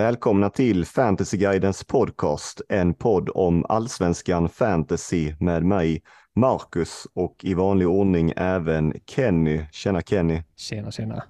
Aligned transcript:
Välkomna 0.00 0.50
till 0.50 0.84
Fantasyguidens 0.84 1.84
podcast, 1.84 2.60
en 2.68 2.94
podd 2.94 3.30
om 3.34 3.64
allsvenskan 3.68 4.48
fantasy 4.48 5.34
med 5.40 5.64
mig, 5.64 6.02
Marcus 6.36 7.06
och 7.14 7.36
i 7.42 7.54
vanlig 7.54 7.88
ordning 7.88 8.32
även 8.36 8.94
Kenny. 9.06 9.60
Tjena 9.72 10.02
Kenny! 10.02 10.42
Tjena, 10.56 10.90
tjena! 10.90 11.22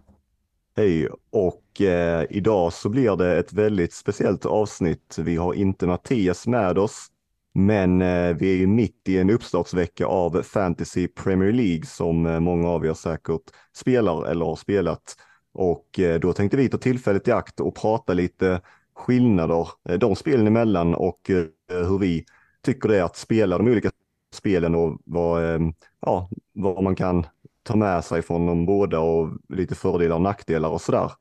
Hej! 0.76 1.08
Och 1.32 1.80
eh, 1.80 2.26
idag 2.30 2.72
så 2.72 2.88
blir 2.88 3.16
det 3.16 3.38
ett 3.38 3.52
väldigt 3.52 3.92
speciellt 3.92 4.46
avsnitt. 4.46 5.18
Vi 5.18 5.36
har 5.36 5.54
inte 5.54 5.86
Mattias 5.86 6.46
med 6.46 6.78
oss, 6.78 7.06
men 7.54 8.02
eh, 8.02 8.36
vi 8.36 8.52
är 8.52 8.56
ju 8.56 8.66
mitt 8.66 9.08
i 9.08 9.18
en 9.18 9.30
uppstartsvecka 9.30 10.06
av 10.06 10.42
Fantasy 10.42 11.08
Premier 11.08 11.52
League 11.52 11.86
som 11.86 12.26
eh, 12.26 12.40
många 12.40 12.68
av 12.68 12.86
er 12.86 12.94
säkert 12.94 13.42
spelar 13.76 14.26
eller 14.26 14.44
har 14.44 14.56
spelat. 14.56 15.16
Och 15.52 15.98
eh, 15.98 16.20
då 16.20 16.32
tänkte 16.32 16.56
vi 16.56 16.68
ta 16.68 16.78
tillfället 16.78 17.28
i 17.28 17.32
akt 17.32 17.60
och 17.60 17.74
prata 17.74 18.12
lite 18.12 18.60
skillnader 18.94 19.68
eh, 19.88 19.98
de 19.98 20.16
spelen 20.16 20.46
emellan 20.46 20.94
och 20.94 21.30
eh, 21.30 21.44
hur 21.68 21.98
vi 21.98 22.24
tycker 22.62 22.88
det 22.88 22.98
är 22.98 23.02
att 23.02 23.16
spela 23.16 23.58
de 23.58 23.68
olika 23.68 23.90
spelen 24.34 24.74
och 24.74 25.00
vad, 25.04 25.62
ja, 26.00 26.30
vad 26.52 26.82
man 26.82 26.94
kan 26.94 27.26
ta 27.62 27.76
med 27.76 28.04
sig 28.04 28.22
från 28.22 28.46
de 28.46 28.66
båda 28.66 29.00
och 29.00 29.28
lite 29.48 29.74
fördelar 29.74 30.16
och 30.16 30.22
nackdelar 30.22 30.68
och 30.68 30.80
sådär. 30.80 31.12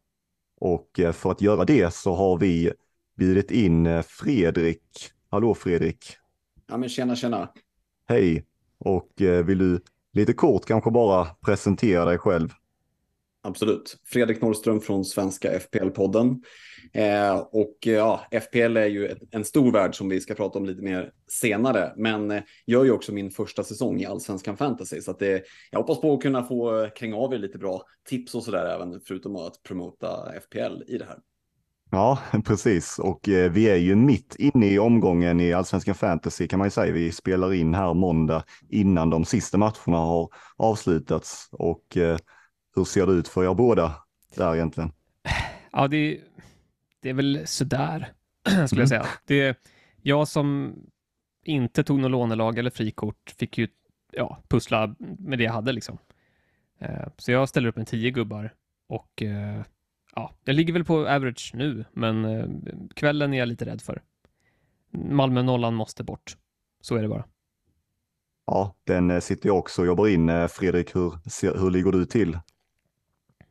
Och 0.59 0.99
för 1.13 1.31
att 1.31 1.41
göra 1.41 1.66
det 1.66 1.93
så 1.93 2.16
har 2.16 2.38
vi 2.38 2.71
bjudit 3.17 3.52
in 3.52 4.03
Fredrik. 4.03 4.81
Hallå 5.30 5.53
Fredrik! 5.53 6.05
Ja 6.67 6.77
men 6.77 6.89
tjena 6.89 7.16
tjena! 7.16 7.49
Hej! 8.08 8.45
Och 8.77 9.11
vill 9.17 9.58
du 9.58 9.81
lite 10.14 10.33
kort 10.33 10.66
kanske 10.66 10.91
bara 10.91 11.25
presentera 11.25 12.05
dig 12.05 12.17
själv? 12.17 12.49
Absolut. 13.42 13.98
Fredrik 14.06 14.42
Norrström 14.42 14.82
från 14.82 15.06
Svenska 15.06 15.59
FPL-podden. 15.59 16.42
Eh, 16.94 17.38
och 17.38 17.88
eh, 17.88 17.94
ja, 17.94 18.22
FPL 18.32 18.78
är 18.78 18.86
ju 18.86 19.16
en 19.32 19.45
stor 19.45 19.72
värld 19.72 19.95
som 19.95 20.09
vi 20.09 20.22
ska 20.22 20.34
prata 20.36 20.59
om 20.59 20.66
lite 20.66 20.82
mer 20.82 21.12
senare. 21.28 21.94
Men 21.98 22.32
eh, 22.32 22.42
jag 22.66 22.82
är 22.82 22.86
ju 22.86 22.92
också 22.92 23.14
min 23.14 23.32
första 23.32 23.64
säsong 23.64 24.02
i 24.02 24.06
Allsvenskan 24.06 24.58
Fantasy. 24.58 25.02
Så 25.02 25.12
att 25.12 25.20
det, 25.20 25.44
jag 25.72 25.80
hoppas 25.80 26.02
på 26.02 26.14
att 26.14 26.22
kunna 26.22 26.44
få 26.44 26.84
eh, 26.84 26.90
kränga 26.90 27.16
av 27.16 27.34
er 27.34 27.38
lite 27.38 27.58
bra 27.58 27.82
tips 28.10 28.36
och 28.36 28.44
sådär 28.44 28.76
även 28.76 29.02
förutom 29.08 29.36
att 29.36 29.64
promota 29.64 30.32
FPL 30.42 30.84
i 30.88 30.98
det 30.98 31.06
här. 31.06 31.17
Ja, 31.92 32.20
precis. 32.45 33.00
Och 33.00 33.30
eh, 33.30 33.52
vi 33.52 33.70
är 33.70 33.76
ju 33.76 33.95
mitt 33.95 34.36
inne 34.36 34.67
i 34.67 34.80
omgången 34.80 35.40
i 35.40 35.54
Allsvenskan 35.54 35.95
Fantasy 35.95 36.48
kan 36.48 36.60
man 36.60 36.67
ju 36.67 36.72
säga. 36.72 36.94
Vi 36.94 37.12
spelar 37.12 37.54
in 37.54 37.73
här 37.73 37.94
måndag 37.94 38.44
innan 38.70 39.10
de 39.10 39.26
sista 39.26 39.58
matcherna 39.58 39.98
har 39.98 40.30
avslutats. 40.58 41.50
Och 41.52 41.98
eh, 41.98 42.17
hur 42.75 42.86
ser 42.86 43.06
det 43.06 43.14
ut 43.14 43.28
för 43.28 43.52
er 43.52 43.53
båda 43.53 43.95
där 44.36 44.56
egentligen? 44.56 44.92
Ja, 45.72 45.88
det, 45.88 46.22
det 47.02 47.09
är 47.09 47.14
väl 47.14 47.48
sådär, 47.48 48.14
skulle 48.48 48.59
mm. 48.61 48.80
jag 48.80 48.89
säga. 48.89 49.06
Det, 49.26 49.58
jag 50.02 50.28
som 50.28 50.76
inte 51.44 51.84
tog 51.84 52.00
något 52.00 52.11
lånelag 52.11 52.58
eller 52.58 52.70
frikort 52.70 53.34
fick 53.38 53.58
ju 53.58 53.67
ja, 54.11 54.38
pussla 54.48 54.95
med 55.00 55.39
det 55.39 55.44
jag 55.44 55.53
hade 55.53 55.72
liksom. 55.72 55.98
Eh, 56.80 57.08
så 57.17 57.31
jag 57.31 57.50
ställer 57.50 57.70
upp 57.70 57.76
med 57.76 57.88
tio 57.88 58.11
gubbar 58.11 58.53
och 58.88 59.23
eh, 59.23 59.61
ja, 60.16 60.33
jag 60.44 60.56
ligger 60.56 60.73
väl 60.73 60.86
på 60.86 61.08
average 61.08 61.52
nu, 61.54 61.86
men 61.92 62.26
eh, 62.26 62.45
kvällen 62.95 63.33
är 63.33 63.38
jag 63.38 63.48
lite 63.48 63.66
rädd 63.66 63.81
för. 63.81 64.02
Malmö-nollan 64.92 65.76
måste 65.76 66.04
bort. 66.04 66.38
Så 66.81 66.95
är 66.95 67.02
det 67.02 67.08
bara. 67.08 67.26
Ja, 68.45 68.76
den 68.83 69.22
sitter 69.22 69.49
jag 69.49 69.58
också 69.58 69.82
och 69.82 69.88
jobbar 69.88 70.08
in. 70.08 70.49
Fredrik, 70.49 70.95
hur, 70.95 71.14
hur 71.60 71.72
ligger 71.72 71.92
du 71.92 72.05
till? 72.05 72.39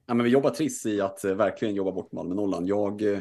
Ja, 0.09 0.15
men 0.15 0.25
vi 0.25 0.31
jobbar 0.31 0.51
triss 0.51 0.87
i 0.87 1.01
att 1.01 1.25
eh, 1.25 1.35
verkligen 1.35 1.75
jobba 1.75 1.93
bort 1.93 2.13
Malmö-nollan. 2.13 2.67
Jag 2.67 3.13
eh, 3.13 3.19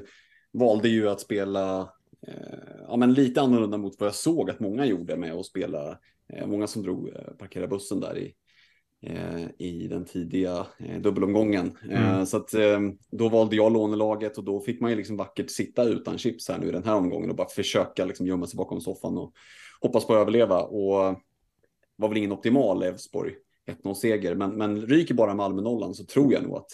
valde 0.54 0.90
ju 0.90 1.10
att 1.10 1.22
spela 1.22 1.80
eh, 2.28 2.84
ja, 2.88 2.98
men 2.98 3.14
lite 3.14 3.42
annorlunda 3.42 3.78
mot 3.78 4.00
vad 4.00 4.08
jag 4.08 4.16
såg 4.16 4.50
att 4.50 4.60
många 4.60 4.86
gjorde 4.86 5.18
med 5.18 5.34
att 5.34 5.46
spela. 5.46 6.00
Många 6.46 6.68
som 6.68 6.84
drog 6.84 7.10
parkera 7.40 7.68
bussen 7.68 8.00
där 8.00 8.18
i, 8.18 8.34
i 9.58 9.88
den 9.88 10.06
tidiga 10.06 10.68
dubbelomgången. 11.00 11.78
Mm. 11.90 12.26
så 12.26 12.38
att, 12.38 12.54
då 13.12 13.30
valde 13.30 13.56
jag 13.56 13.74
lånelaget 13.74 14.38
och 14.38 14.44
då 14.44 14.60
fick 14.60 14.82
man 14.82 14.90
ju 14.90 14.98
liksom 14.98 15.18
vackert 15.18 15.50
sitta 15.50 15.84
utan 15.84 16.18
chips 16.18 16.50
här 16.50 16.58
nu 16.58 16.68
i 16.68 16.72
den 16.72 16.84
här 16.84 16.96
omgången 16.96 17.30
och 17.30 17.36
bara 17.36 17.50
försöka 17.50 18.06
liksom 18.06 18.28
gömma 18.28 18.48
sig 18.48 18.58
bakom 18.58 18.82
soffan 18.82 19.18
och 19.18 19.34
hoppas 19.82 20.08
på 20.08 20.14
att 20.14 20.22
överleva. 20.22 20.62
Och 20.62 21.22
var 21.96 22.10
väl 22.10 22.18
ingen 22.18 22.32
optimal 22.32 22.84
Elfsborg 22.84 23.34
1-0-seger. 23.68 24.36
Men, 24.36 24.52
men 24.52 24.82
ryker 24.82 25.14
bara 25.14 25.34
Malmö-nollan 25.34 25.94
så 25.94 26.06
tror 26.06 26.34
jag 26.34 26.44
nog 26.44 26.58
att 26.58 26.70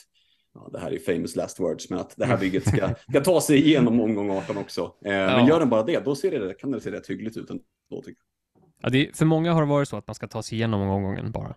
ja, 0.54 0.70
det 0.72 0.80
här 0.80 0.94
är 0.94 1.00
famous 1.00 1.36
last 1.36 1.60
words, 1.60 1.90
men 1.90 2.00
att 2.00 2.14
det 2.18 2.26
här 2.26 2.38
bygget 2.38 2.68
ska, 2.68 2.96
ska 3.10 3.22
ta 3.22 3.42
sig 3.42 3.58
igenom 3.58 4.02
omgång 4.02 4.32
18 4.32 4.58
också. 4.58 4.96
Eh, 5.06 5.14
ja. 5.14 5.38
Men 5.38 5.48
gör 5.48 5.60
den 5.60 5.70
bara 5.70 5.84
det, 5.84 6.06
då 6.06 6.16
ser 6.16 6.40
det, 6.40 6.54
kan 6.54 6.72
det 6.72 6.82
se 6.82 6.92
rätt 6.92 7.10
hyggligt 7.10 7.38
ut 7.38 7.50
ändå 7.50 7.64
tycker 7.90 8.08
jag. 8.08 8.64
Ja, 8.82 8.90
det, 8.90 9.18
för 9.18 9.26
många 9.26 9.54
har 9.54 9.62
det 9.62 9.68
varit 9.68 9.90
så 9.90 9.98
att 9.98 10.08
man 10.08 10.16
ska 10.16 10.28
ta 10.28 10.44
sig 10.44 10.58
igenom 10.58 10.82
omgången 10.82 11.32
bara. 11.32 11.56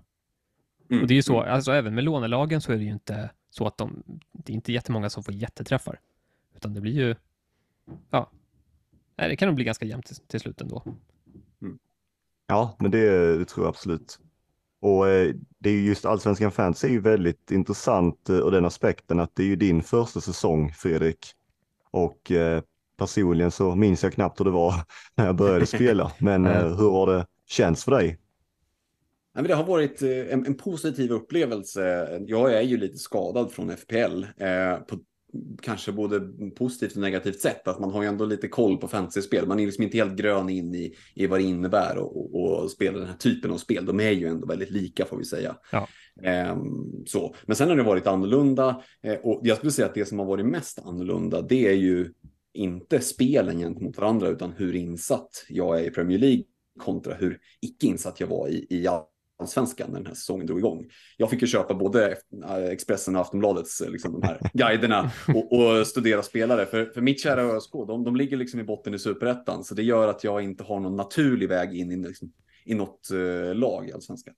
Mm. 0.91 1.03
Och 1.03 1.09
det 1.09 1.15
är 1.15 1.17
ju 1.17 1.23
så, 1.23 1.41
mm. 1.41 1.55
alltså 1.55 1.73
även 1.73 1.95
med 1.95 2.05
lånelagen 2.05 2.61
så 2.61 2.73
är 2.73 2.77
det 2.77 2.85
ju 2.85 2.93
inte 2.93 3.31
så 3.51 3.67
att 3.67 3.79
de, 3.79 4.03
det 4.33 4.53
är 4.53 4.55
inte 4.55 4.73
jättemånga 4.73 5.11
som 5.11 5.25
får 5.25 5.35
jätteträffar. 5.35 6.01
Utan 6.57 6.75
det 6.75 6.81
blir 6.81 6.93
ju, 6.93 7.15
ja, 8.11 8.31
nej, 9.17 9.29
det 9.29 9.37
kan 9.37 9.47
nog 9.47 9.55
bli 9.55 9.65
ganska 9.65 9.87
jämnt 9.87 10.07
till, 10.07 10.17
till 10.17 10.41
slut 10.41 10.61
ändå. 10.61 10.83
Mm. 11.63 11.79
Ja, 12.47 12.77
men 12.79 12.91
det, 12.91 13.39
det 13.39 13.45
tror 13.45 13.67
jag 13.67 13.71
absolut. 13.71 14.19
Och 14.81 15.09
eh, 15.09 15.35
det 15.59 15.71
är 15.71 15.75
just 15.75 16.05
allsvenskan 16.05 16.53
fans 16.53 16.85
är 16.85 16.89
ju 16.89 17.01
väldigt 17.01 17.51
intressant 17.51 18.31
ur 18.31 18.45
eh, 18.45 18.51
den 18.51 18.65
aspekten 18.65 19.21
att 19.21 19.31
det 19.35 19.43
är 19.43 19.47
ju 19.47 19.57
din 19.57 19.83
första 19.83 20.21
säsong 20.21 20.73
Fredrik. 20.73 21.33
Och 21.91 22.33
eh, 22.33 22.63
personligen 22.99 23.51
så 23.51 23.75
minns 23.75 24.03
jag 24.03 24.13
knappt 24.13 24.41
hur 24.41 24.45
det 24.45 24.51
var 24.51 24.75
när 25.15 25.27
jag 25.27 25.37
började 25.37 25.67
spela. 25.67 26.13
Men 26.19 26.47
hur 26.77 26.91
har 26.91 27.07
det 27.07 27.27
känts 27.47 27.85
för 27.85 27.93
dig? 27.93 28.19
det 29.35 29.55
har 29.55 29.65
varit 29.65 30.03
en, 30.03 30.55
positiv 30.55 31.11
upplevelse. 31.11 32.09
Jag 32.27 32.55
är 32.55 32.61
ju 32.61 32.77
lite 32.77 32.97
skadad 32.97 33.53
från 33.53 33.77
FPL 33.77 34.25
på 34.89 34.99
kanske 35.63 35.93
både 35.93 36.21
positivt 36.57 36.95
och 36.95 37.01
negativt 37.01 37.41
sätt. 37.41 37.69
Att 37.69 37.81
man 37.81 37.91
har 37.91 38.03
ju 38.03 38.09
ändå 38.09 38.25
lite 38.25 38.49
koll 38.49 38.77
på 38.77 38.89
fantasyspel. 38.89 39.47
Man 39.47 39.61
är 39.61 39.67
liksom 39.67 39.85
inte 39.85 39.97
helt 39.97 40.17
grön 40.17 40.49
in 40.49 40.75
i, 40.75 40.95
i 41.15 41.27
vad 41.27 41.41
det 41.41 41.45
innebär 41.45 41.99
och, 41.99 42.35
och, 42.35 42.63
och 42.63 42.71
spela 42.71 42.99
den 42.99 43.09
här 43.09 43.17
typen 43.17 43.51
av 43.51 43.57
spel. 43.57 43.87
De 43.87 44.01
är 44.01 44.11
ju 44.11 44.27
ändå 44.27 44.47
väldigt 44.47 44.71
lika 44.71 45.05
får 45.05 45.17
vi 45.17 45.25
säga. 45.25 45.57
Ja. 45.73 45.89
Um, 46.53 47.05
så. 47.07 47.35
Men 47.47 47.57
sen 47.57 47.69
har 47.69 47.77
det 47.77 47.83
varit 47.83 48.07
annorlunda 48.07 48.83
uh, 49.07 49.13
och 49.13 49.41
jag 49.45 49.57
skulle 49.57 49.73
säga 49.73 49.89
att 49.89 49.95
det 49.95 50.05
som 50.05 50.19
har 50.19 50.27
varit 50.27 50.47
mest 50.47 50.79
annorlunda 50.79 51.43
det 51.43 51.69
är 51.69 51.77
ju 51.77 52.13
inte 52.55 53.01
spelen 53.01 53.59
gentemot 53.59 53.99
varandra 53.99 54.29
utan 54.29 54.53
hur 54.53 54.75
insatt 54.75 55.45
jag 55.49 55.81
är 55.81 55.85
i 55.85 55.91
Premier 55.91 56.19
League 56.19 56.43
kontra 56.79 57.15
hur 57.15 57.39
icke 57.61 57.87
insatt 57.87 58.21
jag 58.21 58.27
var 58.27 58.49
i, 58.49 58.67
i 58.71 58.83
allsvenskan 59.39 59.91
när 59.91 59.99
den 59.99 60.07
här 60.07 60.15
säsongen 60.15 60.47
drog 60.47 60.59
igång. 60.59 60.87
Jag 61.17 61.31
fick 61.31 61.41
ju 61.43 61.47
köpa 61.47 61.75
både 61.75 62.17
Expressen 62.71 63.17
och 63.17 63.23
Aftonbladets 63.23 63.81
eh, 63.81 63.91
liksom, 63.91 64.13
de 64.13 64.23
här 64.23 64.41
guiderna 64.53 65.11
och, 65.29 65.53
och, 65.53 65.87
studera 65.87 66.23
spelare. 66.23 66.67
För, 66.67 66.85
för 66.85 67.01
mitt 67.01 67.21
kära 67.21 67.43
ÖSK, 67.43 67.73
de, 67.73 68.05
de 68.05 68.17
ligger 68.17 68.37
liksom 68.37 68.61
i 68.61 68.65
botten 68.65 68.95
i 68.95 68.99
superettan, 68.99 69.65
så 69.65 69.75
det 69.75 69.83
gör 69.83 70.09
att 70.09 70.25
jag 70.25 70.43
inte 70.43 70.65
har 70.65 70.81
någon 70.81 70.97
naturlig 70.97 71.49
väg 71.49 71.75
in 71.75 71.93
i, 71.93 71.97
liksom, 71.97 72.33
i 72.65 72.75
något 72.75 73.09
uh, 73.13 73.55
lag 73.55 73.89
i 73.89 73.93
allsvenskan. 73.93 74.35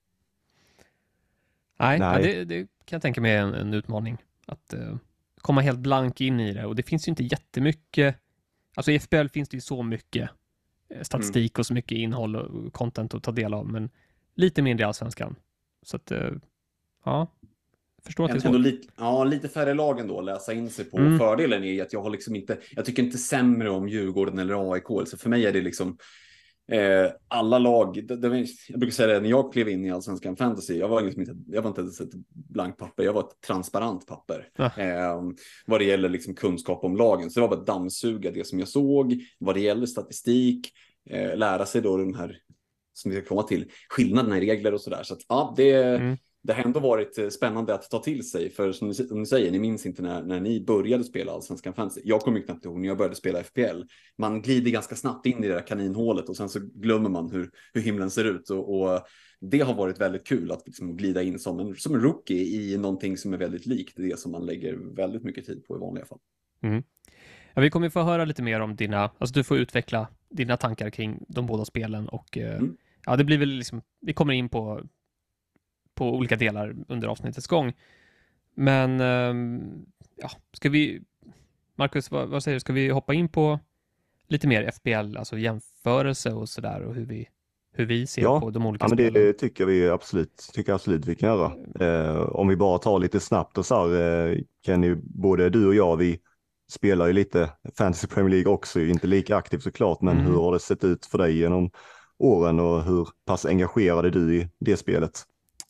Nej, 1.79 1.99
Nej. 1.99 2.21
Ja, 2.21 2.27
det, 2.27 2.45
det, 2.45 2.59
kan 2.59 2.95
jag 2.95 3.01
tänka 3.01 3.21
mig 3.21 3.31
är 3.31 3.41
en, 3.41 3.53
en 3.53 3.73
utmaning. 3.73 4.17
Att 4.45 4.73
uh, 4.73 4.97
komma 5.41 5.61
helt 5.61 5.79
blank 5.79 6.21
in 6.21 6.39
i 6.39 6.53
det. 6.53 6.65
Och 6.65 6.75
det 6.75 6.83
finns 6.83 7.07
ju 7.07 7.09
inte 7.09 7.23
jättemycket, 7.23 8.15
alltså 8.75 8.91
i 8.91 8.99
FBL 8.99 9.27
finns 9.27 9.49
det 9.49 9.57
ju 9.57 9.61
så 9.61 9.83
mycket 9.83 10.29
statistik 11.01 11.51
mm. 11.51 11.61
och 11.61 11.65
så 11.65 11.73
mycket 11.73 11.97
innehåll 11.97 12.35
och 12.35 12.73
content 12.73 13.13
att 13.13 13.23
ta 13.23 13.31
del 13.31 13.53
av, 13.53 13.67
men 13.67 13.89
lite 14.39 14.61
mindre 14.61 14.83
i 14.83 14.85
allsvenskan. 14.85 15.35
Så 15.85 15.95
att, 15.95 16.11
eh, 16.11 16.31
ja, 17.05 17.27
förstår 18.05 18.25
att 18.25 18.31
det 18.31 18.37
är 18.37 18.39
svårt. 18.39 18.61
Lite, 18.61 18.87
ja, 18.97 19.23
lite 19.23 19.49
färre 19.49 19.73
lag 19.73 19.99
ändå 19.99 20.19
att 20.19 20.25
läsa 20.25 20.53
in 20.53 20.69
sig 20.69 20.85
på. 20.85 20.97
Mm. 20.97 21.17
Fördelen 21.17 21.63
är 21.63 21.81
att 21.81 21.93
jag 21.93 22.01
har 22.01 22.09
liksom 22.09 22.35
inte, 22.35 22.57
jag 22.71 22.85
tycker 22.85 23.03
inte 23.03 23.17
sämre 23.17 23.69
om 23.69 23.89
Djurgården 23.89 24.39
eller 24.39 24.73
AIK. 24.73 25.07
Så 25.07 25.17
för 25.17 25.29
mig 25.29 25.45
är 25.45 25.53
det 25.53 25.61
liksom 25.61 25.97
eh, 26.71 27.11
alla 27.27 27.59
lag. 27.59 28.07
Det, 28.07 28.15
det, 28.15 28.47
jag 28.69 28.79
brukar 28.79 28.93
säga 28.93 29.13
det 29.13 29.19
när 29.19 29.29
jag 29.29 29.53
klev 29.53 29.69
in 29.69 29.85
i 29.85 29.91
allsvenskan 29.91 30.35
fantasy. 30.35 30.77
Jag 30.77 30.87
var 30.87 31.01
liksom 31.01 31.21
inte, 31.21 31.35
jag 31.47 31.61
var 31.61 31.69
inte 31.69 31.81
ens 31.81 32.01
ett 32.01 32.13
blankt 32.29 32.79
papper. 32.79 33.03
Jag 33.03 33.13
var 33.13 33.21
ett 33.21 33.41
transparent 33.47 34.07
papper 34.07 34.47
ja. 34.55 34.71
eh, 34.77 35.21
vad 35.65 35.79
det 35.79 35.85
gäller 35.85 36.09
liksom 36.09 36.35
kunskap 36.35 36.83
om 36.83 36.97
lagen. 36.97 37.29
Så 37.29 37.39
det 37.39 37.47
var 37.47 37.55
bara 37.55 37.65
dammsuga 37.65 38.31
det 38.31 38.47
som 38.47 38.59
jag 38.59 38.67
såg 38.67 39.23
vad 39.39 39.55
det 39.55 39.61
gäller 39.61 39.85
statistik. 39.85 40.71
Eh, 41.09 41.37
lära 41.37 41.65
sig 41.65 41.81
då 41.81 41.97
den 41.97 42.15
här 42.15 42.37
som 43.01 43.11
vi 43.11 43.17
ska 43.17 43.25
komma 43.25 43.43
till, 43.43 43.71
skillnaderna 43.89 44.37
i 44.37 44.41
regler 44.41 44.73
och 44.73 44.81
sådär. 44.81 45.03
Så 45.03 45.13
att 45.13 45.19
ja, 45.29 45.53
det, 45.57 45.73
mm. 45.73 46.17
det 46.43 46.53
har 46.53 46.63
ändå 46.63 46.79
varit 46.79 47.17
eh, 47.17 47.29
spännande 47.29 47.73
att 47.73 47.89
ta 47.89 47.99
till 47.99 48.29
sig. 48.29 48.49
För 48.49 48.71
som 48.71 48.87
ni, 48.87 48.93
som 48.93 49.19
ni 49.19 49.25
säger, 49.25 49.51
ni 49.51 49.59
minns 49.59 49.85
inte 49.85 50.01
när, 50.01 50.23
när 50.23 50.39
ni 50.39 50.65
började 50.65 51.03
spela 51.03 51.31
allsvenskan 51.31 51.73
fantasy. 51.73 52.01
Jag 52.03 52.21
kommer 52.21 52.41
knappt 52.41 52.65
ihåg 52.65 52.79
när 52.79 52.87
jag 52.87 52.97
började 52.97 53.15
spela 53.15 53.43
FPL. 53.43 53.81
Man 54.17 54.41
glider 54.41 54.71
ganska 54.71 54.95
snabbt 54.95 55.25
in 55.25 55.43
i 55.43 55.47
det 55.47 55.53
där 55.53 55.67
kaninhålet 55.67 56.29
och 56.29 56.37
sen 56.37 56.49
så 56.49 56.59
glömmer 56.59 57.09
man 57.09 57.31
hur, 57.31 57.49
hur 57.73 57.81
himlen 57.81 58.09
ser 58.09 58.25
ut. 58.25 58.49
Och, 58.49 58.81
och 58.81 59.01
det 59.41 59.59
har 59.59 59.73
varit 59.73 60.01
väldigt 60.01 60.27
kul 60.27 60.51
att 60.51 60.63
liksom 60.65 60.97
glida 60.97 61.23
in 61.23 61.39
som 61.39 61.59
en, 61.59 61.75
som 61.75 61.95
en 61.95 62.01
rookie 62.01 62.43
i 62.43 62.77
någonting 62.77 63.17
som 63.17 63.33
är 63.33 63.37
väldigt 63.37 63.65
likt 63.65 63.93
det 63.97 64.19
som 64.19 64.31
man 64.31 64.45
lägger 64.45 64.95
väldigt 64.95 65.23
mycket 65.23 65.45
tid 65.45 65.65
på 65.67 65.75
i 65.75 65.79
vanliga 65.79 66.05
fall. 66.05 66.19
Mm. 66.63 66.83
Ja, 67.53 67.61
vi 67.61 67.69
kommer 67.69 67.89
få 67.89 68.01
höra 68.01 68.25
lite 68.25 68.41
mer 68.41 68.59
om 68.59 68.75
dina, 68.75 69.11
alltså 69.17 69.33
du 69.33 69.43
får 69.43 69.57
utveckla 69.57 70.07
dina 70.29 70.57
tankar 70.57 70.89
kring 70.89 71.23
de 71.27 71.45
båda 71.45 71.65
spelen 71.65 72.09
och 72.09 72.37
eh, 72.37 72.57
mm. 72.57 72.77
Ja, 73.09 73.15
det 73.15 73.23
blir 73.23 73.37
väl 73.37 73.49
liksom, 73.49 73.81
vi 74.01 74.13
kommer 74.13 74.33
in 74.33 74.49
på, 74.49 74.81
på 75.95 76.15
olika 76.15 76.35
delar 76.35 76.75
under 76.87 77.07
avsnittets 77.07 77.47
gång. 77.47 77.73
Men 78.55 78.99
ehm, 78.99 79.85
ja, 80.15 80.29
ska 80.53 80.69
vi, 80.69 81.01
Marcus, 81.75 82.11
vad, 82.11 82.29
vad 82.29 82.43
säger 82.43 82.55
du, 82.55 82.59
ska 82.59 82.73
vi 82.73 82.89
hoppa 82.89 83.13
in 83.13 83.29
på 83.29 83.59
lite 84.27 84.47
mer 84.47 84.71
FBL, 84.71 85.17
alltså 85.17 85.37
jämförelse 85.37 86.33
och 86.33 86.49
sådär 86.49 86.81
och 86.81 86.95
hur 86.95 87.05
vi, 87.05 87.27
hur 87.73 87.85
vi 87.85 88.07
ser 88.07 88.21
ja, 88.21 88.39
på 88.39 88.49
de 88.49 88.65
olika 88.65 88.85
ja, 88.85 88.89
men 88.89 88.97
spelen? 88.97 89.13
Det 89.13 89.33
tycker 89.33 89.65
vi 89.65 89.89
absolut, 89.89 90.49
tycker 90.53 90.73
absolut 90.73 91.05
vi 91.05 91.15
kan 91.15 91.29
göra. 91.29 91.51
Eh, 91.79 92.21
om 92.21 92.47
vi 92.47 92.55
bara 92.55 92.77
tar 92.77 92.99
lite 92.99 93.19
snabbt 93.19 93.57
och 93.57 93.65
så 93.65 93.75
här, 93.75 94.27
eh, 94.29 94.37
Kenny, 94.65 94.95
både 95.03 95.49
du 95.49 95.67
och 95.67 95.75
jag, 95.75 95.97
vi 95.97 96.19
spelar 96.71 97.07
ju 97.07 97.13
lite 97.13 97.49
Fantasy 97.77 98.07
Premier 98.07 98.29
League 98.29 98.53
också, 98.53 98.79
inte 98.79 99.07
lika 99.07 99.35
aktivt 99.35 99.63
såklart, 99.63 100.01
men 100.01 100.17
mm. 100.17 100.25
hur 100.25 100.39
har 100.39 100.53
det 100.53 100.59
sett 100.59 100.83
ut 100.83 101.05
för 101.05 101.17
dig 101.17 101.37
genom 101.37 101.71
åren 102.19 102.59
och 102.59 102.83
hur 102.83 103.07
pass 103.25 103.45
engagerad 103.45 104.05
är 104.05 104.09
du 104.09 104.35
i 104.35 104.49
det 104.59 104.77
spelet? 104.77 105.25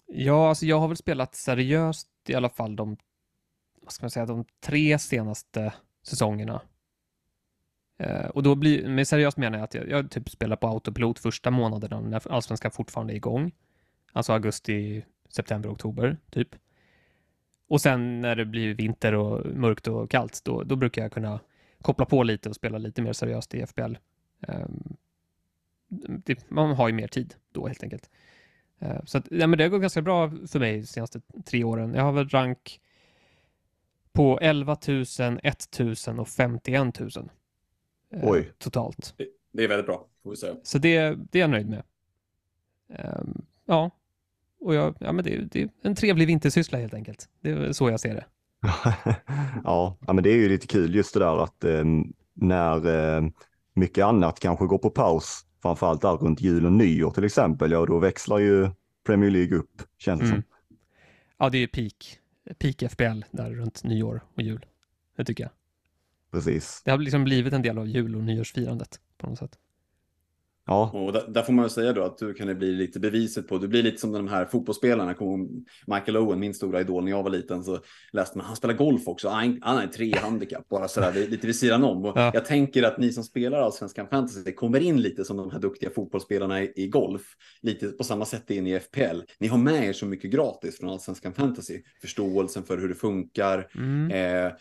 Ja, 0.07 0.49
alltså 0.49 0.65
jag 0.65 0.79
har 0.79 0.87
väl 0.87 0.97
spelat 0.97 1.35
seriöst 1.35 2.07
i 2.27 2.35
alla 2.35 2.49
fall 2.49 2.75
de, 2.75 2.97
vad 3.81 3.91
ska 3.91 4.03
man 4.03 4.11
säga, 4.11 4.25
de 4.25 4.45
tre 4.61 4.99
senaste 4.99 5.73
säsongerna. 6.03 6.61
Eh, 7.99 8.25
och 8.25 8.43
då 8.43 8.55
blir, 8.55 8.89
med 8.89 9.07
seriöst 9.07 9.37
menar 9.37 9.57
jag 9.57 9.63
att 9.63 9.73
jag, 9.73 9.89
jag 9.89 10.11
typ 10.11 10.29
spelar 10.29 10.55
på 10.55 10.67
autopilot 10.67 11.19
första 11.19 11.51
månaderna 11.51 12.01
när 12.01 12.31
allsvenskan 12.31 12.71
fortfarande 12.71 13.13
är 13.13 13.15
igång. 13.15 13.51
Alltså 14.13 14.33
augusti, 14.33 15.05
september, 15.29 15.71
oktober 15.71 16.17
typ. 16.29 16.55
Och 17.69 17.81
sen 17.81 18.21
när 18.21 18.35
det 18.35 18.45
blir 18.45 18.73
vinter 18.73 19.13
och 19.13 19.45
mörkt 19.45 19.87
och 19.87 20.11
kallt, 20.11 20.41
då, 20.43 20.63
då 20.63 20.75
brukar 20.75 21.01
jag 21.01 21.11
kunna 21.11 21.39
koppla 21.81 22.05
på 22.05 22.23
lite 22.23 22.49
och 22.49 22.55
spela 22.55 22.77
lite 22.77 23.01
mer 23.01 23.13
seriöst 23.13 23.53
i 23.53 23.65
FBL. 23.65 23.81
Um, 23.81 23.95
ehm, 24.47 24.97
det, 25.89 26.49
man 26.49 26.75
har 26.75 26.87
ju 26.87 26.93
mer 26.93 27.07
tid 27.07 27.35
då 27.51 27.67
helt 27.67 27.83
enkelt. 27.83 28.09
Uh, 28.83 29.05
så 29.05 29.17
att, 29.17 29.27
ja, 29.31 29.47
men 29.47 29.57
det 29.57 29.63
har 29.63 29.69
gått 29.69 29.81
ganska 29.81 30.01
bra 30.01 30.31
för 30.47 30.59
mig 30.59 30.79
de 30.79 30.85
senaste 30.85 31.21
tre 31.45 31.63
åren. 31.63 31.93
Jag 31.93 32.03
har 32.03 32.11
väl 32.11 32.29
rank 32.29 32.81
på 34.13 34.39
11 34.41 34.77
000, 34.87 35.05
1 35.43 35.79
000 35.79 36.19
och 36.19 36.27
51 36.27 36.99
000. 36.99 37.09
Uh, 37.09 37.29
Oj. 38.23 38.51
Totalt. 38.57 39.13
Det, 39.17 39.27
det, 39.51 39.63
är 39.63 39.67
väldigt 39.67 39.85
bra, 39.85 40.07
får 40.23 40.29
vi 40.29 40.37
säga. 40.37 40.55
Så 40.63 40.77
det, 40.77 41.15
det 41.31 41.39
är 41.39 41.41
jag 41.41 41.49
nöjd 41.49 41.69
med. 41.69 41.83
Um, 42.87 43.45
ja, 43.65 43.91
och 44.59 44.75
jag, 44.75 44.95
ja, 44.99 45.11
men 45.11 45.25
det, 45.25 45.37
det 45.51 45.61
är 45.61 45.69
en 45.81 45.95
trevlig 45.95 46.27
vintersyssla 46.27 46.77
helt 46.77 46.93
enkelt. 46.93 47.29
Det 47.41 47.51
är 47.51 47.71
så 47.71 47.89
jag 47.89 47.99
ser 47.99 48.15
det. 48.15 48.25
ja, 49.63 49.97
ja, 50.07 50.13
men 50.13 50.23
det 50.23 50.29
är 50.29 50.35
ju 50.35 50.49
lite 50.49 50.67
kul 50.67 50.95
just 50.95 51.13
det 51.13 51.19
där 51.19 51.43
att 51.43 51.63
eh, 51.63 51.85
när 52.33 52.87
eh, 53.17 53.29
mycket 53.73 54.05
annat 54.05 54.39
kanske 54.39 54.65
går 54.65 54.77
på 54.77 54.89
paus, 54.89 55.45
framförallt 55.61 56.01
där 56.01 56.17
runt 56.17 56.41
jul 56.41 56.65
och 56.65 56.71
nyår 56.71 57.11
till 57.11 57.23
exempel, 57.23 57.71
ja 57.71 57.85
då 57.85 57.99
växlar 57.99 58.37
ju 58.37 58.69
Premier 59.05 59.31
League 59.31 59.57
upp, 59.57 59.81
känns 59.97 60.19
det 60.19 60.25
mm. 60.25 60.41
som. 60.41 60.43
Ja, 61.37 61.49
det 61.49 61.57
är 61.57 61.59
ju 61.59 61.67
peak, 61.67 62.19
peak 62.57 62.91
FBL 62.91 63.23
där 63.31 63.51
runt 63.51 63.83
nyår 63.83 64.21
och 64.35 64.41
jul. 64.41 64.65
Det 65.17 65.25
tycker 65.25 65.43
jag. 65.43 65.51
Precis. 66.31 66.81
Det 66.85 66.91
har 66.91 66.97
liksom 66.97 67.23
blivit 67.23 67.53
en 67.53 67.61
del 67.61 67.77
av 67.77 67.87
jul 67.87 68.15
och 68.15 68.23
nyårsfirandet 68.23 68.99
på 69.17 69.27
något 69.27 69.39
sätt. 69.39 69.57
Ja. 70.69 70.91
Och 70.93 71.13
där, 71.13 71.23
där, 71.27 71.41
får 71.41 71.53
man 71.53 71.69
säga 71.69 71.93
då 71.93 72.03
att 72.03 72.17
du 72.17 72.33
kan 72.33 72.57
bli 72.57 72.71
lite 72.71 72.99
beviset 72.99 73.47
på, 73.47 73.57
du 73.57 73.67
blir 73.67 73.83
lite 73.83 73.97
som 73.97 74.11
de 74.11 74.27
här 74.27 74.45
fotbollsspelarna, 74.45 75.15
Michael 75.87 76.17
Owen, 76.17 76.39
min 76.39 76.53
stora 76.53 76.81
idol 76.81 77.03
när 77.03 77.11
jag 77.11 77.23
var 77.23 77.29
liten, 77.29 77.63
så 77.63 77.79
läste 78.11 78.37
man, 78.37 78.47
han 78.47 78.55
spelar 78.55 78.73
golf 78.73 79.07
också, 79.07 79.29
han, 79.29 79.59
han 79.61 79.77
är 79.77 79.87
tre 79.87 80.15
handikapp, 80.15 80.69
bara 80.69 80.87
sådär 80.87 81.27
lite 81.29 81.47
vid 81.47 81.55
sidan 81.55 81.83
om. 81.83 82.05
Och 82.05 82.17
ja. 82.17 82.31
Jag 82.33 82.45
tänker 82.45 82.83
att 82.83 82.97
ni 82.97 83.11
som 83.11 83.23
spelar 83.23 83.59
Allsvenskan 83.59 84.07
Fantasy 84.07 84.51
kommer 84.51 84.79
in 84.79 85.01
lite 85.01 85.25
som 85.25 85.37
de 85.37 85.51
här 85.51 85.59
duktiga 85.59 85.89
fotbollsspelarna 85.89 86.63
i, 86.63 86.73
i, 86.75 86.87
golf, 86.87 87.21
lite 87.61 87.87
på 87.87 88.03
samma 88.03 88.25
sätt 88.25 88.51
in 88.51 88.67
i 88.67 88.79
FPL. 88.79 89.21
Ni 89.39 89.47
har 89.47 89.57
med 89.57 89.87
er 89.87 89.93
så 89.93 90.05
mycket 90.05 90.31
gratis 90.31 90.77
från 90.77 90.89
Allsvenskan 90.89 91.33
Fantasy, 91.33 91.81
förståelsen 92.01 92.63
för 92.63 92.77
hur 92.77 92.89
det 92.89 92.95
funkar, 92.95 93.67
mm. 93.75 94.11
eh, 94.11 94.51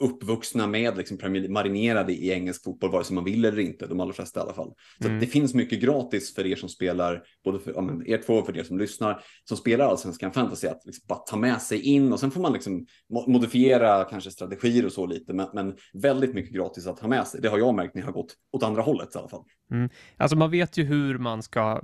uppvuxna 0.00 0.66
med, 0.66 0.96
liksom 0.96 1.18
marinerade 1.48 2.12
i 2.12 2.30
engelsk 2.30 2.64
fotboll, 2.64 2.90
vare 2.90 3.04
sig 3.04 3.14
man 3.14 3.24
vill 3.24 3.44
eller 3.44 3.58
inte, 3.58 3.86
de 3.86 4.00
allra 4.00 4.12
flesta 4.12 4.40
i 4.40 4.42
alla 4.42 4.52
fall. 4.52 4.72
Så 5.02 5.08
mm. 5.08 5.20
det 5.20 5.26
finns 5.26 5.54
mycket 5.54 5.80
gratis 5.80 6.34
för 6.34 6.46
er 6.46 6.56
som 6.56 6.68
spelar, 6.68 7.22
både 7.44 7.58
för 7.58 7.72
ja, 7.72 8.00
er 8.06 8.22
två 8.22 8.34
och 8.34 8.46
för 8.46 8.58
er 8.58 8.62
som 8.62 8.78
lyssnar, 8.78 9.22
som 9.44 9.56
spelar 9.56 9.84
allsvenskan 9.84 10.32
fantasy, 10.32 10.66
att 10.66 10.82
liksom 10.84 11.04
bara 11.08 11.18
ta 11.18 11.36
med 11.36 11.62
sig 11.62 11.80
in 11.80 12.12
och 12.12 12.20
sen 12.20 12.30
får 12.30 12.40
man 12.40 12.52
liksom 12.52 12.86
modifiera 13.26 14.04
kanske 14.04 14.30
strategier 14.30 14.86
och 14.86 14.92
så 14.92 15.06
lite, 15.06 15.32
men, 15.32 15.48
men 15.54 15.76
väldigt 15.92 16.34
mycket 16.34 16.54
gratis 16.54 16.86
att 16.86 17.00
ha 17.00 17.08
med 17.08 17.26
sig. 17.26 17.40
Det 17.40 17.48
har 17.48 17.58
jag 17.58 17.74
märkt 17.74 17.94
när 17.94 18.02
jag 18.02 18.06
har 18.06 18.12
gått 18.12 18.34
åt 18.52 18.62
andra 18.62 18.82
hållet 18.82 19.14
i 19.14 19.18
alla 19.18 19.28
fall. 19.28 19.44
Mm. 19.70 19.90
Alltså 20.16 20.36
man 20.36 20.50
vet 20.50 20.76
ju 20.76 20.84
hur 20.84 21.18
man 21.18 21.42
ska 21.42 21.82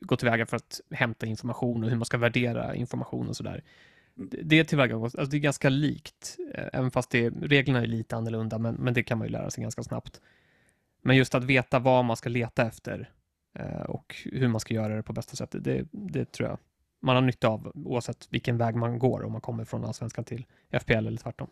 gå 0.00 0.16
tillväga 0.16 0.46
för 0.46 0.56
att 0.56 0.80
hämta 0.90 1.26
information 1.26 1.84
och 1.84 1.90
hur 1.90 1.96
man 1.96 2.06
ska 2.06 2.18
värdera 2.18 2.74
information 2.74 3.28
och 3.28 3.36
sådär 3.36 3.64
det 4.42 4.64
tillvägagångssättet, 4.64 5.20
alltså 5.20 5.30
det 5.30 5.36
är 5.36 5.40
ganska 5.40 5.68
likt, 5.68 6.36
eh, 6.54 6.64
även 6.72 6.90
fast 6.90 7.10
det, 7.10 7.30
reglerna 7.30 7.80
är 7.80 7.86
lite 7.86 8.16
annorlunda, 8.16 8.58
men, 8.58 8.74
men 8.74 8.94
det 8.94 9.02
kan 9.02 9.18
man 9.18 9.26
ju 9.26 9.32
lära 9.32 9.50
sig 9.50 9.62
ganska 9.62 9.82
snabbt. 9.82 10.20
Men 11.02 11.16
just 11.16 11.34
att 11.34 11.44
veta 11.44 11.78
vad 11.78 12.04
man 12.04 12.16
ska 12.16 12.28
leta 12.28 12.66
efter 12.66 13.10
eh, 13.58 13.82
och 13.82 14.16
hur 14.24 14.48
man 14.48 14.60
ska 14.60 14.74
göra 14.74 14.96
det 14.96 15.02
på 15.02 15.12
bästa 15.12 15.36
sätt, 15.36 15.54
det, 15.58 15.86
det 15.90 16.32
tror 16.32 16.48
jag 16.48 16.58
man 17.02 17.14
har 17.14 17.22
nytta 17.22 17.48
av 17.48 17.72
oavsett 17.74 18.28
vilken 18.30 18.58
väg 18.58 18.76
man 18.76 18.98
går, 18.98 19.24
om 19.24 19.32
man 19.32 19.40
kommer 19.40 19.64
från 19.64 19.84
allsvenskan 19.84 20.24
till 20.24 20.46
FPL 20.80 20.92
eller 20.92 21.16
tvärtom. 21.18 21.48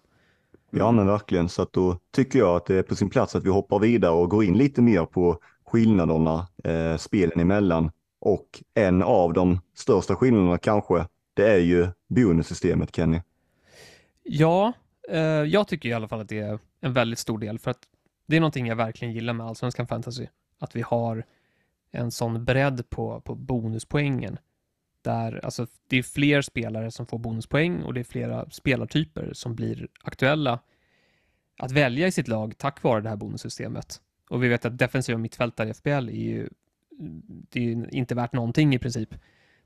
Ja, 0.70 0.92
men 0.92 1.06
verkligen. 1.06 1.48
Så 1.48 1.62
att 1.62 1.72
då 1.72 1.98
tycker 2.14 2.38
jag 2.38 2.56
att 2.56 2.66
det 2.66 2.76
är 2.76 2.82
på 2.82 2.94
sin 2.94 3.10
plats 3.10 3.36
att 3.36 3.44
vi 3.44 3.50
hoppar 3.50 3.78
vidare 3.78 4.12
och 4.12 4.30
går 4.30 4.44
in 4.44 4.58
lite 4.58 4.82
mer 4.82 5.04
på 5.04 5.38
skillnaderna 5.64 6.48
eh, 6.64 6.96
spelen 6.96 7.40
emellan. 7.40 7.90
Och 8.20 8.62
en 8.74 9.02
av 9.02 9.32
de 9.32 9.60
största 9.74 10.16
skillnaderna 10.16 10.58
kanske 10.58 11.06
det 11.40 11.52
är 11.52 11.58
ju 11.58 11.88
bonussystemet, 12.08 12.96
Kenny. 12.96 13.20
Ja, 14.22 14.72
eh, 15.08 15.20
jag 15.20 15.68
tycker 15.68 15.88
i 15.88 15.92
alla 15.92 16.08
fall 16.08 16.20
att 16.20 16.28
det 16.28 16.38
är 16.38 16.58
en 16.80 16.92
väldigt 16.92 17.18
stor 17.18 17.38
del 17.38 17.58
för 17.58 17.70
att 17.70 17.88
det 18.26 18.36
är 18.36 18.40
någonting 18.40 18.66
jag 18.66 18.76
verkligen 18.76 19.14
gillar 19.14 19.32
med 19.32 19.46
Allsvenskan 19.46 19.86
Fantasy. 19.86 20.26
Att 20.58 20.76
vi 20.76 20.82
har 20.82 21.24
en 21.90 22.10
sån 22.10 22.44
bredd 22.44 22.90
på, 22.90 23.20
på 23.20 23.34
bonuspoängen. 23.34 24.38
Där 25.02 25.44
alltså, 25.44 25.66
det 25.88 25.96
är 25.96 26.02
fler 26.02 26.42
spelare 26.42 26.90
som 26.90 27.06
får 27.06 27.18
bonuspoäng 27.18 27.82
och 27.82 27.94
det 27.94 28.00
är 28.00 28.04
flera 28.04 28.50
spelartyper 28.50 29.30
som 29.32 29.54
blir 29.54 29.88
aktuella 30.02 30.60
att 31.58 31.72
välja 31.72 32.06
i 32.06 32.12
sitt 32.12 32.28
lag 32.28 32.54
tack 32.58 32.82
vare 32.82 33.00
det 33.00 33.08
här 33.08 33.16
bonussystemet. 33.16 34.00
Och 34.30 34.44
vi 34.44 34.48
vet 34.48 34.64
att 34.64 34.78
defensiva 34.78 35.18
mittfältare 35.18 35.68
i 35.68 35.74
FBL 35.74 36.08
är 36.08 36.12
ju, 36.12 36.48
det 37.50 37.60
är 37.60 37.94
inte 37.94 38.14
värt 38.14 38.32
någonting 38.32 38.74
i 38.74 38.78
princip. 38.78 39.14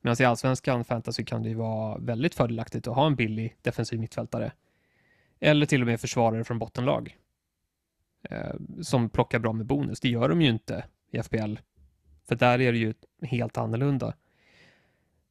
Medan 0.04 0.10
alltså 0.10 0.22
i 0.22 0.26
allsvenskan 0.26 0.84
fantasy 0.84 1.24
kan 1.24 1.42
det 1.42 1.48
ju 1.48 1.54
vara 1.54 1.98
väldigt 1.98 2.34
fördelaktigt 2.34 2.86
att 2.86 2.94
ha 2.94 3.06
en 3.06 3.16
billig 3.16 3.56
defensiv 3.62 4.00
mittfältare. 4.00 4.52
Eller 5.40 5.66
till 5.66 5.80
och 5.80 5.86
med 5.86 6.00
försvarare 6.00 6.44
från 6.44 6.58
bottenlag. 6.58 7.16
Eh, 8.22 8.54
som 8.82 9.10
plockar 9.10 9.38
bra 9.38 9.52
med 9.52 9.66
bonus. 9.66 10.00
Det 10.00 10.08
gör 10.08 10.28
de 10.28 10.42
ju 10.42 10.48
inte 10.48 10.84
i 11.10 11.22
FPL. 11.22 11.56
För 12.28 12.34
där 12.36 12.60
är 12.60 12.72
det 12.72 12.78
ju 12.78 12.94
helt 13.22 13.58
annorlunda. 13.58 14.14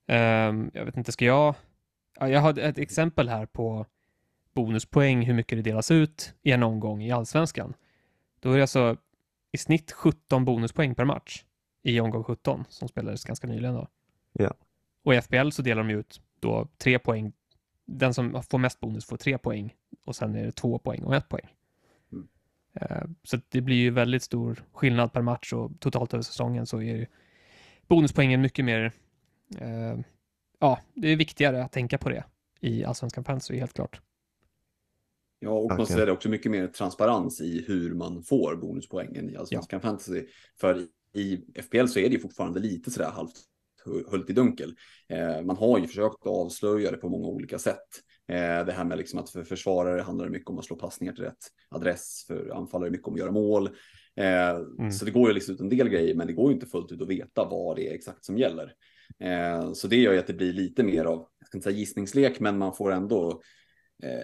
Eh, 0.08 0.54
jag 0.74 0.86
vet 0.86 0.98
inte, 0.98 1.12
ska 1.12 1.26
jag... 1.26 1.56
Ja, 2.20 2.30
jag 2.30 2.40
har 2.40 2.60
ett 2.60 2.78
exempel 2.78 3.30
här 3.30 3.46
på 3.46 3.86
bonuspoäng, 4.54 5.22
hur 5.22 5.34
mycket 5.34 5.58
det 5.58 5.62
delas 5.62 5.92
ut 5.92 6.34
i 6.42 6.52
en 6.52 6.64
omgång 6.64 7.04
i 7.04 7.12
allsvenskan. 7.12 7.74
Då 8.40 8.52
är 8.52 8.56
det 8.56 8.62
alltså 8.62 8.98
i 9.52 9.58
snitt 9.58 9.92
17 9.92 10.46
bonuspoäng 10.46 10.96
per 10.96 11.06
match 11.06 11.44
i 11.84 12.00
omgång 12.00 12.24
17 12.24 12.66
som 12.70 12.88
spelades 12.88 13.24
ganska 13.24 13.48
nyligen. 13.48 13.76
Då. 13.76 13.88
Ja. 14.34 14.54
Och 15.04 15.14
i 15.14 15.22
FBL 15.22 15.50
så 15.50 15.62
delar 15.62 15.84
de 15.84 15.94
ut 15.94 16.22
då 16.40 16.68
tre 16.78 17.00
poäng. 17.00 17.34
Den 17.86 18.14
som 18.14 18.44
får 18.44 18.58
mest 18.58 18.80
bonus 18.80 19.06
får 19.06 19.18
tre 19.18 19.38
poäng 19.38 19.76
och 20.06 20.16
sen 20.16 20.36
är 20.36 20.46
det 20.46 20.52
två 20.52 20.80
poäng 20.80 21.04
och 21.04 21.16
ett 21.16 21.30
poäng. 21.30 21.48
Mm. 22.12 22.28
Uh, 22.82 23.12
så 23.24 23.38
det 23.50 23.62
blir 23.62 23.76
ju 23.76 23.90
väldigt 23.90 24.24
stor 24.24 24.64
skillnad 24.72 25.14
per 25.14 25.22
match 25.22 25.54
och 25.54 25.80
totalt 25.80 26.14
över 26.14 26.24
säsongen 26.24 26.66
så 26.66 26.82
är 26.82 27.08
bonuspoängen 27.88 28.42
mycket 28.42 28.66
mer, 28.66 28.92
uh, 29.62 30.00
ja, 30.60 30.80
det 30.94 31.08
är 31.08 31.16
viktigare 31.16 31.64
att 31.64 31.72
tänka 31.72 31.98
på 31.98 32.10
det 32.10 32.24
i 32.60 32.86
Allsvenskan 32.86 33.24
Fantasy 33.24 33.60
helt 33.60 33.74
klart. 33.74 34.02
Ja, 35.40 35.50
och 35.50 35.78
man 35.78 35.86
ser 35.86 36.06
det 36.06 36.12
också 36.12 36.30
mycket 36.30 36.52
mer 36.52 36.68
transparens 36.68 37.42
i 37.42 37.66
hur 37.68 37.94
man 37.94 38.24
får 38.24 38.56
bonuspoängen 38.56 39.30
i 39.30 39.36
Allsvenskan 39.38 39.80
ja. 39.84 39.90
Fantasy. 39.90 40.26
För 40.60 40.88
i 41.14 41.38
FPL 41.62 41.86
så 41.86 42.00
är 42.00 42.10
det 42.10 42.16
ju 42.16 42.20
fortfarande 42.20 42.60
lite 42.60 42.92
sådär 42.92 43.12
halvt 43.12 43.36
höljt 44.12 44.30
i 44.30 44.34
dunkel. 44.34 44.76
Eh, 45.10 45.42
man 45.42 45.58
har 45.58 45.80
ju 45.80 45.88
försökt 45.88 46.26
avslöja 46.26 46.92
det 46.92 46.98
på 46.98 47.10
många 47.10 47.28
olika 47.28 47.60
sätt. 47.60 47.88
Eh, 48.28 48.66
det 48.66 48.72
här 48.72 48.84
med 48.84 48.98
liksom 48.98 49.20
att 49.20 49.30
för 49.30 49.44
försvarare 49.44 50.02
handlar 50.02 50.26
det 50.26 50.32
mycket 50.32 50.50
om 50.50 50.60
att 50.60 50.66
slå 50.66 50.76
passningar 50.76 51.14
till 51.14 51.24
rätt 51.24 51.38
adress, 51.70 52.26
för 52.28 52.50
anfallare 52.56 52.90
mycket 52.90 53.08
om 53.08 53.14
att 53.14 53.20
göra 53.20 53.32
mål. 53.32 53.68
Eh, 54.16 54.50
mm. 54.50 54.92
Så 54.92 55.06
det 55.06 55.12
går 55.12 55.28
ju 55.28 55.34
liksom 55.34 55.56
ut 55.56 55.62
en 55.62 55.70
del 55.70 55.90
grejer, 55.90 56.16
men 56.16 56.28
det 56.28 56.34
går 56.34 56.50
ju 56.50 56.54
inte 56.54 56.68
fullt 56.68 56.92
ut 56.92 57.02
att 57.02 57.08
veta 57.08 57.48
vad 57.50 57.76
det 57.76 57.90
är 57.90 57.94
exakt 57.94 58.26
som 58.26 58.38
gäller. 58.38 58.74
Så 59.74 59.88
det 59.88 59.96
gör 59.96 60.14
ju 60.14 60.20
att 60.20 60.28
det 60.28 60.34
blir 60.34 60.54
lite 60.54 60.84
mer 60.84 61.06
av, 61.06 61.28
jag 61.40 61.48
ska 61.48 61.58
inte 61.58 61.64
säga 61.64 61.78
gissningslek, 61.78 62.40
men 62.40 62.58
man 62.58 62.74
får 62.74 62.92
ändå 62.92 63.42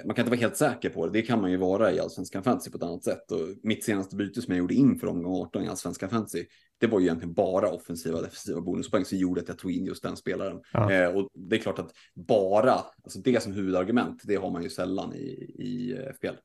man 0.05 0.15
kan 0.15 0.23
inte 0.23 0.29
vara 0.29 0.39
helt 0.39 0.57
säker 0.57 0.89
på 0.89 1.05
det. 1.05 1.11
Det 1.11 1.21
kan 1.21 1.41
man 1.41 1.51
ju 1.51 1.57
vara 1.57 1.91
i 1.93 1.99
allsvenskan 1.99 2.43
fantasy 2.43 2.71
på 2.71 2.77
ett 2.77 2.83
annat 2.83 3.03
sätt. 3.03 3.31
Och 3.31 3.39
mitt 3.63 3.83
senaste 3.83 4.15
byte 4.15 4.41
som 4.41 4.53
jag 4.53 4.59
gjorde 4.59 4.73
inför 4.73 5.07
omgång 5.07 5.41
18 5.41 5.63
i 5.63 5.67
allsvenskan 5.67 6.09
fantasy, 6.09 6.45
det 6.79 6.87
var 6.87 6.99
ju 6.99 7.05
egentligen 7.05 7.33
bara 7.33 7.71
offensiva 7.71 8.17
och 8.17 8.23
defensiva 8.23 8.61
bonuspoäng 8.61 9.05
som 9.05 9.17
gjorde 9.17 9.41
att 9.41 9.47
jag 9.47 9.57
tog 9.57 9.71
in 9.71 9.85
just 9.85 10.03
den 10.03 10.17
spelaren. 10.17 10.59
Ja. 10.73 10.91
Eh, 10.91 11.15
och 11.15 11.29
det 11.33 11.55
är 11.55 11.59
klart 11.59 11.79
att 11.79 11.91
bara, 12.15 12.73
alltså 13.03 13.19
det 13.19 13.43
som 13.43 13.53
huvudargument, 13.53 14.21
det 14.23 14.35
har 14.35 14.51
man 14.51 14.63
ju 14.63 14.69
sällan 14.69 15.13
i, 15.13 15.55
i 15.59 15.97
eh, 15.97 16.13
FPL. 16.13 16.35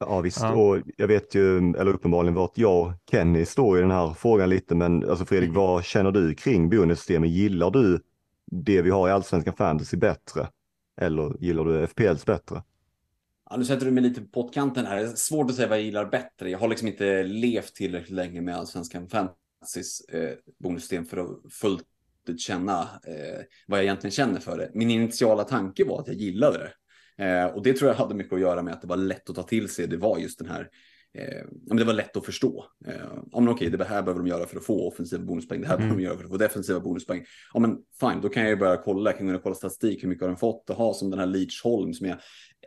Ja 0.00 0.20
visst, 0.20 0.40
Ja. 0.42 0.54
och 0.54 0.78
jag 0.96 1.08
vet 1.08 1.34
ju, 1.34 1.58
eller 1.58 1.88
uppenbarligen 1.88 2.34
vart 2.34 2.58
jag 2.58 2.86
och 2.86 2.92
Kenny 3.10 3.44
står 3.44 3.78
i 3.78 3.80
den 3.80 3.90
här 3.90 4.14
frågan 4.14 4.50
lite, 4.50 4.74
men 4.74 5.10
alltså 5.10 5.24
Fredrik, 5.24 5.50
vad 5.54 5.84
känner 5.84 6.10
du 6.10 6.34
kring 6.34 6.70
bonussystemet? 6.70 7.30
Gillar 7.30 7.70
du 7.70 8.00
det 8.50 8.82
vi 8.82 8.90
har 8.90 9.08
i 9.08 9.12
Allsvenskan 9.12 9.54
Fantasy 9.54 9.96
bättre? 9.96 10.48
Eller 11.00 11.36
gillar 11.40 11.64
du 11.64 11.82
FPLs 11.82 12.26
bättre? 12.26 12.62
Ja, 13.50 13.56
nu 13.56 13.64
sätter 13.64 13.86
du 13.86 13.92
mig 13.92 14.02
lite 14.02 14.20
på 14.20 14.26
pottkanten 14.26 14.86
här. 14.86 14.96
Det 14.96 15.02
är 15.02 15.08
svårt 15.08 15.50
att 15.50 15.56
säga 15.56 15.68
vad 15.68 15.78
jag 15.78 15.84
gillar 15.84 16.04
bättre. 16.04 16.50
Jag 16.50 16.58
har 16.58 16.68
liksom 16.68 16.88
inte 16.88 17.22
levt 17.22 17.74
tillräckligt 17.74 18.16
länge 18.16 18.40
med 18.40 18.56
allsvenskan 18.56 19.08
fantasys 19.08 20.00
eh, 20.00 20.30
bonussystem 20.58 21.04
för 21.04 21.16
att 21.16 21.52
fullt 21.52 21.84
ut 22.28 22.40
känna 22.40 22.82
eh, 22.82 23.40
vad 23.66 23.78
jag 23.78 23.84
egentligen 23.84 24.12
känner 24.12 24.40
för 24.40 24.58
det. 24.58 24.70
Min 24.74 24.90
initiala 24.90 25.44
tanke 25.44 25.84
var 25.84 26.00
att 26.00 26.06
jag 26.06 26.16
gillade 26.16 26.58
det. 26.58 26.72
Eh, 27.24 27.46
och 27.46 27.62
det 27.62 27.72
tror 27.72 27.90
jag 27.90 27.96
hade 27.96 28.14
mycket 28.14 28.32
att 28.32 28.40
göra 28.40 28.62
med 28.62 28.74
att 28.74 28.80
det 28.80 28.88
var 28.88 28.96
lätt 28.96 29.30
att 29.30 29.36
ta 29.36 29.42
till 29.42 29.68
sig. 29.68 29.86
Det 29.86 29.96
var 29.96 30.18
just 30.18 30.38
den 30.38 30.48
här 30.48 30.68
Eh, 31.14 31.44
men 31.66 31.76
det 31.76 31.84
var 31.84 31.92
lätt 31.92 32.16
att 32.16 32.26
förstå. 32.26 32.64
Eh, 32.86 32.94
ja, 33.32 33.40
men 33.40 33.48
okej, 33.48 33.70
det 33.70 33.84
här 33.84 34.02
behöver 34.02 34.24
de 34.24 34.26
göra 34.26 34.46
för 34.46 34.56
att 34.56 34.64
få 34.64 34.88
offensiva 34.88 35.24
bonuspoäng. 35.24 35.60
Det 35.60 35.66
här 35.66 35.76
behöver 35.76 35.96
de 35.96 36.02
göra 36.02 36.16
för 36.16 36.24
att 36.24 36.30
få 36.30 36.36
defensiva 36.36 36.80
bonuspoäng. 36.80 37.24
Ja, 37.54 37.60
men 37.60 37.78
fine, 38.00 38.20
då 38.22 38.28
kan 38.28 38.42
jag 38.42 38.50
ju 38.50 38.56
börja 38.56 38.76
kolla. 38.76 39.10
Jag 39.10 39.18
kan 39.18 39.40
kolla 39.40 39.54
statistik. 39.54 40.02
Hur 40.02 40.08
mycket 40.08 40.22
har 40.22 40.28
den 40.28 40.36
fått? 40.36 40.70
Och 40.70 40.76
ha 40.76 40.94
som 40.94 41.10
den 41.10 41.18
här 41.18 41.26
Leach 41.26 41.62
Holm 41.62 41.94
som 41.94 42.06
jag 42.06 42.18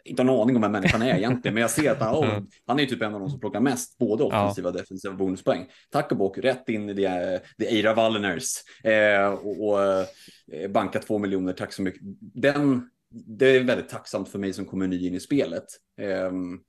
inte 0.05 0.23
har 0.23 0.33
en 0.33 0.41
aning 0.41 0.55
om 0.55 0.61
vem 0.61 0.71
människan 0.71 1.01
är 1.01 1.17
egentligen. 1.17 1.53
Men 1.53 1.61
jag 1.61 1.71
ser 1.71 1.91
att 1.91 1.99
han, 1.99 2.15
åh, 2.15 2.39
han 2.65 2.79
är 2.79 2.85
typ 2.85 3.01
en 3.01 3.13
av 3.13 3.19
de 3.19 3.29
som 3.29 3.39
plockar 3.39 3.59
mest 3.59 3.97
både 3.97 4.23
offensiva 4.23 4.69
och 4.69 4.75
defensiva 4.75 5.13
bonuspoäng. 5.13 5.65
Tack 5.89 6.11
och 6.11 6.17
bock, 6.17 6.37
rätt 6.37 6.69
in 6.69 6.89
i 6.89 6.93
det, 6.93 7.41
det 7.57 7.67
Eira 7.67 7.93
Walleners 7.93 8.53
eh, 8.83 9.27
och, 9.33 9.69
och 9.69 9.81
eh, 9.83 10.71
banka 10.71 10.99
två 10.99 11.17
miljoner. 11.17 11.53
Tack 11.53 11.73
så 11.73 11.81
mycket. 11.81 12.01
Den, 12.33 12.89
det 13.09 13.45
är 13.45 13.63
väldigt 13.63 13.89
tacksamt 13.89 14.29
för 14.29 14.39
mig 14.39 14.53
som 14.53 14.65
kommer 14.65 14.87
ny 14.87 15.07
in 15.07 15.15
i 15.15 15.19
spelet. 15.19 15.65
Ehm, 15.97 16.59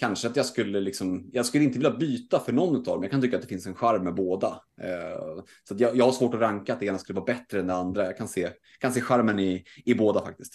kanske 0.00 0.28
att 0.28 0.36
jag 0.36 0.46
skulle 0.46 0.80
liksom, 0.80 1.30
jag 1.32 1.46
skulle 1.46 1.64
inte 1.64 1.78
vilja 1.78 1.96
byta 1.96 2.40
för 2.40 2.52
någon 2.52 2.76
av 2.76 2.82
dem. 2.82 3.02
Jag 3.02 3.10
kan 3.10 3.20
tycka 3.20 3.36
att 3.36 3.42
det 3.42 3.48
finns 3.48 3.66
en 3.66 3.74
charm 3.74 4.04
med 4.04 4.14
båda. 4.14 4.48
Eh, 4.80 5.42
så 5.68 5.74
jag, 5.78 5.96
jag 5.96 6.04
har 6.04 6.12
svårt 6.12 6.34
att 6.34 6.40
ranka 6.40 6.72
att 6.72 6.80
det 6.80 6.86
ena 6.86 6.98
skulle 6.98 7.20
vara 7.20 7.34
bättre 7.34 7.60
än 7.60 7.66
det 7.66 7.74
andra. 7.74 8.04
Jag 8.04 8.16
kan 8.16 8.28
se, 8.28 8.50
kan 8.78 8.92
se 8.92 9.00
charmen 9.00 9.38
i, 9.38 9.64
i 9.84 9.94
båda 9.94 10.24
faktiskt. 10.24 10.54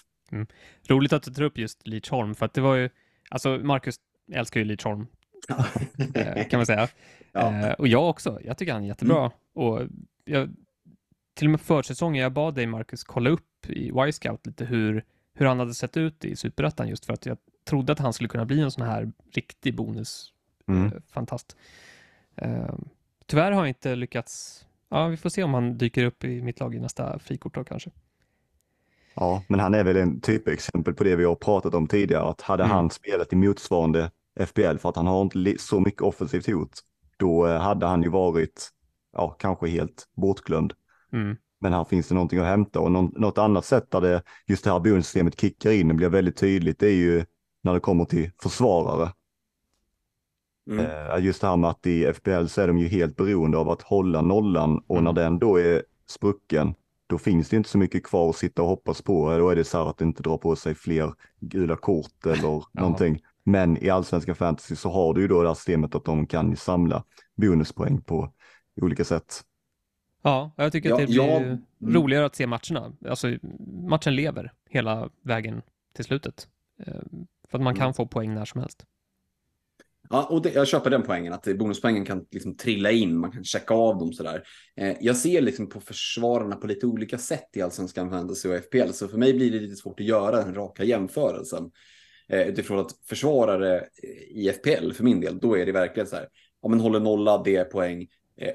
Roligt 0.88 1.14
att 1.14 1.24
du 1.24 1.34
tar 1.34 1.44
upp 1.44 1.58
just 1.58 1.88
Leachholm, 1.88 2.36
för 2.36 2.46
att 2.46 2.54
det 2.54 2.62
var 2.62 2.76
ju, 2.76 2.90
alltså 3.30 3.50
Marcus 3.50 3.96
älskar 4.34 4.60
ju 4.60 4.66
Leachholm, 4.66 5.08
eh, 6.16 6.48
kan 6.48 6.58
man 6.58 6.66
säga. 6.66 6.88
Ja. 7.32 7.50
Mm. 7.50 7.70
Eh, 7.70 7.72
och 7.72 7.88
jag 7.88 8.10
också, 8.10 8.40
jag 8.44 8.58
tycker 8.58 8.74
han 8.74 8.84
är 8.84 8.88
jättebra. 8.88 9.32
Och 9.54 9.82
jag, 10.26 10.50
till 11.34 11.48
och 11.48 11.52
med 11.52 11.62
försäsongen, 11.62 12.24
jag 12.24 12.34
bad 12.34 12.56
dig 12.56 12.68
Marcus 12.68 13.04
kolla 13.04 13.30
upp 13.30 13.70
i 13.70 13.92
Y-scout 14.08 14.46
lite 14.46 14.66
hur, 14.66 15.04
hur 15.34 15.46
han 15.46 15.60
hade 15.60 15.74
sett 15.74 15.98
ut 15.98 16.26
i 16.26 16.36
Superettan 16.36 16.88
just 16.88 17.06
för 17.06 17.14
att 17.14 17.26
jag 17.26 17.38
trodde 17.66 17.92
att 17.92 18.00
han 18.00 18.14
skulle 18.14 18.30
kunna 18.30 18.46
bli 18.46 18.62
en 18.62 18.72
sån 18.72 18.86
här 18.88 19.12
riktig 19.34 19.76
bonus 19.76 20.32
Mm. 20.68 20.86
eh, 20.86 20.92
fantast. 21.12 21.56
Eh, 22.36 22.76
tyvärr 23.26 23.52
har 23.52 23.62
jag 23.62 23.68
inte 23.68 23.96
lyckats, 23.96 24.66
ja 24.90 25.08
vi 25.08 25.18
får 25.18 25.30
se 25.30 25.44
om 25.44 25.54
han 25.54 25.78
dyker 25.78 26.06
upp 26.06 26.24
i 26.24 26.42
mitt 26.42 26.60
lag 26.60 26.76
i 26.76 26.80
nästa 26.80 27.20
frikort 27.20 27.56
då 27.56 27.64
kanske. 27.64 27.92
Ja, 29.16 29.44
men 29.48 29.60
han 29.60 29.74
är 29.74 29.84
väl 29.84 29.98
en 29.98 30.22
typexempel 30.22 30.94
på 30.94 31.04
det 31.04 31.16
vi 31.16 31.24
har 31.24 31.36
pratat 31.36 31.74
om 31.74 31.88
tidigare, 31.88 32.24
att 32.30 32.42
hade 32.42 32.64
Mm. 32.64 32.76
han 32.76 32.90
spelat 32.90 33.34
i 33.34 33.36
motsvarande 33.36 34.12
FBL 34.40 34.78
för 34.78 34.90
att 34.90 34.96
han 34.96 35.08
har 35.08 35.22
inte 35.22 35.56
så 35.60 35.80
mycket 35.80 36.02
offensivt 36.02 36.48
hot, 36.48 36.80
då 37.18 37.48
eh, 37.48 37.60
hade 37.62 37.86
han 37.86 38.04
ju 38.04 38.10
varit, 38.10 38.70
ja, 39.14 39.30
kanske 39.30 39.68
helt 39.68 40.08
bortglömd. 40.16 40.74
Mm. 41.14 41.38
Men 41.60 41.74
här 41.74 41.84
finns 41.84 42.08
det 42.08 42.16
någonting 42.16 42.40
att 42.40 42.46
hämta 42.46 42.80
och 42.80 42.92
någon, 42.92 43.14
något 43.16 43.38
annat 43.38 43.66
sätt 43.66 43.92
där 43.92 44.02
det, 44.02 44.22
just 44.48 44.64
det 44.64 44.72
här 44.72 44.80
bonussystemet 44.80 45.40
kickar 45.42 45.72
in 45.72 45.90
och 45.92 45.96
blir 45.98 46.10
väldigt 46.10 46.38
tydligt, 46.38 46.80
det 46.80 46.88
är 46.88 46.96
ju 46.96 47.26
när 47.66 47.74
det 47.74 47.80
kommer 47.80 48.06
till 48.06 48.32
försvarare. 48.42 49.14
Mm. 50.72 50.86
Eh, 50.86 51.26
Just 51.26 51.42
det 51.42 51.48
här 51.48 51.58
med 51.58 51.70
att 51.70 51.88
i 51.88 52.06
FPL 52.14 52.46
så 52.46 52.62
är 52.62 52.68
de 52.68 52.78
ju 52.78 52.88
helt 52.88 53.16
beroende 53.16 53.58
av 53.58 53.70
att 53.70 53.82
hålla 53.82 54.22
nollan 54.22 54.84
och 54.88 54.96
Mm. 55.00 55.04
när 55.04 55.14
den 55.14 55.40
då 55.40 55.60
är 55.60 55.84
sprucken, 56.08 56.74
då 57.08 57.18
finns 57.18 57.50
det 57.50 57.58
inte 57.58 57.70
så 57.70 57.78
mycket 57.78 58.04
kvar 58.04 58.30
att 58.30 58.36
sitta 58.36 58.62
och 58.62 58.68
hoppas 58.68 59.02
på. 59.02 59.38
Då 59.38 59.50
är 59.50 59.56
det 59.56 59.64
så 59.64 59.78
här 59.78 59.90
att 59.90 59.98
det 59.98 60.06
inte 60.06 60.24
drar 60.24 60.38
på 60.38 60.56
sig 60.56 60.76
fler 60.76 61.14
gula 61.40 61.76
kort 61.76 62.26
eller 62.26 62.64
någonting. 62.82 63.22
Men 63.44 63.84
i 63.84 63.90
allsvenska 63.90 64.36
fantasy 64.36 64.76
så 64.76 64.90
har 64.90 65.14
du 65.14 65.22
ju 65.22 65.28
då 65.28 65.42
det 65.42 65.48
här 65.48 65.56
systemet 65.56 65.96
att 65.96 66.06
de 66.06 66.28
kan 66.28 66.50
ju 66.50 66.56
samla 66.56 67.04
bonuspoäng 67.36 68.02
på 68.02 68.34
olika 68.82 69.04
sätt. 69.04 69.42
Ja, 70.22 70.52
jag 70.58 70.72
tycker 70.72 70.94
att 70.94 71.00
Ja, 71.00 71.06
det 71.06 71.12
blir 71.12 71.18
ja, 71.24 71.40
ju 71.40 71.46
mm. 71.46 71.60
roligare 71.96 72.26
att 72.26 72.36
se 72.36 72.48
matcherna. 72.48 72.94
Alltså, 73.10 73.28
matchen 73.90 74.16
lever 74.16 74.54
hela 74.70 75.10
vägen 75.22 75.62
till 75.96 76.06
slutet. 76.06 76.48
För 77.50 77.58
att 77.58 77.64
man 77.64 77.76
kan 77.76 77.84
Mm. 77.84 77.94
få 77.94 78.08
poäng 78.08 78.34
när 78.34 78.46
som 78.46 78.62
helst. 78.62 78.86
Ja, 80.10 80.24
och 80.24 80.42
det, 80.42 80.54
jag 80.54 80.68
köper 80.68 80.90
den 80.90 81.04
poängen 81.04 81.34
att 81.34 81.58
bonuspoängen 81.58 82.06
kan 82.06 82.26
liksom 82.32 82.58
trilla 82.58 82.92
in, 82.92 83.18
man 83.18 83.32
kan 83.32 83.44
checka 83.44 83.74
av 83.74 83.98
dem 83.98 84.14
sådär. 84.14 84.44
Eh, 84.78 84.96
jag 85.02 85.18
ser 85.18 85.42
liksom 85.42 85.70
på 85.70 85.80
försvararna 85.80 86.56
på 86.56 86.68
lite 86.68 86.86
olika 86.86 87.18
sätt 87.18 87.50
i 87.54 87.62
Allsvenskan 87.62 88.10
Fantasy 88.10 88.50
och 88.50 88.56
FPL, 88.56 88.92
så 88.92 89.08
för 89.08 89.18
mig 89.18 89.34
blir 89.34 89.52
det 89.52 89.60
lite 89.60 89.76
svårt 89.76 90.00
att 90.00 90.06
göra 90.06 90.44
den 90.44 90.56
raka 90.56 90.84
jämförelsen. 90.84 91.72
Eh, 92.28 92.48
utifrån 92.48 92.80
att 92.80 92.92
försvarare 93.10 93.86
i 94.30 94.50
FPL, 94.50 94.92
för 94.92 95.04
min 95.04 95.22
del, 95.22 95.40
då 95.40 95.58
är 95.58 95.66
det 95.66 95.72
verkligen 95.72 96.08
så 96.08 96.16
här, 96.16 96.28
om 96.62 96.72
man 96.72 96.80
håller 96.80 97.00
nolla, 97.00 97.44
det 97.44 97.56
är 97.56 97.66
poäng, 97.66 98.08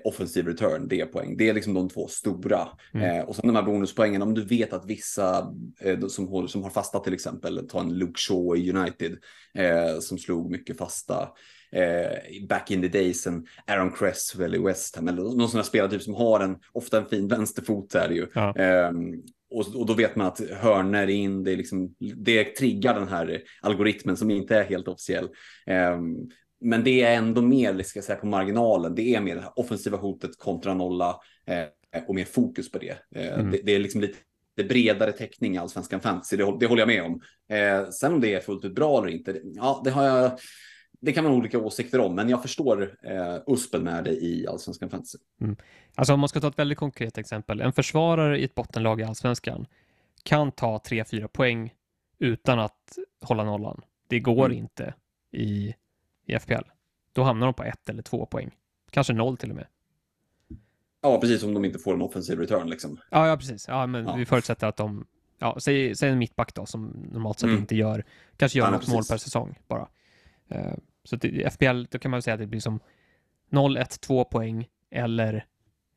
offensiv 0.04 0.46
return, 0.46 0.88
det 0.88 1.00
är 1.00 1.06
poäng. 1.06 1.37
Det 1.37 1.49
är 1.49 1.54
liksom 1.54 1.75
de 1.75 1.88
två 1.88 2.08
stora. 2.08 2.68
Mm. 2.94 3.18
Eh, 3.18 3.25
och 3.25 3.37
sen 3.37 3.46
de 3.46 3.56
här 3.56 3.62
bonuspoängen, 3.62 4.22
om 4.22 4.34
du 4.34 4.44
vet 4.44 4.72
att 4.72 4.87
vissa 4.87 5.54
eh, 5.80 6.06
som, 6.06 6.49
som 6.49 6.62
har 6.62 6.70
fasta 6.70 7.00
till 7.00 7.14
exempel, 7.14 7.68
ta 7.68 7.80
en 7.80 7.99
Luke 7.99 8.20
Shaw 8.20 8.58
i 8.58 8.72
United, 8.72 9.18
eh, 9.54 9.99
som 10.00 10.18
slog 10.18 10.50
mycket 10.50 10.78
fasta 10.78 11.28
eh, 11.72 12.46
back 12.49 12.70
in 12.70 12.82
the 12.82 12.88
days, 12.88 13.26
en 13.26 13.46
Aaron 13.66 13.92
Cresswell 13.92 14.54
i 14.54 14.58
West 14.58 14.96
Ham, 14.96 15.08
eller 15.08 15.22
någon 15.22 15.49
sån 15.49 15.58
här 15.58 15.64
spelartyp 15.64 16.02
som 16.02 16.14
har 16.14 16.40
en, 16.40 16.56
ofta 16.72 16.99
en 16.99 17.06
fin 17.06 17.28
vänsterfot 17.28 17.94
är 17.94 18.08
det 18.08 18.14
ju. 18.14 18.26
Ja. 18.34 18.54
Ehm, 18.56 19.22
och, 19.50 19.76
och 19.76 19.87
då 19.87 19.94
vet 19.94 20.16
man 20.16 20.26
att 20.26 20.40
hörner 20.50 21.06
in, 21.06 21.44
det, 21.44 21.52
är 21.52 21.56
liksom, 21.56 21.94
det 22.16 22.44
triggar 22.44 22.94
den 22.94 23.08
här 23.08 23.42
algoritmen 23.60 24.16
som 24.16 24.30
inte 24.30 24.56
är 24.56 24.64
helt 24.64 24.88
officiell. 24.88 25.28
Ehm, 25.66 26.16
men 26.61 26.85
det 26.85 27.02
är 27.02 27.17
ändå 27.17 27.43
mer, 27.43 27.83
ska 27.83 28.02
säga, 28.02 28.19
på 28.19 28.26
marginalen. 28.26 28.95
Det 28.95 29.14
är 29.14 29.21
mer 29.21 29.37
det 29.37 29.52
offensiva 29.57 29.97
hotet 29.97 30.38
kontra 30.38 30.75
nolla 30.75 31.21
eh, 31.47 31.64
och 32.07 32.14
mer 32.14 32.25
fokus 32.25 32.71
på 32.73 32.79
det. 32.79 32.97
Eh, 33.14 33.35
Mm. 33.38 33.50
det. 33.50 33.61
Det 33.64 33.73
är 33.75 33.79
liksom 33.79 34.00
lite 34.00 34.19
bredare 34.69 35.12
täckning 35.12 35.55
i 35.55 35.59
allsvenskan 35.59 36.00
fantasy, 36.00 36.37
det, 36.37 36.57
det 36.61 36.67
håller 36.67 36.81
jag 36.83 36.88
med 36.88 37.02
om. 37.02 37.21
Eh, 37.49 37.88
sen 37.90 38.12
om 38.14 38.21
det 38.21 38.35
är 38.35 38.40
fullt 38.40 38.64
ut 38.64 38.75
bra 38.75 38.99
eller 38.99 39.09
inte, 39.09 39.33
det- 39.33 39.40
ja, 39.45 39.81
det 39.85 39.90
har 39.90 40.05
jag. 40.05 40.31
Det 41.02 41.12
kan 41.12 41.25
man 41.25 41.33
ha 41.33 41.38
olika 41.38 41.59
åsikter 41.59 42.00
om, 42.00 42.14
men 42.14 42.29
jag 42.29 42.43
förstår 42.43 42.97
eh, 43.02 43.37
uspen 43.47 43.83
med 43.83 44.05
det 44.05 44.11
i 44.12 44.47
allsvenskan 44.47 44.90
fantasy. 44.90 45.19
Alltså 45.95 46.14
om 46.14 46.21
man 46.21 46.29
ska 46.29 46.40
ta 46.40 46.49
ett 46.49 46.59
väldigt 46.59 46.79
konkret 46.79 47.19
exempel. 47.19 47.61
En 47.61 47.73
försvarare 47.73 48.38
i 48.38 48.45
ett 48.45 48.55
bottenlag 48.55 49.00
i 49.00 49.05
allsvenskan 49.05 49.67
kan 50.23 50.52
ta 50.52 50.79
3-4 50.79 51.29
poäng 51.29 51.75
utan 52.19 52.59
att 52.59 52.99
hålla 53.23 53.45
nollan. 53.45 53.81
Det 54.09 54.21
går 54.21 54.47
Mm. 54.47 54.59
inte 54.59 54.95
i, 55.33 55.75
i 56.30 56.38
FPL. 56.38 56.64
Då 57.12 57.22
hamnar 57.22 57.46
de 57.46 57.54
på 57.54 57.62
ett 57.62 57.88
eller 57.88 58.02
två 58.02 58.26
poäng. 58.26 58.50
Kanske 58.90 59.12
noll 59.12 59.37
till 59.37 59.50
och 59.50 59.56
med. 59.56 59.66
Ja, 61.02 61.20
precis 61.20 61.40
som 61.40 61.54
de 61.54 61.64
inte 61.64 61.78
får 61.78 61.94
en 61.94 62.02
offensiv 62.02 62.38
return 62.38 62.68
liksom. 62.70 62.99
Ja, 63.10 63.28
ja 63.28 63.37
precis. 63.37 63.68
Ja, 63.68 63.87
men 63.87 64.04
Ja. 64.04 64.14
vi 64.16 64.26
förutsätter 64.26 64.66
att 64.66 64.76
de, 64.76 65.06
ja, 65.38 65.56
säg, 65.60 65.94
säg 65.96 66.10
en 66.10 66.18
mittback 66.18 66.54
då 66.54 66.66
som 66.66 66.87
normalt 67.12 67.38
sett 67.38 67.49
Mm. 67.49 67.60
inte 67.60 67.76
gör, 67.76 68.04
kanske 68.37 68.58
gör 68.58 68.66
Ja, 68.66 68.70
något 68.70 68.88
mål 68.88 68.96
precis. 68.96 69.10
per 69.10 69.16
säsong 69.16 69.58
bara. 69.68 69.88
Eh, 70.49 70.75
så 71.04 71.16
i 71.16 71.44
FPL, 71.50 71.84
då 71.90 71.99
kan 71.99 72.10
man 72.10 72.22
säga 72.22 72.34
att 72.34 72.40
det 72.40 72.46
blir 72.46 72.60
som 72.60 72.80
0, 73.49 73.76
1, 73.76 74.00
2 74.00 74.25
poäng 74.25 74.68
eller 74.90 75.46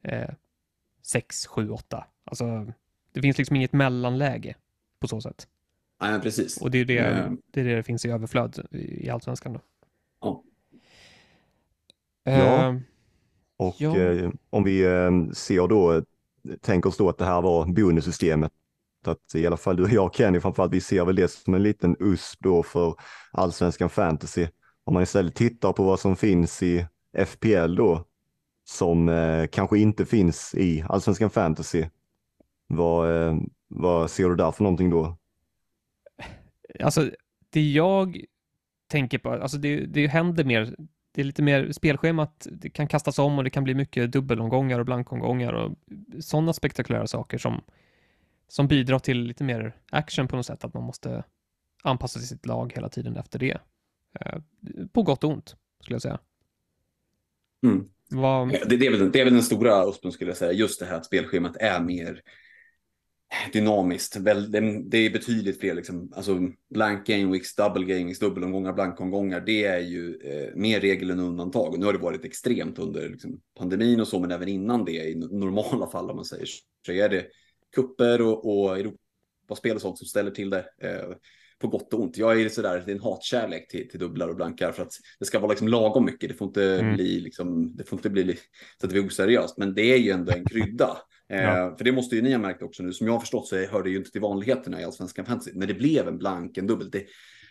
eh, 0.03 0.29
6, 1.01 1.47
7, 1.47 1.69
8. 1.69 2.05
Alltså, 2.23 2.73
det 3.11 3.21
finns 3.21 3.37
liksom 3.37 3.55
inget 3.55 3.73
mellanläge 3.73 4.55
på 4.99 5.07
så 5.07 5.21
sätt. 5.21 5.47
Nej, 6.01 6.11
men 6.11 6.21
precis. 6.21 6.61
Och 6.61 6.71
det 6.71 6.77
är 6.77 6.85
det 6.85 6.97
Eh. 6.97 7.31
det, 7.51 7.59
är 7.61 7.65
det, 7.65 7.75
det 7.75 7.83
finns 7.83 8.05
i 8.05 8.09
överflöd 8.09 8.67
i, 8.71 9.05
i 9.05 9.09
allsvenskan 9.09 9.53
då. 9.53 9.59
Ja. 10.23 10.43
Ja. 12.23 12.69
Eh, 12.69 12.75
Och 13.57 13.75
Ja. 13.77 13.97
eh, 13.97 14.31
om 14.49 14.63
vi 14.63 14.83
eh, 14.83 15.31
ser 15.33 15.67
då, 15.67 15.93
eh, 15.93 16.03
tänker 16.61 16.89
oss 16.89 16.97
då 16.97 17.09
att 17.09 17.17
det 17.17 17.25
här 17.25 17.41
var 17.41 17.65
bonussystemet, 17.65 18.51
att 19.05 19.35
i 19.35 19.47
alla 19.47 19.57
fall 19.57 19.75
du 19.75 19.83
och 19.83 19.89
jag 19.89 20.15
Kenny 20.15 20.39
framförallt, 20.39 20.73
vi 20.73 20.81
ser 20.81 21.05
väl 21.05 21.15
det 21.15 21.27
som 21.31 21.53
en 21.53 21.63
liten 21.63 21.95
USP 21.99 22.39
då 22.43 22.63
för 22.63 22.95
allsvenskan 23.31 23.89
fantasy. 23.89 24.47
Om 24.83 24.93
man 24.93 25.03
istället 25.03 25.35
tittar 25.35 25.73
på 25.73 25.83
vad 25.83 25.99
som 25.99 26.15
finns 26.15 26.63
i 26.63 26.85
FPL 27.17 27.75
då, 27.75 28.05
som 28.69 29.09
eh, 29.09 29.47
kanske 29.47 29.79
inte 29.79 30.05
finns 30.05 30.55
i 30.55 30.85
allsvenskan 30.89 31.29
fantasy, 31.29 31.85
vad, 32.67 33.27
eh, 33.27 33.35
vad 33.67 34.11
ser 34.11 34.29
du 34.29 34.35
där 34.35 34.51
för 34.51 34.63
någonting 34.63 34.89
då? 34.89 35.17
Alltså, 36.79 37.11
det 37.49 37.61
jag 37.71 38.25
tänker 38.93 39.17
på, 39.17 39.29
alltså 39.29 39.57
det, 39.57 39.85
det 39.85 40.07
händer 40.07 40.43
mer, 40.43 40.75
det 41.11 41.21
är 41.21 41.25
lite 41.25 41.41
mer 41.41 41.71
spelschemat, 41.71 42.47
det 42.51 42.69
kan 42.69 42.87
kastas 42.87 43.19
om 43.19 43.37
och 43.37 43.43
det 43.43 43.49
kan 43.49 43.63
bli 43.63 43.73
mycket 43.73 44.11
dubbelomgångar 44.11 44.79
och 44.79 44.85
blankomgångar 44.85 45.53
och 45.53 45.71
sådana 46.19 46.53
spektakulära 46.53 47.07
saker 47.07 47.37
som, 47.37 47.61
som 48.47 48.67
bidrar 48.67 48.99
till 48.99 49.19
lite 49.19 49.43
mer 49.43 49.75
action 49.91 50.27
på 50.27 50.35
något 50.35 50.45
sätt, 50.45 50.63
att 50.63 50.73
man 50.73 50.83
måste 50.83 51.23
anpassa 51.83 52.19
sitt 52.19 52.45
lag 52.45 52.71
hela 52.75 52.89
tiden 52.89 53.17
efter 53.17 53.39
det. 53.39 53.57
Eh, 54.19 54.39
på 54.93 55.03
gott 55.03 55.23
och 55.23 55.29
ont, 55.29 55.55
skulle 55.81 55.95
jag 55.95 56.01
säga. 56.01 56.19
Mm. 57.63 57.89
Vad... 58.09 58.49
Det, 58.49 58.77
det, 58.77 58.87
är 58.87 58.91
väl, 58.91 59.11
det 59.11 59.19
är 59.19 59.25
väl 59.25 59.33
den 59.33 59.43
stora 59.43 59.85
USPen 59.89 60.11
skulle 60.11 60.29
jag 60.29 60.37
säga, 60.37 60.51
just 60.51 60.79
det 60.79 60.85
här 60.85 60.95
att 60.95 61.05
spelschemat 61.05 61.57
är 61.57 61.79
mer 61.81 62.21
dynamiskt. 63.53 64.17
Det 64.85 64.97
är 64.97 65.13
betydligt 65.13 65.59
fler, 65.59 65.73
liksom, 65.73 66.13
alltså 66.15 66.39
blank 66.73 67.07
game 67.07 67.31
weeks, 67.31 67.55
double 67.55 67.85
game 67.85 68.05
weeks, 68.05 68.19
dubbelomgångar, 68.19 68.73
blankomgångar. 68.73 69.41
Det 69.41 69.65
är 69.65 69.79
ju 69.79 70.19
eh, 70.23 70.55
mer 70.55 70.79
regel 70.79 71.09
än 71.09 71.19
undantag. 71.19 71.79
Nu 71.79 71.85
har 71.85 71.93
det 71.93 71.99
varit 71.99 72.25
extremt 72.25 72.79
under 72.79 73.09
liksom, 73.09 73.39
pandemin 73.57 73.99
och 73.99 74.07
så, 74.07 74.19
men 74.19 74.31
även 74.31 74.47
innan 74.47 74.85
det 74.85 74.91
i 74.91 75.15
normala 75.15 75.87
fall 75.87 76.09
om 76.09 76.15
man 76.15 76.25
säger 76.25 76.47
så 76.85 76.91
är 76.91 77.09
det 77.09 77.25
kupper 77.75 78.21
och, 78.21 78.63
och 78.63 78.77
Europaspel 78.77 79.75
och 79.75 79.81
sånt 79.81 79.97
som 79.97 80.07
ställer 80.07 80.31
till 80.31 80.49
det. 80.49 80.65
Eh, 80.81 81.15
på 81.63 81.67
gott 81.67 81.93
och 81.93 81.99
ont. 81.99 82.17
Jag 82.17 82.41
är 82.41 82.49
sådär, 82.49 82.83
det 82.85 82.91
är 82.91 82.95
en 82.95 83.01
hatkärlek 83.01 83.67
till, 83.67 83.89
till 83.89 83.99
dubblar 83.99 84.27
och 84.27 84.35
blankar 84.35 84.71
för 84.71 84.83
att 84.83 84.93
det 85.19 85.25
ska 85.25 85.39
vara 85.39 85.49
liksom 85.49 85.67
lagom 85.67 86.05
mycket. 86.05 86.29
Det 86.29 86.35
får 86.35 86.47
inte 86.47 86.79
mm. 86.79 86.95
bli 86.95 87.19
liksom, 87.19 87.75
det 87.75 87.83
får 87.83 87.99
inte 87.99 88.09
bli 88.09 88.33
så 88.33 88.85
att 88.85 88.89
det 88.89 88.93
blir 88.93 89.07
oseriöst, 89.07 89.57
men 89.57 89.73
det 89.73 89.93
är 89.93 89.97
ju 89.97 90.11
ändå 90.11 90.31
en 90.31 90.45
krydda. 90.45 90.97
Ja. 91.33 91.69
Eh, 91.69 91.77
för 91.77 91.83
det 91.83 91.91
måste 91.91 92.15
ju 92.15 92.21
ni 92.21 92.31
ha 92.31 92.39
märkt 92.39 92.61
också 92.61 92.83
nu. 92.83 92.93
Som 92.93 93.07
jag 93.07 93.13
har 93.13 93.19
förstått 93.19 93.47
så 93.47 93.55
hör 93.55 93.83
det 93.83 93.89
ju 93.89 93.97
inte 93.97 94.11
till 94.11 94.21
vanligheterna 94.21 94.81
i 94.81 94.83
allsvenskan 94.83 95.25
fantasy. 95.25 95.51
När 95.53 95.67
det 95.67 95.73
blev 95.73 96.07
en 96.07 96.17
blank, 96.17 96.57
en 96.57 96.67
dubbel, 96.67 96.89
det, 96.89 97.03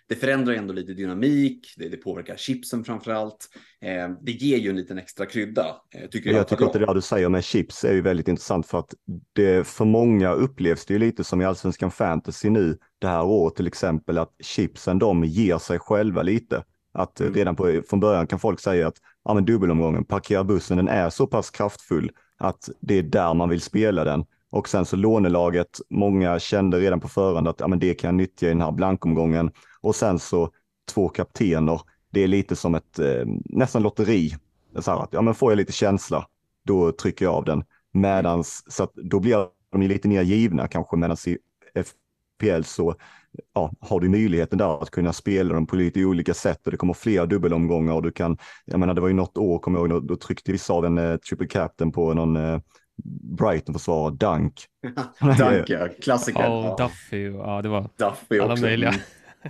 det 0.08 0.14
förändrar 0.14 0.54
ändå 0.54 0.72
lite 0.72 0.92
dynamik, 0.92 1.74
det, 1.76 1.88
det 1.88 1.96
påverkar 1.96 2.36
chipsen 2.36 2.84
framför 2.84 3.12
allt. 3.12 3.48
Eh, 3.80 4.10
det 4.22 4.32
ger 4.32 4.58
ju 4.58 4.70
en 4.70 4.76
liten 4.76 4.98
extra 4.98 5.26
krydda. 5.26 5.66
Eh, 5.94 6.08
tycker 6.08 6.30
jag, 6.30 6.38
jag 6.38 6.48
tycker 6.48 6.66
att 6.66 6.72
det 6.72 6.78
där 6.78 6.94
du 6.94 7.00
säger 7.00 7.28
med 7.28 7.44
chips 7.44 7.84
är 7.84 7.92
ju 7.92 8.00
väldigt 8.00 8.28
intressant 8.28 8.66
för 8.66 8.78
att 8.78 8.94
det 9.32 9.66
för 9.66 9.84
många 9.84 10.32
upplevs 10.32 10.86
det 10.86 10.94
ju 10.94 10.98
lite 10.98 11.24
som 11.24 11.40
i 11.40 11.44
allsvenskan 11.44 11.90
fantasy 11.90 12.50
nu 12.50 12.78
det 12.98 13.08
här 13.08 13.24
året 13.24 13.56
till 13.56 13.66
exempel 13.66 14.18
att 14.18 14.34
chipsen 14.42 14.98
de 14.98 15.24
ger 15.24 15.58
sig 15.58 15.78
själva 15.78 16.22
lite. 16.22 16.64
Att 16.94 17.20
mm. 17.20 17.34
redan 17.34 17.56
på, 17.56 17.82
från 17.88 18.00
början 18.00 18.26
kan 18.26 18.38
folk 18.38 18.60
säga 18.60 18.88
att 18.88 18.96
ja, 19.24 19.34
men 19.34 19.44
dubbelomgången, 19.44 20.04
parkera 20.04 20.44
bussen, 20.44 20.76
den 20.76 20.88
är 20.88 21.10
så 21.10 21.26
pass 21.26 21.50
kraftfull 21.50 22.10
att 22.42 22.68
det 22.80 22.94
är 22.94 23.02
där 23.02 23.34
man 23.34 23.48
vill 23.48 23.60
spela 23.60 24.04
den. 24.04 24.24
Och 24.50 24.68
sen 24.68 24.84
så 24.84 24.96
lånelaget, 24.96 25.80
många 25.90 26.38
kände 26.38 26.80
redan 26.80 27.00
på 27.00 27.08
förhand 27.08 27.48
att 27.48 27.60
ja, 27.60 27.68
men 27.68 27.78
det 27.78 27.94
kan 27.94 28.08
jag 28.08 28.14
nyttja 28.14 28.46
i 28.46 28.48
den 28.48 28.60
här 28.60 28.72
blankomgången. 28.72 29.50
Och 29.80 29.94
sen 29.94 30.18
så 30.18 30.50
två 30.94 31.08
kaptener, 31.08 31.80
det 32.10 32.20
är 32.20 32.28
lite 32.28 32.56
som 32.56 32.74
ett 32.74 32.98
eh, 32.98 33.24
nästan 33.44 33.82
lotteri. 33.82 34.36
Så 34.78 34.90
här 34.90 35.02
att, 35.02 35.12
ja, 35.12 35.22
men 35.22 35.34
får 35.34 35.52
jag 35.52 35.56
lite 35.56 35.72
känsla, 35.72 36.26
då 36.64 36.92
trycker 36.92 37.24
jag 37.24 37.34
av 37.34 37.44
den. 37.44 37.64
Medans, 37.92 38.64
så 38.68 38.82
att 38.82 38.94
då 38.94 39.20
blir 39.20 39.46
de 39.72 39.82
lite 39.82 40.08
mer 40.08 40.22
givna 40.22 40.68
kanske, 40.68 40.96
medan 40.96 41.16
i 41.26 41.38
FPL 42.42 42.62
så 42.62 42.94
ja, 43.54 43.72
har 43.80 44.00
du 44.00 44.08
möjligheten 44.08 44.58
där 44.58 44.82
att 44.82 44.90
kunna 44.90 45.12
spela 45.12 45.54
dem 45.54 45.66
på 45.66 45.76
lite 45.76 46.04
olika 46.04 46.34
sätt 46.34 46.66
och 46.66 46.70
det 46.70 46.76
kommer 46.76 46.94
fler 46.94 47.26
dubbelomgångar 47.26 47.94
och 47.94 48.02
du 48.02 48.10
kan, 48.10 48.38
jag 48.64 48.80
menar 48.80 48.94
det 48.94 49.00
var 49.00 49.08
ju 49.08 49.14
något 49.14 49.38
år, 49.38 49.58
kommer 49.58 49.78
jag 49.78 49.90
ihåg, 49.90 50.06
då 50.06 50.16
tryckte 50.16 50.52
vissa 50.52 50.72
av 50.72 50.86
en 50.86 50.98
eh, 50.98 51.16
triple 51.16 51.46
captain 51.46 51.92
på 51.92 52.14
någon 52.14 52.36
eh, 52.36 52.58
Brighton-försvarare, 53.38 54.14
Dunk. 54.14 54.54
Dunk, 55.38 55.70
ja, 55.70 55.88
klassiker. 56.02 56.42
Ja, 56.42 56.76
Duffy, 56.78 57.30
ja 57.30 57.62
det 57.62 57.68
var 57.68 57.88
Duffy 57.98 58.40
alla 58.40 58.52
också. 58.52 58.64
möjliga. 58.64 58.94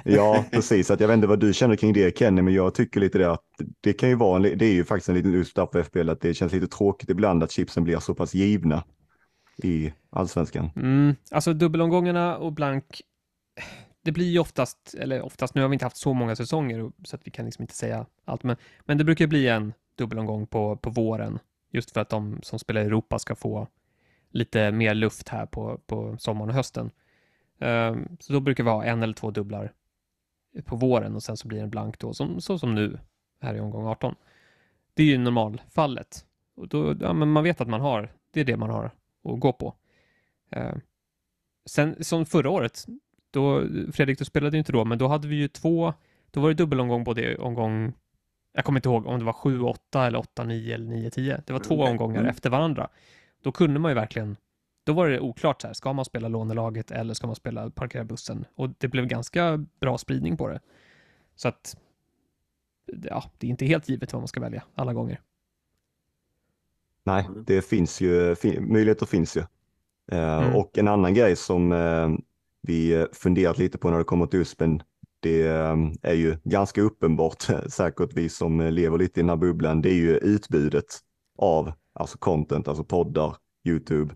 ja, 0.04 0.44
precis. 0.52 0.90
Att 0.90 1.00
jag 1.00 1.08
vet 1.08 1.14
inte 1.14 1.26
vad 1.26 1.40
du 1.40 1.52
känner 1.52 1.76
kring 1.76 1.92
det 1.92 2.18
Kenny, 2.18 2.42
men 2.42 2.54
jag 2.54 2.74
tycker 2.74 3.00
lite 3.00 3.18
det 3.18 3.30
att 3.32 3.44
det 3.80 3.92
kan 3.92 4.08
ju 4.08 4.14
vara 4.14 4.36
en, 4.36 4.58
det 4.58 4.66
är 4.66 4.72
ju 4.72 4.84
faktiskt 4.84 5.08
en 5.08 5.14
liten 5.14 5.32
just 5.32 5.54
för 5.54 5.82
FBL 5.82 6.08
att 6.08 6.20
det 6.20 6.34
känns 6.34 6.52
lite 6.52 6.66
tråkigt 6.66 7.10
ibland 7.10 7.42
att 7.42 7.50
chipsen 7.50 7.84
blir 7.84 7.98
så 7.98 8.14
pass 8.14 8.34
givna 8.34 8.84
i 9.64 9.92
allsvenskan. 10.10 10.70
Mm, 10.76 11.16
alltså 11.30 11.52
dubbelomgångarna 11.52 12.36
och 12.36 12.52
blank, 12.52 13.02
det 14.02 14.12
blir 14.12 14.30
ju 14.30 14.38
oftast, 14.38 14.94
eller 14.98 15.22
oftast, 15.22 15.54
nu 15.54 15.62
har 15.62 15.68
vi 15.68 15.74
inte 15.74 15.84
haft 15.84 15.96
så 15.96 16.14
många 16.14 16.36
säsonger 16.36 16.92
så 17.04 17.16
att 17.16 17.26
vi 17.26 17.30
kan 17.30 17.44
liksom 17.44 17.62
inte 17.62 17.74
säga 17.74 18.06
allt, 18.24 18.42
men, 18.42 18.56
men 18.80 18.98
det 18.98 19.04
brukar 19.04 19.26
bli 19.26 19.48
en 19.48 19.72
dubbelomgång 19.98 20.46
på, 20.46 20.76
på 20.76 20.90
våren, 20.90 21.38
just 21.70 21.90
för 21.90 22.00
att 22.00 22.08
de 22.08 22.40
som 22.42 22.58
spelar 22.58 22.80
i 22.80 22.84
Europa 22.84 23.18
ska 23.18 23.34
få 23.34 23.68
lite 24.30 24.72
mer 24.72 24.94
luft 24.94 25.28
här 25.28 25.46
på, 25.46 25.80
på 25.86 26.16
sommaren 26.18 26.48
och 26.48 26.54
hösten. 26.54 26.90
Um, 27.58 28.16
så 28.20 28.32
då 28.32 28.40
brukar 28.40 28.64
vi 28.64 28.70
ha 28.70 28.84
en 28.84 29.02
eller 29.02 29.14
två 29.14 29.30
dubblar 29.30 29.72
på 30.64 30.76
våren 30.76 31.14
och 31.14 31.22
sen 31.22 31.36
så 31.36 31.48
blir 31.48 31.58
det 31.58 31.64
en 31.64 31.70
blank 31.70 31.98
då, 31.98 32.14
som, 32.14 32.40
så 32.40 32.58
som 32.58 32.74
nu 32.74 32.98
här 33.40 33.54
i 33.54 33.60
omgång 33.60 33.86
18. 33.86 34.14
Det 34.94 35.02
är 35.02 35.06
ju 35.06 35.18
normalfallet. 35.18 36.26
Och 36.54 36.68
då, 36.68 36.94
ja, 37.00 37.12
men 37.12 37.28
man 37.28 37.44
vet 37.44 37.60
att 37.60 37.68
man 37.68 37.80
har, 37.80 38.12
det 38.30 38.40
är 38.40 38.44
det 38.44 38.56
man 38.56 38.70
har 38.70 38.90
att 39.24 39.40
gå 39.40 39.52
på. 39.52 39.74
Uh, 40.56 40.74
sen 41.66 42.04
som 42.04 42.26
förra 42.26 42.50
året, 42.50 42.86
då, 43.30 43.66
Fredrik, 43.92 44.18
du 44.18 44.24
spelade 44.24 44.56
ju 44.56 44.58
inte 44.58 44.72
då, 44.72 44.84
men 44.84 44.98
då 44.98 45.08
hade 45.08 45.28
vi 45.28 45.36
ju 45.36 45.48
två, 45.48 45.94
då 46.30 46.40
var 46.40 46.48
det 46.48 46.54
dubbelomgång 46.54 47.04
både 47.04 47.36
omgång, 47.36 47.92
jag 48.52 48.64
kommer 48.64 48.78
inte 48.78 48.88
ihåg 48.88 49.06
om 49.06 49.18
det 49.18 49.24
var 49.24 49.32
7, 49.32 49.60
8 49.60 50.06
eller 50.06 50.18
8, 50.18 50.44
9 50.44 50.74
eller 50.74 50.86
9, 50.86 51.10
10. 51.10 51.42
Det 51.46 51.52
var 51.52 51.60
två 51.60 51.74
mm. 51.74 51.90
omgångar 51.90 52.20
mm. 52.20 52.30
efter 52.30 52.50
varandra. 52.50 52.88
Då 53.42 53.52
kunde 53.52 53.80
man 53.80 53.90
ju 53.90 53.94
verkligen, 53.94 54.36
då 54.84 54.92
var 54.92 55.08
det 55.08 55.20
oklart 55.20 55.60
så 55.60 55.66
här, 55.66 55.74
ska 55.74 55.92
man 55.92 56.04
spela 56.04 56.28
lånelaget 56.28 56.90
eller 56.90 57.14
ska 57.14 57.26
man 57.26 57.36
spela 57.36 57.70
parkera 57.70 58.04
bussen? 58.04 58.44
Och 58.54 58.70
det 58.78 58.88
blev 58.88 59.06
ganska 59.06 59.66
bra 59.80 59.98
spridning 59.98 60.36
på 60.36 60.48
det. 60.48 60.60
Så 61.34 61.48
att, 61.48 61.76
ja, 62.86 63.24
det 63.38 63.46
är 63.46 63.50
inte 63.50 63.66
helt 63.66 63.88
givet 63.88 64.12
vad 64.12 64.22
man 64.22 64.28
ska 64.28 64.40
välja 64.40 64.62
alla 64.74 64.92
gånger. 64.92 65.20
Nej, 67.04 67.28
det 67.46 67.62
finns 67.62 68.00
ju, 68.00 68.36
möjligheter 68.60 69.06
finns 69.06 69.36
ju. 69.36 69.40
Uh, 70.12 70.18
mm. 70.18 70.56
Och 70.56 70.78
en 70.78 70.88
annan 70.88 71.14
grej 71.14 71.36
som 71.36 71.72
uh, 71.72 72.16
vi 72.62 72.92
eh, 72.92 73.04
funderat 73.12 73.58
lite 73.58 73.78
på 73.78 73.90
när 73.90 73.98
det 73.98 74.04
kommer 74.04 74.26
till 74.26 74.40
USPen. 74.40 74.82
Det 75.20 75.46
eh, 75.46 75.76
är 76.02 76.14
ju 76.14 76.36
ganska 76.44 76.82
uppenbart, 76.82 77.42
säkert 77.68 78.10
vi 78.14 78.28
som 78.28 78.60
lever 78.60 78.98
lite 78.98 79.20
i 79.20 79.22
den 79.22 79.30
här 79.30 79.36
bubblan, 79.36 79.82
det 79.82 79.90
är 79.90 79.94
ju 79.94 80.16
utbudet 80.16 80.84
av 81.38 81.72
alltså 81.92 82.18
content, 82.18 82.68
alltså 82.68 82.84
poddar, 82.84 83.36
YouTube, 83.64 84.14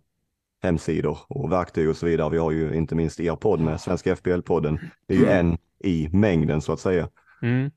hemsidor 0.63 1.19
och 1.29 1.53
verktyg 1.53 1.89
och 1.89 1.97
så 1.97 2.07
vidare. 2.07 2.31
Vi 2.31 2.39
har 2.39 2.51
ju 2.51 2.75
inte 2.75 2.95
minst 2.95 3.21
er 3.21 3.37
podd 3.37 3.61
med 3.61 3.81
Svenska 3.81 4.15
FBL-podden. 4.15 4.79
Det 5.07 5.15
är 5.15 5.19
ju 5.19 5.27
en 5.27 5.59
i 5.79 6.09
mängden 6.13 6.61
så 6.61 6.73
att 6.73 6.81
säga. 6.81 7.09
Mm. 7.43 7.71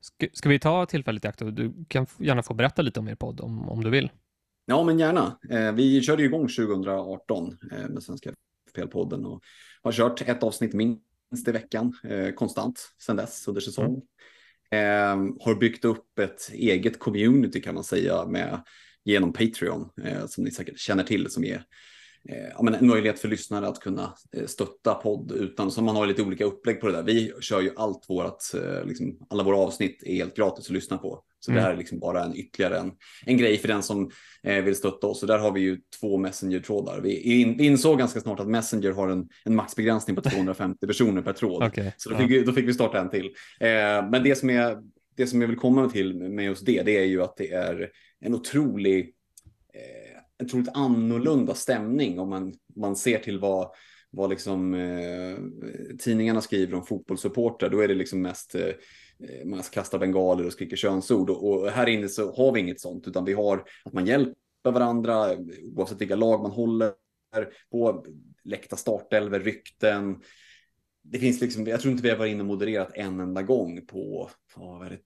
Ska, 0.00 0.26
ska, 0.32 0.48
vi 0.48 0.58
ta 0.58 0.86
tillfället 0.86 1.24
i 1.24 1.28
akt? 1.28 1.38
Du 1.38 1.84
kan 1.88 2.06
gärna 2.18 2.42
få 2.42 2.54
berätta 2.54 2.82
lite 2.82 3.00
om 3.00 3.08
er 3.08 3.14
podd 3.14 3.40
om, 3.40 3.68
om 3.68 3.84
du 3.84 3.90
vill. 3.90 4.10
Ja, 4.68 4.84
men 4.84 4.98
gärna. 4.98 5.38
Eh, 5.50 5.72
vi 5.72 6.02
körde 6.02 6.22
igång 6.22 6.48
2018 6.48 7.58
eh, 7.72 7.88
med 7.88 8.02
Svenska 8.02 8.32
FPL-podden 8.74 9.24
och 9.24 9.42
har 9.82 9.92
kört 9.92 10.22
ett 10.22 10.42
avsnitt 10.42 10.72
minst 10.74 11.48
i 11.48 11.52
veckan 11.52 11.92
eh, 12.04 12.30
konstant 12.30 12.80
sedan 12.98 13.16
dess 13.16 13.48
under 13.48 13.60
säsong. 13.60 14.02
Mm. 14.70 15.30
Eh, 15.30 15.44
har 15.44 15.54
byggt 15.54 15.84
upp 15.84 16.18
ett 16.18 16.50
eget 16.52 16.98
community 16.98 17.60
kan 17.60 17.74
man 17.74 17.84
säga 17.84 18.26
med 18.26 18.62
genom 19.04 19.32
Patreon 19.32 19.90
som 20.28 20.44
ni 20.44 20.50
säkert 20.50 20.78
känner 20.78 21.04
till 21.04 21.30
som 21.30 21.44
är 21.44 21.62
ja, 22.52 22.62
men 22.62 22.74
en 22.74 22.86
möjlighet 22.86 23.18
för 23.18 23.28
lyssnare 23.28 23.68
att 23.68 23.80
kunna 23.80 24.14
stötta 24.46 24.94
podd 24.94 25.32
utan 25.32 25.70
så 25.70 25.82
man 25.82 25.96
har 25.96 26.06
lite 26.06 26.22
olika 26.22 26.44
upplägg 26.44 26.80
på 26.80 26.86
det 26.86 26.92
där. 26.92 27.02
Vi 27.02 27.32
kör 27.40 27.60
ju 27.60 27.70
allt 27.76 28.10
vårat, 28.10 28.54
liksom, 28.84 29.26
alla 29.30 29.44
våra 29.44 29.56
avsnitt 29.56 30.02
är 30.02 30.14
helt 30.14 30.36
gratis 30.36 30.66
att 30.66 30.72
lyssna 30.72 30.98
på. 30.98 31.24
Så 31.46 31.52
mm. 31.52 31.62
det 31.62 31.66
här 31.66 31.74
är 31.74 31.78
liksom 31.78 31.98
bara 31.98 32.24
en 32.24 32.36
ytterligare 32.36 32.78
en, 32.78 32.92
en 33.26 33.36
grej 33.36 33.58
för 33.58 33.68
den 33.68 33.82
som 33.82 34.10
eh, 34.42 34.64
vill 34.64 34.76
stötta 34.76 35.06
oss. 35.06 35.20
Så 35.20 35.26
där 35.26 35.38
har 35.38 35.52
vi 35.52 35.60
ju 35.60 35.78
två 36.00 36.18
Messenger-trådar. 36.18 37.00
Vi, 37.00 37.40
in, 37.40 37.56
vi 37.56 37.66
insåg 37.66 37.98
ganska 37.98 38.20
snart 38.20 38.40
att 38.40 38.48
Messenger 38.48 38.92
har 38.92 39.08
en, 39.08 39.28
en 39.44 39.54
maxbegränsning 39.54 40.16
på 40.16 40.22
250 40.30 40.86
personer 40.86 41.22
per 41.22 41.32
tråd. 41.32 41.62
Okay. 41.62 41.90
Så 41.96 42.10
då 42.10 42.16
fick, 42.16 42.30
vi, 42.30 42.42
då 42.42 42.52
fick 42.52 42.68
vi 42.68 42.74
starta 42.74 43.00
en 43.00 43.10
till. 43.10 43.26
Eh, 43.60 43.68
men 44.10 44.22
det 44.22 44.38
som, 44.38 44.50
är, 44.50 44.76
det 45.16 45.26
som 45.26 45.40
jag 45.40 45.48
vill 45.48 45.58
komma 45.58 45.88
till 45.88 46.14
med 46.14 46.44
just 46.44 46.66
det, 46.66 46.82
det 46.82 46.98
är 46.98 47.04
ju 47.04 47.22
att 47.22 47.36
det 47.36 47.52
är 47.52 47.90
en 48.20 48.34
otrolig 48.34 49.14
eh, 49.74 50.44
otroligt 50.44 50.70
annorlunda 50.74 51.54
stämning 51.54 52.18
om 52.18 52.28
man, 52.28 52.54
man 52.76 52.96
ser 52.96 53.18
till 53.18 53.38
vad, 53.38 53.70
vad 54.10 54.30
liksom, 54.30 54.74
eh, 54.74 55.36
tidningarna 55.98 56.40
skriver 56.40 56.74
om 56.74 56.86
fotbollssupportrar. 56.86 57.70
Då 57.70 57.80
är 57.80 57.88
det 57.88 57.94
liksom 57.94 58.22
mest 58.22 58.54
eh, 58.54 58.72
man 59.44 59.62
kastar 59.62 59.98
bengaler 59.98 60.46
och 60.46 60.52
skriker 60.52 60.76
könsord. 60.76 61.30
Och, 61.30 61.50
och, 61.50 61.70
här 61.70 61.86
inne 61.86 62.08
så 62.08 62.32
har 62.32 62.52
vi 62.52 62.60
inget 62.60 62.80
sånt, 62.80 63.08
utan 63.08 63.24
vi 63.24 63.32
har 63.32 63.64
att 63.84 63.92
man 63.92 64.06
hjälper 64.06 64.72
varandra 64.72 65.36
oavsett 65.76 66.00
vilka 66.00 66.16
lag 66.16 66.42
man 66.42 66.50
håller 66.50 66.92
på, 67.70 68.06
läckta 68.44 68.76
startelver, 68.76 69.40
rykten. 69.40 70.22
Det 71.02 71.18
finns 71.18 71.40
liksom, 71.40 71.66
jag 71.66 71.80
tror 71.80 71.92
inte 71.92 72.02
vi 72.02 72.10
har 72.10 72.16
varit 72.16 72.30
inne 72.30 72.40
och 72.40 72.46
modererat 72.46 72.90
en 72.94 73.20
enda 73.20 73.42
gång 73.42 73.86
på 73.86 74.30
vad 74.56 74.86
är 74.86 74.90
det, 74.90 74.98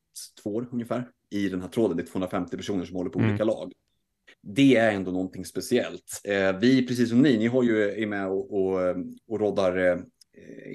två 0.42 0.54
år 0.54 0.68
ungefär 0.72 1.08
i 1.30 1.48
den 1.48 1.60
här 1.60 1.68
tråden. 1.68 1.96
Det 1.96 2.02
är 2.02 2.06
250 2.06 2.56
personer 2.56 2.84
som 2.84 2.96
håller 2.96 3.10
på 3.10 3.18
mm. 3.18 3.30
olika 3.30 3.44
lag. 3.44 3.72
Det 4.42 4.76
är 4.76 4.90
ändå 4.92 5.10
någonting 5.12 5.44
speciellt. 5.44 6.20
Eh, 6.24 6.58
vi, 6.58 6.86
precis 6.86 7.08
som 7.08 7.22
ni, 7.22 7.38
ni 7.38 7.46
har 7.46 7.62
ju 7.62 7.82
är 8.02 8.06
med 8.06 8.28
och, 8.28 8.54
och, 8.54 8.78
och 9.28 9.40
roddar 9.40 10.02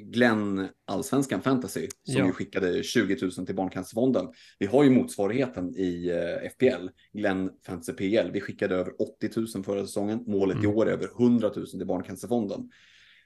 Glenn 0.01 0.67
Allsvenskan 0.85 1.41
Fantasy 1.41 1.87
som 2.03 2.15
Ja. 2.15 2.25
ju 2.25 2.31
skickade 2.31 2.83
20 2.83 3.17
000 3.37 3.45
till 3.45 3.55
Barncancerfonden. 3.55 4.27
Vi 4.59 4.65
har 4.65 4.83
ju 4.83 4.89
motsvarigheten 4.89 5.75
i 5.77 6.09
eh, 6.09 6.49
FPL, 6.49 6.87
Glenn 7.13 7.51
Fantasy 7.65 7.93
PL. 7.93 8.31
Vi 8.31 8.41
skickade 8.41 8.75
över 8.75 9.01
80 9.01 9.29
000 9.55 9.63
förra 9.63 9.85
säsongen. 9.85 10.23
Målet 10.27 10.57
i 10.57 10.59
Mm. 10.65 10.77
år 10.77 10.87
är 10.87 10.91
över 10.91 11.09
100 11.19 11.51
000 11.55 11.67
till 11.67 11.85
Barncancerfonden. 11.87 12.69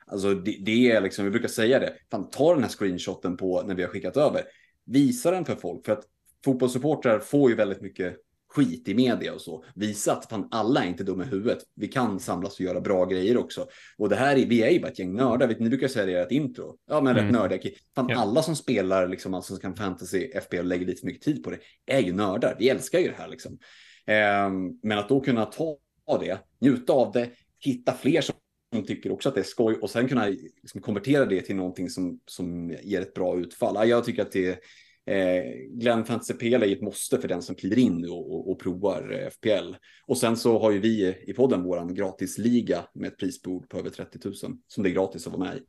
Alltså 0.05 0.33
det, 0.33 0.57
det 0.65 0.91
är 0.91 1.01
liksom, 1.01 1.25
vi 1.25 1.31
brukar 1.31 1.47
säga 1.47 1.79
det, 1.79 1.93
fan 2.11 2.29
ta 2.29 2.53
den 2.53 2.63
här 2.63 2.69
screenshoten 2.69 3.37
på 3.37 3.61
när 3.61 3.75
vi 3.75 3.81
har 3.83 3.89
skickat 3.89 4.17
över. 4.17 4.41
Visa 4.85 5.31
den 5.31 5.45
för 5.45 5.55
folk, 5.55 5.85
för 5.85 5.93
att 5.93 6.03
fotbollssupportrar 6.45 7.19
får 7.19 7.49
ju 7.49 7.55
väldigt 7.55 7.81
mycket 7.81 8.15
skit 8.49 8.87
i 8.87 8.93
media 8.93 9.33
och 9.33 9.41
så. 9.41 9.63
Visa 9.75 10.11
att 10.13 10.29
fan 10.29 10.47
alla 10.51 10.83
är 10.83 10.87
inte 10.87 11.03
dumma 11.03 11.23
i 11.23 11.27
huvudet. 11.27 11.59
Vi 11.75 11.87
kan 11.87 12.19
samlas 12.19 12.53
och 12.53 12.61
göra 12.61 12.81
bra 12.81 13.05
grejer 13.05 13.37
också. 13.37 13.67
Och 13.97 14.09
det 14.09 14.15
här 14.15 14.35
är, 14.37 14.45
vi 14.45 14.61
är 14.63 14.69
ju 14.69 14.79
bara 14.79 14.87
ett 14.87 14.99
gäng 14.99 15.13
nördar. 15.13 15.47
Vet, 15.47 15.59
ni 15.59 15.69
brukar 15.69 15.87
säga 15.87 16.05
det 16.05 16.11
i 16.11 16.15
ert 16.15 16.31
intro. 16.31 16.77
Ja, 16.89 17.01
men 17.01 17.13
rätt 17.13 17.21
Mm. 17.21 17.33
nördiga. 17.35 17.71
Fan, 17.95 18.05
Ja. 18.09 18.19
alla 18.19 18.41
som 18.41 18.55
spelar 18.55 19.07
liksom 19.07 19.33
Allsvenskan 19.33 19.75
Fantasy, 19.75 20.31
FPL, 20.41 20.61
lägger 20.63 20.85
lite 20.85 20.99
för 20.99 21.07
mycket 21.07 21.21
tid 21.23 21.43
på 21.43 21.49
det, 21.49 21.59
är 21.85 21.99
ju 22.01 22.13
nördar. 22.13 22.55
Vi 22.59 22.69
älskar 22.69 22.99
ju 22.99 23.07
det 23.07 23.15
här 23.17 23.27
liksom. 23.27 23.57
Ehm, 24.05 24.79
men 24.83 24.97
att 24.97 25.09
då 25.09 25.19
kunna 25.19 25.45
ta 25.45 25.77
det, 26.19 26.37
njuta 26.61 26.93
av 26.93 27.11
det, 27.11 27.29
hitta 27.59 27.93
fler 27.93 28.21
som 28.21 28.35
som 28.73 28.83
tycker 28.85 29.11
också 29.11 29.29
att 29.29 29.35
det 29.35 29.41
är 29.41 29.45
skoj 29.45 29.75
och 29.75 29.89
sen 29.89 30.07
kunna 30.07 30.25
liksom 30.61 30.81
konvertera 30.81 31.25
det 31.25 31.41
till 31.41 31.55
någonting 31.55 31.89
som, 31.89 32.19
som 32.25 32.75
ger 32.83 33.01
ett 33.01 33.13
bra 33.13 33.37
utfall. 33.39 33.75
Ja, 33.75 33.85
Jag 33.85 34.03
tycker 34.05 34.21
att 34.21 34.31
det 34.31 34.59
eh, 35.05 35.43
Glenn 35.69 36.05
Fantasy 36.05 36.33
PL 36.33 36.63
är 36.63 36.71
ett 36.71 36.81
måste 36.81 37.17
för 37.17 37.27
den 37.27 37.41
som 37.41 37.55
kliver 37.55 37.79
in 37.79 38.09
och, 38.09 38.33
och, 38.33 38.51
och 38.51 38.59
provar 38.59 39.19
eh, 39.21 39.29
FPL. 39.29 39.75
Och 40.05 40.17
sen 40.17 40.37
så 40.37 40.59
har 40.59 40.71
ju 40.71 40.79
vi 40.79 41.15
i 41.27 41.33
podden 41.33 41.63
våran 41.63 41.93
gratisliga 41.93 42.85
med 42.93 43.07
ett 43.07 43.17
prisbord 43.17 43.69
på 43.69 43.77
över 43.77 43.89
30 43.89 44.19
000 44.25 44.35
som 44.67 44.83
det 44.83 44.89
är 44.89 44.93
gratis 44.93 45.27
att 45.27 45.33
vara 45.33 45.43
med 45.43 45.57
i. 45.57 45.61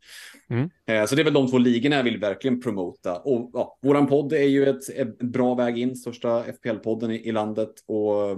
Mm. 0.55 0.71
Eh, 0.87 1.07
så 1.07 1.15
det 1.15 1.23
är 1.23 1.25
väl 1.25 1.35
de 1.35 1.51
två 1.51 1.59
ligorna 1.59 1.97
jag 1.97 2.05
vill 2.05 2.21
verkligen 2.21 2.61
promota. 2.61 3.17
Och 3.17 3.51
ja, 3.53 3.79
våran 3.83 4.07
podd 4.07 4.33
är 4.33 4.49
ju 4.49 4.67
ett, 4.67 4.89
ett 4.89 5.19
bra 5.19 5.55
väg 5.55 5.79
in, 5.79 5.97
största 5.97 6.45
FPL-podden 6.45 7.11
i, 7.11 7.29
i 7.29 7.33
landet. 7.33 7.73
Och 7.87 8.31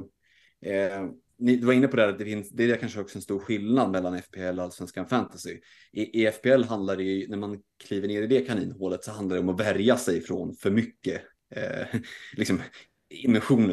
eh, 0.70 1.06
ni 1.42 1.56
du 1.56 1.66
var 1.66 1.72
inne 1.72 1.88
på 1.88 1.96
det, 1.96 2.02
här, 2.02 2.08
att 2.08 2.18
det, 2.18 2.24
finns, 2.24 2.50
det 2.50 2.70
är 2.70 2.76
kanske 2.76 3.00
också 3.00 3.18
en 3.18 3.22
stor 3.22 3.38
skillnad 3.38 3.90
mellan 3.90 4.22
FPL 4.22 4.58
och 4.58 4.64
Allsvenskan 4.64 5.06
Fantasy. 5.06 5.60
I, 5.92 6.22
I 6.22 6.26
FPL 6.32 6.62
handlar 6.64 6.96
det 6.96 7.02
ju, 7.02 7.28
när 7.28 7.36
man 7.36 7.58
kliver 7.84 8.08
ner 8.08 8.22
i 8.22 8.26
det 8.26 8.40
kaninhålet, 8.40 9.04
så 9.04 9.12
handlar 9.12 9.36
det 9.36 9.42
om 9.42 9.48
att 9.48 9.60
värja 9.60 9.96
sig 9.96 10.20
från 10.20 10.54
för 10.54 10.70
mycket 10.70 11.22
eh, 11.54 12.00
liksom. 12.36 12.60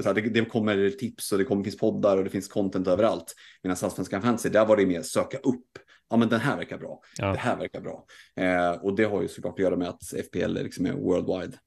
Så 0.03 0.09
att 0.09 0.15
det, 0.15 0.21
det 0.21 0.45
kommer 0.45 0.89
tips 0.89 1.31
och 1.31 1.37
det 1.37 1.43
kommer, 1.43 1.63
finns 1.63 1.77
poddar 1.77 2.17
och 2.17 2.23
det 2.23 2.29
finns 2.29 2.47
content 2.47 2.87
överallt. 2.87 3.35
Medan 3.63 3.77
Allsvenskan 3.83 4.21
Fantasy, 4.21 4.49
där 4.49 4.65
var 4.65 4.77
det 4.77 4.85
mer 4.85 5.01
söka 5.01 5.37
upp. 5.37 5.67
Ja, 6.09 6.17
men 6.17 6.29
den 6.29 6.39
här 6.39 6.57
verkar 6.57 6.77
bra. 6.77 7.01
Ja. 7.17 7.31
Det 7.31 7.37
här 7.37 7.57
verkar 7.57 7.81
bra. 7.81 8.05
Eh, 8.35 8.71
och 8.71 8.95
det 8.95 9.03
har 9.03 9.21
ju 9.21 9.27
såklart 9.27 9.53
att 9.53 9.59
göra 9.59 9.75
med 9.75 9.89
att 9.89 10.03
FPL 10.03 10.57
är 10.57 10.63
liksom 10.63 10.85
är 10.85 10.93
worldwide. 10.93 11.57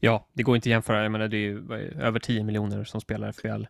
Ja, 0.00 0.28
det 0.32 0.42
går 0.42 0.56
inte 0.56 0.66
att 0.66 0.70
jämföra. 0.70 1.02
Jag 1.02 1.12
menar, 1.12 1.28
det 1.28 1.36
är 1.36 1.40
ju 1.40 1.72
över 2.00 2.18
10 2.18 2.44
miljoner 2.44 2.84
som 2.84 3.00
spelar 3.00 3.32
FBL 3.32 3.64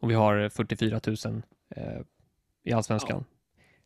och 0.00 0.10
vi 0.10 0.14
har 0.14 0.48
44 0.48 1.00
000 1.06 1.42
eh, 1.76 1.82
i 2.64 2.72
allsvenskan. 2.72 3.24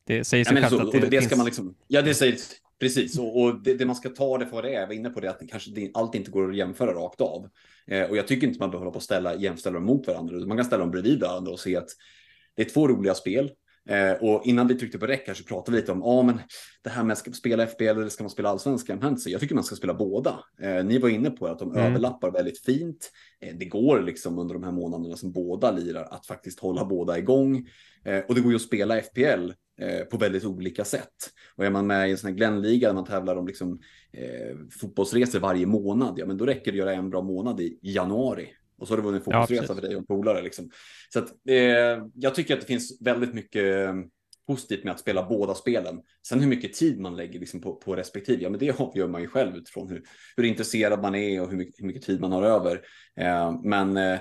Det 0.04 0.24
säger 0.24 0.44
Ja, 0.44 0.48
sig 0.48 0.54
men 0.54 0.70
självt 0.70 0.82
att 0.82 0.92
det, 0.92 1.00
det, 1.00 1.10
finns... 1.10 1.24
ska 1.24 1.36
man 1.36 1.46
liksom, 1.46 1.74
ja 1.88 2.02
det 2.02 2.14
säger 2.14 2.38
precis, 2.80 3.18
och, 3.18 3.42
och 3.42 3.62
det, 3.62 3.74
det 3.74 3.86
man 3.86 3.96
ska 3.96 4.08
ta 4.08 4.38
det 4.38 4.46
för 4.46 4.52
vad 4.52 4.64
det 4.64 4.74
är, 4.74 4.80
jag 4.80 4.86
var 4.86 4.94
inne 4.94 5.10
på 5.10 5.20
det, 5.20 5.30
att 5.30 5.38
det 5.38 5.46
kanske 5.46 5.70
det, 5.70 5.90
allt 5.94 6.14
inte 6.14 6.30
går 6.30 6.50
att 6.50 6.56
jämföra 6.56 6.94
rakt 6.94 7.20
av. 7.20 7.48
Eh, 7.86 8.02
och 8.02 8.16
jag 8.16 8.26
tycker 8.26 8.46
inte 8.46 8.60
man 8.60 8.70
behöver 8.70 8.84
hålla 8.84 8.92
på 8.92 8.98
att 8.98 9.04
ställa, 9.04 9.34
jämställa 9.34 9.74
dem 9.74 9.84
mot 9.84 10.06
varandra, 10.06 10.46
man 10.46 10.56
kan 10.56 10.66
ställa 10.66 10.80
dem 10.80 10.90
bredvid 10.90 11.20
varandra 11.20 11.52
och 11.52 11.60
se 11.60 11.76
att 11.76 11.88
det 12.54 12.62
är 12.62 12.70
två 12.70 12.88
roliga 12.88 13.14
spel. 13.14 13.50
Eh, 13.88 14.12
och 14.12 14.46
innan 14.46 14.68
vi 14.68 14.74
tryckte 14.74 14.98
på 14.98 15.06
räck 15.06 15.26
här 15.26 15.34
så 15.34 15.44
pratade 15.44 15.76
vi 15.76 15.80
lite 15.80 15.92
om, 15.92 15.98
ja 15.98 16.06
ah, 16.06 16.22
men 16.22 16.40
det 16.82 16.90
här 16.90 17.04
med 17.04 17.12
att 17.12 17.36
spela 17.36 17.66
FBL 17.66 17.82
eller 17.84 18.08
ska 18.08 18.24
man 18.24 18.30
spela 18.30 18.48
allsvenskan 18.48 19.00
fantasy? 19.00 19.30
Jag 19.30 19.40
tycker 19.40 19.54
man 19.54 19.64
ska 19.64 19.76
spela 19.76 19.94
båda. 19.94 20.40
Eh, 20.62 20.84
ni 20.84 20.98
var 20.98 21.08
inne 21.08 21.30
på 21.30 21.46
att 21.46 21.58
de 21.58 21.70
Mm. 21.72 21.86
överlappar 21.86 22.30
väldigt 22.30 22.64
fint. 22.64 23.10
Eh, 23.40 23.56
det 23.58 23.64
går 23.64 24.00
liksom 24.02 24.38
under 24.38 24.54
de 24.54 24.62
här 24.64 24.72
månaderna 24.72 25.16
som 25.16 25.32
båda 25.32 25.70
lirar 25.70 26.08
att 26.10 26.26
faktiskt 26.26 26.60
hålla 26.60 26.84
båda 26.84 27.18
igång. 27.18 27.68
Eh, 28.04 28.18
och 28.28 28.34
det 28.34 28.40
går 28.40 28.52
ju 28.52 28.56
att 28.56 28.62
spela 28.62 28.96
FPL 28.98 29.52
eh, 29.80 30.00
på 30.10 30.16
väldigt 30.16 30.44
olika 30.44 30.84
sätt. 30.84 31.14
Och 31.56 31.64
är 31.66 31.70
man 31.70 31.86
med 31.86 32.08
i 32.08 32.10
en 32.10 32.18
sån 32.18 32.28
här 32.30 32.36
Glenn-liga 32.36 32.88
där 32.88 32.94
man 32.94 33.04
tävlar 33.04 33.36
om 33.36 33.46
liksom, 33.46 33.80
eh, 34.12 34.56
fotbollsresor 34.80 35.40
varje 35.40 35.66
månad, 35.66 36.14
ja 36.18 36.26
men 36.26 36.36
då 36.36 36.46
räcker 36.46 36.64
det 36.64 36.70
att 36.70 36.86
göra 36.86 36.92
en 36.94 37.10
bra 37.10 37.22
månad 37.22 37.60
i 37.60 37.78
januari. 37.82 38.48
Och 38.80 38.88
så 38.88 38.92
har 38.92 38.96
du 38.96 39.02
vunnit 39.02 39.26
en 39.26 39.32
Ja, 39.32 39.40
fotbollsresa 39.40 39.74
precis. 39.74 39.82
för 39.82 39.88
dig 39.88 39.96
och 39.96 40.00
en 40.00 40.06
polare. 40.06 40.42
Liksom. 40.42 40.70
Så 41.12 41.18
att, 41.18 41.28
eh, 41.48 42.04
jag 42.14 42.34
tycker 42.34 42.54
att 42.54 42.60
det 42.60 42.66
finns 42.66 43.00
väldigt 43.00 43.34
mycket 43.34 43.86
eh, 43.86 43.94
positivt 44.46 44.84
med 44.84 44.92
att 44.92 45.00
spela 45.00 45.22
båda 45.22 45.54
spelen. 45.54 46.00
Sen 46.26 46.40
hur 46.40 46.48
mycket 46.48 46.72
tid 46.72 47.00
man 47.00 47.16
lägger 47.16 47.40
liksom 47.40 47.60
på, 47.60 47.74
på 47.74 47.96
respektive, 47.96 48.42
ja 48.42 48.50
men 48.50 48.60
det 48.60 48.80
avgör 48.80 49.08
man 49.08 49.20
ju 49.20 49.28
själv 49.28 49.56
utifrån 49.56 49.88
hur, 49.88 50.02
hur 50.36 50.44
intresserad 50.44 51.02
man 51.02 51.14
är 51.14 51.42
och 51.42 51.50
hur 51.50 51.56
mycket, 51.56 51.80
hur 51.80 51.86
mycket 51.86 52.02
tid 52.02 52.20
man 52.20 52.32
har 52.32 52.42
över. 52.42 52.80
Eh, 53.16 53.60
men 53.64 53.96
eh, 53.96 54.20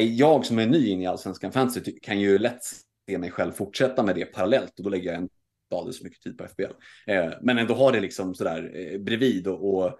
jag 0.00 0.46
som 0.46 0.58
är 0.58 0.66
ny 0.66 0.88
in 0.88 1.02
i 1.02 1.06
allsvenskan 1.06 1.52
fantasy 1.52 1.98
kan 2.02 2.20
ju 2.20 2.38
lätt 2.38 2.62
se 3.08 3.18
mig 3.18 3.30
själv 3.30 3.52
fortsätta 3.52 4.02
med 4.02 4.14
det 4.14 4.24
parallellt 4.24 4.78
och 4.78 4.84
då 4.84 4.90
lägger 4.90 5.12
jag 5.12 5.22
en 5.22 5.28
alldeles 5.74 5.98
för 5.98 6.04
mycket 6.04 6.22
tid 6.22 6.38
på 6.38 6.44
FBL. 6.44 6.72
Eh, 7.06 7.32
men 7.42 7.58
ändå 7.58 7.74
har 7.74 7.92
det 7.92 8.00
liksom 8.00 8.34
sådär 8.34 8.72
eh, 8.74 8.98
bredvid 8.98 9.46
och, 9.46 9.74
och 9.74 9.98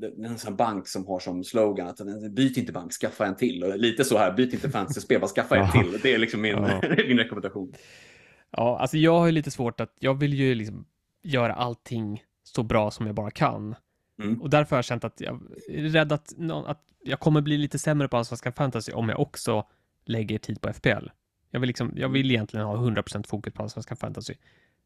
det 0.00 0.06
är 0.06 0.24
en 0.24 0.38
sån 0.38 0.56
bank 0.56 0.88
som 0.88 1.06
har 1.06 1.18
som 1.18 1.44
slogan 1.44 1.88
att 1.88 2.32
byt 2.32 2.56
inte 2.56 2.72
bank, 2.72 2.92
skaffa 2.92 3.26
en 3.26 3.36
till. 3.36 3.64
Och 3.64 3.78
lite 3.78 4.04
så 4.04 4.18
här, 4.18 4.32
byt 4.32 4.52
inte 4.52 4.70
fantasy-spel, 4.70 5.20
bara 5.20 5.28
skaffa 5.28 5.56
en 5.56 5.70
till. 5.70 6.00
Det 6.02 6.14
är 6.14 6.18
liksom 6.18 6.40
min, 6.40 6.54
min 7.08 7.18
rekommendation. 7.18 7.72
Ja, 8.50 8.78
alltså 8.78 8.96
jag 8.96 9.18
har 9.18 9.26
ju 9.26 9.32
lite 9.32 9.50
svårt 9.50 9.80
att, 9.80 9.92
jag 9.98 10.14
vill 10.14 10.34
ju 10.34 10.54
liksom 10.54 10.86
göra 11.22 11.54
allting 11.54 12.22
så 12.42 12.62
bra 12.62 12.90
som 12.90 13.06
jag 13.06 13.14
bara 13.14 13.30
kan. 13.30 13.74
Mm. 14.22 14.42
Och 14.42 14.50
därför 14.50 14.70
har 14.70 14.78
jag 14.78 14.84
känt 14.84 15.04
att 15.04 15.20
jag 15.20 15.42
är 15.68 15.82
rädd 15.82 16.12
att, 16.12 16.34
att 16.66 16.84
jag 17.04 17.20
kommer 17.20 17.40
bli 17.40 17.58
lite 17.58 17.78
sämre 17.78 18.08
på 18.08 18.16
allsvenskan 18.16 18.52
fantasy 18.52 18.92
om 18.92 19.08
jag 19.08 19.20
också 19.20 19.66
lägger 20.04 20.38
tid 20.38 20.60
på 20.60 20.72
FPL. 20.72 21.08
Jag 21.50 21.60
vill, 21.60 21.66
liksom, 21.66 21.92
jag 21.96 22.08
vill 22.08 22.30
egentligen 22.30 22.66
ha 22.66 22.76
100% 22.76 23.26
fokus 23.26 23.54
på 23.54 23.62
allsvenskan 23.62 23.96
fantasy. 23.96 24.34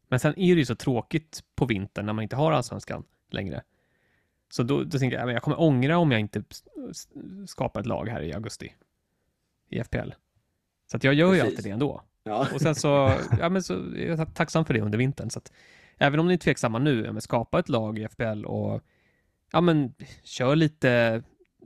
Men 0.07 0.19
sen 0.19 0.39
är 0.39 0.55
det 0.55 0.59
ju 0.59 0.65
så 0.65 0.75
tråkigt 0.75 1.43
på 1.55 1.65
vintern 1.65 2.05
när 2.05 2.13
man 2.13 2.23
inte 2.23 2.35
har 2.35 2.51
allsvenskan 2.51 3.03
längre. 3.31 3.63
Så 4.53 4.63
då, 4.63 4.83
då 4.83 4.99
tänker 4.99 5.17
jag, 5.17 5.31
jag 5.31 5.41
kommer 5.43 5.61
ångra 5.61 5.97
om 5.97 6.11
jag 6.11 6.19
inte 6.19 6.43
skapar 7.47 7.79
ett 7.79 7.85
lag 7.85 8.09
här 8.09 8.21
i 8.21 8.33
augusti 8.33 8.75
i 9.69 9.83
FPL. 9.83 10.11
Så 10.91 10.97
att 10.97 11.03
jag 11.03 11.13
gör 11.13 11.33
ju 11.33 11.39
Precis. 11.39 11.57
alltid 11.57 11.71
det 11.71 11.73
ändå. 11.73 12.01
Ja. 12.23 12.47
Och 12.53 12.61
sen 12.61 12.75
så, 12.75 13.11
ja 13.39 13.49
men 13.49 13.63
så 13.63 13.73
är 13.73 14.07
jag 14.07 14.17
ta- 14.17 14.25
tacksam 14.25 14.65
för 14.65 14.73
det 14.73 14.81
under 14.81 14.97
vintern. 14.97 15.29
Så 15.29 15.39
att 15.39 15.51
även 15.97 16.19
om 16.19 16.27
ni 16.27 16.33
är 16.33 16.37
tveksamma 16.37 16.79
nu, 16.79 17.05
ja, 17.05 17.11
men 17.11 17.21
skapa 17.21 17.59
ett 17.59 17.69
lag 17.69 17.99
i 17.99 18.07
FBL 18.07 18.45
och 18.45 18.81
ja 19.51 19.61
men 19.61 19.93
kör 20.23 20.55
lite, 20.55 21.23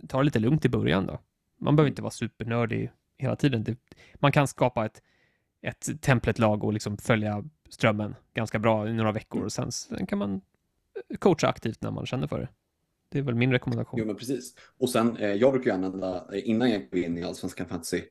ta 0.07 0.17
det 0.17 0.23
lite 0.23 0.39
lugnt 0.39 0.65
i 0.65 0.69
början 0.69 1.05
då. 1.05 1.19
Man 1.59 1.75
behöver 1.75 1.89
inte 1.89 2.01
vara 2.01 2.11
supernördig 2.11 2.91
hela 3.17 3.35
tiden. 3.35 3.63
Det, 3.63 3.77
man 4.15 4.31
kan 4.31 4.47
skapa 4.47 4.85
ett, 4.85 5.01
ett 5.61 6.01
templet-lag 6.01 6.63
och 6.63 6.73
liksom 6.73 6.97
följa 6.97 7.43
strömmen 7.69 8.15
ganska 8.33 8.59
bra 8.59 8.89
i 8.89 8.93
några 8.93 9.11
veckor 9.11 9.43
och 9.43 9.51
sen, 9.51 9.71
sen 9.71 10.05
kan 10.05 10.17
man 10.19 10.41
coacha 11.19 11.47
aktivt 11.47 11.81
när 11.81 11.91
man 11.91 12.05
känner 12.05 12.27
för 12.27 12.39
det. 12.39 12.47
Det 13.09 13.19
är 13.19 13.23
väl 13.23 13.35
min 13.35 13.51
rekommendation. 13.51 13.99
Jo, 13.99 14.05
men 14.05 14.15
precis. 14.15 14.53
Och 14.79 14.89
sen, 14.89 15.17
eh, 15.17 15.33
jag 15.33 15.53
brukar 15.53 15.71
ju 15.71 15.75
använda, 15.75 16.27
eh, 16.33 16.49
innan 16.49 16.71
jag 16.71 16.89
går 16.89 16.99
in 16.99 17.17
i 17.17 17.23
Allsvenskan 17.23 17.67
Fantasy, 17.67 18.01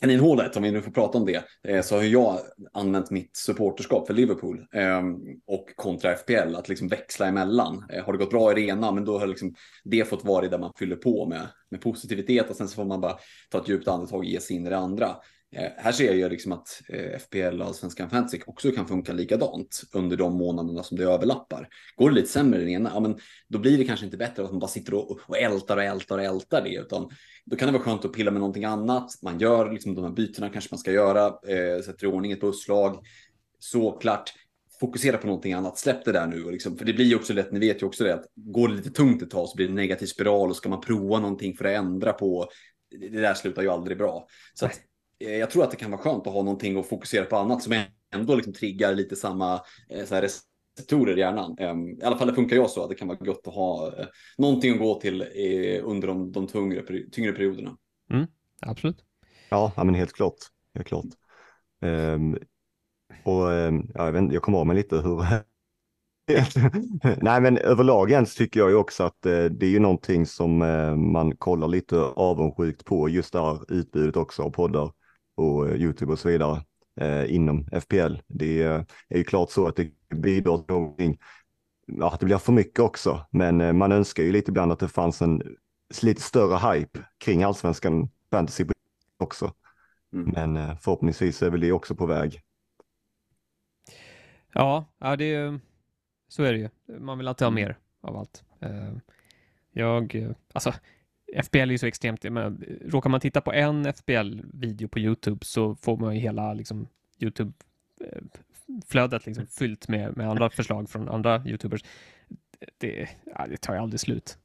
kaninhålet, 0.00 0.56
om 0.56 0.62
vi 0.62 0.70
nu 0.70 0.82
får 0.82 0.90
prata 0.90 1.18
om 1.18 1.26
det, 1.26 1.44
eh, 1.68 1.82
så 1.82 1.96
har 1.96 2.02
jag 2.02 2.38
använt 2.72 3.10
mitt 3.10 3.36
supporterskap 3.36 4.06
för 4.06 4.14
Liverpool 4.14 4.66
eh, 4.72 5.02
och 5.46 5.68
kontra 5.76 6.12
FPL, 6.12 6.54
att 6.54 6.68
liksom 6.68 6.88
växla 6.88 7.26
emellan. 7.26 7.84
Eh, 7.92 8.04
har 8.04 8.12
det 8.12 8.18
gått 8.18 8.30
bra 8.30 8.52
i 8.52 8.54
det 8.54 8.60
ena, 8.60 8.92
men 8.92 9.04
då 9.04 9.18
har 9.18 9.26
liksom 9.26 9.54
det 9.84 10.08
fått 10.08 10.24
vara 10.24 10.42
det 10.42 10.48
där 10.48 10.58
man 10.58 10.72
fyller 10.78 10.96
på 10.96 11.26
med, 11.26 11.48
med 11.70 11.80
positivitet 11.80 12.50
och 12.50 12.56
sen 12.56 12.68
så 12.68 12.74
får 12.74 12.84
man 12.84 13.00
bara 13.00 13.18
ta 13.50 13.58
ett 13.58 13.68
djupt 13.68 13.88
andetag 13.88 14.18
och 14.18 14.24
ge 14.24 14.40
sig 14.40 14.56
in 14.56 14.66
i 14.66 14.70
det 14.70 14.78
andra. 14.78 15.16
Eh, 15.56 15.70
här 15.76 15.92
ser 15.92 16.04
jag 16.04 16.16
ju 16.16 16.28
liksom 16.28 16.52
att 16.52 16.82
eh, 16.88 17.18
FPL 17.18 17.60
och 17.60 17.66
Allsvenskan 17.66 18.10
Fantasy 18.10 18.40
också 18.46 18.70
kan 18.70 18.88
funka 18.88 19.12
likadant 19.12 19.82
under 19.92 20.16
de 20.16 20.34
månaderna 20.34 20.82
som 20.82 20.98
det 20.98 21.04
överlappar. 21.04 21.68
Går 21.96 22.10
det 22.10 22.14
lite 22.14 22.28
sämre 22.28 22.58
i 22.60 22.64
den 22.64 22.72
ena, 22.72 22.90
ja, 22.94 23.00
men 23.00 23.18
då 23.48 23.58
blir 23.58 23.78
det 23.78 23.84
kanske 23.84 24.06
inte 24.06 24.16
bättre 24.16 24.44
att 24.44 24.50
man 24.50 24.60
bara 24.60 24.68
sitter 24.68 24.94
och, 24.94 25.20
och 25.26 25.38
ältar 25.38 25.76
och 25.76 25.82
ältar 25.82 26.18
och 26.18 26.24
ältar 26.24 26.62
det, 26.62 26.74
utan 26.74 27.10
då 27.44 27.56
kan 27.56 27.66
det 27.66 27.72
vara 27.72 27.82
skönt 27.82 28.04
att 28.04 28.12
pilla 28.12 28.30
med 28.30 28.40
någonting 28.40 28.64
annat. 28.64 29.10
Man 29.22 29.38
gör 29.38 29.72
liksom 29.72 29.94
de 29.94 30.04
här 30.04 30.12
bytena 30.12 30.50
kanske 30.50 30.68
man 30.72 30.78
ska 30.78 30.92
göra, 30.92 31.26
eh, 31.26 31.82
sätter 31.82 32.04
i 32.04 32.06
ordning 32.06 32.32
ett 32.32 32.40
busslag. 32.40 33.06
Såklart, 33.58 34.32
fokusera 34.80 35.16
på 35.16 35.26
någonting 35.26 35.52
annat. 35.52 35.78
Släpp 35.78 36.04
det 36.04 36.12
där 36.12 36.26
nu. 36.26 36.44
Och 36.44 36.52
liksom, 36.52 36.76
för 36.76 36.84
det 36.84 36.92
blir 36.92 37.04
ju 37.04 37.16
också 37.16 37.32
lätt, 37.32 37.52
ni 37.52 37.58
vet 37.58 37.82
ju 37.82 37.86
också 37.86 38.04
det, 38.04 38.14
att 38.14 38.26
går 38.34 38.68
det 38.68 38.74
lite 38.74 38.90
tungt 38.90 39.22
ett 39.22 39.30
tag 39.30 39.48
så 39.48 39.56
blir 39.56 39.66
det 39.66 39.72
en 39.72 39.76
negativ 39.76 40.06
spiral 40.06 40.50
och 40.50 40.56
ska 40.56 40.68
man 40.68 40.80
prova 40.80 41.20
någonting 41.20 41.56
för 41.56 41.64
att 41.64 41.76
ändra 41.76 42.12
på, 42.12 42.48
det 42.90 43.20
där 43.20 43.34
slutar 43.34 43.62
ju 43.62 43.68
aldrig 43.68 43.98
bra. 43.98 44.26
Så 44.54 44.66
att, 44.66 44.80
jag 45.18 45.50
tror 45.50 45.64
att 45.64 45.70
det 45.70 45.76
kan 45.76 45.90
vara 45.90 46.00
skönt 46.00 46.26
att 46.26 46.32
ha 46.32 46.42
någonting 46.42 46.78
att 46.78 46.86
fokusera 46.88 47.24
på 47.24 47.36
annat 47.36 47.62
som 47.62 47.84
ändå 48.14 48.34
liksom 48.34 48.52
triggar 48.52 48.94
lite 48.94 49.16
samma 49.16 49.60
eh, 49.88 50.04
så 50.04 50.14
här 50.14 50.22
receptorer 50.22 51.16
i 51.16 51.20
hjärnan. 51.20 51.56
Em, 51.58 51.88
I 51.88 52.02
alla 52.02 52.16
fall 52.16 52.28
det 52.28 52.34
funkar 52.34 52.56
jag 52.56 52.70
så, 52.70 52.82
att 52.82 52.88
det 52.88 52.94
kan 52.94 53.08
vara 53.08 53.18
gott 53.18 53.46
att 53.46 53.54
ha 53.54 53.98
eh, 53.98 54.06
någonting 54.38 54.72
att 54.72 54.78
gå 54.78 55.00
till 55.00 55.20
eh, 55.20 55.80
under 55.84 56.08
de, 56.08 56.32
de 56.32 56.46
tyngre, 56.46 56.82
tyngre 57.12 57.32
perioderna. 57.32 57.76
Absolut. 58.60 59.04
Ja, 59.50 59.72
men 59.76 59.94
helt 59.94 60.12
klart. 60.12 60.36
Helt 60.74 60.86
klart. 60.86 61.06
Ehm, 61.82 62.38
och 63.24 63.52
ehm, 63.52 63.90
ja, 63.94 64.04
jag, 64.04 64.12
vet, 64.12 64.32
jag 64.32 64.42
kommer 64.42 64.58
av 64.58 64.66
mig 64.66 64.76
lite 64.76 64.96
hur, 64.96 65.24
Nej, 67.22 67.40
men 67.40 67.58
överlag 67.58 68.10
ens 68.10 68.34
tycker 68.34 68.60
jag 68.60 68.70
ju 68.70 68.76
också 68.76 69.04
att 69.04 69.26
eh, 69.26 69.44
det 69.44 69.66
är 69.66 69.70
ju 69.70 69.78
någonting 69.78 70.26
som 70.26 70.62
eh, 70.62 70.96
man 70.96 71.36
kollar 71.36 71.68
lite 71.68 72.00
avundsjukt 72.00 72.84
på, 72.84 73.08
just 73.08 73.32
det 73.32 73.40
här 73.40 73.72
utbudet 73.72 74.16
också 74.16 74.42
av 74.42 74.50
poddar 74.50 74.92
och 75.38 75.76
Youtube 75.76 76.12
och 76.12 76.18
så 76.18 76.28
vidare 76.28 76.62
eh, 77.00 77.34
inom 77.34 77.66
FPL. 77.80 78.16
Det 78.26 78.62
är 78.62 79.16
ju 79.16 79.24
klart 79.24 79.50
så 79.50 79.66
att 79.66 79.76
det 79.76 79.90
bidrar 80.14 80.58
till 80.58 80.74
någonting, 80.74 81.18
ja, 81.86 82.16
det 82.20 82.26
blir 82.26 82.38
för 82.38 82.52
mycket 82.52 82.80
också, 82.80 83.26
men 83.30 83.60
eh, 83.60 83.72
man 83.72 83.92
önskar 83.92 84.22
ju 84.22 84.32
lite 84.32 84.50
ibland 84.50 84.72
att 84.72 84.78
det 84.78 84.88
fanns 84.88 85.22
en 85.22 85.42
lite 86.02 86.22
större 86.22 86.74
hype 86.74 87.00
kring 87.18 87.42
allsvenskan 87.42 88.10
fantasy 88.30 88.64
också. 89.18 89.52
Mm. 90.12 90.30
Men 90.30 90.56
eh, 90.56 90.76
förhoppningsvis 90.76 91.42
är 91.42 91.50
väl 91.50 91.60
det 91.60 91.72
också 91.72 91.94
på 91.94 92.06
väg. 92.06 92.40
Ja, 94.52 94.84
ja 94.98 95.16
det 95.16 95.34
är, 95.34 95.60
så 96.28 96.42
är 96.42 96.52
det 96.52 96.58
ju. 96.58 96.98
Man 97.00 97.18
vill 97.18 97.28
alltid 97.28 97.46
ha 97.46 97.50
mer 97.50 97.78
av 98.00 98.16
allt. 98.16 98.44
Eh, 98.60 98.92
jag, 99.72 100.34
alltså, 100.52 100.72
FBL 101.36 101.58
är 101.58 101.66
ju 101.66 101.78
så 101.78 101.86
extremt, 101.86 102.24
men 102.24 102.64
råkar 102.84 103.10
man 103.10 103.20
titta 103.20 103.40
på 103.40 103.52
en 103.52 103.92
FBL-video 103.92 104.88
på 104.88 104.98
YouTube 104.98 105.44
så 105.44 105.74
får 105.74 105.96
man 105.96 106.14
ju 106.14 106.20
hela 106.20 106.54
liksom, 106.54 106.88
YouTube-flödet 107.18 109.26
liksom, 109.26 109.46
fyllt 109.46 109.88
med, 109.88 110.16
med 110.16 110.30
andra 110.30 110.50
förslag 110.50 110.90
från 110.90 111.08
andra 111.08 111.42
YouTubers. 111.46 111.84
Det, 112.78 113.08
ja, 113.24 113.46
det 113.46 113.56
tar 113.56 113.74
ju 113.74 113.80
aldrig 113.80 114.00
slut. 114.00 114.38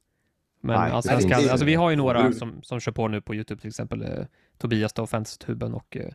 Men 0.60 0.80
Nej, 0.80 0.90
alltså, 0.90 1.20
ska, 1.20 1.34
alltså, 1.34 1.66
vi 1.66 1.74
har 1.74 1.90
ju 1.90 1.96
några 1.96 2.32
som, 2.32 2.62
som 2.62 2.80
kör 2.80 2.92
på 2.92 3.08
nu 3.08 3.20
på 3.20 3.34
YouTube, 3.34 3.60
till 3.60 3.68
exempel 3.68 4.02
eh, 4.02 4.24
Tobias 4.58 4.92
då, 4.92 5.06
Fantasytuben 5.06 5.74
och 5.74 5.96
eh, 5.96 6.10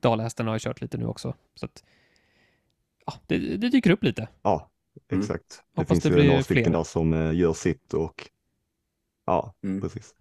Dalahästen 0.00 0.46
har 0.46 0.54
ju 0.54 0.58
kört 0.58 0.80
lite 0.80 0.98
nu 0.98 1.06
också. 1.06 1.34
Så 1.54 1.66
att, 1.66 1.84
ja, 3.06 3.14
det, 3.26 3.38
det 3.38 3.68
dyker 3.68 3.90
upp 3.90 4.04
lite. 4.04 4.28
Ja, 4.42 4.70
mm. 5.10 5.20
exakt. 5.20 5.52
Mm. 5.52 5.64
Det 5.74 5.80
Hoppas 5.80 6.02
finns 6.02 6.14
det 6.14 6.22
ju 6.22 6.28
några 6.28 6.42
stycken 6.42 6.72
där 6.72 6.84
som 6.84 7.12
eh, 7.12 7.34
gör 7.34 7.52
sitt 7.52 7.94
och 7.94 8.30
ja, 9.26 9.54
mm. 9.64 9.80
precis. 9.80 10.14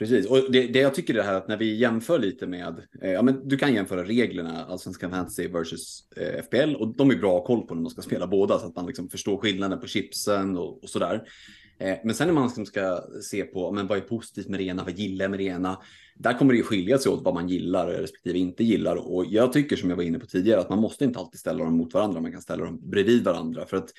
Precis, 0.00 0.26
och 0.26 0.52
det, 0.52 0.66
det, 0.66 0.78
jag 0.78 0.94
tycker 0.94 1.14
är 1.14 1.18
det 1.18 1.24
här 1.24 1.34
att 1.34 1.48
när 1.48 1.56
vi 1.56 1.76
jämför 1.76 2.18
lite 2.18 2.46
med, 2.46 2.86
eh, 3.02 3.10
ja 3.10 3.22
men 3.22 3.48
du 3.48 3.56
kan 3.56 3.74
jämföra 3.74 4.04
reglerna, 4.04 4.64
Allsvenskan 4.64 5.10
Fantasy 5.10 5.48
versus 5.48 6.08
eh, 6.16 6.42
FPL 6.42 6.74
och 6.74 6.96
de 6.96 7.10
är 7.10 7.16
bra 7.16 7.44
koll 7.44 7.66
på 7.66 7.74
när 7.74 7.82
man 7.82 7.90
ska 7.90 8.02
spela 8.02 8.26
båda 8.26 8.58
så 8.58 8.66
att 8.66 8.76
man 8.76 8.86
liksom 8.86 9.08
förstår 9.08 9.36
skillnaden 9.36 9.80
på 9.80 9.86
chipsen 9.86 10.56
och, 10.56 10.82
och 10.82 10.88
sådär. 10.88 11.22
Eh, 11.78 11.96
men 12.04 12.14
sen 12.14 12.26
när 12.26 12.34
man 12.34 12.46
liksom 12.46 12.66
ska 12.66 13.04
se 13.22 13.44
på 13.44 13.72
men 13.72 13.86
vad 13.86 13.98
är 13.98 14.02
positivt 14.02 14.48
med 14.48 14.60
det 14.60 14.64
ena, 14.64 14.84
vad 14.84 14.98
gillar 14.98 15.24
jag 15.24 15.30
med 15.30 15.40
det 15.40 15.44
ena? 15.44 15.78
Där 16.16 16.38
kommer 16.38 16.52
det 16.52 16.58
ju 16.58 16.64
skilja 16.64 16.98
sig 16.98 17.12
åt 17.12 17.22
vad 17.24 17.34
man 17.34 17.48
gillar 17.48 17.86
respektive 17.86 18.38
inte 18.38 18.64
gillar. 18.64 18.96
Och 18.96 19.26
jag 19.26 19.52
tycker 19.52 19.76
som 19.76 19.90
jag 19.90 19.96
var 19.96 20.04
inne 20.04 20.18
på 20.18 20.26
tidigare 20.26 20.60
att 20.60 20.70
man 20.70 20.78
måste 20.80 21.04
inte 21.04 21.18
alltid 21.18 21.40
ställa 21.40 21.64
dem 21.64 21.76
mot 21.76 21.94
varandra. 21.94 22.20
Man 22.20 22.32
kan 22.32 22.42
ställa 22.42 22.64
dem 22.64 22.90
bredvid 22.90 23.24
varandra 23.24 23.66
för 23.66 23.76
att 23.76 23.90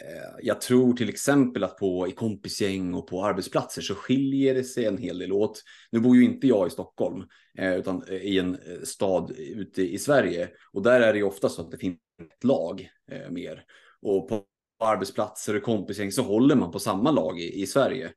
Eh, 0.00 0.38
jag 0.42 0.60
tror 0.60 0.92
till 0.92 1.08
exempel 1.08 1.64
att 1.64 1.76
på 1.76 2.08
i 2.08 2.12
kompisgäng 2.12 2.94
och 2.94 3.06
på 3.06 3.24
arbetsplatser 3.24 3.82
så 3.82 3.94
skiljer 3.94 4.54
det 4.54 4.64
sig 4.64 4.84
en 4.84 4.98
hel 4.98 5.18
del 5.18 5.32
åt. 5.32 5.62
Nu 5.90 6.00
bor 6.00 6.16
ju 6.16 6.24
inte 6.24 6.46
jag 6.46 6.66
i 6.66 6.70
Stockholm 6.70 7.24
eh, 7.58 7.74
utan 7.74 8.02
eh, 8.08 8.16
i 8.16 8.38
en 8.38 8.58
stad 8.84 9.30
ute 9.38 9.82
i 9.82 9.98
Sverige 9.98 10.48
och 10.72 10.82
där 10.82 11.00
är 11.00 11.12
det 11.12 11.18
ju 11.18 11.24
ofta 11.24 11.48
så 11.48 11.62
att 11.62 11.70
det 11.70 11.78
finns 11.78 11.98
ett 12.34 12.44
lag 12.44 12.88
mer 13.30 13.64
och 14.02 14.28
på 14.28 14.44
arbetsplatser 14.84 15.56
och 15.56 15.62
kompisgäng 15.62 16.12
så 16.12 16.22
håller 16.22 16.54
man 16.54 16.70
på 16.70 16.78
samma 16.78 17.10
lag 17.10 17.40
i, 17.40 17.62
i 17.62 17.66
Sverige. 17.66 18.12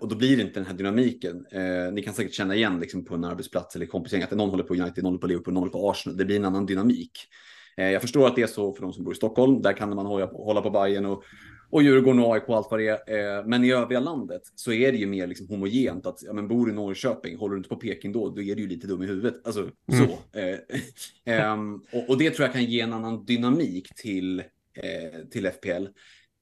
Och 0.00 0.08
då 0.08 0.16
blir 0.16 0.36
det 0.36 0.42
inte 0.42 0.60
den 0.60 0.66
här 0.66 0.74
dynamiken. 0.74 1.46
Eh, 1.52 1.92
ni 1.92 2.02
kan 2.02 2.14
säkert 2.14 2.34
känna 2.34 2.54
igen 2.54 2.80
liksom, 2.80 3.04
på 3.04 3.14
en 3.14 3.24
arbetsplats 3.24 3.76
eller 3.76 3.86
kompisgäng 3.86 4.22
att 4.22 4.30
någon 4.30 4.50
håller 4.50 4.64
på 4.64 4.74
United, 4.74 5.04
någon 5.04 5.12
håller 5.12 5.20
på 5.20 5.26
Liverpool, 5.26 5.54
någon 5.54 5.60
håller 5.60 5.72
på 5.72 5.90
Arsenal. 5.90 6.16
Det 6.16 6.24
blir 6.24 6.36
en 6.36 6.44
annan 6.44 6.66
dynamik. 6.66 7.28
Eh, 7.76 7.90
jag 7.90 8.02
förstår 8.02 8.26
att 8.26 8.36
det 8.36 8.42
är 8.42 8.46
så 8.46 8.72
för 8.72 8.82
de 8.82 8.92
som 8.92 9.04
bor 9.04 9.12
i 9.12 9.16
Stockholm. 9.16 9.62
Där 9.62 9.72
kan 9.72 9.94
man 9.94 10.06
hålla 10.06 10.26
på, 10.26 10.44
hålla 10.44 10.62
på 10.62 10.70
Bayern 10.70 11.06
och, 11.06 11.22
och 11.70 11.82
Djurgården 11.82 12.20
och 12.20 12.34
AIK 12.34 12.48
och 12.48 12.56
allt 12.56 12.68
vad 12.70 12.80
det 12.80 12.88
är. 12.88 13.38
Eh, 13.38 13.46
men 13.46 13.64
i 13.64 13.72
övriga 13.72 14.00
landet 14.00 14.42
så 14.54 14.72
är 14.72 14.92
det 14.92 14.98
ju 14.98 15.06
mer 15.06 15.26
liksom 15.26 15.48
homogent. 15.48 16.06
Att, 16.06 16.22
ja, 16.22 16.32
men 16.32 16.48
bor 16.48 16.66
du 16.66 16.72
i 16.72 16.74
Norrköping, 16.74 17.36
håller 17.36 17.54
du 17.54 17.58
inte 17.58 17.68
på 17.68 17.76
Peking 17.76 18.12
då, 18.12 18.28
då 18.28 18.42
är 18.42 18.54
du 18.54 18.62
ju 18.62 18.68
lite 18.68 18.86
dum 18.86 19.02
i 19.02 19.06
huvudet. 19.06 19.46
Alltså 19.46 19.60
mm. 19.60 20.06
så. 20.06 20.38
Eh, 20.38 20.58
ehm, 21.34 21.74
och, 21.92 22.08
och, 22.08 22.18
det 22.18 22.30
tror 22.30 22.46
jag 22.46 22.52
kan 22.52 22.64
ge 22.64 22.80
en 22.80 22.92
annan 22.92 23.24
dynamik 23.24 23.94
till 23.94 24.42
till 25.30 25.46
FPL. 25.46 25.86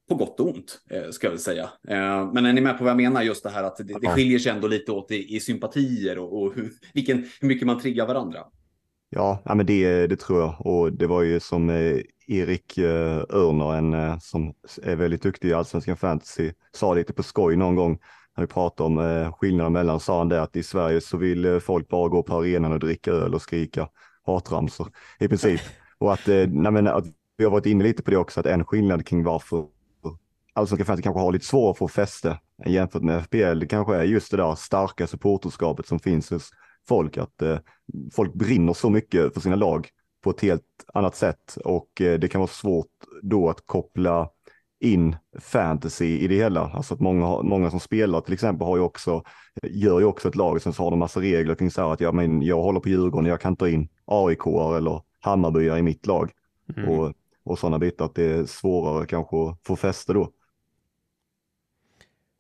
På 0.08 0.14
gott 0.14 0.40
och 0.40 0.46
ont, 0.46 0.80
ska 1.10 1.26
jag 1.26 1.30
väl 1.30 1.40
säga. 1.40 1.70
Men 2.32 2.46
är 2.46 2.52
ni 2.52 2.60
med 2.60 2.78
på 2.78 2.84
vad 2.84 2.90
jag 2.90 2.96
menar? 2.96 3.22
Just 3.22 3.42
det 3.42 3.50
här 3.50 3.64
att 3.64 3.76
det, 3.76 3.98
det 4.00 4.08
skiljer 4.08 4.38
sig 4.38 4.52
ändå 4.52 4.68
lite 4.68 4.92
åt 4.92 5.10
i, 5.10 5.36
i 5.36 5.40
sympatier 5.40 6.18
och, 6.18 6.42
och 6.42 6.54
hur, 6.54 6.72
vilken, 6.94 7.26
hur 7.40 7.48
mycket 7.48 7.66
man 7.66 7.80
triggar 7.80 8.06
varandra. 8.06 8.40
Ja, 9.14 9.42
ja 9.44 9.54
men 9.54 9.66
det, 9.66 10.06
det 10.06 10.16
tror 10.16 10.40
jag. 10.40 10.66
Och 10.66 10.92
det 10.92 11.06
var 11.06 11.22
ju 11.22 11.40
som 11.40 11.70
eh, 11.70 12.00
Erik 12.26 12.78
eh, 12.78 13.18
Örner, 13.30 13.74
en 13.74 13.94
eh, 13.94 14.18
som 14.18 14.54
är 14.82 14.96
väldigt 14.96 15.22
duktig 15.22 15.48
i 15.48 15.54
allsvenskan 15.54 15.96
fantasy, 15.96 16.52
sa 16.72 16.94
lite 16.94 17.12
på 17.12 17.22
skoj 17.22 17.56
någon 17.56 17.76
gång 17.76 17.98
när 18.36 18.44
vi 18.44 18.46
pratade 18.52 18.86
om 18.86 19.32
skillnaden 19.32 19.72
mellan, 19.72 20.00
sa 20.00 20.18
han 20.18 20.28
det 20.28 20.42
att 20.42 20.56
i 20.56 20.62
Sverige 20.62 21.00
så 21.00 21.16
vill 21.16 21.60
folk 21.60 21.88
bara 21.88 22.08
gå 22.08 22.22
på 22.22 22.36
arenan 22.36 22.72
och 22.72 22.78
dricka 22.78 23.10
öl 23.10 23.34
och 23.34 23.42
skrika 23.42 23.88
hatramsor 24.26 24.88
i 25.20 25.28
princip. 25.28 25.60
Och 25.98 26.12
att, 26.12 26.26
nej, 26.26 26.72
men, 26.72 26.86
att 26.86 27.04
vi 27.36 27.44
har 27.44 27.50
varit 27.50 27.66
inne 27.66 27.84
lite 27.84 28.02
på 28.02 28.10
det 28.10 28.16
också, 28.16 28.40
att 28.40 28.46
en 28.46 28.64
skillnad 28.64 29.06
kring 29.06 29.24
varför 29.24 29.66
allsvenska 30.52 30.84
fans 30.84 31.00
kanske 31.00 31.20
har 31.20 31.32
lite 31.32 31.46
svårare 31.46 31.70
att 31.70 31.78
få 31.78 31.88
fäste 31.88 32.38
jämfört 32.66 33.02
med 33.02 33.24
FPL, 33.24 33.58
det 33.58 33.66
kanske 33.66 33.96
är 33.96 34.02
just 34.02 34.30
det 34.30 34.36
där 34.36 34.54
starka 34.54 35.06
supporterskapet 35.06 35.86
som 35.86 35.98
finns 35.98 36.30
hos 36.30 36.50
folk, 36.88 37.18
att 37.18 37.42
eh, 37.42 37.58
folk 38.12 38.34
brinner 38.34 38.72
så 38.72 38.90
mycket 38.90 39.34
för 39.34 39.40
sina 39.40 39.56
lag 39.56 39.88
på 40.24 40.30
ett 40.30 40.40
helt 40.40 40.62
annat 40.94 41.16
sätt 41.16 41.56
och 41.64 42.00
eh, 42.00 42.18
det 42.18 42.28
kan 42.28 42.40
vara 42.40 42.48
svårt 42.48 42.86
då 43.22 43.48
att 43.48 43.66
koppla 43.66 44.28
in 44.80 45.16
fantasy 45.40 46.18
i 46.18 46.28
det 46.28 46.34
hela. 46.34 46.60
Alltså 46.60 46.94
att 46.94 47.00
många, 47.00 47.42
många 47.42 47.70
som 47.70 47.80
spelar 47.80 48.20
till 48.20 48.34
exempel 48.34 48.66
har 48.66 48.76
ju 48.76 48.82
också, 48.82 49.22
gör 49.62 50.00
ju 50.00 50.04
också 50.04 50.28
ett 50.28 50.36
lag 50.36 50.56
och 50.56 50.62
sen 50.62 50.72
så 50.72 50.82
har 50.82 50.90
de 50.90 50.98
massa 50.98 51.20
regler 51.20 51.54
kring 51.54 51.70
så 51.70 51.82
här 51.82 51.92
att 51.92 52.00
ja, 52.00 52.12
men 52.12 52.42
jag 52.42 52.62
håller 52.62 52.80
på 52.80 52.88
Djurgården, 52.88 53.28
jag 53.28 53.40
kan 53.40 53.56
ta 53.56 53.68
in 53.68 53.88
AIK 54.04 54.46
eller 54.46 55.02
Hammarbyar 55.20 55.76
i 55.76 55.82
mitt 55.82 56.06
lag. 56.06 56.30
Mm. 56.76 56.88
Och 56.88 57.12
och 57.44 57.58
sådana 57.58 57.78
bitar, 57.78 58.04
att 58.04 58.14
det 58.14 58.24
är 58.24 58.44
svårare 58.44 59.06
kanske 59.06 59.36
att 59.36 59.58
få 59.66 59.76
fäste 59.76 60.12
då. 60.12 60.30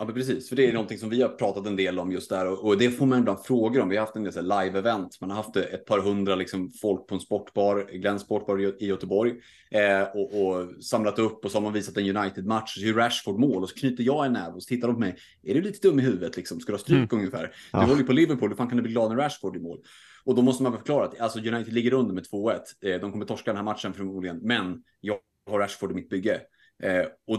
Ja, 0.02 0.06
men 0.06 0.14
precis, 0.14 0.48
för 0.48 0.56
det 0.56 0.68
är 0.68 0.72
någonting 0.72 0.98
som 0.98 1.10
vi 1.10 1.22
har 1.22 1.28
pratat 1.28 1.66
en 1.66 1.76
del 1.76 1.98
om 1.98 2.12
just 2.12 2.30
där 2.30 2.46
och, 2.46 2.64
och 2.64 2.78
det 2.78 2.90
får 2.90 3.06
man 3.06 3.18
ibland 3.18 3.44
frågor 3.44 3.80
om. 3.80 3.88
Vi 3.88 3.96
har 3.96 4.04
haft 4.04 4.16
en 4.16 4.24
del 4.24 4.52
live-event, 4.52 5.08
man 5.20 5.30
har 5.30 5.36
haft 5.36 5.56
ett 5.56 5.84
par 5.86 5.98
hundra 5.98 6.34
liksom, 6.34 6.70
folk 6.70 7.06
på 7.06 7.14
en 7.14 7.20
sportbar, 7.20 7.88
Glenn 7.92 8.18
Sportbar 8.18 8.82
i 8.82 8.86
Göteborg 8.86 9.32
eh, 9.70 10.02
och, 10.02 10.42
och, 10.42 10.84
samlat 10.84 11.18
upp 11.18 11.44
och 11.44 11.50
så 11.50 11.56
har 11.56 11.62
man 11.62 11.72
visat 11.72 11.96
en 11.96 12.16
United-match, 12.16 12.74
så 12.74 12.98
Rashford 12.98 13.38
mål 13.38 13.62
och 13.62 13.68
så 13.68 13.74
knyter 13.74 14.04
jag 14.04 14.26
en 14.26 14.32
näve 14.32 14.52
och 14.54 14.62
så 14.62 14.68
tittar 14.68 14.88
de 14.88 14.94
på 14.94 15.00
mig. 15.00 15.16
Är 15.42 15.54
du 15.54 15.62
lite 15.62 15.88
dum 15.88 15.98
i 15.98 16.02
huvudet 16.02 16.36
liksom? 16.36 16.60
Ska 16.60 16.72
du 16.72 16.76
ha 16.76 16.82
stryk 16.82 17.12
mm. 17.12 17.24
ungefär? 17.24 17.54
Ja. 17.72 17.80
Du 17.80 17.86
håller 17.86 18.00
ju 18.00 18.06
på 18.06 18.12
Liverpool, 18.12 18.48
hur 18.48 18.56
fan 18.56 18.68
kan 18.68 18.76
du 18.76 18.82
bli 18.82 18.92
glad 18.92 19.10
när 19.10 19.16
Rashford 19.16 19.56
är 19.56 19.60
mål? 19.60 19.78
Och 20.24 20.34
då 20.34 20.42
måste 20.42 20.62
man 20.62 20.72
förklara 20.72 21.04
att 21.04 21.20
alltså 21.20 21.38
United 21.38 21.72
ligger 21.72 21.92
under 21.92 22.14
med 22.14 22.24
2-1. 22.24 22.60
Eh, 22.80 23.00
de 23.00 23.12
kommer 23.12 23.24
torska 23.24 23.50
den 23.50 23.56
här 23.56 23.64
matchen 23.64 23.92
förmodligen, 23.92 24.38
men 24.42 24.82
jag 25.00 25.18
har 25.50 25.58
Rashford 25.58 25.90
i 25.90 25.94
mitt 25.94 26.08
bygge. 26.08 26.40
Eh, 26.82 27.04
och 27.26 27.38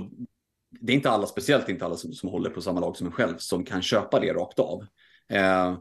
det 0.81 0.93
är 0.93 0.95
inte 0.95 1.09
alla, 1.09 1.27
speciellt 1.27 1.69
inte 1.69 1.85
alla 1.85 1.95
som, 1.95 2.13
som 2.13 2.29
håller 2.29 2.49
på 2.49 2.61
samma 2.61 2.79
lag 2.79 2.97
som 2.97 3.07
en 3.07 3.13
själv, 3.13 3.37
som 3.37 3.65
kan 3.65 3.81
köpa 3.81 4.19
det 4.19 4.33
rakt 4.33 4.59
av. 4.59 4.85
Eh, 5.29 5.77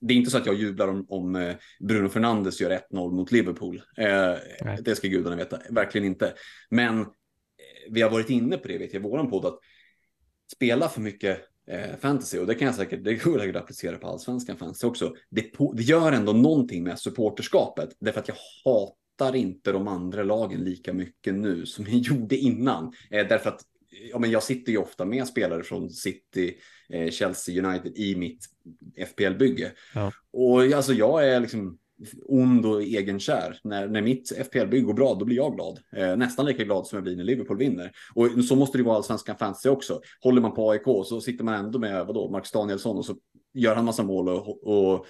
det 0.00 0.14
är 0.14 0.18
inte 0.18 0.30
så 0.30 0.38
att 0.38 0.46
jag 0.46 0.54
jublar 0.54 0.88
om, 0.88 1.06
om 1.08 1.36
eh, 1.36 1.54
Bruno 1.80 2.08
Fernandes 2.08 2.60
gör 2.60 2.70
1-0 2.70 3.12
mot 3.12 3.32
Liverpool. 3.32 3.82
Eh, 3.96 4.34
det 4.80 4.94
ska 4.94 5.08
gudarna 5.08 5.36
veta, 5.36 5.58
verkligen 5.70 6.06
inte. 6.06 6.34
Men 6.70 7.00
eh, 7.00 7.06
vi 7.90 8.02
har 8.02 8.10
varit 8.10 8.30
inne 8.30 8.56
på 8.56 8.68
det, 8.68 8.78
vet 8.78 8.94
jag, 8.94 9.00
i 9.00 9.08
våran 9.08 9.30
podd, 9.30 9.46
att 9.46 9.58
spela 10.54 10.88
för 10.88 11.00
mycket 11.00 11.40
eh, 11.66 11.96
fantasy 12.00 12.38
och 12.38 12.46
det 12.46 12.54
kan 12.54 12.66
jag 12.66 12.74
säkert, 12.74 13.04
det 13.04 13.14
går 13.14 13.38
säkert 13.38 13.56
applicera 13.56 13.98
på 13.98 14.06
allsvenskan 14.06 14.56
fantasy 14.56 14.86
också. 14.86 15.14
Det, 15.30 15.42
på, 15.42 15.72
det 15.72 15.82
gör 15.82 16.12
ändå 16.12 16.32
någonting 16.32 16.84
med 16.84 16.98
supporterskapet 16.98 17.96
därför 18.00 18.20
att 18.20 18.28
jag 18.28 18.36
hatar 18.64 19.36
inte 19.36 19.72
de 19.72 19.88
andra 19.88 20.22
lagen 20.22 20.64
lika 20.64 20.92
mycket 20.92 21.34
nu 21.34 21.66
som 21.66 21.84
jag 21.84 21.94
gjorde 21.94 22.36
innan. 22.36 22.92
Eh, 23.10 23.28
därför 23.28 23.50
att 23.50 23.60
ja, 24.10 24.18
men 24.18 24.30
jag 24.30 24.42
sitter 24.42 24.72
ju 24.72 24.78
ofta 24.78 25.04
med 25.04 25.26
spelare 25.26 25.62
från 25.62 25.90
City, 25.90 26.54
eh, 26.88 27.10
Chelsea, 27.10 27.66
United 27.66 27.92
i 27.96 28.16
mitt 28.16 28.46
FPL-bygge. 28.96 29.72
Ja. 29.94 30.12
Och 30.32 30.62
alltså 30.62 30.92
jag 30.92 31.28
är 31.28 31.40
liksom 31.40 31.78
ond 32.24 32.66
och 32.66 32.82
egenkär. 32.82 33.58
När, 33.64 33.88
när 33.88 34.02
mitt 34.02 34.32
FPL-bygge 34.32 34.86
går 34.86 34.94
bra, 34.94 35.14
då 35.14 35.24
blir 35.24 35.36
jag 35.36 35.54
glad. 35.54 35.80
Eh, 35.96 36.16
nästan 36.16 36.46
lika 36.46 36.64
glad 36.64 36.86
som 36.86 36.96
jag 36.96 37.04
blir 37.04 37.16
när 37.16 37.24
Liverpool 37.24 37.58
vinner. 37.58 37.92
Och 38.14 38.44
så 38.44 38.56
måste 38.56 38.78
det 38.78 38.84
vara 38.84 38.96
allsvenskan 38.96 39.36
fantasy 39.36 39.68
också. 39.68 40.00
Håller 40.20 40.40
man 40.40 40.54
på 40.54 40.70
AIK 40.70 40.84
så 40.84 41.20
sitter 41.20 41.44
man 41.44 41.54
ändå 41.54 41.78
med 41.78 42.06
vadå, 42.06 42.30
Marcus 42.30 42.52
Danielsson 42.52 42.96
och 42.96 43.04
så 43.04 43.16
gör 43.54 43.74
han 43.74 43.84
massa 43.84 44.02
mål 44.02 44.28
och, 44.28 44.66
och, 44.66 45.06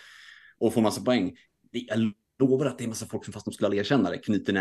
och 0.58 0.74
får 0.74 0.80
massa 0.80 1.00
poäng. 1.00 1.36
Jag 1.70 2.12
lovar 2.38 2.66
att 2.66 2.78
det 2.78 2.84
är 2.84 2.88
massa 2.88 3.06
folk 3.06 3.24
som 3.24 3.32
fast 3.32 3.46
de 3.46 3.52
skulle 3.54 3.66
aldrig 3.66 3.80
erkänna 3.80 4.10
det, 4.10 4.18
knyter 4.18 4.52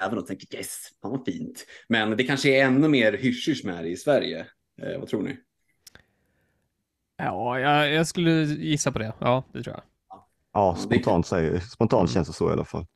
näven 0.00 0.18
och 0.18 0.26
tänker 0.26 0.56
yes, 0.56 0.88
fan 1.02 1.10
vad 1.10 1.24
fint. 1.24 1.66
Men 1.88 2.16
det 2.16 2.24
kanske 2.24 2.48
är 2.60 2.64
ännu 2.64 2.88
mer 2.88 3.12
hysch 3.12 3.64
med 3.64 3.84
det 3.84 3.88
i 3.88 3.96
Sverige. 3.96 4.46
Eh, 4.82 4.98
vad 4.98 5.08
tror 5.08 5.22
ni? 5.22 5.36
Ja, 7.16 7.60
jag, 7.60 7.92
jag 7.92 8.06
skulle 8.06 8.30
gissa 8.44 8.92
på 8.92 8.98
det. 8.98 9.12
Ja, 9.18 9.44
det 9.52 9.62
tror 9.62 9.76
jag. 9.76 9.82
Ja, 10.52 10.76
spontant, 10.76 11.26
säger, 11.26 11.58
spontant 11.60 12.10
känns 12.10 12.28
det 12.28 12.34
så 12.34 12.50
i 12.50 12.52
alla 12.52 12.64
fall. 12.64 12.86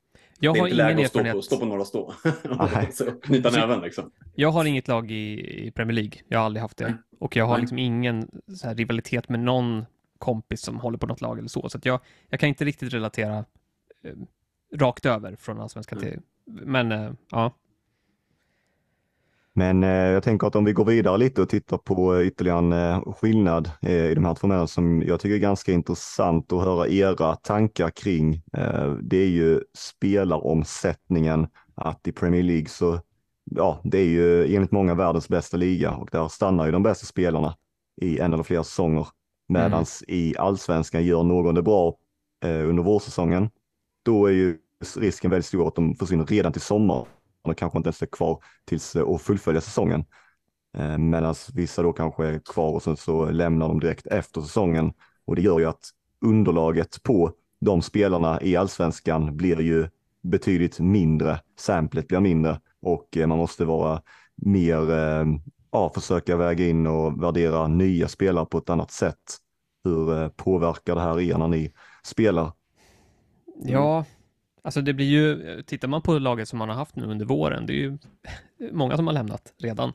Jag 0.40 0.54
det 0.54 0.58
är 0.58 0.60
har 0.60 0.68
inte 0.68 0.76
läge 0.76 1.04
att 1.04 1.10
stå 1.10 1.24
på, 1.24 1.42
stå 1.42 1.58
på 1.58 1.64
några 1.64 1.84
stå. 1.84 2.14
Nej. 2.74 2.88
Så 2.92 3.04
Knyta 3.04 3.50
näven 3.50 3.80
liksom. 3.80 4.10
Jag 4.34 4.50
har 4.50 4.64
inget 4.64 4.88
lag 4.88 5.10
i, 5.10 5.40
i 5.66 5.70
Premier 5.70 5.94
League. 5.94 6.12
Jag 6.28 6.38
har 6.38 6.46
aldrig 6.46 6.60
haft 6.62 6.76
det. 6.76 6.98
Och 7.20 7.36
jag 7.36 7.46
har 7.46 7.58
liksom 7.58 7.78
ingen 7.78 8.28
så 8.56 8.66
här 8.66 8.74
rivalitet 8.74 9.28
med 9.28 9.40
någon 9.40 9.84
kompis 10.18 10.60
som 10.62 10.80
håller 10.80 10.98
på 10.98 11.06
något 11.06 11.20
lag 11.20 11.38
eller 11.38 11.48
så. 11.48 11.68
Så 11.68 11.78
att 11.78 11.84
jag, 11.84 12.00
jag 12.28 12.40
kan 12.40 12.48
inte 12.48 12.64
riktigt 12.64 12.92
relatera 12.94 13.44
eh, 14.04 14.14
rakt 14.74 15.06
över 15.06 15.36
från 15.36 15.60
allsvenskan 15.60 15.98
Mm. 15.98 16.10
till... 16.10 16.22
Men 16.46 16.92
eh, 16.92 17.12
ja. 17.30 17.52
Men 19.52 19.84
eh, 19.84 19.90
jag 19.90 20.22
tänker 20.22 20.46
att 20.46 20.56
om 20.56 20.64
vi 20.64 20.72
går 20.72 20.84
vidare 20.84 21.18
lite 21.18 21.42
och 21.42 21.48
tittar 21.48 21.78
på 21.78 22.22
ytterligare 22.22 22.58
en 22.58 22.72
eh, 22.72 23.12
skillnad 23.12 23.70
i 23.80 24.14
de 24.14 24.24
här 24.24 24.34
två 24.34 24.46
männen 24.46 24.68
som 24.68 25.02
jag 25.02 25.20
tycker 25.20 25.34
är 25.34 25.38
ganska 25.38 25.72
intressant 25.72 26.52
att 26.52 26.64
höra 26.64 26.88
era 26.88 27.36
tankar 27.36 27.90
kring. 27.90 28.42
Det 29.02 29.16
är 29.16 29.28
ju 29.28 29.60
spelaromsättningen, 29.74 31.46
att 31.74 32.08
i 32.08 32.12
Premier 32.12 32.42
League 32.42 32.68
så, 32.68 33.00
ja, 33.44 33.80
det 33.84 33.98
är 33.98 34.04
ju 34.04 34.54
enligt 34.56 34.72
många 34.72 34.94
världens 34.94 35.28
bästa 35.28 35.56
liga 35.56 35.90
och 35.90 36.08
där 36.12 36.28
stannar 36.28 36.66
ju 36.66 36.72
de 36.72 36.82
bästa 36.82 37.06
spelarna 37.06 37.56
i 38.00 38.18
en 38.18 38.32
eller 38.32 38.42
flera 38.42 38.64
säsonger. 38.64 39.06
Medans 39.48 40.04
i 40.08 40.36
allsvenskan 40.38 41.04
gör 41.04 41.22
någon 41.22 41.54
det 41.54 41.62
bra 41.62 41.96
under 42.44 42.82
vårsäsongen, 42.82 43.50
då 44.04 44.26
är 44.26 44.32
ju 44.32 44.58
risken 44.84 45.30
väldigt 45.30 45.46
stor 45.46 45.68
att 45.68 45.74
de 45.74 45.94
försvinner 45.94 46.26
redan 46.26 46.52
till 46.52 46.60
sommaren 46.60 47.06
och 47.42 47.58
kanske 47.58 47.78
inte 47.78 47.86
ens 47.86 48.02
är 48.02 48.06
kvar 48.06 48.42
tills 48.64 48.96
eh, 48.96 49.02
och 49.02 49.20
fullfölja 49.20 49.60
säsongen. 49.60 50.04
Eh, 50.76 50.98
Medan 50.98 51.34
vissa 51.54 51.82
då 51.82 51.92
kanske 51.92 52.26
är 52.26 52.38
kvar 52.38 52.72
och 52.72 52.82
sen 52.82 52.96
så 52.96 53.30
lämnar 53.30 53.68
de 53.68 53.80
direkt 53.80 54.06
efter 54.06 54.40
säsongen. 54.40 54.92
Och 55.24 55.36
det 55.36 55.42
gör 55.42 55.58
ju 55.58 55.64
att 55.64 55.90
underlaget 56.20 57.02
på 57.02 57.32
de 57.60 57.82
spelarna 57.82 58.42
i 58.42 58.56
allsvenskan 58.56 59.36
blir 59.36 59.60
ju 59.60 59.88
betydligt 60.22 60.80
mindre. 60.80 61.40
Samplet 61.58 62.08
blir 62.08 62.20
mindre 62.20 62.60
och 62.82 63.16
eh, 63.16 63.26
man 63.26 63.38
måste 63.38 63.64
vara 63.64 64.02
mer, 64.36 64.78
ja, 65.70 65.90
försöka 65.94 66.36
väga 66.36 66.66
in 66.66 66.86
och 66.86 67.22
värdera 67.22 67.68
nya 67.68 68.08
spelare 68.08 68.46
på 68.46 68.58
ett 68.58 68.70
annat 68.70 68.90
sätt. 68.90 69.36
Hur 69.84 70.28
påverkar 70.28 70.94
det 70.94 71.00
här 71.00 71.20
er 71.20 71.38
när 71.38 71.48
ni 71.48 71.72
spelar? 72.02 72.52
Ja, 73.62 74.04
alltså 74.64 74.80
det 74.80 74.92
blir 74.92 75.06
ju... 75.06 75.62
Tittar 75.62 75.88
man 75.88 76.02
på 76.02 76.18
laget 76.18 76.48
som 76.48 76.58
man 76.58 76.68
har 76.68 76.76
haft 76.76 76.96
nu 76.96 77.04
under 77.04 77.26
våren, 77.26 77.66
det 77.66 77.72
är 77.72 77.76
ju 77.76 77.98
många 78.72 78.96
som 78.96 79.06
har 79.06 79.14
lämnat 79.14 79.54
redan. 79.58 79.92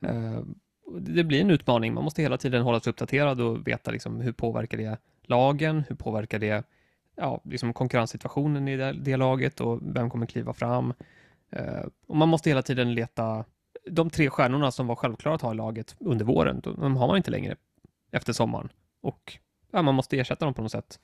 Eh, 0.00 0.42
och 0.84 1.02
det 1.02 1.24
blir 1.24 1.40
en 1.40 1.50
utmaning. 1.50 1.94
Man 1.94 2.04
måste 2.04 2.22
hela 2.22 2.38
tiden 2.38 2.62
hålla 2.62 2.80
sig 2.80 2.90
uppdaterad 2.90 3.40
och 3.40 3.68
veta 3.68 3.90
liksom 3.90 4.20
hur 4.20 4.32
påverkar 4.32 4.78
det 4.78 4.98
lagen? 5.22 5.84
Hur 5.88 5.96
påverkar 5.96 6.38
det 6.38 6.64
ja, 7.16 7.40
liksom 7.44 7.72
konkurrenssituationen 7.72 8.68
i 8.68 8.76
det, 8.76 8.92
det 8.92 9.16
laget 9.16 9.60
och 9.60 9.78
vem 9.82 10.10
kommer 10.10 10.26
kliva 10.26 10.52
fram? 10.52 10.94
Eh, 11.50 11.86
och 12.06 12.16
man 12.16 12.28
måste 12.28 12.50
hela 12.50 12.62
tiden 12.62 12.94
leta 12.94 13.44
de 13.90 14.10
tre 14.10 14.30
stjärnorna 14.30 14.70
som 14.70 14.86
var 14.86 14.96
självklara 14.96 15.34
att 15.34 15.42
ha 15.42 15.52
i 15.52 15.56
laget 15.56 15.96
under 16.00 16.24
våren, 16.24 16.60
de, 16.60 16.80
de 16.80 16.96
har 16.96 17.06
man 17.06 17.16
inte 17.16 17.30
längre 17.30 17.56
efter 18.10 18.32
sommaren 18.32 18.68
och 19.00 19.38
ja, 19.70 19.82
man 19.82 19.94
måste 19.94 20.18
ersätta 20.18 20.44
dem 20.44 20.54
på 20.54 20.62
något 20.62 20.72
sätt. 20.72 21.00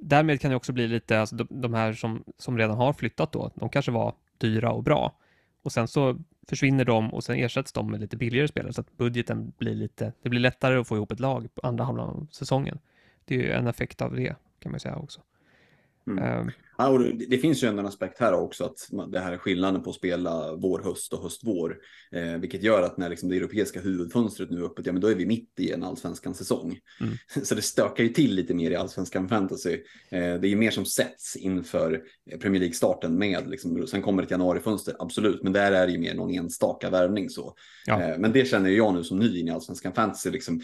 Därmed 0.00 0.40
kan 0.40 0.50
det 0.50 0.56
också 0.56 0.72
bli 0.72 0.88
lite, 0.88 1.20
alltså 1.20 1.36
de, 1.36 1.46
de 1.50 1.74
här 1.74 1.92
som, 1.92 2.24
som 2.38 2.58
redan 2.58 2.76
har 2.76 2.92
flyttat 2.92 3.32
då, 3.32 3.50
de 3.54 3.68
kanske 3.68 3.90
var 3.90 4.14
dyra 4.38 4.72
och 4.72 4.82
bra 4.82 5.14
och 5.62 5.72
sen 5.72 5.88
så 5.88 6.18
försvinner 6.48 6.84
de 6.84 7.14
och 7.14 7.24
sen 7.24 7.36
ersätts 7.36 7.72
de 7.72 7.90
med 7.90 8.00
lite 8.00 8.16
billigare 8.16 8.48
spelare 8.48 8.72
så 8.72 8.80
att 8.80 8.96
budgeten 8.96 9.52
blir 9.58 9.74
lite, 9.74 10.12
det 10.22 10.28
blir 10.28 10.40
lättare 10.40 10.76
att 10.76 10.88
få 10.88 10.96
ihop 10.96 11.12
ett 11.12 11.20
lag 11.20 11.54
på 11.54 11.66
andra 11.66 11.84
halvan 11.84 12.08
av 12.08 12.26
säsongen. 12.30 12.78
Det 13.24 13.34
är 13.34 13.38
ju 13.38 13.52
en 13.52 13.66
effekt 13.66 14.02
av 14.02 14.16
det 14.16 14.36
kan 14.58 14.72
man 14.72 14.76
ju 14.76 14.78
säga 14.78 14.96
också. 14.96 15.20
Mm. 16.10 16.24
Ehm, 16.24 16.50
Ja, 16.80 16.88
och 16.88 17.00
det, 17.14 17.38
finns 17.38 17.62
ju 17.62 17.68
ändå 17.68 17.80
en 17.80 17.86
aspekt 17.86 18.20
här 18.20 18.32
också, 18.32 18.64
att 18.64 18.88
det 19.12 19.20
här 19.20 19.32
är 19.32 19.38
skillnaden 19.38 19.82
på 19.82 19.90
att 19.90 19.96
spela 19.96 20.54
vår, 20.56 20.82
höst 20.82 21.12
och 21.12 21.22
höst-vår. 21.22 21.76
Eh, 22.12 22.36
vilket 22.38 22.62
gör 22.62 22.82
att 22.82 22.96
när 22.96 23.08
liksom 23.08 23.28
det 23.28 23.36
europeiska 23.36 23.80
huvudfönstret 23.80 24.50
nu 24.50 24.60
är 24.60 24.64
öppet, 24.64 24.86
ja 24.86 24.92
men 24.92 25.00
då 25.00 25.08
är 25.08 25.14
vi 25.14 25.26
mitt 25.26 25.60
i 25.60 25.72
en 25.72 25.84
allsvenskan 25.84 26.34
säsong. 26.34 26.78
Mm. 27.00 27.14
Så 27.44 27.54
det 27.54 27.62
stökar 27.62 28.04
ju 28.04 28.08
till 28.08 28.34
lite 28.34 28.54
mer 28.54 28.70
i 28.70 28.76
allsvenskan 28.76 29.28
fantasy. 29.28 29.72
Eh, 29.72 29.80
det 30.20 30.46
är 30.46 30.46
ju 30.46 30.56
mer 30.56 30.70
som 30.70 30.84
sätts 30.84 31.36
inför 31.36 32.02
Premier 32.40 32.60
League-starten 32.60 33.18
med, 33.18 33.48
liksom, 33.48 33.86
sen 33.86 34.02
kommer 34.02 34.22
ett 34.22 34.30
januarifönster, 34.30 34.96
absolut, 34.98 35.42
men 35.42 35.52
där 35.52 35.72
är 35.72 35.86
det 35.86 35.92
ju 35.92 35.98
mer 35.98 36.14
någon 36.14 36.34
enstaka 36.34 36.90
värvning 36.90 37.30
så. 37.30 37.54
Ja. 37.86 38.02
Eh, 38.02 38.18
men 38.18 38.32
det 38.32 38.48
känner 38.48 38.70
jag 38.70 38.94
nu 38.94 39.04
som 39.04 39.18
ny 39.18 39.40
in 39.40 39.48
i 39.48 39.50
allsvenskan 39.50 39.92
fantasy, 39.92 40.30
liksom, 40.30 40.60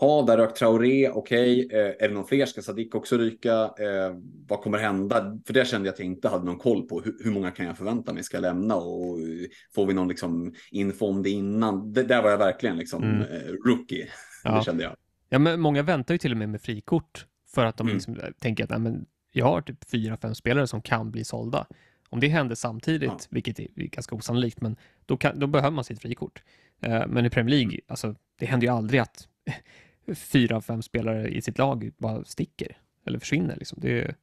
Ja, 0.00 0.24
där 0.26 0.36
rök 0.36 0.54
Traoré, 0.54 1.08
okej. 1.08 1.68
Eh, 1.72 1.78
är 1.78 2.08
det 2.08 2.14
någon 2.14 2.26
fler? 2.26 2.46
Ska 2.46 2.62
Sadik 2.62 2.94
också 2.94 3.16
ryka? 3.18 3.52
Eh, 3.52 4.16
vad 4.48 4.60
kommer 4.60 4.78
hända? 4.78 5.38
För 5.46 5.54
det 5.54 5.66
kände 5.68 5.88
jag 5.88 5.92
att 5.92 5.98
jag 5.98 6.06
inte 6.06 6.28
hade 6.28 6.44
någon 6.44 6.58
koll 6.58 6.82
på. 6.88 7.00
Hur, 7.00 7.16
hur 7.24 7.30
många 7.30 7.50
kan 7.50 7.66
jag 7.66 7.76
förvänta 7.78 8.12
mig 8.12 8.22
ska 8.24 8.38
lämna? 8.38 8.76
Och 8.76 9.18
eh, 9.20 9.24
får 9.74 9.86
vi 9.86 9.94
någon 9.94 10.08
liksom 10.08 10.54
info 10.70 11.06
om 11.06 11.22
det 11.22 11.30
innan? 11.30 11.92
Det, 11.92 12.02
där 12.02 12.22
var 12.22 12.30
jag 12.30 12.38
verkligen 12.38 12.76
liksom 12.76 13.02
Mm. 13.02 13.20
eh, 13.20 13.52
rookie. 13.66 14.08
Ja. 14.44 14.58
Det 14.58 14.64
kände 14.64 14.82
jag. 14.82 14.96
Ja, 15.28 15.38
men 15.38 15.60
många 15.60 15.82
väntar 15.82 16.14
ju 16.14 16.18
till 16.18 16.32
och 16.32 16.38
med 16.38 16.48
med 16.48 16.60
frikort 16.62 17.26
för 17.54 17.64
att 17.64 17.76
de 17.76 17.86
Mm. 17.86 17.94
liksom 17.94 18.16
tänker 18.40 18.64
att 18.64 18.70
nej, 18.70 18.78
men 18.78 19.06
jag 19.32 19.46
har 19.46 19.60
typ 19.60 19.90
fyra, 19.90 20.16
fem 20.16 20.34
spelare 20.34 20.66
som 20.66 20.82
kan 20.82 21.10
bli 21.10 21.24
sålda. 21.24 21.66
Om 22.08 22.20
det 22.20 22.28
händer 22.28 22.54
samtidigt, 22.54 23.08
Ja. 23.10 23.18
vilket 23.30 23.58
är 23.58 23.66
ganska 23.76 24.14
osannolikt, 24.16 24.60
men 24.60 24.76
då, 25.06 25.16
kan, 25.16 25.38
då 25.38 25.46
behöver 25.46 25.74
man 25.74 25.84
sitt 25.84 26.00
frikort. 26.02 26.42
Men 27.08 27.26
i 27.26 27.30
Premier 27.30 27.56
League, 27.56 27.78
alltså, 27.88 28.14
det 28.38 28.46
händer 28.46 28.66
ju 28.66 28.72
aldrig 28.72 29.00
att 29.00 29.28
fyra, 30.14 30.60
fem 30.60 30.82
spelare 30.82 31.28
i 31.28 31.42
sitt 31.42 31.58
lag 31.58 31.90
bara 31.98 32.24
sticker 32.24 32.76
eller 33.06 33.18
försvinner. 33.18 33.56
Liksom. 33.56 33.78
Det, 33.80 34.14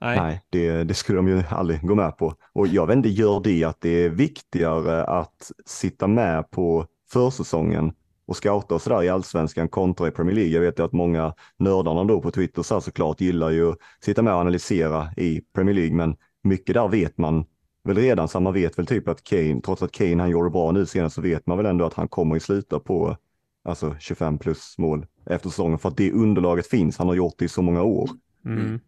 nej. 0.00 0.20
Nej, 0.20 0.40
det, 0.50 0.84
det 0.84 0.94
skulle 0.94 1.18
de 1.18 1.28
ju 1.28 1.42
aldrig 1.48 1.80
gå 1.80 1.94
med 1.94 2.16
på. 2.16 2.34
Och 2.52 2.66
jag 2.66 2.86
vet 2.86 2.96
inte, 2.96 3.08
gör 3.08 3.40
det 3.40 3.64
att 3.64 3.80
det 3.80 4.04
är 4.04 4.08
viktigare 4.08 5.04
att 5.04 5.52
sitta 5.66 6.06
med 6.06 6.50
på 6.50 6.86
försäsongen 7.12 7.92
och 8.26 8.36
scouta 8.36 8.74
och 8.74 8.82
sådär 8.82 9.02
i 9.02 9.08
allsvenskan 9.08 9.68
kontra 9.68 10.08
i 10.08 10.10
Premier 10.10 10.34
League. 10.34 10.52
Jag 10.52 10.60
vet 10.60 10.78
ju 10.78 10.84
att 10.84 10.92
många 10.92 11.34
nördarna 11.58 12.04
då 12.04 12.20
på 12.20 12.30
Twitter 12.30 12.62
så 12.62 12.80
såklart 12.80 13.20
gillar 13.20 13.50
ju 13.50 13.70
att 13.70 13.78
sitta 14.00 14.22
med 14.22 14.34
och 14.34 14.40
analysera 14.40 15.12
i 15.16 15.40
Premier 15.54 15.74
League, 15.74 15.96
men 15.96 16.16
mycket 16.42 16.74
där 16.74 16.88
vet 16.88 17.18
man 17.18 17.44
väl 17.84 17.96
redan, 17.96 18.28
så 18.28 18.40
man 18.40 18.52
vet 18.52 18.78
väl 18.78 18.86
typ 18.86 19.08
att 19.08 19.24
Kane, 19.24 19.60
trots 19.60 19.82
att 19.82 19.92
Kane 19.92 20.22
han 20.22 20.30
gjorde 20.30 20.50
bra 20.50 20.72
nu 20.72 20.86
senast, 20.86 21.14
så 21.14 21.20
vet 21.20 21.46
man 21.46 21.56
väl 21.56 21.66
ändå 21.66 21.84
att 21.84 21.94
han 21.94 22.08
kommer 22.08 22.36
att 22.36 22.42
sluta 22.42 22.78
på 22.78 23.16
alltså 23.64 23.96
25 24.00 24.38
plus 24.38 24.74
mål 24.78 25.06
efter 25.26 25.48
säsongen 25.48 25.78
för 25.78 25.88
att 25.88 25.96
det 25.96 26.12
underlaget 26.12 26.66
finns. 26.66 26.98
Han 26.98 27.08
har 27.08 27.14
gjort 27.14 27.34
det 27.38 27.44
i 27.44 27.48
så 27.48 27.62
många 27.62 27.82
år. 27.82 28.10
Mm. 28.44 28.60
Mm. 28.60 28.80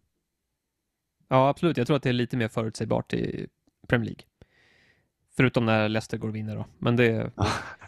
Ja, 1.27 1.49
absolut. 1.49 1.77
Jag 1.77 1.87
tror 1.87 1.97
att 1.97 2.03
det 2.03 2.09
är 2.09 2.13
lite 2.13 2.37
mer 2.37 2.47
förutsägbart 2.47 3.13
i 3.13 3.47
Premier 3.87 4.05
League. 4.05 4.23
Förutom 5.37 5.65
när 5.65 5.89
Leicester 5.89 6.17
går 6.17 6.27
och 6.27 6.35
vinner 6.35 6.55
då. 6.55 6.65
Men 6.79 6.95
det, 6.95 7.31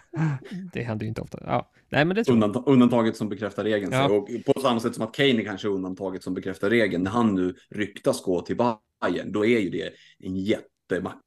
det 0.73 0.83
händer 0.83 1.03
ju 1.03 1.09
inte 1.09 1.21
ofta. 1.21 1.39
Ja. 1.45 1.71
Nej, 1.89 2.05
men 2.05 2.15
det 2.15 2.23
tror 2.23 2.37
jag. 2.37 2.49
Undanta- 2.49 2.63
undantaget 2.65 3.17
som 3.17 3.29
bekräftar 3.29 3.63
regeln. 3.63 3.91
Ja. 3.93 4.09
Och 4.09 4.29
på 4.45 4.61
samma 4.61 4.79
sätt 4.79 4.95
som 4.95 5.03
att 5.03 5.13
Kane 5.13 5.29
är 5.41 5.43
kanske 5.45 5.67
undantaget 5.67 6.23
som 6.23 6.33
bekräftar 6.33 6.69
regeln. 6.69 7.03
När 7.03 7.11
han 7.11 7.35
nu 7.35 7.55
ryktas 7.69 8.23
gå 8.23 8.41
till 8.41 8.57
Bayern, 8.57 9.31
då 9.31 9.45
är 9.45 9.59
ju 9.59 9.69
det 9.69 9.93
en 10.19 10.35
jättemakaron 10.35 11.21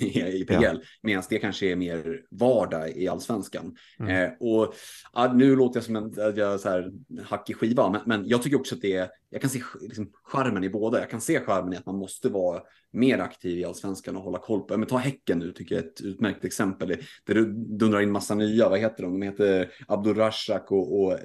i, 0.00 0.20
i 0.20 0.44
PL. 0.44 0.62
Ja. 0.62 0.74
Medan 1.02 1.22
det 1.30 1.38
kanske 1.38 1.66
är 1.66 1.76
mer 1.76 2.20
vardag 2.30 2.90
i 2.96 3.08
allsvenskan. 3.08 3.76
Mm. 4.00 4.22
Eh, 4.24 4.30
och 4.40 4.74
ja, 5.12 5.32
nu 5.32 5.56
låter 5.56 5.76
jag 5.76 5.84
som 5.84 5.96
en 5.96 6.04
att 6.04 6.36
jag 6.36 6.52
är 6.54 6.58
så 6.58 6.68
här, 6.68 6.90
hack 7.24 7.50
i 7.50 7.54
skiva, 7.54 7.90
men, 7.90 8.00
men 8.06 8.28
jag 8.28 8.42
tycker 8.42 8.56
också 8.60 8.74
att 8.74 8.80
det 8.80 8.92
är, 8.96 9.08
jag 9.30 9.40
kan 9.40 9.50
se 9.50 9.60
liksom, 9.80 10.10
charmen 10.24 10.64
i 10.64 10.70
båda. 10.70 10.98
Jag 11.00 11.10
kan 11.10 11.20
se 11.20 11.40
charmen 11.40 11.72
i 11.72 11.76
att 11.76 11.86
man 11.86 11.96
måste 11.96 12.28
vara 12.28 12.62
mer 12.92 13.18
aktiv 13.18 13.58
i 13.58 13.64
allsvenskan 13.64 14.16
och 14.16 14.22
hålla 14.22 14.38
koll 14.38 14.60
på. 14.60 14.76
Men 14.76 14.88
ta 14.88 14.96
Häcken 14.96 15.38
nu 15.38 15.52
tycker 15.52 15.74
jag 15.74 15.84
är 15.84 15.88
ett 15.88 16.00
utmärkt 16.00 16.44
exempel. 16.44 16.88
Det- 16.88 16.98
Där 17.24 17.34
du 17.34 17.52
dundrar 17.52 18.00
in 18.00 18.10
massa 18.10 18.34
nya, 18.34 18.68
vad 18.68 18.78
heter 18.78 19.02
de? 19.02 19.12
De 19.20 19.22
heter 19.22 19.70
Abdul 19.88 20.16
Rashak 20.16 20.72
och, 20.72 21.02
och 21.02 21.18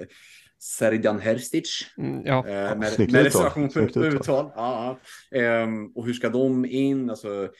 Serdan 0.60 1.18
Herstic. 1.20 1.86
Mm, 1.98 2.22
ja. 2.26 2.38
Eh, 2.48 2.54
med, 2.54 2.78
med 2.98 3.12
reservation 3.24 3.70
för 3.70 4.06
uttal. 4.06 4.50
Ja, 4.56 4.98
ja. 5.32 5.38
Ehm, 5.38 5.86
och 5.94 6.06
hur 6.06 6.12
ska 6.12 6.28
de 6.28 6.64
in? 6.64 7.10
Alltså, 7.10 7.44
eh, 7.44 7.50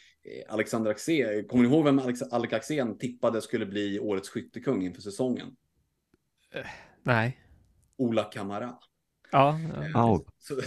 Alexander 0.48 0.90
Axén, 0.90 1.44
kommer 1.48 1.64
ni 1.64 1.68
ihåg 1.70 1.84
vem 1.84 1.98
Alex, 1.98 2.22
Alex 2.22 2.52
Axén 2.52 2.98
tippade 2.98 3.42
skulle 3.42 3.66
bli 3.66 3.98
årets 4.00 4.28
skyttekung 4.28 4.82
inför 4.86 5.02
säsongen? 5.02 5.56
Nej. 7.02 7.38
Ola 7.96 8.24
Kamara. 8.24 8.74
Ja, 9.30 9.58
ja. 9.74 9.84
Ja, 9.94 10.24
Så, 10.38 10.60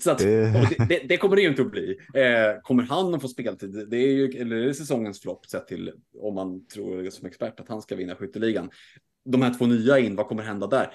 så 0.00 0.10
att, 0.10 0.18
Det- 0.18 1.08
det, 1.08 1.16
kommer 1.16 1.36
det 1.36 1.42
ju 1.42 1.48
inte 1.48 1.62
att 1.62 1.70
bli. 1.70 1.98
Eh, 2.14 2.60
kommer 2.62 2.82
han 2.82 3.14
att 3.14 3.20
få 3.22 3.28
speltid? 3.28 3.88
Det 3.88 3.96
är 3.96 4.12
ju 4.12 4.28
eller 4.40 4.56
är 4.56 4.66
det 4.66 4.74
säsongens 4.74 5.20
flopp 5.20 5.46
sett 5.46 5.66
till 5.66 5.92
om 6.18 6.34
man 6.34 6.66
tror 6.66 7.10
som 7.10 7.26
expert 7.26 7.60
att 7.60 7.68
han 7.68 7.82
ska 7.82 7.96
vinna 7.96 8.16
skytteligan. 8.16 8.70
De 9.24 9.42
här 9.42 9.54
två 9.54 9.66
nya 9.66 9.98
in, 9.98 10.16
vad 10.16 10.26
kommer 10.26 10.42
hända 10.42 10.66
där? 10.66 10.94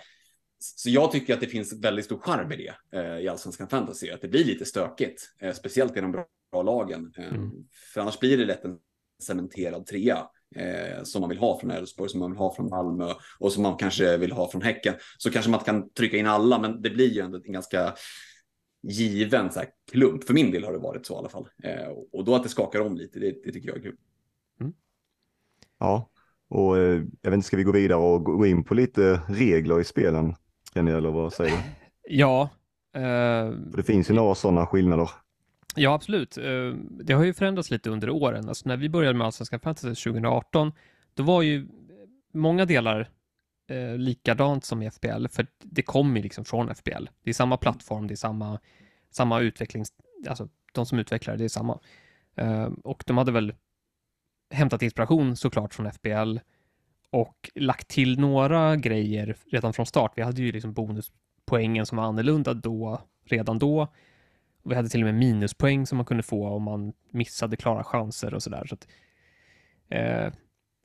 Så 0.60 0.90
jag 0.90 1.12
tycker 1.12 1.34
att 1.34 1.40
det 1.42 1.48
finns 1.48 1.74
väldigt 1.84 2.06
stor 2.06 2.20
charm 2.20 2.52
i 2.52 2.56
det 2.56 3.00
eh, 3.00 3.20
i 3.20 3.28
allsvenskan 3.28 3.68
fantasy, 3.70 4.10
att 4.10 4.22
det 4.22 4.28
blir 4.28 4.44
lite 4.46 4.66
stökigt, 4.66 5.22
eh, 5.40 5.54
speciellt 5.54 5.98
i 5.98 6.02
de 6.02 6.12
bra, 6.12 6.26
bra 6.52 6.62
lagen. 6.62 7.14
Eh, 7.18 7.28
Mm. 7.34 7.52
För 7.94 8.02
annars 8.02 8.20
blir 8.20 8.38
det 8.38 8.46
lätt 8.46 8.66
en 8.66 8.78
cementerad 9.24 9.86
trea 9.86 10.18
eh, 10.56 11.04
som 11.04 11.22
man 11.22 11.30
vill 11.30 11.40
ha 11.40 11.60
från 11.60 11.72
Elfsborg, 11.72 12.10
som 12.10 12.20
man 12.20 12.32
vill 12.32 12.38
ha 12.38 12.56
från 12.56 12.70
Malmö 12.70 13.14
och 13.40 13.52
som 13.52 13.64
man 13.64 13.78
kanske 13.78 14.18
vill 14.18 14.32
ha 14.32 14.52
från 14.52 14.62
Häcken. 14.62 14.94
Så 15.18 15.32
kanske 15.32 15.52
man 15.52 15.60
kan 15.60 15.90
trycka 15.94 16.18
in 16.18 16.28
alla, 16.28 16.60
men 16.60 16.82
det 16.82 16.90
blir 16.90 17.10
ju 17.10 17.22
ändå 17.22 17.42
en 17.46 17.54
ganska 17.54 17.94
given 18.88 19.52
så 19.52 19.60
här, 19.60 19.70
klump. 19.92 20.24
För 20.24 20.34
min 20.34 20.52
del 20.52 20.64
har 20.64 20.72
det 20.74 20.80
varit 20.80 21.06
så 21.06 21.14
i 21.14 21.18
alla 21.18 21.30
fall. 21.30 21.50
Eh, 21.64 21.88
och 22.12 22.26
då 22.26 22.36
att 22.36 22.44
det 22.44 22.50
skakar 22.50 22.80
om 22.80 22.98
lite, 22.98 23.20
det, 23.20 23.32
det 23.44 23.52
tycker 23.52 23.70
jag 23.70 23.78
är 23.78 23.82
kul. 23.82 23.96
Mm. 24.62 24.74
Ja, 25.80 26.10
och 26.50 26.78
eh, 26.78 27.04
jag 27.22 27.32
vet 27.32 27.34
inte, 27.34 27.48
ska 27.48 27.58
vi 27.58 27.64
gå 27.64 27.72
vidare 27.72 28.00
och 28.00 28.24
gå 28.24 28.46
in 28.46 28.64
på 28.64 28.74
lite 28.74 29.22
regler 29.28 29.80
i 29.80 29.84
spelen? 29.84 30.36
Eller 30.76 31.10
vad 31.12 31.34
säger 31.34 31.52
du? 31.52 31.58
Ja. 32.10 32.50
Eh, 32.96 33.02
För 33.72 33.78
det 33.78 33.84
finns 33.84 34.10
ju 34.10 34.14
några 34.14 34.36
sådana 34.36 34.66
skillnader. 34.66 35.10
Ja, 35.76 35.94
absolut. 35.94 36.38
Eh, 36.38 36.74
det 36.90 37.14
har 37.14 37.24
ju 37.24 37.34
förändrats 37.34 37.72
lite 37.72 37.90
under 37.90 38.10
åren. 38.10 38.48
Alltså 38.50 38.70
när 38.70 38.78
vi 38.78 38.90
började 38.90 39.18
med 39.18 39.26
Allsvenskan 39.26 39.60
Fantasy 39.60 39.88
2018, 39.88 40.72
då 41.14 41.24
var 41.24 41.42
ju 41.42 41.68
många 42.34 42.66
delar 42.66 43.10
eh, 43.70 43.98
likadant 43.98 44.66
som 44.66 44.82
i 44.82 44.92
FPL, 44.92 45.28
för 45.28 45.48
det 45.64 45.82
kommer 45.82 46.18
ju 46.18 46.24
liksom 46.24 46.46
från 46.46 46.76
FPL. 46.76 47.06
Det 47.24 47.30
är 47.30 47.34
samma 47.34 47.58
plattform, 47.58 48.08
det 48.08 48.14
är 48.14 48.16
samma, 48.16 48.60
samma 49.10 49.40
utveckling, 49.40 49.86
alltså 50.28 50.50
de 50.74 50.86
som 50.86 51.00
utvecklar 51.00 51.38
det 51.38 51.44
är 51.44 51.50
samma. 51.50 51.80
Eh, 52.36 52.70
och 52.84 53.04
de 53.08 53.18
hade 53.18 53.32
väl 53.32 53.54
hämtat 54.52 54.82
inspiration 54.82 55.36
såklart 55.36 55.74
från 55.74 55.92
FPL 55.92 56.38
och 57.10 57.50
lagt 57.56 57.88
till 57.88 58.20
några 58.20 58.76
grejer 58.76 59.36
redan 59.46 59.74
från 59.74 59.86
start. 59.86 60.14
Vi 60.16 60.22
hade 60.22 60.42
ju 60.42 60.52
liksom 60.52 60.74
bonuspoängen 60.74 61.86
som 61.86 61.98
var 61.98 62.06
annorlunda 62.06 62.54
då, 62.54 63.02
redan 63.26 63.60
då. 63.60 63.88
Vi 64.68 64.76
hade 64.76 64.90
till 64.90 65.02
och 65.02 65.06
med 65.06 65.16
minuspoäng 65.16 65.88
som 65.88 65.98
man 65.98 66.06
kunde 66.06 66.24
få 66.24 66.48
om 66.48 66.64
man 66.64 66.94
missade 67.12 67.56
klara 67.58 67.84
chanser 67.84 68.34
och 68.34 68.44
sådär. 68.44 68.66
Så 68.66 68.76
att, 68.76 68.88
eh, 69.90 70.34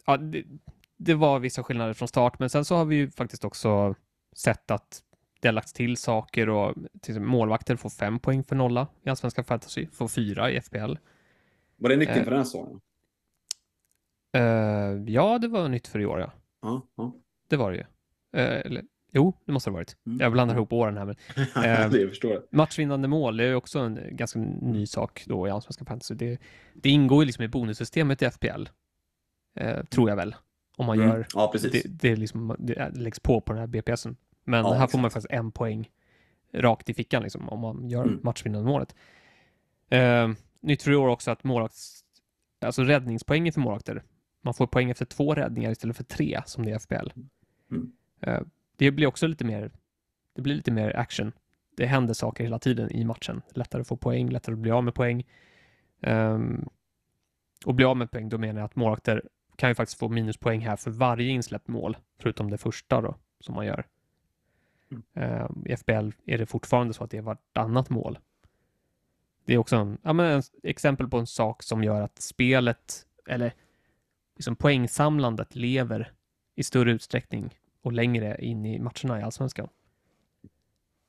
ja, 0.07 0.17
det, 0.17 0.45
det, 0.97 1.15
var 1.15 1.39
vissa 1.39 1.63
skillnader 1.63 1.93
från 1.93 2.09
start, 2.09 2.39
men 2.39 2.51
sen 2.51 2.65
så 2.65 2.77
har 2.77 2.85
vi 2.85 2.97
ju 2.97 3.11
faktiskt 3.11 3.45
också 3.45 3.95
sett 4.33 4.71
att 4.71 5.03
det 5.41 5.49
har 5.49 5.53
lagts 5.53 5.73
till 5.73 5.97
saker 5.97 6.49
och 6.49 6.75
till 7.01 7.21
målvakter 7.21 7.77
får 7.77 7.91
fem 7.91 8.19
poäng 8.19 8.45
för 8.45 8.57
nolla 8.57 8.87
i 9.03 9.11
Allsvenska 9.11 9.45
Fantasy, 9.45 9.87
får 9.87 10.09
fyra 10.09 10.51
i 10.51 10.61
FPL. 10.61 10.95
Var 11.77 11.89
det 11.89 11.97
nytt 11.97 12.09
inför 12.09 12.21
eh, 12.21 12.25
den 12.25 12.37
här 12.37 12.45
säsongen? 12.45 12.81
Uh, 14.37 15.11
ja, 15.11 15.39
det 15.39 15.49
var 15.49 15.69
nytt 15.69 15.89
för 15.89 15.99
i 15.99 16.07
år, 16.07 16.21
ja. 16.21 16.33
Ja, 16.63 16.83
ja. 16.97 17.13
Det 17.49 17.57
var 17.57 17.73
det 17.73 17.77
ju. 17.77 17.83
Uh, 17.83 18.67
eller, 18.67 18.85
jo, 19.13 19.35
det 19.45 19.53
måste 19.53 19.71
det 19.71 19.73
ha 19.73 19.77
varit. 19.77 19.97
Mm. 20.07 20.19
Jag 20.21 20.33
blandar 20.33 20.55
ihop 20.55 20.73
åren 20.73 20.97
här. 20.97 21.05
Men, 21.05 21.17
uh, 21.85 21.91
det 21.91 22.09
förstår 22.09 22.33
jag. 22.33 22.43
Matchvinnande 22.51 23.09
mål, 23.09 23.41
är 23.41 23.55
också 23.55 23.79
en 23.79 24.01
ganska 24.11 24.39
ny 24.39 24.87
sak 24.87 25.25
då 25.27 25.49
i 25.49 25.51
Allsvenska 25.51 25.85
Fantasy. 25.85 26.15
Det, 26.15 26.39
det 26.75 26.91
ingår 26.91 27.23
ju 27.23 27.27
liksom 27.27 27.45
i 27.45 27.49
bonussystemet 27.49 28.23
i 28.23 28.31
FPL, 28.31 28.65
tror 29.91 30.09
jag 30.09 30.17
väl. 30.17 30.35
Om 30.77 30.87
man 30.87 30.97
mm. 30.99 31.09
gör... 31.09 31.27
Ja, 31.35 31.51
precis. 31.53 31.83
Det, 31.83 31.89
det, 31.89 32.17
liksom, 32.17 32.57
det 32.59 32.91
läggs 32.95 33.21
på 33.21 33.41
på 33.41 33.53
den 33.53 33.61
här 33.61 33.67
BPSen. 33.67 34.17
Men 34.45 34.65
ja, 34.65 34.73
här 34.73 34.87
får 34.87 34.99
man 34.99 35.11
faktiskt 35.11 35.33
en 35.33 35.53
poäng 35.53 35.91
rakt 36.55 36.91
i 36.91 36.95
fickan 36.95 37.23
liksom, 37.23 37.49
om 37.49 37.61
man 37.61 37.89
gör 37.89 38.05
mm. 38.05 38.21
matchvinnande 38.23 38.69
målet. 38.69 38.95
nytt 40.61 40.83
för 40.83 40.91
i 40.91 40.97
år 40.97 41.09
också 41.09 41.31
att 41.31 41.45
målvakts 41.45 42.05
alltså 42.61 42.83
räddningspoängen 42.83 43.53
för 43.53 43.61
målvakter 43.61 44.03
man 44.43 44.55
får 44.55 44.67
poäng 44.67 44.91
efter 44.91 45.05
två 45.05 45.35
räddningar 45.35 45.71
istället 45.71 45.97
för 45.97 46.05
tre 46.05 46.43
som 46.47 46.65
det 46.65 46.71
är 46.71 46.77
i 46.77 46.79
FBL. 46.79 47.11
Mm. 47.71 47.93
Eh, 48.21 48.41
det 48.85 48.91
blir 48.91 49.07
också 49.07 49.27
lite 49.27 49.45
mer, 49.45 49.71
det 50.35 50.43
blir 50.43 50.55
lite 50.55 50.71
mer 50.71 50.97
action. 50.97 51.33
Det 51.77 51.87
händer 51.87 52.15
saker 52.15 52.45
hela 52.45 52.59
tiden 52.59 52.91
i 52.91 53.05
matchen. 53.05 53.43
Lättare 53.55 53.81
att 53.81 53.89
få 53.89 53.97
poäng, 53.97 54.31
lättare 54.31 54.53
att 54.53 54.59
bli 54.59 54.71
av 54.71 54.85
med 54.85 54.95
poäng. 54.95 55.27
Um, 56.01 56.69
och 57.65 57.75
bli 57.75 57.85
av 57.85 57.97
med 57.97 58.11
poäng, 58.11 58.29
då 58.29 58.39
menar 58.39 58.61
jag 58.61 58.67
att 58.67 58.77
målvakter 58.77 59.23
kan 59.57 59.71
ju 59.71 59.75
faktiskt 59.75 59.99
få 59.99 60.09
minuspoäng 60.09 60.61
här 60.61 60.77
för 60.77 60.91
varje 60.91 61.31
insläppt 61.31 61.69
mål, 61.69 61.97
förutom 62.19 62.51
det 62.51 62.59
första 62.59 63.01
då, 63.01 63.17
som 63.41 63.55
man 63.55 63.67
gör. 63.67 63.87
Mm. 64.91 65.03
Uh, 65.33 65.51
I 65.67 65.77
FBL 65.77 66.11
är 66.27 66.39
det 66.39 66.47
fortfarande 66.47 66.95
så 66.95 67.05
att 67.05 67.11
det 67.11 67.19
är 67.19 67.23
vartannat 67.23 67.91
mål. 67.91 68.19
Det 69.45 69.55
är 69.55 69.59
också 69.59 69.77
en, 69.77 69.99
ja, 70.03 70.13
men 70.13 70.27
en 70.27 70.43
exempel 70.63 71.09
på 71.09 71.19
en 71.19 71.27
sak 71.27 71.63
som 71.63 71.85
gör 71.85 72.01
att 72.01 72.19
spelet, 72.19 73.07
eller 73.27 73.53
liksom 74.37 74.57
poängsamlandet 74.57 75.55
lever 75.55 76.13
i 76.55 76.63
större 76.63 76.93
utsträckning 76.93 77.55
och 77.83 77.93
längre 77.93 78.37
in 78.45 78.67
i 78.67 78.79
matcherna 78.79 79.21
i 79.21 79.23
allsvenskan. 79.23 79.69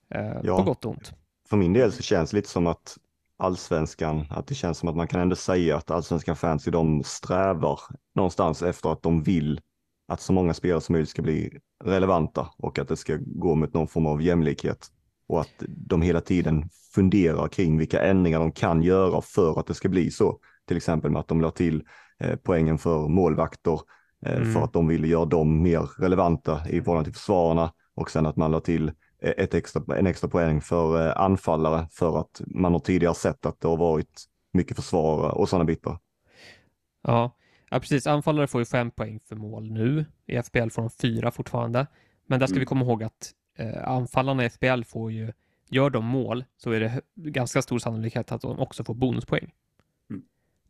Eh, 0.10 0.38
ja, 0.44 0.58
på 0.58 0.64
gott 0.64 0.86
och 0.86 0.92
ont. 0.92 1.14
För 1.50 1.58
min 1.58 1.74
del 1.74 1.92
så 1.92 2.04
känns 2.04 2.32
det 2.32 2.38
lite 2.38 2.50
som 2.50 2.68
att 2.68 2.98
allsvenskan, 3.38 4.26
att 4.30 4.48
det 4.48 4.56
känns 4.56 4.78
som 4.78 4.90
att 4.90 4.96
man 4.96 5.08
kan 5.08 5.22
ändå 5.22 5.36
säga 5.36 5.78
att 5.78 5.92
allsvenskan 5.92 6.36
fans 6.36 6.64
de 6.64 7.04
strävar 7.04 7.80
någonstans 8.16 8.62
efter 8.62 8.92
att 8.92 9.02
de 9.02 9.24
vill 9.24 9.62
att 10.08 10.22
så 10.22 10.34
många 10.34 10.54
spelare 10.54 10.82
som 10.82 10.94
möjligt 10.94 11.10
ska 11.10 11.22
bli 11.22 11.60
relevanta 11.84 12.50
och 12.58 12.80
att 12.80 12.88
det 12.88 12.98
ska 12.98 13.18
gå 13.22 13.56
mot 13.56 13.74
någon 13.74 13.88
form 13.88 14.06
av 14.06 14.22
jämlikhet 14.22 14.88
och 15.28 15.42
att 15.42 15.64
de 15.68 16.02
hela 16.02 16.22
tiden 16.22 16.70
funderar 16.96 17.48
kring 17.48 17.78
vilka 17.78 18.02
ändringar 18.02 18.40
de 18.40 18.52
kan 18.52 18.84
göra 18.84 19.22
för 19.22 19.60
att 19.60 19.68
det 19.68 19.74
ska 19.74 19.90
bli 19.90 20.12
så. 20.12 20.40
Till 20.68 20.78
exempel 20.78 21.12
med 21.12 21.20
att 21.20 21.28
de 21.28 21.42
la 21.42 21.52
till 21.52 21.84
Eh, 22.24 22.36
poängen 22.36 22.78
för 22.78 23.08
målvakter 23.08 23.80
mm. 24.26 24.54
för 24.54 24.64
att 24.64 24.74
de 24.74 24.88
ville 24.88 25.08
göra 25.08 25.26
dem 25.26 25.62
mer 25.62 26.02
relevanta 26.02 26.62
i 26.70 26.82
förhållande 26.82 27.10
till 27.10 27.20
försvararna 27.20 27.74
och 27.96 28.12
sen 28.12 28.26
att 28.26 28.36
man 28.36 28.52
la 28.52 28.60
till 28.60 28.88
eh, 29.22 29.34
ett 29.38 29.54
extra, 29.54 29.98
en 29.98 30.08
extra 30.08 30.30
poäng 30.30 30.62
för 30.62 31.18
anfallare 31.18 31.88
för 31.92 32.20
att 32.20 32.42
man 32.48 32.74
har 32.74 32.80
tidigare 32.80 33.16
sett 33.16 33.46
att 33.46 33.62
det 33.62 33.68
har 33.68 33.78
varit 33.78 34.24
mycket 34.54 34.76
försvarare 34.76 35.32
och 35.32 35.50
sådana 35.50 35.66
bitar. 35.66 36.00
Ja. 37.04 37.36
ja, 37.70 37.80
precis. 37.80 38.08
Anfallare 38.08 38.48
får 38.48 38.62
ju 38.62 38.66
fem 38.66 38.92
poäng 38.92 39.20
för 39.20 39.36
mål 39.36 39.72
nu. 39.72 40.06
I 40.28 40.42
FBL 40.42 40.70
får 40.70 40.82
de 40.82 40.90
fyra 40.90 41.32
fortfarande. 41.32 41.88
Men 42.28 42.40
där 42.40 42.48
ska 42.48 42.54
mm. 42.54 42.60
vi 42.60 42.66
komma 42.66 42.86
ihåg 42.86 43.04
att 43.04 43.32
eh, 43.58 43.88
anfallarna 43.88 44.46
i 44.46 44.50
FBL 44.50 44.84
får 44.84 45.12
ju, 45.12 45.34
gör 45.70 45.90
de 45.90 46.06
mål 46.06 46.46
så 46.58 46.72
är 46.72 46.80
det 46.80 47.02
ganska 47.16 47.62
stor 47.62 47.80
sannolikhet 47.80 48.32
att 48.32 48.42
de 48.42 48.60
också 48.60 48.84
får 48.84 48.94
bonuspoäng. 48.94 49.52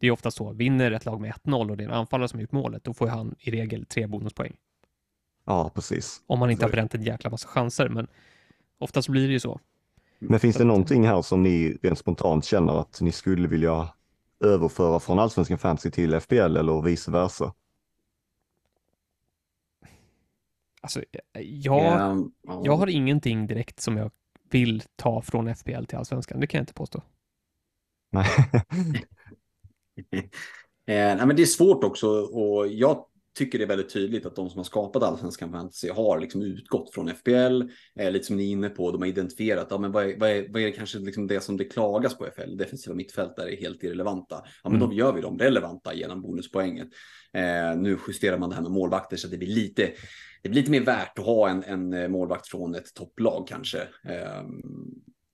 Det 0.04 0.08
är 0.08 0.12
ofta 0.12 0.32
så, 0.32 0.54
vinner 0.54 0.91
ett 0.91 1.06
lag 1.06 1.22
med 1.22 1.34
1-0 1.34 1.70
och 1.70 1.78
det 1.78 1.84
är 1.84 1.88
en 1.88 1.93
anfallare 1.93 2.28
som 2.28 2.39
gjort 2.39 2.51
målet, 2.51 2.84
då 2.84 2.93
får 2.93 3.08
han 3.08 3.36
i 3.39 3.51
regel 3.51 3.86
tre 3.86 4.08
bonuspoäng. 4.08 4.56
Ja, 5.45 5.72
precis. 5.76 6.22
Om 6.28 6.39
man 6.39 6.51
inte 6.51 6.66
har 6.66 6.72
bränt 6.72 6.95
en 6.95 7.01
jäkla 7.01 7.30
massa 7.30 7.47
chanser, 7.47 7.89
men 7.89 8.08
oftast 8.78 9.10
blir 9.10 9.28
det 9.28 9.34
ju 9.34 9.39
så. 9.39 9.60
Men 10.20 10.39
finns 10.39 10.56
det 10.56 10.64
någonting 10.64 11.08
här 11.08 11.22
som 11.22 11.43
ni 11.43 11.78
rent 11.82 11.99
spontant 11.99 12.45
känner 12.45 12.80
att 12.80 13.01
ni 13.01 13.12
skulle 13.12 13.47
vilja 13.47 13.89
överföra 14.39 14.99
från 14.99 15.20
allsvenskan 15.20 15.58
fantasy 15.58 15.91
till 15.91 16.20
FBL 16.20 16.58
eller 16.58 16.82
vice 16.82 17.12
versa? 17.12 17.54
Alltså, 20.82 21.01
jag, 21.34 21.82
yeah. 21.82 22.20
jag 22.64 22.78
har 22.78 22.88
ingenting 22.88 23.47
direkt 23.47 23.80
som 23.80 23.97
jag 23.97 24.12
vill 24.49 24.84
ta 24.95 25.22
från 25.22 25.56
FBL 25.56 25.84
till 25.84 25.97
allsvenskan, 25.97 26.39
det 26.39 26.47
kan 26.47 26.58
jag 26.58 26.64
inte 26.64 26.74
påstå. 26.74 27.01
Nej. 28.12 28.28
eh, 30.87 31.25
men 31.25 31.35
det 31.35 31.41
är 31.41 31.45
svårt 31.45 31.83
också 31.83 32.07
och 32.21 32.67
jag 32.67 33.05
tycker 33.37 33.57
det 33.57 33.65
är 33.65 33.67
väldigt 33.67 33.93
tydligt 33.93 34.25
att 34.25 34.35
de 34.35 34.49
som 34.49 34.59
har 34.59 34.63
skapat 34.63 35.03
allsvenskan 35.03 35.51
fantasy 35.51 35.89
har 35.89 36.19
liksom 36.19 36.41
utgått 36.41 36.93
från 36.93 37.09
FPL, 37.09 37.61
eh, 37.99 38.11
lite 38.11 38.25
som 38.25 38.37
ni 38.37 38.43
är 38.43 38.51
inne 38.51 38.69
på, 38.69 38.91
de 38.91 39.01
har 39.01 39.07
identifierat, 39.07 39.67
ja, 39.69 39.77
men 39.77 39.91
vad, 39.91 40.05
är, 40.05 40.19
vad, 40.19 40.29
är, 40.29 40.47
vad 40.49 40.61
är 40.61 40.71
kanske 40.71 40.99
liksom 40.99 41.27
det 41.27 41.43
som 41.43 41.57
det 41.57 41.65
klagas 41.65 42.17
på 42.17 42.25
FPL, 42.25 42.57
defensiva 42.57 42.95
mittfältare 42.95 43.55
är 43.55 43.57
helt 43.57 43.83
irrelevanta. 43.83 44.35
Ja, 44.63 44.69
men 44.69 44.75
mm. 44.75 44.89
då 44.89 44.95
gör 44.95 45.13
vi 45.13 45.21
dem 45.21 45.39
relevanta 45.39 45.93
genom 45.93 46.21
bonuspoängen. 46.21 46.91
Eh, 47.33 47.77
nu 47.77 47.97
justerar 48.07 48.37
man 48.37 48.49
det 48.49 48.55
här 48.55 48.63
med 48.63 48.71
målvakter 48.71 49.17
så 49.17 49.27
det 49.27 49.37
blir 49.37 49.55
lite, 49.55 49.91
det 50.43 50.49
blir 50.49 50.61
lite 50.61 50.71
mer 50.71 50.81
värt 50.81 51.19
att 51.19 51.25
ha 51.25 51.49
en, 51.49 51.63
en 51.63 51.93
eh, 51.93 52.07
målvakt 52.07 52.47
från 52.47 52.75
ett 52.75 52.93
topplag 52.93 53.47
kanske. 53.47 53.81
Eh, 53.81 54.43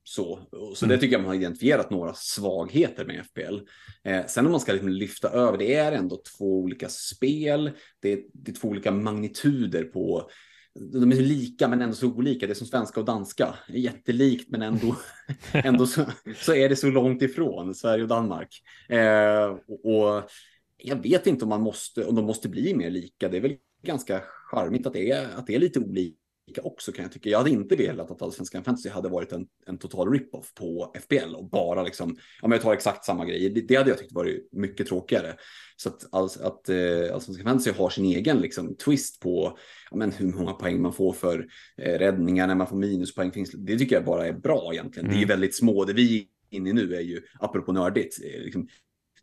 så, 0.10 0.40
så 0.76 0.86
mm. 0.86 0.96
det 0.96 1.02
tycker 1.02 1.14
jag 1.14 1.22
man 1.22 1.28
har 1.28 1.36
identifierat 1.36 1.90
några 1.90 2.14
svagheter 2.14 3.06
med 3.06 3.26
FPL. 3.26 3.58
Eh, 4.04 4.26
sen 4.26 4.46
om 4.46 4.52
man 4.52 4.62
ska 4.62 4.72
liksom 4.72 4.90
lyfta 4.90 5.30
över, 5.30 5.58
det 5.58 5.76
är 5.76 5.92
ändå 5.92 6.22
två 6.38 6.60
olika 6.60 6.90
spel. 6.90 7.72
Det 8.00 8.14
är, 8.14 8.20
det 8.34 8.52
är 8.52 8.56
två 8.56 8.68
olika 8.68 8.92
magnituder 8.92 9.84
på 9.84 10.30
de 10.76 11.12
är 11.12 11.16
lika 11.16 11.68
men 11.68 11.82
ändå 11.82 11.96
så 11.96 12.08
olika. 12.08 12.48
Det 12.48 12.54
är 12.54 12.56
som 12.56 12.68
svenska 12.68 13.00
och 13.00 13.06
danska. 13.06 13.56
Jättelikt 13.70 14.50
men 14.50 14.62
ändå, 14.62 14.96
ändå 15.54 15.88
så, 15.88 16.06
så, 16.36 16.54
är 16.54 16.70
det 16.70 16.76
så 16.76 16.90
långt 16.90 17.22
ifrån 17.22 17.76
Sverige 17.76 18.04
och 18.04 18.10
Danmark. 18.10 18.64
Eh, 18.90 19.58
och, 19.68 19.86
och, 19.86 20.30
jag 20.78 21.04
vet 21.04 21.28
inte 21.28 21.46
om 21.46 21.50
man 21.50 21.62
måste, 21.62 22.06
om 22.06 22.16
de 22.16 22.26
måste 22.26 22.50
bli 22.50 22.74
mer 22.74 22.90
lika. 22.90 23.30
Det 23.30 23.38
är 23.38 23.42
väl 23.42 23.58
ganska 23.84 24.22
charmigt 24.52 24.88
att 24.88 24.94
det 24.94 25.12
är, 25.12 25.28
att 25.36 25.48
det 25.48 25.56
är 25.56 25.60
lite 25.60 25.80
olika 25.80 26.29
också 26.58 26.92
kan 26.92 27.04
jag 27.04 27.12
tycka. 27.12 27.30
Jag 27.30 27.38
hade 27.38 27.50
inte 27.50 27.76
velat 27.76 28.12
att 28.12 28.22
Allsvenskan 28.22 28.64
Fantasy 28.64 28.90
hade 28.90 29.10
varit 29.10 29.32
en, 29.32 29.48
en 29.66 29.78
total 29.78 30.12
rip-off 30.12 30.54
på 30.54 30.96
FBL 31.02 31.36
och 31.36 31.50
bara 31.50 31.84
liksom, 31.84 32.18
ja 32.42 32.48
men 32.48 32.52
jag 32.52 32.62
tar 32.62 32.74
exakt 32.74 33.06
samma 33.06 33.26
grejer. 33.26 33.50
Det, 33.50 33.62
det 33.62 33.76
hade 33.76 33.90
jag 33.90 34.00
tyckt 34.00 34.12
varit 34.12 34.50
mycket 34.52 34.88
tråkigare. 34.88 35.36
Så 35.76 35.90
att, 35.90 36.14
alltså, 36.14 36.44
att 36.44 36.70
eh, 36.70 37.14
Allsvenskan 37.14 37.46
Fantasy 37.46 37.72
har 37.72 37.90
sin 37.90 38.06
egen 38.06 38.38
liksom, 38.38 38.76
twist 38.76 39.20
på 39.20 39.58
ja, 39.92 39.98
men 39.98 40.12
hur 40.12 40.34
många 40.34 40.54
poäng 40.54 40.82
man 40.82 40.94
får 40.94 41.14
för 41.14 41.48
eh, 41.78 42.00
räddningar, 42.00 42.48
när 42.48 42.56
man 42.56 42.68
får 42.68 42.78
minuspoäng. 42.78 43.32
Finns, 43.32 43.52
det 43.52 43.78
tycker 43.78 43.96
jag 43.96 44.06
bara 44.06 44.28
är 44.28 44.34
bra 44.34 44.74
egentligen. 44.74 45.06
Mm. 45.06 45.18
Det 45.18 45.22
är 45.22 45.26
mm. 45.26 45.30
väldigt 45.30 45.56
små, 45.56 45.86
det 45.86 45.94
vi 45.94 46.20
är 46.20 46.26
inne 46.58 46.70
i 46.70 46.74
nu 46.74 46.96
är 46.96 47.02
ju, 47.02 47.22
apropå 47.40 47.72
nördigt, 47.72 48.20
eh, 48.24 48.42
liksom, 48.42 48.68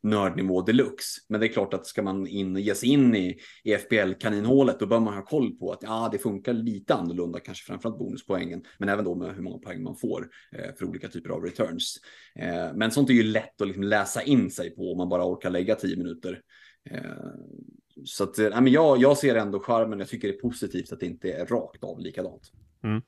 nördnivå 0.02 0.62
deluxe. 0.62 1.20
Men 1.28 1.40
det 1.40 1.46
är 1.46 1.52
klart 1.52 1.74
att 1.74 1.86
ska 1.86 2.02
man 2.02 2.26
in, 2.26 2.56
ge 2.56 2.74
sig 2.74 2.88
in 2.88 3.14
i, 3.14 3.38
i 3.64 3.72
FBL-kaninhålet, 3.72 4.78
då 4.78 4.86
bör 4.86 5.00
man 5.00 5.14
ha 5.14 5.22
koll 5.22 5.56
på 5.56 5.72
att 5.72 5.82
ja, 5.82 6.08
det 6.12 6.18
funkar 6.18 6.52
lite 6.52 6.94
annorlunda, 6.94 7.40
kanske 7.40 7.64
framförallt 7.64 7.98
bonuspoängen, 7.98 8.62
men 8.78 8.88
även 8.88 9.04
då 9.04 9.14
med 9.14 9.34
hur 9.34 9.42
många 9.42 9.58
poäng 9.58 9.82
man 9.82 9.96
får 9.96 10.28
eh, 10.52 10.74
för 10.78 10.86
olika 10.86 11.08
typer 11.08 11.30
av 11.30 11.42
returns. 11.42 11.96
Eh, 12.38 12.74
men 12.74 12.90
sånt 12.90 13.10
är 13.10 13.14
ju 13.14 13.22
lätt 13.22 13.60
att 13.60 13.66
liksom 13.66 13.82
läsa 13.82 14.22
in 14.22 14.50
sig 14.50 14.70
på 14.70 14.92
om 14.92 14.98
man 14.98 15.08
bara 15.08 15.24
orkar 15.24 15.50
lägga 15.50 15.74
tio 15.74 15.96
minuter. 15.96 16.40
Eh, 16.90 17.00
så 18.04 18.24
att, 18.24 18.38
äh, 18.38 18.60
men 18.60 18.72
jag, 18.72 18.98
jag 18.98 19.18
ser 19.18 19.34
ändå 19.34 19.60
charmen. 19.60 19.98
Jag 19.98 20.08
tycker 20.08 20.28
det 20.28 20.34
är 20.34 20.40
positivt 20.40 20.92
att 20.92 21.00
det 21.00 21.06
inte 21.06 21.32
är 21.32 21.46
rakt 21.46 21.84
av 21.84 22.00
likadant. 22.00 22.52
Mm. 22.82 23.02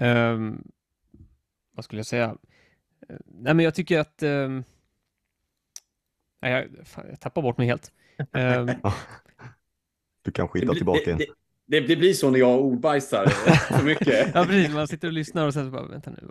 Um, 0.00 0.64
vad 1.72 1.84
skulle 1.84 1.98
jag 1.98 2.06
säga? 2.06 2.36
Eh, 3.08 3.16
nej, 3.26 3.54
men 3.54 3.64
jag 3.64 3.74
tycker 3.74 3.98
att... 3.98 4.22
Um, 4.22 4.64
jag, 6.50 6.68
fan, 6.84 7.04
jag 7.10 7.20
tappar 7.20 7.42
bort 7.42 7.58
mig 7.58 7.66
helt. 7.66 7.92
Um, 8.32 8.70
du 10.24 10.32
kanske 10.32 10.58
hittar 10.58 10.74
tillbaka 10.74 11.00
igen. 11.00 11.20
Det, 11.66 11.80
det, 11.80 11.96
blir 11.96 12.12
så 12.12 12.30
när 12.30 12.38
jag 12.38 12.60
ordbajsar 12.60 13.26
för 13.78 13.84
mycket. 13.84 14.30
ja, 14.34 14.44
precis. 14.44 14.74
Man 14.74 14.88
sitter 14.88 15.08
och 15.08 15.14
lyssnar 15.14 15.46
och 15.46 15.54
sen 15.54 15.64
så 15.64 15.70
bara, 15.70 15.86
vänta 15.86 16.10
nu. 16.10 16.28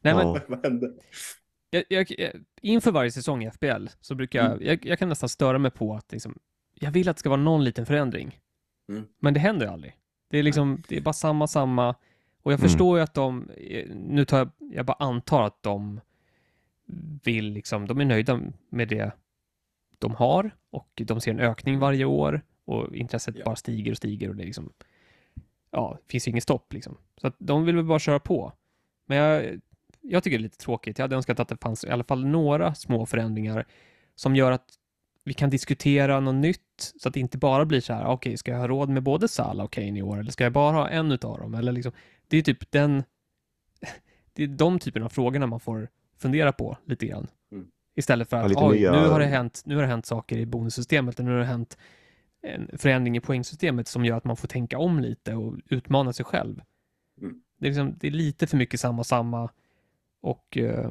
Nej, 0.00 0.14
men, 0.14 0.26
ja. 0.26 0.40
vad 0.48 0.64
hände? 0.64 0.92
Jag, 1.70 1.84
jag, 1.88 2.12
inför 2.62 2.90
varje 2.90 3.10
säsong 3.10 3.44
i 3.44 3.50
FBL 3.50 3.86
så 4.00 4.14
brukar 4.14 4.46
mm. 4.46 4.58
jag, 4.66 4.86
jag, 4.86 4.98
kan 4.98 5.08
nästan 5.08 5.28
störa 5.28 5.58
mig 5.58 5.70
på 5.70 5.94
att 5.94 6.12
liksom, 6.12 6.38
jag 6.74 6.90
vill 6.90 7.08
att 7.08 7.16
det 7.16 7.20
ska 7.20 7.28
vara 7.28 7.40
någon 7.40 7.64
liten 7.64 7.86
förändring. 7.86 8.38
Mm. 8.88 9.04
Men 9.18 9.34
det 9.34 9.40
händer 9.40 9.66
ju 9.66 9.72
aldrig. 9.72 9.96
Det 10.30 10.38
är 10.38 10.42
liksom, 10.42 10.82
det 10.88 10.96
är 10.96 11.00
bara 11.00 11.12
samma, 11.12 11.46
samma. 11.46 11.88
Och 12.42 12.52
jag 12.52 12.60
mm. 12.60 12.68
förstår 12.68 12.98
ju 12.98 13.04
att 13.04 13.14
de, 13.14 13.50
nu 13.94 14.24
tar 14.24 14.38
jag, 14.38 14.50
jag 14.58 14.86
bara 14.86 14.96
antar 14.98 15.42
att 15.42 15.62
de 15.62 16.00
vill 17.24 17.52
liksom, 17.52 17.86
de 17.86 18.00
är 18.00 18.04
nöjda 18.04 18.40
med 18.70 18.88
det 18.88 19.12
de 19.98 20.14
har 20.14 20.50
och 20.70 21.02
de 21.04 21.20
ser 21.20 21.30
en 21.30 21.40
ökning 21.40 21.78
varje 21.78 22.04
år 22.04 22.42
och 22.64 22.96
intresset 22.96 23.34
ja. 23.38 23.44
bara 23.44 23.56
stiger 23.56 23.90
och 23.90 23.96
stiger 23.96 24.28
och 24.28 24.36
det 24.36 24.44
liksom, 24.44 24.72
ja, 25.70 25.98
finns 26.08 26.28
ju 26.28 26.30
inget 26.30 26.42
stopp 26.42 26.72
liksom. 26.72 26.96
Så 27.16 27.26
att 27.26 27.34
de 27.38 27.64
vill 27.64 27.76
väl 27.76 27.84
bara 27.84 27.98
köra 27.98 28.20
på. 28.20 28.52
Men 29.06 29.18
jag, 29.18 29.60
jag 30.00 30.22
tycker 30.22 30.38
det 30.38 30.40
är 30.40 30.42
lite 30.42 30.58
tråkigt. 30.58 30.98
Jag 30.98 31.04
hade 31.04 31.16
önskat 31.16 31.40
att 31.40 31.48
det 31.48 31.56
fanns 31.56 31.84
i 31.84 31.90
alla 31.90 32.04
fall 32.04 32.26
några 32.26 32.74
små 32.74 33.06
förändringar 33.06 33.66
som 34.14 34.36
gör 34.36 34.52
att 34.52 34.78
vi 35.24 35.34
kan 35.34 35.50
diskutera 35.50 36.20
något 36.20 36.34
nytt 36.34 36.92
så 36.96 37.08
att 37.08 37.14
det 37.14 37.20
inte 37.20 37.38
bara 37.38 37.64
blir 37.64 37.80
så 37.80 37.92
här, 37.92 38.04
okej, 38.04 38.14
okay, 38.14 38.36
ska 38.36 38.50
jag 38.50 38.58
ha 38.58 38.68
råd 38.68 38.88
med 38.88 39.02
både 39.02 39.28
Salah 39.28 39.64
och 39.64 39.72
Kane 39.72 39.98
i 39.98 40.02
år 40.02 40.18
eller 40.20 40.30
ska 40.30 40.44
jag 40.44 40.52
bara 40.52 40.76
ha 40.76 40.88
en 40.88 41.12
utav 41.12 41.38
dem? 41.38 41.54
Eller 41.54 41.72
liksom, 41.72 41.92
det 42.28 42.36
är 42.36 42.42
typ 42.42 42.70
den, 42.70 43.04
det 44.32 44.42
är 44.42 44.46
de 44.46 44.78
typerna 44.78 45.06
av 45.06 45.10
frågorna 45.10 45.46
man 45.46 45.60
får 45.60 45.88
fundera 46.16 46.52
på 46.52 46.76
lite 46.84 47.06
grann. 47.06 47.26
Istället 47.98 48.30
för 48.30 48.36
att, 48.36 48.52
ja, 48.52 48.68
oj, 48.68 48.80
nu 48.80 49.08
har 49.08 49.20
det 49.20 49.26
hänt, 49.26 49.62
nu 49.64 49.74
har 49.74 49.82
det 49.82 49.88
hänt 49.88 50.06
saker 50.06 50.36
i 50.36 50.46
bonussystemet, 50.46 51.18
nu 51.18 51.30
har 51.30 51.38
det 51.38 51.44
hänt 51.44 51.78
en 52.42 52.78
förändring 52.78 53.16
i 53.16 53.20
poängsystemet 53.20 53.88
som 53.88 54.04
gör 54.04 54.16
att 54.16 54.24
man 54.24 54.36
får 54.36 54.48
tänka 54.48 54.78
om 54.78 55.00
lite 55.00 55.34
och 55.34 55.54
utmana 55.68 56.12
sig 56.12 56.24
själv. 56.24 56.60
Mm. 57.20 57.34
Det, 57.60 57.66
är 57.66 57.70
liksom, 57.70 57.94
det 58.00 58.06
är 58.06 58.10
lite 58.10 58.46
för 58.46 58.56
mycket 58.56 58.80
samma, 58.80 59.04
samma 59.04 59.50
och 60.22 60.58
uh, 60.60 60.90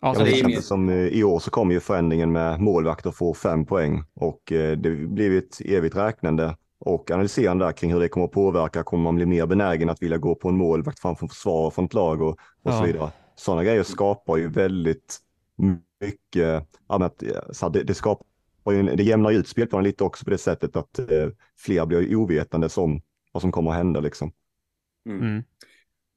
Ja, 0.00 0.14
ja, 0.18 0.24
det 0.24 0.40
är 0.40 0.60
som 0.60 0.88
eh, 0.88 0.96
I 0.96 1.24
år 1.24 1.38
så 1.38 1.50
kom 1.50 1.70
ju 1.70 1.80
förändringen 1.80 2.32
med 2.32 2.60
målvakter 2.60 3.10
får 3.10 3.34
fem 3.34 3.66
poäng 3.66 4.04
och 4.14 4.52
eh, 4.52 4.78
det 4.78 4.90
blir 4.90 5.38
ett 5.38 5.60
evigt 5.60 5.96
räknande 5.96 6.56
och 6.78 7.10
analyserande 7.10 7.64
där 7.64 7.72
kring 7.72 7.92
hur 7.92 8.00
det 8.00 8.08
kommer 8.08 8.26
att 8.26 8.32
påverka. 8.32 8.82
Kommer 8.82 9.04
man 9.04 9.14
bli 9.14 9.26
mer 9.26 9.46
benägen 9.46 9.90
att 9.90 10.02
vilja 10.02 10.18
gå 10.18 10.34
på 10.34 10.48
en 10.48 10.56
målvakt 10.56 11.00
framför 11.00 11.26
försvar 11.26 11.70
från 11.70 11.84
ett 11.84 11.94
lag 11.94 12.22
och, 12.22 12.30
och 12.30 12.36
ja. 12.62 12.78
så 12.78 12.84
vidare. 12.84 13.10
Sådana 13.34 13.64
grejer 13.64 13.82
skapar 13.82 14.36
ju 14.36 14.48
väldigt 14.48 15.18
mycket, 16.00 16.68
ja, 16.88 17.10
så 17.52 17.68
det, 17.68 17.82
det 17.82 17.94
skapar 17.94 18.26
ju, 18.72 18.82
det 18.82 19.02
jämnar 19.02 19.32
ut 19.32 19.48
spelplanen 19.48 19.84
lite 19.84 20.04
också 20.04 20.24
på 20.24 20.30
det 20.30 20.38
sättet 20.38 20.76
att 20.76 20.98
eh, 20.98 21.28
fler 21.58 21.86
blir 21.86 22.14
ovetande 22.16 22.68
om 22.76 23.02
vad 23.32 23.40
som 23.40 23.52
kommer 23.52 23.70
att 23.70 23.76
hända 23.76 24.00
liksom. 24.00 24.32
Mm. 25.08 25.20
Mm. 25.22 25.42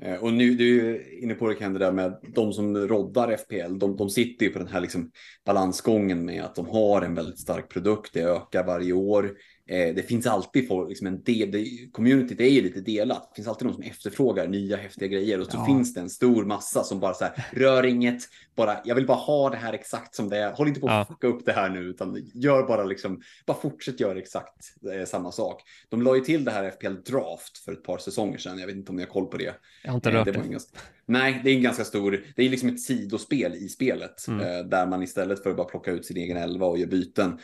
Eh, 0.03 0.23
och 0.23 0.33
nu, 0.33 0.55
du 0.55 0.95
är 0.95 1.23
inne 1.23 1.33
på 1.33 1.47
det 1.47 1.55
Ken, 1.55 1.73
det 1.73 1.79
där 1.79 1.91
med 1.91 2.19
de 2.35 2.53
som 2.53 2.77
roddar 2.77 3.37
FPL, 3.37 3.77
de, 3.77 3.97
de 3.97 4.09
sitter 4.09 4.45
ju 4.45 4.51
på 4.51 4.59
den 4.59 4.67
här 4.67 4.81
liksom 4.81 5.11
balansgången 5.45 6.25
med 6.25 6.43
att 6.43 6.55
de 6.55 6.67
har 6.67 7.01
en 7.01 7.15
väldigt 7.15 7.39
stark 7.39 7.69
produkt, 7.69 8.13
det 8.13 8.21
ökar 8.21 8.65
varje 8.65 8.93
år. 8.93 9.31
Eh, 9.67 9.95
det 9.95 10.07
finns 10.07 10.27
alltid 10.27 10.67
folk, 10.67 10.89
liksom 10.89 11.07
en 11.07 11.23
del, 11.23 11.51
det, 11.51 11.91
communityt 11.91 12.39
är 12.39 12.45
ju 12.45 12.61
lite 12.61 12.81
delat. 12.81 13.29
Det 13.29 13.35
finns 13.35 13.47
alltid 13.47 13.65
någon 13.65 13.75
som 13.75 13.83
efterfrågar 13.83 14.47
nya 14.47 14.77
häftiga 14.77 15.07
grejer 15.07 15.39
och 15.39 15.45
så 15.45 15.57
ja. 15.57 15.65
finns 15.65 15.93
det 15.93 16.01
en 16.01 16.09
stor 16.09 16.45
massa 16.45 16.83
som 16.83 16.99
bara 16.99 17.13
så 17.13 17.23
här, 17.25 17.45
rör 17.51 17.85
inget, 17.85 18.23
bara, 18.55 18.77
jag 18.85 18.95
vill 18.95 19.07
bara 19.07 19.17
ha 19.17 19.49
det 19.49 19.57
här 19.57 19.73
exakt 19.73 20.15
som 20.15 20.29
det 20.29 20.37
är. 20.37 20.51
Håll 20.51 20.67
inte 20.67 20.79
på 20.79 20.87
att 20.87 20.93
ja. 20.93 21.05
fucka 21.05 21.27
upp 21.27 21.45
det 21.45 21.51
här 21.51 21.69
nu, 21.69 21.79
utan 21.79 22.29
gör 22.33 22.67
bara 22.67 22.83
liksom, 22.83 23.21
bara 23.45 23.57
fortsätt 23.57 23.99
göra 23.99 24.19
exakt 24.19 24.73
eh, 24.93 25.05
samma 25.05 25.31
sak. 25.31 25.61
De 25.89 26.01
la 26.01 26.15
ju 26.15 26.21
till 26.21 26.45
det 26.45 26.51
här 26.51 26.71
FPL 26.71 27.11
Draft 27.11 27.57
för 27.57 27.73
ett 27.73 27.83
par 27.83 27.97
säsonger 27.97 28.37
sedan. 28.37 28.59
Jag 28.59 28.67
vet 28.67 28.75
inte 28.75 28.89
om 28.89 28.95
ni 28.95 29.01
har 29.01 29.09
koll 29.09 29.25
på 29.25 29.37
det. 29.37 29.55
Jag 29.83 29.91
har 29.91 29.95
inte 29.95 30.11
rört 30.11 30.25
det. 30.25 30.31
det. 30.31 30.47
Ganska, 30.47 30.77
nej, 31.05 31.41
det 31.43 31.49
är 31.49 31.55
en 31.55 31.63
ganska 31.63 31.83
stor, 31.83 32.25
det 32.35 32.43
är 32.43 32.49
liksom 32.49 32.69
ett 32.69 32.81
sidospel 32.81 33.55
i 33.55 33.69
spelet 33.69 34.27
mm. 34.27 34.39
eh, 34.41 34.65
där 34.65 34.87
man 34.87 35.03
istället 35.03 35.43
för 35.43 35.49
att 35.49 35.57
bara 35.57 35.67
plocka 35.67 35.91
ut 35.91 36.05
sin 36.05 36.17
egen 36.17 36.37
elva 36.37 36.65
och 36.65 36.77
göra 36.77 36.89
byten 36.89 37.39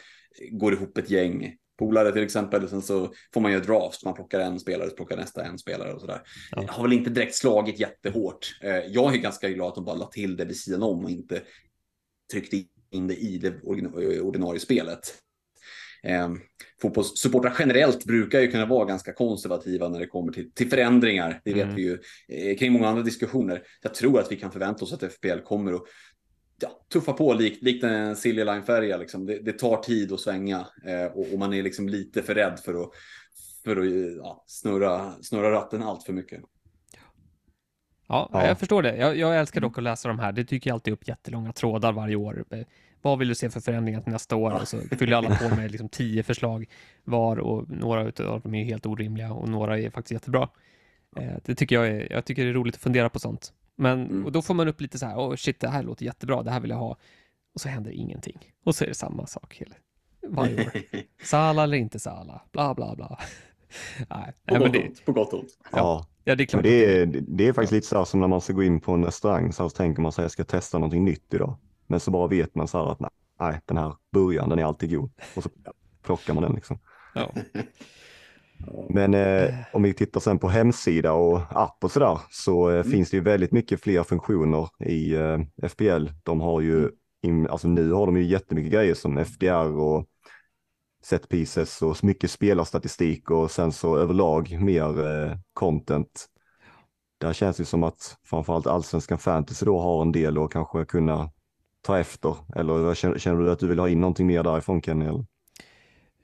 går 0.51 0.73
ihop 0.73 0.97
ett 0.97 1.09
gäng 1.09 1.57
polare 1.77 2.11
till 2.11 2.23
exempel. 2.23 2.69
Sen 2.69 2.81
så 2.81 3.13
får 3.33 3.41
man 3.41 3.51
göra 3.51 3.63
draft, 3.63 4.05
man 4.05 4.13
plockar 4.13 4.39
en 4.39 4.59
spelare, 4.59 4.89
så 4.89 4.95
plockar 4.95 5.17
nästa 5.17 5.43
en 5.43 5.57
spelare 5.57 5.93
och 5.93 6.01
sådär. 6.01 6.21
Ja. 6.51 6.65
har 6.67 6.83
väl 6.83 6.93
inte 6.93 7.09
direkt 7.09 7.35
slagit 7.35 7.79
jättehårt. 7.79 8.59
Eh, 8.63 8.77
jag 8.77 9.13
är 9.13 9.17
ganska 9.17 9.49
glad 9.49 9.67
att 9.67 9.75
de 9.75 9.85
bara 9.85 9.95
la 9.95 10.05
till 10.05 10.37
det 10.37 10.45
vid 10.45 10.57
sidan 10.57 10.83
om 10.83 11.03
och 11.03 11.11
inte 11.11 11.41
tryckte 12.31 12.63
in 12.89 13.07
det 13.07 13.15
i 13.15 13.37
det 13.37 13.61
ordinarie 14.21 14.59
spelet. 14.59 15.13
Eh, 16.03 16.29
fotbollssupportrar 16.81 17.55
generellt 17.59 18.05
brukar 18.05 18.39
ju 18.39 18.51
kunna 18.51 18.65
vara 18.65 18.85
ganska 18.85 19.13
konservativa 19.13 19.89
när 19.89 19.99
det 19.99 20.07
kommer 20.07 20.33
till, 20.33 20.51
till 20.51 20.69
förändringar. 20.69 21.41
Det 21.43 21.53
vet 21.53 21.63
mm. 21.63 21.75
vi 21.75 21.81
ju 21.81 21.99
eh, 22.27 22.57
kring 22.57 22.73
många 22.73 22.87
andra 22.87 23.03
diskussioner. 23.03 23.63
Jag 23.81 23.93
tror 23.93 24.19
att 24.19 24.31
vi 24.31 24.35
kan 24.35 24.51
förvänta 24.51 24.85
oss 24.85 24.93
att 24.93 25.13
FPL 25.13 25.39
kommer 25.43 25.73
att 25.73 25.83
ja, 26.61 26.69
tuffa 26.93 27.13
på 27.13 27.33
likt, 27.33 27.63
likt 27.63 27.83
en 27.83 28.15
Silja 28.15 28.43
Line-färja. 28.43 28.97
Liksom. 28.97 29.25
Det, 29.25 29.39
det, 29.39 29.53
tar 29.53 29.77
tid 29.77 30.11
att 30.11 30.19
svänga 30.19 30.67
eh, 30.85 31.05
och, 31.05 31.33
och, 31.33 31.39
man 31.39 31.53
är 31.53 31.63
liksom 31.63 31.89
lite 31.89 32.23
för 32.23 32.35
rädd 32.35 32.59
för 32.65 32.83
att, 32.83 32.89
för 33.63 33.77
att 33.77 34.17
ja, 34.17 34.43
snurra, 34.47 35.13
snurra 35.21 35.51
ratten 35.51 35.83
allt 35.83 36.03
för 36.03 36.13
mycket. 36.13 36.41
Ja, 38.07 38.29
ja, 38.33 38.47
jag 38.47 38.59
förstår 38.59 38.81
det. 38.81 38.97
Jag, 38.97 39.17
jag, 39.17 39.39
älskar 39.39 39.61
dock 39.61 39.77
att 39.77 39.83
läsa 39.83 40.07
de 40.07 40.19
här. 40.19 40.31
Det 40.31 40.43
dyker 40.43 40.73
alltid 40.73 40.93
upp 40.93 41.07
jättelånga 41.07 41.53
trådar 41.53 41.93
varje 41.93 42.15
år. 42.15 42.45
Eh, 42.49 42.59
vad 43.01 43.19
vill 43.19 43.27
du 43.27 43.35
se 43.35 43.49
för 43.49 43.59
förändringar 43.59 44.01
till 44.01 44.11
nästa 44.11 44.35
år? 44.35 44.51
Och 44.51 44.67
så 44.67 44.77
fyller 44.99 45.17
alla 45.17 45.35
på 45.35 45.55
med 45.55 45.71
liksom 45.71 45.89
tio 45.89 46.23
förslag 46.23 46.65
var 47.03 47.39
och 47.39 47.69
några 47.69 48.01
av 48.01 48.41
dem 48.41 48.55
är 48.55 48.63
helt 48.63 48.85
orimliga 48.85 49.33
och 49.33 49.49
några 49.49 49.79
är 49.79 49.89
faktiskt 49.89 50.11
jättebra. 50.11 50.49
Eh, 51.17 51.33
det 51.45 51.55
tycker 51.55 51.75
jag 51.75 51.87
är, 51.87 52.11
jag 52.11 52.25
tycker 52.25 52.43
det 52.43 52.49
är 52.49 52.53
roligt 52.53 52.75
att 52.75 52.81
fundera 52.81 53.09
på 53.09 53.19
sånt. 53.19 53.53
Men 53.77 54.05
mm. 54.09 54.25
och 54.25 54.31
då 54.31 54.41
får 54.41 54.53
man 54.53 54.67
upp 54.67 54.81
lite 54.81 54.99
så 54.99 55.05
här, 55.05 55.15
oh 55.15 55.35
shit, 55.35 55.59
det 55.59 55.69
här 55.69 55.83
låter 55.83 56.05
jättebra, 56.05 56.43
det 56.43 56.51
här 56.51 56.59
vill 56.59 56.69
jag 56.69 56.77
ha. 56.77 56.97
Och 57.53 57.61
så 57.61 57.69
händer 57.69 57.91
ingenting. 57.91 58.53
Och 58.63 58.75
så 58.75 58.83
är 58.83 58.87
det 58.87 58.93
samma 58.93 59.27
sak 59.27 59.55
hela, 59.55 59.75
varje 60.27 60.65
år. 60.65 60.71
Sala 61.23 61.63
eller 61.63 61.77
inte 61.77 61.99
Sala, 61.99 62.41
bla 62.51 62.73
bla 62.73 62.95
bla. 62.95 63.19
Nej, 64.09 64.33
på, 64.45 64.57
gott 64.59 64.73
det, 64.73 65.05
på 65.05 65.11
gott 65.11 65.33
och 65.33 65.39
ont. 65.39 65.57
Ja. 65.71 66.05
ja, 66.23 66.35
det 66.35 66.43
är 66.43 66.45
klart. 66.45 66.63
Det 66.63 67.01
är, 67.01 67.05
det 67.27 67.47
är 67.47 67.53
faktiskt 67.53 67.73
lite 67.73 67.87
så 67.87 67.97
här 67.97 68.05
som 68.05 68.19
när 68.19 68.27
man 68.27 68.41
ska 68.41 68.53
gå 68.53 68.63
in 68.63 68.81
på 68.81 68.91
en 68.91 69.05
restaurang 69.05 69.53
så, 69.53 69.63
här, 69.63 69.69
så 69.69 69.75
tänker 69.75 70.01
man 70.01 70.11
sig 70.11 70.23
jag 70.23 70.31
ska 70.31 70.43
testa 70.43 70.77
någonting 70.77 71.05
nytt 71.05 71.33
idag. 71.33 71.57
Men 71.87 71.99
så 71.99 72.11
bara 72.11 72.27
vet 72.27 72.55
man 72.55 72.67
så 72.67 72.77
här 72.77 72.91
att 72.91 72.99
nej, 73.39 73.61
den 73.65 73.77
här 73.77 73.95
burgaren 74.11 74.49
den 74.49 74.59
är 74.59 74.65
alltid 74.65 74.95
god. 74.95 75.11
Och 75.35 75.43
så 75.43 75.49
plockar 76.01 76.33
man 76.33 76.43
den 76.43 76.53
liksom. 76.53 76.79
Ja. 77.13 77.31
Men 78.89 79.13
eh, 79.13 79.55
om 79.73 79.83
vi 79.83 79.93
tittar 79.93 80.19
sen 80.19 80.39
på 80.39 80.47
hemsida 80.47 81.13
och 81.13 81.41
app 81.49 81.83
och 81.83 81.91
sådär 81.91 82.19
så 82.29 82.69
eh, 82.69 82.75
mm. 82.75 82.91
finns 82.91 83.09
det 83.09 83.17
ju 83.17 83.23
väldigt 83.23 83.51
mycket 83.51 83.81
fler 83.81 84.03
funktioner 84.03 84.69
i 84.79 85.15
eh, 85.15 85.69
FPL. 85.69 86.07
De 86.23 86.41
har 86.41 86.61
ju, 86.61 86.77
mm. 86.77 86.91
in, 87.23 87.47
alltså 87.47 87.67
nu 87.67 87.91
har 87.91 88.05
de 88.05 88.17
ju 88.17 88.23
jättemycket 88.23 88.71
grejer 88.71 88.93
som 88.93 89.25
FDR 89.25 89.79
och 89.79 90.05
set 91.03 91.29
pieces 91.29 91.81
och 91.81 92.03
mycket 92.03 92.31
spelarstatistik 92.31 93.31
och 93.31 93.51
sen 93.51 93.71
så 93.71 93.97
överlag 93.97 94.57
mer 94.61 95.07
eh, 95.07 95.37
content. 95.53 96.25
Där 97.17 97.33
känns 97.33 97.57
det 97.57 97.65
som 97.65 97.83
att 97.83 98.17
framförallt 98.25 98.67
allsvenskan 98.67 99.17
fantasy 99.17 99.65
då 99.65 99.79
har 99.79 100.01
en 100.01 100.11
del 100.11 100.37
att 100.37 100.51
kanske 100.51 100.85
kunna 100.85 101.29
ta 101.81 101.99
efter. 101.99 102.35
Eller 102.55 102.93
känner, 102.93 103.17
känner 103.17 103.41
du 103.41 103.51
att 103.51 103.59
du 103.59 103.67
vill 103.67 103.79
ha 103.79 103.89
in 103.89 104.01
någonting 104.01 104.27
mer 104.27 104.43
därifrån 104.43 104.81
Kenny? 104.81 105.05
Eller? 105.05 105.25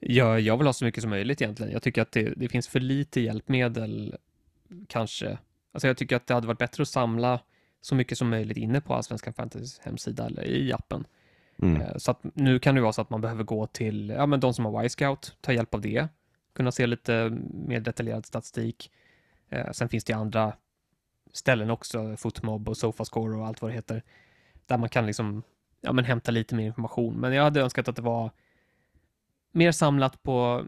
Ja, 0.05 0.39
jag 0.39 0.57
vill 0.57 0.67
ha 0.67 0.73
så 0.73 0.85
mycket 0.85 1.01
som 1.01 1.09
möjligt 1.09 1.41
egentligen. 1.41 1.71
Jag 1.71 1.81
tycker 1.81 2.01
att 2.01 2.11
det, 2.11 2.33
det 2.37 2.49
finns 2.49 2.67
för 2.67 2.79
lite 2.79 3.21
hjälpmedel 3.21 4.15
kanske. 4.87 5.37
Alltså 5.71 5.87
jag 5.87 5.97
tycker 5.97 6.15
att 6.15 6.27
det 6.27 6.33
hade 6.33 6.47
varit 6.47 6.59
bättre 6.59 6.81
att 6.81 6.87
samla 6.87 7.39
så 7.81 7.95
mycket 7.95 8.17
som 8.17 8.29
möjligt 8.29 8.57
inne 8.57 8.81
på 8.81 8.93
Allsvenskan 8.93 9.33
Fantasy 9.33 9.81
hemsida 9.83 10.25
eller 10.25 10.43
i 10.43 10.73
appen. 10.73 11.05
Mm. 11.61 11.81
Eh, 11.81 11.97
så 11.97 12.11
att 12.11 12.19
nu 12.33 12.59
kan 12.59 12.75
det 12.75 12.81
vara 12.81 12.93
så 12.93 13.01
att 13.01 13.09
man 13.09 13.21
behöver 13.21 13.43
gå 13.43 13.67
till 13.67 14.09
ja, 14.09 14.25
men 14.25 14.39
de 14.39 14.53
som 14.53 14.65
har 14.65 14.83
Y-scout, 14.83 15.37
ta 15.41 15.53
hjälp 15.53 15.73
av 15.73 15.81
det, 15.81 16.07
kunna 16.53 16.71
se 16.71 16.87
lite 16.87 17.29
mer 17.53 17.79
detaljerad 17.79 18.25
statistik. 18.25 18.91
Eh, 19.49 19.71
sen 19.71 19.89
finns 19.89 20.03
det 20.03 20.13
andra 20.13 20.53
ställen 21.33 21.69
också, 21.69 22.17
Footmob 22.17 22.69
och 22.69 22.77
Sofascore 22.77 23.37
och 23.37 23.47
allt 23.47 23.61
vad 23.61 23.71
det 23.71 23.75
heter, 23.75 24.03
där 24.65 24.77
man 24.77 24.89
kan 24.89 25.05
liksom 25.05 25.43
ja, 25.81 25.91
men 25.93 26.05
hämta 26.05 26.31
lite 26.31 26.55
mer 26.55 26.65
information. 26.65 27.15
Men 27.15 27.33
jag 27.33 27.43
hade 27.43 27.61
önskat 27.61 27.87
att 27.87 27.95
det 27.95 28.01
var 28.01 28.31
mer 29.53 29.71
samlat 29.71 30.23
på 30.23 30.65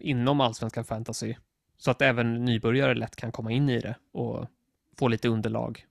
inom 0.00 0.40
allsvenskan 0.40 0.84
fantasy 0.84 1.34
så 1.78 1.90
att 1.90 2.02
även 2.02 2.44
nybörjare 2.44 2.94
lätt 2.94 3.16
kan 3.16 3.32
komma 3.32 3.52
in 3.52 3.68
i 3.68 3.80
det 3.80 3.94
och 4.12 4.46
få 4.98 5.08
lite 5.08 5.28
underlag. 5.28 5.86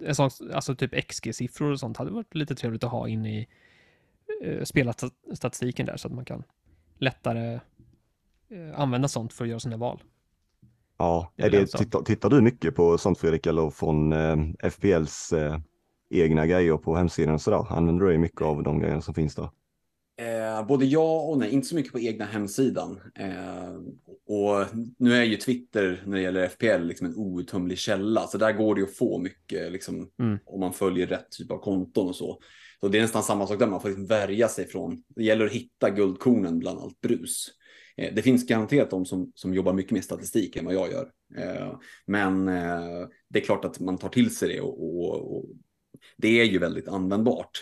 En 0.00 0.14
sån, 0.14 0.30
alltså 0.54 0.74
typ 0.74 0.94
XG-siffror 0.94 1.72
och 1.72 1.80
sånt 1.80 1.96
hade 1.96 2.10
varit 2.10 2.34
lite 2.34 2.54
trevligt 2.54 2.84
att 2.84 2.90
ha 2.90 3.08
in 3.08 3.26
i 3.26 3.48
uh, 4.44 4.64
spelarstatistiken 4.64 5.86
där 5.86 5.96
så 5.96 6.08
att 6.08 6.14
man 6.14 6.24
kan 6.24 6.42
lättare 6.98 7.60
uh, 8.52 8.80
använda 8.80 9.08
sånt 9.08 9.32
för 9.32 9.44
att 9.44 9.48
göra 9.48 9.60
sina 9.60 9.76
val. 9.76 10.02
Ja, 10.98 11.32
är 11.36 11.50
det, 11.50 11.66
tittar, 11.66 12.02
tittar, 12.02 12.30
du 12.30 12.40
mycket 12.40 12.74
på 12.74 12.98
sånt 12.98 13.18
Fredrik 13.18 13.46
eller 13.46 13.70
från 13.70 14.12
eh, 14.12 14.36
FPLs 14.70 15.32
eh, 15.32 15.58
egna 16.10 16.46
grejer 16.46 16.76
på 16.76 16.96
hemsidan 16.96 17.34
och 17.34 17.40
sådär? 17.40 17.66
Använder 17.72 18.04
du 18.04 18.10
dig 18.10 18.18
mycket 18.18 18.42
av 18.42 18.62
de 18.62 18.80
grejerna 18.80 19.00
som 19.00 19.14
finns 19.14 19.34
där? 19.34 19.50
Eh, 20.18 20.66
både 20.66 20.84
ja 20.84 21.20
och 21.20 21.38
nej, 21.38 21.50
inte 21.50 21.68
så 21.68 21.74
mycket 21.74 21.92
på 21.92 22.00
egna 22.00 22.24
hemsidan. 22.24 23.00
Eh, 23.14 23.74
och 24.26 24.66
nu 24.98 25.14
är 25.14 25.24
ju 25.24 25.36
Twitter 25.36 26.02
när 26.06 26.16
det 26.16 26.22
gäller 26.22 26.48
FPL 26.48 26.82
liksom 26.82 27.06
en 27.06 27.16
outtömlig 27.16 27.78
källa, 27.78 28.26
så 28.26 28.38
där 28.38 28.52
går 28.52 28.74
det 28.74 28.82
att 28.82 28.96
få 28.96 29.18
mycket 29.18 29.72
liksom, 29.72 30.10
mm. 30.18 30.38
om 30.44 30.60
man 30.60 30.72
följer 30.72 31.06
rätt 31.06 31.30
typ 31.30 31.50
av 31.50 31.58
konton 31.58 32.08
och 32.08 32.16
så. 32.16 32.40
Så 32.80 32.88
det 32.88 32.98
är 32.98 33.02
nästan 33.02 33.22
samma 33.22 33.46
sak 33.46 33.58
där, 33.58 33.66
man 33.66 33.80
får 33.80 33.88
liksom 33.88 34.06
värja 34.06 34.48
sig 34.48 34.66
från, 34.66 35.02
det 35.08 35.24
gäller 35.24 35.46
att 35.46 35.52
hitta 35.52 35.90
guldkornen 35.90 36.58
bland 36.58 36.78
allt 36.78 37.00
brus. 37.00 37.50
Eh, 37.96 38.14
det 38.14 38.22
finns 38.22 38.46
garanterat 38.46 38.90
de 38.90 39.06
som, 39.06 39.32
som 39.34 39.54
jobbar 39.54 39.72
mycket 39.72 39.92
mer 39.92 40.00
statistik 40.00 40.56
än 40.56 40.64
vad 40.64 40.74
jag 40.74 40.92
gör. 40.92 41.10
Eh, 41.36 41.78
men 42.06 42.48
eh, 42.48 43.08
det 43.28 43.38
är 43.38 43.44
klart 43.44 43.64
att 43.64 43.80
man 43.80 43.98
tar 43.98 44.08
till 44.08 44.36
sig 44.36 44.48
det 44.48 44.60
och, 44.60 44.84
och, 44.84 45.36
och 45.36 45.44
det 46.16 46.40
är 46.40 46.44
ju 46.44 46.58
väldigt 46.58 46.88
användbart. 46.88 47.60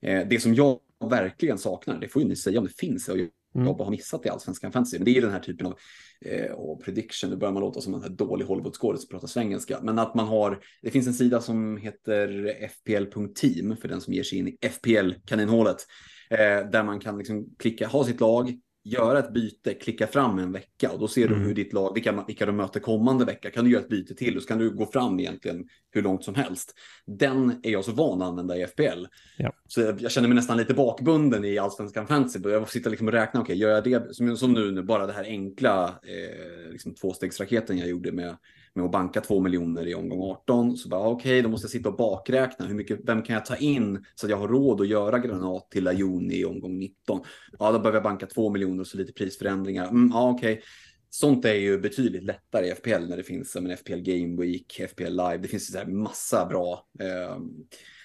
Det 0.00 0.42
som 0.42 0.54
jag 0.54 0.78
verkligen 1.00 1.58
saknar, 1.58 1.98
det 1.98 2.08
får 2.08 2.22
ju 2.22 2.28
ni 2.28 2.36
säga 2.36 2.58
om 2.58 2.64
det 2.64 2.76
finns, 2.78 3.08
och 3.08 3.18
jag 3.18 3.28
mm. 3.54 3.74
har 3.78 3.90
missat 3.90 4.26
i 4.26 4.28
allsvenskan 4.28 4.72
fantasy, 4.72 4.98
men 4.98 5.04
det 5.04 5.16
är 5.16 5.22
den 5.22 5.30
här 5.30 5.40
typen 5.40 5.66
av 5.66 5.78
eh, 6.20 6.76
prediction, 6.84 7.30
nu 7.30 7.36
börjar 7.36 7.52
man 7.52 7.62
låta 7.62 7.80
som 7.80 7.94
en 7.94 8.02
här 8.02 8.08
dålig 8.08 8.44
Hollywoodskådis 8.44 9.00
som 9.00 9.08
pratar 9.08 9.28
svengelska, 9.28 9.80
men 9.82 9.98
att 9.98 10.14
man 10.14 10.26
har, 10.26 10.60
det 10.82 10.90
finns 10.90 11.06
en 11.06 11.14
sida 11.14 11.40
som 11.40 11.76
heter 11.76 12.52
fpl.team 12.68 13.76
för 13.76 13.88
den 13.88 14.00
som 14.00 14.14
ger 14.14 14.22
sig 14.22 14.38
in 14.38 14.48
i 14.48 14.58
FPL-kaninhålet, 14.68 15.86
eh, 16.30 16.70
där 16.70 16.82
man 16.82 17.00
kan 17.00 17.18
liksom 17.18 17.54
klicka, 17.58 17.86
ha 17.86 18.04
sitt 18.04 18.20
lag, 18.20 18.60
göra 18.86 19.18
ett 19.18 19.32
byte, 19.32 19.74
klicka 19.74 20.06
fram 20.06 20.38
en 20.38 20.52
vecka 20.52 20.90
och 20.90 20.98
då 20.98 21.08
ser 21.08 21.26
mm. 21.26 21.38
du 21.38 21.46
hur 21.46 21.54
ditt 21.54 21.72
lag, 21.72 21.94
vilka, 21.94 22.24
vilka 22.26 22.46
de 22.46 22.56
möter 22.56 22.80
kommande 22.80 23.24
vecka. 23.24 23.50
Kan 23.50 23.64
du 23.64 23.70
göra 23.70 23.82
ett 23.82 23.88
byte 23.88 24.14
till 24.14 24.36
och 24.36 24.42
så 24.42 24.48
kan 24.48 24.58
du 24.58 24.70
gå 24.70 24.86
fram 24.86 25.20
egentligen 25.20 25.64
hur 25.90 26.02
långt 26.02 26.24
som 26.24 26.34
helst. 26.34 26.74
Den 27.06 27.60
är 27.62 27.70
jag 27.70 27.84
så 27.84 27.92
van 27.92 28.22
att 28.22 28.28
använda 28.28 28.56
i 28.56 28.66
FPL. 28.66 29.06
Ja. 29.36 29.52
Så 29.68 29.80
jag, 29.80 30.00
jag, 30.00 30.10
känner 30.10 30.28
mig 30.28 30.34
nästan 30.34 30.56
lite 30.56 30.74
bakbunden 30.74 31.44
i 31.44 31.58
allsvenskan 31.58 32.06
fantasy. 32.06 32.40
Jag 32.42 32.62
får 32.62 32.70
sitta 32.72 32.90
liksom 32.90 33.06
och 33.06 33.12
räkna, 33.12 33.40
okej, 33.40 33.52
okay, 33.52 33.56
gör 33.56 33.70
jag 33.70 33.84
det 33.84 34.14
som, 34.14 34.36
som 34.36 34.52
nu, 34.52 34.70
nu, 34.70 34.82
bara 34.82 35.06
det 35.06 35.12
här 35.12 35.24
enkla 35.24 35.88
eh, 35.88 36.72
liksom 36.72 36.94
tvåstegsraketen 36.94 37.78
jag 37.78 37.88
gjorde 37.88 38.12
med 38.12 38.36
med 38.76 38.84
att 38.84 38.90
banka 38.90 39.20
2 39.20 39.40
miljoner 39.40 39.86
i 39.86 39.94
omgång 39.94 40.30
18. 40.30 40.76
Så 40.76 40.88
bara 40.88 41.08
okej, 41.08 41.32
okay, 41.32 41.42
då 41.42 41.48
måste 41.48 41.64
jag 41.64 41.70
sitta 41.70 41.88
och 41.88 41.96
bakräkna. 41.96 42.66
Hur 42.66 42.74
mycket, 42.74 43.00
vem 43.04 43.22
kan 43.22 43.34
jag 43.34 43.46
ta 43.46 43.56
in 43.56 44.04
så 44.14 44.26
att 44.26 44.30
jag 44.30 44.36
har 44.36 44.48
råd 44.48 44.80
att 44.80 44.88
göra 44.88 45.18
granat 45.18 45.70
till 45.70 45.88
Ajoni 45.88 46.34
i 46.34 46.44
omgång 46.44 46.78
19? 46.78 47.20
Ja, 47.58 47.72
då 47.72 47.78
behöver 47.78 47.96
jag 47.96 48.02
banka 48.02 48.26
2 48.26 48.50
miljoner 48.50 48.80
och 48.80 48.86
så 48.86 48.98
lite 48.98 49.12
prisförändringar. 49.12 49.88
Mm, 49.88 50.10
ja, 50.14 50.30
okej. 50.30 50.52
Okay. 50.52 50.64
Sånt 51.10 51.44
är 51.44 51.54
ju 51.54 51.78
betydligt 51.78 52.24
lättare 52.24 52.66
i 52.66 52.74
FPL 52.74 53.08
när 53.08 53.16
det 53.16 53.22
finns 53.22 53.56
en 53.56 53.76
FPL 53.76 54.00
Game 54.00 54.42
Week, 54.42 54.80
FPL 54.90 55.04
Live. 55.04 55.36
Det 55.36 55.48
finns 55.48 55.72
så 55.72 55.78
här 55.78 55.86
massa 55.86 56.46
bra 56.46 56.86
eh, 57.00 57.38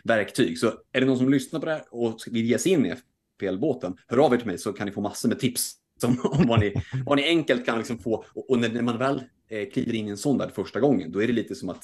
verktyg. 0.04 0.60
Så 0.60 0.68
är 0.92 1.02
det 1.02 1.06
någon 1.06 1.18
som 1.18 1.30
lyssnar 1.30 1.60
på 1.60 1.66
det 1.66 1.72
här 1.72 1.84
och 1.92 2.20
vill 2.32 2.46
ge 2.46 2.58
sig 2.58 2.72
in 2.72 2.86
i 2.86 2.96
FPL-båten, 3.42 3.98
hör 4.08 4.18
av 4.18 4.34
er 4.34 4.38
till 4.38 4.48
mig 4.48 4.58
så 4.58 4.74
kan 4.74 4.88
ni 4.88 4.94
få 4.94 5.02
massor 5.02 5.30
med 5.30 5.40
tips 5.40 5.74
som, 6.02 6.20
om 6.24 6.48
vad, 6.48 6.60
ni, 6.60 6.74
vad 7.06 7.18
ni 7.18 7.24
enkelt 7.28 7.66
kan 7.66 7.78
liksom 7.78 7.98
få. 7.98 8.26
Och, 8.34 8.50
och 8.50 8.60
när, 8.60 8.70
när, 8.70 8.82
man 8.82 8.98
väl 8.98 9.24
eh, 9.50 9.70
kliver 9.70 9.94
in 9.94 10.08
i 10.08 10.10
en 10.10 10.18
sån 10.18 10.38
där 10.38 10.50
första 10.50 10.80
gången, 10.80 11.12
då 11.12 11.24
är 11.24 11.28
det 11.28 11.34
lite 11.34 11.56
som 11.56 11.70
att 11.70 11.84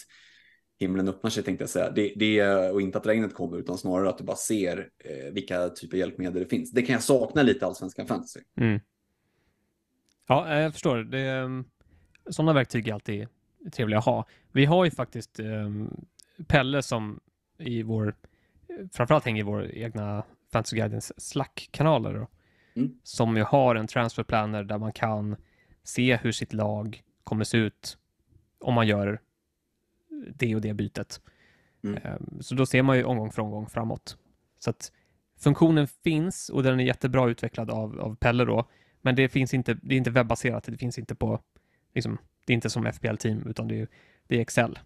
himlen 0.80 1.07
öppnar 1.07 1.30
sig 1.30 1.43
tänkte 1.43 1.63
jag 1.63 1.70
säga. 1.70 1.91
Det, 1.91 2.13
det, 2.15 2.43
och 2.72 2.82
inte 2.82 2.97
att 2.97 3.07
regnet 3.07 3.34
kommer, 3.34 3.57
utan 3.57 3.78
snarare 3.78 4.09
att 4.09 4.18
du 4.18 4.24
bara 4.24 4.38
ser 4.38 4.89
eh, 5.03 5.34
vilka 5.34 5.70
typer 5.70 5.97
av 5.97 5.99
hjälpmedel 5.99 6.43
det 6.43 6.49
finns. 6.49 6.72
Det 6.72 6.82
kan 6.82 6.93
jag 6.93 7.03
sakna 7.03 7.43
lite 7.43 7.65
allsvenskan 7.65 8.07
fantasy. 8.07 8.39
Mm. 8.59 8.80
Ja, 10.28 10.53
eh, 10.53 10.59
jag 10.59 10.74
förstår. 10.74 10.97
Det, 10.97 11.20
ehm, 11.20 11.65
sådana 12.30 12.53
verktyg 12.53 12.88
är 12.88 12.93
alltid 12.93 13.28
trevliga 13.72 13.99
att 13.99 14.05
ha. 14.05 14.26
Vi 14.51 14.65
har 14.65 14.86
ju 14.86 14.91
faktiskt 14.91 15.39
eh, 15.39 15.70
Pelle 16.47 16.82
som 16.82 17.20
i 17.57 17.84
vår, 17.84 18.15
framförallt 18.93 19.26
hänger 19.26 19.39
i 19.39 19.45
vår 19.45 19.72
egna 19.72 20.24
Fantasy 20.51 20.78
Guidance 20.78 21.13
Slack-kanaler. 21.18 22.28
Mm. 22.78 22.99
Som 23.03 23.38
ju 23.38 23.43
har 23.43 23.75
en 23.75 23.88
transfer 23.88 24.23
planner 24.23 24.63
där 24.63 24.78
man 24.78 24.93
kan 24.93 25.36
se 25.84 26.15
hur 26.15 26.32
sitt 26.32 26.53
lag 26.53 27.03
kommer 27.23 27.43
se 27.43 27.57
ut 27.57 27.97
om 28.59 28.73
man 28.73 28.88
gör 28.88 29.21
det 30.36 30.55
och 30.55 30.61
det 30.61 30.73
bytet. 30.73 31.21
Mm. 31.84 31.99
Ehm, 32.03 32.41
så 32.41 32.55
då 32.55 32.65
ser 32.65 32.84
man 32.84 32.97
ju 32.97 33.03
omgång 33.03 33.32
för 33.32 33.41
omgång 33.41 33.69
framåt. 33.69 34.17
Så 34.59 34.69
att 34.69 34.91
funktionen 35.39 35.88
finns 35.88 36.49
och 36.49 36.63
den 36.63 36.80
är 36.80 36.84
jättebra 36.84 37.30
utvecklad 37.30 37.69
av, 37.69 37.99
av 37.99 38.15
Pelle 38.15 38.45
då. 38.45 38.69
Men 39.01 39.15
det 39.15 39.30
finns 39.30 39.53
inte, 39.53 39.73
det 39.73 39.95
är 39.95 39.97
inte 39.97 40.09
webbaserat, 40.09 40.63
det 40.63 40.78
finns 40.78 40.97
inte 40.97 41.15
på, 41.15 41.39
liksom, 41.93 42.17
det 42.45 42.53
är 42.53 42.55
inte 42.55 42.69
som 42.69 42.86
FPL-team 42.86 43.47
utan 43.49 43.67
det 43.67 43.80
är, 43.80 43.88
det 44.28 44.38
är 44.38 44.41
Excel. 44.41 44.80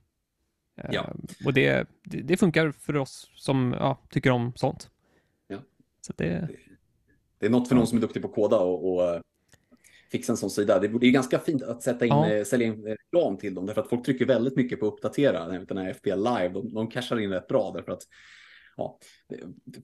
Ja. 0.92 1.04
Ehm, 1.04 1.28
och 1.46 1.54
det, 1.54 1.90
det, 2.04 2.22
det, 2.22 2.38
funkar 2.38 2.72
för 2.72 2.98
oss 2.98 3.32
som 3.36 3.76
ja, 3.80 3.98
tycker 4.10 4.32
om 4.32 4.54
sånt. 4.56 4.90
Ja. 5.48 5.58
Så 6.02 6.14
det, 6.16 6.50
det 7.42 7.48
är 7.48 7.50
något 7.50 7.68
för 7.68 7.76
någon 7.76 7.88
som 7.88 7.98
är 7.98 8.02
duktig 8.02 8.22
på 8.22 8.28
att 8.28 8.36
koda 8.36 8.58
och, 8.58 8.94
och 8.94 9.04
eh, 9.04 9.22
fixa 10.12 10.34
en 10.34 10.38
sån 10.38 10.50
sida. 10.50 10.80
Det 10.80 10.88
är 10.88 11.12
ganska 11.12 11.40
fint 11.40 11.64
att 11.64 11.84
sätta 11.84 12.06
in, 12.06 12.12
ja. 12.12 12.30
Eh, 12.30 12.44
sälja 12.44 12.68
in 12.68 12.84
reklam 12.84 13.38
till 13.38 13.56
dem, 13.56 13.66
därför 13.66 13.82
att 13.82 13.90
folk 13.90 14.06
trycker 14.06 14.26
väldigt 14.26 14.56
mycket 14.56 14.80
på 14.80 14.88
att 14.88 14.94
uppdatera 14.94 15.48
den 15.48 15.78
här 15.78 15.94
FPL 15.94 16.10
Live. 16.10 16.50
De, 16.50 16.74
de 16.74 16.88
cashar 16.88 17.20
in 17.20 17.30
rätt 17.30 17.48
bra, 17.48 17.72
därför 17.76 17.92
att 17.92 18.04
ja, 18.78 19.00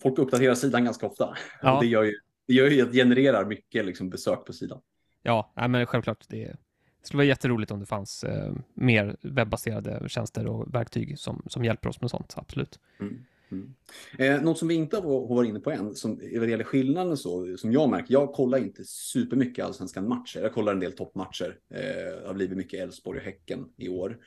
folk 0.01 0.19
uppdaterar 0.19 0.55
sidan 0.55 0.85
ganska 0.85 1.07
ofta. 1.07 1.37
Ja. 1.61 1.79
Det 1.81 1.87
gör 1.87 2.03
ju 2.03 2.13
det 2.47 2.53
gör 2.53 2.69
ju 2.69 2.81
att 2.81 2.93
genererar 2.93 3.45
mycket 3.45 3.85
liksom, 3.85 4.09
besök 4.09 4.45
på 4.45 4.53
sidan. 4.53 4.81
Ja, 5.23 5.53
men 5.55 5.85
självklart. 5.85 6.25
Det, 6.27 6.43
det 6.45 6.57
skulle 7.01 7.17
vara 7.17 7.27
jätteroligt 7.27 7.71
om 7.71 7.79
det 7.79 7.85
fanns 7.85 8.23
eh, 8.23 8.53
mer 8.73 9.17
webbaserade 9.21 10.09
tjänster 10.09 10.47
och 10.47 10.73
verktyg 10.73 11.19
som, 11.19 11.43
som 11.47 11.65
hjälper 11.65 11.89
oss 11.89 12.01
med 12.01 12.09
sånt, 12.09 12.33
absolut. 12.37 12.79
Mm. 12.99 13.25
Mm. 13.51 13.73
Eh, 14.17 14.41
något 14.41 14.57
som 14.57 14.67
vi 14.67 14.75
inte 14.75 14.97
har 14.97 15.27
varit 15.27 15.49
inne 15.49 15.59
på 15.59 15.71
än, 15.71 15.95
som 15.95 16.21
vad 16.37 16.49
gäller 16.49 16.63
skillnaden 16.63 17.17
så, 17.17 17.57
som 17.57 17.71
jag 17.71 17.89
märker, 17.89 18.13
jag 18.13 18.33
kollar 18.33 18.57
inte 18.57 18.83
supermycket 18.85 19.65
allsvenskan 19.65 20.07
matcher. 20.07 20.39
Jag 20.39 20.53
kollar 20.53 20.73
en 20.73 20.79
del 20.79 20.93
toppmatcher. 20.93 21.59
Eh, 21.73 21.81
det 21.81 22.27
har 22.27 22.33
blivit 22.33 22.57
mycket 22.57 22.79
Elfsborg 22.79 23.19
och 23.19 23.25
Häcken 23.25 23.65
i 23.77 23.89
år. 23.89 24.17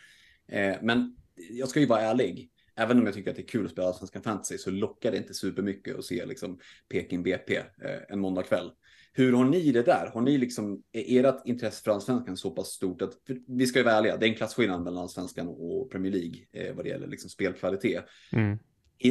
Eh, 0.48 0.76
men 0.82 1.16
jag 1.50 1.68
ska 1.68 1.80
ju 1.80 1.86
vara 1.86 2.00
ärlig. 2.00 2.50
Även 2.76 2.98
om 2.98 3.06
jag 3.06 3.14
tycker 3.14 3.30
att 3.30 3.36
det 3.36 3.42
är 3.42 3.46
kul 3.46 3.64
att 3.64 3.72
spela 3.72 3.88
allsvenskan 3.88 4.22
fantasy 4.22 4.58
så 4.58 4.70
lockar 4.70 5.10
det 5.10 5.16
inte 5.16 5.34
supermycket 5.34 5.98
att 5.98 6.04
se 6.04 6.26
liksom 6.26 6.58
Peking 6.88 7.22
BP 7.22 7.56
eh, 7.56 7.64
en 8.08 8.20
måndagkväll. 8.20 8.70
Hur 9.12 9.32
har 9.32 9.44
ni 9.44 9.72
det 9.72 9.82
där? 9.82 10.10
Har 10.14 10.20
ni 10.20 10.38
liksom, 10.38 10.82
är 10.92 11.24
ert 11.24 11.46
intresse 11.46 11.82
för 11.84 11.90
allsvenskan 11.90 12.36
så 12.36 12.50
pass 12.50 12.68
stort 12.68 13.02
att, 13.02 13.12
vi 13.46 13.66
ska 13.66 13.78
ju 13.78 13.84
vara 13.84 13.94
ärliga, 13.94 14.16
det 14.16 14.26
är 14.26 14.30
en 14.30 14.36
klassskillnad 14.36 14.82
mellan 14.82 15.02
allsvenskan 15.02 15.48
och 15.48 15.90
Premier 15.90 16.12
League 16.12 16.38
eh, 16.52 16.74
vad 16.74 16.84
det 16.84 16.88
gäller 16.88 17.06
liksom 17.06 17.30
spelkvalitet. 17.30 18.04
Mm 18.32 18.58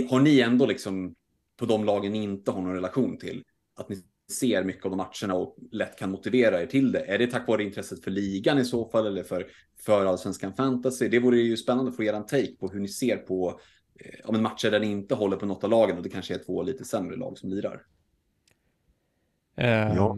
har 0.10 0.20
ni 0.20 0.40
ändå 0.40 0.66
liksom 0.66 1.16
på 1.58 1.66
de 1.66 1.86
lagen 1.86 2.12
ni 2.12 2.24
inte 2.24 2.52
har 2.52 2.62
någon 2.62 2.74
relation 2.74 3.18
till, 3.18 3.44
att 3.76 3.90
ni 3.90 4.04
ser 4.32 4.64
mycket 4.64 4.86
av 4.86 4.92
de 4.92 4.98
matcherna 4.98 5.34
och 5.34 5.56
lätt 5.72 6.00
kan 6.00 6.12
motivera 6.12 6.62
er 6.62 6.66
till 6.66 6.92
det. 6.92 7.00
Är 7.00 7.18
det 7.18 7.28
tack 7.28 7.48
vare 7.48 7.64
intresset 7.64 8.04
för 8.04 8.12
ligan 8.12 8.58
i 8.58 8.66
så 8.66 8.90
fall 8.90 9.08
eller 9.08 9.24
för, 9.24 9.48
för 9.86 10.06
allsvenskan 10.06 10.54
fantasy? 10.54 11.08
Det 11.08 11.20
vore 11.20 11.38
ju 11.38 11.58
spännande 11.58 11.90
att 11.90 11.96
få 11.96 12.04
er 12.04 12.14
en 12.14 12.26
take 12.26 12.56
på 12.60 12.68
hur 12.68 12.80
ni 12.80 12.88
ser 12.88 13.18
på 13.18 13.60
eh, 14.00 14.30
om 14.30 14.36
en 14.36 14.42
matcher 14.42 14.72
där 14.72 14.80
ni 14.80 14.88
inte 14.88 15.16
håller 15.16 15.38
på 15.38 15.46
något 15.46 15.64
av 15.64 15.70
lagen 15.70 15.98
och 15.98 16.04
det 16.04 16.10
kanske 16.10 16.34
är 16.34 16.40
två 16.40 16.64
lite 16.64 16.86
sämre 16.86 17.16
lag 17.16 17.38
som 17.38 17.50
lirar. 17.50 17.82
Uh, 19.60 19.66
ja. 19.68 20.18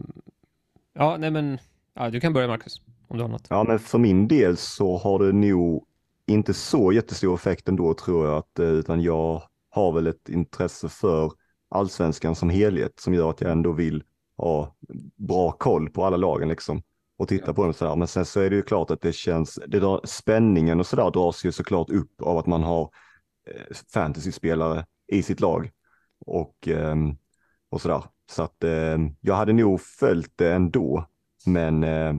Ja, 0.92 1.16
nej 1.16 1.30
men 1.30 1.58
ja, 1.94 2.10
du 2.10 2.20
kan 2.20 2.32
börja 2.32 2.48
Marcus 2.48 2.80
om 3.08 3.16
du 3.16 3.22
har 3.22 3.28
något. 3.28 3.46
Ja, 3.50 3.64
men 3.64 3.78
för 3.78 3.98
min 3.98 4.28
del 4.28 4.56
så 4.56 4.96
har 4.96 5.18
det 5.18 5.32
nog 5.32 5.86
inte 6.26 6.54
så 6.54 6.92
jättestor 6.92 7.34
effekt 7.34 7.68
ändå 7.68 7.94
tror 7.94 8.26
jag 8.26 8.36
att 8.36 8.58
eh, 8.58 8.66
utan 8.66 9.02
jag 9.02 9.42
har 9.72 9.92
väl 9.92 10.06
ett 10.06 10.28
intresse 10.28 10.88
för 10.88 11.32
allsvenskan 11.70 12.34
som 12.34 12.50
helhet 12.50 13.00
som 13.00 13.14
gör 13.14 13.30
att 13.30 13.40
jag 13.40 13.52
ändå 13.52 13.72
vill 13.72 14.04
ha 14.36 14.76
bra 15.16 15.52
koll 15.52 15.90
på 15.90 16.04
alla 16.04 16.16
lagen 16.16 16.48
liksom 16.48 16.82
och 17.18 17.28
titta 17.28 17.46
ja. 17.46 17.54
på 17.54 17.64
dem 17.64 17.74
sådär. 17.74 17.96
Men 17.96 18.08
sen 18.08 18.24
så 18.24 18.40
är 18.40 18.50
det 18.50 18.56
ju 18.56 18.62
klart 18.62 18.90
att 18.90 19.00
det 19.00 19.12
känns, 19.12 19.58
det 19.66 19.80
drar, 19.80 20.00
spänningen 20.04 20.80
och 20.80 20.86
sådär 20.86 21.10
dras 21.10 21.44
ju 21.44 21.52
såklart 21.52 21.90
upp 21.90 22.22
av 22.22 22.38
att 22.38 22.46
man 22.46 22.62
har 22.62 22.90
eh, 23.50 23.76
fantasyspelare 23.94 24.86
i 25.06 25.22
sitt 25.22 25.40
lag 25.40 25.70
och, 26.26 26.68
eh, 26.68 26.96
och 27.70 27.80
sådär. 27.80 28.04
Så 28.30 28.42
att 28.42 28.64
eh, 28.64 28.98
jag 29.20 29.34
hade 29.34 29.52
nog 29.52 29.80
följt 29.80 30.32
det 30.36 30.52
ändå, 30.52 31.06
men 31.46 31.84
eh, 31.84 32.14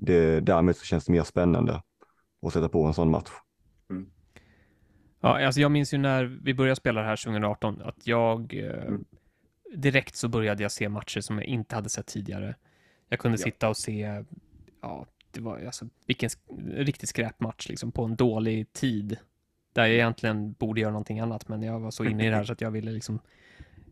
det, 0.00 0.40
därmed 0.40 0.76
så 0.76 0.84
känns 0.84 1.04
det 1.04 1.12
mer 1.12 1.22
spännande 1.22 1.82
att 2.46 2.52
sätta 2.52 2.68
på 2.68 2.84
en 2.84 2.94
sån 2.94 3.10
match. 3.10 3.30
Ja, 5.24 5.46
alltså 5.46 5.60
jag 5.60 5.70
minns 5.70 5.94
ju 5.94 5.98
när 5.98 6.24
vi 6.24 6.54
började 6.54 6.76
spela 6.76 7.00
det 7.00 7.06
här 7.06 7.16
2018 7.16 7.82
att 7.82 8.06
jag 8.06 8.54
eh, 8.54 8.82
Mm. 8.86 9.04
direkt 9.74 10.16
så 10.16 10.28
började 10.28 10.62
jag 10.62 10.72
se 10.72 10.88
matcher 10.88 11.20
som 11.20 11.38
jag 11.38 11.46
inte 11.46 11.74
hade 11.74 11.88
sett 11.88 12.06
tidigare. 12.06 12.54
Jag 13.08 13.18
kunde 13.18 13.38
Ja. 13.38 13.44
sitta 13.44 13.68
och 13.68 13.76
se, 13.76 14.22
ja, 14.82 15.06
det 15.30 15.40
var 15.40 15.58
alltså 15.66 15.88
vilken 16.06 16.30
riktig 16.74 17.08
skräpmatch 17.08 17.68
liksom 17.68 17.92
på 17.92 18.04
en 18.04 18.16
dålig 18.16 18.72
tid. 18.72 19.16
Där 19.72 19.82
jag 19.82 19.94
egentligen 19.94 20.52
borde 20.52 20.80
göra 20.80 20.90
någonting 20.92 21.20
annat, 21.20 21.48
men 21.48 21.62
jag 21.62 21.80
var 21.80 21.90
så 21.90 22.04
inne 22.04 22.26
i 22.26 22.28
det 22.30 22.36
här 22.36 22.44
så 22.48 22.52
att 22.52 22.60
jag 22.60 22.70
ville 22.70 22.90
liksom 22.90 23.20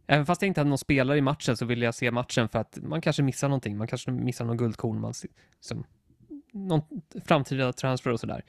Även 0.06 0.26
fast 0.26 0.42
jag 0.42 0.46
inte 0.46 0.60
hade 0.60 0.68
någon 0.68 0.78
spelare 0.78 1.18
i 1.18 1.20
matchen 1.20 1.56
så 1.56 1.64
ville 1.64 1.84
jag 1.84 1.94
se 1.94 2.10
matchen 2.10 2.48
för 2.48 2.58
att 2.58 2.78
man 2.82 3.00
kanske 3.00 3.22
missar 3.22 3.48
någonting. 3.48 3.76
Man 3.76 3.86
kanske 3.86 4.10
missar 4.10 4.44
någon 4.44 4.56
guldkorn, 4.56 5.00
man, 5.00 5.14
se- 5.14 5.28
som, 5.60 5.84
någon 6.52 6.82
framtida 7.24 7.72
transfer 7.72 8.10
och 8.10 8.20
sådär. 8.20 8.42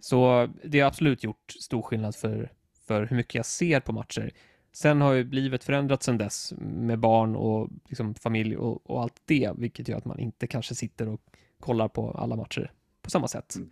Så 0.00 0.48
det 0.64 0.80
har 0.80 0.88
absolut 0.88 1.24
gjort 1.24 1.52
stor 1.60 1.82
skillnad 1.82 2.14
för, 2.16 2.52
för 2.86 3.06
hur 3.06 3.16
mycket 3.16 3.34
jag 3.34 3.46
ser 3.46 3.80
på 3.80 3.92
matcher. 3.92 4.30
Sen 4.72 5.00
har 5.00 5.12
ju 5.12 5.30
livet 5.30 5.64
förändrats 5.64 6.06
sedan 6.06 6.18
dess 6.18 6.52
med 6.58 6.98
barn 6.98 7.36
och 7.36 7.68
liksom 7.88 8.14
familj 8.14 8.56
och, 8.56 8.90
och 8.90 9.02
allt 9.02 9.22
det, 9.24 9.52
vilket 9.56 9.88
gör 9.88 9.98
att 9.98 10.04
man 10.04 10.18
inte 10.18 10.46
kanske 10.46 10.74
sitter 10.74 11.08
och 11.08 11.20
kollar 11.60 11.88
på 11.88 12.10
alla 12.10 12.36
matcher 12.36 12.72
på 13.02 13.10
samma 13.10 13.28
sätt. 13.28 13.54
Mm. 13.56 13.70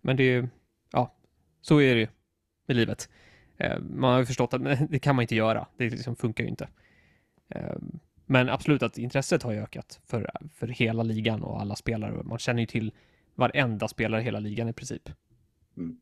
Men 0.00 0.16
det 0.16 0.22
är 0.22 0.32
ju, 0.42 0.48
ja, 0.92 1.14
så 1.60 1.80
är 1.80 1.94
det 1.94 2.00
ju 2.00 2.08
med 2.66 2.76
livet. 2.76 3.08
Eh, 3.56 3.78
Man 3.80 4.12
har 4.12 4.18
ju 4.18 4.26
förstått 4.26 4.54
att 4.54 4.62
det 4.90 4.98
kan 4.98 5.16
man 5.16 5.22
inte 5.22 5.34
göra. 5.34 5.66
Det 5.76 5.90
liksom 5.90 6.16
funkar 6.16 6.44
ju 6.44 6.50
inte. 6.50 6.68
Eh, 7.48 7.76
Men 8.26 8.48
absolut 8.48 8.82
att 8.82 8.98
intresset 8.98 9.42
har 9.42 9.52
ökat 9.52 10.00
för, 10.06 10.30
för 10.54 10.66
hela 10.68 11.02
ligan 11.02 11.42
och 11.42 11.60
alla 11.60 11.76
spelare. 11.76 12.22
Man 12.22 12.38
känner 12.38 12.60
ju 12.60 12.66
till 12.66 12.92
varenda 13.34 13.88
spelare 13.88 14.20
i 14.20 14.24
hela 14.24 14.38
ligan 14.38 14.68
i 14.68 14.72
princip. 14.72 15.10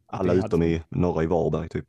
Alla 0.06 0.32
Det 0.34 0.38
hade- 0.40 0.46
utom 0.46 0.62
i 0.62 0.82
norra 0.88 1.22
i 1.22 1.26
Varberg 1.26 1.68
typ. 1.68 1.86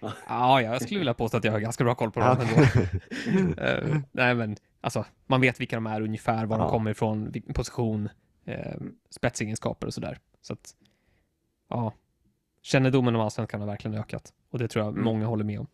Ja, 0.00 0.12
ja, 0.28 0.62
jag 0.62 0.82
skulle 0.82 0.98
vilja 1.00 1.14
påstå 1.14 1.36
att 1.36 1.44
jag 1.44 1.52
har 1.52 1.60
ganska 1.60 1.84
bra 1.84 1.94
koll 1.94 2.10
på 2.10 2.20
dem. 2.20 2.36
Eh, 3.58 3.96
nej, 4.12 4.34
men 4.34 4.56
alltså, 4.80 5.04
man 5.26 5.40
vet 5.40 5.60
vilka 5.60 5.76
de 5.76 5.86
är 5.86 6.00
ungefär, 6.00 6.46
var 6.46 6.58
de 6.58 6.64
Ja. 6.64 6.70
kommer 6.70 6.90
ifrån, 6.90 7.30
vilken 7.30 7.54
position, 7.54 8.08
eh, 8.44 8.76
spetsegenskaper 9.10 9.86
och 9.86 9.94
sådär. 9.94 10.18
Så 10.40 10.52
att, 10.52 10.74
ja, 11.68 11.92
kännedomen 12.62 13.14
om 13.14 13.20
allsvenskan 13.20 13.60
har 13.60 13.68
verkligen 13.68 13.98
ökat. 13.98 14.32
Och 14.50 14.58
det 14.58 14.68
tror 14.68 14.84
jag 14.84 14.92
Mm. 14.92 15.04
många 15.04 15.26
håller 15.26 15.44
med 15.44 15.60
om. 15.60 15.66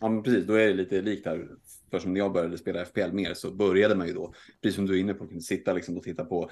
Ja, 0.00 0.08
men 0.08 0.22
precis. 0.22 0.46
Då 0.46 0.54
är 0.54 0.66
det 0.68 0.74
lite 0.74 1.02
likt 1.02 1.26
här. 1.26 1.48
För 1.90 1.98
som 1.98 2.12
när 2.12 2.20
jag 2.20 2.32
började 2.32 2.58
spela 2.58 2.80
FPL 2.84 3.12
mer 3.12 3.34
så 3.34 3.50
började 3.50 3.94
man 3.94 4.06
ju 4.06 4.12
då, 4.12 4.32
precis 4.62 4.76
som 4.76 4.86
du 4.86 4.96
är 4.96 5.00
inne 5.00 5.14
på, 5.14 5.26
kunde 5.26 5.42
sitta 5.42 5.72
liksom 5.72 5.96
och 5.96 6.02
titta 6.02 6.24
på 6.24 6.50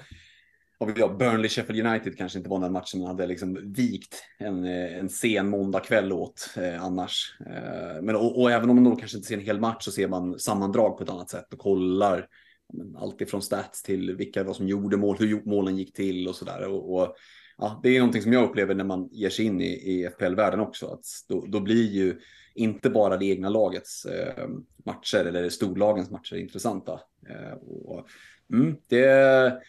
och 0.79 0.89
vet 0.89 1.17
Burnley 1.17 1.49
Sheffield 1.49 1.87
United 1.87 2.17
kanske 2.17 2.37
inte 2.37 2.49
var 2.49 2.59
den 2.59 2.71
matchen 2.71 2.99
man 2.99 3.07
hade 3.07 3.27
liksom 3.27 3.73
vikt 3.73 4.23
en, 4.37 4.65
eh, 4.65 4.97
en 4.97 5.09
sen 5.09 5.49
måndagkväll 5.49 6.13
åt 6.13 6.49
eh, 6.57 6.83
annars. 6.83 7.37
Eh, 7.39 8.01
men, 8.01 8.15
och, 8.15 8.41
och 8.41 8.51
även 8.51 8.69
om 8.69 8.75
man 8.75 8.85
då 8.85 8.95
kanske 8.95 9.17
inte 9.17 9.27
ser 9.27 9.37
en 9.37 9.45
hel 9.45 9.59
match 9.59 9.83
så 9.83 9.91
ser 9.91 10.07
man 10.07 10.39
sammandrag 10.39 10.97
på 10.97 11.03
ett 11.03 11.09
annat 11.09 11.29
sätt 11.29 11.53
och 11.53 11.59
kollar 11.59 12.27
ja, 12.73 12.99
allt 12.99 13.21
ifrån 13.21 13.41
stats 13.41 13.83
till 13.83 14.15
vilka 14.15 14.39
det 14.39 14.47
var 14.47 14.53
som 14.53 14.67
gjorde 14.67 14.97
mål, 14.97 15.17
hur 15.19 15.41
målen 15.45 15.77
gick 15.77 15.93
till 15.93 16.27
och 16.27 16.35
sådär. 16.35 16.67
Och, 16.67 16.95
och, 16.95 17.15
ja, 17.57 17.79
det 17.83 17.89
är 17.89 17.99
någonting 17.99 18.21
som 18.21 18.33
jag 18.33 18.49
upplever 18.49 18.75
när 18.75 18.83
man 18.83 19.09
ger 19.11 19.29
sig 19.29 19.45
in 19.45 19.61
i, 19.61 19.65
i 19.65 20.09
FPL-världen 20.09 20.59
också. 20.59 20.87
Att 20.87 21.05
då, 21.27 21.45
då 21.47 21.59
blir 21.59 21.91
ju 21.91 22.19
inte 22.55 22.89
bara 22.89 23.17
det 23.17 23.25
egna 23.25 23.49
lagets 23.49 24.05
eh, 24.05 24.47
matcher 24.85 25.25
eller 25.25 25.49
storlagens 25.49 26.11
matcher 26.11 26.35
intressanta. 26.35 26.99
Eh, 27.29 27.57
och, 27.85 28.07
mm, 28.53 28.75
det, 28.87 29.61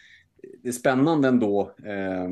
det 0.63 0.67
är 0.67 0.73
spännande 0.73 1.27
ändå 1.27 1.75
eh, 1.85 2.23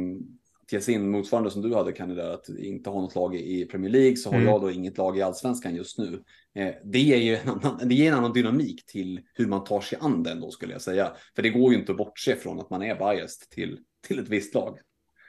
att 0.62 0.74
ge 0.74 0.82
sig 0.82 0.94
in 0.94 1.10
motsvarande 1.12 1.52
som 1.52 1.62
du 1.62 1.76
hade 1.76 1.92
kandidat 1.92 2.50
att 2.50 2.58
inte 2.60 2.90
ha 2.90 3.02
något 3.02 3.16
lag 3.16 3.36
i 3.36 3.66
Premier 3.66 3.92
League 3.92 4.16
så 4.18 4.30
har 4.30 4.36
Mm. 4.38 4.48
jag 4.48 4.62
då 4.62 4.72
inget 4.72 4.98
lag 4.98 5.18
i 5.18 5.22
allsvenskan 5.22 5.76
just 5.76 5.98
nu. 5.98 6.24
Eh, 6.56 6.74
det 6.84 7.00
ger 7.00 7.18
ju 7.18 7.36
en 7.36 7.50
annan, 7.50 7.88
det 7.88 7.96
ger 7.96 8.12
en 8.12 8.18
annan 8.18 8.34
dynamik 8.34 8.86
till 8.86 9.20
hur 9.34 9.48
man 9.48 9.64
tar 9.64 9.82
sig 9.82 9.98
an 10.02 10.24
den 10.24 10.42
då 10.42 10.52
skulle 10.52 10.74
jag 10.74 10.82
säga. 10.82 11.12
För 11.36 11.42
det 11.44 11.50
går 11.50 11.74
ju 11.74 11.80
inte 11.80 11.92
att 11.92 11.98
bortse 11.98 12.36
från 12.36 12.60
att 12.60 12.70
man 12.70 12.84
är 12.84 12.96
biased 12.96 13.50
till, 13.50 13.80
till 14.08 14.20
ett 14.20 14.30
visst 14.30 14.54
lag. 14.54 14.78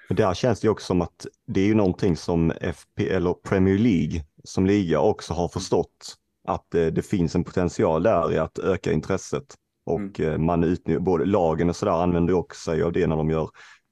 Men 0.08 0.16
där 0.16 0.34
känns 0.34 0.60
det 0.60 0.68
också 0.68 0.86
som 0.86 1.00
att 1.02 1.26
det 1.46 1.60
är 1.60 1.66
ju 1.66 1.74
någonting 1.74 2.16
som 2.16 2.52
FPL 2.74 3.26
och 3.26 3.42
Premier 3.42 3.78
League 3.78 4.24
som 4.44 4.66
liga 4.66 5.00
också 5.00 5.34
har 5.34 5.48
förstått 5.48 6.16
att 6.44 6.74
eh, 6.74 6.86
det 6.86 7.02
finns 7.02 7.34
en 7.34 7.44
potential 7.44 8.02
där 8.02 8.32
i 8.32 8.38
att 8.38 8.58
öka 8.58 8.92
intresset. 8.92 9.54
Och 9.88 10.20
eh, 10.20 10.38
man 10.38 10.64
utnyttjar, 10.64 11.00
både 11.00 11.24
lagen 11.24 11.68
och 11.68 11.76
sådär 11.76 12.02
använder 12.02 12.34
också 12.34 12.70
sig 12.70 12.82
av 12.82 12.92
det 12.92 13.06
när 13.06 13.16
de 13.16 13.30
gör 13.30 13.50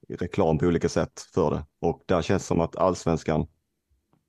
reklam 0.08 0.58
på 0.58 0.66
olika 0.66 0.88
sätt 0.88 1.20
för 1.34 1.50
det. 1.50 1.64
Och 1.80 2.02
där 2.06 2.22
känns 2.22 2.42
det 2.42 2.46
som 2.46 2.60
att 2.60 2.76
allsvenskan, 2.76 3.46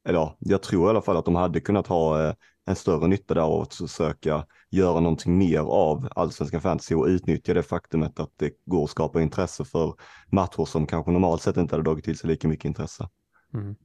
eller 0.08 0.20
ja, 0.20 0.38
jag 0.40 0.62
tror 0.62 0.88
i 0.88 0.90
alla 0.90 1.02
fall 1.02 1.18
att 1.18 1.26
de 1.26 1.36
hade 1.36 1.60
kunnat 1.60 1.88
ha 1.88 2.24
eh, 2.24 2.34
en 2.66 2.76
större 2.76 3.08
nytta 3.08 3.34
där 3.34 3.62
att 3.62 3.74
försöka 3.74 4.46
göra 4.72 5.00
någonting 5.00 5.38
mer 5.38 5.60
av 5.60 6.08
allsvenskan 6.16 6.62
fantasy 6.62 6.96
och 6.96 7.06
utnyttja 7.06 7.54
det 7.54 7.64
faktumet 7.64 8.20
att 8.20 8.32
det 8.36 8.52
går 8.66 8.84
att 8.84 8.90
skapa 8.90 9.22
intresse 9.22 9.66
för 9.66 9.94
matcher 10.32 10.66
som 10.66 10.88
kanske 10.88 11.12
normalt 11.12 11.42
sett 11.42 11.58
inte 11.58 11.76
hade 11.76 11.84
dragit 11.84 12.06
till 12.06 12.18
sig 12.18 12.30
lika 12.30 12.48
mycket 12.48 12.66
intresse. 12.66 13.10
Mm. 13.54 13.76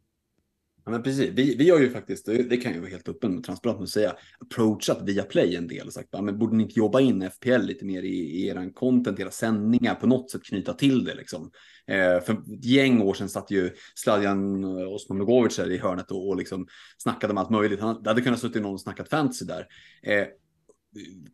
Ja, 0.85 0.91
men 0.91 1.03
precis. 1.03 1.31
Vi, 1.31 1.57
vi 1.57 1.71
har 1.71 1.79
ju 1.79 1.91
faktiskt, 1.91 2.27
det 2.27 2.57
kan 2.57 2.73
jag 2.73 2.81
vara 2.81 2.91
helt 2.91 3.09
öppen 3.09 3.39
och 3.39 3.45
transparent 3.45 3.79
med 3.79 3.85
att 3.85 3.91
säga, 3.91 4.17
approachat 4.39 5.03
via 5.03 5.23
Play 5.23 5.57
en 5.57 5.69
del 5.69 5.87
och 5.87 5.93
sagt, 5.93 6.09
ja, 6.13 6.23
men 6.23 6.39
borde 6.39 6.57
ni 6.57 6.63
inte 6.63 6.79
jobba 6.79 7.01
in 7.01 7.31
FPL 7.31 7.61
lite 7.61 7.85
mer 7.85 8.03
i, 8.03 8.17
i 8.17 8.49
eran 8.49 8.73
content, 8.73 9.21
era 9.21 9.31
sändningar, 9.31 9.95
på 9.95 10.07
något 10.07 10.31
sätt 10.31 10.43
knyta 10.45 10.73
till 10.73 11.05
det 11.05 11.15
liksom. 11.15 11.51
Eh, 11.87 12.21
för 12.21 12.33
ett 12.33 12.65
gäng 12.65 13.03
år 13.03 13.15
sedan 13.15 13.29
satt 13.29 13.51
ju 13.51 13.71
Sladjan 13.95 14.65
Osmanogovic 14.65 15.57
där 15.57 15.71
i 15.71 15.79
hörnet 15.79 16.11
och, 16.11 16.29
och 16.29 16.37
liksom 16.37 16.67
snackade 16.99 17.33
om 17.33 17.39
allt 17.39 17.51
möjligt. 17.51 17.81
Han, 17.81 18.03
det 18.03 18.11
hade 18.11 18.23
kunnat 18.23 18.41
suttit 18.41 18.63
någon 18.63 18.75
och 18.75 18.81
snackat 18.81 19.09
fantasy 19.09 19.45
där. 19.45 19.67
Eh, 20.03 20.27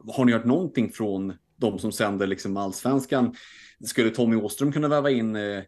har 0.08 0.24
ni 0.24 0.32
hört 0.32 0.44
någonting 0.44 0.92
från 0.92 1.34
de 1.58 1.78
som 1.78 1.92
sänder 1.92 2.26
liksom 2.26 2.56
allsvenskan? 2.56 3.34
Skulle 3.84 4.10
Tommy 4.10 4.36
Åström 4.36 4.72
kunna 4.72 4.88
väva 4.88 5.10
in 5.10 5.36
eh, 5.36 5.58
eh, 5.58 5.64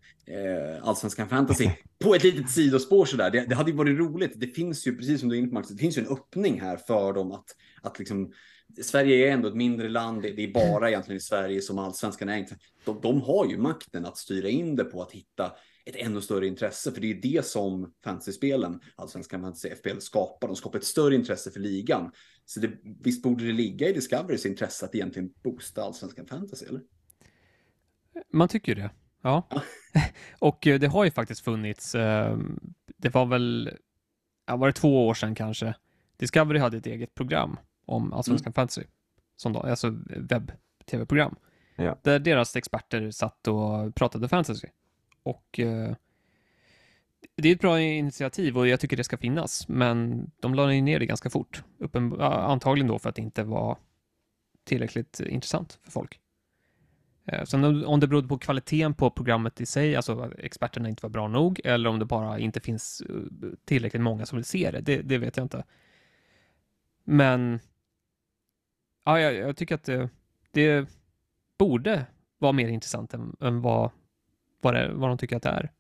allsvenskan 0.83 1.29
fantasy 1.29 1.71
på 2.05 2.15
ett 2.15 2.25
litet 2.25 2.51
sidospår 2.51 3.05
sådär? 3.05 3.31
Det, 3.31 3.47
det 3.49 3.55
hade 3.55 3.71
ju 3.71 3.77
varit 3.77 3.99
roligt. 3.99 4.33
Det 4.37 4.47
finns 4.47 4.87
ju, 4.87 4.97
precis 4.97 5.21
som 5.21 5.29
du 5.29 5.37
är 5.37 5.39
inne 5.39 5.49
på 5.49 5.55
Max, 5.55 5.69
det 5.69 5.79
finns 5.79 5.99
ju 5.99 6.03
en 6.03 6.13
öppning 6.13 6.61
här 6.61 6.77
för 6.77 7.13
dem 7.13 7.33
att, 7.33 7.57
att 7.83 7.99
liksom 7.99 8.33
Sverige 8.83 9.29
är 9.29 9.33
ändå 9.33 9.49
ett 9.49 9.55
mindre 9.55 9.89
land. 9.89 10.23
Det, 10.23 10.31
det 10.31 10.45
är 10.45 10.53
bara 10.53 10.89
egentligen 10.89 11.17
i 11.17 11.21
Sverige 11.21 11.63
som 11.63 11.79
allsvenskan 11.79 12.29
är. 12.29 12.47
De, 12.85 13.01
de 13.03 13.21
har 13.21 13.47
ju 13.47 13.59
makten 13.59 14.07
att 14.07 14.17
styra 14.17 14.49
in 14.49 14.77
det 14.77 14.85
på 14.85 15.03
att 15.03 15.13
hitta 15.13 15.53
ett 15.87 15.97
ännu 15.97 16.21
större 16.21 16.47
intresse, 16.47 16.93
för 16.93 17.01
det 17.01 17.11
är 17.11 17.15
det 17.15 17.47
som 17.47 17.93
fantasyspelen, 18.05 18.81
allsvenskan 18.97 19.41
fantasy 19.43 19.69
FPL, 19.71 19.99
skapar. 19.99 20.47
De 20.49 20.57
skapar 20.57 20.79
ett 20.79 20.85
större 20.85 21.15
intresse 21.15 21.51
för 21.51 21.61
ligan. 21.61 22.13
Så 22.45 22.61
det, 22.61 22.71
visst 23.05 23.23
borde 23.23 23.47
det 23.47 23.53
ligga 23.53 23.89
i 23.89 23.93
Discoverys 23.93 24.47
intresse 24.47 24.87
att 24.87 24.95
egentligen 24.95 25.31
boosta 25.45 25.83
allsvenskan 25.83 26.27
fantasy, 26.27 26.67
eller? 26.67 26.81
Man 28.33 28.49
tycker 28.49 28.75
det. 28.75 28.91
Ja. 29.23 29.49
och 30.39 30.67
eh, 30.67 30.81
det 30.81 30.87
har 30.87 31.05
ju 31.05 31.11
faktiskt 31.11 31.41
funnits, 31.41 31.95
eh, 31.95 32.39
det 32.97 33.09
var 33.15 33.27
väl, 33.27 33.71
var 34.47 34.67
det 34.67 34.73
två 34.73 35.07
år 35.07 35.15
sedan 35.15 35.35
kanske, 35.35 35.75
Discovery 36.17 36.59
hade 36.59 36.77
ett 36.77 36.87
eget 36.87 37.15
program 37.15 37.57
om 37.87 38.13
allsvenskan 38.13 38.53
fantasy, 38.53 38.83
som 39.37 39.53
då, 39.53 39.61
alltså 39.61 39.91
webb-tv-program, 40.17 41.37
Ja. 41.77 41.99
där 42.03 42.19
deras 42.19 42.57
experter 42.57 43.11
satt 43.11 43.49
och 43.49 43.95
pratade 43.95 44.29
fantasy. 44.29 44.69
Och 45.23 45.61
eh, 45.61 45.95
det 47.37 47.49
är 47.49 47.53
ett 47.55 47.61
bra 47.61 47.81
initiativ 47.81 48.59
och 48.59 48.69
jag 48.69 48.81
tycker 48.81 48.97
det 48.97 49.05
ska 49.05 49.17
finnas, 49.17 49.69
men 49.69 50.31
de 50.41 50.55
la 50.55 50.73
ju 50.73 50.81
ner 50.83 50.99
det 50.99 51.07
ganska 51.07 51.31
fort. 51.31 51.63
Uppen, 51.79 52.21
antagligen 52.21 52.89
då 52.89 52.99
för 52.99 53.09
att 53.09 53.15
det 53.15 53.23
inte 53.23 53.43
var 53.45 53.79
tillräckligt 54.65 55.21
intressant 55.21 55.79
för 55.83 55.91
folk. 55.91 56.21
Eh, 57.27 57.45
Sen 57.45 57.85
om- 57.85 58.01
det 58.01 58.07
berodde 58.07 58.29
på 58.29 58.39
kvaliteten 58.39 58.95
på 58.95 59.11
programmet 59.11 59.61
i 59.61 59.67
sig, 59.67 59.97
alltså 59.97 60.21
att 60.21 60.33
experterna 60.39 60.89
inte 60.89 61.03
var 61.03 61.11
bra 61.11 61.29
nog, 61.29 61.61
eller 61.65 61.91
om 61.91 61.99
det 61.99 62.05
bara 62.05 62.39
inte 62.39 62.61
finns 62.61 63.01
eh, 63.09 63.17
tillräckligt 63.65 64.03
många 64.03 64.27
som 64.27 64.37
vill 64.39 64.45
se 64.45 64.71
det, 64.71 64.81
det, 64.81 65.03
det 65.03 65.19
vet 65.19 65.37
jag 65.37 65.45
inte. 65.45 65.65
Men 67.05 67.61
ja, 69.05 69.21
jag, 69.21 69.35
jag 69.35 69.57
tycker 69.57 69.75
att 69.75 69.85
det, 69.85 70.09
det 70.51 70.89
borde 71.59 72.07
vara 72.39 72.53
mer 72.53 72.69
intressant 72.69 73.15
än, 73.15 73.37
än 73.41 73.61
vad, 73.63 73.91
vad, 74.61 74.75
det, 74.75 74.93
vad 74.95 75.11
de 75.11 75.19
tycker 75.19 75.37
att 75.37 75.43
det 75.43 75.49
är. 75.49 75.71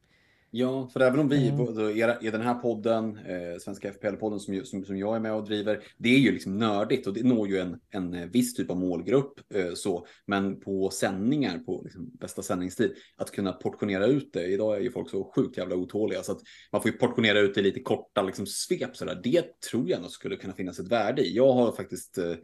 Ja, 0.52 0.88
för 0.92 1.00
även 1.00 1.20
om 1.20 1.28
vi, 1.28 1.48
Mm. 1.48 1.98
era, 1.98 2.20
i 2.20 2.30
den 2.30 2.40
här 2.40 2.54
podden, 2.54 3.16
eh, 3.16 3.58
Svenska 3.60 3.92
FPL-podden 3.92 4.38
som, 4.38 4.64
som, 4.64 4.84
som 4.84 4.98
jag 4.98 5.16
är 5.16 5.20
med 5.20 5.34
och 5.34 5.44
driver, 5.44 5.82
det 5.96 6.08
är 6.08 6.18
ju 6.18 6.32
liksom 6.32 6.58
nördigt 6.58 7.06
och 7.06 7.14
det 7.14 7.22
når 7.22 7.48
ju 7.48 7.58
en, 7.58 7.80
en 7.90 8.14
eh, 8.14 8.26
viss 8.26 8.54
typ 8.54 8.70
av 8.70 8.76
målgrupp. 8.76 9.40
Eh, 9.54 9.74
så. 9.74 10.06
Men 10.26 10.60
på 10.60 10.90
sändningar, 10.90 11.58
på 11.58 11.80
liksom 11.84 12.10
bästa 12.20 12.42
sändningstid, 12.42 12.94
att 13.16 13.30
kunna 13.30 13.52
portionera 13.52 14.06
ut 14.06 14.32
det. 14.32 14.44
Idag 14.46 14.76
är 14.76 14.80
ju 14.80 14.90
folk 14.90 15.10
så 15.10 15.32
sjukt 15.34 15.58
jävla 15.58 15.76
otåliga 15.76 16.22
så 16.22 16.32
att 16.32 16.40
man 16.72 16.82
får 16.82 16.90
ju 16.90 16.96
portionera 16.96 17.40
ut 17.40 17.54
det 17.54 17.62
lite 17.62 17.80
korta 17.80 18.22
liksom, 18.22 18.46
svep. 18.46 18.96
Så 18.96 19.04
där. 19.04 19.20
Det 19.22 19.60
tror 19.70 19.90
jag 19.90 20.02
nog 20.02 20.10
skulle 20.10 20.36
kunna 20.36 20.54
finnas 20.54 20.78
ett 20.78 20.92
värde 20.92 21.22
i. 21.22 21.36
Jag 21.36 21.52
har 21.52 21.72
faktiskt 21.72 22.18
eh, 22.18 22.34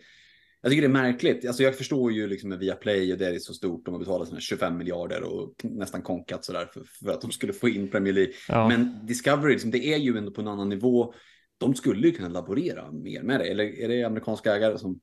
jag 0.60 0.70
tycker 0.70 0.82
det 0.82 0.86
är 0.86 1.02
märkligt. 1.02 1.46
Alltså 1.46 1.62
jag 1.62 1.76
förstår 1.76 2.12
ju 2.12 2.26
liksom 2.26 2.48
med 2.48 2.58
Viaplay 2.58 3.12
och 3.12 3.18
det 3.18 3.26
är 3.26 3.38
så 3.38 3.54
stort. 3.54 3.84
De 3.84 3.94
har 3.94 3.98
betalat 3.98 4.28
såna 4.28 4.36
här 4.36 4.40
25 4.40 4.76
miljarder 4.76 5.22
och 5.22 5.54
nästan 5.62 6.02
konkat 6.02 6.44
sådär 6.44 6.70
för, 6.74 6.84
för 6.84 7.12
att 7.12 7.20
de 7.20 7.30
skulle 7.30 7.52
få 7.52 7.68
in 7.68 7.90
Premier 7.90 8.14
League. 8.14 8.32
Ja. 8.48 8.68
Men 8.68 9.06
Discovery, 9.06 9.52
liksom, 9.52 9.70
det 9.70 9.86
är 9.86 9.96
ju 9.96 10.18
ändå 10.18 10.30
på 10.30 10.40
en 10.40 10.48
annan 10.48 10.68
nivå. 10.68 11.14
de 11.58 11.74
skulle 11.74 12.06
ju 12.06 12.12
kunna 12.12 12.28
laborera 12.28 12.92
mer 12.92 13.22
med 13.22 13.40
det. 13.40 13.46
Eller 13.46 13.80
är 13.80 13.88
det 13.88 14.04
amerikanska 14.04 14.54
ägare 14.54 14.78
som, 14.78 15.00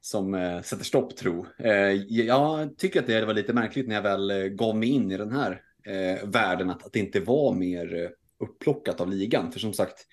som 0.00 0.34
eh, 0.34 0.62
sätter 0.62 0.84
stopp 0.84 1.16
tro? 1.16 1.46
Eh, 1.58 1.92
jag 2.08 2.78
tycker 2.78 3.00
att 3.00 3.06
det 3.06 3.24
var 3.24 3.34
lite 3.34 3.52
märkligt 3.52 3.88
när 3.88 3.94
jag 3.94 4.02
väl 4.02 4.30
eh, 4.30 4.36
gav 4.36 4.76
mig 4.76 4.88
in 4.88 5.10
i 5.10 5.16
den 5.16 5.32
här 5.32 5.62
eh, 5.86 6.28
världen 6.28 6.70
att, 6.70 6.86
att 6.86 6.92
det 6.92 6.98
inte 6.98 7.20
var 7.20 7.54
mer 7.54 8.02
eh, 8.02 8.08
upplockat 8.46 9.00
av 9.00 9.08
ligan. 9.08 9.52
För 9.52 9.60
som 9.60 9.72
sagt, 9.72 10.06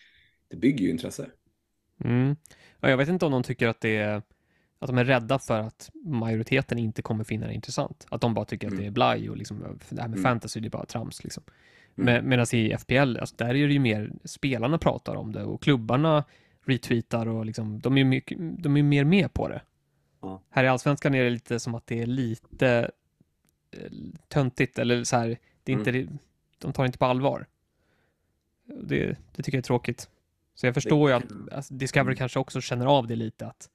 det 0.50 0.58
bygger 0.58 0.86
ju 0.86 0.92
intresse. 0.92 1.30
Mm. 2.04 2.36
Ja, 2.82 2.90
jag 2.90 2.98
vet 2.98 3.10
inte 3.10 3.26
om 3.26 3.32
de 3.32 3.44
tycker 3.44 3.68
att 3.68 3.82
det 3.82 3.98
är 3.98 4.22
att 4.80 4.88
de 4.88 4.98
är 4.98 5.06
rädda 5.06 5.40
för 5.40 5.60
att 5.60 5.90
majoriteten 6.06 6.78
inte 6.80 7.02
kommer 7.02 7.24
finna 7.24 7.48
det 7.48 7.54
intressant. 7.54 8.08
Att 8.10 8.22
de 8.22 8.34
bara 8.34 8.46
tycker 8.46 8.68
mm. 8.68 8.78
att 8.78 8.82
det 8.82 8.88
är 8.88 8.92
blaj 8.92 9.30
och 9.30 9.38
liksom, 9.38 9.80
det 9.90 10.02
här 10.02 10.08
med 10.08 10.18
mm. 10.18 10.24
fantasy, 10.24 10.60
det 10.60 10.68
är 10.68 10.70
bara 10.70 10.86
trams. 10.86 11.24
Liksom. 11.24 11.44
Mm. 11.98 12.30
Medan 12.30 12.46
i 12.54 12.78
FPL, 12.78 13.18
alltså, 13.18 13.36
där 13.36 13.56
är 13.56 13.68
det 13.68 13.74
ju 13.74 13.80
mer 13.80 14.12
spelarna 14.24 14.78
pratar 14.78 15.16
om 15.16 15.32
det 15.32 15.44
och 15.44 15.62
klubbarna 15.62 16.24
retweetar 16.66 17.28
och 17.28 17.46
liksom, 17.46 17.80
de 17.80 17.98
är 17.98 18.04
mycket, 18.04 18.38
de 18.40 18.78
är 18.78 18.84
mer 18.84 19.04
med 19.04 19.34
på 19.34 19.48
det. 19.48 19.62
Ja. 20.22 20.42
Här 20.50 20.64
i 20.64 20.68
Allsvenskan 20.68 21.16
är 21.16 21.24
det 21.24 21.30
lite 21.30 21.60
som 21.60 21.76
att 21.76 21.88
det 21.88 22.02
är 22.02 22.06
lite 22.06 22.92
eh, 23.72 23.92
töntigt 24.28 24.80
eller 24.80 25.04
så 25.04 25.18
här, 25.18 25.38
det 25.64 25.72
är 25.72 25.78
inte, 25.78 25.90
mm. 25.90 26.18
de 26.58 26.74
tar 26.74 26.86
inte 26.86 26.98
på 26.98 27.06
allvar. 27.06 27.46
Det, 28.66 29.18
det 29.36 29.44
tycker 29.44 29.58
jag 29.58 29.62
är 29.62 29.66
tråkigt. 29.66 30.10
Så 30.56 30.66
jag 30.66 30.74
förstår 30.74 31.10
ju 31.10 31.16
att 31.16 31.24
alltså, 31.52 31.74
Discovery 31.74 32.12
mm. 32.12 32.18
kanske 32.18 32.40
också 32.40 32.62
känner 32.62 32.86
av 32.86 33.08
det 33.08 33.16
lite 33.16 33.48
att 33.48 33.60
det 33.60 33.75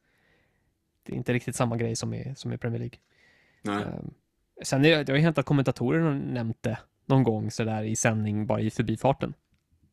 inte 1.15 1.33
riktigt 1.33 1.57
samma 1.57 1.77
grej 1.77 1.97
som 1.97 2.15
i, 2.15 2.35
som 2.37 2.53
i 2.53 2.59
Premier 2.59 2.79
League. 2.79 2.99
Nej. 3.63 3.85
Um, 3.85 4.15
sen 4.63 4.85
är 4.85 5.05
det, 5.05 5.13
har 5.13 5.17
ju 5.17 5.23
hänt 5.23 5.39
att 5.39 5.47
kommentatorer 5.47 6.01
har 6.01 6.15
nämnt 6.15 6.59
det 6.61 6.79
någon 7.07 7.23
gång 7.23 7.51
sådär 7.51 7.83
i 7.83 7.97
sändning 7.97 8.47
bara 8.47 8.61
i 8.61 8.71
förbifarten. 8.71 9.35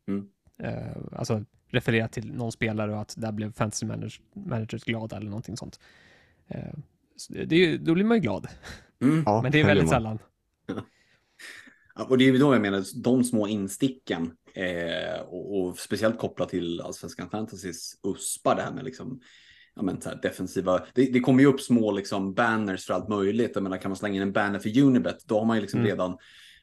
Mm. 0.08 0.30
Uh, 0.64 0.98
alltså 1.12 1.44
referera 1.70 2.08
till 2.08 2.34
någon 2.34 2.52
spelare 2.52 2.94
och 2.94 3.02
att 3.02 3.14
där 3.18 3.32
blev 3.32 3.54
fantasy 3.54 3.86
managers, 3.86 4.22
managers 4.34 4.84
glada 4.84 5.18
eller 5.18 5.30
någonting 5.30 5.58
sånt. 5.58 5.80
Uh, 6.56 6.80
så 7.16 7.34
det, 7.34 7.46
det, 7.46 7.78
då 7.78 7.94
blir 7.94 8.06
man 8.06 8.18
ju 8.18 8.22
glad. 8.22 8.48
Mm. 9.02 9.24
Ja, 9.26 9.42
Men 9.42 9.52
det 9.52 9.60
är 9.60 9.66
väldigt 9.66 9.90
sällan. 9.90 10.20
Ja, 11.98 12.04
och 12.04 12.18
det 12.18 12.28
är 12.28 12.40
då 12.40 12.54
jag 12.54 12.62
menar, 12.62 13.02
de 13.04 13.24
små 13.24 13.48
insticken 13.48 14.32
eh, 14.54 15.22
och, 15.22 15.60
och, 15.60 15.80
speciellt 15.80 16.20
kopplat 16.20 16.50
till 16.50 16.82
Allsvenskan 16.82 17.30
Fantasys 17.30 18.00
USPar, 18.04 18.56
det 18.56 18.62
här 18.62 18.72
med 18.72 18.86
liksom 18.86 19.22
ja, 19.78 19.84
men, 19.84 20.02
så 20.02 20.10
här, 20.10 20.20
defensiva. 20.22 20.82
Det, 20.94 21.14
det 21.14 21.20
kommer 21.20 21.42
ju 21.42 21.48
upp 21.48 21.62
små 21.62 21.92
liksom, 21.92 22.34
banners 22.34 22.86
för 22.86 22.94
allt 22.94 23.10
möjligt. 23.10 23.52
Jag 23.54 23.64
menar, 23.64 23.78
kan 23.78 23.92
man 23.92 23.96
slänga 23.96 24.16
in 24.16 24.22
en 24.22 24.32
banner 24.32 24.60
för 24.60 24.80
Unibet, 24.80 25.18
då 25.26 25.40
har 25.40 25.46
man 25.46 25.58
ju 25.58 25.62
liksom 25.62 25.80
mm. 25.80 25.92
redan 25.92 26.18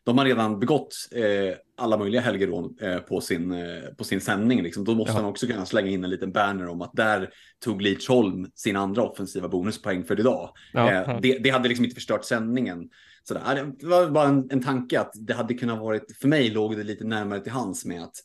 de 0.05 0.19
har 0.19 0.25
redan 0.25 0.61
begått 0.61 0.95
eh, 1.13 1.57
alla 1.77 1.99
möjliga 1.99 2.21
helgerån 2.21 2.77
eh, 2.81 2.99
på, 2.99 3.21
sin, 3.21 3.53
eh, 3.53 3.83
på 3.99 4.05
sin 4.05 4.21
sändning. 4.21 4.63
Liksom. 4.63 4.85
Då 4.85 4.95
måste 4.95 5.13
ja. 5.13 5.17
han 5.17 5.25
också 5.25 5.47
kunna 5.47 5.67
slänga 5.67 5.89
in 5.89 6.05
en 6.05 6.11
liten 6.11 6.33
banner 6.33 6.69
om 6.69 6.83
att 6.83 6.93
där 6.93 7.31
tog 7.65 7.83
Lidsholm 7.83 8.51
sin 8.55 8.77
andra 8.77 9.03
offensiva 9.03 9.49
bonuspoäng 9.49 10.05
för 10.05 10.21
idag. 10.21 10.51
Ja, 10.73 10.91
eh, 10.91 11.05
ja. 11.07 11.19
Det, 11.23 11.39
det, 11.39 11.51
hade 11.51 11.69
liksom 11.69 11.85
inte 11.85 11.95
förstört 11.95 12.25
sändningen. 12.25 12.89
Sådär. 13.23 13.73
Det 13.79 13.87
var 13.87 14.11
bara 14.11 14.29
en, 14.29 14.51
en 14.51 14.63
tanke 14.63 15.01
att 15.01 15.13
det 15.15 15.35
hade 15.35 15.55
kunnat 15.55 15.79
varit, 15.79 16.17
för 16.21 16.29
mig 16.29 16.51
låg 16.51 16.77
det 16.77 16.85
lite 16.85 17.05
närmare 17.05 17.41
till 17.41 17.53
hands 17.53 17.85
med 17.85 18.03
att 18.03 18.17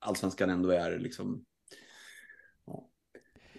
allsvenskan 0.00 0.50
ändå 0.50 0.70
är 0.70 0.98
liksom 0.98 1.44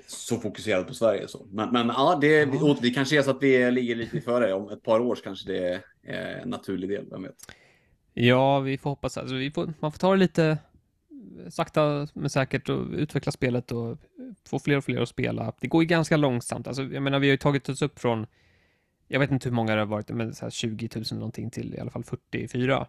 så 0.07 0.39
fokuserad 0.39 0.87
på 0.87 0.93
Sverige. 0.93 1.27
Så. 1.27 1.47
Men, 1.51 1.69
men 1.71 1.87
ja, 1.87 2.17
det, 2.21 2.27
ja. 2.27 2.77
det 2.81 2.89
kanske 2.89 3.17
är 3.17 3.21
så 3.21 3.31
att 3.31 3.43
vi 3.43 3.71
ligger 3.71 3.95
lite 3.95 4.21
före. 4.21 4.53
Om 4.53 4.69
ett 4.69 4.83
par 4.83 4.99
år 4.99 5.17
kanske 5.23 5.51
det 5.51 5.81
är 6.03 6.41
en 6.41 6.49
naturlig 6.49 6.89
del, 6.89 7.05
vem 7.09 7.23
vet. 7.23 7.35
Ja, 8.13 8.59
vi 8.59 8.77
får 8.77 8.89
hoppas. 8.89 9.17
Alltså, 9.17 9.35
vi 9.35 9.51
får, 9.51 9.73
man 9.79 9.91
får 9.91 9.99
ta 9.99 10.11
det 10.11 10.17
lite 10.17 10.57
sakta 11.49 12.07
men 12.13 12.29
säkert 12.29 12.69
och 12.69 12.87
utveckla 12.91 13.31
spelet 13.31 13.71
och 13.71 13.97
få 14.49 14.59
fler 14.59 14.77
och 14.77 14.83
fler 14.83 15.01
att 15.01 15.09
spela. 15.09 15.53
Det 15.59 15.67
går 15.67 15.83
ju 15.83 15.87
ganska 15.87 16.17
långsamt. 16.17 16.67
Alltså, 16.67 16.83
jag 16.83 17.03
menar, 17.03 17.19
vi 17.19 17.27
har 17.27 17.31
ju 17.31 17.37
tagit 17.37 17.69
oss 17.69 17.81
upp 17.81 17.99
från, 17.99 18.27
jag 19.07 19.19
vet 19.19 19.31
inte 19.31 19.49
hur 19.49 19.55
många 19.55 19.75
det 19.75 19.81
har 19.81 19.85
varit, 19.85 20.09
men 20.09 20.33
så 20.33 20.45
här 20.45 20.49
20 20.49 20.89
000 20.95 21.03
någonting 21.11 21.51
till 21.51 21.75
i 21.75 21.79
alla 21.79 21.91
fall 21.91 22.03
44. 22.03 22.87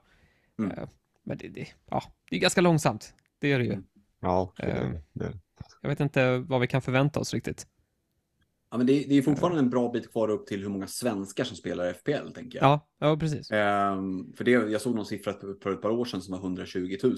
Mm. 0.59 0.71
Uh, 0.71 0.89
men 1.25 1.39
det, 1.39 1.49
det, 1.49 1.69
ja, 1.91 2.03
det 2.31 2.37
är 2.37 2.41
ganska 2.41 2.61
långsamt. 2.61 3.15
Det 3.39 3.53
är 3.53 3.59
det 3.59 3.65
ju. 3.65 3.73
Mm. 3.73 3.85
Ja, 4.21 4.53
det 4.57 4.63
är 4.63 5.03
det. 5.13 5.39
Jag 5.83 5.89
vet 5.89 6.01
inte 6.01 6.39
vad 6.39 6.61
vi 6.61 6.67
kan 6.67 6.83
förvänta 6.83 7.21
oss 7.21 7.35
riktigt. 7.35 7.67
Ja, 8.71 8.77
men 8.77 8.87
det, 8.87 9.05
det 9.09 9.15
är 9.15 9.23
fortfarande 9.23 9.59
en 9.59 9.71
bra 9.71 9.91
bit 9.91 10.13
kvar 10.13 10.29
upp 10.29 10.47
till 10.47 10.63
hur 10.63 10.69
många 10.69 10.87
svenskar 10.87 11.45
som 11.45 11.57
spelar 11.57 11.93
FPL, 11.93 12.33
tänker 12.35 12.59
jag. 12.59 12.67
Ja, 12.67 12.89
ja 12.99 13.17
precis. 13.17 13.51
Um, 13.51 14.33
för 14.37 14.45
det, 14.45 14.51
jag 14.51 14.81
såg 14.81 14.95
någon 14.95 15.07
siffra 15.07 15.35
för 15.63 15.73
ett 15.73 15.83
par 15.83 15.91
år 15.91 16.05
sedan 16.05 16.23
som 16.23 16.33
var 16.33 16.39
120 16.39 16.97
000. 17.03 17.17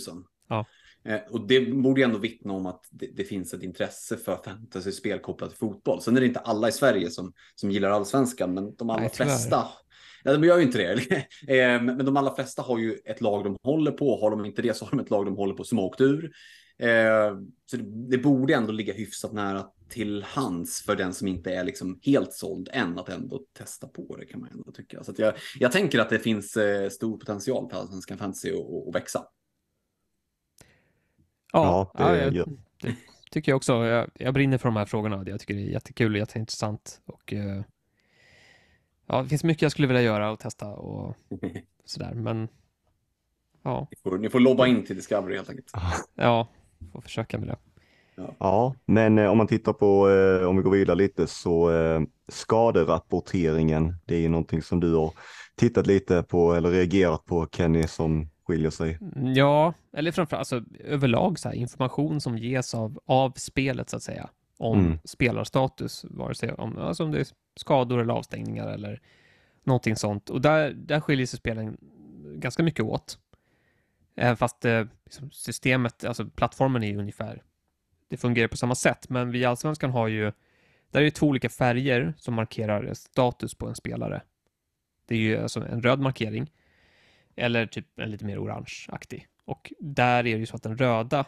Ja. 0.48 0.66
Uh, 1.08 1.16
och 1.30 1.46
det 1.46 1.60
borde 1.60 2.02
ändå 2.02 2.18
vittna 2.18 2.52
om 2.52 2.66
att 2.66 2.84
det, 2.90 3.06
det 3.16 3.24
finns 3.24 3.54
ett 3.54 3.62
intresse 3.62 4.16
för 4.16 4.36
fantasyspel 4.44 5.18
kopplat 5.18 5.50
till 5.50 5.58
fotboll. 5.58 6.00
Sen 6.00 6.16
är 6.16 6.20
det 6.20 6.26
inte 6.26 6.40
alla 6.40 6.68
i 6.68 6.72
Sverige 6.72 7.10
som, 7.10 7.32
som 7.54 7.70
gillar 7.70 7.90
allsvenskan, 7.90 8.54
men 8.54 8.74
de 8.74 8.90
allra 8.90 9.00
Nej, 9.00 9.10
flesta 9.10 9.68
Ja, 10.24 10.32
de 10.32 10.44
gör 10.44 10.56
ju 10.56 10.62
inte 10.62 10.78
det. 10.78 11.26
Ehm, 11.48 11.86
men 11.86 12.06
de 12.06 12.16
allra 12.16 12.34
flesta 12.34 12.62
har 12.62 12.78
ju 12.78 12.98
ett 13.04 13.20
lag 13.20 13.44
de 13.44 13.56
håller 13.62 13.92
på. 13.92 14.20
Har 14.20 14.30
de 14.30 14.44
inte 14.44 14.62
det 14.62 14.76
så 14.76 14.84
har 14.84 14.90
de 14.90 15.00
ett 15.00 15.10
lag 15.10 15.24
de 15.24 15.36
håller 15.36 15.54
på 15.54 15.64
som 15.64 15.78
åkt 15.78 16.00
ur. 16.00 16.32
Eh, 16.80 17.38
så 17.66 17.76
det, 17.76 17.82
det, 18.10 18.18
borde 18.18 18.54
ändå 18.54 18.72
ligga 18.72 18.92
hyfsat 18.92 19.32
nära 19.32 19.66
till 19.88 20.22
hands 20.22 20.82
för 20.82 20.96
den 20.96 21.14
som 21.14 21.28
inte 21.28 21.54
är 21.54 21.64
liksom 21.64 22.00
helt 22.02 22.32
såld 22.32 22.68
än 22.72 22.98
att 22.98 23.08
ändå 23.08 23.40
testa 23.52 23.86
på 23.86 24.16
det 24.16 24.26
kan 24.26 24.40
man 24.40 24.50
ändå 24.50 24.72
tycka. 24.72 25.04
Så 25.04 25.12
jag, 25.16 25.34
jag 25.58 25.72
tänker 25.72 25.98
att 25.98 26.10
det 26.10 26.18
finns 26.18 26.56
eh, 26.56 26.88
stor 26.88 27.18
potential 27.18 27.70
för 27.70 27.76
allsvenskan 27.76 28.18
fantasy 28.18 28.52
att 28.52 28.94
växa. 28.94 29.24
Ja, 31.52 31.92
ja, 31.94 32.08
det, 32.08 32.30
ja, 32.34 32.44
det 32.82 32.96
tycker 33.30 33.52
jag 33.52 33.56
också. 33.56 33.72
Jag, 33.72 34.10
jag, 34.14 34.34
brinner 34.34 34.58
för 34.58 34.68
de 34.68 34.76
här 34.76 34.86
frågorna. 34.86 35.24
Jag 35.26 35.40
tycker 35.40 35.54
det 35.54 35.60
är 35.60 35.72
jättekul 35.72 36.12
och 36.12 36.18
jätteintressant. 36.18 37.00
Och, 37.06 37.32
eh, 37.32 37.62
ja, 39.06 39.22
det 39.22 39.28
finns 39.28 39.44
mycket 39.44 39.62
jag 39.62 39.72
skulle 39.72 39.88
vilja 39.88 40.02
göra 40.02 40.30
och 40.30 40.38
testa 40.38 40.66
och 40.66 41.16
sådär, 41.84 42.14
men 42.14 42.48
ja. 43.62 43.88
Ni 43.90 43.96
får, 43.96 44.18
ni 44.18 44.30
får 44.30 44.40
lobba 44.40 44.66
in 44.66 44.84
till 44.84 44.96
Discovery 44.96 45.36
helt 45.36 45.50
enkelt. 45.50 45.70
Ja, 46.14 46.48
får 46.92 47.00
försöka 47.00 47.38
med 47.38 47.48
det. 47.48 47.56
Ja, 48.14 48.34
ja 48.38 48.74
men 48.84 49.18
eh, 49.18 49.30
om 49.30 49.38
man 49.38 49.46
tittar 49.46 49.72
på, 49.72 50.10
eh, 50.10 50.48
om 50.48 50.56
vi 50.56 50.62
går 50.62 50.70
vidare 50.70 50.96
lite, 50.96 51.26
så 51.26 51.72
eh, 51.72 52.00
skaderapporteringen, 52.28 53.94
det 54.04 54.14
är 54.14 54.20
ju 54.20 54.28
någonting 54.28 54.62
som 54.62 54.80
du 54.80 54.94
har 54.94 55.12
tittat 55.56 55.86
lite 55.86 56.22
på 56.22 56.54
eller 56.54 56.70
reagerat 56.70 57.24
på 57.24 57.48
Kenny 57.52 57.86
som 57.86 58.30
skiljer 58.46 58.70
sig. 58.70 58.98
Mm, 59.00 59.34
ja, 59.34 59.74
eller 59.92 60.12
framförallt 60.12 60.52
alltså, 60.52 60.62
överlag 60.84 61.38
så 61.38 61.48
här, 61.48 61.56
information 61.56 62.20
som 62.20 62.38
ges 62.38 62.74
av, 62.74 62.98
av 63.06 63.32
spelet 63.36 63.90
så 63.90 63.96
att 63.96 64.02
säga 64.02 64.30
om 64.58 64.78
mm. 64.78 64.98
spelarstatus, 65.04 66.04
vare 66.10 66.34
sig 66.34 66.52
om, 66.52 66.78
alltså 66.78 67.04
om 67.04 67.10
det 67.10 67.20
är 67.20 67.26
skador 67.56 68.00
eller 68.00 68.14
avstängningar 68.14 68.68
eller 68.68 69.00
någonting 69.64 69.96
sånt. 69.96 70.30
Och 70.30 70.40
där, 70.40 70.72
där 70.72 71.00
skiljer 71.00 71.26
sig 71.26 71.38
spelen 71.38 71.76
ganska 72.34 72.62
mycket 72.62 72.84
åt. 72.84 73.18
Även 74.14 74.36
fast 74.36 74.64
eh, 74.64 74.86
liksom 75.04 75.30
systemet, 75.30 76.04
alltså 76.04 76.26
plattformen 76.26 76.82
är 76.82 76.96
ungefär, 76.96 77.42
det 78.08 78.16
fungerar 78.16 78.48
på 78.48 78.56
samma 78.56 78.74
sätt, 78.74 79.08
men 79.08 79.30
vi 79.30 79.38
i 79.38 79.44
Allsvenskan 79.44 79.90
har 79.90 80.08
ju, 80.08 80.32
där 80.90 81.00
är 81.00 81.04
det 81.04 81.10
två 81.10 81.26
olika 81.26 81.48
färger 81.48 82.14
som 82.16 82.34
markerar 82.34 82.94
status 82.94 83.54
på 83.54 83.68
en 83.68 83.74
spelare. 83.74 84.22
Det 85.06 85.14
är 85.14 85.18
ju 85.18 85.38
alltså 85.38 85.66
en 85.66 85.82
röd 85.82 86.00
markering, 86.00 86.50
eller 87.36 87.66
typ 87.66 87.98
en 87.98 88.10
lite 88.10 88.24
mer 88.24 88.44
orangeaktig. 88.44 89.28
Och 89.44 89.72
där 89.80 90.18
är 90.18 90.22
det 90.22 90.38
ju 90.40 90.46
så 90.46 90.56
att 90.56 90.62
den 90.62 90.76
röda 90.76 91.24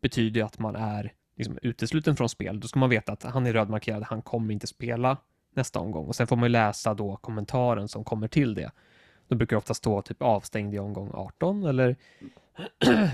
betyder 0.00 0.44
att 0.44 0.58
man 0.58 0.76
är 0.76 1.12
liksom 1.36 1.58
utesluten 1.62 2.16
från 2.16 2.28
spel. 2.28 2.60
Då 2.60 2.68
ska 2.68 2.78
man 2.78 2.90
veta 2.90 3.12
att 3.12 3.22
han 3.22 3.46
är 3.46 3.52
rödmarkerad, 3.52 4.02
han 4.02 4.22
kommer 4.22 4.54
inte 4.54 4.66
spela 4.66 5.16
nästa 5.54 5.78
omgång. 5.78 6.06
Och 6.06 6.16
sen 6.16 6.26
får 6.26 6.36
man 6.36 6.44
ju 6.44 6.48
läsa 6.48 6.94
då 6.94 7.16
kommentaren 7.16 7.88
som 7.88 8.04
kommer 8.04 8.28
till 8.28 8.54
det. 8.54 8.72
Då 9.32 9.36
brukar 9.36 9.56
det 9.56 9.58
ofta 9.58 9.74
stå 9.74 10.02
typ 10.02 10.22
avstängd 10.22 10.74
i 10.74 10.78
omgång 10.78 11.10
18 11.14 11.64
eller 11.64 11.96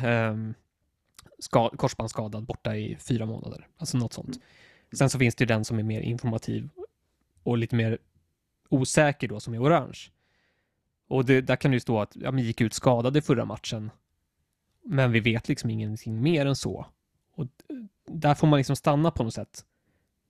um, 0.31 0.55
korsbandsskadad 1.77 2.45
borta 2.45 2.77
i 2.77 2.97
fyra 2.97 3.27
månader. 3.27 3.67
Alltså 3.77 3.99
något 3.99 4.13
sånt. 4.13 4.41
Sen 4.93 5.11
så 5.11 5.19
finns 5.19 5.35
det 5.35 5.43
ju 5.43 5.47
den 5.47 5.65
som 5.65 5.79
är 5.79 5.83
mer 5.83 6.01
informativ 6.01 6.69
och 7.43 7.59
lite 7.59 7.77
mer 7.77 7.99
osäker 8.69 9.29
då 9.29 9.41
som 9.41 9.55
är 9.55 9.63
orange. 9.63 9.99
Och 11.09 11.25
det, 11.25 11.41
där 11.41 11.57
kan 11.57 11.71
det 11.71 11.75
ju 11.75 11.81
stå 11.81 12.01
att 12.01 12.17
ja, 12.17 12.31
men 12.31 12.45
gick 12.45 12.61
ut 12.61 12.75
skadad 12.75 13.17
i 13.17 13.21
förra 13.21 13.45
matchen. 13.45 13.91
Men 14.85 15.13
vi 15.13 15.21
vet 15.21 15.49
liksom 15.49 15.71
ingenting 15.71 16.23
mer 16.23 16.47
än 16.47 16.57
så. 16.57 16.87
Och 17.35 17.47
där 18.07 18.35
får 18.35 18.47
man 18.47 18.57
liksom 18.57 18.77
stanna 18.77 19.11
på 19.11 19.25
något 19.25 19.35
sätt. 19.35 19.65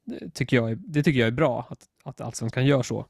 Det 0.05 0.31
tycker 0.31 0.57
jag 0.57 0.71
är, 0.71 0.75
det 0.75 1.03
tycker 1.03 1.21
jag 1.21 1.27
är 1.27 1.33
bra 1.33 1.67
att, 1.71 1.89
att 2.03 2.21
Allsvenskan 2.21 2.67
gör 2.67 2.83
så. 2.83 3.07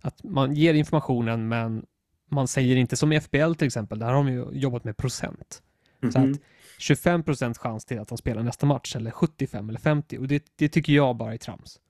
Att 0.00 0.24
man 0.24 0.54
ger 0.54 0.74
informationen 0.74 1.48
men 1.48 1.86
man 2.30 2.48
säger 2.48 2.76
inte 2.76 2.96
som 2.96 3.12
i 3.12 3.20
FBL 3.20 3.52
till 3.54 3.66
exempel, 3.66 3.98
där 3.98 4.06
har 4.06 4.14
de 4.14 4.28
ju 4.28 4.46
jobbat 4.52 4.84
med 4.84 4.96
procent. 4.96 5.62
Mm 6.02 6.10
-hmm. 6.10 6.12
Så 6.12 6.18
mhm. 6.20 6.32
att 6.32 6.40
25 6.78 7.22
procent 7.22 7.58
chans 7.58 7.84
till 7.84 7.98
att 7.98 8.08
de 8.08 8.18
spelar 8.18 8.42
nästa 8.42 8.66
match 8.66 8.96
eller 8.96 9.10
75 9.10 9.68
eller 9.68 9.78
50 9.78 10.18
och 10.18 10.28
det, 10.28 10.44
det 10.56 10.68
tycker 10.68 10.92
jag 10.92 11.16
bara 11.16 11.34
är 11.34 11.38
trams. 11.38 11.80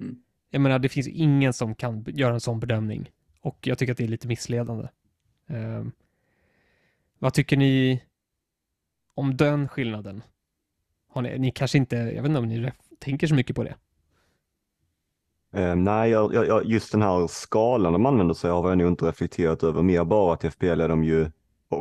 Mm. 0.00 0.22
Jag 0.50 0.60
menar, 0.60 0.78
det 0.78 0.88
finns 0.88 1.08
ingen 1.08 1.52
som 1.52 1.74
kan 1.74 2.04
göra 2.08 2.34
en 2.34 2.40
sån 2.40 2.60
bedömning 2.60 3.10
och 3.40 3.58
jag 3.66 3.78
tycker 3.78 3.92
att 3.92 3.98
det 3.98 4.04
är 4.04 4.08
lite 4.08 4.28
missledande. 4.28 4.88
Um, 5.46 5.92
vad 7.18 7.34
tycker 7.34 7.56
ni 7.56 8.02
om 9.14 9.36
den 9.36 9.68
skillnaden? 9.68 10.22
Har 11.08 11.22
ni, 11.22 11.38
ni 11.38 11.50
kanske 11.50 11.78
inte, 11.78 11.96
jag 11.96 12.22
vet 12.22 12.28
inte 12.28 12.38
om 12.38 12.48
ni 12.48 12.72
tänker 12.98 13.26
så 13.26 13.34
mycket 13.34 13.56
på 13.56 13.64
det? 13.64 13.74
Eh, 15.52 15.76
nej, 15.76 16.10
jag, 16.10 16.34
jag, 16.34 16.64
just 16.64 16.92
den 16.92 17.02
här 17.02 17.26
skalan 17.26 17.92
de 17.92 18.06
använder 18.06 18.34
sig 18.34 18.50
av 18.50 18.62
har 18.62 18.70
jag 18.70 18.78
nog 18.78 18.88
inte 18.88 19.04
reflekterat 19.04 19.62
över. 19.62 19.82
Mer 19.82 20.04
bara 20.04 20.34
att 20.34 20.54
FPL 20.54 20.80
är 20.80 20.88
de 20.88 21.04
ju 21.04 21.30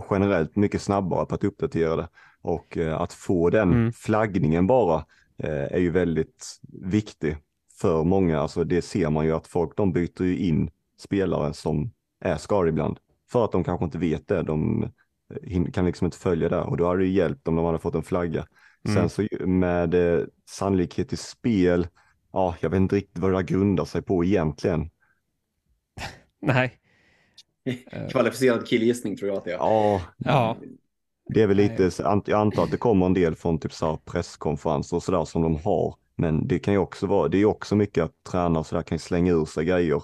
generellt 0.10 0.56
mycket 0.56 0.82
snabbare 0.82 1.26
på 1.26 1.36
att 1.36 1.44
uppdatera 1.44 1.96
det. 1.96 2.08
Och 2.42 2.78
eh, 2.78 3.02
att 3.02 3.14
få 3.14 3.50
den 3.50 3.72
mm. 3.72 3.94
flaggningen 3.94 4.68
bara 4.68 5.06
eh, 5.38 5.64
är 5.64 5.80
ju 5.80 5.90
väldigt 5.90 6.60
viktig 6.84 7.38
för 7.82 8.04
många. 8.04 8.40
Alltså 8.40 8.64
det 8.64 8.82
ser 8.82 9.10
man 9.10 9.26
ju 9.26 9.32
att 9.32 9.48
folk 9.48 9.78
de 9.78 9.94
byter 9.94 10.24
ju 10.24 10.38
in 10.38 10.72
spelare 10.98 11.54
som 11.54 11.92
är 12.22 12.38
skadade 12.38 12.70
ibland. 12.70 12.98
För 13.32 13.46
att 13.46 13.52
de 13.52 13.64
kanske 13.64 13.86
inte 13.86 13.98
vet 13.98 14.28
det. 14.28 14.44
De 14.44 14.90
kan 15.74 15.86
liksom 15.86 16.06
inte 16.06 16.18
följa 16.18 16.50
det 16.50 16.62
och 16.62 16.78
då 16.78 16.88
hade 16.88 17.00
det 17.00 17.08
hjälpt 17.08 17.48
om 17.48 17.56
de 17.56 17.66
hade 17.66 17.80
fått 17.80 17.96
en 17.96 18.04
flagga. 18.04 18.46
Mm. 18.88 18.98
Sen 18.98 19.10
så 19.10 19.46
med 19.46 19.94
eh, 19.94 20.26
sannolikhet 20.50 21.14
i 21.14 21.18
spel, 21.18 21.88
ja, 22.34 22.56
jag 22.60 22.70
vet 22.70 22.78
inte 22.78 22.96
riktigt 22.96 23.18
vad 23.18 23.34
det 23.34 23.44
grundar 23.44 23.86
sig 23.86 24.02
på 24.02 24.26
egentligen. 24.26 24.90
Nej. 26.42 26.80
Kvalificerad 28.12 28.68
killgissning 28.68 29.18
tror 29.18 29.30
jag 29.30 29.38
att 29.38 29.46
det 29.46 29.52
är. 29.52 29.58
Ja, 29.58 30.02
ja. 30.18 30.58
det 31.34 31.42
är 31.42 31.48
väl 31.48 31.58
lite, 31.58 31.92
jag 31.98 32.32
antar 32.32 32.64
att 32.64 32.72
det 32.72 32.78
kommer 32.78 33.06
en 33.06 33.14
del 33.14 33.36
från 33.36 33.60
typ 33.60 33.74
så 33.74 33.86
här 33.86 33.98
presskonferenser 34.06 34.96
och 34.96 35.04
sådär 35.04 35.26
som 35.26 35.42
de 35.42 35.56
har. 35.56 35.96
Men 36.16 36.48
det 36.48 36.60
kan 36.60 36.74
ju 36.74 36.78
också 36.78 37.08
vara, 37.08 37.28
det 37.28 37.38
är 37.38 37.46
också 37.46 37.76
mycket 37.76 38.04
att 38.04 38.24
tränare 38.32 38.64
sådär 38.64 38.84
kan 38.84 39.00
slänga 39.00 39.32
ur 39.32 39.46
sig 39.46 39.66
grejer 39.66 40.02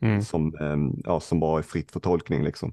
mm. 0.00 0.22
som, 0.22 0.54
ehm, 0.60 1.02
ja, 1.04 1.20
som 1.20 1.40
bara 1.40 1.58
är 1.58 1.62
fritt 1.62 1.90
för 1.90 2.00
tolkning 2.00 2.44
liksom. 2.44 2.72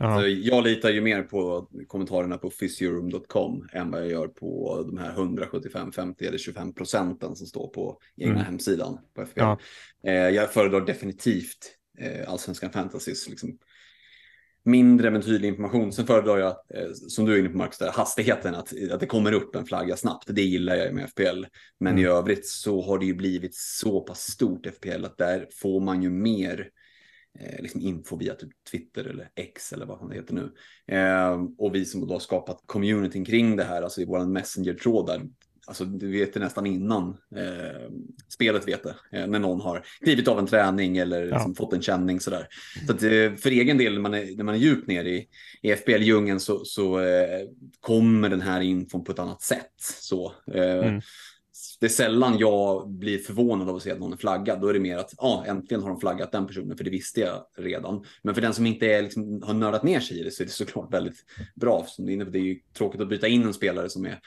Alltså, 0.00 0.28
jag 0.28 0.64
litar 0.64 0.90
ju 0.90 1.00
mer 1.00 1.22
på 1.22 1.68
kommentarerna 1.86 2.38
på 2.38 2.50
physiorum.com 2.50 3.68
än 3.72 3.90
vad 3.90 4.00
jag 4.00 4.10
gör 4.10 4.28
på 4.28 4.82
de 4.86 4.98
här 4.98 5.10
175, 5.10 5.92
50 5.92 6.26
eller 6.26 6.38
25 6.38 6.74
procenten 6.74 7.36
som 7.36 7.46
står 7.46 7.68
på 7.68 7.98
egna 8.16 8.34
mm. 8.34 8.46
hemsidan 8.46 8.98
på 9.14 9.26
FBL. 9.26 9.40
Ja. 9.40 9.58
Eh, 10.04 10.12
jag 10.12 10.52
föredrar 10.52 10.80
definitivt 10.80 11.74
eh, 11.98 12.30
allsvenskan 12.30 12.70
fantasys 12.70 13.28
liksom, 13.28 13.58
mindre 14.64 15.10
men 15.10 15.22
tydlig 15.22 15.48
information. 15.48 15.92
Sen 15.92 16.06
föredrar 16.06 16.38
jag, 16.38 16.50
eh, 16.50 16.92
som 16.92 17.24
du 17.24 17.34
är 17.34 17.38
inne 17.38 17.48
på 17.48 17.58
Marcus, 17.58 17.78
där, 17.78 17.92
hastigheten, 17.92 18.54
att, 18.54 18.72
att 18.92 19.00
det 19.00 19.06
kommer 19.06 19.32
upp 19.32 19.54
en 19.54 19.66
flagga 19.66 19.96
snabbt. 19.96 20.24
Det 20.28 20.42
gillar 20.42 20.74
jag 20.74 20.94
med 20.94 21.10
FPL. 21.10 21.44
Men 21.80 21.92
mm. 21.92 22.04
i 22.04 22.06
övrigt 22.06 22.46
så 22.46 22.82
har 22.82 22.98
det 22.98 23.06
ju 23.06 23.14
blivit 23.14 23.54
så 23.54 24.00
pass 24.00 24.20
stort 24.20 24.66
FPL 24.66 25.04
att 25.04 25.18
där 25.18 25.46
får 25.52 25.80
man 25.80 26.02
ju 26.02 26.10
mer 26.10 26.68
eh, 27.40 27.62
liksom 27.62 27.80
info 27.80 28.16
via 28.16 28.34
typ 28.34 28.50
Twitter 28.70 29.04
eller 29.04 29.28
X 29.34 29.72
eller 29.72 29.86
vad 29.86 30.10
det 30.10 30.16
heter 30.16 30.34
nu. 30.34 30.52
Eh, 30.96 31.44
och 31.58 31.74
vi 31.74 31.84
som 31.84 32.06
då 32.06 32.14
har 32.14 32.20
skapat 32.20 32.62
communityn 32.66 33.24
kring 33.24 33.56
det 33.56 33.64
här, 33.64 33.82
alltså 33.82 34.00
i 34.00 34.04
våran 34.04 34.32
messenger-tråd 34.32 35.06
där, 35.06 35.22
alltså 35.68 35.84
du 35.84 36.12
vet 36.12 36.34
det 36.34 36.40
nästan 36.40 36.66
innan 36.66 37.08
eh, 37.36 37.90
spelet 38.28 38.68
vet 38.68 38.82
det, 38.82 38.94
eh, 39.12 39.26
när 39.26 39.38
någon 39.38 39.60
har 39.60 39.84
klivit 40.00 40.28
av 40.28 40.38
en 40.38 40.46
träning 40.46 40.98
eller 40.98 41.26
ja. 41.26 41.34
liksom 41.34 41.54
fått 41.54 41.72
en 41.72 41.82
känning 41.82 42.20
sådär. 42.20 42.46
Så 42.86 42.92
att, 42.92 43.02
eh, 43.02 43.34
för 43.34 43.50
egen 43.50 43.78
del, 43.78 43.94
när 43.94 44.00
man 44.00 44.14
är, 44.14 44.36
när 44.36 44.44
man 44.44 44.54
är 44.54 44.58
djupt 44.58 44.88
ner 44.88 45.04
i, 45.04 45.26
i 45.62 45.72
FBL-djungeln 45.72 46.38
så, 46.38 46.64
så 46.64 47.00
eh, 47.00 47.46
kommer 47.80 48.28
den 48.28 48.40
här 48.40 48.60
infon 48.60 49.04
på 49.04 49.12
ett 49.12 49.18
annat 49.18 49.42
sätt. 49.42 49.74
Så, 49.78 50.32
eh, 50.54 50.86
mm. 50.86 51.00
Det 51.80 51.86
är 51.86 51.90
sällan 51.90 52.38
jag 52.38 52.90
blir 52.90 53.18
förvånad 53.18 53.68
av 53.68 53.76
att 53.76 53.82
se 53.82 53.90
att 53.90 54.00
någon 54.00 54.12
är 54.12 54.16
flaggad. 54.16 54.60
Då 54.60 54.68
är 54.68 54.72
det 54.72 54.80
mer 54.80 54.96
att 54.96 55.14
ja, 55.18 55.44
äntligen 55.46 55.82
har 55.82 55.90
de 55.90 56.00
flaggat 56.00 56.32
den 56.32 56.46
personen, 56.46 56.76
för 56.76 56.84
det 56.84 56.90
visste 56.90 57.20
jag 57.20 57.44
redan. 57.56 58.04
Men 58.22 58.34
för 58.34 58.42
den 58.42 58.54
som 58.54 58.66
inte 58.66 58.86
är, 58.86 59.02
liksom, 59.02 59.42
har 59.42 59.54
nördat 59.54 59.82
ner 59.82 60.00
sig 60.00 60.20
i 60.20 60.22
det 60.22 60.30
så 60.30 60.42
är 60.42 60.44
det 60.44 60.52
såklart 60.52 60.94
väldigt 60.94 61.24
bra. 61.54 61.84
Som 61.88 62.06
det 62.06 62.38
är 62.38 62.42
ju 62.42 62.60
tråkigt 62.76 63.00
att 63.00 63.08
byta 63.08 63.28
in 63.28 63.42
en 63.42 63.54
spelare 63.54 63.88
som 63.88 64.06
är 64.06 64.20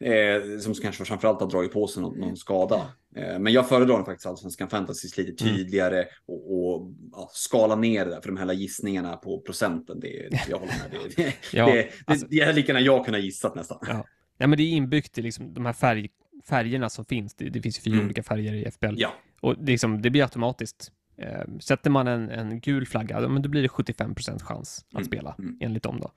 Eh, 0.00 0.58
som 0.58 0.74
kanske 0.74 1.04
framförallt 1.04 1.40
har 1.40 1.50
dragit 1.50 1.72
på 1.72 1.86
sig 1.86 2.02
någon, 2.02 2.18
någon 2.18 2.36
skada. 2.36 2.92
Eh, 3.16 3.38
men 3.38 3.52
jag 3.52 3.68
föredrar 3.68 4.04
faktiskt 4.04 4.26
allsvenskan 4.26 4.68
fantasy 4.68 5.22
lite 5.22 5.44
mm. 5.44 5.56
tydligare 5.56 6.06
och, 6.26 6.74
och 6.74 6.92
ja, 7.12 7.30
skala 7.32 7.76
ner 7.76 8.04
det 8.04 8.10
där 8.10 8.20
för 8.20 8.28
de 8.28 8.36
här 8.36 8.52
gissningarna 8.52 9.16
på 9.16 9.40
procenten. 9.40 10.00
Det, 10.00 10.30
jag 10.48 10.58
håller 10.58 10.72
med. 10.72 11.00
Det, 11.16 11.22
det, 11.22 11.34
ja, 11.52 11.66
det, 11.66 11.88
alltså, 12.04 12.26
det, 12.26 12.36
det 12.36 12.42
är 12.42 12.52
lika 12.52 12.72
gärna 12.72 12.86
jag 12.86 13.04
kunnat 13.04 13.22
gissat 13.22 13.54
nästan. 13.54 13.78
Ja. 13.80 14.06
ja, 14.38 14.46
men 14.46 14.56
det 14.56 14.62
är 14.62 14.70
inbyggt 14.70 15.18
i 15.18 15.22
liksom 15.22 15.54
de 15.54 15.66
här 15.66 15.72
färg, 15.72 16.08
färgerna 16.48 16.88
som 16.88 17.04
finns. 17.04 17.34
Det, 17.34 17.48
det 17.48 17.62
finns 17.62 17.78
ju 17.78 17.82
fyra 17.82 17.94
mm. 17.94 18.04
olika 18.04 18.22
färger 18.22 18.52
i 18.52 18.70
FBL. 18.70 18.94
Ja. 18.96 19.14
Och 19.40 19.56
det, 19.58 19.72
liksom, 19.72 20.02
det 20.02 20.10
blir 20.10 20.22
automatiskt. 20.22 20.92
Eh, 21.16 21.58
sätter 21.60 21.90
man 21.90 22.06
en, 22.06 22.30
en 22.30 22.60
gul 22.60 22.86
flagga, 22.86 23.20
då 23.20 23.48
blir 23.48 23.62
det 23.62 23.68
75% 23.68 24.42
chans 24.42 24.84
att 24.88 24.94
mm. 24.94 25.04
spela 25.04 25.34
mm. 25.38 25.56
enligt 25.60 25.82
dem. 25.82 26.00
Då. 26.00 26.12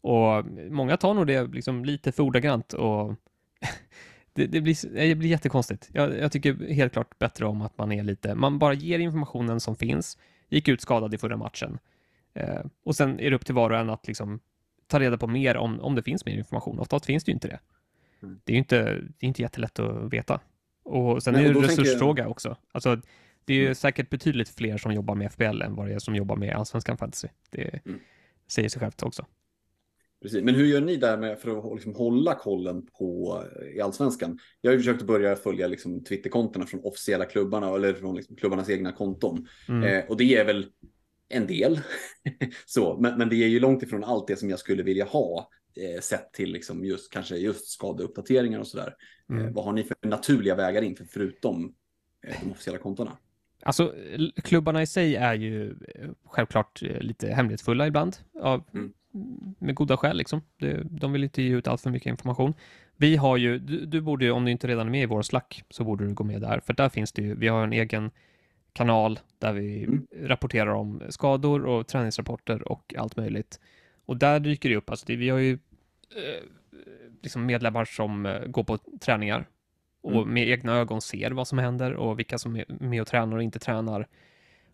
Och 0.00 0.44
många 0.70 0.96
tar 0.96 1.14
nog 1.14 1.26
det 1.26 1.46
liksom 1.46 1.84
lite 1.84 2.12
för 2.12 2.22
ordagrant 2.22 2.72
och 2.72 3.14
det, 4.32 4.46
det, 4.46 4.60
blir, 4.60 5.06
det 5.08 5.14
blir 5.14 5.28
jättekonstigt. 5.28 5.90
Jag, 5.92 6.18
jag 6.18 6.32
tycker 6.32 6.74
helt 6.74 6.92
klart 6.92 7.18
bättre 7.18 7.46
om 7.46 7.62
att 7.62 7.78
man 7.78 7.92
är 7.92 8.02
lite, 8.02 8.34
man 8.34 8.58
bara 8.58 8.74
ger 8.74 8.98
informationen 8.98 9.60
som 9.60 9.76
finns, 9.76 10.18
gick 10.48 10.68
ut 10.68 10.80
skadad 10.80 11.14
i 11.14 11.18
förra 11.18 11.36
matchen. 11.36 11.78
Eh, 12.34 12.64
och 12.84 12.96
sen 12.96 13.20
är 13.20 13.30
det 13.30 13.36
upp 13.36 13.46
till 13.46 13.54
var 13.54 13.70
och 13.70 13.78
en 13.78 13.90
att 13.90 14.06
liksom 14.06 14.40
ta 14.86 15.00
reda 15.00 15.18
på 15.18 15.26
mer 15.26 15.56
om, 15.56 15.80
om 15.80 15.94
det 15.94 16.02
finns 16.02 16.26
mer 16.26 16.38
information. 16.38 16.78
Oftast 16.78 17.06
finns 17.06 17.24
det 17.24 17.30
ju 17.30 17.34
inte 17.34 17.48
det. 17.48 17.58
Det 18.44 18.52
är 18.52 18.54
ju 18.54 18.58
inte, 18.58 18.84
det 18.84 19.26
är 19.26 19.28
inte 19.28 19.42
jättelätt 19.42 19.78
att 19.78 20.12
veta. 20.12 20.40
Och 20.84 21.22
sen 21.22 21.34
Nej, 21.34 21.44
är 21.44 21.52
det 21.52 21.58
en 21.58 21.64
resursfråga 21.64 22.22
jag... 22.22 22.30
också. 22.30 22.56
Alltså, 22.72 23.00
det 23.44 23.52
är 23.52 23.56
ju 23.56 23.64
mm. 23.64 23.74
säkert 23.74 24.10
betydligt 24.10 24.48
fler 24.48 24.78
som 24.78 24.92
jobbar 24.92 25.14
med 25.14 25.32
FBL 25.32 25.62
än 25.62 25.74
vad 25.74 25.88
det 25.88 25.94
är 25.94 25.98
som 25.98 26.14
jobbar 26.14 26.36
med 26.36 26.54
Allsvenskan 26.56 26.96
Fantasy. 26.96 27.28
Det 27.50 27.86
mm. 27.86 28.00
säger 28.48 28.68
sig 28.68 28.80
självt 28.80 29.02
också. 29.02 29.26
Precis. 30.22 30.44
Men 30.44 30.54
hur 30.54 30.66
gör 30.66 30.80
ni 30.80 30.96
där 30.96 31.18
med 31.18 31.38
för 31.38 31.58
att 31.58 31.74
liksom 31.74 31.94
hålla 31.94 32.34
kollen 32.34 32.86
på 32.86 33.42
i 33.74 33.80
allsvenskan? 33.80 34.38
Jag 34.60 34.70
har 34.70 34.72
ju 34.74 34.78
försökt 34.78 35.02
börja 35.02 35.36
följa 35.36 35.66
liksom 35.66 36.04
Twitterkontona 36.04 36.66
från 36.66 36.80
officiella 36.84 37.24
klubbarna 37.24 37.74
eller 37.74 37.94
från 37.94 38.16
liksom 38.16 38.36
klubbarnas 38.36 38.70
egna 38.70 38.92
konton. 38.92 39.46
Mm. 39.68 39.82
Eh, 39.82 40.04
och 40.04 40.16
det 40.16 40.36
är 40.36 40.44
väl 40.44 40.66
en 41.28 41.46
del. 41.46 41.80
så, 42.66 42.98
men, 43.00 43.18
men, 43.18 43.28
det 43.28 43.36
är 43.36 43.48
ju 43.48 43.60
långt 43.60 43.82
ifrån 43.82 44.04
allt 44.04 44.26
det 44.26 44.36
som 44.36 44.50
jag 44.50 44.58
skulle 44.58 44.82
vilja 44.82 45.04
ha 45.04 45.50
eh, 45.76 46.00
sett 46.00 46.32
till 46.32 46.52
liksom 46.52 46.84
just 46.84 47.12
kanske 47.12 47.36
just 47.36 47.66
skadeuppdateringar 47.66 48.60
och 48.60 48.66
sådär. 48.66 48.94
Eh, 49.30 49.36
mm. 49.36 49.46
Eh, 49.46 49.52
vad 49.54 49.64
har 49.64 49.72
ni 49.72 49.84
för 49.84 49.96
naturliga 50.02 50.54
vägar 50.54 50.82
in 50.82 50.96
för, 50.96 51.04
förutom 51.04 51.74
eh, 52.26 52.36
de 52.42 52.50
officiella 52.50 52.78
kontona? 52.78 53.16
Alltså, 53.62 53.94
klubbarna 54.44 54.82
i 54.82 54.86
sig 54.86 55.16
är 55.16 55.34
ju 55.34 55.70
eh, 55.70 56.10
självklart 56.24 56.82
lite 56.82 57.28
hemlighetsfulla 57.28 57.86
ibland. 57.86 58.16
Av, 58.40 58.64
mm 58.74 58.92
med 59.58 59.74
goda 59.74 59.96
skäl 59.96 60.16
liksom. 60.16 60.42
de 60.84 61.12
vill 61.12 61.24
inte 61.24 61.42
ge 61.42 61.54
ut 61.54 61.68
allt 61.68 61.80
för 61.80 61.90
mycket 61.90 62.10
information. 62.10 62.54
Vi 62.96 63.16
har 63.16 63.36
ju, 63.36 63.58
du, 63.58 63.86
du, 63.86 64.00
borde 64.00 64.24
ju, 64.24 64.30
om 64.30 64.44
du 64.44 64.50
inte 64.50 64.66
redan 64.66 64.86
är 64.86 64.90
med 64.90 65.02
i 65.02 65.06
vår 65.06 65.22
Slack, 65.22 65.64
så 65.70 65.84
borde 65.84 66.06
du 66.06 66.14
gå 66.14 66.24
med 66.24 66.40
där, 66.40 66.60
för 66.60 66.72
där 66.72 66.88
finns 66.88 67.12
det 67.12 67.22
ju, 67.22 67.34
vi 67.34 67.48
har 67.48 67.64
en 67.64 67.72
egen 67.72 68.10
kanal 68.72 69.18
där 69.38 69.52
vi 69.52 69.84
mm. 69.84 70.06
rapporterar 70.22 70.74
om 70.74 71.02
skador 71.08 71.66
och 71.66 71.86
träningsrapporter 71.86 72.68
och 72.68 72.94
allt 72.98 73.16
möjligt. 73.16 73.60
Och 74.06 74.16
där 74.16 74.40
dyker 74.40 74.68
det 74.68 74.76
upp, 74.76 74.90
alltså 74.90 75.06
det, 75.06 75.16
vi 75.16 75.28
har 75.28 75.38
ju 75.38 75.52
eh, 76.16 76.42
liksom 77.22 77.46
medlemmar 77.46 77.84
som 77.84 78.26
eh, 78.26 78.46
går 78.46 78.64
på 78.64 78.78
träningar 79.00 79.48
och 80.00 80.12
mm. 80.12 80.34
med 80.34 80.48
egna 80.48 80.76
ögon 80.76 81.00
ser 81.00 81.30
vad 81.30 81.48
som 81.48 81.58
händer 81.58 81.94
och 81.94 82.18
vilka 82.18 82.38
som 82.38 82.56
är 82.56 82.64
med 82.68 83.00
och 83.00 83.06
tränar 83.06 83.36
och 83.36 83.42
inte 83.42 83.58
tränar. 83.58 84.08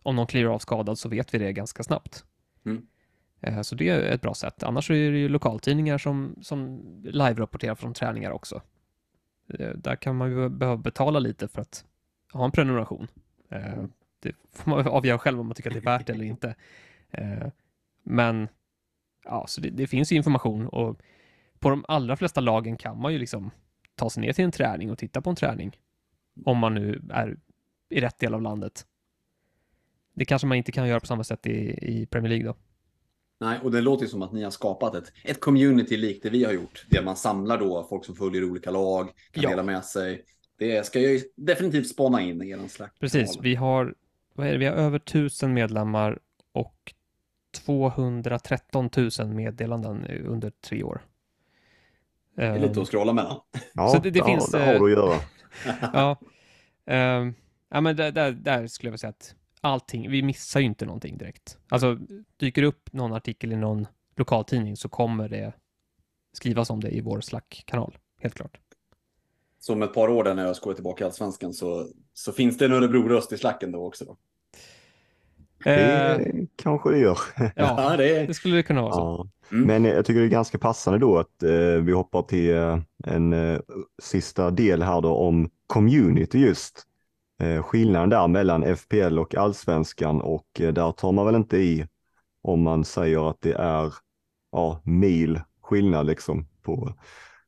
Om 0.03 0.15
någon 0.15 0.27
kliver 0.27 0.49
av 0.49 0.59
skadad 0.59 0.99
så 0.99 1.09
vet 1.09 1.33
vi 1.33 1.37
det 1.37 1.53
ganska 1.53 1.83
snabbt. 1.83 2.25
Mm. 2.65 2.87
Eh, 3.41 3.61
så 3.61 3.75
det 3.75 3.89
är 3.89 4.01
ett 4.01 4.21
bra 4.21 4.33
sätt. 4.33 4.63
Annars 4.63 4.91
är 4.91 5.11
det 5.11 5.17
ju 5.17 5.29
lokaltidningar 5.29 5.97
som, 5.97 6.35
som 6.41 6.81
live-rapporterar 7.03 7.75
från 7.75 7.93
träningar 7.93 8.31
också. 8.31 8.61
Eh, 9.53 9.69
där 9.69 9.95
kan 9.95 10.15
man 10.15 10.29
ju 10.29 10.49
behöva 10.49 10.77
betala 10.77 11.19
lite 11.19 11.47
för 11.47 11.61
att 11.61 11.85
ha 12.33 12.45
en 12.45 12.51
prenumeration. 12.51 13.07
Eh, 13.49 13.83
det 14.19 14.35
får 14.51 14.69
man 14.69 14.87
avgöra 14.87 15.19
själv 15.19 15.39
om 15.39 15.47
man 15.47 15.55
tycker 15.55 15.69
att 15.69 15.73
det 15.73 15.79
är 15.79 15.97
värt 15.97 16.07
det 16.07 16.13
eller 16.13 16.25
inte. 16.25 16.55
Men 18.03 18.47
ja, 19.23 19.45
så 19.47 19.61
det, 19.61 19.69
det, 19.69 19.87
finns 19.87 20.11
ju 20.11 20.15
information 20.15 20.67
och 20.67 20.99
på 21.59 21.69
de 21.69 21.85
allra 21.87 22.17
flesta 22.17 22.41
lagen 22.41 22.77
kan 22.77 23.01
man 23.01 23.13
ju 23.13 23.19
liksom 23.19 23.51
ta 23.95 24.09
sig 24.09 24.21
ner 24.21 24.33
till 24.33 24.45
en 24.45 24.51
träning 24.51 24.91
och 24.91 24.97
titta 24.97 25.21
på 25.21 25.29
en 25.29 25.35
träning. 25.35 25.77
Om 26.45 26.57
man 26.57 26.73
nu 26.73 27.01
är 27.09 27.37
i 27.89 28.01
rätt 28.01 28.19
del 28.19 28.33
av 28.33 28.41
landet. 28.41 28.85
Det 30.13 30.25
kanske 30.25 30.47
man 30.47 30.57
inte 30.57 30.71
kan 30.71 30.87
göra 30.87 30.99
på 30.99 31.05
samma 31.05 31.23
sätt 31.23 31.47
i, 31.47 31.77
i 31.81 32.05
Premier 32.05 32.29
League 32.29 32.47
då. 32.47 32.55
Nej, 33.39 33.59
och 33.63 33.71
det 33.71 33.81
låter 33.81 34.03
ju 34.03 34.09
som 34.09 34.21
att 34.21 34.31
ni 34.31 34.43
har 34.43 34.51
skapat 34.51 34.95
ett, 34.95 35.13
ett 35.23 35.39
community 35.39 35.97
likt 35.97 36.23
det 36.23 36.29
vi 36.29 36.43
har 36.43 36.51
gjort. 36.51 36.85
Där 36.89 37.03
man 37.03 37.15
samlar 37.15 37.57
då 37.57 37.83
folk 37.89 38.05
som 38.05 38.15
följer 38.15 38.43
olika 38.43 38.71
lag, 38.71 39.09
kan 39.31 39.43
ja. 39.43 39.49
dela 39.49 39.63
med 39.63 39.85
sig. 39.85 40.23
Det 40.57 40.85
ska 40.85 40.99
jag 40.99 41.21
definitivt 41.35 41.87
spana 41.87 42.21
in 42.21 42.41
i 42.41 42.49
er 42.49 42.67
slack. 42.67 42.99
Precis, 42.99 43.39
vi 43.41 43.55
har, 43.55 43.95
vad 44.33 44.47
är 44.47 44.51
det, 44.51 44.57
vi 44.57 44.65
har 44.65 44.73
över 44.73 44.99
tusen 44.99 45.53
medlemmar 45.53 46.19
och 46.51 46.93
213 47.51 48.89
000 49.19 49.27
meddelanden 49.27 50.05
under 50.25 50.49
tre 50.49 50.83
år. 50.83 51.01
Det 52.35 52.45
är 52.45 52.59
lite 52.59 52.81
att 52.81 52.87
scrolla 52.87 53.13
mellan. 53.13 53.39
Ja, 53.73 53.87
så 53.87 53.99
det, 53.99 54.11
det 54.11 54.19
ja, 54.19 54.25
finns, 54.25 54.51
det 54.51 54.65
har 54.65 54.73
du 54.73 54.85
att 54.85 54.91
göra. 54.91 55.19
ja, 55.93 56.17
um, 57.19 57.33
ja, 57.69 57.81
men 57.81 57.95
där, 57.95 58.11
där, 58.11 58.31
där 58.31 58.67
skulle 58.67 58.87
jag 58.87 58.91
vilja 58.91 58.97
säga 58.97 59.09
att 59.09 59.35
allting, 59.61 60.11
vi 60.11 60.21
missar 60.23 60.59
ju 60.59 60.65
inte 60.65 60.85
någonting 60.85 61.17
direkt. 61.17 61.57
Alltså, 61.69 61.97
dyker 62.37 62.63
upp 62.63 62.93
någon 62.93 63.13
artikel 63.13 63.53
i 63.53 63.55
någon 63.55 63.87
lokaltidning 64.15 64.77
så 64.77 64.89
kommer 64.89 65.29
det 65.29 65.53
skrivas 66.33 66.69
om 66.69 66.79
det 66.79 66.89
i 66.89 67.01
vår 67.01 67.21
Slack-kanal. 67.21 67.97
helt 68.19 68.35
klart. 68.35 68.59
Så 69.59 69.73
om 69.73 69.81
ett 69.81 69.93
par 69.93 70.07
år 70.07 70.23
där 70.23 70.33
när 70.33 70.45
jag 70.45 70.55
ska 70.55 70.73
tillbaka 70.73 71.03
i 71.03 71.05
Allsvenskan 71.05 71.53
så, 71.53 71.87
så 72.13 72.31
finns 72.31 72.57
det 72.57 72.65
en 72.65 72.73
Örebro-röst 72.73 73.33
i 73.33 73.37
slacken 73.37 73.71
då 73.71 73.85
också? 73.85 74.05
Då. 74.05 74.17
Det 75.63 76.15
eh, 76.15 76.45
kanske 76.55 76.91
det 76.91 76.97
gör. 76.97 77.17
Ja, 77.55 77.97
det, 77.97 78.25
det 78.25 78.33
skulle 78.33 78.55
det 78.55 78.63
kunna 78.63 78.81
vara 78.81 78.93
så. 78.93 78.99
Ja. 78.99 79.27
Mm. 79.51 79.67
Men 79.67 79.85
jag 79.85 80.05
tycker 80.05 80.19
det 80.19 80.25
är 80.25 80.29
ganska 80.29 80.57
passande 80.57 80.99
då 80.99 81.17
att 81.17 81.43
eh, 81.43 81.83
vi 81.83 81.91
hoppar 81.91 82.21
till 82.21 82.55
eh, 82.55 82.79
en 83.07 83.33
eh, 83.33 83.59
sista 84.01 84.51
del 84.51 84.83
här 84.83 85.01
då 85.01 85.15
om 85.15 85.49
community 85.67 86.39
just. 86.39 86.83
Eh, 87.41 87.63
skillnaden 87.63 88.09
där 88.09 88.27
mellan 88.27 88.75
FPL 88.75 89.19
och 89.19 89.35
allsvenskan 89.35 90.21
och 90.21 90.61
eh, 90.61 90.73
där 90.73 90.91
tar 90.91 91.11
man 91.11 91.25
väl 91.25 91.35
inte 91.35 91.57
i 91.57 91.87
om 92.43 92.61
man 92.61 92.85
säger 92.85 93.29
att 93.29 93.41
det 93.41 93.53
är 93.53 93.93
ja, 94.51 94.81
mil 94.83 95.39
skillnad 95.61 96.05
liksom 96.05 96.47
på 96.61 96.93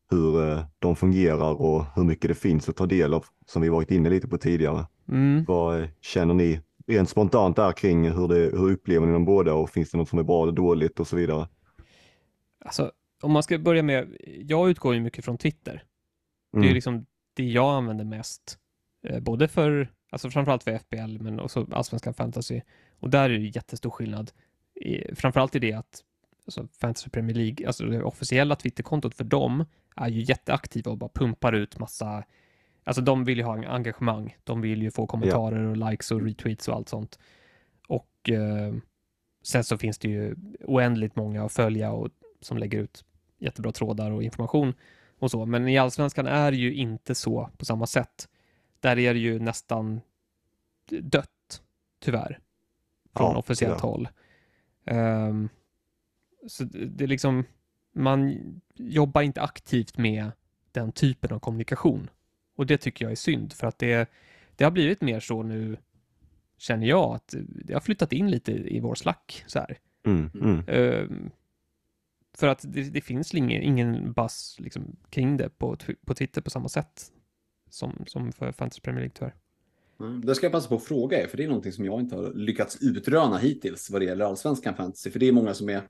hur 0.10 0.64
de 0.80 0.96
fungerar 0.96 1.62
och 1.62 1.86
hur 1.96 2.04
mycket 2.04 2.28
det 2.28 2.36
finns 2.36 2.70
att 2.70 2.76
ta 2.76 2.86
del 2.86 3.14
av 3.14 3.26
som 3.46 3.62
vi 3.62 3.70
varit 3.70 3.92
inne 3.92 4.10
lite 4.10 4.28
på 4.28 4.38
tidigare. 4.38 4.86
Mm. 5.10 5.46
Vad 5.48 5.88
känner 6.02 6.34
ni 6.34 6.62
rent 6.88 7.10
spontant 7.10 7.56
där 7.56 7.72
kring 7.72 8.12
hur, 8.12 8.28
det, 8.28 8.36
hur 8.36 8.72
upplever 8.72 9.08
ni 9.08 9.14
de 9.14 9.26
båda 9.26 9.54
och 9.54 9.70
finns 9.70 9.92
det 9.92 9.98
något 9.98 10.10
som 10.10 10.20
är 10.20 10.24
bra 10.24 10.44
eller 10.44 10.54
dåligt 10.54 11.00
och 11.00 11.08
så 11.08 11.16
vidare? 11.16 11.48
Alltså, 12.66 12.92
om 13.22 13.32
man 13.32 13.44
ska 13.44 13.58
börja 13.58 13.84
med, 13.84 14.18
jag 14.26 14.70
utgår 14.70 14.94
ju 14.94 15.00
mycket 15.00 15.26
från 15.26 15.38
Twitter. 15.38 15.84
Det 16.52 16.58
är 16.58 16.62
mm. 16.62 16.74
liksom 16.74 17.06
det 17.34 17.44
jag 17.44 17.74
använder 17.74 18.06
mest, 18.06 18.58
eh, 19.08 19.20
både 19.20 19.48
för, 19.48 19.92
alltså 20.12 20.30
framförallt 20.30 20.64
för 20.64 20.78
FBL, 20.78 21.24
men 21.24 21.40
också 21.40 21.68
allsvenska 21.72 22.14
fantasy. 22.14 22.62
Och 23.00 23.10
där 23.10 23.30
är 23.30 23.40
det 23.40 23.56
jättestor 23.56 23.90
skillnad. 23.90 24.32
I, 24.76 25.16
framförallt 25.16 25.56
i 25.56 25.60
det 25.60 25.74
att 25.74 26.04
alltså 26.46 26.68
Fantasy 26.82 27.10
Premier 27.10 27.38
League, 27.38 27.68
alltså 27.68 27.86
det 27.86 28.04
officiella 28.04 28.56
Twitterkontot 28.56 29.16
för 29.16 29.24
dem 29.24 29.66
är 29.96 30.10
ju 30.10 30.22
jätteaktiva 30.22 30.92
och 30.92 30.98
bara 30.98 31.10
pumpar 31.14 31.54
ut 31.54 31.80
massa 31.80 32.24
Alltså 32.84 33.02
de 33.02 33.24
vill 33.24 33.38
ju 33.38 33.44
ha 33.44 33.66
engagemang. 33.66 34.38
De 34.44 34.62
vill 34.62 34.82
ju 34.82 34.92
få 34.92 35.08
kommentarer 35.08 35.66
och 35.66 35.78
likes 35.78 36.12
och 36.12 36.22
retweets 36.22 36.68
och 36.68 36.76
allt 36.76 36.90
sånt. 36.90 37.20
Och 37.88 38.30
eh, 38.30 38.74
sen 39.44 39.64
så 39.64 39.78
finns 39.78 39.98
det 40.00 40.08
ju 40.08 40.36
oändligt 40.66 41.16
många 41.16 41.44
att 41.44 41.52
följa 41.52 41.92
och 41.92 42.10
som 42.42 42.58
lägger 42.58 42.80
ut 42.80 43.06
jättebra 43.38 43.72
trådar 43.72 44.12
och 44.12 44.24
information 44.24 44.74
och 45.20 45.32
så. 45.32 45.46
Men 45.46 45.68
i 45.68 45.78
allsvenskan 45.78 46.28
är 46.28 46.52
det 46.52 46.58
ju 46.58 46.74
inte 46.74 47.16
så 47.16 47.50
på 47.58 47.66
samma 47.66 47.88
sätt. 47.88 48.30
Där 48.80 49.00
är 49.00 49.14
det 49.14 49.20
ju 49.20 49.40
nästan 49.40 50.02
dött, 51.02 51.62
tyvärr, 52.00 52.40
från 53.16 53.32
ja, 53.32 53.38
officiellt 53.38 53.80
ja. 53.82 53.90
håll. 53.90 54.10
Um, 54.86 55.50
så 56.48 56.64
det 56.64 57.04
är 57.04 57.08
liksom, 57.08 57.44
man 57.94 58.38
jobbar 58.76 59.22
inte 59.22 59.42
aktivt 59.42 59.98
med 59.98 60.32
den 60.72 60.92
typen 60.92 61.32
av 61.32 61.40
kommunikation 61.40 62.10
och 62.56 62.66
det 62.66 62.78
tycker 62.78 63.06
jag 63.06 63.12
är 63.12 63.16
synd 63.16 63.54
för 63.54 63.68
att 63.68 63.80
det, 63.80 64.10
det 64.56 64.64
har 64.64 64.72
blivit 64.72 65.02
mer 65.02 65.20
så 65.20 65.44
nu, 65.44 65.78
känner 66.58 66.88
jag, 66.88 67.16
att 67.16 67.36
det 67.48 67.74
har 67.74 67.82
flyttat 67.82 68.14
in 68.14 68.32
lite 68.32 68.52
i 68.52 68.80
vår 68.80 68.96
slack. 68.96 69.44
Så 69.48 69.60
här. 69.60 69.78
Mm, 70.06 70.30
mm. 70.36 70.68
Uh, 70.70 71.30
för 72.38 72.48
att 72.48 72.66
det, 72.68 72.82
det 72.82 73.02
finns 73.02 73.34
ingen, 73.34 73.62
ingen 73.64 74.14
buzz 74.14 74.56
liksom, 74.60 74.96
kring 75.10 75.38
det 75.38 75.50
på, 75.50 75.78
på 76.06 76.14
Twitter 76.14 76.42
på 76.42 76.50
samma 76.50 76.70
sätt 76.70 77.12
som, 77.70 78.04
som 78.08 78.32
för 78.32 78.52
Fantasy 78.52 78.82
Premier 78.82 79.02
League 79.02 79.16
tyvärr. 79.16 79.36
Mm, 80.00 80.26
det 80.26 80.36
ska 80.36 80.46
jag 80.46 80.52
passa 80.52 80.70
på 80.70 80.76
att 80.76 80.84
fråga 80.84 81.24
er, 81.24 81.28
för 81.28 81.38
det 81.38 81.44
är 81.44 81.48
någonting 81.48 81.72
som 81.72 81.86
jag 81.86 82.00
inte 82.00 82.16
har 82.16 82.34
lyckats 82.34 82.82
utröna 82.82 83.38
hittills 83.38 83.90
vad 83.90 84.02
det 84.02 84.06
gäller 84.06 84.26
allsvenskan 84.26 84.76
fantasy. 84.76 85.12
För 85.12 85.20
det 85.20 85.28
är 85.28 85.32
många 85.32 85.54
som 85.54 85.70
är 85.70 85.82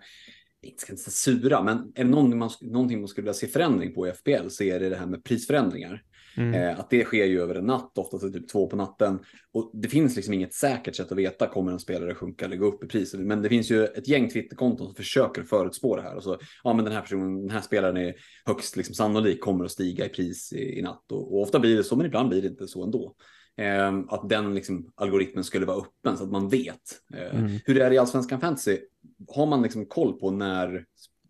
inte 0.62 0.82
ska 0.82 0.94
inte 0.94 1.12
säga 1.12 1.40
sura, 1.40 1.64
men 1.64 1.78
är 1.96 2.04
det 2.04 2.10
någonting 2.10 2.40
man, 2.40 2.50
någonting 2.62 3.00
man 3.00 3.08
skulle 3.08 3.24
vilja 3.24 3.34
se 3.34 3.48
förändring 3.48 3.94
på 3.94 4.08
i 4.08 4.12
FBL 4.12 4.48
så 4.50 4.64
är 4.64 4.80
det 4.80 4.90
det 4.90 4.96
här 4.96 5.06
med 5.06 5.24
prisförändringar. 5.24 6.04
Mm. 6.38 6.54
Eh, 6.54 6.80
att 6.80 6.90
det 6.90 7.04
sker 7.04 7.26
ju 7.26 7.42
över 7.42 7.56
en 7.56 7.66
natt, 7.66 7.98
oftast 7.98 8.34
typ 8.34 8.48
två 8.48 8.68
på 8.68 8.76
natten. 8.76 9.20
Och 9.52 9.72
det 9.74 9.88
finns 9.88 10.16
liksom 10.16 10.34
inget 10.34 10.54
säkert 10.54 10.96
sätt 10.96 11.12
att 11.12 11.18
veta, 11.18 11.48
kommer 11.48 11.72
en 11.72 11.80
spelare 11.80 12.16
sjunka 12.16 12.46
eller 12.46 12.56
gå 12.56 12.66
upp 12.66 12.84
i 12.84 12.88
pris? 12.88 13.14
Men 13.14 13.42
det 13.42 13.50
finns 13.50 13.72
ju 13.72 13.86
ett 13.86 14.08
gäng 14.08 14.30
Twitterkonton 14.30 14.88
som 14.88 14.96
försöker 14.96 15.44
förutspå 15.44 15.96
det 15.96 16.02
här. 16.02 16.16
Och 16.16 16.24
så, 16.24 16.38
ja 16.64 16.74
men 16.74 16.86
den 16.86 16.94
här 16.94 17.02
personen, 17.02 17.42
den 17.42 17.50
här 17.50 17.62
spelaren 17.62 17.98
är 17.98 18.14
högst 18.46 18.78
liksom 18.78 18.96
sannolik 18.96 19.42
kommer 19.42 19.66
att 19.66 19.72
stiga 19.72 20.06
i 20.06 20.10
pris 20.10 20.54
i, 20.54 20.80
i 20.80 20.82
natt. 20.82 21.12
Och, 21.12 21.34
och, 21.34 21.42
ofta 21.42 21.60
blir 21.60 21.78
det 21.78 21.84
så, 21.84 21.96
men 21.96 22.06
ibland 22.06 22.30
blir 22.30 22.42
det 22.42 22.48
inte 22.48 22.68
så 22.68 22.84
ändå. 22.84 23.16
Eh, 23.58 23.94
att 24.08 24.30
den 24.30 24.56
liksom, 24.56 24.92
algoritmen 24.96 25.44
skulle 25.44 25.66
vara 25.66 25.78
öppen 25.78 26.18
så 26.18 26.24
att 26.24 26.32
man 26.32 26.50
vet. 26.50 27.02
Eh, 27.14 27.40
mm. 27.40 27.60
Hur 27.66 27.76
det 27.76 27.86
är 27.86 27.92
i 27.92 27.98
Allsvenskan 27.98 28.42
Fantasy, 28.42 28.80
har 29.28 29.46
man 29.46 29.62
liksom 29.62 29.86
koll 29.86 30.20
på 30.20 30.32
när 30.32 30.86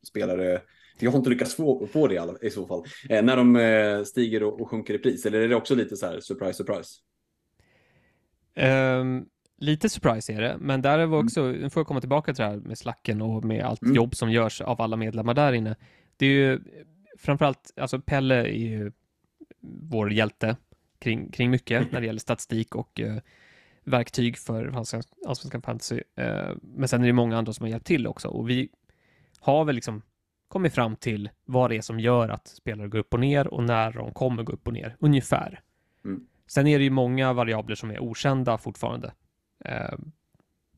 spelare 0.08 0.62
jag 1.00 1.12
har 1.12 1.18
inte 1.18 1.30
lyckats 1.30 1.56
få, 1.56 1.88
få 1.88 2.08
det 2.08 2.16
i, 2.16 2.18
alla, 2.18 2.34
i 2.42 2.50
så 2.50 2.68
fall. 2.68 2.84
Eh, 3.10 3.24
när 3.24 3.38
de 3.38 3.56
eh, 3.56 4.04
stiger 4.04 4.44
och, 4.44 4.62
och, 4.62 4.70
sjunker 4.70 4.94
i 4.94 4.98
pris, 4.98 5.26
eller 5.26 5.42
är 5.42 5.48
det 5.48 5.56
också 5.56 5.76
lite 5.76 5.98
så 5.98 6.06
här 6.06 6.20
surprise, 6.20 6.54
surprise? 6.54 7.00
Um, 8.56 9.26
lite 9.58 9.90
surprise 9.90 10.34
är 10.34 10.42
det, 10.42 10.58
men 10.60 10.82
där 10.82 11.00
är 11.00 11.08
vi 11.08 11.14
mm. 11.14 11.26
också, 11.26 11.42
mm. 11.42 11.62
nu 11.62 11.70
får 11.70 11.80
jag 11.80 11.88
komma 11.88 12.00
tillbaka 12.00 12.34
till 12.34 12.44
det 12.44 12.50
här 12.50 12.58
med 12.58 12.78
slacken 12.78 13.22
och 13.22 13.46
med 13.46 13.66
allt 13.66 13.82
mm. 13.82 13.96
jobb 13.96 14.16
som 14.16 14.32
görs 14.32 14.62
av 14.62 14.82
alla 14.82 14.96
medlemmar 14.96 15.34
där 15.34 15.54
inne. 15.54 15.76
Det 16.18 16.26
är 16.26 16.30
ju 16.30 16.60
framförallt, 17.18 17.74
alltså 17.78 18.00
Pelle 18.00 18.36
är 18.36 18.58
ju 18.58 18.92
vår 19.82 20.14
hjälte 20.14 20.58
kring, 21.00 21.32
kring 21.32 21.50
mycket 21.50 21.88
när 21.92 22.02
det 22.02 22.08
gäller 22.08 22.20
statistik 22.20 22.76
och 22.76 23.00
uh, 23.00 23.18
verktyg 23.84 24.38
för 24.38 24.66
allsvenskan 25.26 25.62
fantasy. 25.62 25.96
Uh, 25.96 26.56
men 26.62 26.88
sen 26.88 27.02
är 27.02 27.08
det 27.08 27.14
många 27.14 27.38
andra 27.38 27.54
som 27.54 27.64
har 27.64 27.70
hjälpt 27.70 27.88
till 27.88 28.08
också 28.08 28.28
och 28.28 28.50
vi 28.50 28.70
har 29.40 29.66
väl 29.66 29.76
liksom 29.76 30.02
kommit 30.54 30.74
fram 30.74 30.96
till 30.96 31.30
vad 31.46 31.70
det 31.70 31.78
är 31.78 31.82
som 31.82 32.00
gör 32.00 32.30
att 32.30 32.48
spelare 32.48 32.88
går 32.88 33.00
upp 33.00 33.14
och 33.14 33.20
ner 33.20 33.48
och 33.48 33.64
när 33.64 33.92
de 33.92 34.14
kommer 34.14 34.44
gå 34.44 34.54
upp 34.54 34.68
och 34.68 34.74
ner, 34.74 34.96
ungefär. 35.00 35.62
Mm. 36.06 36.28
Sen 36.48 36.68
är 36.68 36.78
det 36.78 36.84
ju 36.84 36.90
många 36.90 37.34
variabler 37.34 37.76
som 37.76 37.92
är 37.92 38.00
okända 38.00 38.58
fortfarande. 38.58 39.14
Eh, 39.66 39.98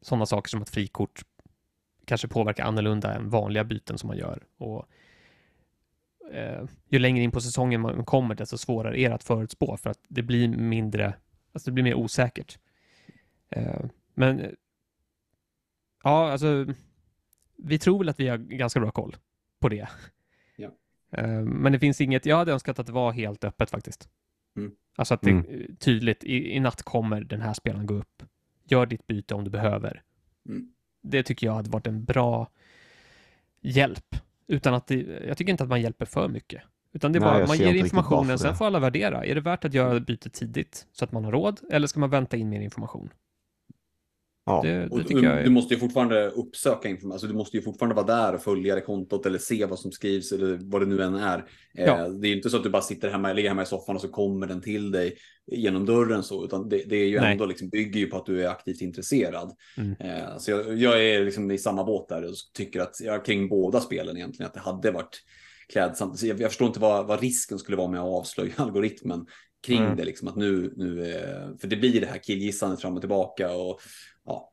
sådana 0.01 0.25
saker 0.25 0.49
som 0.49 0.61
att 0.61 0.69
frikort 0.69 1.21
kanske 2.05 2.27
påverkar 2.27 2.63
annorlunda 2.63 3.13
än 3.13 3.29
vanliga 3.29 3.63
byten 3.63 3.97
som 3.97 4.07
man 4.07 4.17
gör. 4.17 4.43
Och, 4.57 4.85
eh, 6.33 6.63
ju 6.89 6.99
längre 6.99 7.23
in 7.23 7.31
på 7.31 7.41
säsongen 7.41 7.81
man 7.81 8.05
kommer, 8.05 8.35
desto 8.35 8.57
svårare 8.57 8.99
är 8.99 9.09
det 9.09 9.15
att 9.15 9.23
förutspå 9.23 9.77
för 9.77 9.89
att 9.89 9.99
det 10.07 10.23
blir 10.23 10.47
mindre, 10.47 11.13
alltså 11.53 11.69
det 11.69 11.73
blir 11.73 11.83
mer 11.83 11.95
osäkert. 11.95 12.59
Eh, 13.49 13.85
men 14.13 14.55
ja, 16.03 16.31
alltså 16.31 16.65
vi 17.55 17.79
tror 17.79 17.99
väl 17.99 18.09
att 18.09 18.19
vi 18.19 18.27
har 18.27 18.37
ganska 18.37 18.79
bra 18.79 18.91
koll 18.91 19.15
på 19.65 19.69
det. 19.69 19.87
Ja. 20.55 20.69
Eh, 21.11 21.41
men 21.41 21.71
det 21.71 21.79
finns 21.79 22.01
inget, 22.01 22.25
jag 22.25 22.37
hade 22.37 22.51
önskat 22.51 22.79
att 22.79 22.85
det 22.87 22.93
var 22.93 23.11
helt 23.11 23.43
öppet 23.43 23.69
faktiskt. 23.69 24.09
Mm. 24.57 24.71
Alltså 24.95 25.13
att 25.13 25.21
det 25.21 25.29
mm. 25.29 25.75
tydligt, 25.79 26.23
i, 26.23 26.55
i 26.55 26.59
natt 26.59 26.83
kommer 26.83 27.21
den 27.21 27.41
här 27.41 27.53
spelaren 27.53 27.85
gå 27.85 27.93
upp. 27.93 28.23
Gör 28.63 28.85
ditt 28.85 29.07
byte 29.07 29.35
om 29.35 29.43
du 29.43 29.49
behöver. 29.49 30.01
Mm. 30.49 30.71
Det 31.03 31.23
tycker 31.23 31.47
jag 31.47 31.53
hade 31.53 31.69
varit 31.69 31.87
en 31.87 32.05
bra 32.05 32.49
hjälp. 33.61 34.15
Utan 34.47 34.73
att 34.73 34.87
det, 34.87 34.95
jag 35.27 35.37
tycker 35.37 35.51
inte 35.51 35.63
att 35.63 35.69
man 35.69 35.81
hjälper 35.81 36.05
för 36.05 36.27
mycket. 36.27 36.61
Utan 36.93 37.11
det 37.11 37.17
är 37.17 37.21
Nej, 37.21 37.29
bara, 37.29 37.47
man 37.47 37.57
ger 37.57 37.73
informationen, 37.73 38.39
sen 38.39 38.55
får 38.55 38.65
alla 38.65 38.79
värdera. 38.79 39.25
Är 39.25 39.35
det 39.35 39.41
värt 39.41 39.65
att 39.65 39.73
göra 39.73 39.99
bytet 39.99 40.33
tidigt 40.33 40.87
så 40.91 41.05
att 41.05 41.11
man 41.11 41.25
har 41.25 41.31
råd? 41.31 41.61
Eller 41.71 41.87
ska 41.87 41.99
man 41.99 42.09
vänta 42.09 42.37
in 42.37 42.49
mer 42.49 42.61
information? 42.61 43.09
Ja. 44.45 44.61
Det, 44.63 44.69
det 44.69 45.03
du, 45.07 45.27
är... 45.27 45.43
du, 45.43 45.49
måste 45.49 45.73
ju 45.73 45.79
fortfarande 45.79 46.29
uppsöka 46.29 46.89
information, 46.89 47.11
alltså 47.11 47.27
du 47.27 47.33
måste 47.33 47.57
ju 47.57 47.63
fortfarande 47.63 47.95
vara 47.95 48.05
där 48.05 48.33
och 48.35 48.41
följa 48.41 48.75
det 48.75 48.81
kontot 48.81 49.25
eller 49.25 49.39
se 49.39 49.65
vad 49.65 49.79
som 49.79 49.91
skrivs 49.91 50.31
eller 50.31 50.59
vad 50.61 50.81
det 50.81 50.85
nu 50.85 51.01
än 51.01 51.15
är. 51.15 51.37
Eh, 51.77 51.85
ja. 51.85 52.07
Det 52.07 52.27
är 52.27 52.29
ju 52.29 52.35
inte 52.35 52.49
så 52.49 52.57
att 52.57 52.63
du 52.63 52.69
bara 52.69 52.81
sitter 52.81 53.09
hemma, 53.09 53.33
ligger 53.33 53.49
hemma 53.49 53.63
i 53.63 53.65
soffan 53.65 53.95
och 53.95 54.01
så 54.01 54.07
kommer 54.07 54.47
den 54.47 54.61
till 54.61 54.91
dig 54.91 55.17
genom 55.51 55.85
dörren 55.85 56.23
så, 56.23 56.45
utan 56.45 56.69
det, 56.69 56.83
det 56.89 56.95
är 56.95 57.07
ju 57.07 57.19
Nej. 57.19 57.31
ändå 57.31 57.45
liksom, 57.45 57.69
bygger 57.69 57.99
ju 57.99 58.07
på 58.07 58.17
att 58.17 58.25
du 58.25 58.43
är 58.43 58.49
aktivt 58.49 58.81
intresserad. 58.81 59.51
Mm. 59.77 59.95
Eh, 59.99 60.37
så 60.37 60.51
jag, 60.51 60.77
jag, 60.77 61.05
är 61.05 61.25
liksom 61.25 61.51
i 61.51 61.57
samma 61.57 61.83
båt 61.83 62.09
där 62.09 62.23
och 62.23 62.35
tycker 62.53 62.79
att 62.79 62.95
jag 62.99 63.25
kring 63.25 63.49
båda 63.49 63.81
spelen 63.81 64.17
egentligen 64.17 64.47
att 64.47 64.53
det 64.53 64.59
hade 64.59 64.91
varit 64.91 65.21
klädsamt. 65.73 66.19
Så 66.19 66.27
jag, 66.27 66.41
jag 66.41 66.49
förstår 66.49 66.67
inte 66.67 66.79
vad, 66.79 67.07
vad 67.07 67.21
risken 67.21 67.59
skulle 67.59 67.77
vara 67.77 67.91
med 67.91 67.99
att 67.99 68.19
avslöja 68.19 68.53
algoritmen 68.57 69.25
kring 69.65 69.83
mm. 69.83 69.95
det, 69.95 70.05
liksom 70.05 70.27
att 70.27 70.35
nu, 70.35 70.73
nu, 70.75 71.11
eh, 71.11 71.57
för 71.61 71.67
det 71.67 71.75
blir 71.75 72.01
det 72.01 72.07
här 72.07 72.17
killgissandet 72.17 72.81
fram 72.81 72.93
och 72.93 73.01
tillbaka 73.01 73.51
och 73.51 73.79
ja. 74.25 74.49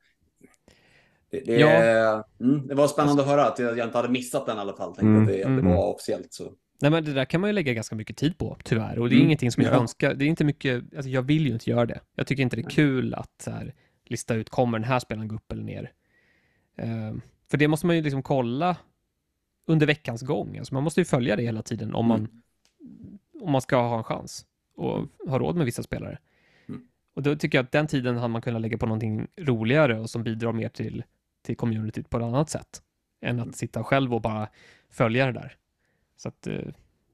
Det, 1.30 1.40
det, 1.40 1.60
ja. 1.60 2.24
Mm, 2.40 2.66
det 2.66 2.74
var 2.74 2.88
spännande 2.88 3.22
att 3.22 3.28
höra 3.28 3.46
att 3.46 3.58
jag, 3.58 3.78
inte 3.78 3.98
hade 3.98 4.08
missat 4.08 4.46
den 4.46 4.56
i 4.56 4.60
alla 4.60 4.76
fall. 4.76 4.88
Tänkte 4.88 5.06
mm, 5.06 5.22
att, 5.22 5.28
det, 5.28 5.34
att 5.34 5.42
det 5.42 5.60
mm. 5.60 5.74
var 5.74 5.94
officiellt 5.94 6.32
så. 6.32 6.52
Nej, 6.80 6.90
men 6.90 7.04
det 7.04 7.12
där 7.12 7.24
kan 7.24 7.40
man 7.40 7.50
ju 7.50 7.54
lägga 7.54 7.72
ganska 7.72 7.96
mycket 7.96 8.16
tid 8.16 8.38
på, 8.38 8.56
tyvärr. 8.64 8.98
Och 8.98 9.08
det 9.08 9.14
är 9.14 9.16
mm. 9.16 9.26
ingenting 9.26 9.52
som 9.52 9.62
jag 9.62 9.72
ja. 9.72 9.80
önskar. 9.80 10.14
Det 10.14 10.24
är 10.24 10.26
inte 10.26 10.44
mycket, 10.44 10.84
alltså 10.96 11.08
jag 11.10 11.22
vill 11.22 11.46
ju 11.46 11.52
inte 11.52 11.70
göra 11.70 11.86
det. 11.86 12.00
Jag 12.14 12.26
tycker 12.26 12.42
inte 12.42 12.56
det 12.56 12.62
är 12.62 12.70
kul 12.70 13.14
att 13.14 13.46
här, 13.46 13.74
lista 14.04 14.34
ut, 14.34 14.50
kommer 14.50 14.78
den 14.78 14.88
här 14.88 14.98
spelaren 14.98 15.28
gå 15.28 15.36
upp 15.36 15.52
eller 15.52 15.62
ner? 15.62 15.92
Uh, 16.82 17.18
för 17.50 17.56
det 17.58 17.68
måste 17.68 17.86
man 17.86 17.96
ju 17.96 18.02
liksom 18.02 18.22
kolla 18.22 18.76
under 19.66 19.86
veckans 19.86 20.22
gång. 20.22 20.58
Alltså 20.58 20.74
man 20.74 20.82
måste 20.82 21.00
ju 21.00 21.04
följa 21.04 21.36
det 21.36 21.42
hela 21.42 21.62
tiden 21.62 21.94
om 21.94 22.06
man, 22.06 22.18
mm. 22.18 23.18
om 23.40 23.52
man 23.52 23.60
ska 23.60 23.76
ha 23.76 23.98
en 23.98 24.04
chans 24.04 24.46
och 24.76 25.06
ha 25.28 25.38
råd 25.38 25.56
med 25.56 25.66
vissa 25.66 25.82
spelare. 25.82 26.18
Och 27.14 27.22
då 27.22 27.36
tycker 27.36 27.59
jag 27.59 27.64
att 27.64 27.72
den 27.72 27.86
tiden 27.86 28.16
hade 28.16 28.28
man 28.28 28.43
kunnat 28.43 28.62
lägga 28.62 28.78
på 28.78 28.86
någonting 28.86 29.26
roligare 29.36 30.01
och 30.01 30.10
som 30.10 30.22
bidrar 30.22 30.52
mer 30.52 30.68
till, 30.68 31.05
till 31.43 31.56
communityt 31.56 32.10
på 32.10 32.16
ett 32.16 32.22
annat 32.22 32.51
sätt 32.51 32.82
än 33.22 33.39
att 33.39 33.44
mm. 33.44 33.52
sitta 33.52 33.84
själv 33.84 34.14
och 34.14 34.20
bara 34.20 34.48
följa 34.90 35.26
det 35.26 35.32
där. 35.32 35.56
Så 36.16 36.28
att, 36.28 36.47
eh, 36.47 36.55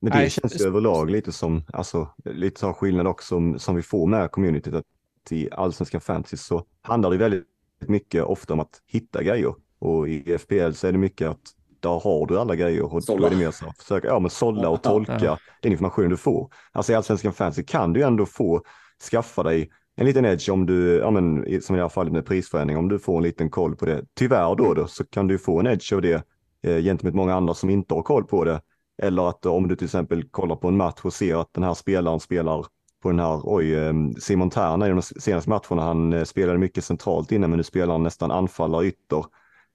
Men 0.00 0.10
det 0.12 0.18
Nej, 0.18 0.30
känns 0.30 0.60
ju 0.60 0.66
överlag 0.66 1.10
lite 1.10 1.32
som, 1.32 1.64
alltså 1.72 2.08
lite 2.24 2.60
så 2.60 2.72
skillnad 2.72 3.06
också 3.06 3.26
som, 3.26 3.58
som 3.58 3.76
vi 3.76 3.82
får 3.82 4.06
med 4.06 4.30
communityt. 4.30 4.74
Att 4.74 4.84
I 5.30 5.48
allsvenskan 5.52 6.00
fantasy 6.00 6.36
så 6.36 6.64
handlar 6.82 7.10
det 7.10 7.16
väldigt 7.16 7.46
mycket 7.78 8.24
ofta 8.24 8.52
om 8.52 8.60
att 8.60 8.82
hitta 8.86 9.22
grejer. 9.22 9.54
Och 9.78 10.08
i 10.08 10.38
FPL 10.38 10.72
så 10.72 10.86
är 10.86 10.92
det 10.92 10.98
mycket 10.98 11.28
att 11.28 11.54
där 11.80 12.00
har 12.00 12.26
du 12.26 12.38
alla 12.38 12.56
grejer 12.56 12.94
och 12.94 13.04
Sålla. 13.04 13.20
då 13.20 13.26
är 13.26 13.30
det 13.30 13.36
mer 13.36 13.50
så 13.50 13.66
att 13.66 13.78
försöka, 13.78 14.06
ja 14.06 14.18
men 14.18 14.30
sålla 14.30 14.68
och 14.68 14.82
tolka 14.82 15.18
ja. 15.22 15.38
den 15.62 15.72
information 15.72 16.08
du 16.08 16.16
får. 16.16 16.52
Alltså 16.72 16.92
i 16.92 16.94
allsvenskan 16.94 17.32
fantasy 17.32 17.64
kan 17.64 17.92
du 17.92 18.02
ändå 18.02 18.26
få 18.26 18.62
skaffa 19.10 19.42
dig 19.42 19.70
en 20.00 20.06
liten 20.06 20.24
edge 20.24 20.48
om 20.50 20.66
du, 20.66 20.96
ja 20.96 21.10
men 21.10 21.44
som 21.62 21.74
i 21.74 21.78
det 21.78 21.84
här 21.84 21.88
fallet 21.88 22.12
med 22.12 22.26
prisförändring, 22.26 22.78
om 22.78 22.88
du 22.88 22.98
får 22.98 23.16
en 23.16 23.22
liten 23.22 23.50
koll 23.50 23.76
på 23.76 23.86
det. 23.86 24.04
Tyvärr 24.14 24.54
då, 24.56 24.74
då 24.74 24.86
så 24.86 25.04
kan 25.04 25.26
du 25.28 25.38
få 25.38 25.60
en 25.60 25.66
edge 25.66 25.92
av 25.92 26.02
det 26.02 26.24
eh, 26.62 26.82
gentemot 26.82 27.14
många 27.14 27.34
andra 27.34 27.54
som 27.54 27.70
inte 27.70 27.94
har 27.94 28.02
koll 28.02 28.24
på 28.24 28.44
det. 28.44 28.60
Eller 29.02 29.28
att 29.28 29.46
om 29.46 29.68
du 29.68 29.76
till 29.76 29.84
exempel 29.84 30.24
kollar 30.24 30.56
på 30.56 30.68
en 30.68 30.76
match 30.76 31.00
och 31.02 31.12
ser 31.12 31.40
att 31.40 31.54
den 31.54 31.64
här 31.64 31.74
spelaren 31.74 32.20
spelar 32.20 32.66
på 33.02 33.10
den 33.10 33.18
här, 33.18 33.40
oj, 33.44 33.74
eh, 33.74 33.92
Simon 34.18 34.50
Tärna 34.50 34.86
i 34.86 34.90
de 34.90 35.02
senaste 35.02 35.50
matcherna, 35.50 35.82
han 35.82 36.12
eh, 36.12 36.24
spelade 36.24 36.58
mycket 36.58 36.84
centralt 36.84 37.32
innan 37.32 37.50
men 37.50 37.56
nu 37.56 37.64
spelar 37.64 37.94
han 37.94 38.02
nästan 38.02 38.30
anfallare 38.30 38.86
ytter 38.86 39.24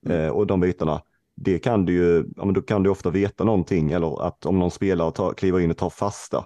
eh, 0.09 0.27
och 0.27 0.47
de 0.47 0.59
bitarna. 0.59 1.01
Det 1.35 1.59
kan 1.59 1.85
du 1.85 1.93
ju, 1.93 2.25
ja 2.35 2.45
men 2.45 2.53
då 2.53 2.61
kan 2.61 2.83
du 2.83 2.89
ofta 2.89 3.09
veta 3.09 3.43
någonting 3.43 3.91
eller 3.91 4.27
att 4.27 4.45
om 4.45 4.59
någon 4.59 4.71
spelare 4.71 5.11
tar, 5.11 5.33
kliver 5.33 5.59
in 5.59 5.71
och 5.71 5.77
tar 5.77 5.89
fasta. 5.89 6.45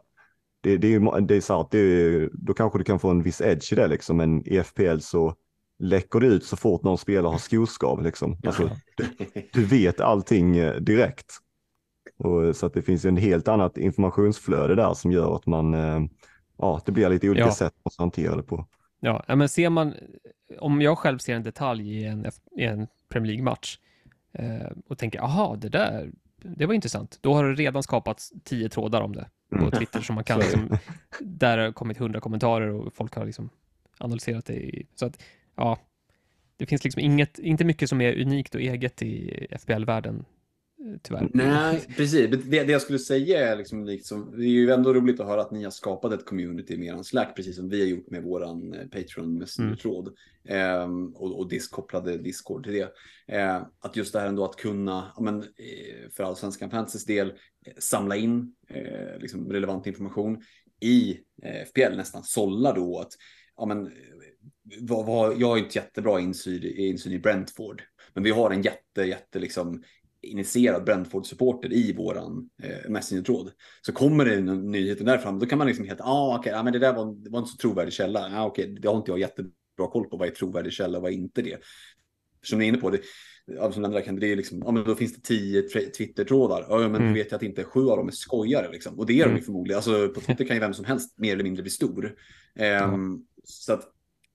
Det, 0.61 0.77
det 0.77 0.87
är 0.87 0.91
ju 0.91 1.21
det 1.21 1.35
är 1.35 1.41
så 1.41 1.61
att 1.61 1.71
det 1.71 2.29
då 2.33 2.53
kanske 2.53 2.77
du 2.79 2.83
kan 2.83 2.99
få 2.99 3.09
en 3.09 3.23
viss 3.23 3.41
edge 3.41 3.73
i 3.73 3.75
det 3.75 3.87
liksom, 3.87 4.17
men 4.17 4.47
i 4.47 4.63
FPL 4.63 4.99
så 4.99 5.35
läcker 5.79 6.19
det 6.19 6.27
ut 6.27 6.45
så 6.45 6.57
fort 6.57 6.83
någon 6.83 6.97
spelare 6.97 7.31
har 7.31 7.37
skoskav 7.37 8.03
liksom. 8.03 8.37
Alltså, 8.47 8.69
du 9.53 9.65
vet 9.65 10.01
allting 10.01 10.57
eh, 10.57 10.75
direkt. 10.75 11.33
Och, 12.17 12.55
så 12.55 12.65
att 12.65 12.73
det 12.73 12.81
finns 12.81 13.05
en 13.05 13.17
helt 13.17 13.47
annat 13.47 13.77
informationsflöde 13.77 14.75
där 14.75 14.93
som 14.93 15.11
gör 15.11 15.35
att 15.35 15.45
man, 15.45 15.73
eh, 15.73 15.99
ja, 16.57 16.81
det 16.85 16.91
blir 16.91 17.09
lite 17.09 17.29
olika 17.29 17.45
Ja. 17.45 17.51
sätt 17.51 17.73
att 17.83 17.95
hantera 17.97 18.35
det 18.35 18.43
på. 18.43 18.65
Ja, 18.99 19.23
men 19.27 19.49
ser 19.49 19.69
man, 19.69 19.93
om 20.59 20.81
jag 20.81 20.97
själv 20.97 21.17
ser 21.17 21.35
en 21.35 21.43
detalj 21.43 21.97
i 21.97 22.05
en, 22.05 22.25
i 22.57 22.63
en 22.63 22.87
Premier 23.09 23.33
League-match 23.33 23.77
eh, 24.33 24.71
och 24.87 24.97
tänker, 24.97 25.19
aha, 25.19 25.55
det 25.55 25.69
där, 25.69 26.11
det 26.41 26.65
var 26.65 26.73
intressant. 26.73 27.19
Då 27.21 27.33
har 27.33 27.43
det 27.43 27.53
redan 27.53 27.83
skapats 27.83 28.33
tio 28.43 28.69
trådar 28.69 29.01
om 29.01 29.15
det 29.15 29.29
på 29.49 29.55
Mm. 29.55 29.71
Twitter 29.71 30.01
som 30.01 30.15
man 30.15 30.23
kan, 30.23 30.39
liksom, 30.39 30.77
där 31.19 31.57
har 31.57 31.71
kommit 31.71 31.97
hundra 31.97 32.19
kommentarer 32.19 32.67
och 32.67 32.93
folk 32.93 33.15
har 33.15 33.25
liksom 33.25 33.49
analyserat 33.97 34.45
det. 34.45 34.53
I, 34.53 34.87
så 34.95 35.05
att, 35.05 35.23
ja, 35.55 35.79
det 36.57 36.65
finns 36.65 36.83
liksom 36.83 36.99
inget, 36.99 37.39
inte 37.39 37.65
mycket 37.65 37.89
som 37.89 38.01
är 38.01 38.21
unikt 38.21 38.55
och 38.55 38.61
eget 38.61 39.01
i 39.01 39.47
FBL-världen, 39.59 40.25
tyvärr. 41.03 41.29
Nej, 41.33 41.85
precis. 41.97 42.29
Det, 42.31 42.63
det 42.63 42.71
jag 42.71 42.81
skulle 42.81 42.99
säga 42.99 43.51
är 43.51 43.55
liksom 43.55 43.85
liksom, 43.85 44.37
det 44.37 44.45
är 44.45 44.49
ju 44.49 44.71
ändå 44.71 44.93
roligt 44.93 45.19
att 45.19 45.27
höra 45.27 45.41
att 45.41 45.51
ni 45.51 45.63
har 45.63 45.71
skapat 45.71 46.13
ett 46.13 46.25
community 46.25 46.77
med 46.77 46.87
eran 46.87 47.03
Slack, 47.03 47.35
precis 47.35 47.55
som 47.55 47.69
vi 47.69 47.79
har 47.79 47.87
gjort 47.87 48.09
med 48.09 48.23
våran 48.23 48.73
eh, 48.73 48.87
Patreon 48.87 49.37
Messenger-tråd 49.37 50.13
ehm, 50.47 51.13
och, 51.15 51.39
och 51.39 51.49
diskopplade 51.49 52.17
Discord 52.17 52.63
till 52.63 52.73
det. 52.73 52.93
Eh, 53.35 53.61
att 53.79 53.95
just 53.95 54.13
det 54.13 54.19
här 54.19 54.27
ändå 54.27 54.45
att 54.45 54.55
kunna, 54.55 55.11
ja, 55.15 55.21
men, 55.21 55.41
eh, 55.41 56.09
för 56.11 56.23
allsvenskan 56.23 56.69
Fantasys 56.69 57.05
del, 57.05 57.29
eh, 57.65 57.73
samla 57.79 58.15
in 58.15 58.55
eh, 58.69 59.19
liksom 59.19 59.51
relevant 59.51 59.87
information 59.87 60.41
i 60.79 61.19
eh, 61.43 61.65
FPL, 61.65 61.95
nästan 61.97 62.23
sålla 62.23 62.73
då 62.73 62.99
att 62.99 63.11
ja, 63.57 63.65
men, 63.65 63.87
eh, 63.87 63.91
vad, 64.81 65.05
vad, 65.05 65.37
jag 65.37 65.47
har 65.47 65.57
inte 65.57 65.77
jättebra 65.77 66.19
insyn, 66.19 66.63
insyn 66.63 67.13
i 67.13 67.19
Brentford, 67.19 67.81
men 68.13 68.23
vi 68.23 68.31
har 68.31 68.51
en 68.51 68.61
jätte, 68.61 69.01
jätte 69.01 69.39
liksom 69.39 69.83
initierad 70.21 70.83
Brentford-supporter 70.85 71.73
i 71.73 71.93
våran 71.93 72.49
eh, 72.63 72.89
Messenger-tråd. 72.89 73.51
Så 73.81 73.91
kommer 73.91 74.25
det 74.25 74.35
en 74.35 74.71
nyhet 74.71 75.05
där 75.05 75.17
fram, 75.17 75.39
då 75.39 75.45
kan 75.45 75.57
man 75.57 75.67
liksom 75.67 75.85
helt, 75.85 76.01
ah, 76.01 76.37
okej, 76.39 76.51
ja, 76.51 76.63
men 76.63 76.73
det 76.73 76.79
där 76.79 76.93
var, 76.93 77.29
var 77.31 77.39
inte 77.39 77.51
så 77.51 77.57
trovärdig 77.57 77.93
källa. 77.93 78.31
Ah, 78.33 78.45
okej, 78.45 78.77
det 78.81 78.87
har 78.87 78.97
inte 78.97 79.11
jag 79.11 79.19
jättebra 79.19 79.51
koll 79.91 80.09
på, 80.09 80.17
vad 80.17 80.27
är 80.27 80.31
trovärdig 80.31 80.73
källa 80.73 80.97
och 80.97 81.01
vad 81.01 81.11
är 81.11 81.15
inte 81.15 81.41
det? 81.41 81.57
Som 82.43 82.59
ni 82.59 82.65
är 82.65 82.69
inne 82.69 82.77
på, 82.77 82.89
det, 82.89 83.01
som 83.73 83.83
där 83.83 84.01
kan, 84.01 84.15
det 84.19 84.31
är 84.31 84.35
liksom, 84.35 84.61
ja, 84.65 84.71
men 84.71 84.83
då 84.83 84.95
finns 84.95 85.13
det 85.15 85.21
tio 85.23 85.61
Twitter-trådar. 85.97 86.65
Ja, 86.69 86.77
men 86.79 86.95
Mm. 86.95 87.13
vet 87.13 87.31
jag 87.31 87.37
att 87.37 87.43
inte 87.43 87.63
sju 87.63 87.79
av 87.89 87.97
dem 87.97 88.07
är 88.07 88.11
skojare 88.11 88.71
liksom. 88.71 88.99
Och 88.99 89.05
det 89.05 89.13
är 89.13 89.17
de 89.17 89.23
Mm. 89.23 89.37
ju 89.37 89.41
förmodligen. 89.43 89.77
Alltså 89.77 90.09
på 90.09 90.21
Twitter 90.21 90.45
kan 90.45 90.55
ju 90.55 90.59
vem 90.59 90.73
som 90.73 90.85
helst 90.85 91.17
mer 91.19 91.33
eller 91.33 91.43
mindre 91.43 91.61
bli 91.63 91.71
stor. 91.71 92.15
Ehm, 92.55 93.19
Så 93.43 93.73
att 93.73 93.83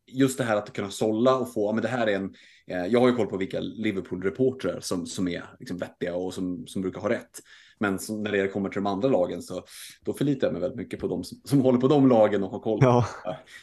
just 0.07 0.39
det 0.39 0.45
här 0.45 0.57
att 0.57 0.73
kunna 0.73 0.91
sålla 0.91 1.37
och 1.37 1.53
få, 1.53 1.73
men 1.73 1.83
det 1.83 1.89
här 1.89 2.07
är 2.07 2.17
en, 2.17 2.35
eh, 2.67 2.87
jag 2.87 3.01
har 3.01 3.09
ju 3.09 3.15
koll 3.15 3.27
på 3.27 3.37
vilka 3.37 3.61
Liverpool-reportrar 3.61 4.81
som, 4.81 5.07
som 5.07 5.29
är 5.29 5.43
liksom 5.61 5.79
vettiga 5.79 6.15
och 6.15 6.35
som, 6.35 6.67
som 6.67 6.83
brukar 6.83 7.01
ha 7.01 7.09
rätt. 7.09 7.41
Men 7.81 7.99
som, 7.99 8.23
när 8.23 8.33
det 8.33 8.49
kommer 8.49 8.69
till 8.69 8.83
de 8.83 8.87
andra 8.87 9.09
lagen 9.09 9.43
så 9.43 9.63
då 10.05 10.13
förlitar 10.13 10.47
jag 10.47 10.53
mig 10.53 10.61
väldigt 10.61 10.79
mycket 10.79 11.01
på 11.01 11.09
de 11.09 11.25
som, 11.25 11.39
som 11.45 11.61
håller 11.61 11.79
på 11.79 11.89
de 11.89 12.09
lagen 12.09 12.43
och 12.43 12.51
har 12.51 12.59
koll. 12.61 12.79
Ja, 12.83 13.07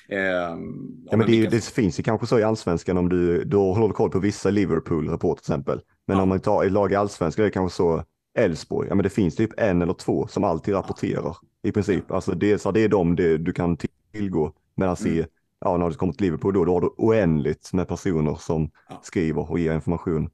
Ehm, 0.10 1.06
ja 1.10 1.18
men 1.18 1.28
det, 1.28 1.34
är 1.34 1.42
vilka- 1.42 1.50
det 1.56 1.64
finns 1.66 2.00
ju 2.00 2.04
kanske 2.04 2.28
så 2.28 2.40
i 2.40 2.44
allsvenskan 2.44 2.98
om 2.98 3.10
du 3.10 3.44
då 3.44 3.74
håller 3.74 3.94
koll 3.94 4.12
på 4.12 4.20
vissa 4.20 4.50
Liverpool-rapport 4.50 5.38
till 5.38 5.42
exempel. 5.54 5.82
Men 6.08 6.18
Ja. 6.18 6.24
om 6.24 6.30
man 6.30 6.40
tar 6.40 6.64
ett 6.66 6.72
lag 6.72 6.92
i 6.92 6.96
allsvenskan 6.96 7.44
är 7.44 7.48
det 7.50 7.54
kanske 7.54 7.76
så 7.78 8.04
Elfsborg, 8.38 8.88
ja 8.90 8.96
men 8.96 9.04
det 9.04 9.10
finns 9.10 9.36
typ 9.36 9.52
en 9.60 9.82
eller 9.82 9.94
två 9.94 10.28
som 10.28 10.44
alltid 10.44 10.74
rapporterar 10.74 11.38
i 11.64 11.72
princip. 11.72 12.12
Alltså 12.12 12.32
det, 12.32 12.52
är 12.52 12.58
så 12.58 12.72
det 12.72 12.80
är 12.84 12.90
de 12.90 13.16
det, 13.16 13.38
du 13.38 13.54
kan 13.54 13.78
tillgå. 14.14 14.54
Medan 14.76 14.96
i, 15.06 15.10
Mm. 15.10 15.26
Ja 15.60 15.78
när 15.78 15.90
du 15.90 15.96
kommer 15.96 16.14
till 16.14 16.26
Liverpool 16.26 16.54
då, 16.54 16.66
då 16.66 16.74
har 16.74 16.82
du 16.82 16.88
oändligt 16.98 17.74
med 17.74 17.88
personer 17.88 18.36
som 18.36 18.72
Ja. 18.90 19.00
skriver 19.04 19.52
och 19.52 19.60
ger 19.60 19.74
information. 19.74 20.30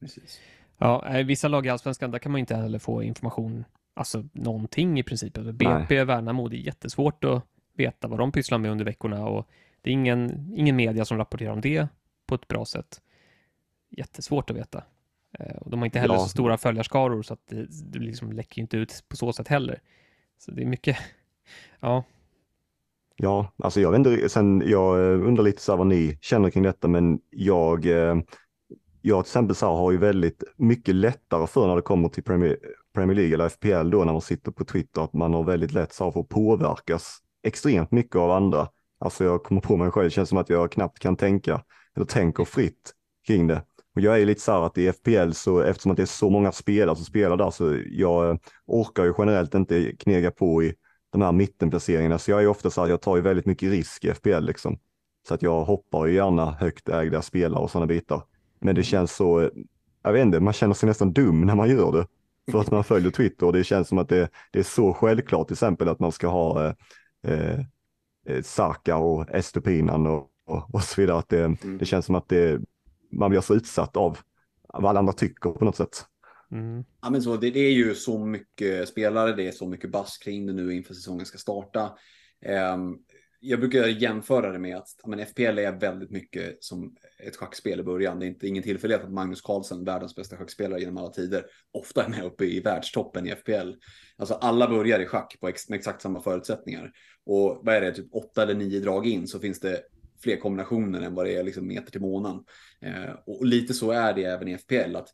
Precis. 0.00 0.40
Ja, 0.78 1.06
eh, 1.08 1.26
vissa 1.26 1.48
lag 1.48 1.66
i 1.66 1.68
Allsvenskan, 1.68 2.10
där 2.10 2.18
kan 2.18 2.32
man 2.32 2.38
inte 2.38 2.56
heller 2.56 2.78
få 2.78 3.02
information, 3.02 3.64
alltså 3.94 4.24
någonting 4.32 4.98
i 4.98 5.02
princip. 5.02 5.38
Alltså, 5.38 5.52
BP, 5.52 6.04
Värnamo, 6.04 6.48
det 6.48 6.56
är 6.56 6.60
jättesvårt 6.60 7.24
att 7.24 7.42
veta 7.74 8.08
vad 8.08 8.18
de 8.18 8.32
pysslar 8.32 8.58
med 8.58 8.70
under 8.70 8.84
veckorna 8.84 9.26
och 9.28 9.48
det 9.82 9.90
är 9.90 9.94
ingen, 9.94 10.52
ingen 10.56 10.76
media 10.76 11.04
som 11.04 11.18
rapporterar 11.18 11.52
om 11.52 11.60
det 11.60 11.88
på 12.26 12.34
ett 12.34 12.48
bra 12.48 12.64
sätt. 12.64 13.00
Jättesvårt 13.90 14.50
att 14.50 14.56
veta. 14.56 14.84
Eh, 15.38 15.56
Och 15.56 15.70
de 15.70 15.78
har 15.80 15.86
inte 15.86 15.98
heller 15.98 16.14
Ja. 16.14 16.20
så 16.20 16.28
stora 16.28 16.56
följarskaror 16.58 17.22
så 17.22 17.34
att 17.34 17.46
det, 17.46 17.66
det 17.92 17.98
liksom 17.98 18.32
läcker 18.32 18.60
inte 18.62 18.76
ut 18.76 19.04
på 19.08 19.16
så 19.16 19.32
sätt 19.32 19.48
heller. 19.48 19.80
Så 20.38 20.50
det 20.50 20.62
är 20.62 20.66
mycket, 20.66 20.96
ja, 21.80 22.04
Ja, 23.22 23.52
alltså 23.62 23.80
jag 23.80 23.96
inte, 23.96 24.28
sen 24.28 24.62
jag 24.66 24.98
eh, 24.98 25.26
undrar 25.26 25.44
lite 25.44 25.62
så 25.62 25.76
vad 25.76 25.86
ni 25.86 26.18
känner 26.20 26.50
kring 26.50 26.62
detta, 26.62 26.88
men 26.88 27.18
jag, 27.30 27.86
eh, 27.86 28.16
jag 29.02 29.24
till 29.24 29.30
exempel 29.30 29.56
så 29.56 29.66
här 29.66 29.72
har 29.74 29.90
ju 29.92 29.98
väldigt 29.98 30.44
mycket 30.56 30.94
lättare 30.94 31.46
för 31.46 31.66
när 31.66 31.76
det 31.76 31.82
kommer 31.82 32.08
till 32.08 32.22
Premier, 32.22 32.58
Premier 32.94 33.16
League 33.16 33.34
eller 33.34 33.48
FPL 33.48 33.90
då 33.90 34.04
när 34.04 34.12
man 34.12 34.20
sitter 34.20 34.52
på 34.52 34.64
Twitter, 34.64 35.00
att 35.04 35.12
man 35.12 35.34
har 35.34 35.44
väldigt 35.44 35.72
lätt 35.72 35.92
så 35.92 36.04
här 36.04 36.10
för 36.10 36.20
att 36.20 36.28
påverkas 36.28 37.18
extremt 37.42 37.90
mycket 37.90 38.16
av 38.16 38.30
andra. 38.30 38.68
Alltså 39.00 39.24
jag 39.24 39.42
kommer 39.42 39.60
på 39.60 39.76
mig 39.76 39.90
själv, 39.90 40.04
det 40.04 40.10
känns 40.10 40.28
som 40.28 40.38
att 40.38 40.50
jag 40.50 40.72
knappt 40.72 40.98
kan 40.98 41.16
tänka 41.16 41.62
eller 41.96 42.06
tänker 42.06 42.44
fritt 42.44 42.92
kring 43.26 43.46
det. 43.46 43.62
Och 43.94 44.00
jag 44.00 44.20
är 44.20 44.26
lite 44.26 44.40
så 44.40 44.52
här 44.52 44.62
att 44.62 44.78
i 44.78 44.92
FPL 44.92 45.30
så 45.32 45.60
eftersom 45.60 45.90
att 45.90 45.96
det 45.96 46.02
är 46.02 46.06
så 46.06 46.30
många 46.30 46.52
spelare 46.52 46.96
som 46.96 47.04
spelar 47.04 47.36
där 47.36 47.50
så 47.50 47.78
jag 47.90 48.30
eh, 48.30 48.36
orkar 48.66 49.04
ju 49.04 49.14
generellt 49.18 49.54
inte 49.54 49.92
knega 49.96 50.30
på 50.30 50.62
i 50.62 50.74
de 51.12 51.22
här 51.22 51.32
mittenplaceringarna. 51.32 52.18
Så 52.18 52.30
jag 52.30 52.42
är 52.42 52.46
ofta 52.46 52.70
så 52.70 52.80
här, 52.80 52.88
jag 52.88 53.00
tar 53.00 53.16
ju 53.16 53.22
väldigt 53.22 53.46
mycket 53.46 53.70
risk 53.70 54.04
i 54.04 54.14
FPL 54.14 54.40
liksom. 54.40 54.78
Så 55.28 55.34
att 55.34 55.42
jag 55.42 55.64
hoppar 55.64 56.06
ju 56.06 56.14
gärna 56.14 56.50
högt 56.50 56.88
ägda 56.88 57.22
spelare 57.22 57.62
och 57.62 57.70
sådana 57.70 57.86
bitar. 57.86 58.22
Men 58.60 58.74
det 58.74 58.82
känns 58.82 59.12
så, 59.12 59.50
jag 60.02 60.12
vet 60.12 60.22
inte, 60.22 60.40
man 60.40 60.52
känner 60.52 60.74
sig 60.74 60.86
nästan 60.86 61.12
dum 61.12 61.40
när 61.40 61.54
man 61.54 61.70
gör 61.70 61.92
det. 61.92 62.06
För 62.52 62.60
att 62.60 62.70
man 62.70 62.84
följer 62.84 63.10
Twitter 63.10 63.46
och 63.46 63.52
det 63.52 63.64
känns 63.64 63.88
som 63.88 63.98
att 63.98 64.08
det, 64.08 64.28
det 64.50 64.58
är 64.58 64.62
så 64.62 64.92
självklart 64.92 65.46
till 65.46 65.54
exempel 65.54 65.88
att 65.88 66.00
man 66.00 66.12
ska 66.12 66.28
ha 66.28 66.66
eh, 66.66 66.74
eh, 67.22 67.60
eh, 68.26 68.42
Saka 68.42 68.96
och 68.96 69.30
Estupinan 69.30 70.06
och, 70.06 70.26
och, 70.46 70.74
och 70.74 70.82
så 70.82 71.00
vidare. 71.00 71.18
Att 71.18 71.28
det, 71.28 71.56
det 71.78 71.84
känns 71.84 72.06
som 72.06 72.14
att 72.14 72.28
det, 72.28 72.60
man 73.12 73.30
blir 73.30 73.40
så 73.40 73.54
utsatt 73.54 73.96
av 73.96 74.18
vad 74.72 74.84
alla 74.84 74.98
andra 74.98 75.12
tycker 75.12 75.50
på 75.50 75.64
något 75.64 75.76
sätt 75.76 76.06
mm, 76.52 76.84
Ja, 77.02 77.10
men 77.10 77.22
så, 77.22 77.36
det, 77.36 77.50
det 77.50 77.60
är 77.60 77.72
ju 77.72 77.94
så 77.94 78.18
mycket 78.18 78.88
spelare, 78.88 79.36
det 79.36 79.48
är 79.48 79.52
så 79.52 79.68
mycket 79.68 79.90
bass 79.90 80.18
kring 80.18 80.46
det 80.46 80.52
nu 80.52 80.74
inför 80.74 80.94
säsongen 80.94 81.26
ska 81.26 81.38
starta. 81.38 81.92
Um, 82.74 82.98
jag 83.42 83.60
brukar 83.60 83.86
jämföra 83.86 84.52
det 84.52 84.58
med 84.58 84.76
att 84.76 84.88
men 85.06 85.26
FPL 85.26 85.58
är 85.58 85.80
väldigt 85.80 86.10
mycket 86.10 86.64
som 86.64 86.94
ett 87.26 87.36
schackspel 87.36 87.80
i 87.80 87.82
början. 87.82 88.18
Det 88.18 88.26
är 88.26 88.28
inte, 88.28 88.46
ingen 88.46 88.62
tillfällighet 88.62 89.04
att 89.04 89.12
Magnus 89.12 89.40
Carlsen, 89.40 89.84
världens 89.84 90.14
bästa 90.14 90.36
schackspelare 90.36 90.80
genom 90.80 90.96
alla 90.96 91.10
tider, 91.10 91.46
ofta 91.72 92.04
är 92.04 92.08
med 92.08 92.24
uppe 92.24 92.44
i 92.44 92.60
världstoppen 92.60 93.26
i 93.26 93.30
FPL. 93.30 93.72
Alltså 94.16 94.34
alla 94.34 94.68
börjar 94.68 95.00
i 95.00 95.06
schack 95.06 95.36
på 95.40 95.48
ex, 95.48 95.68
med 95.68 95.76
exakt 95.76 96.02
samma 96.02 96.20
förutsättningar. 96.20 96.92
Och 97.26 97.60
vad 97.62 97.74
är 97.74 97.80
det, 97.80 97.92
typ 97.92 98.14
åtta 98.14 98.42
eller 98.42 98.54
nio 98.54 98.80
drag 98.80 99.06
in 99.06 99.26
så 99.26 99.40
finns 99.40 99.60
det 99.60 99.82
fler 100.22 100.36
kombinationer 100.36 101.00
än 101.00 101.14
vad 101.14 101.26
det 101.26 101.36
är 101.36 101.42
liksom 101.42 101.66
meter 101.66 101.90
till 101.90 102.00
månen. 102.00 102.44
Eh, 102.80 103.14
och 103.26 103.46
lite 103.46 103.74
så 103.74 103.90
är 103.90 104.14
det 104.14 104.24
även 104.24 104.48
i 104.48 104.58
FPL. 104.58 104.96
att 104.96 105.08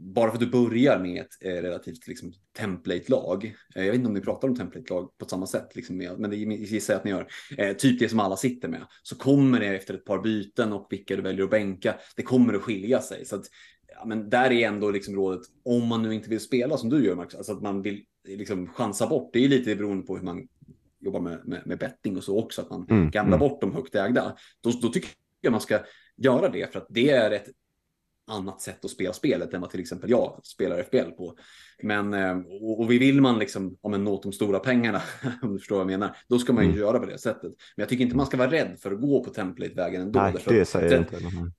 bara 0.00 0.30
för 0.30 0.36
att 0.36 0.40
du 0.40 0.50
börjar 0.50 0.98
med 0.98 1.20
ett 1.20 1.28
eh, 1.40 1.62
relativt 1.62 2.06
liksom, 2.06 2.32
template-lag, 2.58 3.44
eh, 3.74 3.84
jag 3.84 3.90
vet 3.90 3.94
inte 3.94 4.08
om 4.08 4.14
ni 4.14 4.20
pratar 4.20 4.48
om 4.48 4.56
template-lag 4.56 5.18
på 5.18 5.24
samma 5.24 5.46
sätt, 5.46 5.76
liksom, 5.76 5.96
men 6.18 6.30
det 6.30 6.36
gissar 6.36 6.94
jag 6.94 6.98
att 6.98 7.04
ni 7.04 7.10
gör, 7.10 7.28
eh, 7.58 7.76
typ 7.76 7.98
det 7.98 8.08
som 8.08 8.20
alla 8.20 8.36
sitter 8.36 8.68
med, 8.68 8.86
så 9.02 9.16
kommer 9.16 9.60
det 9.60 9.66
efter 9.66 9.94
ett 9.94 10.04
par 10.04 10.22
byten 10.22 10.72
och 10.72 10.86
vilka 10.90 11.16
du 11.16 11.22
väljer 11.22 11.44
att 11.44 11.50
bänka, 11.50 11.94
det 12.16 12.22
kommer 12.22 12.54
att 12.54 12.62
skilja 12.62 13.00
sig. 13.00 13.24
Så 13.24 13.36
att 13.36 13.44
ja, 13.94 14.04
men 14.06 14.30
där 14.30 14.50
är 14.50 14.68
ändå 14.68 14.90
liksom 14.90 15.14
rådet, 15.14 15.42
om 15.64 15.86
man 15.86 16.02
nu 16.02 16.14
inte 16.14 16.30
vill 16.30 16.40
spela 16.40 16.76
som 16.76 16.90
du 16.90 17.04
gör 17.04 17.14
Max, 17.14 17.34
alltså 17.34 17.52
att 17.52 17.62
man 17.62 17.82
vill 17.82 18.04
liksom 18.28 18.66
chansa 18.66 19.06
bort. 19.06 19.30
Det 19.32 19.44
är 19.44 19.48
lite 19.48 19.76
beroende 19.76 20.06
på 20.06 20.16
hur 20.16 20.24
man 20.24 20.48
jobbar 21.00 21.20
med, 21.20 21.40
med, 21.44 21.62
med 21.66 21.78
betting 21.78 22.16
och 22.16 22.24
så 22.24 22.38
också, 22.38 22.62
att 22.62 22.70
man 22.70 22.86
Mm, 22.90 23.10
gamlar 23.10 23.36
mm. 23.36 23.48
bort 23.48 23.60
de 23.60 23.74
högt 23.74 23.94
ägda. 23.94 24.36
Då, 24.60 24.70
då 24.82 24.88
tycker 24.88 25.10
jag 25.40 25.50
man 25.50 25.60
ska 25.60 25.78
göra 26.16 26.48
det, 26.48 26.72
för 26.72 26.78
att 26.78 26.86
det 26.90 27.10
är 27.10 27.30
ett 27.30 27.48
annat 28.30 28.60
sätt 28.60 28.84
att 28.84 28.90
spela 28.90 29.12
spelet 29.12 29.54
än 29.54 29.60
vad 29.60 29.70
till 29.70 29.80
exempel 29.80 30.10
jag 30.10 30.40
spelar 30.42 30.82
FBL 30.82 31.10
på. 31.10 31.36
Men, 31.82 32.14
eh, 32.14 32.38
och, 32.60 32.80
och 32.80 32.90
vill 32.90 33.20
man 33.20 33.38
liksom, 33.38 33.76
om 33.80 33.94
en 33.94 34.04
nå 34.04 34.20
de 34.22 34.32
stora 34.32 34.58
pengarna, 34.58 35.02
om 35.42 35.52
du 35.52 35.58
förstår 35.58 35.76
vad 35.76 35.82
jag 35.82 35.98
menar, 35.98 36.16
då 36.28 36.38
ska 36.38 36.52
man 36.52 36.64
ju 36.64 36.70
Mm. 36.70 36.80
göra 36.80 36.98
på 36.98 37.06
det 37.06 37.18
sättet. 37.18 37.52
Men 37.76 37.82
jag 37.82 37.88
tycker 37.88 38.04
inte 38.04 38.16
man 38.16 38.26
ska 38.26 38.36
vara 38.36 38.50
rädd 38.50 38.76
för 38.80 38.92
att 38.92 39.00
gå 39.00 39.24
på 39.24 39.30
template-vägen 39.30 40.02
ändå. 40.02 40.20
Nej, 40.20 40.34
det 40.46 40.64
säger 40.64 40.92
jag 40.92 41.00
inte. 41.00 41.16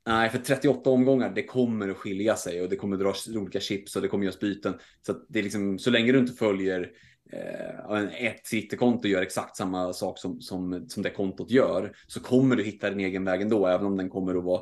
Nej, 0.07 0.29
för 0.29 0.37
38 0.37 0.89
omgångar, 0.89 1.31
det 1.35 1.43
kommer 1.43 1.89
att 1.89 1.97
skilja 1.97 2.35
sig 2.35 2.61
och 2.61 2.69
det 2.69 2.75
kommer 2.75 2.97
dras 2.97 3.27
olika 3.27 3.59
chips 3.59 3.95
och 3.95 4.01
det 4.01 4.07
kommer 4.07 4.25
göras 4.25 4.39
byten. 4.39 4.73
Så 5.05 5.13
det 5.29 5.39
är 5.39 5.43
liksom, 5.43 5.79
så 5.79 5.89
länge 5.89 6.11
du 6.11 6.19
inte 6.19 6.33
följer 6.33 6.91
eh, 7.33 8.25
ett 8.25 8.45
Twitterkonto 8.51 9.07
gör 9.07 9.21
exakt 9.21 9.57
samma 9.57 9.93
sak 9.93 10.19
som, 10.19 10.41
som, 10.41 10.85
som 10.87 11.03
det 11.03 11.09
kontot 11.09 11.51
gör, 11.51 11.91
så 12.07 12.19
kommer 12.19 12.55
du 12.55 12.63
hitta 12.63 12.89
din 12.89 12.99
egen 12.99 13.25
väg 13.25 13.41
ändå, 13.41 13.67
även 13.67 13.85
om 13.85 13.97
den 13.97 14.09
kommer 14.09 14.35
att 14.35 14.43
vara 14.43 14.61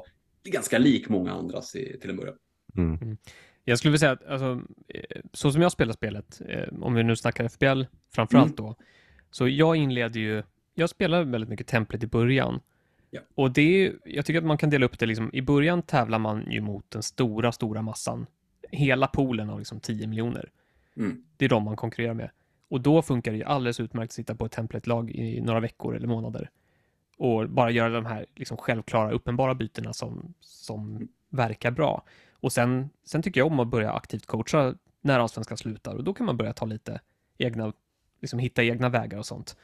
ganska 0.50 0.78
lik 0.78 1.10
många 1.10 1.32
andras 1.32 1.76
i, 1.76 1.98
till 2.02 2.10
en 2.10 2.18
början. 2.18 2.36
Mm. 2.78 3.18
Jag 3.64 3.78
skulle 3.78 3.92
vilja 3.92 4.00
säga 4.00 4.12
att 4.12 4.26
alltså, 4.28 4.62
eh, 4.88 5.22
så 5.34 5.52
som 5.52 5.62
jag 5.62 5.72
spelar 5.72 5.94
spelet, 5.94 6.42
eh, 6.48 6.68
om 6.82 6.94
vi 6.94 7.04
nu 7.04 7.16
snackar 7.16 7.46
FBL 7.46 7.84
framförallt 8.12 8.60
Mm. 8.60 8.68
då, 8.68 8.76
så 9.32 9.48
jag 9.48 9.76
inleder 9.76 10.20
ju, 10.20 10.44
jag 10.74 10.90
spelar 10.90 11.24
väldigt 11.24 11.50
mycket 11.50 11.68
templet 11.68 12.04
i 12.04 12.08
början. 12.08 12.60
Ja. 13.10 13.22
Och 13.36 13.52
det 13.52 13.86
är, 13.86 13.94
jag 14.06 14.26
tycker 14.26 14.40
att 14.40 14.46
man 14.46 14.58
kan 14.58 14.70
dela 14.70 14.86
upp 14.86 15.00
det 15.00 15.06
liksom, 15.06 15.30
i 15.34 15.42
början 15.42 15.82
tävlar 15.82 16.20
man 16.20 16.52
ju 16.52 16.62
mot 16.62 16.92
den 16.92 17.04
stora, 17.04 17.52
stora 17.52 17.82
massan. 17.82 18.26
Hela 18.72 19.08
poolen 19.08 19.50
av 19.50 19.60
liksom 19.60 19.80
10 19.80 20.08
miljoner. 20.08 20.50
Mm. 20.98 21.24
Det 21.38 21.46
är 21.46 21.50
de 21.50 21.64
man 21.64 21.76
konkurrerar 21.76 22.14
med. 22.14 22.30
Och 22.70 22.82
då 22.82 23.02
funkar 23.02 23.32
det 23.32 23.38
ju 23.38 23.44
alldeles 23.44 23.80
utmärkt 23.80 24.10
att 24.10 24.14
sitta 24.14 24.36
på 24.36 24.46
ett 24.46 24.52
templet-lag 24.52 25.12
i 25.12 25.42
några 25.42 25.60
veckor 25.60 25.96
eller 25.96 26.08
månader. 26.08 26.50
Och 27.20 27.50
bara 27.50 27.72
göra 27.72 27.90
de 27.90 28.06
här 28.06 28.26
liksom 28.36 28.58
självklara, 28.58 29.12
uppenbara 29.12 29.56
bytena 29.56 29.94
som, 29.94 30.34
som 30.40 31.08
verkar 31.30 31.72
bra. 31.72 32.04
Och 32.34 32.52
sen, 32.52 32.90
sen 33.06 33.22
tycker 33.22 33.40
jag 33.40 33.48
om 33.48 33.60
att 33.60 33.68
börja 33.68 33.94
aktivt 33.94 34.26
coacha 34.26 34.76
när 35.02 35.20
allsvenskan 35.20 35.58
slutar 35.58 35.96
och 35.96 36.04
då 36.04 36.14
kan 36.14 36.26
man 36.26 36.38
börja 36.38 36.54
ta 36.54 36.66
lite 36.66 37.00
egna, 37.38 37.74
liksom 38.22 38.40
hitta 38.40 38.64
egna 38.64 38.90
vägar 38.90 39.18
och 39.18 39.26
sånt. 39.26 39.58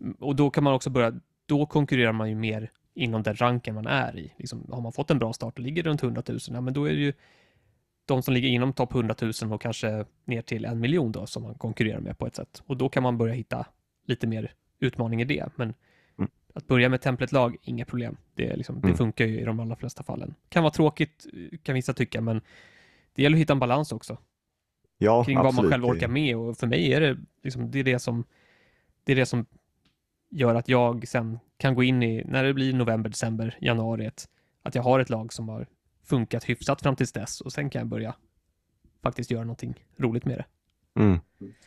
Mm, 0.00 0.16
och 0.20 0.36
då 0.36 0.50
kan 0.50 0.64
man 0.64 0.74
också 0.74 0.90
börja, 0.90 1.12
då 1.46 1.66
konkurrerar 1.66 2.12
man 2.12 2.28
ju 2.28 2.34
mer 2.34 2.70
inom 2.94 3.22
den 3.22 3.36
ranken 3.36 3.74
man 3.74 3.86
är 3.86 4.18
i. 4.18 4.32
Liksom, 4.36 4.66
har 4.72 4.80
man 4.80 4.92
fått 4.92 5.10
en 5.10 5.18
bra 5.18 5.32
start 5.32 5.58
och 5.58 5.64
ligger 5.64 5.82
runt 5.82 6.02
100 6.02 6.22
000, 6.28 6.38
ja 6.46 6.60
men 6.60 6.74
då 6.74 6.84
är 6.84 6.92
det 6.92 7.00
ju 7.00 7.12
de 8.04 8.22
som 8.22 8.34
ligger 8.34 8.48
inom 8.48 8.72
topp 8.72 8.94
100 8.94 9.14
000 9.42 9.52
och 9.52 9.62
kanske 9.62 10.04
ner 10.24 10.42
till 10.42 10.64
en 10.64 10.80
miljon 10.80 11.12
då 11.12 11.26
som 11.26 11.42
man 11.42 11.54
konkurrerar 11.54 12.00
med 12.00 12.18
på 12.18 12.26
ett 12.26 12.36
sätt. 12.36 12.62
Och 12.66 12.76
då 12.76 12.88
kan 12.88 13.02
man 13.02 13.18
börja 13.18 13.34
hitta 13.34 13.66
lite 14.06 14.26
mer 14.26 14.54
utmaning 14.78 15.22
i 15.22 15.24
det. 15.24 15.48
Men 15.56 15.66
Mm 15.68 15.74
att 16.54 16.66
börja 16.66 16.88
med 16.88 17.00
templetlag, 17.00 17.56
inga 17.62 17.84
problem. 17.84 18.16
Det, 18.34 18.56
liksom, 18.56 18.80
det 18.80 18.86
Mm. 18.88 18.96
funkar 18.96 19.26
ju 19.26 19.40
i 19.40 19.44
de 19.44 19.60
allra 19.60 19.76
flesta 19.76 20.02
fallen. 20.02 20.34
Kan 20.48 20.62
vara 20.62 20.72
tråkigt, 20.72 21.26
kan 21.62 21.74
vissa 21.74 21.92
tycka, 21.94 22.20
men 22.20 22.40
det 23.14 23.22
gäller 23.22 23.36
att 23.36 23.40
hitta 23.40 23.52
en 23.52 23.58
balans 23.58 23.92
också 23.92 24.18
Ja, 24.98 25.24
kring 25.24 25.36
vad 25.36 25.44
man 25.44 25.48
absolut. 25.54 25.70
själv 25.72 25.84
orkar 25.86 26.08
med. 26.08 26.36
Och 26.36 26.56
för 26.56 26.66
mig 26.66 26.92
är 26.92 27.00
det 27.00 27.18
liksom, 27.42 27.70
det 27.70 27.78
är 27.78 27.84
det 27.84 27.98
som 27.98 28.24
det 29.04 29.12
är 29.12 29.16
det 29.16 29.26
som 29.26 29.46
gör 30.30 30.54
att 30.54 30.68
jag 30.68 31.08
sen 31.08 31.38
kan 31.56 31.74
gå 31.74 31.82
in 31.82 32.02
i, 32.02 32.24
när 32.24 32.44
det 32.44 32.54
blir 32.54 32.72
november, 32.74 33.10
december, 33.10 33.56
januari, 33.60 34.10
att 34.62 34.74
jag 34.74 34.82
har 34.82 35.00
ett 35.00 35.10
lag 35.10 35.32
som 35.32 35.48
har 35.48 35.66
funkat 36.04 36.44
hyfsat 36.44 36.82
fram 36.82 36.96
tills 36.96 37.12
dess 37.12 37.40
och 37.40 37.52
sen 37.52 37.70
kan 37.70 37.78
jag 37.80 37.88
börja 37.88 38.14
faktiskt 39.02 39.30
göra 39.30 39.44
någonting 39.44 39.74
roligt 39.96 40.24
med 40.24 40.38
det. 40.38 40.44
Mm. 40.98 41.18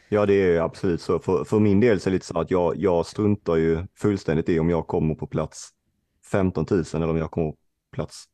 Ja, 0.10 0.26
det 0.26 0.34
är 0.34 0.62
absolut 0.62 1.02
så. 1.02 1.20
För, 1.20 1.44
för 1.44 1.60
min 1.60 1.80
del 1.80 2.00
så 2.00 2.10
är 2.10 2.12
det 2.12 2.16
lite 2.16 2.26
så 2.26 2.40
att 2.40 2.52
jag, 2.52 2.78
jag 2.78 3.06
struntar 3.06 3.56
ju 3.56 3.88
fullständigt 3.98 4.50
i 4.50 4.60
om 4.60 4.70
jag 4.70 4.88
kommer 4.88 5.16
på 5.16 5.28
plats 5.28 5.70
15 6.32 6.66
000 6.72 6.84
eller 6.94 7.10
om 7.10 7.18
jag 7.18 7.32
kommer 7.32 7.52
på 7.52 7.58
plats 7.92 8.26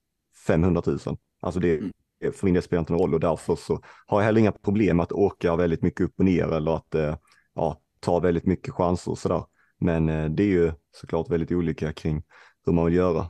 500 0.48 0.82
000. 0.86 1.00
Alltså 1.42 1.60
det, 1.60 1.80
Mm. 2.22 2.34
för 2.34 2.46
min 2.46 2.54
del 2.54 2.64
spelar 2.64 2.80
inte 2.80 2.94
någon 2.94 3.02
roll 3.02 3.14
och 3.14 3.20
därför 3.20 3.56
så 3.56 3.82
har 4.06 4.20
jag 4.20 4.26
heller 4.26 4.40
inga 4.40 4.52
problem 4.52 5.00
att 5.00 5.12
åka 5.12 5.56
väldigt 5.56 5.82
mycket 5.82 6.02
upp 6.02 6.14
och 6.18 6.26
ner 6.26 6.54
eller 6.54 6.76
att 6.76 6.96
eh, 6.96 7.16
ja, 7.56 7.82
ta 8.00 8.20
väldigt 8.20 8.46
mycket 8.46 8.74
chanser 8.74 9.12
och 9.12 9.18
sådär. 9.18 9.44
Men 9.80 10.10
eh, 10.10 10.30
det 10.30 10.44
är 10.44 10.48
ju 10.48 10.72
såklart 10.92 11.30
väldigt 11.30 11.52
olika 11.52 11.94
kring 11.94 12.24
hur 12.66 12.74
man 12.74 12.86
vill 12.86 12.94
göra. 12.96 13.28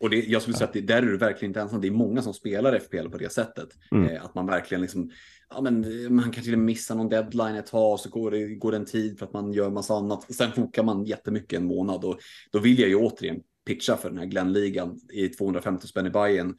Och 0.00 0.10
det, 0.10 0.16
jag 0.16 0.42
skulle 0.42 0.56
säga 0.56 0.66
att 0.68 0.72
det, 0.72 0.80
där 0.80 0.96
är 1.02 1.06
du 1.06 1.16
verkligen 1.16 1.50
inte 1.50 1.60
ensam. 1.60 1.80
Det 1.80 1.88
är 1.88 1.92
många 1.92 2.22
som 2.22 2.34
spelar 2.34 2.78
FPL 2.78 3.08
på 3.08 3.18
det 3.18 3.32
sättet. 3.32 3.68
Mm. 3.92 4.08
Eh, 4.08 4.24
att 4.24 4.34
man 4.34 4.46
verkligen 4.46 4.82
liksom, 4.82 5.10
ja 5.54 5.60
men 5.60 5.84
eh, 5.84 6.10
man 6.10 6.30
kan 6.32 6.44
till 6.44 6.52
och 6.52 6.58
med 6.58 6.66
missa 6.66 6.94
någon 6.94 7.08
deadline 7.08 7.56
ett 7.56 7.66
tag, 7.66 8.00
så 8.00 8.08
går 8.08 8.30
det, 8.30 8.54
går 8.54 8.70
det 8.70 8.76
en 8.76 8.84
tid 8.84 9.18
för 9.18 9.26
att 9.26 9.32
man 9.32 9.52
gör 9.52 9.70
massa 9.70 9.94
annat. 9.94 10.34
Sen 10.34 10.52
fokar 10.52 10.82
man 10.82 11.04
jättemycket 11.04 11.58
en 11.58 11.66
månad 11.66 12.04
och 12.04 12.18
då 12.52 12.58
vill 12.58 12.78
jag 12.78 12.88
ju 12.88 12.96
återigen 12.96 13.40
pitcha 13.66 13.96
för 13.96 14.08
den 14.10 14.18
här 14.18 14.26
Glenn-ligan 14.26 15.00
i 15.12 15.28
250 15.28 15.86
spänn 15.86 16.06
i 16.06 16.10
Bayern 16.10 16.56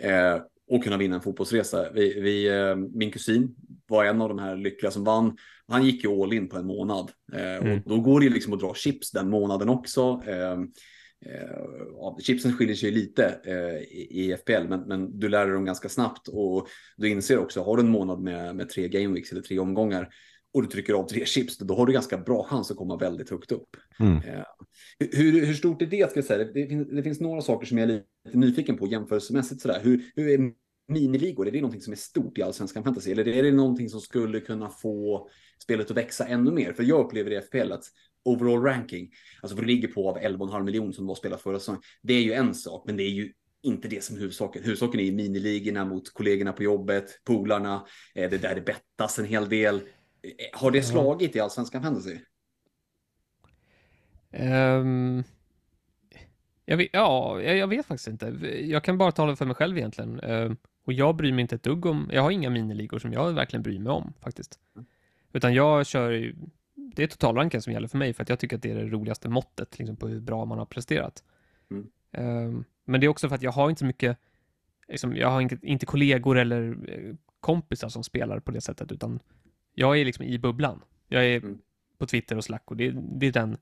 eh, 0.00 0.36
och 0.70 0.84
kunna 0.84 0.96
vinna 0.96 1.16
en 1.16 1.22
fotbollsresa. 1.22 1.90
Vi, 1.94 2.20
vi, 2.20 2.48
eh, 2.48 2.76
min 2.76 3.10
kusin 3.10 3.54
var 3.88 4.04
en 4.04 4.22
av 4.22 4.28
de 4.28 4.38
här 4.38 4.56
lyckliga 4.56 4.90
som 4.90 5.04
vann. 5.04 5.36
Han 5.68 5.86
gick 5.86 6.04
ju 6.04 6.22
all 6.22 6.32
in 6.32 6.48
på 6.48 6.56
en 6.56 6.66
månad 6.66 7.10
eh, 7.32 7.56
Mm. 7.56 7.78
och 7.78 7.90
då 7.90 8.00
går 8.00 8.20
det 8.20 8.26
ju 8.26 8.32
liksom 8.32 8.52
att 8.52 8.60
dra 8.60 8.74
chips 8.74 9.10
den 9.10 9.30
månaden 9.30 9.68
också. 9.68 10.22
Eh, 11.26 11.58
ja, 11.92 12.18
chipsen 12.20 12.52
skiljer 12.52 12.76
sig 12.76 12.90
lite 12.90 13.40
eh, 13.44 13.82
i, 13.98 14.36
FPL, 14.40 14.68
men, 14.68 14.80
men 14.80 15.18
du 15.18 15.28
lär 15.28 15.44
dig 15.44 15.54
dem 15.54 15.64
ganska 15.64 15.88
snabbt 15.88 16.28
och 16.28 16.68
du 16.96 17.08
inser 17.08 17.38
också, 17.38 17.62
har 17.62 17.76
du 17.76 17.82
en 17.82 17.88
månad 17.88 18.20
med, 18.20 18.56
med 18.56 18.68
tre 18.68 18.88
gameweeks 18.88 19.32
eller 19.32 19.42
tre 19.42 19.58
omgångar 19.58 20.08
och 20.54 20.62
du 20.62 20.68
trycker 20.68 20.94
av 20.94 21.08
tre 21.08 21.26
chips, 21.26 21.58
då 21.58 21.74
har 21.74 21.86
du 21.86 21.92
ganska 21.92 22.18
bra 22.18 22.44
chans 22.44 22.70
att 22.70 22.76
komma 22.76 22.96
väldigt 22.96 23.30
högt 23.30 23.52
upp. 23.52 23.76
Mm. 24.00 24.16
Eh, 24.16 24.44
hur, 24.98 25.46
hur 25.46 25.54
stort 25.54 25.82
är 25.82 25.86
det? 25.86 26.10
Ska 26.10 26.18
jag 26.18 26.24
säga? 26.24 26.44
Det, 26.44 26.52
det, 26.52 26.66
finns, 26.66 26.88
det 26.88 27.02
finns 27.02 27.20
några 27.20 27.40
saker 27.40 27.66
som 27.66 27.78
jag 27.78 27.90
är 27.90 28.02
lite 28.24 28.38
nyfiken 28.38 28.76
på 28.76 28.86
jämförelsemässigt. 28.86 29.60
Sådär. 29.60 29.80
Hur, 29.82 30.12
hur 30.16 30.28
är 30.28 30.52
miniligor? 30.88 31.48
Är 31.48 31.52
det 31.52 31.60
någonting 31.60 31.80
som 31.80 31.92
är 31.92 31.96
stort 31.96 32.38
i 32.38 32.42
allsvenskan 32.42 32.84
fantasy? 32.84 33.12
Eller 33.12 33.28
är 33.28 33.42
det 33.42 33.52
någonting 33.52 33.88
som 33.88 34.00
skulle 34.00 34.40
kunna 34.40 34.70
få 34.70 35.28
spelet 35.62 35.90
att 35.90 35.96
växa 35.96 36.26
ännu 36.26 36.50
mer? 36.50 36.72
För 36.72 36.82
jag 36.82 37.06
upplever 37.06 37.30
i 37.30 37.40
FPL 37.40 37.72
att 37.72 37.84
overall 38.24 38.62
ranking, 38.62 39.10
alltså 39.42 39.56
vad 39.56 39.64
du 39.64 39.68
ligger 39.68 39.88
på 39.88 40.10
av 40.10 40.18
11,5 40.18 40.62
miljoner 40.64 40.92
som 40.92 41.06
var 41.06 41.14
spelat 41.14 41.42
förra 41.42 41.58
säsongen, 41.58 41.82
det 42.02 42.14
är 42.14 42.22
ju 42.22 42.32
en 42.32 42.54
sak, 42.54 42.82
men 42.86 42.96
det 42.96 43.02
är 43.02 43.10
ju 43.10 43.32
inte 43.62 43.88
det 43.88 44.04
som 44.04 44.16
är 44.16 44.20
huvudsaken. 44.20 44.62
Huvudsaken 44.62 45.00
är 45.00 45.04
ju 45.04 45.12
miniligorna 45.12 45.84
mot 45.84 46.14
kollegorna 46.14 46.52
på 46.52 46.62
jobbet, 46.62 47.04
polarna, 47.24 47.86
eh, 48.14 48.30
det 48.30 48.38
där 48.38 48.54
det 48.54 48.60
bettas 48.60 49.18
en 49.18 49.24
hel 49.24 49.48
del. 49.48 49.74
Eh, 49.74 50.58
Har 50.60 50.70
det 50.70 50.82
slagit 50.82 51.36
i 51.36 51.40
allsvenskan 51.40 51.82
fantasy? 51.82 52.18
Ehm, 54.32 55.22
jag 56.64 56.76
vet, 56.76 56.88
ja, 56.92 57.40
jag, 57.42 57.56
jag 57.56 57.66
vet 57.68 57.86
faktiskt 57.86 58.08
inte. 58.08 58.26
Jag 58.60 58.84
kan 58.84 58.98
bara 58.98 59.12
tala 59.12 59.36
för 59.36 59.44
mig 59.46 59.54
själv 59.54 59.78
egentligen. 59.78 60.20
Ehm, 60.20 60.56
och 60.84 60.92
jag 60.92 61.16
bryr 61.16 61.32
mig 61.32 61.42
inte 61.42 61.54
ett 61.54 61.62
dugg 61.62 61.86
om, 61.86 62.10
jag 62.12 62.22
har 62.22 62.30
inga 62.30 62.50
miniligor 62.50 62.98
som 62.98 63.12
jag 63.12 63.32
verkligen 63.32 63.62
bryr 63.62 63.78
mig 63.78 63.92
om 63.92 64.12
faktiskt. 64.20 64.58
Utan 65.32 65.54
jag 65.54 65.86
kör, 65.86 66.10
ju- 66.10 66.36
det 66.98 67.04
är 67.04 67.06
totalranken 67.06 67.62
som 67.62 67.72
gäller 67.72 67.88
för 67.88 67.98
mig 67.98 68.12
för 68.12 68.22
att 68.22 68.28
jag 68.28 68.38
tycker 68.38 68.56
att 68.56 68.62
det 68.62 68.70
är 68.70 68.74
det 68.74 68.88
roligaste 68.88 69.28
måttet 69.28 69.78
liksom, 69.78 69.96
på 69.96 70.08
hur 70.08 70.20
bra 70.20 70.44
man 70.44 70.58
har 70.58 70.66
presterat. 70.66 71.24
Mm. 71.70 71.90
Ehm, 72.12 72.64
men 72.84 73.00
det 73.00 73.06
är 73.06 73.08
också 73.08 73.28
för 73.28 73.34
att 73.34 73.42
jag 73.42 73.52
har 73.52 73.70
inte 73.70 73.78
så 73.78 73.84
mycket, 73.84 74.18
liksom, 74.88 75.16
jag 75.16 75.28
har 75.28 75.40
inte, 75.40 75.58
inte 75.62 75.86
kollegor 75.86 76.38
eller 76.38 76.76
eh, 76.88 77.14
kompisar 77.40 77.88
som 77.88 78.04
spelar 78.04 78.40
på 78.40 78.50
det 78.50 78.60
sättet 78.60 78.92
utan 78.92 79.20
jag 79.74 79.98
är 79.98 80.04
liksom 80.04 80.24
i 80.24 80.38
bubblan. 80.38 80.84
Jag 81.08 81.26
är 81.26 81.36
Mm. 81.36 81.58
på 81.98 82.06
Twitter 82.06 82.36
och 82.36 82.44
Slack 82.44 82.70
och 82.70 82.76
det, 82.76 82.90
det 82.90 83.26
är 83.26 83.32
den 83.32 83.56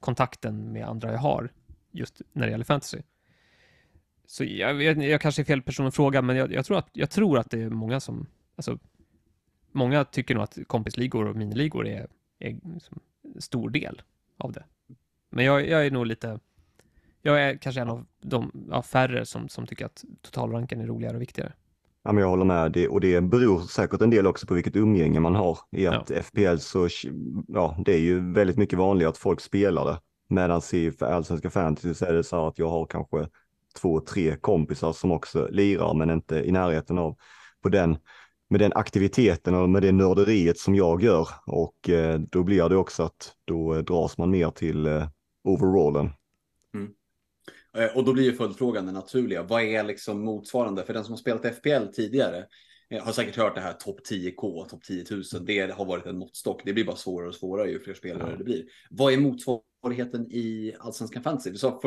kontakten 0.00 0.72
med 0.72 0.86
andra 0.86 1.12
jag 1.12 1.18
har 1.18 1.52
just 1.90 2.22
när 2.32 2.46
det 2.46 2.50
gäller 2.50 2.64
fantasy. 2.64 2.98
Så 4.26 4.44
jag, 4.44 4.74
vet, 4.74 5.04
jag 5.04 5.20
kanske 5.20 5.42
är 5.42 5.44
fel 5.44 5.62
person 5.62 5.86
att 5.86 5.94
fråga, 5.94 6.22
men 6.22 6.36
jag, 6.36 6.52
jag, 6.52 6.66
tror 6.66 6.78
att, 6.78 6.88
jag 6.92 7.10
tror 7.10 7.38
att 7.38 7.50
det 7.50 7.62
är 7.62 7.70
många 7.70 8.00
som, 8.00 8.26
alltså, 8.56 8.78
många 9.72 10.04
tycker 10.04 10.34
nog 10.34 10.44
att 10.44 10.58
kompisligor 10.66 11.26
och 11.26 11.36
miniligor 11.36 11.86
är, 11.86 12.06
är 12.38 12.58
liksom 12.74 13.00
stor 13.38 13.70
del 13.70 14.02
av 14.38 14.52
det. 14.52 14.64
Men 15.30 15.44
jag, 15.44 15.68
jag 15.68 15.86
är 15.86 15.90
nog 15.90 16.06
lite, 16.06 16.40
jag 17.22 17.42
är 17.42 17.56
kanske 17.56 17.80
en 17.80 17.90
av 17.90 18.06
de 18.22 18.66
ja, 18.70 18.82
färre 18.82 19.26
som, 19.26 19.48
som 19.48 19.66
tycker 19.66 19.86
att 19.86 20.04
totalranken 20.22 20.80
är 20.80 20.86
roligare 20.86 21.16
och 21.16 21.22
viktigare. 21.22 21.52
Ja, 22.02 22.12
men 22.12 22.22
jag 22.22 22.28
håller 22.28 22.44
med 22.44 22.72
det, 22.72 22.88
och 22.88 23.00
det 23.00 23.20
beror 23.20 23.60
säkert 23.60 24.00
en 24.00 24.10
del 24.10 24.26
också 24.26 24.46
på 24.46 24.54
vilket 24.54 24.76
umgänge 24.76 25.20
man 25.20 25.34
har. 25.34 25.58
I 25.70 25.86
att 25.86 26.10
FPL 26.10 26.56
så, 26.56 26.88
ja, 27.48 27.76
det 27.84 27.94
är 27.94 28.00
ju 28.00 28.32
väldigt 28.32 28.56
mycket 28.56 28.78
vanligare 28.78 29.10
att 29.10 29.18
folk 29.18 29.40
spelar 29.40 29.84
det. 29.84 30.00
Medan 30.28 30.62
i 30.72 30.92
allsvenska 31.00 31.50
fantasy 31.50 31.94
så 31.94 32.04
är 32.04 32.12
det 32.12 32.24
så 32.24 32.46
att 32.46 32.58
jag 32.58 32.68
har 32.68 32.86
kanske 32.86 33.28
två, 33.80 34.00
tre 34.00 34.36
kompisar 34.36 34.92
som 34.92 35.12
också 35.12 35.48
lirar, 35.50 35.94
men 35.94 36.10
inte 36.10 36.36
i 36.36 36.52
närheten 36.52 36.98
av 36.98 37.16
på 37.62 37.68
den, 37.68 37.98
med 38.48 38.60
den 38.60 38.72
aktiviteten 38.74 39.54
och 39.54 39.70
med 39.70 39.82
det 39.82 39.92
nörderiet 39.92 40.58
som 40.58 40.74
jag 40.74 41.02
gör. 41.02 41.28
Och 41.46 41.90
eh, 41.90 42.18
då 42.18 42.42
blir 42.42 42.68
det 42.68 42.76
också 42.76 43.02
att 43.02 43.32
då 43.44 43.74
eh, 43.74 43.80
dras 43.80 44.18
man 44.18 44.30
mer 44.30 44.50
till 44.50 44.86
eh, 44.86 45.08
overallen. 45.44 46.10
Eh, 47.78 47.96
och 47.96 48.04
då 48.04 48.12
blir 48.12 48.24
ju 48.24 48.32
följdfrågan 48.32 48.84
den 48.84 48.94
naturliga. 48.94 49.42
Vad 49.42 49.62
är 49.62 49.84
liksom 49.84 50.20
motsvarande? 50.20 50.84
För 50.84 50.92
den 50.92 51.04
som 51.04 51.12
har 51.12 51.18
spelat 51.18 51.56
FPL 51.56 51.86
tidigare 51.94 52.44
jag 52.88 53.02
har 53.02 53.12
säkert 53.12 53.36
hört 53.36 53.54
det 53.54 53.60
här 53.60 53.72
topp 53.72 54.00
10K, 54.10 54.68
topp 54.68 54.82
10 54.84 55.04
000. 55.10 55.22
Det 55.46 55.74
har 55.74 55.84
varit 55.84 56.06
en 56.06 56.18
måttstock. 56.18 56.62
Det 56.64 56.72
blir 56.72 56.84
bara 56.84 56.96
svårare 56.96 57.28
och 57.28 57.34
svårare 57.34 57.70
ju 57.70 57.80
fler 57.80 57.94
spelare 57.94 58.30
ja. 58.30 58.36
det 58.36 58.44
blir. 58.44 58.64
Vad 58.90 59.12
är 59.12 59.18
motsvarigheten 59.18 60.26
i 60.30 60.74
Allsvenskan 60.78 61.22
Fantasy? 61.22 61.50
Du 61.50 61.58
sa 61.58 61.80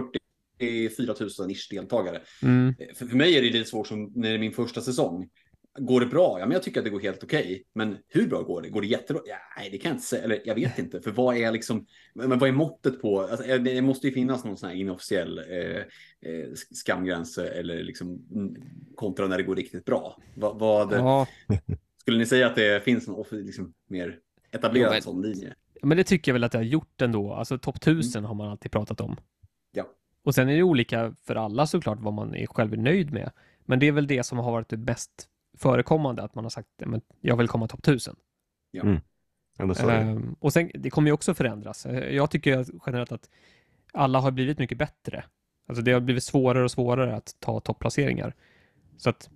44 0.59 1.15
000 1.39 1.51
ish 1.51 1.69
deltagare. 1.69 2.21
Mm. 2.43 2.75
För, 2.95 3.05
för 3.05 3.15
mig 3.15 3.37
är 3.37 3.41
det 3.41 3.49
lite 3.49 3.69
svårt 3.69 3.87
som 3.87 4.11
när 4.15 4.29
det 4.29 4.35
är 4.35 4.39
min 4.39 4.51
första 4.51 4.81
säsong. 4.81 5.29
Går 5.77 5.99
det 5.99 6.05
bra? 6.05 6.39
Ja, 6.39 6.45
men 6.45 6.51
jag 6.51 6.63
tycker 6.63 6.79
att 6.79 6.83
det 6.83 6.89
går 6.89 6.99
helt 6.99 7.23
okej. 7.23 7.41
Okay. 7.41 7.63
Men 7.73 7.97
hur 8.07 8.27
bra 8.27 8.41
går 8.41 8.61
det? 8.61 8.69
Går 8.69 8.81
det 8.81 8.87
jättebra? 8.87 9.21
Ja, 9.25 9.35
nej, 9.57 9.69
det 9.69 9.77
kan 9.77 9.89
jag 9.89 9.95
inte 9.95 10.07
säga. 10.07 10.23
Eller 10.23 10.41
jag 10.45 10.55
vet 10.55 10.79
inte. 10.79 11.01
För 11.01 11.11
vad 11.11 11.37
är 11.37 11.51
liksom, 11.51 11.85
men 12.13 12.39
vad 12.39 12.49
är 12.49 12.53
måttet 12.53 13.01
på? 13.01 13.21
Alltså, 13.21 13.57
det 13.57 13.81
måste 13.81 14.07
ju 14.07 14.13
finnas 14.13 14.45
någon 14.45 14.57
sån 14.57 14.69
här 14.69 14.75
inofficiell 14.75 15.37
eh, 15.37 15.77
eh, 16.31 16.49
skamgräns 16.71 17.37
eller 17.37 17.83
liksom 17.83 18.25
kontra 18.95 19.27
när 19.27 19.37
det 19.37 19.43
går 19.43 19.55
riktigt 19.55 19.85
bra. 19.85 20.17
vad, 20.35 20.59
vad 20.59 20.93
ja. 20.93 21.27
skulle 21.97 22.17
ni 22.17 22.25
säga 22.25 22.47
att 22.47 22.55
det 22.55 22.83
finns 22.83 23.07
någon 23.07 23.25
liksom, 23.31 23.73
mer 23.87 24.19
etablerad 24.51 24.95
ja, 24.95 25.01
sån 25.01 25.21
linje? 25.21 25.53
Men 25.81 25.97
det 25.97 26.03
tycker 26.03 26.31
jag 26.31 26.33
väl 26.33 26.43
att 26.43 26.53
jag 26.53 26.61
har 26.61 26.65
gjort 26.65 27.01
ändå. 27.01 27.33
Alltså 27.33 27.57
topp 27.57 27.77
1000 27.77 28.19
mm. 28.19 28.27
har 28.27 28.35
man 28.35 28.49
alltid 28.49 28.71
pratat 28.71 29.01
om. 29.01 29.17
Ja. 29.71 29.85
Och 30.23 30.35
sen 30.35 30.49
är 30.49 30.55
det 30.55 30.63
olika 30.63 31.15
för 31.23 31.35
alla 31.35 31.67
såklart 31.67 31.99
vad 32.01 32.13
man 32.13 32.35
är 32.35 32.47
själv 32.47 32.73
är 32.73 32.77
nöjd 32.77 33.13
med. 33.13 33.31
Men 33.65 33.79
det 33.79 33.87
är 33.87 33.91
väl 33.91 34.07
det 34.07 34.23
som 34.23 34.37
har 34.37 34.51
varit 34.51 34.69
det 34.69 34.77
bäst 34.77 35.29
förekommande 35.59 36.23
att 36.23 36.35
man 36.35 36.45
har 36.45 36.49
sagt 36.49 36.67
att 36.81 37.03
jag 37.21 37.37
vill 37.37 37.47
komma 37.47 37.67
topp 37.67 37.79
1000. 37.79 38.15
Ja. 38.71 38.83
Mm. 38.83 38.99
Ehm, 39.89 40.35
och 40.39 40.53
sen, 40.53 40.71
det 40.73 40.89
kommer 40.89 41.09
ju 41.09 41.13
också 41.13 41.33
förändras. 41.33 41.85
Eh, 41.85 42.15
jag 42.15 42.31
tycker 42.31 42.65
generellt 42.85 43.11
att 43.11 43.29
alla 43.93 44.19
har 44.19 44.31
blivit 44.31 44.59
mycket 44.59 44.77
bättre. 44.77 45.23
Alltså 45.67 45.81
det 45.81 45.91
har 45.91 45.99
blivit 45.99 46.23
svårare 46.23 46.63
och 46.63 46.71
svårare 46.71 47.15
att 47.15 47.35
ta 47.39 47.59
topplaceringar. 47.59 48.35
Så 48.97 49.09
att 49.09 49.29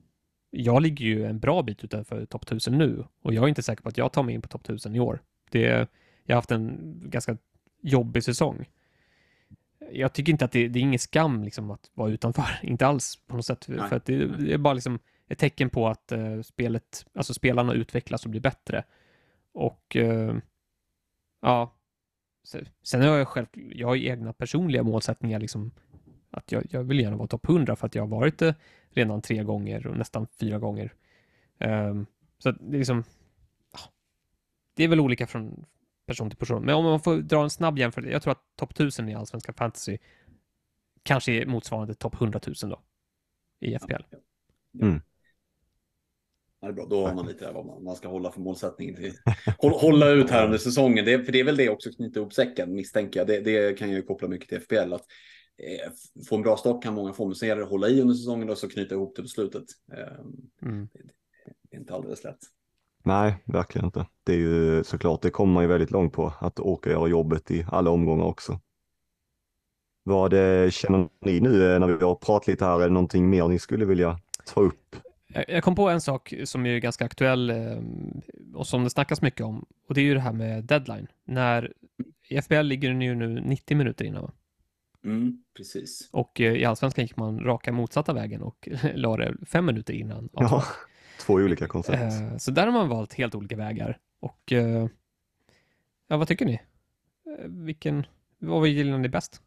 jag 0.50 0.82
ligger 0.82 1.06
ju 1.06 1.26
en 1.26 1.40
bra 1.40 1.64
bit 1.64 1.84
utanför 1.84 2.26
topp 2.26 2.44
1000 2.44 2.78
nu 2.78 3.06
och 3.22 3.34
jag 3.34 3.44
är 3.44 3.48
inte 3.48 3.64
säker 3.64 3.84
på 3.84 3.90
att 3.90 3.98
jag 3.98 4.12
tar 4.12 4.24
mig 4.24 4.36
in 4.36 4.42
på 4.42 4.48
topp 4.48 4.62
1000 4.62 4.96
i 4.96 5.00
år. 5.00 5.22
Det, 5.52 5.60
jag 6.26 6.36
har 6.36 6.36
haft 6.36 6.52
en 6.52 6.78
ganska 7.06 7.38
jobbig 7.82 8.24
säsong. 8.24 8.70
Jag 9.92 10.14
tycker 10.14 10.32
inte 10.32 10.46
att 10.46 10.52
det, 10.52 10.68
det 10.68 10.80
är 10.80 10.82
ingen 10.82 11.00
skam 11.00 11.44
liksom 11.44 11.72
att 11.72 11.92
vara 11.94 12.12
utanför, 12.12 12.46
inte 12.62 12.88
alls 12.88 13.16
på 13.28 13.36
något 13.36 13.46
sätt. 13.46 13.66
Nej. 13.68 13.90
För 13.90 13.96
att 13.96 14.06
det, 14.06 14.26
det, 14.26 14.54
är 14.54 14.58
bara 14.58 14.74
liksom 14.74 15.00
ett 15.34 15.40
tecken 15.40 15.70
på 15.70 15.88
att 15.88 16.12
eh, 16.12 16.42
spelet, 16.42 17.06
alltså 17.14 17.34
spelarna 17.34 17.74
utvecklas 17.74 18.26
och 18.26 18.32
blir 18.32 18.42
bättre. 18.42 18.84
Och 19.54 19.96
eh, 19.96 20.36
ja, 21.42 21.74
sen 22.84 23.02
har 23.02 23.18
jag 23.18 23.28
själv, 23.28 23.48
jag 23.54 23.88
har 23.88 23.96
egna 23.96 24.34
personliga 24.34 24.84
målsättningar 24.84 25.40
liksom 25.40 25.72
att 26.30 26.52
jag, 26.52 26.68
jag 26.70 26.84
vill 26.84 27.00
gärna 27.00 27.18
vara 27.18 27.28
topp 27.28 27.50
100 27.50 27.76
för 27.76 27.88
att 27.88 27.96
jag 27.96 28.04
har 28.04 28.08
varit 28.08 28.40
det 28.40 28.56
redan 28.90 29.22
tre 29.22 29.44
gånger 29.44 29.88
och 29.88 29.98
nästan 29.98 30.28
fyra 30.40 30.60
gånger. 30.60 30.94
Um, 31.60 32.06
så 32.38 32.52
det 32.52 32.76
är 32.76 32.78
liksom, 32.78 33.04
det 34.74 34.84
är 34.84 34.88
väl 34.88 35.00
olika 35.00 35.28
från 35.28 35.66
person 36.06 36.30
till 36.30 36.40
person. 36.40 36.66
Men 36.66 36.76
om 36.76 36.84
man 36.84 37.00
får 37.00 37.18
dra 37.18 37.44
en 37.44 37.50
snabb 37.50 37.78
jämförelse, 37.78 38.12
jag 38.12 38.24
tror 38.24 38.32
att 38.32 38.56
topp 38.56 38.72
1000 38.72 39.10
i 39.10 39.16
allsvenska 39.16 39.54
fantasy 39.54 39.98
kanske 41.04 41.32
är 41.32 41.46
motsvarande 41.46 41.94
topp 41.94 42.16
100 42.16 42.40
000 42.46 42.56
då 42.72 42.82
i 43.60 43.80
FPL. 43.80 44.04
Mm. 44.82 45.02
Det 46.64 46.70
är 46.70 46.74
bra. 46.74 46.86
Då 46.90 47.08
har 47.08 47.16
man 47.16 47.28
lite 47.28 47.52
vad 47.52 47.66
man, 47.66 47.84
man 47.84 47.96
ska 47.96 48.08
hålla 48.08 48.32
för 48.32 48.42
målsättning. 48.42 48.96
Till. 48.96 49.14
Hålla 49.58 50.10
ut 50.10 50.30
här 50.30 50.46
under 50.46 50.58
säsongen. 50.58 51.06
Det, 51.06 51.24
för 51.24 51.32
det 51.32 51.40
är 51.40 51.44
väl 51.44 51.58
det 51.58 51.70
också 51.70 51.90
knyta 51.90 52.20
ihop 52.20 52.34
säcken 52.34 52.74
misstänker 52.76 53.20
jag. 53.20 53.28
Det, 53.28 53.40
det 53.40 53.78
kan 53.78 53.90
jag 53.90 53.96
ju 53.96 54.04
koppla 54.04 54.28
mycket 54.28 54.50
till 54.50 54.60
FPL. 54.60 54.94
Att, 54.94 55.06
eh, 55.58 55.92
få 56.30 56.36
en 56.36 56.42
bra 56.42 56.58
stock 56.58 56.84
kan 56.84 56.94
många 56.94 57.14
formuserare 57.14 57.64
hålla 57.64 57.88
i 57.88 58.02
under 58.02 58.14
säsongen 58.14 58.50
och 58.50 58.58
så 58.58 58.70
knyta 58.70 58.96
ihop 58.96 59.16
det 59.16 59.22
på 59.22 59.28
slutet. 59.28 59.64
Eh, 59.94 60.68
mm. 60.70 60.88
det, 60.94 61.00
det 61.70 61.76
är 61.76 61.80
inte 61.80 61.94
alldeles 61.94 62.24
lätt. 62.24 62.40
Nej, 63.06 63.36
verkligen 63.46 63.86
inte. 63.86 64.06
Det 64.24 64.34
är 64.34 64.38
ju 64.38 64.84
såklart, 64.84 65.22
det 65.22 65.30
kommer 65.30 65.54
man 65.54 65.64
ju 65.64 65.70
väldigt 65.70 65.92
långt 65.92 66.14
på, 66.14 66.34
att 66.40 66.60
orka 66.60 66.90
göra 66.90 67.08
jobbet 67.08 67.52
i 67.52 67.66
alla 67.72 67.90
omgångar 67.90 68.26
också. 68.26 68.60
Vad 70.04 70.34
eh, 70.34 70.70
känner 70.70 71.10
ni 71.26 71.40
nu 71.40 71.74
eh, 71.74 71.80
när 71.80 71.88
vi 71.88 72.06
har 72.06 72.16
pratat 72.16 72.48
lite 72.48 72.66
här? 72.66 72.82
Är 72.82 72.88
det 72.88 72.94
någonting 72.94 73.30
mer 73.30 73.48
ni 73.48 73.60
skulle 73.60 73.86
vilja 73.86 74.20
ta 74.46 74.62
upp? 74.62 74.96
Jag 75.48 75.64
kom 75.64 75.76
på 75.76 75.90
en 75.90 76.02
sak 76.02 76.34
som 76.44 76.66
är 76.66 76.78
ganska 76.78 77.06
aktuell 77.06 77.50
eh, 77.50 77.78
och 78.54 78.68
som 78.68 78.84
det 78.84 78.90
snackas 78.90 79.22
mycket 79.22 79.42
om 79.42 79.66
och 79.88 79.94
det 79.94 80.02
är 80.02 80.06
ju 80.06 80.14
det 80.14 80.20
här 80.20 80.34
med 80.34 80.64
deadline. 80.64 81.08
När 81.26 81.74
i 82.30 82.42
FBL 82.42 82.62
ligger 82.62 82.90
den 82.90 83.02
ju 83.02 83.16
nu 83.16 83.42
90 83.42 83.78
minuter 83.78 84.06
innan. 84.06 84.32
Mm, 85.06 85.44
precis. 85.58 86.10
Och 86.12 86.40
i 86.40 86.66
Allsvenskan 86.66 87.06
gick 87.06 87.18
man 87.18 87.40
raka 87.40 87.72
motsatta 87.72 88.14
vägen 88.14 88.42
och 88.42 88.70
la 88.96 89.18
det 89.18 89.36
fem 89.46 89.66
minuter 89.66 89.94
innan. 89.94 90.30
Ja, 90.34 90.64
två 91.20 91.34
olika 91.34 91.68
koncept. 91.68 92.42
Så 92.42 92.52
där 92.52 92.66
har 92.66 92.74
man 92.74 92.90
valt 92.90 93.14
helt 93.14 93.36
olika 93.36 93.56
vägar. 93.56 94.00
Och 94.20 94.52
ja, 96.08 96.18
vad 96.18 96.28
tycker 96.28 96.46
ni? 96.46 96.62
Vilken, 97.46 98.06
vad 98.40 98.68
gillar 98.68 98.98
ni 98.98 99.10
bäst? 99.10 99.42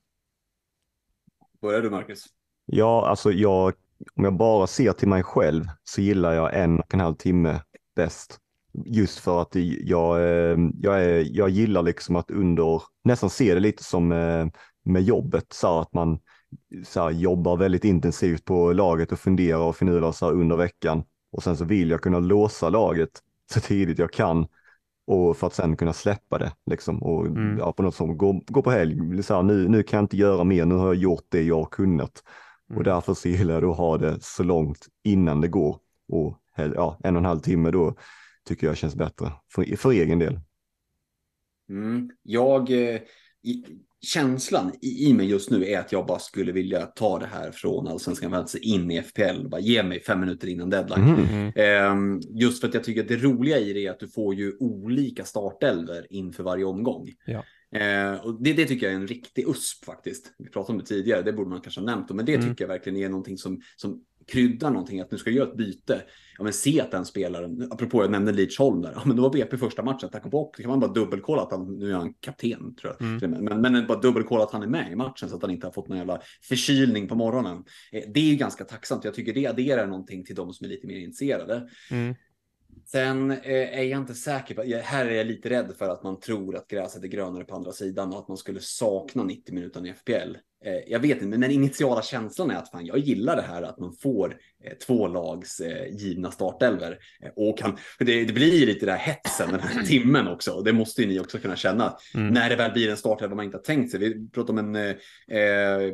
Börjar 1.61 1.83
du 1.83 1.91
Marcus? 1.91 2.27
Ja, 2.67 3.09
alltså 3.09 3.33
jag, 3.33 3.73
om 4.17 4.25
jag 4.25 4.37
bara 4.37 4.67
ser 4.67 4.93
till 4.93 5.09
mig 5.09 5.23
själv 5.23 5.65
så 5.85 6.01
gillar 6.01 6.33
jag 6.33 6.63
en 6.63 6.81
och 6.81 6.95
en 6.95 7.01
halv 7.01 7.15
timme 7.15 7.61
bäst. 7.97 8.39
Just 8.85 9.19
för 9.19 9.43
att 9.43 9.55
jag, 9.85 10.17
eh, 10.19 10.59
jag, 10.81 11.05
är, 11.05 11.27
jag 11.37 11.49
gillar 11.49 11.83
liksom 11.83 12.17
att 12.17 12.31
under, 12.31 12.83
nästan 13.05 13.31
se 13.31 13.55
det 13.55 13.61
lite 13.61 13.85
som 13.85 14.13
eh, 14.13 14.47
med 14.85 15.03
jobbet, 15.03 15.47
så 15.53 15.81
att 15.81 15.93
man 15.93 16.19
så 16.85 17.11
jobbar 17.11 17.57
väldigt 17.57 17.85
intensivt 17.85 18.45
på 18.45 18.73
laget 18.73 19.13
och 19.13 19.19
funderar 19.19 19.59
och 19.59 19.77
finurlar 19.77 20.13
så 20.13 20.31
under 20.31 20.57
veckan. 20.57 21.05
Och 21.33 21.43
sen 21.43 21.57
så 21.57 21.65
vill 21.65 21.91
jag 21.91 22.03
kunna 22.03 22.19
låsa 22.19 22.69
laget 22.69 23.11
så 23.53 23.61
tidigt 23.61 23.99
jag 23.99 24.13
kan 24.13 24.47
och 25.07 25.37
för 25.37 25.47
att 25.47 25.55
sen 25.55 25.77
kunna 25.77 25.93
släppa 25.93 26.39
det 26.39 26.53
liksom 26.67 27.03
och 27.03 27.27
mm. 27.27 27.59
ja, 27.59 27.73
på 27.73 27.83
något 27.83 27.95
sätt 27.95 28.19
gå, 28.19 28.41
gå 28.47 28.63
på 28.63 28.71
helg. 28.71 29.23
Så 29.23 29.35
här, 29.35 29.43
nu, 29.43 29.69
nu 29.69 29.83
kan 29.83 29.97
jag 29.97 30.05
inte 30.05 30.17
göra 30.17 30.45
mer, 30.45 30.65
nu 30.65 30.75
har 30.75 30.87
jag 30.87 30.95
gjort 30.95 31.27
det 31.29 31.43
jag 31.43 31.57
har 31.57 31.65
kunnat 31.65 32.23
mm. 32.71 32.79
och 32.79 32.85
därför 32.85 33.15
så 33.15 33.29
gillar 33.29 33.55
jag 33.55 33.65
att 33.65 33.77
ha 33.77 33.99
det 33.99 34.19
så 34.21 34.43
långt 34.43 34.87
innan 35.05 35.41
det 35.41 35.49
går 35.49 35.79
och 36.09 36.41
ja, 36.57 37.01
en 37.05 37.17
och 37.17 37.21
en 37.21 37.27
halv 37.27 37.41
timme 37.41 37.71
då 37.71 37.97
tycker 38.45 38.67
jag 38.67 38.77
känns 38.77 38.95
bättre 38.95 39.33
för, 39.53 39.77
för 39.77 39.91
egen 39.91 40.19
del. 40.19 40.41
Mm. 41.69 42.11
Jag, 42.23 42.71
eh, 42.71 43.01
känslan 44.01 44.73
i, 44.83 45.09
i 45.09 45.15
mig 45.15 45.27
just 45.27 45.51
nu 45.51 45.65
är 45.65 45.79
att 45.79 45.93
jag 45.93 46.07
bara 46.07 46.19
skulle 46.19 46.53
vilja 46.53 46.87
ta 46.87 47.19
det 47.19 47.27
här 47.27 47.51
från 47.51 47.89
allsvenskan 47.89 48.31
fantasy 48.31 48.59
in 48.59 48.91
i 48.91 49.03
FPL 49.03 49.45
och 49.45 49.51
bara 49.51 49.61
ge 49.61 49.83
mig 49.83 50.01
fem 50.01 50.21
minuter 50.21 50.49
innan 50.49 50.71
deadline. 50.71 51.03
Mm. 51.03 51.53
Eh, 51.55 52.21
just 52.41 52.61
för 52.61 52.69
att 52.69 52.75
jag 52.75 52.85
tycker 52.85 53.03
att 53.03 53.09
det 53.09 53.17
roliga 53.17 53.59
i 53.59 53.73
det 53.73 53.87
är 53.87 53.91
att 53.91 54.01
du 54.01 54.09
får 54.09 54.35
ju 54.35 54.57
olika 54.61 55.25
startelver 55.25 56.07
inför 56.11 56.43
varje 56.43 56.65
omgång. 56.65 57.09
Ja. 57.27 57.45
Eh, 57.75 58.25
och 58.25 58.43
det, 58.43 58.53
det, 58.53 58.65
tycker 58.65 58.87
jag 58.87 58.93
är 58.93 59.01
en 59.01 59.07
riktig 59.07 59.49
USP 59.49 59.85
faktiskt. 59.85 60.35
Vi 60.39 60.51
pratade 60.51 60.73
om 60.73 60.79
det 60.79 60.85
tidigare, 60.85 61.23
det 61.23 61.33
borde 61.33 61.51
man 61.51 61.61
kanske 61.61 61.81
ha 61.81 61.87
nämnt, 61.87 62.11
men 62.11 62.27
det 62.27 62.35
mm. 62.35 62.49
tycker 62.49 62.65
jag 62.65 62.69
verkligen 62.69 62.99
är 62.99 63.09
någonting 63.09 63.39
som, 63.39 63.61
som 63.77 64.01
kryddar 64.27 64.71
någonting, 64.71 65.01
att 65.01 65.11
nu 65.11 65.19
ska 65.19 65.31
göra 65.31 65.49
ett 65.49 65.57
byte. 65.57 66.03
Ja, 66.39 66.45
men 66.45 66.53
se 66.53 66.81
att 66.81 66.91
den 66.91 67.05
spelaren, 67.05 67.69
apropå 67.73 68.03
jag 68.03 68.11
nämnde 68.11 68.33
Leach 68.33 68.59
Holm 68.59 68.83
där, 68.83 68.93
ja, 68.95 69.03
men 69.05 69.17
då 69.17 69.23
var 69.23 69.31
BP 69.31 69.57
första 69.57 69.83
matchen, 69.83 70.09
tack 70.13 70.25
och 70.25 70.31
bock, 70.31 70.57
det 70.57 70.63
kan 70.63 70.71
man 70.71 70.81
bara 70.81 70.93
dubbelkolla 70.93 71.43
att 71.43 71.51
han, 71.51 71.79
nu 71.79 71.91
är 71.91 71.95
han 71.95 72.15
kapten 72.15 72.75
tror 72.75 72.97
jag, 72.99 73.09
mm. 73.09 73.45
men, 73.45 73.61
men 73.61 73.87
bara 73.87 74.01
dubbelkolla 74.01 74.45
att 74.45 74.53
han 74.53 74.63
är 74.63 74.67
med 74.67 74.93
i 74.93 74.97
matchen 74.97 75.29
så 75.29 75.37
att 75.37 75.43
han 75.43 75.51
inte 75.51 75.67
har 75.67 75.73
fått 75.73 75.89
någon 75.89 75.99
jävla 75.99 76.21
förkylning 76.43 77.09
på 77.09 77.15
morgonen. 77.15 77.65
Eh, 77.93 78.03
det 78.15 78.21
är 78.21 78.25
ju 78.25 78.37
ganska 78.37 78.65
tacksamt, 78.65 79.05
jag 79.05 79.15
tycker 79.15 79.35
det 79.35 79.47
adderar 79.47 79.87
någonting 79.87 80.25
till 80.25 80.35
de 80.35 80.53
som 80.53 80.65
är 80.65 80.69
lite 80.69 80.87
mer 80.87 80.99
intresserade. 80.99 81.69
Mm. 81.91 82.15
Sen 82.87 83.31
eh, 83.31 83.79
är 83.79 83.83
jag 83.83 84.01
inte 84.01 84.15
säker 84.15 84.55
på, 84.55 84.63
här 84.83 85.07
är 85.07 85.15
jag 85.15 85.27
lite 85.27 85.51
rädd 85.51 85.73
för 85.79 85.89
att 85.89 86.03
man 86.03 86.21
tror 86.21 86.57
att 86.57 86.69
gräset 86.69 87.03
är 87.03 87.09
grönare 87.09 87.45
på 87.45 87.55
andra 87.55 87.73
sidan 87.73 88.13
och 88.13 88.19
att 88.19 88.29
man 88.29 88.37
skulle 88.37 88.61
sakna 88.61 89.25
90 89.25 89.55
minuter 89.55 89.87
i 89.87 89.93
FPL. 89.93 90.37
Eh, 90.65 90.75
jag 90.87 91.01
vet 91.01 91.17
inte, 91.17 91.27
men 91.27 91.41
den 91.41 91.51
initiala 91.51 92.03
känslan 92.03 92.51
är 92.51 92.55
att 92.55 92.71
fan, 92.71 92.87
jag 92.87 92.99
gillar 92.99 93.37
det 93.37 93.43
här 93.43 93.63
att 93.63 93.79
man 93.79 93.93
får 93.93 94.37
eh, 94.65 94.73
två 94.87 95.09
lags 95.09 95.61
givna 95.91 96.31
startelver 96.31 96.99
och 97.37 97.59
kan, 97.59 97.77
det, 97.99 98.25
det, 98.25 98.33
blir 98.33 98.67
lite 98.67 98.87
där 98.87 98.97
hetsen 98.97 99.51
den 99.51 99.61
här 99.61 99.83
timmen 99.87 100.29
också. 100.29 100.61
Det 100.61 100.73
måste 100.73 101.03
ju 101.03 101.09
ni 101.09 101.21
också 101.21 101.39
kunna 101.39 101.57
känna 101.57 101.97
mm. 102.15 102.29
när 102.29 102.51
det 102.51 102.57
väl 102.57 102.73
blir 102.73 102.91
en 102.91 102.97
startelver 102.97 103.37
man 103.37 103.45
inte 103.45 103.57
har 103.57 103.63
tänkt 103.63 103.91
sig. 103.91 104.01
Vi 104.01 104.29
pratar 104.29 104.53
om 104.53 104.59
en 104.59 104.77
eh, 104.77 105.93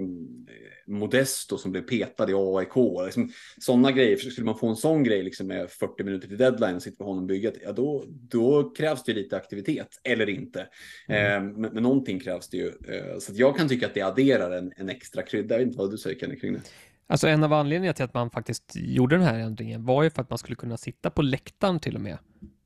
Modesto 0.86 1.58
som 1.58 1.72
blev 1.72 1.82
petad 1.82 2.30
i 2.30 2.34
AIK. 2.34 3.04
Liksom, 3.04 3.30
sådana 3.58 3.92
grejer, 3.92 4.16
skulle 4.16 4.44
man 4.44 4.58
få 4.58 4.68
en 4.68 4.76
sån 4.76 5.04
grej 5.04 5.22
liksom 5.22 5.46
med 5.46 5.70
40 5.70 6.04
minuter 6.04 6.28
till 6.28 6.36
deadline 6.36 6.76
och 6.76 6.82
sitta 6.82 7.04
på 7.04 7.10
honom 7.10 7.26
bygget, 7.26 7.54
ja 7.64 7.72
då, 7.72 8.04
då 8.08 8.70
krävs 8.70 9.04
det 9.04 9.12
lite 9.12 9.36
aktivitet, 9.36 9.88
eller 10.04 10.28
inte. 10.28 10.66
Mm. 11.08 11.26
Eh, 11.26 11.52
men, 11.60 11.74
men 11.74 11.82
någonting 11.82 12.20
krävs 12.20 12.48
det 12.48 12.56
ju. 12.56 12.66
Eh, 12.66 13.18
så 13.18 13.32
jag 13.34 13.56
kan 13.56 13.68
tycka 13.68 13.86
att 13.86 13.94
det 13.94 14.02
adderar 14.02 14.50
en, 14.50 14.72
en 14.76 14.88
extra 14.88 15.22
krydda. 15.22 15.54
Jag 15.54 15.58
vet 15.58 15.66
inte 15.66 15.78
vad 15.78 15.90
du 15.90 15.98
säger 15.98 16.18
Kenny 16.18 16.38
kring 16.38 16.52
det. 16.52 16.60
Alltså 17.06 17.28
en 17.28 17.44
av 17.44 17.52
anledningarna 17.52 17.94
till 17.94 18.04
att 18.04 18.14
man 18.14 18.30
faktiskt 18.30 18.72
gjorde 18.74 19.16
den 19.16 19.24
här 19.24 19.38
ändringen 19.38 19.84
var 19.84 20.02
ju 20.02 20.10
för 20.10 20.22
att 20.22 20.30
man 20.30 20.38
skulle 20.38 20.56
kunna 20.56 20.76
sitta 20.76 21.10
på 21.10 21.22
läktaren 21.22 21.80
till 21.80 21.94
och 21.94 22.00
med 22.00 22.18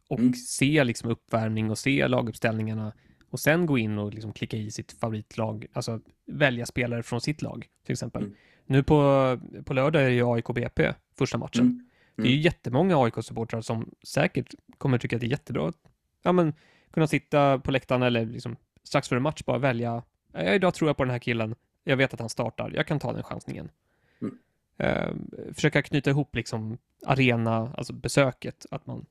och 0.09 0.19
mm. 0.19 0.35
se 0.35 0.85
liksom 0.85 1.11
uppvärmning 1.11 1.71
och 1.71 1.79
se 1.79 2.09
laguppställningarna 2.09 2.93
och 3.37 3.41
sen 3.41 3.67
gå 3.67 3.79
in 3.79 3.99
och 3.99 4.15
liksom 4.15 4.33
klicka 4.33 4.57
i 4.57 4.71
sitt 4.71 4.93
favoritlag, 4.93 5.67
alltså 5.73 6.01
välja 6.27 6.67
spelare 6.67 7.03
från 7.03 7.21
sitt 7.21 7.43
lag 7.43 7.67
till 7.85 7.93
exempel. 7.93 8.23
Mm. 8.23 8.35
Nu 8.67 8.83
på, 8.83 9.41
på 9.65 9.75
lördag 9.75 10.03
är 10.03 10.07
det 10.07 10.15
ju 10.15 10.33
AIK 10.35 10.47
BP 10.47 10.95
första 11.19 11.39
matchen. 11.39 11.61
Mm. 11.61 11.87
Det 12.17 12.23
är 12.23 12.33
ju 12.33 12.41
jättemånga 12.41 12.97
AIK-supportrar 12.97 13.61
som 13.61 13.91
säkert 14.03 14.55
kommer 14.79 14.99
tycka 14.99 15.17
att 15.17 15.21
det 15.21 15.27
är 15.27 15.31
jättebra 15.31 15.69
att 15.69 15.77
ja, 16.23 16.33
men, 16.33 16.55
kunna 16.91 17.07
sitta 17.07 17.59
på 17.59 17.71
läktaren 17.71 18.03
eller 18.03 18.27
liksom 18.27 18.57
strax 18.83 19.09
före 19.09 19.21
match 19.21 19.43
bara 19.47 19.59
välja, 19.59 20.03
ja, 20.33 20.55
idag 20.55 20.75
tror 20.75 20.89
jag 20.89 20.97
på 20.97 21.05
den 21.05 21.11
här 21.11 21.19
killen, 21.19 21.55
jag 21.85 21.97
vet 21.97 22.15
att 22.15 22.21
han 22.21 22.29
startar, 22.29 22.73
jag 22.75 22.87
kan 22.87 22.99
ta 22.99 23.13
den 23.13 23.23
chansningen. 23.23 23.71
Mm. 24.21 24.39
Eh, 24.77 25.15
försöka 25.55 25.83
knyta 25.83 26.11
ihop 26.11 26.35
liksom 26.35 26.79
arena, 27.07 27.73
alltså 27.77 27.93
besöket, 27.93 28.67
att 28.71 28.87
man 28.87 29.07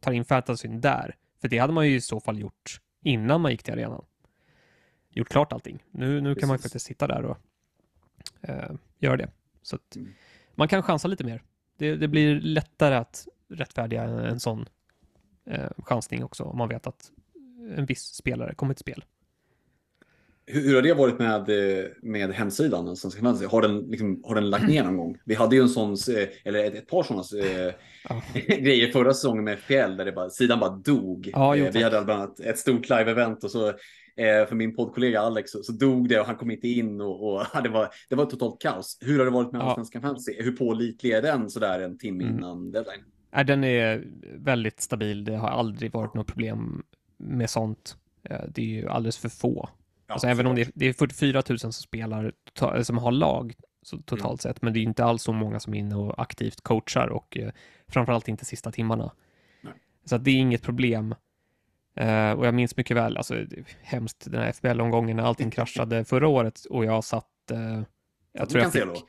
tar 0.00 0.12
in 0.12 0.24
fantasyn 0.24 0.80
där. 0.80 1.16
För 1.40 1.48
det 1.48 1.58
hade 1.58 1.72
man 1.72 1.88
ju 1.88 1.94
i 1.94 2.00
så 2.00 2.20
fall 2.20 2.38
gjort 2.38 2.80
innan 3.02 3.40
man 3.40 3.50
gick 3.50 3.62
till 3.62 3.74
arenan. 3.74 4.04
Gjort 5.10 5.28
klart 5.28 5.52
allting. 5.52 5.84
Nu, 5.90 6.20
nu 6.20 6.34
kan 6.34 6.48
man 6.48 6.58
faktiskt 6.58 6.86
sitta 6.86 7.06
där 7.06 7.24
och 7.24 7.38
eh, 8.40 8.70
göra 8.98 9.16
det. 9.16 9.30
Så 9.62 9.76
att 9.76 9.96
Mm. 9.96 10.12
man 10.54 10.68
kan 10.68 10.82
chansa 10.82 11.08
lite 11.08 11.24
mer. 11.24 11.42
Det, 11.76 11.96
det 11.96 12.08
blir 12.08 12.40
lättare 12.40 12.94
att 12.94 13.28
rättfärdiga 13.48 14.02
en, 14.02 14.18
en 14.18 14.40
sån 14.40 14.66
eh, 15.44 15.70
chansning 15.78 16.24
också 16.24 16.44
om 16.44 16.58
man 16.58 16.68
vet 16.68 16.86
att 16.86 17.10
en 17.76 17.86
viss 17.86 18.02
spelare 18.02 18.54
kommer 18.54 18.74
till 18.74 18.80
spel. 18.80 19.04
Hur, 20.52 20.60
hur 20.62 20.74
har 20.74 20.82
det 20.82 20.94
varit 20.94 21.18
med, 21.18 21.48
eh, 21.80 21.84
med 22.02 22.30
hemsidan? 22.30 22.86
Har 22.86 23.62
den, 23.62 23.78
liksom, 23.78 24.22
har 24.24 24.34
den 24.34 24.50
lagt 24.50 24.68
ner 24.68 24.84
någon 24.84 24.96
gång? 24.96 25.16
Vi 25.24 25.34
hade 25.34 25.56
ju 25.56 25.62
en 25.62 25.68
sån, 25.68 25.92
eh, 25.92 26.28
eller 26.44 26.64
ett, 26.64 26.74
ett 26.74 26.86
par 26.88 27.02
sådana 27.02 27.48
eh, 27.48 27.74
Ja. 28.08 28.22
grejer 28.46 28.92
förra 28.92 29.14
säsongen 29.14 29.44
med 29.44 29.58
FPL 29.58 29.96
där 29.96 30.04
det 30.04 30.12
bara, 30.12 30.30
sidan 30.30 30.60
bara 30.60 30.70
dog. 30.70 31.30
Ja, 31.32 31.54
jo, 31.56 31.66
vi 31.72 31.82
hade 31.82 32.04
bland 32.04 32.22
annat 32.22 32.40
ett 32.40 32.58
stort 32.58 32.88
live-event 32.88 33.44
och 33.44 33.50
så 33.50 33.72
för 34.48 34.54
min 34.54 34.76
poddkollega 34.76 35.20
Alex 35.20 35.50
så, 35.50 35.62
så 35.62 35.72
dog 35.72 36.08
det 36.08 36.20
och 36.20 36.26
han 36.26 36.36
kom 36.36 36.50
inte 36.50 36.68
in 36.68 37.00
och, 37.00 37.32
och 37.34 37.46
ja, 37.54 37.60
det, 37.60 37.68
var, 37.68 37.88
det 38.08 38.14
var 38.16 38.26
totalt 38.26 38.60
kaos. 38.60 38.98
Hur 39.00 39.18
har 39.18 39.24
det 39.24 39.30
varit 39.30 39.52
med 39.52 39.60
Ja. 39.60 39.64
Allsvenskan 39.64 40.02
Fantasy? 40.02 40.32
Hur 40.38 40.52
pålitlig 40.52 41.10
är 41.10 41.22
den 41.22 41.50
sådär 41.50 41.80
en 41.80 41.98
timme 41.98 42.24
Mm. 42.24 42.36
innan 42.36 42.70
deadline? 42.72 43.04
Nej, 43.32 43.44
den 43.44 43.64
är 43.64 44.04
väldigt 44.38 44.80
stabil. 44.80 45.24
Det 45.24 45.36
har 45.36 45.48
aldrig 45.48 45.92
varit 45.92 46.14
något 46.14 46.26
problem 46.26 46.82
med 47.18 47.50
sånt. 47.50 47.96
Det 48.48 48.62
är 48.62 48.66
ju 48.66 48.88
alldeles 48.88 49.18
för 49.18 49.28
få. 49.28 49.68
Ja, 50.10 50.14
alltså, 50.14 50.28
även 50.28 50.46
om 50.46 50.54
det 50.54 50.60
är, 50.62 50.70
det 50.74 50.86
är 50.86 50.92
44 50.92 51.42
000 51.48 51.58
som 51.58 51.72
spelar, 51.72 52.32
som 52.82 52.98
har 52.98 53.12
lag 53.12 53.54
så, 53.82 53.96
totalt 53.98 54.44
Mm. 54.44 54.54
sett, 54.54 54.62
men 54.62 54.72
det 54.72 54.78
är 54.80 54.82
inte 54.82 55.04
alls 55.04 55.22
så 55.22 55.32
många 55.32 55.60
som 55.60 55.74
är 55.74 55.78
inne 55.78 55.94
och 55.94 56.22
aktivt 56.22 56.60
coachar 56.60 57.08
och 57.08 57.36
eh, 57.38 57.50
framförallt 57.88 58.28
inte 58.28 58.44
sista 58.44 58.72
timmarna. 58.72 59.12
Nej. 59.60 59.72
Så 60.04 60.18
det 60.18 60.30
är 60.30 60.34
inget 60.36 60.62
problem. 60.62 61.14
Eh, 61.94 62.30
och 62.32 62.46
jag 62.46 62.54
minns 62.54 62.76
mycket 62.76 62.96
väl, 62.96 63.16
alltså 63.16 63.34
hemskt 63.82 64.26
den 64.30 64.40
här 64.42 64.52
FBL-omgången 64.52 65.16
när 65.16 65.24
allting 65.24 65.50
kraschade 65.56 66.04
förra 66.04 66.28
året 66.28 66.64
och 66.64 66.84
jag 66.84 67.04
satt, 67.04 67.50
eh, 67.50 67.82
jag, 68.32 68.48
tror 68.48 68.62
jag, 68.62 68.72
fick, 68.72 69.04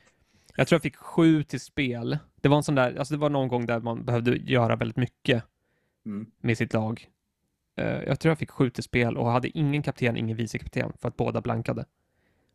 jag 0.56 0.68
tror 0.68 0.76
jag 0.76 0.82
fick 0.82 0.96
sju 0.96 1.42
till 1.44 1.60
spel. 1.60 2.18
Det 2.40 2.48
var 2.48 2.56
en 2.56 2.62
sån 2.62 2.74
där, 2.74 2.96
alltså 2.98 3.14
det 3.14 3.20
var 3.20 3.30
någon 3.30 3.48
gång 3.48 3.66
där 3.66 3.80
man 3.80 4.04
behövde 4.04 4.36
göra 4.36 4.76
väldigt 4.76 4.96
mycket 4.96 5.44
Mm. 6.06 6.26
med 6.40 6.58
sitt 6.58 6.72
lag. 6.72 7.06
Eh, 7.82 8.02
jag 8.02 8.20
tror 8.20 8.30
jag 8.30 8.38
fick 8.38 8.50
sju 8.50 8.70
till 8.70 8.82
spel 8.82 9.16
och 9.16 9.30
hade 9.30 9.58
ingen 9.58 9.82
kapten, 9.82 10.16
ingen 10.16 10.36
vicekapten 10.36 10.92
för 11.00 11.08
att 11.08 11.16
båda 11.16 11.40
blankade. 11.40 11.84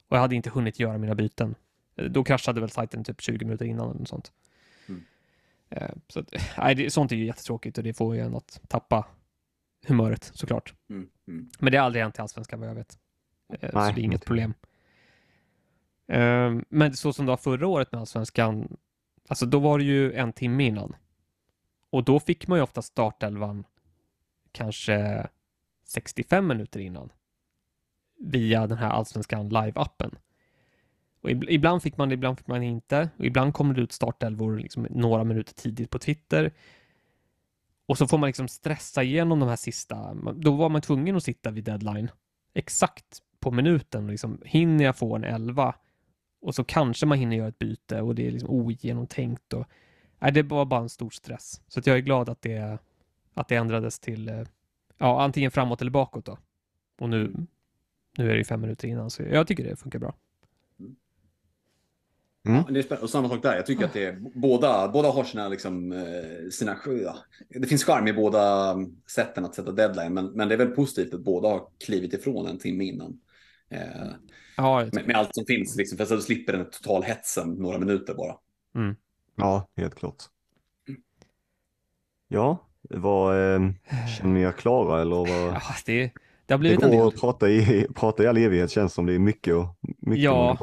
Och 0.07 0.15
jag 0.17 0.21
hade 0.21 0.35
inte 0.35 0.49
hunnit 0.49 0.79
göra 0.79 0.97
mina 0.97 1.15
byten. 1.15 1.55
Eh, 1.95 2.05
Då 2.05 2.23
kraschade 2.23 2.61
väl 2.61 2.69
sajten 2.69 3.03
typ 3.03 3.21
20 3.21 3.45
minuter 3.45 3.65
innan 3.65 3.89
eller 3.89 3.99
något 3.99 4.07
sånt. 4.07 4.31
Mm. 4.89 5.03
Eh, 5.69 5.89
Så 6.07 6.19
att, 6.19 6.33
nej, 6.57 6.75
det, 6.75 6.89
sånt 6.93 7.11
är 7.11 7.15
ju 7.15 7.25
jättetråkigt 7.25 7.77
och 7.77 7.83
det 7.83 7.93
får 7.93 8.15
ju 8.15 8.21
en 8.21 8.35
att 8.35 8.61
tappa 8.67 9.05
humöret 9.87 10.31
såklart. 10.33 10.73
Mm. 10.89 11.09
Mm. 11.27 11.49
Men 11.59 11.71
det 11.71 11.77
har 11.77 11.85
aldrig 11.85 12.03
hänt 12.03 12.17
i 12.17 12.21
Allsvenskan 12.21 12.59
vad 12.59 12.69
jag 12.69 12.75
vet. 12.75 12.97
Eh, 13.49 13.69
Så 13.71 13.77
Nej, 13.79 13.93
det 13.93 14.01
är 14.01 14.03
inget 14.03 14.13
inte. 14.13 14.25
problem. 14.27 14.53
Men 16.69 16.93
så 16.93 17.13
som 17.13 17.25
det 17.25 17.29
var 17.29 17.37
förra 17.37 17.67
året 17.67 17.91
med 17.91 18.01
Allsvenskan, 18.01 18.77
alltså 19.27 19.45
då 19.45 19.59
var 19.59 19.77
det 19.77 19.83
ju 19.83 20.13
en 20.13 20.33
timme 20.33 20.63
innan. 20.65 20.95
Och 21.89 22.03
då 22.03 22.19
fick 22.19 22.47
man 22.47 22.59
ju 22.59 22.63
ofta 22.63 22.81
startelvan 22.81 23.63
kanske 24.57 25.27
65 25.85 26.47
minuter 26.47 26.79
innan. 26.79 27.09
Via 28.19 28.67
den 28.67 28.77
här 28.77 28.89
Allsvenskan 28.89 29.49
live-appen. 29.49 30.15
Och 31.21 31.29
ibland 31.29 31.83
fick 31.83 31.97
man 31.97 32.09
det, 32.09 32.13
ibland 32.13 32.37
fick 32.37 32.47
man 32.47 32.63
inte. 32.63 33.09
Och 33.17 33.25
ibland 33.25 33.53
kommer 33.53 33.73
det 33.73 33.81
ut 33.81 33.91
startelvor 33.91 34.57
liksom 34.57 34.87
några 34.89 35.23
minuter 35.23 35.53
tidigt 35.53 35.89
på 35.89 35.99
Twitter. 35.99 36.53
Och 37.85 37.97
så 37.97 38.07
får 38.07 38.17
man 38.17 38.27
liksom 38.27 38.47
stressa 38.47 39.03
igenom 39.03 39.39
de 39.39 39.49
här 39.49 39.55
sista. 39.55 40.13
Då 40.13 40.55
var 40.55 40.69
man 40.69 40.81
tvungen 40.81 41.15
att 41.15 41.23
sitta 41.23 41.51
vid 41.51 41.63
deadline 41.63 42.11
exakt 42.53 43.21
på 43.39 43.51
minuten. 43.51 44.07
Liksom, 44.07 44.41
hinner 44.45 44.85
jag 44.85 44.97
få 44.97 45.15
en 45.15 45.23
11? 45.23 45.75
Och 46.41 46.55
så 46.55 46.63
kanske 46.63 47.05
man 47.05 47.17
hinner 47.17 47.37
göra 47.37 47.47
ett 47.47 47.59
byte 47.59 48.01
och 48.01 48.15
det 48.15 48.27
är 48.27 48.31
liksom 48.31 48.49
ogenomtänkt. 48.49 49.53
Och, 49.53 49.67
nej, 50.19 50.31
det 50.31 50.43
var 50.43 50.65
bara 50.65 50.81
en 50.81 50.89
stor 50.89 51.09
stress. 51.09 51.61
Så 51.67 51.79
att 51.79 51.87
jag 51.87 51.97
är 51.97 52.01
glad 52.01 52.29
att 52.29 52.41
det, 52.41 52.79
att 53.37 53.47
det 53.47 53.55
ändrades 53.55 53.99
till 53.99 54.29
eh, 54.29 54.43
ja, 54.97 55.21
antingen 55.21 55.51
framåt 55.51 55.81
eller 55.81 55.91
bakåt. 55.91 56.25
Då. 56.25 56.37
Och 56.99 57.09
nu, 57.09 57.33
nu 58.17 58.25
är 58.25 58.31
det 58.31 58.37
ju 58.37 58.43
fem 58.43 58.61
minuter 58.61 58.87
innan, 58.87 59.09
så 59.09 59.23
jag 59.23 59.47
tycker 59.47 59.63
det 59.63 59.75
funkar 59.75 59.99
bra. 59.99 60.15
Mm. 62.47 62.63
Ja, 62.67 62.73
det 62.73 62.79
är 62.79 62.83
spännande. 62.83 63.03
Och 63.03 63.09
samma 63.09 63.29
sak 63.29 63.41
där. 63.41 63.55
Jag 63.55 63.65
tycker 63.65 63.85
att 63.85 63.93
det 63.93 64.05
är, 64.05 64.19
båda, 64.35 64.87
båda 64.87 65.09
har 65.09 65.23
sina, 65.23 65.47
liksom, 65.47 65.91
eh, 65.91 66.49
sina 66.51 66.77
ja, 67.03 67.17
Det 67.49 67.67
finns 67.67 67.83
charm 67.83 68.07
i 68.07 68.13
båda 68.13 68.71
mm, 68.71 69.01
sätten 69.15 69.45
att 69.45 69.55
sätta 69.55 69.71
deadline, 69.71 70.13
men, 70.13 70.25
men 70.25 70.47
det 70.47 70.55
är 70.55 70.57
väl 70.57 70.75
positivt 70.75 71.13
att 71.13 71.23
båda 71.23 71.47
har 71.47 71.69
klivit 71.85 72.13
ifrån 72.13 72.47
en 72.47 72.59
timme 72.59 72.83
innan. 72.83 73.19
Eh, 73.69 74.07
Ja, 74.59 74.89
med, 74.93 75.07
med 75.07 75.15
allt 75.15 75.35
som 75.35 75.45
finns, 75.45 75.75
liksom, 75.75 75.97
för 75.97 76.05
så 76.05 76.21
slipper 76.21 76.53
den 76.53 76.69
total 76.69 77.03
hetsen 77.03 77.53
några 77.53 77.79
minuter 77.79 78.13
bara. 78.13 78.35
Ja, 79.35 79.67
helt 79.75 79.95
klart. 79.95 80.23
Ja, 82.27 82.66
vad, 82.89 83.53
eh, 83.55 83.61
känner 84.17 84.33
ni 84.33 84.41
er 84.41 84.51
klara 84.51 85.01
eller 85.01 85.15
vad? 85.15 85.29
ja, 85.29 85.61
det, 85.85 85.93
det 86.45 86.53
har 86.53 86.57
Det 86.57 86.57
blivit 86.57 86.83
en 86.83 86.89
går 86.91 86.97
del. 86.97 87.07
att 87.07 87.19
prata 87.21 87.49
i, 87.49 87.87
prata 87.95 88.23
i 88.23 88.27
all 88.27 88.37
evighet 88.37 88.71
känns 88.71 88.93
som 88.93 89.05
det 89.05 89.13
är 89.13 89.19
mycket, 89.19 89.53
och, 89.55 89.65
mycket 89.97 90.23
Ja. 90.23 90.57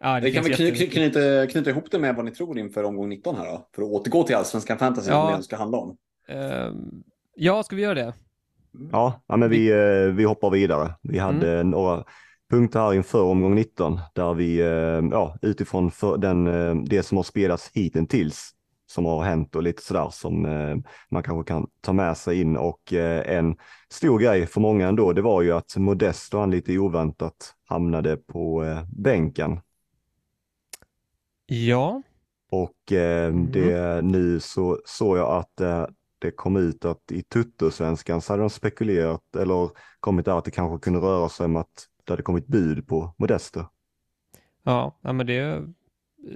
Ja, 0.00 0.20
Det 0.20 0.30
kan 0.30 0.44
vi 0.44 0.50
kny, 0.54 0.70
knyta, 0.86 1.46
knyta 1.46 1.70
ihop 1.70 1.90
det 1.90 1.98
med 1.98 2.16
vad 2.16 2.24
ni 2.24 2.30
tror 2.30 2.58
inför 2.58 2.84
omgång 2.84 3.08
19 3.08 3.36
här 3.36 3.44
då? 3.44 3.68
För 3.74 3.82
att 3.82 3.88
återgå 3.88 4.22
till 4.22 4.36
allsvenskan 4.36 4.78
fantasy, 4.78 5.10
Ja. 5.10 5.24
vad 5.24 5.38
det 5.38 5.42
ska 5.42 5.56
handla 5.56 5.78
om. 5.78 5.96
Ehm, 6.28 6.74
ja, 7.36 7.62
ska 7.62 7.76
vi 7.76 7.82
göra 7.82 7.94
det? 7.94 8.14
Ja, 8.92 9.22
ja 9.26 9.36
men 9.36 9.50
vi, 9.50 9.70
eh, 9.72 10.12
vi 10.14 10.24
hoppar 10.24 10.50
vidare. 10.50 10.94
Vi 11.02 11.18
hade 11.18 11.62
några 11.62 12.04
punkter 12.50 12.80
här 12.80 12.94
inför 12.94 13.22
omgång 13.22 13.54
19 13.54 14.00
där 14.14 14.34
vi 14.34 14.60
eh, 14.60 14.66
ja, 15.12 15.36
utifrån 15.42 15.90
för 15.90 16.16
den, 16.16 16.46
eh, 16.46 16.74
det 16.74 17.02
som 17.02 17.16
har 17.16 17.22
spelats 17.24 17.70
hittills 17.74 18.50
som 18.94 19.04
har 19.04 19.22
hänt 19.24 19.56
och 19.56 19.62
lite 19.62 19.82
sådär 19.82 20.08
som 20.12 20.44
eh, 20.46 20.76
man 21.10 21.22
kanske 21.22 21.52
kan 21.52 21.66
ta 21.80 21.92
med 21.92 22.16
sig 22.16 22.40
in 22.40 22.56
och 22.56 22.92
eh, 22.92 23.36
en 23.38 23.56
stor 23.90 24.18
grej 24.18 24.46
för 24.46 24.60
många 24.60 24.88
ändå 24.88 25.12
det 25.12 25.22
var 25.22 25.42
ju 25.42 25.52
att 25.52 25.76
Modesto 25.76 26.38
han 26.38 26.50
lite 26.50 26.78
oväntat 26.78 27.54
hamnade 27.68 28.16
på 28.16 28.64
eh, 28.64 28.84
bänken 28.96 29.60
Ja, 31.46 32.02
och 32.50 32.92
eh, 32.92 33.34
Mm. 33.34 33.50
det, 33.52 34.02
nu 34.04 34.40
så 34.40 34.80
såg 34.84 35.18
jag 35.18 35.30
att 35.38 35.60
eh, 35.60 35.86
det 36.18 36.30
kom 36.30 36.56
ut 36.56 36.84
att 36.84 37.12
i 37.12 37.22
Tuttosvenskan 37.22 38.20
så 38.20 38.32
hade 38.32 38.42
de 38.42 38.50
spekulerat 38.50 39.36
eller 39.36 39.70
kommit 40.00 40.24
där 40.24 40.38
att 40.38 40.44
det 40.44 40.50
kanske 40.50 40.84
kunde 40.84 40.98
röra 41.00 41.28
sig 41.28 41.44
om 41.46 41.56
att 41.56 41.88
det 42.04 42.12
hade 42.12 42.22
kommit 42.22 42.46
bud 42.46 42.86
på 42.88 43.14
Modesto. 43.18 43.64
ja, 44.62 44.98
ja 45.02 45.12
men 45.12 45.26
det, 45.26 45.62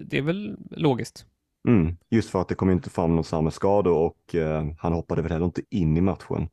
det 0.06 0.18
är 0.18 0.22
väl 0.22 0.56
logiskt. 0.70 1.26
Mm, 1.68 1.96
just 2.10 2.30
för 2.30 2.40
att 2.40 2.48
det 2.48 2.54
kom 2.54 2.70
inte 2.70 2.90
fram 2.90 3.14
någon 3.14 3.24
samma 3.24 3.50
skador 3.50 3.92
och 3.96 4.34
eh, 4.34 4.66
han 4.78 4.92
hoppade 4.92 5.22
väl 5.22 5.32
heller 5.32 5.44
inte 5.46 5.62
in 5.70 5.96
i 5.96 6.00
matchen. 6.00 6.48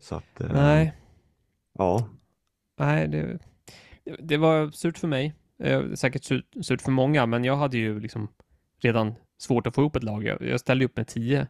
Så 0.00 0.14
att, 0.14 0.40
eh, 0.40 0.48
Nej, 0.52 0.94
ja, 1.72 2.08
nej 2.78 3.08
det, 3.08 3.38
det- 4.18 4.36
var 4.36 4.70
surt 4.70 4.98
för 4.98 5.08
mig. 5.08 5.34
Eh, 5.58 5.92
säkert 5.94 6.24
surt, 6.24 6.46
surt 6.62 6.82
för 6.82 6.90
många, 6.92 7.26
men 7.26 7.44
jag 7.44 7.56
hade 7.56 7.78
ju 7.78 8.00
liksom 8.00 8.28
redan 8.80 9.14
svårt 9.38 9.66
att 9.66 9.74
få 9.74 9.80
ihop 9.80 9.96
ett 9.96 10.02
lag. 10.02 10.24
Jag, 10.24 10.42
jag 10.42 10.60
ställde 10.60 10.84
upp 10.84 10.96
med 10.96 11.06
tio, 11.06 11.46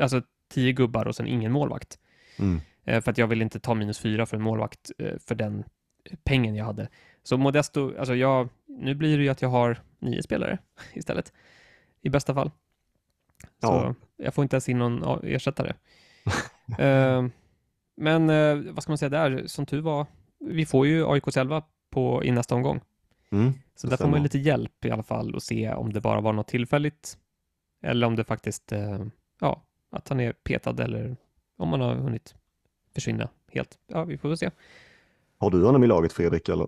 alltså 0.00 0.22
tio 0.48 0.72
gubbar 0.72 1.06
och 1.08 1.16
sen 1.16 1.26
ingen 1.26 1.52
målvakt. 1.52 1.98
mm, 2.38 2.60
Eh, 2.84 3.00
för 3.00 3.10
att 3.10 3.18
jag 3.18 3.26
ville 3.26 3.44
inte 3.44 3.60
ta 3.60 3.74
minus 3.74 3.98
fyra 3.98 4.26
för 4.26 4.36
en 4.36 4.42
målvakt 4.42 4.90
eh, 4.98 5.18
för 5.26 5.34
den 5.34 5.64
pengen 6.24 6.54
jag 6.54 6.64
hade. 6.64 6.88
Så 7.22 7.36
Modesto, 7.38 7.98
alltså 7.98 8.14
jag, 8.14 8.48
nu 8.66 8.94
blir 8.94 9.18
det 9.18 9.24
ju 9.24 9.28
att 9.30 9.42
jag 9.42 9.48
har 9.48 9.78
nio 10.00 10.22
spelare 10.22 10.58
istället. 10.94 11.32
I 12.02 12.08
bästa 12.10 12.34
fall. 12.34 12.50
Så 13.42 13.46
Ja. 13.60 13.94
jag 14.16 14.34
får 14.34 14.42
inte 14.42 14.56
ens 14.56 14.68
in 14.68 14.78
någon 14.78 15.24
ersättare. 15.24 15.74
Eh, 16.78 17.26
men 17.96 18.30
eh, 18.30 18.72
vad 18.72 18.82
ska 18.82 18.90
man 18.90 18.98
säga 18.98 19.08
där, 19.08 19.46
som 19.46 19.66
tur 19.66 19.80
var, 19.80 20.06
vi 20.38 20.66
får 20.66 20.86
ju 20.86 21.06
AIK 21.06 21.24
själva 21.24 21.62
på, 21.90 22.24
i 22.24 22.30
nästa 22.30 22.54
omgång. 22.54 22.80
mm, 23.30 23.52
Så 23.74 23.86
där 23.86 23.96
får 23.96 24.08
man 24.08 24.22
lite 24.22 24.38
hjälp 24.38 24.84
i 24.84 24.90
alla 24.90 25.02
fall 25.02 25.34
och 25.34 25.42
se 25.42 25.72
om 25.72 25.92
det 25.92 26.00
bara 26.00 26.20
var 26.20 26.32
något 26.32 26.48
tillfälligt 26.48 27.18
eller 27.82 28.06
om 28.06 28.16
det 28.16 28.24
faktiskt, 28.24 28.72
eh, 28.72 29.04
ja, 29.40 29.62
att 29.90 30.08
han 30.08 30.20
är 30.20 30.32
petad 30.32 30.80
eller 30.84 31.16
om 31.56 31.68
man 31.68 31.80
har 31.80 31.94
hunnit 31.94 32.34
försvinna 32.94 33.28
helt. 33.52 33.78
Ja, 33.86 34.04
vi 34.04 34.18
får 34.18 34.28
väl 34.28 34.38
se. 34.38 34.50
Har 35.38 35.50
du 35.50 35.64
honom 35.64 35.84
i 35.84 35.86
laget 35.86 36.12
Fredrik? 36.12 36.48
Eller? 36.48 36.66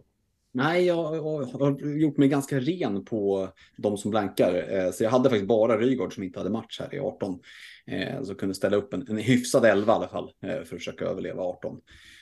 Nej, 0.54 0.84
jag 0.84 1.04
har 1.04 1.98
gjort 1.98 2.16
mig 2.16 2.28
ganska 2.28 2.60
ren 2.60 3.04
på 3.04 3.48
de 3.76 3.96
som 3.96 4.10
blankar. 4.10 4.66
Eh, 4.70 4.90
så 4.90 5.04
jag 5.04 5.10
hade 5.10 5.28
faktiskt 5.28 5.48
bara 5.48 5.78
Rygaard 5.78 6.14
som 6.14 6.22
inte 6.22 6.38
hade 6.38 6.50
match 6.50 6.80
här 6.80 6.94
i 6.94 7.00
18. 7.00 7.40
Eh, 7.86 8.22
så 8.22 8.34
kunde 8.34 8.54
ställa 8.54 8.76
upp 8.76 8.94
en, 8.94 9.08
en 9.08 9.16
hyfsad 9.16 9.64
11 9.64 9.92
i 9.92 9.96
alla 9.96 10.08
fall 10.08 10.32
för 10.40 10.60
att 10.60 10.68
försöka 10.68 11.04
överleva 11.04 11.42
18. 11.42 11.80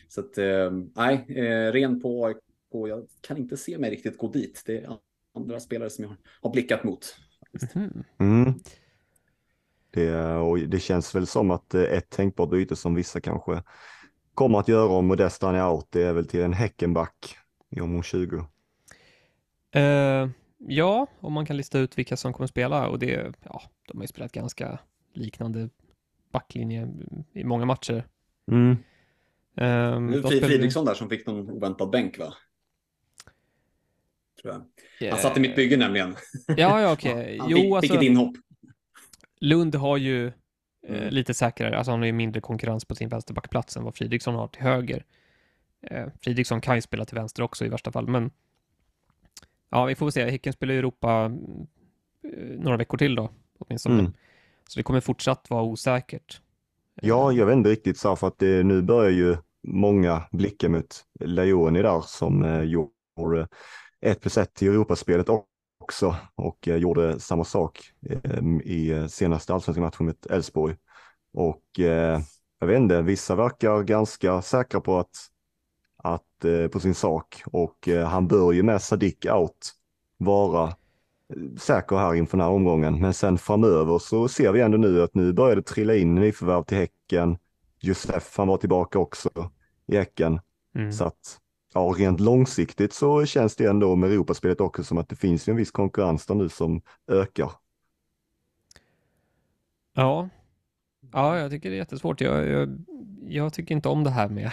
Så 0.08 0.20
att, 0.20 0.36
nej, 0.96 1.24
ren 1.72 2.00
på 2.00 2.26
AIK. 2.26 2.36
Jag 2.72 3.06
kan 3.20 3.36
inte 3.36 3.56
se 3.56 3.78
mig 3.78 3.90
riktigt 3.90 4.18
gå 4.18 4.28
dit. 4.28 4.62
Det 4.66 4.78
är 4.78 4.98
andra 5.34 5.60
spelare 5.60 5.90
som 5.90 6.04
jag 6.04 6.16
har 6.42 6.50
blickat 6.50 6.84
mot. 6.84 7.16
Mhm. 7.74 8.04
Mm. 8.18 8.54
Det, 9.90 10.26
och 10.26 10.58
det 10.58 10.80
känns 10.80 11.14
väl 11.14 11.26
som 11.26 11.50
att 11.50 11.74
ett 11.74 12.10
tänkbart 12.10 12.50
byte 12.50 12.76
som 12.76 12.94
vissa 12.94 13.20
kanske 13.20 13.62
kommer 14.34 14.58
att 14.58 14.68
göra 14.68 14.92
om 14.92 15.06
Modestan 15.06 15.54
är 15.54 15.70
out, 15.70 15.86
det 15.90 16.02
är 16.02 16.12
väl 16.12 16.26
till 16.26 16.40
en 16.40 16.52
Häckenback 16.52 17.36
i 17.70 17.80
omgång 17.80 18.02
20. 18.02 18.36
Uh, 19.76 20.30
ja, 20.58 21.06
om 21.20 21.32
man 21.32 21.46
kan 21.46 21.56
lista 21.56 21.78
ut 21.78 21.98
vilka 21.98 22.16
som 22.16 22.32
kommer 22.32 22.46
spela 22.46 22.88
och 22.88 22.98
det, 22.98 23.32
ja, 23.44 23.62
de 23.88 23.98
har 23.98 24.04
ju 24.04 24.08
spelat 24.08 24.32
ganska 24.32 24.78
liknande 25.14 25.68
backlinje 26.32 26.88
i 27.32 27.44
många 27.44 27.64
matcher. 27.64 28.06
Mm. 28.50 28.76
Um, 29.54 30.06
nu 30.06 30.22
Fridriksson 30.22 30.84
där 30.84 30.94
som 30.94 31.08
fick 31.08 31.26
någon 31.26 31.50
oväntad 31.50 31.90
bänk 31.90 32.18
va? 32.18 32.34
Tror 34.42 34.54
jag. 34.54 34.62
Yeah. 35.00 35.14
Han 35.14 35.22
satt 35.22 35.36
i 35.36 35.40
mitt 35.40 35.56
bygge 35.56 35.76
nämligen. 35.76 36.16
Ja, 36.46 36.80
ja 36.80 36.92
okej. 36.92 37.12
Okay. 37.14 37.38
Han 37.38 37.50
jo, 37.50 37.56
fick, 37.56 37.72
alltså, 37.72 37.92
fick 37.92 38.02
ett 38.02 38.10
inhopp. 38.10 38.36
Lund 39.40 39.74
har 39.74 39.96
ju 39.96 40.26
eh, 40.26 40.32
mm. 40.88 41.14
lite 41.14 41.34
säkrare, 41.34 41.78
alltså 41.78 41.90
han 41.90 42.00
har 42.00 42.06
ju 42.06 42.12
mindre 42.12 42.40
konkurrens 42.40 42.84
på 42.84 42.94
sin 42.94 43.08
vänsterbackplats 43.08 43.76
än 43.76 43.84
vad 43.84 43.94
Fridriksson 43.94 44.34
har 44.34 44.48
till 44.48 44.62
höger. 44.62 45.04
Eh, 45.82 46.06
Fridriksson 46.22 46.60
kan 46.60 46.74
ju 46.74 46.82
spela 46.82 47.04
till 47.04 47.14
vänster 47.14 47.42
också 47.42 47.64
i 47.64 47.68
värsta 47.68 47.92
fall, 47.92 48.08
men 48.08 48.30
ja, 49.70 49.84
vi 49.84 49.94
får 49.94 50.06
väl 50.06 50.12
se. 50.12 50.30
Häcken 50.30 50.52
spelar 50.52 50.74
i 50.74 50.78
Europa 50.78 51.32
eh, 52.24 52.58
några 52.58 52.76
veckor 52.76 52.98
till 52.98 53.14
då, 53.14 53.30
åtminstone. 53.58 53.98
Mm. 53.98 54.12
Så 54.68 54.78
det 54.78 54.82
kommer 54.82 55.00
fortsatt 55.00 55.50
vara 55.50 55.62
osäkert. 55.62 56.40
Ja, 57.02 57.32
jag 57.32 57.46
vet 57.46 57.56
inte 57.56 57.70
riktigt 57.70 57.98
så 57.98 58.16
för 58.16 58.26
att 58.26 58.38
det, 58.38 58.62
nu 58.62 58.82
börjar 58.82 59.10
ju 59.10 59.36
många 59.62 60.22
blicka 60.32 60.68
mot 60.68 61.04
Leoni 61.20 61.82
där 61.82 62.00
som 62.00 62.44
eh, 62.44 62.62
gjorde 62.62 63.48
1 64.00 64.20
plus 64.20 64.38
1 64.38 64.62
i 64.62 64.66
Europaspelet 64.66 65.26
också 65.80 66.16
och 66.34 66.68
eh, 66.68 66.76
gjorde 66.76 67.20
samma 67.20 67.44
sak 67.44 67.80
eh, 68.06 68.44
i 68.64 69.06
senaste 69.08 69.54
allsvenska 69.54 69.80
matchen 69.80 70.06
mot 70.06 70.26
Elfsborg. 70.26 70.76
Och 71.34 71.80
eh, 71.80 72.20
jag 72.60 72.66
vet 72.66 72.76
inte, 72.76 73.02
vissa 73.02 73.34
verkar 73.34 73.82
ganska 73.82 74.42
säkra 74.42 74.80
på 74.80 74.98
att, 74.98 75.29
eh, 76.44 76.68
på 76.68 76.80
sin 76.80 76.94
sak 76.94 77.42
och 77.46 77.88
eh, 77.88 78.06
han 78.06 78.28
bör 78.28 78.52
ju 78.52 78.62
med 78.62 78.82
Sadik 78.82 79.26
out 79.26 79.72
vara 80.18 80.64
eh, 80.64 81.56
säker 81.58 81.96
här 81.96 82.14
inför 82.14 82.38
den 82.38 82.46
här 82.46 82.52
omgången. 82.52 83.00
Men 83.00 83.14
sen 83.14 83.38
framöver 83.38 83.98
så 83.98 84.28
ser 84.28 84.52
vi 84.52 84.60
ändå 84.60 84.78
nu 84.78 85.02
att 85.02 85.14
nu 85.14 85.32
börjar 85.32 85.56
det 85.56 85.62
trilla 85.62 85.96
in 85.96 86.14
nyförvärv 86.14 86.64
till 86.64 86.76
Häcken. 86.76 87.38
Josef, 87.80 88.34
han 88.36 88.48
var 88.48 88.56
tillbaka 88.56 88.98
också 88.98 89.30
i 89.86 89.96
Häcken. 89.96 90.40
Mm. 90.74 90.92
Så 90.92 91.04
att 91.04 91.40
ja, 91.74 91.94
rent 91.98 92.20
långsiktigt 92.20 92.92
så 92.92 93.26
känns 93.26 93.56
det 93.56 93.66
ändå 93.66 93.96
med 93.96 94.10
Europaspelet 94.10 94.60
också 94.60 94.84
som 94.84 94.98
att 94.98 95.08
det 95.08 95.16
finns 95.16 95.48
en 95.48 95.56
viss 95.56 95.70
konkurrens 95.70 96.26
där 96.26 96.34
nu 96.34 96.48
som 96.48 96.82
ökar. 97.08 97.50
Ja, 99.94 100.28
ja 101.12 101.38
jag 101.38 101.50
tycker 101.50 101.70
det 101.70 101.76
är 101.76 101.78
jättesvårt. 101.78 102.20
Jag, 102.20 102.48
jag, 102.48 102.84
jag 103.22 103.52
tycker 103.52 103.74
inte 103.74 103.88
om 103.88 104.04
det 104.04 104.10
här 104.10 104.28
med... 104.28 104.50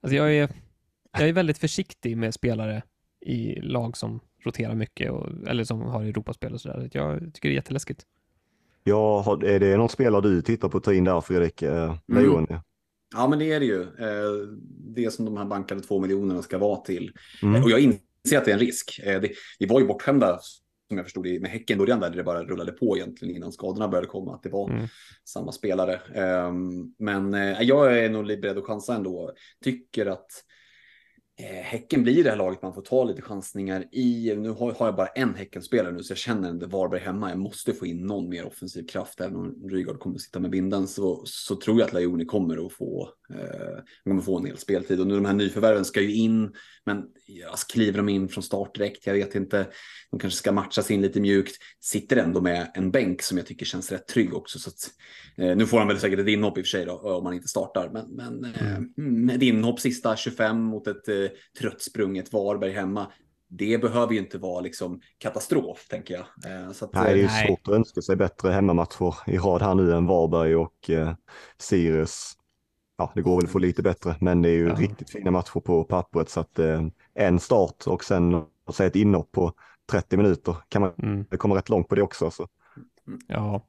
Alltså 0.00 0.16
jag, 0.16 0.36
är, 0.36 0.50
jag 1.18 1.28
är 1.28 1.32
väldigt 1.32 1.58
försiktig 1.58 2.16
med 2.16 2.34
spelare 2.34 2.82
i 3.20 3.60
lag 3.60 3.96
som 3.96 4.20
roterar 4.44 4.74
mycket 4.74 5.10
och, 5.10 5.28
eller 5.48 5.64
som 5.64 5.80
har 5.82 6.02
Europaspel 6.02 6.52
och 6.52 6.60
sådär. 6.60 6.90
Jag 6.92 7.20
tycker 7.34 7.48
det 7.48 7.52
är 7.52 7.56
jätteläskigt. 7.56 8.02
Ja, 8.84 9.38
är 9.42 9.60
det 9.60 9.76
någon 9.76 9.88
spelare 9.88 10.22
du 10.22 10.42
tittar 10.42 10.68
på 10.68 10.78
att 10.78 10.84
ta 10.84 10.92
in 10.92 11.04
där 11.04 11.20
Fredrik? 11.20 11.62
Eh, 11.62 11.94
mm. 12.12 12.46
Ja, 13.14 13.28
men 13.28 13.38
det 13.38 13.52
är 13.52 13.60
det 13.60 13.66
ju. 13.66 13.82
Eh, 13.82 14.48
det 14.94 15.10
som 15.10 15.24
de 15.24 15.36
här 15.36 15.44
bankade 15.44 15.80
två 15.80 16.00
miljonerna 16.00 16.42
ska 16.42 16.58
vara 16.58 16.80
till. 16.80 17.12
Mm. 17.42 17.62
Och 17.62 17.70
jag 17.70 17.80
inser 17.80 18.38
att 18.38 18.44
det 18.44 18.50
är 18.50 18.54
en 18.54 18.60
risk. 18.60 19.00
Eh, 19.04 19.20
det, 19.20 19.30
vi 19.58 19.66
var 19.66 19.80
ju 19.80 19.86
bortskämda, 19.86 20.38
som 20.88 20.96
jag 20.96 21.06
förstod 21.06 21.24
det, 21.24 21.40
med 21.40 21.50
Häcken 21.50 21.78
början 21.78 22.00
där 22.00 22.10
det 22.10 22.22
bara 22.22 22.44
rullade 22.44 22.72
på 22.72 22.96
egentligen 22.96 23.36
innan 23.36 23.52
skadorna 23.52 23.88
började 23.88 24.08
komma, 24.08 24.34
att 24.34 24.42
det 24.42 24.48
var 24.48 24.70
mm. 24.70 24.86
samma 25.24 25.52
spelare. 25.52 26.00
Ehm, 26.14 26.94
men 26.98 27.34
eh, 27.34 27.62
jag 27.62 27.98
är 27.98 28.10
nog 28.10 28.26
beredd 28.26 28.58
att 28.58 28.64
chansa 28.64 28.94
ändå. 28.94 29.32
Tycker 29.64 30.06
att 30.06 30.30
Eh, 30.30 30.57
häcken 31.44 32.02
blir 32.02 32.24
det 32.24 32.30
här 32.30 32.36
laget 32.36 32.62
man 32.62 32.74
får 32.74 32.82
ta 32.82 33.04
lite 33.04 33.22
chansningar 33.22 33.84
i. 33.92 34.34
Nu 34.36 34.50
har, 34.50 34.74
jag 34.78 34.96
bara 34.96 35.06
en 35.06 35.34
Häckenspelare 35.34 35.92
nu 35.92 36.02
så 36.02 36.10
jag 36.10 36.18
känner 36.18 36.50
inte 36.50 36.66
Varberg 36.66 37.00
hemma. 37.00 37.30
Jag 37.30 37.38
måste 37.38 37.74
få 37.74 37.86
in 37.86 38.06
någon 38.06 38.28
mer 38.28 38.44
offensiv 38.44 38.86
kraft. 38.86 39.20
Även 39.20 39.36
om 39.36 39.68
Rygaard 39.70 39.98
kommer 39.98 40.16
att 40.16 40.22
sitta 40.22 40.40
med 40.40 40.50
binden 40.50 40.88
så, 40.88 41.22
så 41.24 41.56
tror 41.56 41.78
jag 41.78 41.86
att 41.86 41.92
Lajoni 41.92 42.24
kommer 42.24 42.66
att 42.66 42.72
få, 42.72 43.10
eh, 43.30 43.82
kommer 44.04 44.22
få 44.22 44.36
en 44.36 44.44
del 44.44 44.58
speltid. 44.58 45.00
Och 45.00 45.06
nu 45.06 45.14
de 45.14 45.24
här 45.24 45.34
nyförvärven 45.34 45.84
ska 45.84 46.00
ju 46.00 46.14
in. 46.14 46.52
Men 46.86 47.04
alltså, 47.50 47.66
kliver 47.66 47.96
de 47.96 48.08
in 48.08 48.28
från 48.28 48.44
start 48.44 48.74
direkt? 48.74 49.06
Jag 49.06 49.14
vet 49.14 49.34
inte. 49.34 49.66
De 50.10 50.20
kanske 50.20 50.38
ska 50.38 50.52
matchas 50.52 50.90
in 50.90 51.02
lite 51.02 51.20
mjukt. 51.20 51.56
Sitter 51.80 52.16
ändå 52.16 52.40
med 52.40 52.70
en 52.74 52.90
bänk 52.90 53.22
som 53.22 53.38
jag 53.38 53.46
tycker 53.46 53.66
känns 53.66 53.92
rätt 53.92 54.06
trygg 54.06 54.34
också. 54.34 54.58
Så 54.58 54.70
att, 54.70 54.90
eh, 55.36 55.56
nu 55.56 55.66
får 55.66 55.78
han 55.78 55.88
väl 55.88 55.98
säkert 55.98 56.18
ett 56.18 56.28
inhopp 56.28 56.58
i 56.58 56.60
och 56.60 56.64
för 56.64 56.70
sig 56.70 56.84
då, 56.84 56.92
om 56.92 57.26
han 57.26 57.34
inte 57.34 57.48
startar. 57.48 57.90
Men, 57.92 58.10
men 58.10 58.44
eh, 58.44 58.76
mm. 58.98 59.30
ett 59.30 59.42
inhopp 59.42 59.80
sista 59.80 60.16
25 60.16 60.62
mot 60.62 60.86
ett 60.86 61.08
eh, 61.28 61.60
trött 61.60 61.82
sprunget 61.82 62.32
Varberg 62.32 62.72
hemma. 62.72 63.12
Det 63.48 63.78
behöver 63.78 64.12
ju 64.12 64.18
inte 64.18 64.38
vara 64.38 64.60
liksom 64.60 65.00
katastrof, 65.18 65.86
tänker 65.88 66.14
jag. 66.14 66.52
Eh, 66.52 66.68
att, 66.68 66.92
nej, 66.92 67.04
det 67.04 67.10
är 67.10 67.16
ju 67.16 67.26
nej. 67.26 67.46
svårt 67.46 67.68
att 67.68 67.74
önska 67.74 68.00
sig 68.00 68.16
bättre 68.16 68.50
hemmamatcher 68.50 69.14
i 69.26 69.38
rad 69.38 69.62
här 69.62 69.74
nu 69.74 69.94
än 69.94 70.06
Varberg 70.06 70.56
och 70.56 70.90
eh, 70.90 71.14
Sirius. 71.58 72.32
Ja, 72.98 73.12
det 73.14 73.22
går 73.22 73.36
väl 73.36 73.44
att 73.44 73.50
få 73.50 73.58
lite 73.58 73.82
bättre, 73.82 74.16
men 74.20 74.42
det 74.42 74.48
är 74.48 74.56
ju 74.56 74.68
ja. 74.68 74.74
riktigt 74.74 75.10
fina 75.10 75.30
matcher 75.30 75.60
på 75.60 75.84
pappret 75.84 76.30
så 76.30 76.40
att 76.40 76.58
eh, 76.58 76.82
en 77.14 77.40
start 77.40 77.86
och 77.86 78.04
sen 78.04 78.44
säga 78.72 78.86
ett 78.86 78.96
inhopp 78.96 79.32
på 79.32 79.52
30 79.90 80.16
minuter 80.16 80.56
kan 80.68 80.82
man 80.82 80.92
mm. 81.02 81.24
komma 81.24 81.56
rätt 81.56 81.68
långt 81.68 81.88
på 81.88 81.94
det 81.94 82.02
också. 82.02 82.30
Så. 82.30 82.48
Ja, 83.28 83.62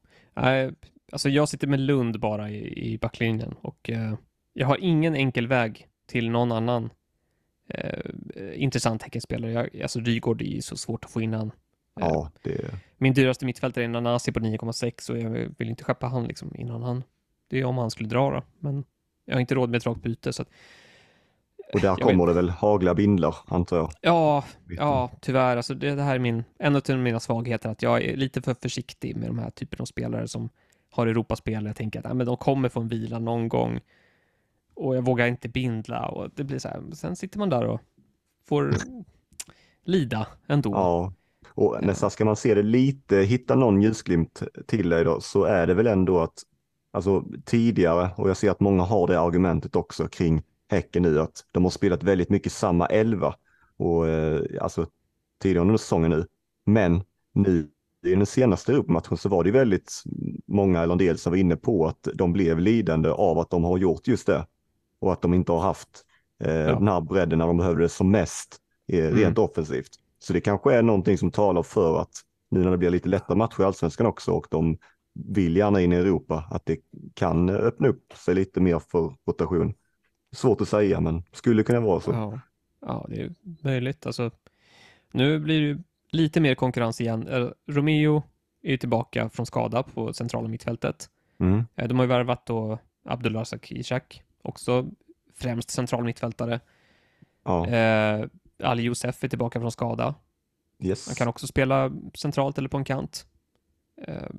alltså 1.11 1.29
jag 1.29 1.49
sitter 1.49 1.67
med 1.67 1.79
Lund 1.79 2.19
bara 2.19 2.49
i, 2.49 2.93
i 2.93 2.97
backlinjen 2.97 3.55
och 3.61 3.89
eh, 3.89 4.13
jag 4.53 4.67
har 4.67 4.77
ingen 4.77 5.15
enkel 5.15 5.47
väg 5.47 5.87
till 6.07 6.29
någon 6.29 6.51
annan 6.51 6.89
eh, 7.69 8.61
intressant 8.63 9.03
Häckenspelare. 9.03 9.51
Jag, 9.51 9.81
alltså 9.81 9.99
Rygård 9.99 10.41
är 10.41 10.45
ju 10.45 10.61
så 10.61 10.77
svårt 10.77 11.05
att 11.05 11.11
få 11.11 11.21
in 11.21 11.33
han. 11.33 11.51
Ja, 11.99 12.31
det... 12.43 12.71
Min 12.97 13.13
dyraste 13.13 13.45
mittfältare 13.45 13.83
är 13.83 13.87
Nanasi 13.87 14.31
på 14.31 14.39
9,6 14.39 15.11
och 15.11 15.17
jag 15.17 15.55
vill 15.57 15.69
inte 15.69 15.83
skeppa 15.83 16.07
han 16.07 16.23
liksom 16.23 16.55
innan 16.55 16.83
han. 16.83 17.03
Det 17.49 17.59
är 17.59 17.65
om 17.65 17.77
han 17.77 17.91
skulle 17.91 18.09
dra 18.09 18.31
då, 18.31 18.43
men 18.59 18.83
jag 19.25 19.35
har 19.35 19.41
inte 19.41 19.55
råd 19.55 19.69
med 19.69 19.77
ett 19.77 19.85
rakt 19.85 20.01
byte. 20.01 20.33
Så 20.33 20.41
att, 20.41 20.49
och 21.73 21.79
där 21.79 21.95
kommer 21.95 22.27
det 22.27 22.33
väl 22.33 22.49
hagla 22.49 22.95
bindlar, 22.95 23.35
antar 23.45 23.77
jag? 23.77 23.91
Ja, 24.01 24.43
ja 24.67 25.11
tyvärr. 25.21 25.57
Alltså 25.57 25.73
det, 25.73 25.95
det 25.95 26.01
här 26.01 26.15
är 26.15 26.19
min, 26.19 26.43
en 26.59 26.75
av 26.75 26.89
mina 26.89 27.19
svagheter, 27.19 27.69
att 27.69 27.81
jag 27.81 28.01
är 28.03 28.15
lite 28.17 28.41
för 28.41 28.53
försiktig 28.53 29.15
med 29.15 29.29
de 29.29 29.39
här 29.39 29.49
typen 29.49 29.81
av 29.81 29.85
spelare 29.85 30.27
som 30.27 30.49
har 30.91 31.07
Europaspel. 31.07 31.65
Jag 31.65 31.75
tänker 31.75 31.99
att 31.99 32.05
ja, 32.05 32.13
men 32.13 32.27
de 32.27 32.37
kommer 32.37 32.69
få 32.69 32.79
en 32.79 32.87
vila 32.87 33.19
någon 33.19 33.49
gång 33.49 33.79
och 34.79 34.95
jag 34.95 35.01
vågar 35.01 35.27
inte 35.27 35.49
bindla 35.49 36.07
och 36.07 36.29
det 36.35 36.43
blir 36.43 36.59
så 36.59 36.67
här. 36.67 36.83
Sen 36.93 37.15
sitter 37.15 37.39
man 37.39 37.49
där 37.49 37.65
och 37.65 37.81
får 38.47 38.73
lida 39.83 40.27
ändå. 40.47 40.71
Ja, 40.71 41.13
och 41.53 41.77
nästan 41.81 42.11
ska 42.11 42.25
man 42.25 42.35
se 42.35 42.53
det 42.53 42.63
lite, 42.63 43.17
hitta 43.17 43.55
någon 43.55 43.81
ljusglimt 43.81 44.43
till 44.67 44.89
dig 44.89 45.03
då, 45.03 45.21
så 45.21 45.43
är 45.43 45.67
det 45.67 45.73
väl 45.73 45.87
ändå 45.87 46.19
att 46.19 46.43
alltså 46.91 47.25
tidigare, 47.45 48.09
och 48.17 48.29
jag 48.29 48.37
ser 48.37 48.51
att 48.51 48.59
många 48.59 48.83
har 48.83 49.07
det 49.07 49.19
argumentet 49.19 49.75
också 49.75 50.07
kring 50.07 50.43
Häcken 50.69 51.03
nu, 51.03 51.19
att 51.19 51.45
de 51.51 51.63
har 51.63 51.71
spelat 51.71 52.03
väldigt 52.03 52.29
mycket 52.29 52.51
samma 52.51 52.85
elva 52.85 53.35
och 53.77 54.07
eh, 54.07 54.41
alltså 54.61 54.87
tidigare 55.41 55.61
under 55.61 55.77
säsongen 55.77 56.11
nu. 56.11 56.25
Men 56.65 57.03
nu 57.33 57.69
i 58.05 58.15
den 58.15 58.25
senaste 58.25 58.71
Europamatchen 58.71 59.17
så 59.17 59.29
var 59.29 59.43
det 59.43 59.51
väldigt 59.51 60.03
många 60.47 60.81
eller 60.81 60.91
en 60.91 60.97
del 60.97 61.17
som 61.17 61.31
var 61.31 61.37
inne 61.37 61.55
på 61.55 61.87
att 61.87 62.07
de 62.13 62.33
blev 62.33 62.59
lidande 62.59 63.09
av 63.09 63.39
att 63.39 63.49
de 63.49 63.63
har 63.63 63.77
gjort 63.77 64.07
just 64.07 64.27
det 64.27 64.45
och 64.99 65.13
att 65.13 65.21
de 65.21 65.33
inte 65.33 65.51
har 65.51 65.59
haft 65.59 66.05
eh, 66.43 66.53
ja. 66.53 66.75
den 66.75 66.87
här 66.87 67.01
bredden 67.01 67.39
när 67.39 67.47
de 67.47 67.57
behövde 67.57 67.83
det 67.83 67.89
som 67.89 68.11
mest 68.11 68.57
eh, 68.87 68.97
rent 68.97 69.37
mm. 69.37 69.43
offensivt. 69.43 69.89
Så 70.19 70.33
det 70.33 70.41
kanske 70.41 70.73
är 70.73 70.81
någonting 70.81 71.17
som 71.17 71.31
talar 71.31 71.63
för 71.63 72.01
att 72.01 72.11
nu 72.51 72.63
när 72.63 72.71
det 72.71 72.77
blir 72.77 72.89
lite 72.89 73.09
lättare 73.09 73.37
matcher 73.37 73.61
i 73.61 73.63
allsvenskan 73.63 74.05
också 74.05 74.31
och 74.31 74.47
de 74.49 74.77
vill 75.13 75.57
gärna 75.57 75.81
in 75.81 75.93
i 75.93 75.95
Europa, 75.95 76.43
att 76.51 76.65
det 76.65 76.77
kan 77.13 77.49
öppna 77.49 77.87
upp 77.87 78.13
sig 78.13 78.35
lite 78.35 78.61
mer 78.61 78.79
för 78.79 79.15
rotation. 79.27 79.73
Svårt 80.35 80.61
att 80.61 80.69
säga, 80.69 81.01
men 81.01 81.23
skulle 81.31 81.63
kunna 81.63 81.79
vara 81.79 81.99
så. 81.99 82.11
Ja, 82.11 82.39
ja 82.81 83.05
det 83.09 83.21
är 83.21 83.35
möjligt. 83.63 84.05
Alltså, 84.05 84.31
nu 85.11 85.39
blir 85.39 85.73
det 85.73 85.83
lite 86.11 86.41
mer 86.41 86.55
konkurrens 86.55 87.01
igen. 87.01 87.27
Eh, 87.27 87.47
Romeo 87.67 88.23
är 88.61 88.77
tillbaka 88.77 89.29
från 89.29 89.45
skada 89.45 89.83
på 89.83 90.13
centrala 90.13 90.47
mittfältet. 90.47 91.09
Mm. 91.39 91.63
Eh, 91.75 91.87
de 91.87 91.97
har 91.97 92.05
ju 92.05 92.09
värvat 92.09 92.45
då 92.45 92.79
Abdulrazak 93.05 93.71
Ishak 93.71 94.23
också 94.41 94.89
främst 95.33 95.69
central 95.69 96.03
mittfältare. 96.03 96.59
Ja, 97.43 97.67
Eh, 97.67 98.25
Ali 98.63 98.83
Youssef 98.83 99.23
är 99.23 99.27
tillbaka 99.27 99.59
från 99.59 99.71
skada. 99.71 100.15
yes. 100.79 101.07
Han 101.07 101.15
kan 101.15 101.27
också 101.27 101.47
spela 101.47 101.91
centralt 102.15 102.57
eller 102.57 102.69
på 102.69 102.77
en 102.77 102.83
kant. 102.83 103.27
Eh, 104.01 104.29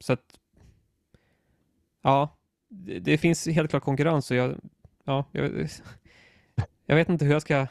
så 0.00 0.12
att, 0.12 0.38
ja, 2.02 2.36
det, 2.68 2.98
det 2.98 3.18
finns 3.18 3.46
helt 3.46 3.70
klart 3.70 3.82
konkurrens 3.82 4.30
och 4.30 4.36
jag, 4.36 4.60
ja, 5.04 5.24
jag, 5.32 5.50
jag 6.86 6.96
vet 6.96 7.08
inte 7.08 7.24
hur 7.24 7.32
jag 7.32 7.42
ska, 7.42 7.58
hur 7.60 7.66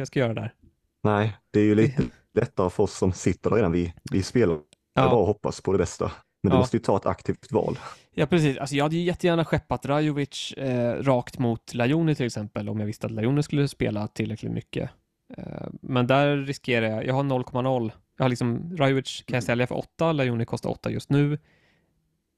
jag 0.00 0.06
ska 0.06 0.20
göra 0.20 0.34
där. 0.34 0.54
Nej, 1.02 1.36
det 1.50 1.60
är 1.60 1.64
ju 1.64 1.74
lite 1.74 2.02
lättare 2.34 2.70
för 2.70 2.82
oss 2.82 2.98
som 2.98 3.12
sitter 3.12 3.50
där 3.50 3.56
redan. 3.56 3.72
Vi, 3.72 3.94
vi 4.12 4.22
spelar 4.22 4.54
Ja. 4.94 5.02
bara 5.10 5.20
och 5.20 5.26
hoppas 5.26 5.60
på 5.60 5.72
det 5.72 5.78
bästa. 5.78 6.12
Men 6.42 6.50
du 6.50 6.56
Ja. 6.56 6.60
måste 6.60 6.76
ju 6.76 6.80
ta 6.80 6.96
ett 6.96 7.06
aktivt 7.06 7.52
val. 7.52 7.78
Ja, 8.14 8.26
precis. 8.26 8.58
Alltså, 8.58 8.76
jag 8.76 8.84
hade 8.84 8.96
ju 8.96 9.02
jättegärna 9.02 9.44
skeppat 9.44 9.86
Rajovic 9.86 10.52
eh, 10.52 11.02
rakt 11.02 11.38
mot 11.38 11.74
Lajoni 11.74 12.14
till 12.14 12.26
exempel, 12.26 12.68
om 12.68 12.80
jag 12.80 12.86
visste 12.86 13.06
att 13.06 13.12
Lajoni 13.12 13.42
skulle 13.42 13.68
spela 13.68 14.08
tillräckligt 14.08 14.52
mycket. 14.52 14.90
Eh, 15.36 15.66
men 15.82 16.06
där 16.06 16.36
riskerar 16.36 16.86
jag, 16.90 17.06
jag 17.06 17.14
har 17.14 17.22
0,0. 17.22 17.90
Jag 18.18 18.24
har 18.24 18.28
liksom, 18.28 18.76
Rajovic 18.76 19.22
kan 19.26 19.34
jag 19.36 19.44
sälja 19.44 19.66
för 19.66 19.74
8, 19.78 20.12
Lajoni 20.12 20.44
kostar 20.44 20.70
8 20.70 20.90
just 20.90 21.10
nu. 21.10 21.38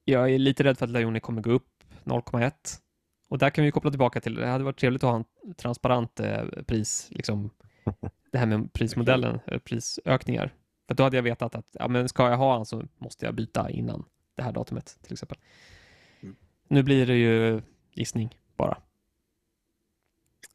Jag 0.04 0.30
är 0.30 0.38
lite 0.38 0.64
rädd 0.64 0.78
för 0.78 0.86
att 0.86 0.90
Lajoni 0.92 1.20
kommer 1.20 1.42
gå 1.42 1.50
upp 1.50 1.68
0,1. 2.04 2.52
Och 3.30 3.38
där 3.38 3.50
kan 3.50 3.64
vi 3.64 3.70
koppla 3.70 3.90
tillbaka 3.90 4.20
till, 4.20 4.34
det 4.34 4.46
hade 4.46 4.64
varit 4.64 4.78
trevligt 4.78 5.04
att 5.04 5.10
ha 5.10 5.16
en 5.16 5.54
transparent 5.54 6.20
eh, 6.20 6.42
pris, 6.66 7.08
liksom, 7.10 7.50
det 8.32 8.38
här 8.38 8.46
med 8.46 8.72
prismodellen, 8.72 9.38
prisökningar. 9.64 10.52
För 10.88 10.94
då 10.94 11.02
hade 11.02 11.16
jag 11.16 11.22
vetat 11.22 11.54
att, 11.54 11.66
ja 11.72 11.88
men 11.88 12.08
ska 12.08 12.30
jag 12.30 12.36
ha 12.36 12.52
han 12.56 12.66
så 12.66 12.82
måste 12.98 13.26
jag 13.26 13.34
byta 13.34 13.70
innan 13.70 14.04
det 14.36 14.42
här 14.42 14.52
datumet 14.52 14.98
till 15.02 15.12
exempel. 15.12 15.38
Mm. 16.22 16.36
Nu 16.68 16.82
blir 16.82 17.06
det 17.06 17.16
ju 17.16 17.62
gissning 17.94 18.38
bara. 18.56 18.78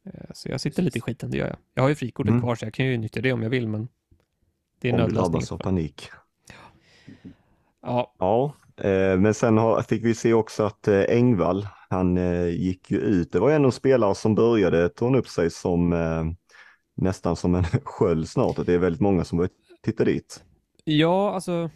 Eh, 0.04 0.30
Så 0.34 0.48
jag 0.48 0.60
sitter 0.60 0.82
lite 0.82 0.98
i 0.98 1.00
skiten, 1.00 1.30
det 1.30 1.36
gör 1.38 1.46
jag. 1.46 1.56
Jag 1.74 1.82
har 1.82 1.88
ju 1.88 1.94
frikortet 1.94 2.30
Mm. 2.30 2.42
kvar 2.42 2.54
så 2.54 2.64
jag 2.66 2.74
kan 2.74 2.86
ju 2.86 2.96
nyttja 2.98 3.20
det 3.20 3.32
om 3.32 3.42
jag 3.42 3.50
vill, 3.50 3.68
men 3.68 3.88
det 4.80 4.88
är 4.88 4.92
Om 4.92 4.96
du 4.96 5.02
nödlösning. 5.02 5.22
drabbas 5.32 5.52
av 5.52 5.58
panik. 5.58 6.08
Ja, 7.82 8.14
Ja, 8.18 8.54
eh, 8.76 9.18
men 9.18 9.34
sen 9.34 9.58
fick 9.88 10.04
vi 10.04 10.14
se 10.14 10.32
också 10.34 10.62
att 10.62 10.88
eh, 10.88 11.00
Engvall, 11.08 11.66
han 11.90 12.16
gick 12.50 12.90
ju 12.90 12.98
ut. 12.98 13.32
Det 13.32 13.40
var 13.40 13.50
en 13.50 13.56
av 13.56 13.62
de 13.62 13.72
spelare 13.72 14.14
som 14.14 14.34
började 14.34 14.88
torna 14.88 15.18
upp 15.18 15.28
sig 15.28 15.50
som 15.50 15.94
nästan 16.94 17.36
som 17.36 17.54
en 17.54 17.64
sköld 17.84 18.28
snart. 18.28 18.66
Det 18.66 18.74
är 18.74 18.78
väldigt 18.78 19.00
många 19.00 19.24
som 19.24 19.38
börjar 19.38 19.50
titta 19.80 20.04
dit. 20.04 20.44
ja, 20.84 21.34
alltså. 21.34 21.70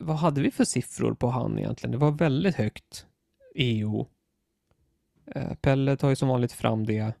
Vad 0.00 0.16
hade 0.16 0.40
vi 0.40 0.50
för 0.50 0.64
siffror 0.64 1.14
på 1.14 1.28
han 1.28 1.58
egentligen? 1.58 1.90
Det 1.92 1.98
var 1.98 2.10
väldigt 2.10 2.54
högt. 2.54 3.06
EO. 3.54 4.06
Eh, 5.34 5.54
Pelle 5.54 5.96
tar 5.96 6.08
ju 6.08 6.16
som 6.16 6.28
vanligt 6.28 6.52
fram 6.52 6.86
det. 6.86 7.12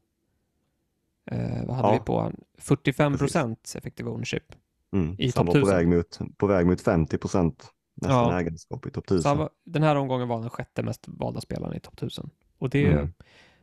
Eh, 1.30 1.64
vad 1.66 1.76
hade 1.76 1.88
Ja. 1.88 1.92
vi 1.92 1.98
på 1.98 2.20
han? 2.20 2.36
45 2.58 3.18
procent 3.18 3.74
effective 3.76 4.10
ownership. 4.10 4.52
Mm. 4.92 5.16
I 5.18 5.30
var 5.30 5.44
på 5.44 5.50
1000. 5.50 5.76
väg, 5.76 5.88
mot, 5.88 6.18
på 6.36 6.46
väg 6.46 6.66
mot 6.66 6.80
50 6.80 7.18
procent 7.18 7.72
nästan 7.94 8.16
Ja. 8.32 8.40
ägandeskap 8.40 8.86
i 8.86 8.90
topp 8.90 9.04
Så 9.08 9.14
1000. 9.14 9.28
han 9.28 9.38
var, 9.38 9.50
den 9.64 9.82
här 9.82 9.96
omgången 9.96 10.28
var 10.28 10.40
den 10.40 10.50
sjätte 10.50 10.82
mest 10.82 11.04
valda 11.08 11.40
spelaren 11.40 11.76
i 11.76 11.80
topp 11.80 11.94
1000. 11.94 12.30
Och 12.58 12.70
det, 12.70 12.86
Mm. 12.92 13.12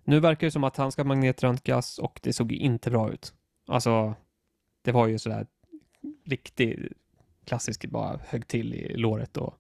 nu 0.04 0.20
verkar 0.20 0.48
det 0.48 0.52
som 0.52 0.64
att 0.64 0.78
han 0.78 0.92
ska 0.92 1.04
magnetröntgas 1.04 1.98
och 1.98 2.20
det 2.24 2.34
såg 2.34 2.52
inte 2.52 2.92
bra 2.92 3.12
ut. 3.12 3.34
Alltså, 3.68 4.16
det 4.82 4.92
var 4.92 5.08
ju 5.08 5.20
sådär 5.20 5.48
riktigt 6.26 6.80
klassiskt, 7.45 7.85
bara 7.85 8.19
högg 8.27 8.47
till 8.47 8.73
i 8.73 8.97
låret 8.97 9.38
och 9.38 9.53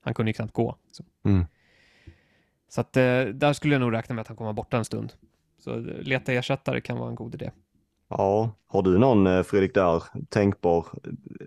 han 0.00 0.14
kunde 0.14 0.30
ju 0.30 0.32
knappt 0.34 0.52
gå. 0.52 0.76
Så, 0.90 1.04
Mm. 1.24 1.44
så 2.68 2.80
att 2.80 2.96
eh, 2.96 3.24
där 3.24 3.52
skulle 3.52 3.74
jag 3.74 3.80
nog 3.80 3.92
räkna 3.92 4.14
med 4.14 4.22
att 4.22 4.28
han 4.28 4.36
kommer 4.36 4.52
borta 4.52 4.76
en 4.76 4.84
stund. 4.84 5.12
Så 5.58 5.74
eh, 5.74 5.80
leta 5.84 6.32
ersättare 6.32 6.80
kan 6.80 6.98
vara 6.98 7.08
en 7.08 7.14
god 7.14 7.34
idé. 7.34 7.50
Ja, 8.08 8.50
har 8.66 8.82
du 8.82 8.98
någon 8.98 9.26
eh, 9.26 9.42
Fredrik 9.42 9.74
där 9.74 10.02
tänkbar 10.28 10.86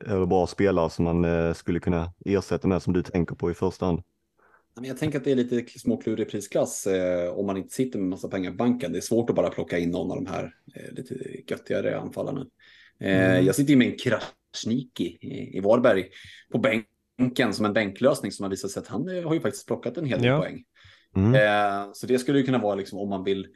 eller 0.05 0.25
bra 0.25 0.47
spelare 0.47 0.89
som 0.89 1.05
man 1.05 1.55
skulle 1.55 1.79
kunna 1.79 2.13
ersätta 2.25 2.67
med 2.67 2.81
som 2.81 2.93
du 2.93 3.03
tänker 3.03 3.35
på 3.35 3.51
i 3.51 3.53
första 3.53 3.85
hand? 3.85 4.01
Jag 4.81 4.97
tänker 4.97 5.17
att 5.17 5.23
det 5.23 5.31
är 5.31 5.35
lite 5.35 5.79
småklurig 5.79 6.29
prisklass 6.29 6.87
eh, 6.87 7.31
om 7.31 7.45
man 7.45 7.57
inte 7.57 7.73
sitter 7.73 7.99
med 7.99 8.09
massa 8.09 8.27
pengar 8.29 8.51
på 8.51 8.55
banken. 8.57 8.91
Det 8.91 8.99
är 8.99 9.01
svårt 9.01 9.29
att 9.29 9.35
bara 9.35 9.49
plocka 9.49 9.77
in 9.79 9.91
någon 9.91 10.11
av 10.11 10.17
de 10.17 10.25
här 10.25 10.55
eh, 10.75 10.93
lite 10.93 11.15
göttigare 11.47 11.99
anfallarna. 11.99 12.45
Eh, 13.01 13.29
Mm. 13.31 13.45
Jag 13.45 13.55
sitter 13.55 13.69
ju 13.71 13.77
med 13.77 13.87
en 13.87 13.97
Krasniqi 13.97 15.17
i, 15.53 15.59
Varberg 15.59 16.09
på 16.51 16.57
bänken 17.17 17.53
som 17.53 17.65
en 17.65 17.73
bänklösning 17.73 18.31
som 18.31 18.43
har 18.43 18.49
visat 18.49 18.71
sig 18.71 18.79
att 18.81 18.87
han 18.87 19.09
eh, 19.17 19.23
har 19.23 19.33
ju 19.33 19.39
faktiskt 19.39 19.67
plockat 19.67 19.97
en 19.97 20.05
hel 20.05 20.19
del 20.19 20.27
Ja. 20.27 20.39
poäng. 20.39 20.63
Mm. 21.15 21.35
Eh, 21.35 21.89
så 21.93 22.07
det 22.07 22.19
skulle 22.19 22.39
ju 22.39 22.45
kunna 22.45 22.57
vara 22.57 22.75
liksom 22.75 22.99
om 22.99 23.09
man 23.09 23.23
vill 23.23 23.47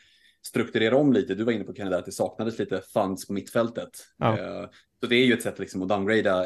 strukturera 0.46 0.98
om 0.98 1.14
lite. 1.14 1.36
Du 1.36 1.44
var 1.44 1.52
inne 1.52 1.64
på 1.64 1.74
Kanada 1.74 1.98
att 1.98 2.06
det 2.06 2.12
saknades 2.12 2.60
lite 2.60 2.82
funds 2.94 3.28
på 3.28 3.34
mittfältet. 3.34 3.90
Ja. 4.18 4.70
Så 5.00 5.08
det 5.08 5.16
är 5.16 5.26
ju 5.26 5.34
ett 5.34 5.42
sätt 5.42 5.60
liksom 5.60 5.82
att 5.82 5.90
downgrada. 5.90 6.42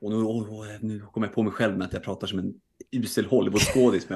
Och 0.00 0.10
nu, 0.10 0.16
oh, 0.16 0.66
nu 0.80 1.00
kommer 1.00 1.26
jag 1.26 1.34
på 1.34 1.42
mig 1.42 1.52
själv 1.52 1.78
med 1.78 1.86
att 1.86 1.92
jag 1.92 2.02
pratar 2.02 2.26
som 2.26 2.38
en 2.38 2.54
usel 2.90 3.24
Hollywoodskådis. 3.26 4.06
Det 4.06 4.14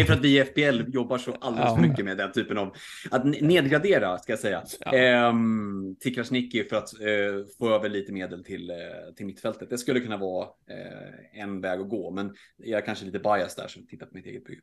är 0.00 0.04
för 0.04 0.12
att 0.14 0.20
vi 0.20 0.40
i 0.40 0.44
FPL 0.44 0.82
jobbar 0.94 1.18
så 1.18 1.32
alldeles 1.40 1.74
för 1.74 1.80
mycket 1.82 2.04
med 2.04 2.16
den 2.16 2.32
typen 2.32 2.58
av 2.58 2.74
att 3.10 3.24
ne- 3.24 3.42
nedgradera, 3.46 4.18
ska 4.18 4.32
jag 4.32 4.38
säga, 4.38 4.62
Ja. 4.80 4.92
ehm, 4.94 5.96
Krasniqi 6.14 6.64
för 6.64 6.76
att 6.76 7.00
eh, 7.00 7.46
få 7.58 7.70
över 7.74 7.88
lite 7.88 8.12
medel 8.12 8.44
till, 8.44 8.70
eh, 8.70 8.76
till 9.16 9.26
mittfältet. 9.26 9.70
Det 9.70 9.78
skulle 9.78 10.00
kunna 10.00 10.16
vara 10.16 10.44
eh, 10.70 11.40
en 11.42 11.60
väg 11.60 11.80
att 11.80 11.88
gå, 11.88 12.10
men 12.10 12.34
jag 12.56 12.80
är 12.82 12.86
kanske 12.86 13.04
lite 13.04 13.18
bias 13.18 13.54
där 13.56 13.68
som 13.68 13.86
tittar 13.86 14.06
på 14.06 14.14
mitt 14.14 14.26
eget 14.26 14.44
bygge. 14.44 14.60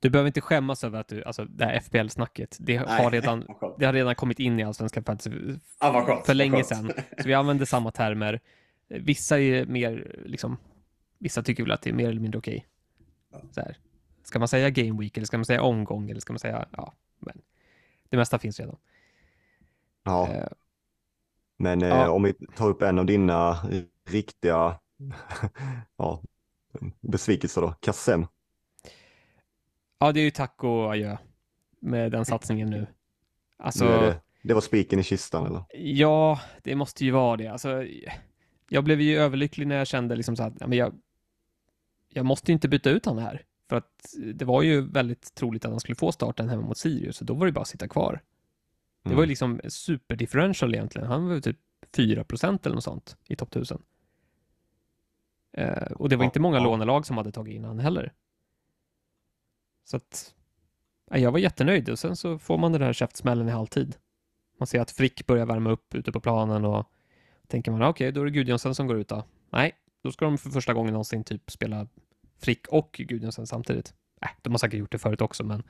Du 0.00 0.10
behöver 0.10 0.26
inte 0.26 0.40
skämmas 0.40 0.84
över 0.84 1.00
att 1.00 1.08
du, 1.08 1.24
alltså 1.24 1.44
det 1.44 1.64
här 1.64 1.80
FPL-snacket, 1.80 2.56
det 2.60 2.76
har 2.76 2.86
Nej, 2.86 3.08
redan, 3.10 3.44
det 3.78 3.86
har 3.86 3.92
redan 3.92 4.14
kommit 4.14 4.38
in 4.38 4.60
i 4.60 4.64
allsvenska 4.64 5.02
fantasy 5.02 5.30
Ah, 5.78 6.22
för 6.26 6.34
länge 6.34 6.64
sedan. 6.64 6.92
Så 7.22 7.28
vi 7.28 7.34
använder 7.34 7.64
samma 7.64 7.90
termer. 7.90 8.40
Vissa 8.88 9.40
är 9.40 9.66
mer, 9.66 10.16
liksom, 10.26 10.56
vissa 11.18 11.42
tycker 11.42 11.62
väl 11.62 11.72
att 11.72 11.82
det 11.82 11.90
är 11.90 11.94
mer 11.94 12.08
eller 12.08 12.20
mindre 12.20 12.38
okej. 12.38 12.66
Ja. 13.32 13.40
Så 13.50 13.60
här. 13.60 13.78
Ska 14.22 14.38
man 14.38 14.48
säga 14.48 14.70
game 14.70 15.00
week 15.00 15.16
eller 15.16 15.26
ska 15.26 15.38
man 15.38 15.44
säga 15.44 15.62
omgång 15.62 16.10
eller 16.10 16.20
ska 16.20 16.32
man 16.32 16.40
säga, 16.40 16.68
ja, 16.72 16.94
men 17.18 17.42
det 18.08 18.16
mesta 18.16 18.38
finns 18.38 18.60
redan. 18.60 18.76
Ja, 20.04 20.28
Eh, 20.28 20.48
men 21.56 21.82
eh, 21.82 21.88
ja. 21.88 22.10
om 22.10 22.22
vi 22.22 22.32
tar 22.32 22.68
upp 22.68 22.82
en 22.82 22.98
av 22.98 23.06
dina 23.06 23.58
riktiga 24.06 24.80
ja, 25.96 26.22
besvikelser 27.00 27.60
då, 27.60 27.74
Kassem. 27.80 28.26
ja, 29.98 30.12
det 30.12 30.20
är 30.20 30.24
ju 30.24 30.30
tack 30.30 30.64
och 30.64 30.92
adjö 30.92 31.16
med 31.80 32.12
den 32.12 32.24
satsningen 32.24 32.70
nu. 32.70 32.86
Alltså, 33.56 33.84
Nu 33.84 33.90
det, 33.90 34.20
det 34.42 34.54
var 34.54 34.60
spiken 34.60 34.98
i 34.98 35.02
kistan 35.02 35.46
eller? 35.46 35.64
Ja, 35.74 36.40
det 36.62 36.74
måste 36.74 37.04
ju 37.04 37.10
vara 37.10 37.36
det. 37.36 37.48
Alltså, 37.48 37.84
jag 38.68 38.84
blev 38.84 39.00
ju 39.00 39.18
överlycklig 39.18 39.66
när 39.66 39.76
jag 39.76 39.86
kände 39.86 40.16
liksom 40.16 40.36
så 40.36 40.42
att 40.42 40.54
ja, 40.60 40.66
men 40.66 40.78
jag, 40.78 40.94
jag 42.18 42.26
måste 42.26 42.50
ju 42.50 42.54
inte 42.54 42.68
byta 42.68 42.90
ut 42.90 43.06
han 43.06 43.18
här. 43.18 43.44
För 43.68 43.76
att 43.76 44.14
det 44.34 44.44
var 44.44 44.62
ju 44.62 44.80
väldigt 44.80 45.34
troligt 45.34 45.64
att 45.64 45.70
han 45.70 45.80
skulle 45.80 45.96
få 45.96 46.12
starten 46.12 46.48
hemma 46.48 46.62
mot 46.62 46.78
Sirius, 46.78 47.16
så 47.16 47.24
då 47.24 47.34
var 47.34 47.46
det 47.46 47.52
bara 47.52 47.60
att 47.60 47.68
sitta 47.68 47.88
kvar. 47.88 48.22
Det 49.02 49.10
var 49.10 49.16
ju 49.16 49.22
Mm. 49.22 49.28
liksom 49.28 49.60
superdifferential 49.68 50.74
egentligen. 50.74 51.08
Han 51.08 51.26
var 51.26 51.34
ju 51.34 51.40
typ 51.40 51.58
4% 51.92 52.66
eller 52.66 52.74
något 52.74 52.84
sånt 52.84 53.16
i 53.26 53.36
topp 53.36 53.48
1000. 53.48 53.82
Eh, 55.52 55.92
och 55.92 56.08
det 56.08 56.16
var 56.16 56.24
inte 56.24 56.40
många 56.40 56.56
ja. 56.56 56.64
lånelag 56.64 57.06
som 57.06 57.16
hade 57.16 57.32
tagit 57.32 57.54
in 57.54 57.64
han 57.64 57.78
heller. 57.78 58.12
Så 59.84 59.96
att 59.96 60.34
ja, 61.10 61.18
jag 61.18 61.32
var 61.32 61.38
jättenöjd 61.38 61.88
och 61.88 61.98
sen 61.98 62.16
så 62.16 62.38
får 62.38 62.58
man 62.58 62.72
den 62.72 62.80
där 62.80 62.92
käftsmällen 62.92 63.48
i 63.48 63.50
halvtid. 63.50 63.96
Man 64.58 64.66
ser 64.66 64.80
att 64.80 64.90
Frick 64.90 65.26
börjar 65.26 65.46
värma 65.46 65.70
upp 65.70 65.94
ute 65.94 66.12
på 66.12 66.20
planen 66.20 66.64
och 66.64 66.86
tänker 67.46 67.70
man 67.70 67.82
okej, 67.82 68.12
då 68.12 68.20
är 68.20 68.24
det 68.24 68.30
Gudjonsen 68.30 68.74
som 68.74 68.86
går 68.86 68.98
ut 68.98 69.08
då. 69.08 69.24
Nej, 69.50 69.74
då 70.02 70.12
ska 70.12 70.24
de 70.24 70.38
för 70.38 70.50
första 70.50 70.74
gången 70.74 70.92
någonsin 70.92 71.24
typ 71.24 71.50
spela 71.50 71.86
Frick 72.38 72.66
och 72.68 72.92
Gudjonsen 72.92 73.46
samtidigt. 73.46 73.94
Äh, 74.22 74.28
de 74.42 74.50
har 74.52 74.58
säkert 74.58 74.78
gjort 74.80 74.92
det 74.92 74.98
förut 74.98 75.20
också, 75.20 75.44
men 75.44 75.62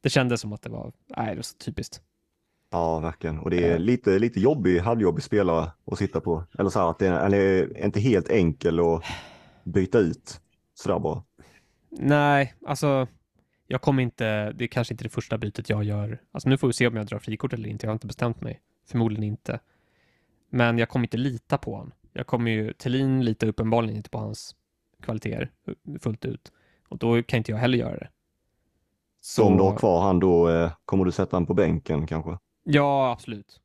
det 0.00 0.10
kändes 0.10 0.40
som 0.40 0.52
att 0.52 0.62
det 0.62 0.70
var, 0.70 0.92
nej, 1.16 1.30
det 1.30 1.34
var 1.36 1.42
så 1.42 1.56
typiskt. 1.56 2.00
Ja, 2.70 2.98
verkligen. 2.98 3.38
Och 3.38 3.50
det 3.50 3.64
är 3.64 3.70
Ja. 3.72 3.78
lite, 3.78 4.18
lite 4.18 4.40
jobbig, 4.40 4.78
halvjobbig 4.78 5.24
spelare 5.24 5.70
att 5.86 5.98
sitta 5.98 6.20
på. 6.20 6.44
Eller 6.58 6.70
så 6.70 6.78
här 6.80 6.90
att 6.90 6.98
det 6.98 7.06
är, 7.06 7.84
inte 7.84 8.00
helt 8.00 8.28
enkel 8.28 8.80
att 8.80 9.02
byta 9.64 9.98
ut 9.98 10.40
sådär 10.74 10.98
bara. 10.98 11.22
Nej, 11.90 12.54
alltså 12.66 13.08
jag 13.66 13.82
kommer 13.82 14.02
inte, 14.02 14.52
det 14.52 14.64
är 14.64 14.68
kanske 14.68 14.94
inte 14.94 15.04
det 15.04 15.10
första 15.10 15.38
bytet 15.38 15.68
jag 15.68 15.84
gör. 15.84 16.22
Alltså 16.32 16.48
nu 16.48 16.58
får 16.58 16.66
vi 16.66 16.72
se 16.72 16.86
om 16.86 16.96
jag 16.96 17.06
drar 17.06 17.18
frikort 17.18 17.52
eller 17.52 17.68
inte, 17.68 17.86
jag 17.86 17.90
har 17.90 17.94
inte 17.94 18.06
bestämt 18.06 18.40
mig. 18.40 18.60
Förmodligen 18.86 19.24
inte. 19.24 19.60
Men 20.50 20.78
jag 20.78 20.88
kommer 20.88 21.06
inte 21.06 21.16
lita 21.16 21.58
på 21.58 21.72
honom. 21.72 21.92
Jag 22.12 22.26
kommer 22.26 22.50
ju, 22.50 22.72
Thelin 22.72 23.24
litar 23.24 23.46
uppenbarligen 23.46 23.96
inte 23.96 24.10
på 24.10 24.18
hans 24.18 24.56
kvaliteter 25.02 25.50
fullt 26.00 26.24
ut. 26.24 26.52
Och 26.88 26.98
då 26.98 27.22
kan 27.22 27.38
inte 27.38 27.52
jag 27.52 27.58
heller 27.58 27.78
göra 27.78 27.96
det. 27.96 28.08
Så 29.20 29.44
om 29.44 29.56
du 29.56 29.62
har 29.62 29.76
kvar 29.76 30.02
han 30.02 30.20
då 30.20 30.48
eh, 30.50 30.72
kommer 30.84 31.04
du 31.04 31.12
sätta 31.12 31.36
han 31.36 31.46
på 31.46 31.54
bänken 31.54 32.06
kanske? 32.06 32.38
Ja, 32.64 33.10
absolut. 33.12 33.60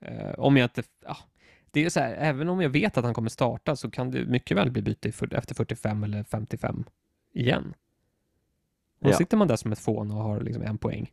Eh, 0.00 0.32
om 0.38 0.56
jag 0.56 0.64
inte... 0.64 0.82
Ja, 1.04 1.16
det 1.70 1.84
är 1.84 1.90
så 1.90 2.00
här, 2.00 2.14
även 2.14 2.48
om 2.48 2.60
jag 2.60 2.70
vet 2.70 2.98
att 2.98 3.04
han 3.04 3.14
kommer 3.14 3.28
starta 3.30 3.76
så 3.76 3.90
kan 3.90 4.10
det 4.10 4.24
mycket 4.24 4.56
väl 4.56 4.70
bli 4.70 4.82
byte 4.82 5.08
efter 5.30 5.54
45 5.54 6.04
eller 6.04 6.24
55 6.24 6.84
igen. 7.32 7.74
Och 8.98 9.04
då 9.04 9.10
Ja. 9.10 9.16
sitter 9.16 9.36
man 9.36 9.48
där 9.48 9.56
som 9.56 9.72
ett 9.72 9.78
fån 9.78 10.10
och 10.10 10.16
har 10.22 10.40
liksom 10.40 10.62
en 10.62 10.78
poäng. 10.78 11.12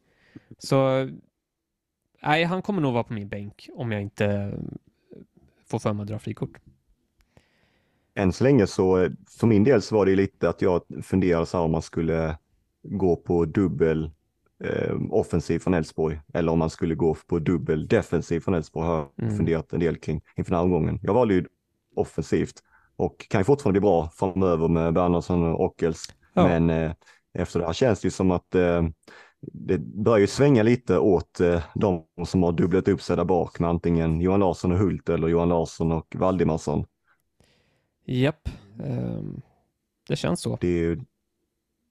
Så 0.58 1.10
nej, 2.22 2.44
han 2.44 2.62
kommer 2.62 2.82
nog 2.82 2.94
vara 2.94 3.04
på 3.04 3.14
min 3.14 3.30
bänk 3.30 3.70
om 3.76 3.92
jag 3.92 4.02
inte 4.02 4.54
får 5.66 5.80
för 5.80 5.94
mig 5.94 6.02
att 6.04 6.08
dra 6.08 6.20
frikort. 6.20 6.60
Än 8.20 8.34
så 8.34 8.44
länge 8.44 8.68
så, 8.68 9.10
för 9.40 9.48
min 9.48 9.64
del 9.64 9.82
så 9.82 9.96
var 9.96 10.06
det 10.06 10.16
lite 10.16 10.50
att 10.50 10.62
jag 10.62 10.82
funderade 11.04 11.46
så 11.46 11.58
här 11.58 11.64
om 11.64 11.72
man 11.72 11.82
skulle 11.82 12.38
gå 12.84 13.16
på 13.16 13.46
dubbel 13.46 14.12
eh, 14.64 14.96
offensiv 15.10 15.60
från 15.60 15.74
Elfsborg 15.74 16.20
eller 16.34 16.52
om 16.52 16.60
man 16.60 16.70
skulle 16.70 16.96
gå 16.96 17.16
på 17.28 17.40
dubbel 17.40 17.88
defensiv 17.88 18.40
från 18.40 18.54
Elfsborg 18.54 18.88
har 18.88 18.96
jag 18.96 19.26
mm. 19.26 19.38
funderat 19.38 19.74
en 19.74 19.80
del 19.80 19.98
kring 19.98 20.22
inför 20.36 20.52
den 20.52 20.58
här 20.58 20.64
omgången. 20.64 21.00
Jag 21.02 21.14
valde 21.14 21.34
ju 21.34 21.46
offensivt 21.96 22.56
och 22.96 23.26
kan 23.30 23.42
ju 23.42 23.46
fortfarande 23.46 23.80
bli 23.80 23.88
bra 23.88 24.10
framöver 24.16 24.68
med 24.68 24.94
Bernhardsson 24.94 25.44
och 25.44 25.66
Ockels. 25.66 26.14
Ja. 26.34 26.48
Men 26.48 26.70
eh, 26.70 26.92
efter 27.34 27.60
det 27.60 27.66
här 27.66 27.74
känns 27.74 28.02
det 28.02 28.06
ju 28.06 28.12
som 28.12 28.32
att 28.32 28.56
eh, 28.56 28.84
det 29.42 29.78
börjar 29.78 30.20
ju 30.20 30.28
svänga 30.28 30.64
lite 30.64 30.98
åt 30.98 31.40
eh, 31.40 31.62
de 31.76 32.04
som 32.26 32.44
har 32.44 32.52
dubblat 32.52 32.88
upp 32.88 33.02
sig 33.02 33.16
där 33.16 33.26
bak 33.26 33.60
med 33.60 33.70
antingen 33.70 34.22
Johan 34.22 34.40
Larsson 34.40 34.72
och 34.72 34.78
Hult 34.78 35.10
eller 35.10 35.28
Johan 35.28 35.50
Larsson 35.50 35.92
och 35.92 36.16
Valdimarsson. 36.16 36.86
Japp, 38.12 38.50
um, 38.84 39.42
det 40.08 40.16
känns 40.16 40.42
så. 40.42 40.58
Det 40.62 40.68
är 40.68 40.80
ju, 40.80 41.00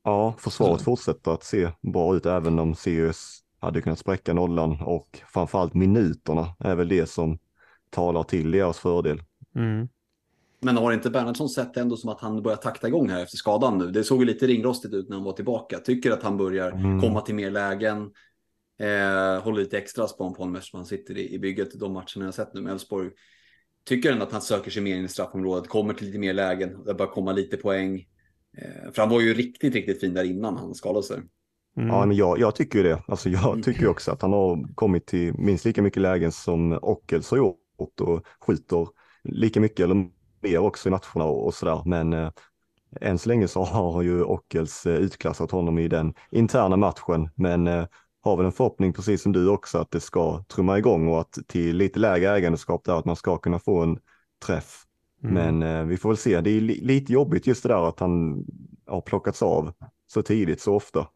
ja, 0.04 0.34
försvaret 0.38 0.82
fortsätter 0.82 1.30
att 1.30 1.44
se 1.44 1.70
bra 1.92 2.16
ut 2.16 2.26
även 2.26 2.58
om 2.58 2.74
Sirius 2.74 3.40
hade 3.60 3.82
kunnat 3.82 3.98
spräcka 3.98 4.32
nollan 4.32 4.82
och 4.82 5.20
framförallt 5.32 5.74
minuterna 5.74 6.56
är 6.58 6.74
väl 6.74 6.88
det 6.88 7.06
som 7.06 7.38
talar 7.90 8.22
till 8.22 8.50
deras 8.50 8.78
fördel. 8.78 9.22
Mm. 9.54 9.88
Men 10.60 10.76
har 10.76 10.92
inte 10.92 11.10
Bernhardsson 11.10 11.48
sett 11.48 11.76
ändå 11.76 11.96
som 11.96 12.10
att 12.10 12.20
han 12.20 12.42
börjar 12.42 12.56
takta 12.56 12.88
igång 12.88 13.08
här 13.08 13.22
efter 13.22 13.36
skadan 13.36 13.78
nu? 13.78 13.90
Det 13.90 14.04
såg 14.04 14.20
ju 14.20 14.24
lite 14.24 14.46
ringrostigt 14.46 14.94
ut 14.94 15.08
när 15.08 15.16
han 15.16 15.24
var 15.24 15.32
tillbaka. 15.32 15.78
Tycker 15.78 16.10
att 16.10 16.22
han 16.22 16.36
börjar 16.36 16.70
mm. 16.70 17.00
komma 17.00 17.20
till 17.20 17.34
mer 17.34 17.50
lägen. 17.50 18.10
Eh, 18.80 19.42
håller 19.42 19.58
lite 19.58 19.78
extra 19.78 20.08
spån 20.08 20.34
på 20.34 20.42
honom 20.42 20.56
eftersom 20.56 20.78
han 20.78 20.86
sitter 20.86 21.18
i, 21.18 21.34
i 21.34 21.38
bygget. 21.38 21.80
De 21.80 21.92
matcherna 21.92 22.24
jag 22.24 22.34
sett 22.34 22.54
nu 22.54 22.60
med 22.60 22.72
Elfsborg. 22.72 23.10
Tycker 23.88 24.12
ändå 24.12 24.24
att 24.24 24.32
han 24.32 24.42
söker 24.42 24.70
sig 24.70 24.82
mer 24.82 24.96
in 24.96 25.04
i 25.04 25.08
straffområdet. 25.08 25.68
Kommer 25.68 25.94
till 25.94 26.06
lite 26.06 26.18
mer 26.18 26.32
lägen. 26.32 26.84
Det 26.84 26.94
börjar 26.94 27.12
komma 27.12 27.32
lite 27.32 27.56
poäng. 27.56 28.06
Eh, 28.58 28.92
för 28.92 29.02
han 29.02 29.10
var 29.10 29.20
ju 29.20 29.34
riktigt, 29.34 29.74
riktigt 29.74 30.00
fin 30.00 30.14
där 30.14 30.24
innan 30.24 30.56
han 30.56 30.74
skadade 30.74 31.02
sig. 31.02 31.16
Mm. 31.76 31.88
Ja, 31.88 32.06
men 32.06 32.16
jag, 32.16 32.38
jag 32.38 32.54
tycker 32.54 32.78
ju 32.78 32.84
det. 32.84 33.02
Alltså, 33.06 33.28
jag 33.28 33.50
mm. 33.50 33.62
tycker 33.62 33.88
också 33.88 34.10
att 34.10 34.22
han 34.22 34.32
har 34.32 34.74
kommit 34.74 35.06
till 35.06 35.34
minst 35.34 35.64
lika 35.64 35.82
mycket 35.82 36.02
lägen 36.02 36.32
som 36.32 36.78
Ockels 36.82 37.30
har 37.30 37.38
gjort 37.38 38.00
och 38.00 38.24
skjuter 38.46 38.88
lika 39.24 39.60
mycket 39.60 39.84
eller 39.84 40.06
mer 40.42 40.58
också 40.58 40.88
i 40.88 40.90
matcherna 40.90 41.24
och, 41.30 41.46
och 41.46 41.54
sådär. 41.54 41.82
Men 41.86 42.12
eh, 42.12 42.30
än 43.00 43.18
så 43.18 43.28
länge 43.28 43.48
så 43.48 43.62
har 43.62 44.02
ju 44.02 44.22
Ockels 44.22 44.86
eh, 44.86 44.96
utklassat 44.96 45.50
honom 45.50 45.78
i 45.78 45.88
den 45.88 46.14
interna 46.30 46.76
matchen. 46.76 47.28
Men 47.34 47.66
eh, 47.66 47.86
har 48.20 48.36
väl 48.36 48.46
en 48.46 48.52
förhoppning, 48.52 48.92
precis 48.92 49.22
som 49.22 49.32
du 49.32 49.48
också, 49.48 49.78
att 49.78 49.90
det 49.90 50.00
ska 50.00 50.42
trumma 50.42 50.78
igång 50.78 51.08
och 51.08 51.20
att 51.20 51.38
till 51.46 51.76
lite 51.76 51.98
lägre 51.98 52.30
ägandeskap 52.30 52.84
där, 52.84 52.98
att 52.98 53.04
man 53.04 53.16
ska 53.16 53.38
kunna 53.38 53.58
få 53.58 53.82
en 53.82 53.98
träff. 54.46 54.84
Mm. 55.22 55.34
Men 55.34 55.62
eh, 55.62 55.84
vi 55.84 55.96
får 55.96 56.08
väl 56.08 56.16
se. 56.16 56.40
Det 56.40 56.50
är 56.50 56.60
li 56.60 56.80
lite 56.80 57.12
jobbigt 57.12 57.46
just 57.46 57.62
det 57.62 57.68
där 57.68 57.88
att 57.88 58.00
han 58.00 58.44
har 58.86 59.00
plockats 59.00 59.42
av 59.42 59.72
så 60.06 60.22
tidigt 60.22 60.60
så 60.60 60.74
ofta. 60.74 61.08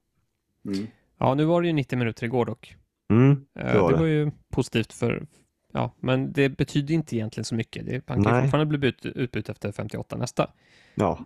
Mm. 0.66 0.86
Ja, 1.18 1.34
nu 1.34 1.44
var 1.44 1.60
det 1.62 1.66
ju 1.66 1.72
90 1.72 1.98
minuter 1.98 2.24
igår 2.24 2.46
dock. 2.46 2.76
Mm, 3.10 3.46
det, 3.54 3.78
var 3.78 3.90
det, 3.90 3.96
det 3.96 4.00
var 4.00 4.08
ju 4.08 4.30
positivt 4.50 4.92
för, 4.92 5.26
Ja, 5.72 5.94
men 6.00 6.32
det 6.32 6.48
betyder 6.48 6.94
inte 6.94 7.16
egentligen 7.16 7.44
så 7.44 7.54
mycket. 7.54 7.86
Det, 7.86 8.02
han 8.06 8.24
kan 8.24 8.42
fortfarande 8.42 8.78
bli 8.78 8.88
ut, 8.88 9.06
utbytt 9.06 9.48
efter 9.48 9.72
58 9.72 10.16
nästa. 10.16 10.50
Ja. 10.94 11.18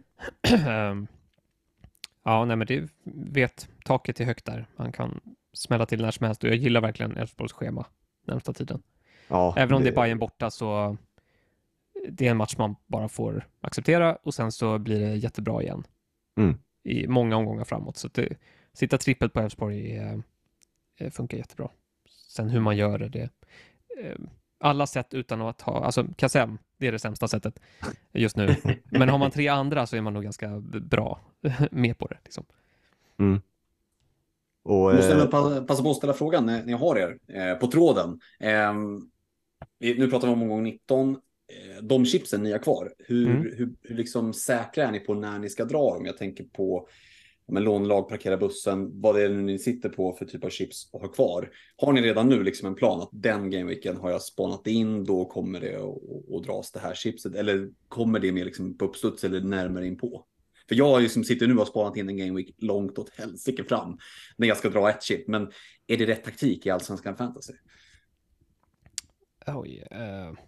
Ehm, 0.66 1.06
ja, 2.24 2.44
nej 2.44 2.56
men 2.56 2.66
det 2.66 2.88
vet, 3.32 3.68
taket 3.84 4.20
är 4.20 4.24
högt 4.24 4.44
där. 4.44 4.66
Han 4.76 4.92
kan 4.92 5.20
smälla 5.56 5.86
till 5.86 6.02
när 6.02 6.10
som 6.10 6.26
helst 6.26 6.44
och 6.44 6.50
jag 6.50 6.56
gillar 6.56 6.80
verkligen 6.80 7.16
Elfsborgs 7.16 7.52
schema 7.52 7.86
närmsta 8.26 8.52
tiden. 8.52 8.82
Ja, 9.28 9.54
Även 9.56 9.74
om 9.74 9.82
det... 9.82 9.90
det 9.90 9.94
är 9.94 10.02
Bayern 10.02 10.18
borta 10.18 10.50
så 10.50 10.96
det 12.08 12.26
är 12.26 12.30
en 12.30 12.36
match 12.36 12.54
man 12.58 12.76
bara 12.86 13.08
får 13.08 13.48
acceptera 13.60 14.16
och 14.16 14.34
sen 14.34 14.52
så 14.52 14.78
blir 14.78 15.00
det 15.00 15.14
jättebra 15.14 15.62
igen. 15.62 15.84
Mm. 16.38 16.58
I 16.82 17.06
många 17.06 17.36
omgångar 17.36 17.64
framåt. 17.64 17.96
Så 17.96 18.08
det, 18.08 18.38
sitta 18.72 18.98
trippelt 18.98 19.32
på 19.32 19.40
Elfsborg 19.40 20.00
funkar 21.10 21.38
jättebra. 21.38 21.68
Sen 22.28 22.50
hur 22.50 22.60
man 22.60 22.76
gör 22.76 22.98
det, 22.98 23.08
det 23.08 23.30
Eh, 23.96 24.16
alla 24.60 24.86
sätt 24.86 25.14
utan 25.14 25.42
att 25.42 25.60
ha, 25.62 25.84
alltså 25.84 26.06
Kassem, 26.16 26.58
det 26.78 26.86
är 26.86 26.92
det 26.92 26.98
sämsta 26.98 27.28
sättet 27.28 27.60
just 28.12 28.36
nu. 28.36 28.56
Men 28.84 29.08
har 29.08 29.18
man 29.18 29.30
tre 29.30 29.48
andra 29.48 29.86
så 29.86 29.96
är 29.96 30.00
man 30.00 30.14
nog 30.14 30.22
ganska 30.22 30.60
bra 30.60 31.20
med 31.70 31.98
på 31.98 32.06
det. 32.06 32.18
Liksom. 32.24 32.44
Mm. 33.18 33.40
Och, 34.66 34.94
Måste 34.94 35.14
eh... 35.14 35.64
passa 35.64 35.82
på 35.82 35.90
att 35.90 35.96
ställa 35.96 36.12
frågan 36.12 36.46
när, 36.46 36.64
ni 36.64 36.72
har 36.72 36.96
er 36.96 37.18
eh, 37.28 37.58
på 37.58 37.66
tråden. 37.66 38.20
Eh, 38.40 38.74
nu 39.78 40.10
pratar 40.10 40.28
vi 40.28 40.34
om 40.34 40.42
omgång 40.42 40.62
19. 40.62 41.10
Eh, 41.10 41.82
de 41.82 42.04
chipsen 42.04 42.42
ni 42.42 42.52
har 42.52 42.58
kvar, 42.58 42.92
hur, 42.98 43.30
mm. 43.30 43.42
hur, 43.42 43.74
hur 43.82 43.96
liksom 43.96 44.32
säkra 44.32 44.84
är 44.84 44.92
ni 44.92 45.00
på 45.00 45.14
när 45.14 45.38
ni 45.38 45.50
ska 45.50 45.64
dra 45.64 45.94
dem? 45.94 46.06
Jag 46.06 46.16
tänker 46.16 46.44
på 46.44 46.88
men 47.48 47.64
lånlag, 47.64 48.08
parkera 48.08 48.36
bussen, 48.36 49.00
vad 49.00 49.14
det 49.14 49.22
är 49.22 49.28
ni 49.28 49.58
sitter 49.58 49.88
på 49.88 50.12
för 50.12 50.24
typ 50.24 50.44
av 50.44 50.48
chips 50.48 50.90
och 50.92 51.00
har 51.00 51.08
kvar. 51.08 51.50
Har 51.76 51.92
ni 51.92 52.02
redan 52.02 52.28
nu 52.28 52.42
liksom 52.42 52.68
en 52.68 52.74
plan 52.74 53.00
att 53.00 53.08
den 53.12 53.50
gameweeken 53.50 53.96
har 53.96 54.10
jag 54.10 54.22
spanat 54.22 54.66
in, 54.66 55.04
då 55.04 55.24
kommer 55.24 55.60
det 55.60 55.76
att 56.36 56.44
dras 56.44 56.72
det 56.72 56.80
här 56.80 56.94
chipset? 56.94 57.34
Eller 57.34 57.68
kommer 57.88 58.18
det 58.18 58.32
mer 58.32 58.44
liksom 58.44 58.78
på 58.78 58.84
uppstuds 58.84 59.24
eller 59.24 59.40
närmare 59.40 59.86
in 59.86 59.98
på? 59.98 60.24
För 60.68 60.74
jag 60.74 61.02
liksom 61.02 61.24
sitter 61.24 61.46
nu 61.46 61.52
och 61.52 61.58
har 61.58 61.66
spanat 61.66 61.96
in 61.96 62.08
en 62.08 62.16
gameweek 62.16 62.54
långt 62.58 62.98
åt 62.98 63.10
helsike 63.18 63.64
fram 63.64 63.98
när 64.36 64.48
jag 64.48 64.56
ska 64.56 64.68
dra 64.68 64.90
ett 64.90 65.02
chip. 65.02 65.28
Men 65.28 65.52
är 65.86 65.96
det 65.96 66.06
rätt 66.06 66.24
taktik 66.24 66.66
i 66.66 66.70
allsvenskan 66.70 67.16
fantasy? 67.16 67.52
Oj. 69.46 69.86
Uh... 69.92 70.38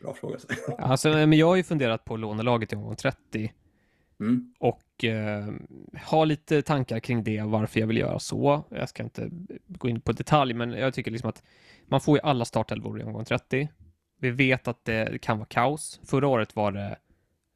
Bra 0.00 0.14
fråga. 0.14 0.38
alltså, 0.78 1.08
men 1.08 1.32
jag 1.32 1.46
har 1.46 1.56
ju 1.56 1.62
funderat 1.62 2.04
på 2.04 2.16
lånelaget 2.16 2.72
i 2.72 2.76
omgång 2.76 2.96
30. 2.96 3.52
Mm. 4.20 4.54
Och 4.58 5.04
eh, 5.04 5.48
ha 6.06 6.24
lite 6.24 6.62
tankar 6.62 7.00
kring 7.00 7.24
det, 7.24 7.42
varför 7.42 7.80
jag 7.80 7.86
vill 7.86 7.96
göra 7.96 8.18
så. 8.18 8.64
Jag 8.70 8.88
ska 8.88 9.02
inte 9.02 9.30
gå 9.66 9.88
in 9.88 10.00
på 10.00 10.12
detalj, 10.12 10.54
men 10.54 10.70
jag 10.70 10.94
tycker 10.94 11.10
liksom 11.10 11.30
att 11.30 11.42
man 11.88 12.00
får 12.00 12.16
ju 12.16 12.22
alla 12.22 12.44
startelvor 12.44 13.00
i 13.00 13.04
omgång 13.04 13.24
30. 13.24 13.68
Vi 14.20 14.30
vet 14.30 14.68
att 14.68 14.84
det 14.84 15.20
kan 15.20 15.38
vara 15.38 15.46
kaos. 15.46 16.00
Förra 16.04 16.28
året 16.28 16.56
var 16.56 16.72
det 16.72 16.98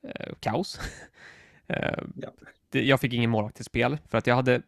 eh, 0.09 0.35
kaos. 0.41 0.81
eh, 1.67 2.03
ja. 2.17 2.31
jag 2.71 3.01
fick 3.01 3.13
ingen 3.13 3.31
målvakt 3.31 3.57
till 3.57 3.65
spel 3.65 3.99
för 4.09 4.19
att 4.19 4.27
jag 4.27 4.35
hade 4.35 4.63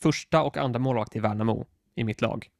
första 0.00 0.42
och 0.42 0.56
andra 0.56 0.78
målvakt 0.78 1.16
i 1.16 1.18
Värnamo 1.18 1.66
i 1.94 2.04
mitt 2.04 2.20
lag. 2.20 2.50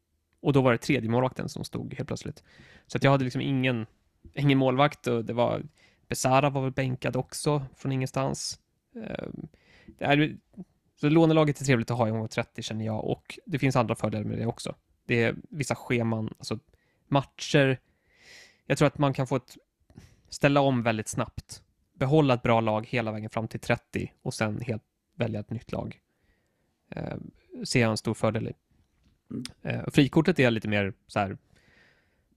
Och 0.40 0.52
då 0.52 0.62
var 0.62 0.72
det 0.72 0.78
tredje 0.78 1.10
målvakten 1.10 1.48
som 1.48 1.64
stod 1.64 1.94
helt 1.94 2.06
plötsligt. 2.06 2.43
Så 2.86 2.97
att 2.97 3.05
jag 3.05 3.10
hade 3.10 3.24
liksom 3.24 3.40
ingen, 3.40 3.86
ingen 4.34 4.59
målvakt 4.59 5.06
och 5.06 5.24
det 5.24 5.32
var 5.32 5.62
Besara 6.09 6.51
var 6.51 6.62
väl 6.62 6.70
bänkad 6.70 7.16
också 7.16 7.66
från 7.76 7.93
ingenstans. 7.93 8.60
Ehm, 8.94 9.48
det 9.86 10.05
är, 10.05 10.36
så 11.01 11.09
lånelaget 11.09 11.60
är 11.60 11.64
trevligt 11.64 11.90
att 11.90 11.98
ha 11.98 12.09
i 12.09 12.10
omgång 12.10 12.28
30 12.28 12.62
känner 12.62 12.84
jag 12.84 13.05
och 13.05 13.39
det 13.47 13.59
finns 13.59 13.76
andra 13.76 13.94
fördelar 13.94 14.24
med 14.24 14.39
det 14.39 14.47
också. 14.47 14.74
Det 15.06 15.22
är 15.22 15.36
vissa 15.51 15.74
scheman, 15.74 16.34
alltså 16.39 16.59
matcher. 17.09 17.80
Jag 18.66 18.78
tror 18.78 18.86
att 18.86 18.98
man 18.98 19.14
kan 19.14 19.26
få 19.26 19.36
ett 19.36 19.56
ställa 20.28 20.60
om 20.60 20.82
väldigt 20.82 21.09
snabbt. 21.09 21.62
Behålla 22.03 22.35
ett 22.35 22.43
bra 22.43 22.61
lag 22.61 22.87
hela 22.89 23.12
vägen 23.12 23.31
fram 23.31 23.49
till 23.49 23.61
30 23.61 24.12
och 24.23 24.35
sen 24.35 24.61
helt 24.61 24.83
välja 25.16 25.41
ett 25.41 25.51
nytt 25.51 25.73
lag. 25.73 26.01
Eh, 26.91 27.16
ser 27.65 27.81
jag 27.81 27.91
en 27.91 27.97
stor 27.97 28.15
fördel 28.15 28.49
i. 28.49 28.53
Mm. 29.31 29.45
Eh, 29.62 29.91
frikortet 29.91 30.39
är 30.39 30.51
lite 30.51 30.69
mer 30.69 30.93
så 31.07 31.19
här. 31.19 31.39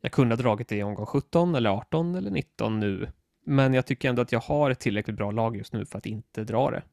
Jag 0.01 0.11
kunde 0.11 0.35
ha 0.35 0.41
dragit 0.41 0.67
det 0.67 0.75
i 0.75 0.83
omgång 0.83 1.05
17 1.05 1.55
eller 1.55 1.69
18 1.69 2.15
eller 2.15 2.31
19 2.31 2.79
nu 2.79 3.07
men 3.45 3.73
jag 3.73 3.85
tycker 3.85 4.09
ändå 4.09 4.21
att 4.21 4.31
jag 4.31 4.39
har 4.39 4.71
ett 4.71 4.79
tillräckligt 4.79 5.17
bra 5.17 5.31
lag 5.31 5.57
just 5.57 5.73
nu 5.73 5.85
för 5.85 5.97
att 5.97 6.05
inte 6.05 6.43
dra 6.43 6.71
det. 6.71 6.83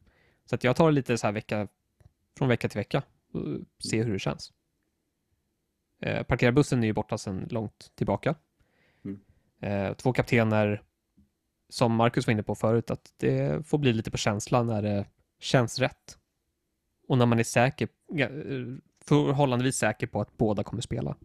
Så 0.45 0.55
att 0.55 0.65
jag 0.65 0.77
tar 0.77 0.87
det 0.87 0.93
lite 0.93 1.19
så 1.19 1.27
här 1.27 1.33
vecka, 1.33 1.69
från 2.39 2.49
vecka 2.49 2.69
till 2.69 2.79
vecka 2.79 3.03
och 3.33 3.45
ser 3.85 4.05
hur 4.05 4.13
det 4.13 4.19
känns. 4.19 4.53
Eh, 6.01 6.23
parkera 6.23 6.53
bussen 6.53 6.83
är 6.83 6.87
ju 6.87 6.93
borta 6.93 7.19
sedan 7.19 7.49
långt 7.51 7.93
tillbaka. 7.95 8.35
Mm. 9.05 9.21
Eh, 9.61 9.95
två 9.95 10.13
kaptener, 10.13 10.83
som 11.73 11.95
Marcus 11.95 12.27
var 12.27 12.33
inne 12.33 12.43
på 12.43 12.55
förut, 12.55 12.91
att 12.91 13.13
det 13.17 13.67
får 13.67 13.79
bli 13.79 13.93
lite 13.93 14.11
på 14.11 14.17
känsla 14.17 14.63
när 14.63 14.83
det 14.83 15.07
känns 15.41 15.79
rätt. 15.79 16.19
Och 17.09 17.19
när 17.19 17.27
man 17.27 17.39
är 17.39 17.45
säker, 17.45 17.89
förhållandevis 19.05 19.77
säker 19.77 20.07
på 20.07 20.21
att 20.21 20.37
båda 20.37 20.65
kommer 20.65 20.83
spela. 20.83 21.17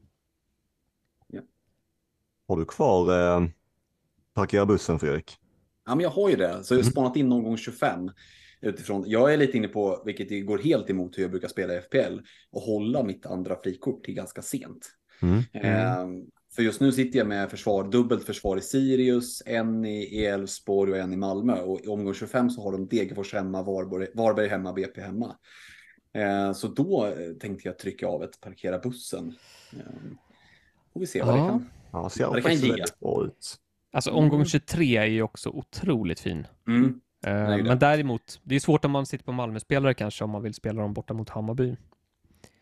Ja. 1.28 1.41
Har 2.48 2.57
du 2.57 2.65
kvar 2.65 3.19
eh, 3.19 3.48
parkera 4.34 4.65
bussen 4.65 4.99
Fredrik? 4.99 5.38
Ja, 5.86 5.95
men 5.95 6.03
jag 6.03 6.10
har 6.10 6.30
ju 6.30 6.36
det, 6.36 6.64
så 6.64 6.74
jag 6.74 6.78
har 6.78 6.84
mm. 6.84 6.91
spanat 6.91 7.15
in 7.15 7.30
någon 7.30 7.44
gång 7.44 7.57
25 7.57 8.11
utifrån. 8.61 9.03
Jag 9.07 9.34
är 9.34 9.38
lite 9.38 9.57
inne 9.57 9.68
på, 9.68 10.03
vilket 10.06 10.45
går 10.45 10.57
helt 10.57 10.90
emot 10.90 11.18
hur 11.18 11.22
jag 11.22 11.32
brukar 11.32 11.48
spela 11.48 11.74
i 11.74 11.82
FPL, 11.82 12.19
och 12.52 12.61
hålla 12.61 13.03
mitt 13.03 13.26
andra 13.26 13.56
frikort 13.56 14.06
till 14.06 14.14
ganska 14.14 14.41
sent. 14.41 14.90
Mm. 15.22 15.44
Eh, 15.53 16.07
för 16.57 16.63
just 16.63 16.81
nu 16.81 16.91
sitter 16.91 17.19
jag 17.19 17.27
med 17.27 17.49
försvar, 17.49 17.84
dubbelt 17.84 18.23
försvar 18.25 18.57
i 18.57 18.61
Sirius, 18.61 19.43
en 19.45 19.85
i 19.85 20.23
Elfsborg 20.25 20.91
och 20.91 20.97
en 20.97 21.13
i 21.13 21.17
Malmö. 21.17 21.61
Och 21.61 21.81
i 21.84 21.88
omgång 21.88 22.13
25 22.13 22.49
så 22.49 22.63
har 22.63 22.71
de 22.71 22.88
Degerfors 22.88 23.34
hemma, 23.34 23.63
Varberg, 23.63 24.07
Varberg 24.13 24.47
hemma, 24.47 24.73
BP 24.73 25.01
hemma. 25.01 25.35
Eh, 26.13 26.53
så 26.53 26.67
då 26.67 27.05
eh, 27.05 27.34
tänkte 27.39 27.67
jag 27.67 27.77
trycka 27.79 28.07
av 28.07 28.23
ett 28.23 28.41
parkera 28.41 28.79
bussen. 28.79 29.35
Eh, 29.73 29.79
får 30.93 30.99
vi 30.99 31.07
se 31.07 31.23
vad 31.23 31.38
Ja. 31.38 31.41
det 31.43 31.49
kan. 31.49 31.69
Ja, 31.91 32.09
ser 32.09 32.34
det 32.34 32.41
kan 32.41 32.55
ge. 32.55 32.73
ut. 33.23 33.55
Alltså 33.91 34.11
omgång 34.11 34.45
23 34.45 34.97
är 34.97 35.05
ju 35.05 35.21
också 35.21 35.49
otroligt 35.49 36.19
fin. 36.19 36.47
Mm. 36.67 37.01
Eh, 37.25 37.63
men 37.65 37.79
däremot, 37.79 38.39
det 38.43 38.55
är 38.55 38.59
svårt 38.59 38.85
om 38.85 38.91
man 38.91 39.05
sitter 39.05 39.25
på 39.25 39.31
Malmö-spelare 39.31 39.93
kanske, 39.93 40.23
om 40.23 40.29
man 40.29 40.43
vill 40.43 40.53
spela 40.53 40.81
dem 40.81 40.93
borta 40.93 41.13
mot 41.13 41.29
Hammarby. 41.29 41.75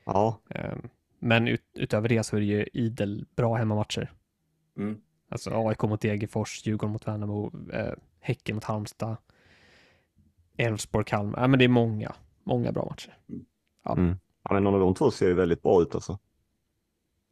Ja, 0.06 0.40
Eh, 0.50 0.76
men 1.26 1.48
ut, 1.48 1.62
utöver 1.74 2.10
det 2.10 2.24
så 2.24 2.36
är 2.36 2.40
det 2.40 2.46
ju 2.46 2.66
idel 2.74 3.26
bra 3.36 3.56
hemmamatcher. 3.56 4.12
Mm. 4.78 4.98
Alltså 5.30 5.52
AIK 5.54 5.82
mot 5.82 6.02
Degerfors, 6.02 6.68
Djurgården 6.68 6.94
mot 6.94 7.08
Värnamo, 7.08 7.52
eh, 7.74 7.94
Häcken 8.20 8.56
mot 8.56 8.64
Halmstad, 8.64 9.18
Elfsborg, 10.58 11.06
Kalmar. 11.06 11.42
Ja, 11.42 11.48
men 11.48 11.60
det 11.60 11.66
är 11.66 11.70
många, 11.70 12.16
många 12.44 12.72
bra 12.72 12.86
matcher. 12.86 13.18
Ja. 13.84 13.98
Mm. 13.98 14.16
ja 14.44 14.54
men 14.54 14.64
någon 14.64 14.74
av 14.74 14.80
de 14.80 14.96
två 14.96 15.12
ser 15.12 15.28
ju 15.28 15.34
väldigt 15.34 15.62
bra 15.62 15.82
ut 15.82 15.96
alltså. 15.96 16.20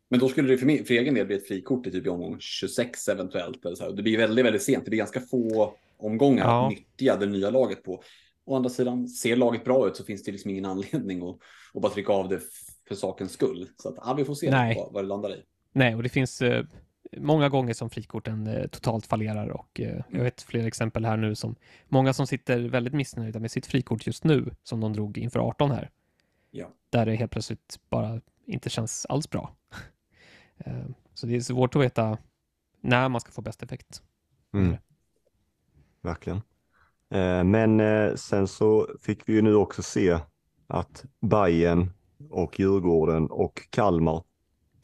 Men 0.10 0.20
då 0.20 0.30
skulle 0.30 0.48
det 0.48 0.58
för, 0.58 0.66
min, 0.66 0.86
för 0.86 0.94
egen 0.94 1.14
del 1.14 1.28
bli 1.28 1.36
ett 1.36 1.48
frikort 1.48 1.88
i 1.88 1.92
typ 1.92 2.08
omgång 2.08 2.38
26 2.40 3.08
eventuellt. 3.08 3.66
Eller 3.66 3.76
så 3.76 3.84
här. 3.84 3.92
Det 3.92 4.04
blir 4.04 4.18
väldigt, 4.18 4.46
väldigt 4.46 4.64
sent. 4.64 4.86
Det 4.86 4.90
blir 4.90 5.00
ganska 5.00 5.22
få 5.22 5.74
omgångar 5.98 6.44
Ja. 6.44 6.66
att 6.66 6.70
nyttja 6.70 7.18
det 7.18 7.26
nya 7.26 7.50
laget 7.50 7.84
på. 7.84 8.04
Å 8.46 8.56
andra 8.56 8.70
sidan, 8.70 9.08
ser 9.08 9.36
laget 9.36 9.64
bra 9.64 9.88
ut 9.88 9.96
så 9.96 10.04
finns 10.04 10.24
det 10.24 10.32
liksom 10.32 10.52
ingen 10.52 10.66
anledning 10.66 11.30
att, 11.30 11.38
att 11.74 11.82
bara 11.82 11.92
trycka 11.92 12.14
av 12.14 12.30
det 12.30 12.40
för 12.96 13.00
sakens 13.00 13.32
skull. 13.32 13.70
Så 13.78 13.90
att, 13.90 13.96
ja, 13.98 14.14
vi 14.14 14.26
får 14.26 14.36
se 14.36 14.52
Nej. 14.52 14.76
vad, 14.76 14.94
vad 14.94 15.04
det 15.04 15.08
landar 15.08 15.30
i. 15.36 15.44
Nej, 15.72 15.96
och 15.96 16.04
det 16.04 16.10
finns 16.10 16.42
eh, 16.42 16.66
många 17.18 17.50
gånger 17.50 17.74
som 17.74 17.90
frikorten 17.90 18.48
eh, 18.48 18.68
totalt 18.68 19.06
fallerar 19.06 19.50
och 19.50 19.80
eh, 19.80 20.02
jag 20.10 20.24
vet 20.24 20.42
fler 20.42 20.68
exempel 20.68 21.06
här 21.06 21.18
nu 21.18 21.36
som 21.36 21.56
många 21.88 22.14
som 22.14 22.28
sitter 22.28 22.60
väldigt 22.60 22.94
missnöjda 22.94 23.40
med 23.40 23.52
sitt 23.52 23.66
frikort 23.66 24.08
just 24.08 24.24
nu 24.24 24.52
som 24.64 24.80
de 24.80 24.94
drog 24.94 25.18
inför 25.18 25.40
18 25.40 25.72
här. 25.72 25.90
Ja. 26.52 26.68
Där 26.90 27.06
det 27.06 27.16
helt 27.16 27.32
plötsligt 27.32 27.80
bara 27.90 28.22
inte 28.46 28.70
känns 28.70 29.06
alls 29.06 29.30
bra. 29.30 29.56
Eh, 30.58 30.86
Så 31.14 31.28
det 31.28 31.36
är 31.36 31.40
svårt 31.42 31.76
att 31.76 31.82
veta 31.82 32.18
när 32.82 33.10
man 33.10 33.22
ska 33.22 33.32
få 33.32 33.42
bäst 33.42 33.64
effekt. 33.64 34.02
Mm. 34.54 34.76
Verkligen. 36.02 36.42
Eh, 37.10 37.44
Men 37.44 37.80
eh, 37.80 38.16
sen 38.16 38.48
så 38.48 38.88
fick 39.02 39.30
vi 39.30 39.34
ju 39.34 39.42
nu 39.42 39.56
också 39.56 39.84
se 39.84 40.20
att 40.68 41.06
Bayern 41.22 41.92
och 42.30 42.60
Djurgården 42.60 43.28
och 43.28 43.68
Kalmar 43.70 44.24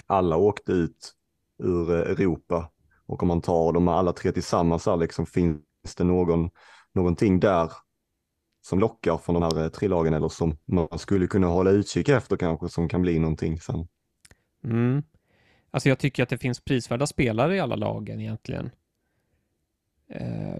alla 0.08 0.38
åkte 0.38 0.72
ut 0.72 1.16
ur 1.64 1.92
eh, 1.92 2.00
Europa. 2.00 2.72
Och 3.06 3.24
om 3.24 3.28
man 3.28 3.42
tar 3.42 3.74
dem 3.74 3.88
alla 3.88 4.14
tre 4.14 4.32
tillsammans, 4.32 4.86
här, 4.86 4.98
liksom, 4.98 5.26
finns 5.26 5.96
det 5.98 6.04
någon, 6.04 6.50
någonting 6.94 7.40
där 7.40 7.72
som 8.62 8.80
lockar 8.80 9.18
från 9.18 9.34
de 9.34 9.44
här 9.44 9.64
eh, 9.64 9.70
tre 9.70 9.88
lagen 9.88 10.14
eller 10.14 10.30
som 10.30 10.58
man 10.66 11.00
skulle 11.00 11.28
kunna 11.28 11.48
hålla 11.48 11.72
utkik 11.72 12.10
efter 12.10 12.38
kanske 12.38 12.70
som 12.70 12.90
kan 12.90 13.02
bli 13.02 13.20
någonting 13.20 13.60
sen? 13.60 13.88
Mm. 14.64 15.04
Alltså 15.72 15.90
jag 15.90 16.00
tycker 16.00 16.24
att 16.24 16.30
det 16.30 16.38
finns 16.38 16.60
prisvärda 16.62 17.08
spelare 17.08 17.56
i 17.56 17.60
alla 17.60 17.76
lagen 17.76 18.20
egentligen. 18.20 18.70
Eh, 20.10 20.58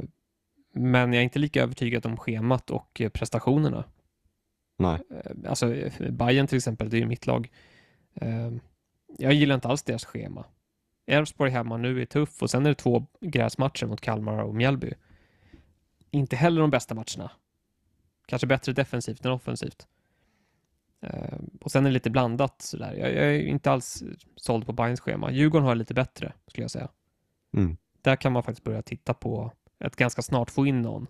men 0.74 1.14
jag 1.14 1.20
är 1.20 1.24
inte 1.24 1.40
lika 1.40 1.64
övertygad 1.64 2.06
om 2.06 2.18
schemat 2.18 2.70
och 2.70 3.02
prestationerna. 3.14 3.84
Nej. 4.80 5.00
Eh, 5.10 5.50
Alltså 5.50 5.74
eh, 5.76 6.12
Bayern 6.12 6.48
till 6.48 6.58
exempel, 6.58 6.90
det 6.90 6.98
är 6.98 7.00
ju 7.02 7.06
mitt 7.06 7.28
lag. 7.28 7.52
Eh, 8.16 8.52
Jag 9.18 9.34
gillar 9.34 9.56
inte 9.56 9.68
alls 9.68 9.84
deras 9.84 10.06
schema. 10.06 10.46
Elfsborg 11.06 11.52
hemma 11.52 11.78
nu 11.78 12.02
är 12.02 12.06
tuff 12.06 12.42
och 12.42 12.50
sen 12.50 12.66
är 12.66 12.70
det 12.70 12.76
två 12.76 13.06
gräsmatcher 13.22 13.86
mot 13.86 14.02
Kalmar 14.02 14.44
och 14.44 14.56
Mjällby. 14.56 14.94
Inte 16.12 16.36
heller 16.36 16.62
de 16.62 16.70
bästa 16.70 16.96
matcherna. 16.96 17.32
Kanske 18.26 18.48
bättre 18.48 18.74
defensivt 18.74 19.26
än 19.26 19.32
offensivt. 19.32 19.88
Eh, 21.02 21.40
Och 21.62 21.72
sen 21.72 21.86
är 21.86 21.90
det 21.90 21.94
lite 21.94 22.10
blandat 22.10 22.62
sådär. 22.62 22.94
Jag, 22.94 23.10
jag 23.14 23.26
är 23.36 23.40
inte 23.40 23.72
alls 23.72 24.04
såld 24.36 24.66
på 24.66 24.74
Bayerns 24.74 25.00
schema. 25.00 25.32
Djurgården 25.32 25.68
har 25.68 25.76
lite 25.76 25.94
bättre, 25.94 26.34
skulle 26.48 26.64
jag 26.64 26.72
säga. 26.72 26.90
Mm. 27.58 27.78
Där 28.02 28.16
kan 28.16 28.32
man 28.32 28.44
faktiskt 28.44 28.64
börja 28.64 28.82
titta 28.82 29.14
på 29.14 29.52
att 29.80 29.96
ganska 29.96 30.22
snart 30.22 30.50
få 30.52 30.66
in 30.66 30.82
någon. 30.82 31.08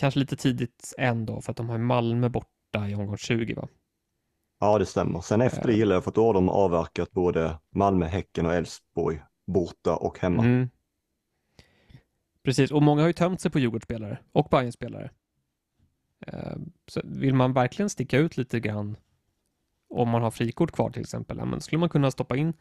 Kanske 0.00 0.20
lite 0.20 0.36
tidigt 0.36 0.94
ändå, 0.98 1.40
för 1.40 1.50
att 1.50 1.56
de 1.56 1.68
har 1.68 1.78
Malmö 1.78 2.28
borta 2.28 2.88
i 2.88 2.94
omgång 2.94 3.16
20, 3.16 3.54
va? 3.54 3.68
Ja, 4.60 4.78
det 4.78 4.86
stämmer. 4.86 5.20
Sen 5.20 5.40
efter 5.40 5.62
det 5.66 5.72
Eh. 5.72 5.78
gillar 5.78 5.96
jag 5.96 6.04
för 6.04 6.10
att 6.10 6.14
då 6.14 6.26
har 6.26 6.34
de 6.34 6.48
avverkat 6.48 7.10
både 7.12 7.58
Malmö, 7.74 8.06
Häcken 8.06 8.46
och 8.46 8.54
Elfsborg 8.54 9.22
borta 9.46 9.96
och 9.96 10.18
hemma. 10.18 10.44
Mm. 10.44 10.70
Precis, 12.42 12.70
och 12.70 12.82
många 12.82 13.00
har 13.02 13.06
ju 13.06 13.12
tömt 13.12 13.40
sig 13.40 13.50
på 13.50 13.58
Djurgårdsspelare 13.58 14.18
och 14.32 14.48
Bayern-spelare. 14.50 15.10
Eh, 16.26 16.56
Så 16.86 17.00
vill 17.04 17.34
man 17.34 17.52
verkligen 17.52 17.90
sticka 17.90 18.18
ut 18.18 18.36
lite 18.36 18.60
grann, 18.60 18.96
om 19.90 20.08
man 20.08 20.22
har 20.22 20.30
frikort 20.30 20.72
kvar 20.72 20.90
till 20.90 21.02
exempel, 21.02 21.38
ja, 21.38 21.44
men 21.44 21.60
skulle 21.60 21.80
man 21.80 21.88
kunna 21.88 22.10
stoppa 22.10 22.36
in 22.36 22.52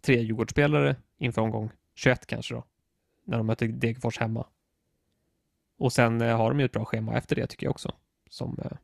tre 0.00 0.20
Djurgårdsspelare 0.22 0.96
inför 1.18 1.42
omgång 1.42 1.70
21 1.94 2.26
kanske 2.26 2.54
då, 2.54 2.64
när 3.24 3.36
de 3.36 3.46
möter 3.46 3.68
Degerfors 3.68 4.18
hemma. 4.18 4.46
Och 5.78 5.92
sen 5.92 6.20
eh, 6.20 6.36
har 6.36 6.50
de 6.50 6.60
ju 6.60 6.64
ett 6.64 6.72
bra 6.72 6.84
schema 6.84 7.14
efter 7.16 7.36
det 7.36 7.46
tycker 7.46 7.66
jag 7.66 7.70
också, 7.70 7.92
som, 8.30 8.58
eh, 8.64 8.76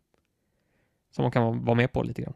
som 1.10 1.22
man 1.22 1.32
kan 1.32 1.64
vara 1.64 1.76
med 1.76 1.92
på 1.92 2.02
lite 2.02 2.22
grann. 2.22 2.34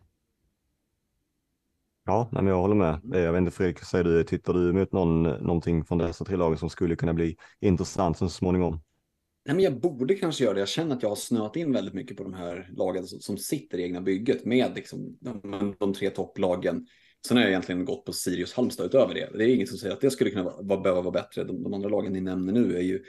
Ja, 2.06 2.28
nej, 2.32 2.42
men 2.42 2.52
jag 2.52 2.60
håller 2.60 2.74
med. 2.74 3.14
Eh, 3.14 3.20
Jag 3.20 3.32
vet 3.32 3.38
inte 3.38 3.50
Fredrik, 3.52 3.78
säger 3.78 4.04
du? 4.04 4.24
Tittar 4.24 4.52
du 4.52 4.72
mot 4.72 4.92
någon, 4.92 5.22
någonting 5.22 5.84
från 5.84 5.98
dessa 5.98 6.24
tre 6.24 6.36
lagen 6.36 6.58
som 6.58 6.70
skulle 6.70 6.96
kunna 6.96 7.14
bli 7.14 7.36
intressant 7.60 8.18
så 8.18 8.28
småningom? 8.28 8.80
Nej, 9.46 9.56
men 9.56 9.64
jag 9.64 9.80
borde 9.80 10.14
kanske 10.14 10.44
göra 10.44 10.54
det. 10.54 10.60
Jag 10.60 10.68
känner 10.68 10.96
att 10.96 11.02
jag 11.02 11.08
har 11.08 11.16
snöat 11.16 11.56
in 11.56 11.72
väldigt 11.72 11.94
mycket 11.94 12.16
på 12.16 12.22
de 12.22 12.34
här 12.34 12.70
lagen 12.76 13.06
som, 13.06 13.20
som 13.20 13.38
sitter 13.38 13.78
i 13.78 13.82
egna 13.82 14.00
bygget 14.00 14.44
med 14.44 14.74
liksom, 14.74 15.16
de, 15.20 15.74
de 15.78 15.94
tre 15.94 16.10
topplagen. 16.10 16.86
Sen 17.26 17.36
har 17.36 17.44
jag 17.44 17.50
egentligen 17.50 17.84
gått 17.84 18.04
på 18.04 18.12
Sirius 18.12 18.54
Halmstad 18.54 18.86
utöver 18.86 19.14
det. 19.14 19.30
Det 19.38 19.44
är 19.44 19.54
inget 19.54 19.68
som 19.68 19.78
säger 19.78 19.94
att 19.94 20.00
det 20.00 20.10
skulle 20.10 20.30
kunna 20.30 20.42
vara, 20.42 20.80
behöva 20.80 21.00
vara 21.00 21.10
bättre. 21.10 21.44
De, 21.44 21.62
de 21.62 21.74
andra 21.74 21.88
lagen 21.88 22.12
ni 22.12 22.20
nämner 22.20 22.52
nu 22.52 22.76
är 22.76 22.82
ju 22.82 23.04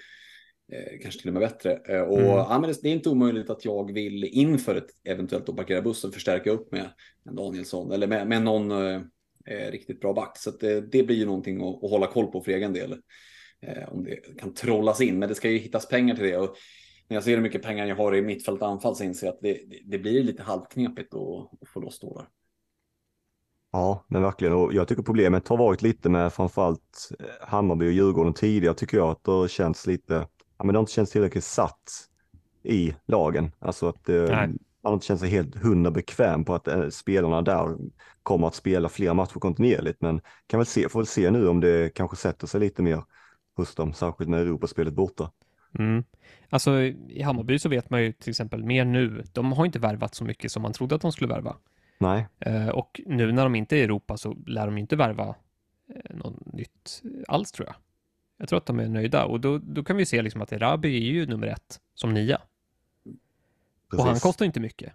eh, 0.71 0.99
kanske 1.01 1.21
till 1.21 1.29
och 1.29 1.33
med 1.33 1.41
bättre. 1.41 1.73
Eh, 1.85 2.01
och 2.01 2.19
Mm. 2.19 2.29
ja, 2.29 2.59
men 2.61 2.69
det, 2.69 2.81
det 2.81 2.89
är 2.89 2.93
inte 2.93 3.09
omöjligt 3.09 3.49
att 3.49 3.65
jag 3.65 3.93
vill 3.93 4.23
inför 4.23 4.75
ett 4.75 4.89
eventuellt 5.03 5.49
att 5.49 5.55
parkera 5.55 5.81
bussen 5.81 6.11
förstärka 6.11 6.51
upp 6.51 6.71
med 6.71 6.89
en 7.25 7.35
Danielsson 7.35 7.91
eller 7.91 8.07
med, 8.07 8.27
med 8.27 8.41
någon 8.41 8.71
eh, 8.71 9.01
eh, 9.45 9.71
riktigt 9.71 10.01
bra 10.01 10.13
back. 10.13 10.37
Så 10.37 10.49
att 10.49 10.59
det, 10.59 11.03
blir 11.03 11.15
ju 11.15 11.25
någonting 11.25 11.61
att, 11.61 11.83
att 11.83 11.89
hålla 11.89 12.07
koll 12.07 12.27
på 12.27 12.41
för 12.41 12.51
egen 12.51 12.73
del. 12.73 12.95
Om 13.87 14.03
det 14.03 14.15
kan 14.37 14.53
trollas 14.53 15.01
in, 15.01 15.19
men 15.19 15.29
det 15.29 15.35
ska 15.35 15.49
ju 15.49 15.57
hittas 15.57 15.87
pengar 15.87 16.15
till 16.15 16.23
det. 16.23 16.37
Och 16.37 16.55
när 17.07 17.17
jag 17.17 17.23
ser 17.23 17.35
hur 17.35 17.41
mycket 17.41 17.61
pengar 17.61 17.85
jag 17.85 17.95
har 17.95 18.15
i 18.15 18.21
mittfält 18.21 18.61
och 18.61 18.67
anfall 18.67 18.95
så 18.95 19.03
inser 19.03 19.27
jag 19.27 19.33
att 19.33 19.41
det, 19.41 19.53
det, 19.53 19.79
det 19.85 19.99
blir 19.99 20.23
lite 20.23 20.43
halvknepigt 20.43 21.13
att, 21.13 21.61
att 21.61 21.69
få 21.69 21.79
loss 21.79 21.95
stålar. 21.95 22.27
Ja, 23.71 24.05
men 24.07 24.21
verkligen. 24.21 24.53
Och 24.53 24.73
jag 24.73 24.87
tycker 24.87 25.03
problemet 25.03 25.47
har 25.47 25.57
varit 25.57 25.81
lite 25.81 26.09
med 26.09 26.33
framförallt 26.33 27.09
Hammarby 27.41 27.87
och 27.87 27.91
Djurgården 27.91 28.33
tidigare 28.33 28.75
tycker 28.75 28.97
jag 28.97 29.09
att 29.09 29.23
det 29.23 29.31
har 29.31 29.47
känts 29.47 29.87
lite, 29.87 30.27
ja 30.57 30.65
men 30.65 30.73
det 30.73 30.77
har 30.77 30.81
inte 30.81 30.91
känts 30.91 31.11
tillräckligt 31.11 31.43
satt 31.43 32.09
i 32.63 32.95
lagen. 33.05 33.51
Alltså 33.59 33.87
att 33.87 34.09
eh, 34.09 34.47
man 34.83 34.93
inte 34.93 35.05
känt 35.05 35.19
sig 35.19 35.29
helt 35.29 35.55
hundra 35.55 35.91
bekväm 35.91 36.45
på 36.45 36.55
att 36.55 36.67
eh, 36.67 36.89
spelarna 36.89 37.41
där 37.41 37.77
kommer 38.23 38.47
att 38.47 38.55
spela 38.55 38.89
flera 38.89 39.13
matcher 39.13 39.39
kontinuerligt. 39.39 40.01
Men 40.01 40.21
kan 40.47 40.59
väl 40.59 40.67
se, 40.67 40.89
får 40.89 40.99
väl 40.99 41.07
se 41.07 41.31
nu 41.31 41.47
om 41.47 41.59
det 41.59 41.93
kanske 41.93 42.17
sätter 42.17 42.47
sig 42.47 42.59
lite 42.59 42.81
mer 42.81 43.03
hos 43.55 43.75
dem, 43.75 43.93
särskilt 43.93 44.29
med 44.29 44.41
Europaspelet 44.41 44.93
borta. 44.93 45.31
Mm. 45.79 46.03
Alltså 46.49 46.79
i 47.09 47.21
Hammarby 47.21 47.59
så 47.59 47.69
vet 47.69 47.89
man 47.89 48.03
ju 48.03 48.11
till 48.11 48.29
exempel 48.29 48.63
mer 48.63 48.85
nu. 48.85 49.23
De 49.33 49.51
har 49.51 49.65
inte 49.65 49.79
värvat 49.79 50.15
så 50.15 50.23
mycket 50.23 50.51
som 50.51 50.61
man 50.61 50.73
trodde 50.73 50.95
att 50.95 51.01
de 51.01 51.11
skulle 51.11 51.33
värva. 51.33 51.55
Nej, 51.97 52.27
Eh, 52.39 52.69
och 52.69 53.01
nu 53.05 53.31
när 53.31 53.43
de 53.43 53.55
inte 53.55 53.75
är 53.75 53.79
i 53.79 53.83
Europa 53.83 54.17
så 54.17 54.35
lär 54.47 54.65
de 54.65 54.77
inte 54.77 54.95
värva 54.95 55.35
eh, 55.95 56.15
något 56.15 56.53
nytt 56.53 57.01
alls 57.27 57.51
tror 57.51 57.67
jag. 57.67 57.75
Jag 58.37 58.49
tror 58.49 58.57
att 58.57 58.65
de 58.65 58.79
är 58.79 58.87
nöjda 58.87 59.25
och 59.25 59.39
då, 59.39 59.57
då 59.57 59.83
kan 59.83 59.97
vi 59.97 60.05
se 60.05 60.21
liksom 60.21 60.41
att 60.41 60.51
Erabi 60.51 60.95
är 60.97 61.13
ju 61.13 61.25
nummer 61.25 61.47
ett 61.47 61.79
som 61.93 62.13
nia. 62.13 62.41
precis. 63.89 63.99
Och 63.99 64.05
han 64.05 64.19
kostar 64.19 64.45
inte 64.45 64.59
mycket. 64.59 64.93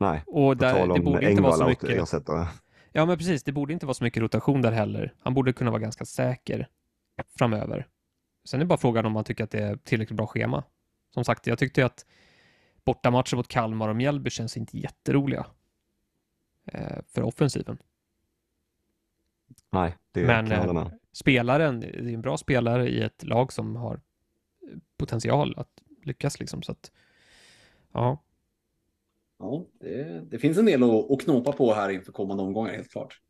Nej, 0.00 0.22
Och 0.26 0.34
på 0.34 0.54
där, 0.54 0.72
tal 0.72 0.88
det 0.88 0.94
om 0.94 1.04
borde 1.04 1.30
inte 1.30 1.42
vara 1.42 1.52
så 1.52 1.68
mycket. 1.68 1.88
ersättare. 1.90 2.46
Ja, 2.92 3.06
men 3.06 3.18
precis. 3.18 3.42
Det 3.44 3.52
borde 3.52 3.72
inte 3.72 3.86
vara 3.86 3.94
så 3.94 4.04
mycket 4.04 4.22
rotation 4.22 4.62
där 4.62 4.72
heller. 4.72 5.14
Han 5.18 5.34
borde 5.34 5.52
kunna 5.52 5.70
vara 5.70 5.80
ganska 5.80 6.04
säker 6.04 6.68
framöver. 7.38 7.86
Sen 8.44 8.60
är 8.60 8.64
det 8.64 8.68
bara 8.68 8.78
frågan 8.78 9.06
om 9.06 9.12
man 9.12 9.24
tycker 9.24 9.44
att 9.44 9.50
det 9.50 9.58
är 9.62 9.76
tillräckligt 9.76 10.16
bra 10.16 10.26
schema. 10.26 10.64
Som 11.14 11.24
sagt, 11.24 11.46
jag 11.46 11.58
tyckte 11.58 11.80
ju 11.80 11.84
att 11.86 12.06
bortamatcher 12.84 13.36
mot 13.36 13.48
Kalmar 13.48 13.88
och 13.88 13.96
Mjällby 13.96 14.30
känns 14.30 14.56
inte 14.56 14.78
jätteroliga 14.78 15.46
eh, 16.72 16.98
för 17.08 17.22
offensiven. 17.22 17.78
Nej, 19.70 19.96
det 20.12 20.26
Men, 20.26 20.46
kan 20.48 20.56
jag 20.58 20.66
hålla 20.66 20.80
eh, 20.80 20.84
med. 20.88 20.97
Spelaren, 21.12 21.80
det 21.80 21.86
är 21.86 22.14
en 22.14 22.20
bra 22.20 22.36
spelare 22.36 22.88
i 22.88 23.00
ett 23.00 23.24
lag 23.24 23.52
som 23.52 23.76
har 23.76 24.00
potential 24.96 25.54
att 25.56 25.82
lyckas 26.04 26.40
liksom. 26.40 26.62
Så 26.62 26.72
att, 26.72 26.92
ja, 27.92 28.18
Ja, 29.38 29.66
det, 29.80 30.20
det 30.30 30.38
finns 30.38 30.58
en 30.58 30.66
del 30.66 30.82
att, 30.82 31.10
att 31.10 31.20
knåpa 31.20 31.52
på 31.52 31.74
här 31.74 31.88
inför 31.88 32.12
kommande 32.12 32.42
omgångar 32.42 32.72
helt 32.72 32.90
klart. 32.90 33.20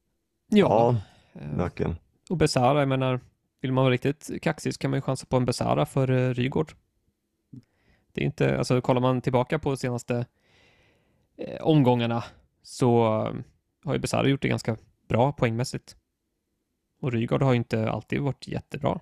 ja. 0.48 0.96
Ja, 1.32 1.40
eh, 1.40 1.56
verkligen. 1.56 1.96
Och 2.30 2.36
Besara, 2.36 2.78
jag 2.78 2.88
menar, 2.88 3.20
vill 3.60 3.72
man 3.72 3.84
vara 3.84 3.92
riktigt 3.92 4.42
kaxig 4.42 4.74
så 4.74 4.78
kan 4.78 4.90
man 4.90 4.98
ju 4.98 5.02
chansa 5.02 5.26
på 5.26 5.36
en 5.36 5.44
Besara 5.44 5.86
för 5.86 6.10
uh, 6.10 6.34
Rygård. 6.34 6.72
Det 8.12 8.20
är 8.20 8.24
inte, 8.24 8.58
alltså 8.58 8.80
kollar 8.80 9.00
man 9.00 9.20
tillbaka 9.20 9.58
på 9.58 9.70
de 9.70 9.76
senaste 9.76 10.26
eh, 11.36 11.62
omgångarna 11.62 12.24
så 12.62 13.04
har 13.84 13.92
ju 13.92 13.98
Besara 13.98 14.28
gjort 14.28 14.42
det 14.42 14.48
ganska 14.48 14.76
bra 15.08 15.32
poängmässigt. 15.32 15.96
Och 17.00 17.12
Rygaard 17.12 17.42
har 17.42 17.52
ju 17.52 17.58
inte 17.58 17.90
alltid 17.90 18.20
varit 18.20 18.48
jättebra. 18.48 19.00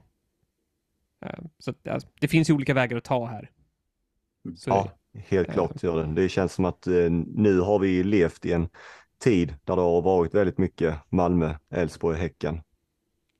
Eh, 1.27 1.45
så 1.59 1.71
att, 1.71 2.07
det 2.21 2.29
finns 2.29 2.51
ju 2.51 2.55
olika 2.55 2.75
vägar 2.75 2.97
att 2.97 3.05
ta 3.05 3.27
här. 3.27 3.51
Så 4.57 4.71
ja, 4.71 4.91
helt 5.13 5.53
klart 5.53 5.83
gör 5.83 6.05
det. 6.05 6.23
Det 6.23 6.29
känns 6.29 6.53
som 6.53 6.65
att 6.65 6.87
eh, 6.87 7.11
nu 7.27 7.61
har 7.61 7.79
vi 7.79 8.05
levt 8.05 8.47
i 8.47 8.53
en 8.53 8.69
tid 9.19 9.55
där 9.65 9.77
det 9.77 9.83
har 9.83 10.03
varit 10.03 10.35
väldigt 10.35 10.59
mycket 10.59 10.95
Malmö, 11.09 11.55
Elfsborg, 11.71 12.19
Häcken. 12.19 12.61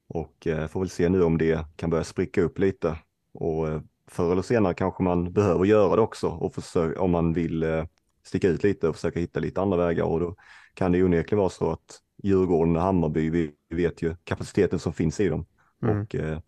Och 0.09 0.47
eh, 0.47 0.67
får 0.67 0.81
väl 0.81 0.91
se 0.91 1.09
nu 1.09 1.23
om 1.23 1.39
det 1.39 1.67
kan 1.77 1.91
börja 1.91 2.05
spricka 2.05 2.43
upp 2.43 2.59
lite. 2.59 2.99
Och 3.33 3.69
eh, 3.69 3.81
förr 4.07 4.33
eller 4.33 4.43
senare 4.43 4.75
kanske 4.75 5.03
man 5.03 5.33
behöver 5.33 5.65
göra 5.65 5.97
det 5.97 6.03
också 6.03 6.29
och 6.29 6.55
försöka, 6.55 7.01
om 7.01 7.11
man 7.11 7.33
vill 7.33 7.63
eh, 7.63 7.85
sticka 8.23 8.49
ut 8.49 8.65
lite 8.65 8.89
och 8.89 8.95
försöka 8.95 9.21
hitta 9.21 9.41
lite 9.41 9.61
andra 9.61 9.77
vägar. 9.77 10.05
Och 10.05 10.21
då 10.21 10.37
kan 10.75 10.93
det 10.93 11.03
onekligen 11.03 11.39
vara 11.39 11.51
så 11.51 11.71
att 11.71 12.01
Djurgården 12.23 12.77
och 12.77 12.83
Hammarby, 12.83 13.31
vi 13.31 13.53
vet 13.69 14.03
ju 14.03 14.17
kapaciteten 14.25 14.79
som 14.79 14.93
finns 14.93 15.21
i 15.21 15.29
dem. 15.29 15.47
Mm. 15.83 16.01
Och, 16.01 16.15
eh, 16.15 16.41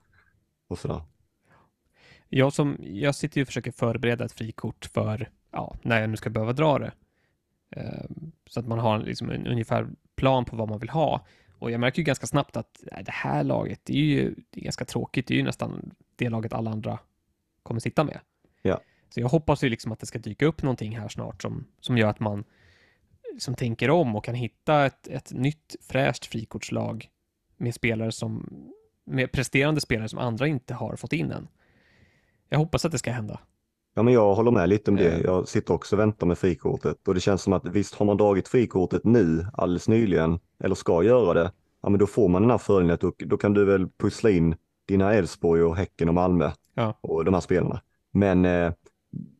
och 0.69 0.79
sådär. 0.79 1.03
Jag, 2.29 2.53
som, 2.53 2.77
jag 2.81 3.15
sitter 3.15 3.39
ju 3.39 3.43
och 3.43 3.47
försöker 3.47 3.73
förbereda 3.73 4.25
ett 4.25 4.33
frikort 4.33 4.85
för 4.95 5.31
ja, 5.51 5.77
när 5.83 6.01
jag 6.01 6.11
nu 6.11 6.17
ska 6.17 6.31
behöva 6.31 6.53
dra 6.53 6.79
det. 6.79 6.93
Eh, 7.71 8.05
så 8.47 8.61
att 8.61 8.67
man 8.67 8.79
har 8.79 8.99
liksom 8.99 9.31
en 9.31 9.47
ungefär 9.47 9.89
plan 10.17 10.45
på 10.45 10.57
vad 10.57 10.69
man 10.69 10.79
vill 10.79 10.91
ha. 10.91 11.27
Och 11.59 11.71
jag 11.71 11.81
märker 11.81 11.99
ju 11.99 12.05
ganska 12.05 12.27
snabbt 12.27 12.57
att 12.57 12.85
det 13.05 13.13
här 13.13 13.45
laget, 13.45 13.81
det 13.85 13.93
är 13.93 14.05
ju 14.05 14.35
det 14.51 14.61
är 14.61 14.65
ganska 14.65 14.85
tråkigt. 14.85 15.27
Det 15.27 15.35
är 15.35 15.39
ju 15.39 15.45
nästan 15.45 15.91
det 16.17 16.29
laget 16.29 16.53
alla 16.53 16.71
andra 16.71 16.99
kommer 17.63 17.81
sitta 17.81 18.05
med. 18.05 18.21
Ja. 18.63 18.81
Så 19.09 19.21
jag 19.21 19.29
hoppas 19.29 19.65
ju 19.65 19.69
liksom 19.69 19.93
att 19.93 20.01
det 20.01 20.07
ska 20.07 20.19
dyka 20.19 20.47
upp 20.47 20.63
någonting 20.63 20.99
här 20.99 21.09
snart 21.09 21.43
som, 21.43 21.65
som 21.81 21.99
gör 21.99 22.09
att 22.09 22.21
man 22.21 22.45
som 23.39 23.55
tänker 23.55 23.91
om 23.91 24.17
och 24.17 24.25
kan 24.25 24.35
hitta 24.35 24.87
ett, 24.87 25.09
ett 25.09 25.33
nytt 25.33 25.77
fräscht 25.81 26.27
frikortslag 26.27 27.09
med 27.57 27.75
spelare 27.75 28.13
som 28.13 28.49
med 29.07 29.33
presterande 29.33 29.81
spelare 29.81 30.09
som 30.09 30.19
andra 30.19 30.47
inte 30.47 30.75
har 30.75 30.97
fått 30.97 31.13
in 31.13 31.33
än. 31.33 31.49
Jag 32.49 32.59
hoppas 32.59 32.85
att 32.85 32.93
det 32.93 32.99
ska 32.99 33.11
hända. 33.11 33.41
Ja, 33.95 34.03
men 34.03 34.15
jag 34.15 34.35
håller 34.35 34.51
med 34.51 34.69
lite 34.69 34.91
om 34.91 34.97
det. 34.97 35.13
Eh. 35.13 35.21
Jag 35.21 35.49
sitter 35.49 35.75
också 35.75 35.97
och 35.97 36.01
väntar 36.01 36.27
med 36.27 36.39
frikortet 36.39 37.09
och 37.09 37.15
det 37.15 37.21
känns 37.21 37.43
som 37.43 37.53
att 37.53 37.67
visst 37.67 37.95
har 37.95 38.07
man 38.07 38.17
dragit 38.17 38.49
frikortet 38.49 39.05
nu 39.05 39.47
alldeles 39.53 39.89
nyligen 39.89 40.41
eller 40.65 40.75
ska 40.75 41.03
göra 41.03 41.35
det, 41.35 41.53
ja 41.83 41.89
men 41.89 41.99
då 41.99 42.07
får 42.07 42.29
man 42.29 42.43
den 42.43 42.51
här 42.51 42.59
fördelen 42.59 42.95
att 42.95 43.01
då, 43.01 43.13
då 43.19 43.37
kan 43.37 43.55
du 43.55 43.65
väl 43.65 43.89
pussla 43.89 44.31
in 44.31 44.55
dina 44.89 45.15
Elfsborg 45.15 45.63
och 45.63 45.77
Häcken 45.77 46.09
och 46.09 46.15
Malmö 46.15 46.51
ja. 46.75 46.99
och 47.01 47.25
de 47.25 47.35
här 47.35 47.41
spelarna. 47.41 47.81
Men 48.13 48.45
eh, 48.45 48.73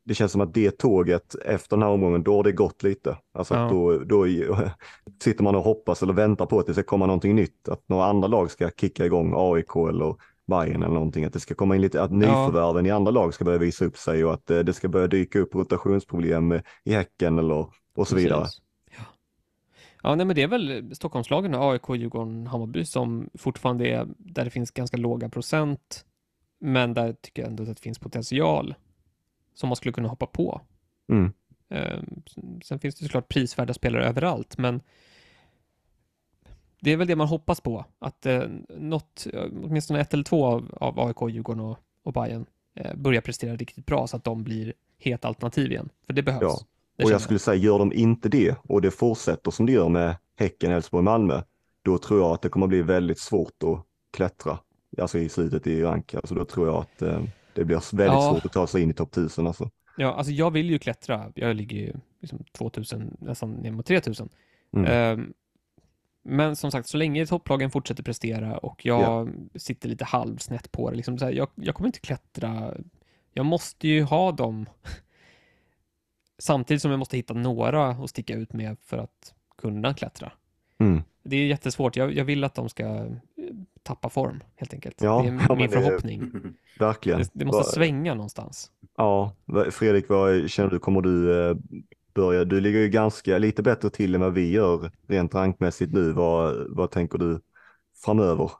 det 0.09 0.15
känns 0.15 0.33
som 0.33 0.41
att 0.41 0.55
det 0.55 0.71
tåget 0.71 1.35
efter 1.35 1.77
den 1.77 1.83
här 1.83 1.91
omgången, 1.91 2.23
då 2.23 2.37
har 2.37 2.45
det 2.45 2.53
gått 2.53 2.83
lite. 2.83 3.17
Alltså 3.35 3.55
ja. 3.55 3.69
då, 3.69 3.99
då 3.99 4.27
sitter 5.23 5.45
man 5.45 5.55
och 5.55 5.63
hoppas 5.63 6.03
eller 6.03 6.13
väntar 6.13 6.47
på 6.47 6.59
att 6.59 6.67
det 6.67 6.75
ska 6.75 6.83
komma 6.83 7.07
någonting 7.07 7.35
nytt, 7.35 7.69
att 7.69 7.89
några 7.89 8.05
andra 8.05 8.29
lag 8.29 8.51
ska 8.51 8.71
kicka 8.71 9.07
igång 9.07 9.33
AIK 9.37 9.77
eller 9.77 10.15
Bayern 10.47 10.83
eller 10.83 10.95
någonting, 10.95 11.25
att 11.25 11.33
det 11.33 11.41
ska 11.41 11.55
komma 11.55 11.77
in 11.77 11.83
lite, 11.83 12.03
att 12.03 12.13
nyförvärven 12.13 12.85
ja. 12.85 12.89
i 12.89 12.97
andra 12.97 13.11
lag 13.11 13.35
ska 13.35 13.45
börja 13.45 13.59
visa 13.59 13.85
upp 13.85 13.97
sig 13.97 14.25
och 14.25 14.35
att 14.35 14.51
eh, 14.51 14.59
det 14.59 14.73
ska 14.73 14.89
börja 14.89 15.07
dyka 15.07 15.39
upp 15.39 15.55
rotationsproblem 15.55 16.53
i 16.85 16.93
Häcken 16.93 17.39
eller 17.39 17.55
och 17.55 17.73
så 17.95 18.15
Precis. 18.15 18.19
vidare. 18.19 18.47
Ja, 18.97 19.05
ja 20.03 20.15
nej, 20.15 20.27
men 20.27 20.37
det 20.37 20.43
är 20.43 20.49
väl 20.49 20.95
Stockholmslagen, 20.95 21.55
AIK, 21.55 21.89
Djurgården, 21.89 22.47
Hammarby 22.47 22.85
som 22.85 23.31
fortfarande 23.39 23.89
är 23.89 24.07
där 24.19 24.45
det 24.45 24.51
finns 24.51 24.71
ganska 24.71 24.97
låga 24.97 25.29
procent, 25.29 26.05
men 26.61 26.95
där 26.95 27.13
tycker 27.13 27.43
jag 27.43 27.51
ändå 27.51 27.63
att 27.63 27.69
det 27.69 27.81
finns 27.81 27.99
potential 27.99 28.75
som 29.59 29.69
man 29.69 29.77
skulle 29.77 29.93
kunna 29.93 30.09
hoppa 30.09 30.27
på. 30.27 30.61
Mm. 31.09 31.33
Ehm, 31.71 32.23
sen 32.65 32.79
finns 32.79 32.95
det 32.95 33.05
såklart 33.05 33.29
prisvärda 33.29 33.75
spelare 33.75 34.05
överallt, 34.07 34.59
men 34.59 34.81
det 36.81 36.93
är 36.93 36.97
väl 36.97 37.07
det 37.07 37.17
man 37.17 37.29
hoppas 37.29 37.61
på, 37.61 37.85
att 37.99 38.27
eh, 38.27 38.43
något, 38.69 39.27
åtminstone 39.65 40.01
ett 40.01 40.15
eller 40.15 40.25
två 40.25 40.47
av, 40.47 40.75
av 40.81 41.01
AIK, 41.01 41.35
Djurgården 41.35 41.61
och, 41.61 41.79
och 42.03 42.13
Bayern 42.13 42.47
eh, 42.75 42.97
börjar 42.97 43.21
prestera 43.21 43.57
riktigt 43.57 43.87
bra 43.87 44.07
så 44.07 44.17
att 44.17 44.25
de 44.25 44.45
blir 44.45 44.73
het 44.99 45.25
alternativ 45.25 45.73
igen. 45.73 45.89
För 46.07 46.13
det 46.13 46.23
behövs. 46.23 46.43
Ja. 46.43 46.59
Det 46.97 47.05
och 47.05 47.11
jag 47.11 47.21
skulle 47.21 47.39
säga, 47.39 47.57
gör 47.57 47.79
de 47.79 47.93
inte 47.93 48.29
det 48.29 48.57
och 48.63 48.83
det 48.83 48.91
fortsätter 48.91 49.51
som 49.51 49.67
det 49.67 49.73
gör 49.73 49.89
med 49.89 50.17
Häcken, 50.37 50.73
Elfsborg, 50.73 51.05
Malmö, 51.05 51.43
då 51.83 51.99
tror 51.99 52.21
jag 52.21 52.33
att 52.33 52.43
det 52.43 52.49
kommer 52.49 52.67
bli 52.67 52.83
väldigt 52.83 53.19
svårt 53.19 53.63
att 53.63 53.85
klättra, 54.11 54.59
alltså 54.99 55.19
i 55.19 55.29
slutet 55.29 55.67
i 55.67 55.83
rank. 55.83 56.15
Alltså 56.15 56.35
då 56.35 56.45
tror 56.45 56.67
jag 56.67 56.77
att 56.77 57.03
eh, 57.03 57.23
det 57.59 57.65
blir 57.65 57.97
väldigt 57.97 58.15
ja. 58.15 58.31
svårt 58.33 58.45
att 58.45 58.53
ta 58.53 58.67
sig 58.67 58.83
in 58.83 58.91
i 58.91 58.95
topp 58.95 59.13
1000 59.13 59.47
alltså. 59.47 59.71
Ja, 59.97 60.15
alltså 60.15 60.33
jag 60.33 60.51
vill 60.51 60.71
ju 60.71 60.79
klättra. 60.79 61.33
Jag 61.35 61.57
ligger 61.57 61.77
ju 61.77 61.93
liksom 62.21 62.45
2000, 62.53 63.17
nästan 63.21 63.53
ner 63.53 63.71
mot 63.73 63.87
3000. 63.87 64.29
Mm. 64.73 65.19
Um, 65.19 65.35
men 66.23 66.57
som 66.57 66.71
sagt, 66.71 66.89
så 66.89 66.97
länge 66.97 67.27
topplagen 67.27 67.71
fortsätter 67.71 68.03
prestera 68.03 68.59
och 68.59 68.87
jag 68.87 69.03
ja. 69.03 69.29
sitter 69.59 69.89
lite 69.89 70.05
halvsnett 70.05 70.73
på 70.73 70.91
det, 70.91 70.97
liksom 70.97 71.19
så 71.19 71.25
här, 71.25 71.33
jag, 71.33 71.49
jag, 71.55 71.75
kommer 71.75 71.89
inte 71.89 72.01
klättra. 72.01 72.75
Jag 73.33 73.47
måste 73.47 73.89
ju 73.89 74.03
ha 74.03 74.33
dem 74.33 74.67
samtidigt 76.39 76.83
som 76.83 76.91
jag 76.91 76.99
måste 76.99 77.17
hitta 77.17 77.35
några 77.35 77.91
att 77.91 78.11
sticka 78.11 78.35
ut 78.35 78.53
med 78.53 78.77
för 78.81 78.99
att 78.99 79.35
kunna 79.59 79.95
klättra. 79.95 80.33
Mm. 80.79 81.03
Det 81.29 81.37
är 81.37 81.47
jättesvårt. 81.47 81.97
Jag, 81.97 82.13
jag, 82.13 82.25
vill 82.25 82.45
att 82.45 82.55
de 82.55 82.69
ska 82.69 82.85
eh, 82.85 83.05
tappa 83.83 84.09
form, 84.09 84.43
helt 84.57 84.75
enkelt. 84.75 85.03
Ja, 85.03 85.23
det 85.23 85.29
är 85.29 85.41
ja, 85.49 85.55
min 85.55 85.69
förhoppning. 85.69 86.31
Det, 86.33 86.41
verkligen. 86.85 87.19
Det, 87.19 87.31
det 87.33 87.45
måste 87.45 87.59
Var... 87.59 87.73
svänga 87.73 88.15
någonstans. 88.15 88.71
Ja, 88.97 89.33
Fredrik, 89.71 90.09
vad 90.09 90.51
känner 90.51 90.71
du? 90.71 90.79
Kommer 90.79 91.01
du 91.01 91.49
eh, 91.49 91.57
börja? 92.15 92.45
Du 92.45 92.61
ligger 92.61 92.79
ju 92.79 92.89
ganska 92.89 93.39
lite 93.39 93.63
bättre 93.63 93.91
till 93.91 94.15
än 94.15 94.21
vad 94.21 94.33
vi 94.33 94.51
gör 94.51 94.91
rent 95.07 95.35
rankmässigt 95.35 95.93
nu. 95.93 96.13
Vad, 96.13 96.67
vad 96.77 96.91
tänker 96.91 97.19
du 97.19 97.41
framöver? 98.05 98.51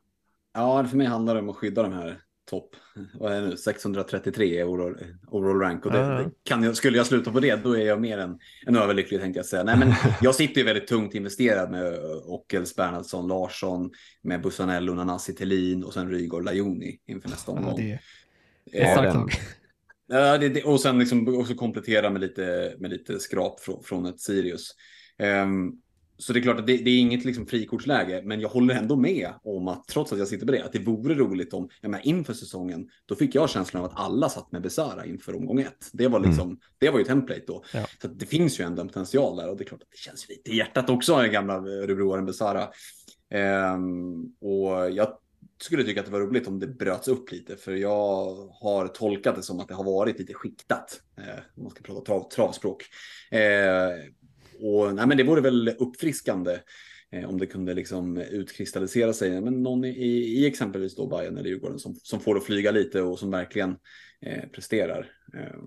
Ja, 0.55 0.85
för 0.85 0.97
mig 0.97 1.07
handlar 1.07 1.35
det 1.35 1.41
om 1.41 1.49
att 1.49 1.57
skydda 1.57 1.83
de 1.83 1.93
här 1.93 2.19
topp, 2.49 2.77
vad 3.15 3.33
är 3.33 3.43
det 3.43 3.49
nu, 3.49 3.57
633 3.57 4.65
overall, 4.65 4.97
overall 5.27 5.61
rank. 5.61 5.87
Och 5.87 5.93
det, 5.93 5.99
det 5.99 6.31
kan 6.45 6.63
jag, 6.63 6.77
skulle 6.77 6.97
jag 6.97 7.07
sluta 7.07 7.33
på 7.33 7.41
det, 7.41 7.57
då 7.65 7.77
är 7.77 7.87
jag 7.87 8.01
mer 8.01 8.19
än, 8.19 8.39
än 8.67 8.77
överlycklig 8.77 9.21
tänkte 9.21 9.39
jag 9.39 9.47
säga. 9.47 9.65
Nej, 9.65 9.79
men 9.79 9.93
jag 10.23 10.35
sitter 10.35 10.61
ju 10.61 10.65
väldigt 10.65 10.87
tungt 10.87 11.15
investerad 11.15 11.71
med 11.71 11.99
Ockels, 12.25 12.77
Bernhardsson, 12.77 13.29
Larsson, 13.29 13.91
med 14.23 14.43
Bussanello, 14.43 14.95
Nanasi, 14.95 15.35
Thelin 15.35 15.85
och 15.85 15.95
sen 15.95 16.11
Rygaard, 16.11 16.45
Lajoni 16.45 16.99
inför 17.07 17.29
nästa 17.29 17.53
omgång. 17.53 17.89
Ja, 17.91 17.99
det 18.73 18.81
är 18.81 18.93
starkt 18.93 19.41
Ja, 20.11 20.39
det, 20.39 20.49
det, 20.49 20.63
och 20.63 20.81
sen 20.81 20.99
liksom 20.99 21.39
också 21.41 21.55
komplettera 21.55 22.11
med 22.11 22.21
lite, 22.21 22.75
med 22.79 22.91
lite 22.91 23.19
skrap 23.19 23.61
från, 23.61 23.83
från 23.83 24.07
ett 24.07 24.21
Sirius. 24.21 24.71
Um, 25.43 25.81
så 26.19 26.33
det 26.33 26.39
är 26.39 26.43
klart 26.43 26.59
att 26.59 26.67
det, 26.67 26.77
det, 26.77 26.91
är 26.91 26.99
inget 26.99 27.25
liksom 27.25 27.47
frikortsläge, 27.47 28.23
men 28.25 28.41
jag 28.41 28.49
håller 28.49 28.75
ändå 28.75 28.97
med 28.97 29.33
om 29.43 29.69
att 29.69 29.87
trots 29.89 30.13
att 30.13 30.19
jag 30.19 30.29
sitter 30.29 30.47
på 30.47 30.53
det, 30.53 30.65
att 30.65 30.73
det 30.73 30.79
vore 30.79 31.15
roligt 31.15 31.53
om, 31.53 31.69
jag 31.81 31.91
menar, 31.91 32.07
inför 32.07 32.33
säsongen, 32.33 32.89
då 33.07 33.15
fick 33.15 33.35
jag 33.35 33.51
känslan 33.51 33.85
av 33.85 33.91
att 33.91 34.01
alla 34.01 34.29
satt 34.29 34.53
med 34.53 34.63
Besara 34.63 35.07
inför 35.07 35.37
omgång 35.37 35.61
ett. 35.61 35.91
Det 35.93 36.09
var 36.09 36.21
liksom, 36.21 36.49
mm. 36.49 36.61
det 36.79 36.91
var 36.91 36.99
ju 36.99 37.05
template 37.05 37.45
då. 37.47 37.65
Ja. 37.75 37.87
Så 38.03 38.09
det 38.09 38.27
finns 38.27 38.61
ju 38.61 38.65
ändå 38.65 38.83
en 38.83 38.89
potential 38.89 39.37
där 39.37 39.51
och 39.51 39.57
det 39.57 39.65
är 39.65 39.67
klart 39.67 39.83
att 39.83 39.91
det 39.91 39.99
känns 39.99 40.29
lite 40.29 40.51
i 40.51 40.57
hjärtat 40.57 40.91
också, 40.91 41.17
den 41.17 41.33
gamla 41.33 41.55
Örebroaren 41.55 42.27
Besara. 42.27 42.69
Um, 43.75 44.35
och 44.41 44.91
jag 44.91 45.19
skulle 45.61 45.85
tycka 45.85 46.01
att 46.01 46.07
det 46.07 46.13
var 46.13 46.21
roligt 46.21 46.49
om 46.49 46.59
det 46.59 46.67
bröts 46.67 47.09
upp 47.09 47.33
lite, 47.33 47.57
för 47.57 47.73
jag 47.73 48.35
har 48.61 48.89
tolkat 48.89 49.37
det 49.37 49.43
som 49.43 49.61
att 49.61 49.69
det 49.69 49.75
har 49.75 49.85
varit 49.85 50.19
lite 50.19 50.35
skiktat, 50.35 51.01
eh, 51.19 51.39
om 51.57 51.63
man 51.63 51.71
ska 51.71 51.83
prata 51.83 52.01
trav, 52.01 52.29
travspråk. 52.31 52.85
Eh, 53.31 53.41
och 54.61 54.95
nej, 54.95 55.07
men 55.07 55.17
det 55.17 55.25
vore 55.25 55.41
väl 55.41 55.69
uppfriskande 55.79 56.59
eh, 57.13 57.29
om 57.29 57.39
det 57.39 57.47
kunde 57.47 57.75
liksom 57.75 58.17
utkristallisera 58.17 59.13
sig. 59.13 59.41
Men 59.41 59.63
någon 59.63 59.85
i, 59.85 60.09
i 60.39 60.47
exempelvis 60.47 60.97
då 60.97 61.07
Bayern 61.07 61.37
eller 61.39 61.51
Djurgården 61.51 61.79
som, 61.79 61.95
som 61.95 62.21
får 62.21 62.35
det 62.35 62.41
att 62.41 62.47
flyga 62.47 62.71
lite 62.71 63.03
och 63.03 63.19
som 63.19 63.31
verkligen 63.31 63.77
eh, 64.27 64.49
presterar. 64.53 65.11
Eh, 65.35 65.61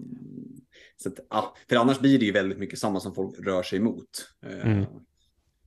så 0.98 1.10
att, 1.10 1.20
ah, 1.30 1.56
för 1.70 1.76
annars 1.76 2.00
blir 2.00 2.20
det 2.20 2.26
ju 2.26 2.32
väldigt 2.32 2.60
mycket 2.60 2.80
samma 2.80 3.00
som 3.00 3.16
folk 3.16 3.40
rör 3.40 3.64
sig 3.64 3.80
emot. 3.80 4.10
Eh, 4.46 4.72
mm. 4.72 4.86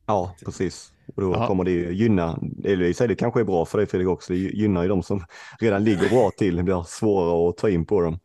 Ja, 0.06 0.36
precis. 0.44 0.92
Och 1.16 1.22
då 1.22 1.34
Aha. 1.34 1.46
kommer 1.46 1.64
det 1.64 1.70
ju 1.70 1.92
gynna, 1.92 2.38
eller 2.64 2.84
i 2.84 2.94
sig 2.94 3.08
det 3.08 3.14
kanske 3.14 3.40
är 3.40 3.44
bra 3.44 3.64
för 3.64 3.78
dig 3.78 3.86
Fredrik 3.86 4.08
också, 4.08 4.32
det 4.32 4.38
gynnar 4.38 4.82
ju 4.82 4.88
de 4.88 5.02
som 5.02 5.24
redan 5.60 5.84
ligger 5.84 6.08
bra 6.08 6.30
till, 6.30 6.56
det 6.56 6.62
blir 6.62 6.82
svårare 6.82 7.48
att 7.48 7.56
ta 7.56 7.70
in 7.70 7.86
på 7.86 8.00
dem. 8.00 8.18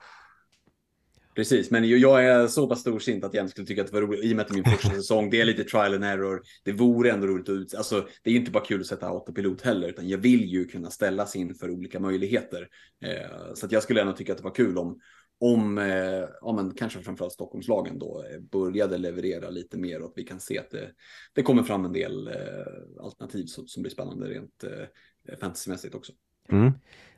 Precis, 1.40 1.72
men 1.72 2.00
jag 2.00 2.26
är 2.26 2.48
så 2.48 2.68
pass 2.68 2.80
storsint 2.80 3.24
att 3.24 3.34
jag 3.34 3.44
inte 3.44 3.52
skulle 3.52 3.68
tycka 3.68 3.82
att 3.82 3.88
det 3.88 3.94
var 3.94 4.02
roligt 4.02 4.24
i 4.24 4.32
och 4.32 4.36
med 4.36 4.42
att 4.44 4.48
det 4.48 4.54
är 4.54 4.64
min 4.64 4.78
första 4.78 4.90
säsong. 4.90 5.30
Det 5.30 5.42
är 5.42 5.46
lite 5.46 5.64
trial 5.64 5.94
and 5.94 6.04
error. 6.04 6.42
Det 6.64 6.72
vore 6.72 7.12
ändå 7.12 7.28
roligt 7.28 7.50
att 7.50 7.54
ut... 7.54 7.76
Alltså, 7.76 8.08
det 8.24 8.32
är 8.32 8.36
inte 8.36 8.52
bara 8.52 8.66
kul 8.66 8.82
att 8.82 8.88
sätta 8.88 9.08
autopilot 9.08 9.62
heller, 9.62 9.88
utan 9.88 10.10
jag 10.10 10.18
vill 10.18 10.46
ju 10.46 10.66
kunna 10.66 10.90
ställas 10.90 11.36
in 11.36 11.56
för 11.56 11.70
olika 11.70 12.00
möjligheter. 12.00 12.68
Eh, 13.04 13.54
så 13.54 13.66
att 13.66 13.72
jag 13.72 13.84
skulle 13.84 14.02
ändå 14.02 14.14
tycka 14.14 14.32
att 14.32 14.38
det 14.38 14.44
var 14.44 14.56
kul 14.56 14.78
om, 14.78 15.00
om 15.40 15.78
eh, 15.78 16.26
ja, 16.42 16.54
men 16.56 16.74
kanske 16.74 17.00
framförallt 17.00 17.34
Stockholmslagen 17.34 18.00
då 18.00 18.24
eh, 18.32 18.40
började 18.40 18.98
leverera 18.98 19.50
lite 19.50 19.78
mer 19.78 20.02
och 20.02 20.06
att 20.06 20.14
vi 20.18 20.24
kan 20.24 20.40
se 20.40 20.60
att 20.60 20.70
det, 20.72 20.90
det 21.34 21.42
kommer 21.42 21.64
fram 21.64 21.86
en 21.86 21.94
del 21.94 22.28
eh, 22.28 23.04
alternativ 23.04 23.46
som, 23.46 23.68
som, 23.68 23.84
blir 23.84 23.92
spännande 23.92 24.28
rent 24.28 24.64
eh, 24.64 25.38
fantasymässigt 25.38 25.96
också. 25.96 26.12
Mm. 26.52 26.72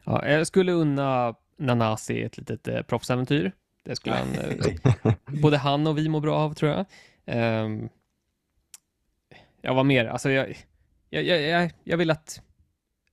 Ja, 0.03 0.27
jag 0.27 0.47
skulle 0.47 0.71
unna 0.71 1.35
Nanasi 1.57 2.21
ett 2.21 2.37
litet 2.37 2.67
eh, 2.67 2.81
proffsäventyr. 2.81 3.51
Det 3.83 3.95
skulle 3.95 4.15
han, 4.15 4.35
eh, 4.35 5.13
både 5.41 5.57
han 5.57 5.87
och 5.87 5.97
vi 5.97 6.09
må 6.09 6.19
bra 6.19 6.35
av 6.35 6.53
tror 6.53 6.71
jag. 6.71 6.85
Um, 7.65 7.89
ja, 9.61 9.73
vad 9.73 9.85
mer? 9.85 10.05
Alltså, 10.05 10.31
jag, 10.31 10.57
jag, 11.09 11.23
jag, 11.23 11.71
jag 11.83 11.97
vill 11.97 12.11
att 12.11 12.41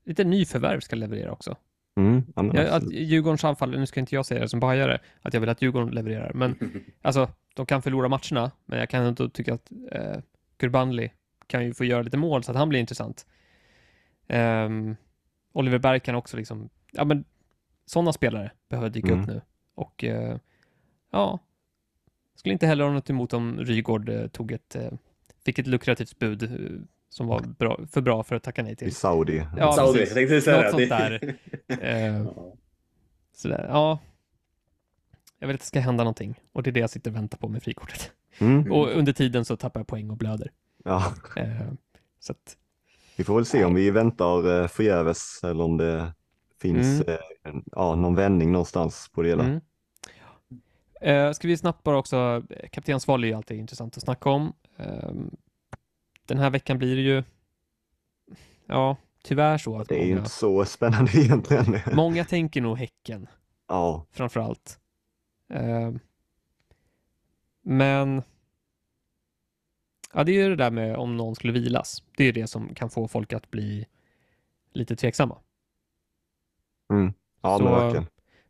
lite 0.05 0.24
nyförvärv 0.24 0.81
ska 0.81 0.97
leverera 0.97 1.32
också. 1.32 1.57
Mm, 1.97 2.24
Jag, 2.55 2.69
att. 2.69 2.93
Djurgårdens 2.93 3.45
anfall, 3.45 3.70
nu 3.78 3.86
ska 3.86 4.01
inte 4.01 4.15
jag 4.15 4.27
säga 4.27 4.40
det 4.40 4.49
som 4.49 4.61
bajare, 4.61 4.99
att 5.23 5.35
jag 5.35 5.40
vill 5.40 5.51
att 5.51 5.62
Djurgården 5.62 5.89
levererar, 5.90 6.32
men 6.35 6.59
alltså, 7.03 7.28
de 7.55 7.66
kan 7.66 7.82
förlora 7.82 8.09
matcherna, 8.09 8.51
men 8.65 8.78
jag 8.78 8.90
kan 8.90 9.07
inte 9.07 9.28
tycka 9.31 9.55
att 9.55 9.70
eh, 9.93 10.16
Kurbanli 10.57 11.11
kan 11.47 11.65
ju 11.65 11.74
få 11.74 11.85
göra 11.85 12.03
lite 12.03 12.16
mål 12.16 12.43
så 12.45 12.51
att 12.51 12.57
han 12.57 12.69
blir 12.69 12.81
intressant. 12.81 13.27
Ehm, 14.28 14.97
Oliver 15.53 15.78
Berg 15.78 16.01
kan 16.01 16.15
också 16.15 16.36
liksom, 16.36 16.69
ja 16.93 17.05
men 17.05 17.24
sådana 17.86 18.12
spelare 18.12 18.53
behöver 18.69 18.90
dyka 18.90 19.09
Mm. 19.09 19.20
upp 19.20 19.27
nu. 19.27 19.40
Och 19.74 20.05
eh, 20.05 20.36
ja, 21.10 21.39
skulle 22.35 22.52
inte 22.52 22.66
heller 22.66 22.85
ha 22.85 22.93
något 22.93 23.10
emot 23.10 23.32
om 23.32 23.59
Rygård 23.59 24.09
eh, 24.09 24.26
tog 24.26 24.52
ett, 24.52 24.76
eh, 24.76 24.90
fick 25.44 25.59
ett 25.59 25.66
lukrativt 25.66 26.18
bud 26.18 26.43
eh, 26.43 26.80
som 27.09 27.26
var 27.26 27.40
bra, 27.40 27.80
för 27.90 28.01
bra 28.01 28.22
för 28.22 28.36
att 28.36 28.43
tacka 28.43 28.62
nej 28.62 28.72
I 28.72 28.76
till. 28.76 28.94
Saudi. 28.94 29.47
Ja, 29.56 29.72
Saudi, 29.72 29.98
precis. 29.98 30.09
jag 30.09 30.16
tänkte 30.16 30.40
säga 30.40 30.62
Något 30.62 30.70
sånt 30.70 30.89
där. 30.89 31.36
Eh. 31.85 32.26
Sådär, 33.35 33.66
ja. 33.68 33.98
Jag 35.39 35.47
vill 35.48 35.55
att 35.55 35.60
det 35.60 35.66
ska 35.66 35.80
hända 35.80 36.05
någonting 36.05 36.40
och 36.52 36.62
det 36.62 36.70
är 36.70 36.72
det 36.72 36.80
jag 36.80 36.90
sitter 36.90 37.10
och 37.10 37.16
väntar 37.16 37.39
på 37.39 37.48
med 37.48 37.62
frikortet. 37.62 38.12
Mm, 38.39 38.72
Och 38.72 38.89
under 38.89 39.12
tiden 39.12 39.44
så 39.44 39.56
tappar 39.56 39.80
jag 39.80 39.86
poäng 39.86 40.10
och 40.10 40.16
blöder. 40.16 40.51
ja. 40.85 41.12
Eh, 41.36 41.72
så 42.20 42.32
att, 42.32 42.56
Vi 43.16 43.24
får 43.24 43.35
väl 43.35 43.47
se 43.47 43.64
om 43.64 43.74
vi 43.74 43.90
väntar 43.90 44.62
eh, 44.62 44.68
förgäves 44.68 45.40
eller 45.44 45.64
om 45.64 45.76
det 45.76 46.12
finns 46.60 47.01
eh, 47.01 47.18
en, 47.43 47.62
ja, 47.72 47.94
någon 47.94 48.14
vändning 48.14 48.52
någonstans 48.52 49.10
på 49.14 49.22
det 49.22 49.28
hela. 49.28 49.44
mm. 49.44 49.60
Eh, 51.01 51.33
ska 51.33 51.49
vi 51.49 51.57
snabbt 51.57 51.83
bara 51.83 51.99
också, 51.99 52.43
eh, 52.51 52.69
kaptensval 52.69 53.25
är 53.25 53.29
ju 53.29 53.35
alltid 53.35 53.59
intressant 53.59 53.97
att 53.97 54.03
snacka 54.03 54.31
om. 54.31 54.53
Eh, 54.77 55.11
den 56.27 56.39
här 56.39 56.51
veckan 56.51 56.79
blir 56.79 56.97
det 56.97 57.03
ju, 57.03 57.23
ja, 58.66 58.97
tyvärr 59.23 59.59
så 59.59 59.79
att 59.81 59.89
Det 59.89 59.95
är 59.95 60.05
ju 60.05 60.09
många, 60.11 60.19
inte 60.19 60.31
så 60.31 60.65
spännande 60.65 61.11
egentligen. 61.15 61.81
många 61.93 62.25
tänker 62.25 62.61
nog 62.61 62.77
Häcken 62.79 63.27
ja, 63.69 64.07
framför 64.11 64.41
allt. 64.41 64.81
Eh, 65.53 65.93
men 67.62 68.23
ja, 70.15 70.25
det 70.25 70.33
är 70.33 70.43
ju 70.43 70.49
det 70.49 70.57
där 70.57 70.70
med 70.70 70.97
om 70.97 71.16
någon 71.16 71.35
skulle 71.35 71.53
vilas. 71.53 72.03
Det 72.16 72.25
är 72.25 72.33
det 72.33 72.47
som 72.47 72.75
kan 72.75 72.91
få 72.91 73.09
folk 73.09 73.33
att 73.33 73.51
bli 73.51 73.87
lite 74.73 74.97
tveksamma. 74.97 75.39
ja 77.43 77.59
Så- 77.59 77.65
men 77.65 77.73
verkligen. 77.73 78.07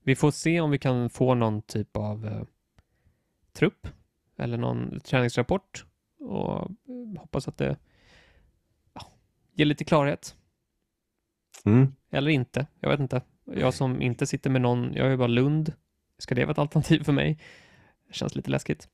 Vi 0.09 0.17
får 0.17 0.31
se 0.31 0.61
om 0.61 0.71
vi 0.71 0.79
kan 0.79 1.11
få 1.11 1.35
någon 1.35 1.63
typ 1.63 1.97
av 1.97 2.27
eh, 2.27 2.43
trupp 3.53 3.89
eller 4.37 4.59
någon 4.59 5.01
träningsrapport 5.01 5.85
och 6.19 6.57
eh, 6.61 7.21
hoppas 7.21 7.49
att 7.49 7.57
det 7.57 7.77
ja, 8.95 9.03
ger 9.53 9.65
lite 9.65 9.85
klarhet. 9.85 10.37
Mm. 11.65 11.95
Eller 12.11 12.31
inte. 12.31 12.67
Jag 12.81 12.91
vet 12.91 13.01
inte. 13.01 13.23
Jag 13.45 13.75
som 13.75 14.03
inte 14.03 14.27
sitter 14.27 14.51
med 14.51 14.61
någon, 14.61 14.95
jag 14.95 15.07
är 15.07 15.11
ju 15.11 15.17
bara 15.17 15.29
Lund. 15.29 15.73
Ska 16.19 16.35
det 16.35 16.45
vara 16.45 16.53
ett 16.53 16.59
alternativ 16.59 17.03
för 17.05 17.13
mig? 17.13 17.39
Det 18.07 18.15
känns 18.15 18.35
lite 18.35 18.51
läskigt. 18.51 18.89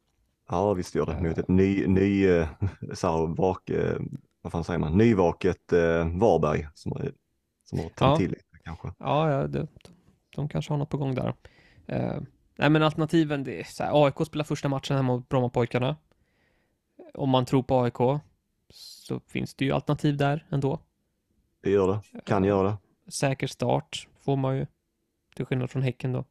Ja, 0.49 0.75
visst 0.75 0.95
gör 0.95 1.07
det. 1.07 1.35
Det 1.35 1.41
ett 1.41 1.49
ny, 1.49 1.87
ny 1.87 2.27
eh, 2.27 2.49
så 2.95 3.27
vak, 3.27 3.71
eh, 3.71 4.01
vad 4.43 4.53
fan 4.53 4.65
säger 4.65 4.79
man, 4.79 4.99
nyvaket 4.99 5.73
eh, 5.73 6.19
Varberg 6.19 6.69
som 6.75 6.93
som 7.65 7.79
har 7.79 7.85
tänt 7.85 8.01
Ja. 8.01 8.17
till 8.17 8.31
lite 8.31 8.59
kanske. 8.65 8.93
Ja, 8.99 9.31
ja 9.31 9.47
det, 9.47 9.67
de 10.35 10.49
kanske 10.49 10.73
har 10.73 10.79
något 10.79 10.91
på 10.91 10.97
gång 10.97 11.15
där. 11.15 11.35
Eh, 11.87 12.21
nej, 12.57 12.71
men 12.71 12.83
alternativen, 12.83 13.45
det 13.45 13.61
är 13.61 13.65
så 13.65 13.85
här, 13.85 14.05
AIK 14.05 14.27
spelar 14.27 14.45
första 14.45 14.69
matchen 14.69 14.97
hemma 14.97 15.13
mot 15.13 15.29
Brommapojkarna. 15.29 15.97
Om 17.15 17.31
man 17.31 17.45
tror 17.45 17.63
på 17.63 17.81
AIK 17.81 18.21
så 18.73 19.21
finns 19.21 19.55
det 19.55 19.65
ju 19.65 19.73
alternativ 19.73 20.17
där 20.17 20.47
ändå. 20.51 20.81
Det 21.63 21.71
gör 21.71 21.89
det, 22.13 22.21
kan 22.21 22.45
göra 22.45 22.69
det. 22.69 22.77
Säker 23.11 23.47
start 23.47 24.09
får 24.21 24.37
man 24.37 24.57
ju, 24.57 24.67
till 25.37 25.45
skillnad 25.45 25.71
från 25.71 25.83
Häcken 25.83 26.13
då. 26.13 26.25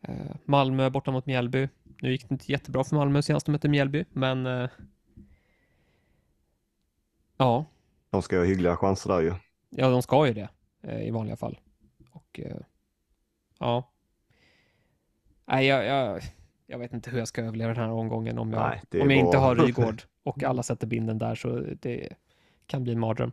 Eh, 0.00 0.36
Malmö 0.44 0.90
borta 0.90 1.10
mot 1.10 1.26
Mjällby. 1.26 1.68
Nu 2.02 2.10
gick 2.12 2.28
det 2.28 2.32
inte 2.32 2.52
jättebra 2.52 2.84
för 2.84 2.96
Malmö 2.96 3.22
senast 3.22 3.46
de 3.46 3.52
mötte 3.52 3.68
Mjällby, 3.68 4.04
men 4.12 4.46
eh, 4.46 4.70
ja, 7.36 7.64
De 8.10 8.22
ska 8.22 8.36
ha 8.36 8.44
hyggliga 8.44 8.76
chanser 8.76 9.10
där 9.10 9.20
ju. 9.20 9.34
Ja, 9.70 9.90
de 9.90 10.02
ska 10.02 10.26
ju 10.26 10.32
det 10.32 10.48
eh, 10.82 11.06
i 11.06 11.10
vanliga 11.10 11.36
fall. 11.36 11.58
Och 12.12 12.40
eh, 12.40 12.56
ja. 13.58 13.90
Nej, 15.46 15.66
jag, 15.66 15.84
jag, 15.86 16.20
jag 16.66 16.78
vet 16.78 16.92
inte 16.92 17.10
hur 17.10 17.18
jag 17.18 17.28
ska 17.28 17.42
överleva 17.42 17.74
den 17.74 17.82
här 17.82 17.90
omgången 17.92 18.38
om 18.38 18.52
jag, 18.52 18.60
Nej, 18.92 19.02
om 19.02 19.10
jag 19.10 19.18
inte 19.18 19.36
bara- 19.36 19.40
har 19.40 19.56
Rygård 19.66 20.02
och 20.22 20.42
alla 20.42 20.62
sätter 20.62 20.86
binden 20.86 21.18
där 21.18 21.34
så 21.34 21.62
det 21.80 22.08
kan 22.66 22.82
bli 22.84 22.92
en 22.92 23.00
mardröm. 23.00 23.32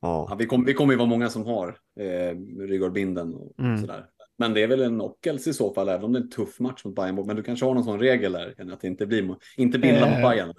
Ja, 0.00 0.26
Ja, 0.30 0.34
vi, 0.34 0.46
kommer 0.46 0.66
vi 0.66 0.74
kommer 0.74 0.92
ju 0.92 0.96
vara 0.98 1.08
många 1.08 1.28
som 1.28 1.46
har 1.46 1.68
eh, 2.00 2.36
Rygaardbinden 2.68 3.34
och 3.34 3.52
Mm. 3.58 3.80
sådär. 3.80 4.06
Men 4.36 4.54
det 4.54 4.62
är 4.62 4.66
väl 4.68 4.82
en 4.82 4.94
knockels 4.98 5.46
i 5.46 5.54
så 5.54 5.74
fall, 5.74 5.88
även 5.88 6.04
om 6.04 6.12
det 6.12 6.18
är 6.18 6.22
en 6.22 6.30
tuff 6.30 6.60
match 6.60 6.84
mot 6.84 6.94
Bayern. 6.94 7.26
Men 7.26 7.36
du 7.36 7.42
kanske 7.42 7.66
har 7.66 7.74
någon 7.74 7.84
sån 7.84 7.98
regel 8.00 8.32
där, 8.32 8.72
att 8.72 8.80
det 8.80 8.88
inte 8.88 9.06
blir 9.06 9.36
inte 9.56 9.78
binda 9.78 10.06
Eh, 10.06 10.12
mot 10.12 10.30
Bayern. 10.30 10.54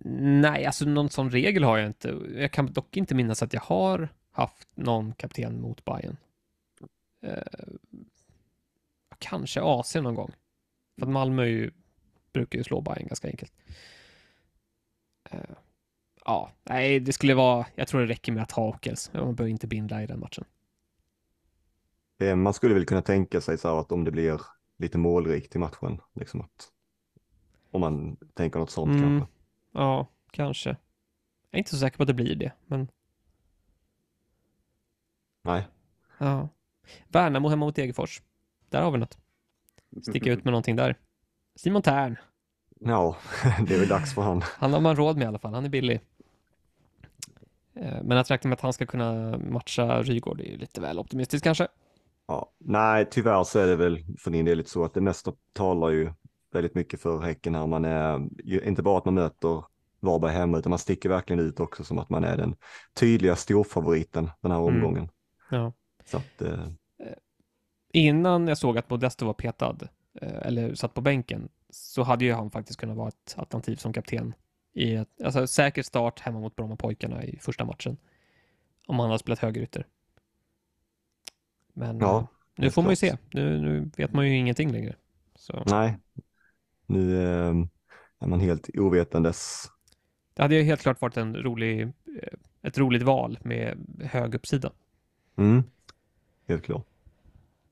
Nej, 0.40 0.66
alltså 0.66 0.84
någon 0.84 1.10
sån 1.10 1.30
regel 1.30 1.64
har 1.64 1.78
jag 1.78 1.86
inte. 1.86 2.18
Jag 2.36 2.52
kan 2.52 2.72
dock 2.72 2.96
inte 2.96 3.14
minnas 3.14 3.42
att 3.42 3.52
jag 3.52 3.60
har 3.60 4.08
haft 4.30 4.68
någon 4.74 5.12
kapten 5.12 5.60
mot 5.60 5.84
Bayern. 5.84 6.16
Eh, 7.22 7.42
kanske 9.18 9.60
AC 9.62 9.94
någon 9.94 10.14
gång. 10.14 10.32
För 10.98 11.06
att 11.06 11.12
Malmö 11.12 11.42
är 11.42 11.46
ju, 11.46 11.70
brukar 12.32 12.58
ju 12.58 12.64
slå 12.64 12.80
Bayern 12.80 13.06
ganska 13.06 13.28
enkelt. 13.28 13.52
Eh, 15.30 15.40
ja, 16.24 16.50
nej, 16.62 17.00
det 17.00 17.12
skulle 17.12 17.34
vara, 17.34 17.66
jag 17.74 17.88
tror 17.88 18.00
det 18.00 18.06
räcker 18.06 18.32
med 18.32 18.42
att 18.42 18.52
ha 18.52 18.68
Ockels. 18.68 19.10
Man 19.12 19.34
behöver 19.34 19.50
inte 19.50 19.66
binda 19.66 20.02
i 20.02 20.06
den 20.06 20.20
matchen. 20.20 20.44
det, 22.16 22.36
man 22.36 22.54
skulle 22.54 22.74
väl 22.74 22.86
kunna 22.86 23.02
tänka 23.02 23.40
sig 23.40 23.58
så 23.58 23.78
att 23.78 23.92
om 23.92 24.04
det 24.04 24.10
blir 24.10 24.40
lite 24.78 24.98
målrikt 24.98 25.56
i 25.56 25.58
matchen, 25.58 26.00
liksom 26.14 26.40
att 26.40 26.68
om 27.70 27.80
man 27.80 28.16
tänker 28.34 28.58
något 28.60 28.70
sånt 28.70 28.90
Mm. 28.96 29.02
kanske. 29.18 29.34
Ja, 29.72 30.06
kanske. 30.30 30.68
Jag 30.70 30.78
är 31.50 31.58
inte 31.58 31.70
så 31.70 31.76
säker 31.76 31.96
på 31.96 32.02
att 32.02 32.06
det 32.06 32.14
blir 32.14 32.36
det, 32.36 32.52
men 32.66 32.88
Nej, 35.42 35.68
ja. 36.18 36.48
Värnamo 37.08 37.48
hemma 37.48 37.66
mot 37.66 37.76
Degerfors. 37.76 38.22
Där 38.70 38.82
har 38.82 38.90
vi 38.90 38.98
något. 38.98 39.18
Sticka 40.02 40.32
ut 40.32 40.44
med 40.44 40.52
någonting 40.52 40.76
där. 40.76 40.96
Simon 41.56 41.82
Tern. 41.82 42.16
ja, 42.80 43.16
det 43.68 43.74
är 43.74 43.78
väl 43.78 43.88
dags 43.88 44.14
för 44.14 44.22
han. 44.22 44.42
Han 44.44 44.72
har 44.72 44.80
man 44.80 44.96
råd 44.96 45.16
med 45.16 45.24
i 45.24 45.28
alla 45.28 45.38
fall. 45.38 45.54
Han 45.54 45.64
är 45.64 45.68
billig. 45.68 46.00
Eh, 47.74 48.02
Men 48.02 48.18
att 48.18 48.30
räkna 48.30 48.48
med 48.48 48.56
att 48.56 48.60
han 48.62 48.72
ska 48.72 48.86
kunna 48.86 49.38
matcha 49.38 50.02
Rygård 50.02 50.40
är 50.40 50.44
ju 50.44 50.56
lite 50.56 50.80
väl 50.80 50.98
optimistiskt 50.98 51.44
kanske. 51.44 51.68
Ja, 52.26 52.52
nej, 52.58 53.08
tyvärr 53.10 53.44
så 53.44 53.58
är 53.58 53.66
det 53.66 53.76
väl 53.76 54.04
för 54.18 54.30
din 54.30 54.44
del 54.44 54.58
lite 54.58 54.70
så 54.70 54.84
att 54.84 54.94
det 54.94 55.00
mesta 55.00 55.32
talar 55.52 55.88
ju 55.90 56.12
väldigt 56.52 56.74
mycket 56.74 57.00
för 57.00 57.20
Häcken 57.20 57.54
här. 57.54 57.66
Man 57.66 57.84
är 57.84 58.28
ju 58.44 58.60
inte 58.60 58.82
bara 58.82 58.98
att 58.98 59.04
man 59.04 59.14
möter 59.14 59.64
Varberg 60.00 60.32
hemma 60.32 60.58
utan 60.58 60.70
man 60.70 60.78
sticker 60.78 61.08
verkligen 61.08 61.40
ut 61.40 61.60
också 61.60 61.84
som 61.84 61.98
att 61.98 62.10
man 62.10 62.24
är 62.24 62.36
den 62.36 62.56
tydliga 62.94 63.36
storfavoriten 63.36 64.30
den 64.40 64.50
här 64.50 64.58
Mm. 64.58 64.74
omgången. 64.74 65.08
Ja. 65.50 65.72
Så 66.04 66.16
att, 66.16 66.42
eh, 66.42 66.66
Innan 67.92 68.48
jag 68.48 68.58
såg 68.58 68.78
att 68.78 68.90
Modesto 68.90 69.26
var 69.26 69.34
petad, 69.34 69.78
eh, 70.20 70.46
eller 70.46 70.74
satt 70.74 70.94
på 70.94 71.00
bänken, 71.00 71.48
så 71.70 72.02
hade 72.02 72.24
ju 72.24 72.32
han 72.32 72.50
faktiskt 72.50 72.80
kunnat 72.80 72.96
vara 72.96 73.08
ett 73.08 73.34
alternativ 73.38 73.76
som 73.76 73.92
kapten 73.92 74.34
i 74.74 74.94
ett, 74.94 75.22
alltså 75.24 75.46
säker 75.46 75.82
start 75.82 76.20
hemma 76.20 76.40
mot 76.40 76.56
Brommapojkarna 76.56 77.24
i 77.24 77.38
första 77.38 77.64
matchen. 77.64 77.96
Om 78.86 78.98
han 78.98 79.08
hade 79.08 79.18
spelat 79.18 79.38
högerytter. 79.38 79.86
Men 81.74 81.98
Ja, 81.98 82.18
eh, 82.20 82.26
nu 82.56 82.70
får 82.70 82.82
man 82.82 82.92
ju 82.92 82.96
klart. 82.96 82.96
se. 82.96 83.16
Nu, 83.30 83.60
nu 83.60 83.90
vet 83.96 84.12
man 84.12 84.28
ju 84.28 84.36
ingenting 84.36 84.72
längre. 84.72 84.96
Så 85.34 85.62
nej, 85.66 85.98
nu 86.86 87.16
eh, 87.22 87.54
är 88.18 88.26
man 88.26 88.40
helt 88.40 88.70
ovetandes. 88.78 89.64
det 90.34 90.42
hade 90.42 90.54
ju 90.54 90.62
helt 90.62 90.80
klart 90.82 91.00
varit 91.00 91.16
en 91.16 91.36
rolig, 91.36 91.82
eh, 91.82 91.88
ett 92.62 92.78
roligt 92.78 93.02
val 93.02 93.38
med 93.42 93.78
hög 94.04 94.34
uppsida. 94.34 94.72
Mm, 95.36 95.62
helt 96.48 96.64
klart. 96.64 96.86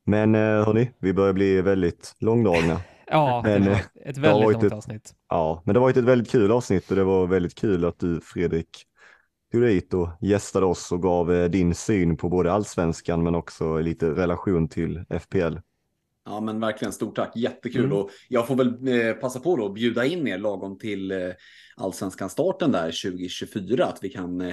Men 0.05 0.35
eh, 0.35 0.41
hörni, 0.41 0.91
vi 0.99 1.13
börjar 1.13 1.33
bli 1.33 1.61
väldigt 1.63 2.15
långdragna. 2.19 2.81
Ja, 3.13 3.43
Men, 3.45 3.63
det 3.63 3.71
var 3.71 3.77
eh, 3.77 3.83
ett 4.11 4.19
väldigt 4.19 4.53
långt 4.53 4.65
ett- 4.65 4.73
avsnitt. 4.73 5.15
Ja, 5.29 5.63
men 5.65 5.75
det 5.75 5.81
har 5.81 5.87
varit 5.87 5.97
ett 5.97 6.05
väldigt 6.05 6.31
kul 6.31 6.51
avsnitt 6.53 6.91
och 6.91 6.97
det 6.97 7.05
var 7.05 7.27
väldigt 7.27 7.55
kul 7.55 7.85
att 7.85 7.99
du 7.99 8.21
Fredrik 8.21 8.69
tog 9.53 9.63
dig 9.63 9.75
hit 9.75 9.95
och 9.95 10.09
gästade 10.21 10.67
oss 10.67 10.93
och 10.93 11.03
gav 11.03 11.33
eh, 11.35 11.45
din 11.51 11.75
syn 11.75 12.17
på 12.17 12.29
både 12.29 12.53
allsvenskan 12.53 13.23
men 13.23 13.35
också 13.35 13.79
lite 13.79 14.11
relation 14.11 14.69
till 14.69 15.05
FPL. 15.21 15.57
Ja, 16.25 16.41
men 16.41 16.61
verkligen 16.61 16.93
stort 16.93 17.17
tack. 17.17 17.37
Jättekul. 17.37 17.85
Mm. 17.85 17.97
Och 17.97 18.11
jag 18.29 18.47
får 18.47 18.55
väl 18.57 19.15
passa 19.15 19.41
på 19.41 19.57
då 19.57 19.67
att 19.67 19.75
bjuda 19.75 20.05
in 20.05 20.27
er 20.29 20.39
lagom 20.39 20.79
till 20.79 21.13
allsvenskan 21.77 22.31
starten 22.31 22.73
där 22.73 22.85
2024. 22.85 23.85
Att 23.85 23.99
vi 24.03 24.09
kan 24.09 24.53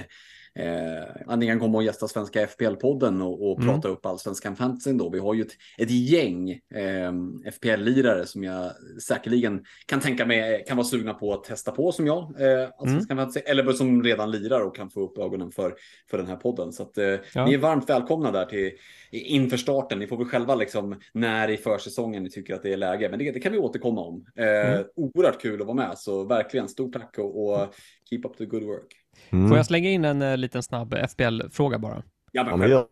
eh, 0.58 0.98
eh, 0.98 1.04
antingen 1.26 1.58
komma 1.58 1.78
och 1.78 1.84
gästa 1.84 2.08
Svenska 2.08 2.46
FPL-podden 2.46 3.22
och, 3.22 3.50
och 3.50 3.58
mm. 3.58 3.74
prata 3.74 3.88
upp 3.88 4.06
allsvenskan 4.06 4.56
fantasy 4.56 4.92
då. 4.92 5.10
Vi 5.10 5.18
har 5.18 5.34
ju 5.34 5.42
ett, 5.42 5.52
ett 5.78 5.90
gäng 5.90 6.50
eh, 6.50 7.12
FPL-lirare 7.52 8.26
som 8.26 8.44
jag 8.44 8.72
säkerligen 9.02 9.64
kan 9.86 10.00
tänka 10.00 10.26
mig 10.26 10.64
kan 10.68 10.76
vara 10.76 10.86
sugna 10.86 11.14
på 11.14 11.34
att 11.34 11.44
testa 11.44 11.72
på 11.72 11.92
som 11.92 12.06
jag, 12.06 12.18
eh, 12.18 12.68
allsvenskan 12.78 13.18
mm. 13.18 13.24
fantasy, 13.24 13.40
eller 13.40 13.72
som 13.72 14.02
redan 14.02 14.30
lirar 14.30 14.60
och 14.60 14.76
kan 14.76 14.90
få 14.90 15.00
upp 15.00 15.18
ögonen 15.18 15.50
för, 15.50 15.74
för 16.10 16.18
den 16.18 16.26
här 16.26 16.36
podden. 16.36 16.72
Så 16.72 16.82
att, 16.82 16.98
eh, 16.98 17.14
ja. 17.34 17.46
ni 17.46 17.54
är 17.54 17.58
varmt 17.58 17.90
välkomna 17.90 18.30
där 18.30 18.44
till 18.44 18.72
inför 19.10 19.56
starten. 19.56 19.98
Ni 19.98 20.06
får 20.06 20.16
väl 20.16 20.26
själva 20.26 20.54
liksom 20.54 21.00
när 21.12 21.50
i 21.50 21.56
försäsongen 21.56 22.22
ni 22.22 22.30
tycker 22.30 22.54
att 22.54 22.62
det 22.62 22.72
är 22.72 22.76
läge, 22.76 23.08
men 23.08 23.18
det, 23.18 23.32
det 23.32 23.40
kan 23.40 23.52
vi 23.52 23.58
återkomma 23.58 24.00
om. 24.00 24.26
Eh, 24.36 24.70
mm. 24.70 24.84
Oerhört 24.96 25.40
kul 25.40 25.60
att 25.60 25.66
vara 25.66 25.76
med, 25.76 25.98
så 25.98 26.24
verkligen 26.24 26.68
stort 26.68 26.92
tack 26.92 27.18
och, 27.18 27.48
och 27.48 27.74
keep 28.10 28.20
up 28.24 28.36
the 28.36 28.44
good 28.44 28.62
work. 28.62 29.07
Mm. 29.30 29.48
Får 29.48 29.56
jag 29.56 29.66
slänga 29.66 29.90
in 29.90 30.04
en 30.04 30.22
uh, 30.22 30.36
liten 30.36 30.62
snabb 30.62 30.94
FBL-fråga 31.10 31.78
bara? 31.78 32.02
Ja, 32.32 32.44
men, 32.44 32.58
men 32.58 32.72
uh, 32.72 32.84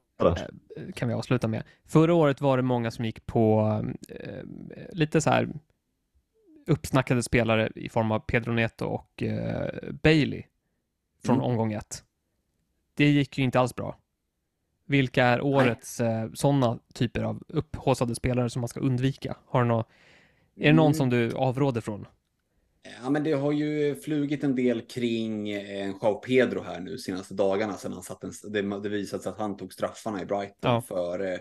kan 0.95 1.09
vi 1.09 1.15
avsluta 1.15 1.49
med. 1.49 1.63
Förra 1.85 2.15
året 2.15 2.41
var 2.41 2.57
det 2.57 2.63
många 2.63 2.91
som 2.91 3.05
gick 3.05 3.27
på 3.27 3.61
uh, 3.85 4.45
lite 4.93 5.21
så 5.21 5.31
här 5.31 5.49
uppsnackade 6.67 7.23
spelare 7.23 7.71
i 7.75 7.89
form 7.89 8.13
av 8.13 8.19
Pedro 8.19 8.53
Neto 8.53 8.85
och 8.85 9.23
Bailey 10.03 10.43
från 11.25 11.37
mm. 11.37 11.47
omgång 11.47 11.73
ett. 11.73 12.05
Det 12.95 13.11
gick 13.11 13.39
ju 13.39 13.45
inte 13.45 13.61
alls 13.61 13.75
bra. 13.75 13.97
Vilka 14.87 15.25
är 15.25 15.41
årets 15.41 16.01
eh, 16.01 16.29
sådana 16.35 16.79
typer 16.95 17.23
av 17.23 17.43
upphaussade 17.49 18.15
spelare 18.15 18.51
som 18.51 18.61
man 18.61 18.69
ska 18.69 18.81
undvika? 18.81 19.37
Har 19.47 19.63
du 19.63 19.69
något, 19.69 19.89
är 20.57 20.67
det 20.67 20.73
någon 20.73 20.87
mm. 20.87 20.95
som 20.95 21.11
du 21.11 21.33
avråder 21.33 21.81
från? 21.81 22.07
Ja, 23.03 23.11
men 23.11 23.25
det 23.25 23.33
har 23.33 23.53
ju 23.53 23.97
flugit 23.97 24.45
en 24.45 24.55
del 24.55 24.81
kring 24.81 25.51
eh, 25.51 25.91
Joao 26.03 26.15
Pedro 26.15 26.63
här 26.63 26.81
nu 26.81 26.99
senaste 26.99 27.35
dagarna 27.35 27.73
sedan 27.73 27.93
han 27.93 28.03
satt 28.03 28.25
en, 28.25 28.33
det, 28.53 28.81
det 28.81 28.89
visade 28.89 29.23
sig 29.23 29.31
att 29.31 29.39
han 29.39 29.57
tog 29.57 29.73
straffarna 29.73 30.23
i 30.23 30.27
Brighton 30.27 30.55
ja. 30.61 30.83
för 30.83 31.33
eh, 31.33 31.39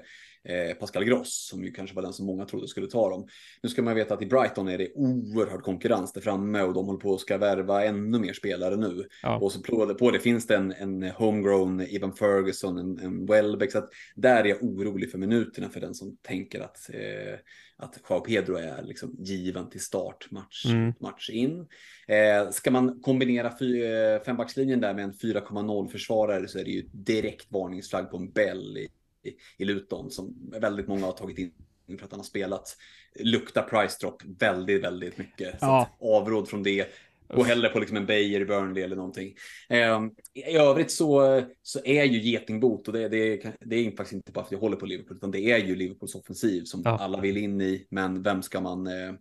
Pascal 0.80 1.04
Gross, 1.04 1.48
som 1.50 1.64
ju 1.64 1.72
kanske 1.72 1.96
var 1.96 2.04
den 2.04 2.14
som 2.14 2.26
många 2.26 2.46
trodde 2.46 2.68
skulle 2.68 2.88
ta 2.88 3.10
dem. 3.10 3.28
Nu 3.64 3.70
ska 3.70 3.82
man 3.82 3.96
veta 3.96 4.14
att 4.14 4.22
i 4.22 4.26
Brighton 4.26 4.68
är 4.68 4.78
det 4.78 4.92
oerhörd 4.96 5.62
konkurrens 5.62 6.14
där 6.14 6.22
framme 6.22 6.62
och 6.62 6.74
de 6.74 6.86
håller 6.86 7.00
på 7.00 7.14
att 7.14 7.20
ska 7.20 7.38
värva 7.38 7.86
ännu 7.86 8.20
mer 8.20 8.34
spelare 8.34 8.76
nu. 8.76 9.08
Ja. 9.22 9.38
Och 9.38 9.52
så 9.52 9.62
på 9.62 9.86
det, 9.86 9.94
på 9.94 10.12
det 10.12 10.20
finns 10.20 10.48
det 10.48 10.56
en, 10.56 10.72
en 10.72 11.04
homegrown 11.04 11.82
Ivan 11.82 12.14
Ferguson, 12.14 12.78
en, 12.78 13.00
en 13.00 13.26
Welbeck, 13.26 13.72
så 13.72 13.78
att 13.78 13.90
där 14.16 14.44
är 14.44 14.46
jag 14.46 14.64
orolig 14.64 15.12
för 15.12 15.18
minuterna 15.18 15.70
för 15.70 15.80
den 15.80 15.94
som 15.94 16.18
tänker 16.22 16.60
att 16.60 16.90
eh, 16.94 17.40
att 17.78 18.00
Joao 18.10 18.20
Pedro 18.20 18.56
är 18.56 18.84
liksom 18.84 19.16
given 19.20 19.70
till 19.70 19.82
start 19.82 20.32
match, 20.32 20.66
mm. 20.66 20.94
match 21.00 21.30
in. 21.30 21.68
Eh, 22.08 22.50
ska 22.52 22.72
man 22.72 23.02
kombinera 23.02 23.48
eh, 23.48 24.24
fembackslinjen 24.24 24.82
där 24.82 24.94
med 24.94 25.04
en 25.04 25.14
4,0 25.14 25.88
försvarare 25.88 26.48
så 26.48 26.60
är 26.60 26.64
det 26.64 26.72
ju 26.72 26.90
direkt 26.92 27.52
varningsflagg 27.52 28.12
på 28.12 28.18
en 28.18 28.32
Bell 28.32 28.78
i, 28.78 28.88
i, 29.26 29.38
i 29.58 29.66
Luton 29.66 30.12
som 30.12 30.52
väldigt 30.52 30.88
många 30.88 31.06
har 31.06 31.14
tagit 31.14 31.38
in 31.38 31.52
för 31.98 32.06
att 32.06 32.12
han 32.12 32.20
har 32.20 32.26
spelat. 32.26 32.78
Luktar 33.20 33.62
price 33.62 33.98
drop 34.02 34.24
väldigt, 34.40 34.84
väldigt 34.84 35.18
mycket. 35.18 35.60
Så 35.60 35.66
ja. 35.66 35.90
avråd 36.00 36.50
från 36.50 36.64
det. 36.64 36.88
Gå 37.36 37.44
hellre 37.44 37.70
på 37.70 37.80
liksom 37.80 37.98
en 37.98 38.06
Beijer 38.06 38.42
i 38.42 38.46
Burnley 38.46 38.84
eller 38.84 38.96
någonting. 38.96 39.36
Eh, 39.70 40.02
I 40.34 40.58
övrigt 40.58 40.92
så, 40.92 41.42
så 41.62 41.80
är 41.86 42.04
ju 42.04 42.22
getingbot 42.22 42.88
och 42.88 42.94
det, 42.94 43.10
det, 43.10 43.54
det 43.60 43.76
är 43.76 43.92
faktiskt 43.92 44.14
inte 44.14 44.32
bara 44.32 44.44
för 44.44 44.48
att 44.48 44.52
jag 44.52 44.60
håller 44.60 44.78
på 44.78 44.86
Liverpool 44.86 45.18
utan 45.18 45.32
det 45.32 45.40
är 45.40 45.58
ju 45.58 45.76
Liverpools 45.76 46.16
offensiv 46.16 46.64
som 46.64 46.82
ja. 46.86 46.98
alla 46.98 47.22
vill 47.22 47.38
in 47.38 47.62
i. 47.62 47.88
Men 47.90 48.24
vem 48.24 48.42
ska 48.42 48.62
man 48.62 48.88
eh, 48.88 49.14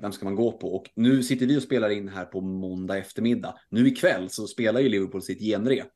vem 0.00 0.12
ska 0.12 0.24
man 0.24 0.34
gå 0.34 0.52
på? 0.52 0.76
Och 0.76 0.90
nu 0.94 1.22
sitter 1.22 1.46
vi 1.46 1.58
och 1.58 1.62
spelar 1.62 1.90
in 1.90 2.08
här 2.08 2.24
på 2.24 2.40
måndag 2.40 2.98
eftermiddag. 2.98 3.54
Nu 3.68 3.88
ikväll 3.88 4.30
så 4.30 4.46
spelar 4.46 4.80
ju 4.80 4.88
Liverpool 4.88 5.22
sitt 5.22 5.40
genrep. 5.40 5.92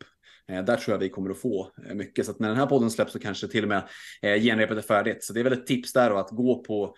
Eh, 0.48 0.64
där 0.64 0.76
tror 0.76 0.94
jag 0.94 0.98
vi 0.98 1.08
kommer 1.08 1.30
att 1.30 1.38
få 1.38 1.70
eh, 1.88 1.94
mycket. 1.94 2.24
Så 2.24 2.30
att 2.30 2.38
när 2.38 2.48
den 2.48 2.58
här 2.58 2.66
podden 2.66 2.90
släpps 2.90 3.12
så 3.12 3.18
kanske 3.18 3.48
till 3.48 3.62
och 3.62 3.68
med 3.68 3.88
eh, 4.22 4.42
genrepet 4.42 4.78
är 4.78 4.82
färdigt. 4.82 5.24
Så 5.24 5.32
det 5.32 5.40
är 5.40 5.44
väl 5.44 5.52
ett 5.52 5.66
tips 5.66 5.92
där 5.92 6.20
att 6.20 6.30
gå 6.30 6.62
på 6.62 6.94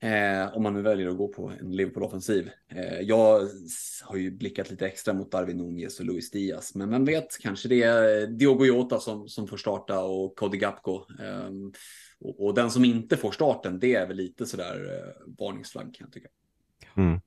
Eh, 0.00 0.56
om 0.56 0.62
man 0.62 0.74
nu 0.74 0.82
väljer 0.82 1.08
att 1.08 1.16
gå 1.16 1.28
på 1.28 1.52
en 1.60 1.76
Liverpool-offensiv. 1.76 2.50
Eh, 2.68 3.00
jag 3.00 3.48
har 4.02 4.16
ju 4.16 4.30
blickat 4.30 4.70
lite 4.70 4.86
extra 4.86 5.14
mot 5.14 5.32
Darwin 5.32 5.56
Nunez 5.56 6.00
och 6.00 6.06
Luis 6.06 6.30
Diaz, 6.30 6.74
men 6.74 6.90
vem 6.90 7.04
vet, 7.04 7.38
kanske 7.38 7.68
det 7.68 7.82
är 7.82 8.26
Diogo 8.26 8.64
Jota 8.64 9.00
som, 9.00 9.28
som 9.28 9.46
får 9.46 9.56
starta 9.56 10.00
och 10.00 10.36
Cody 10.36 10.58
Gapko. 10.58 10.94
Eh, 10.94 11.50
och, 12.20 12.46
och, 12.46 12.54
den 12.54 12.70
som 12.70 12.84
inte 12.84 13.16
får 13.16 13.32
starten, 13.32 13.78
det 13.78 13.94
är 13.94 14.06
väl 14.06 14.16
lite 14.16 14.46
sådär 14.46 14.74
eh, 14.74 15.34
varningsflagg 15.38 15.94
kan 15.94 16.04
jag 16.04 16.12
tycka. 16.12 16.28
Mm. 16.96 17.20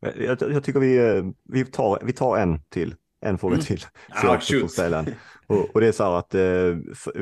Jag, 0.00 0.40
jag, 0.40 0.64
tycker 0.64 0.80
vi, 0.80 1.22
vi, 1.44 1.64
tar, 1.64 2.02
vi 2.04 2.12
tar 2.12 2.38
en 2.38 2.60
till, 2.68 2.94
en 3.20 3.38
fråga 3.38 3.54
mm. 3.54 3.64
till. 3.64 3.80
Ah, 4.08 4.40
shoot. 4.40 4.78
och, 5.46 5.74
och 5.74 5.80
det 5.80 5.88
är 5.88 5.92
så 5.92 6.04
här 6.04 6.18
att 6.18 6.34
eh, 6.34 6.40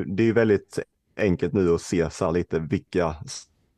det 0.06 0.28
är 0.28 0.32
väldigt 0.32 0.78
enkelt 1.16 1.52
nu 1.52 1.74
att 1.74 1.80
se 1.80 2.10
så 2.10 2.24
här 2.24 2.32
lite 2.32 2.58
vilka 2.58 3.16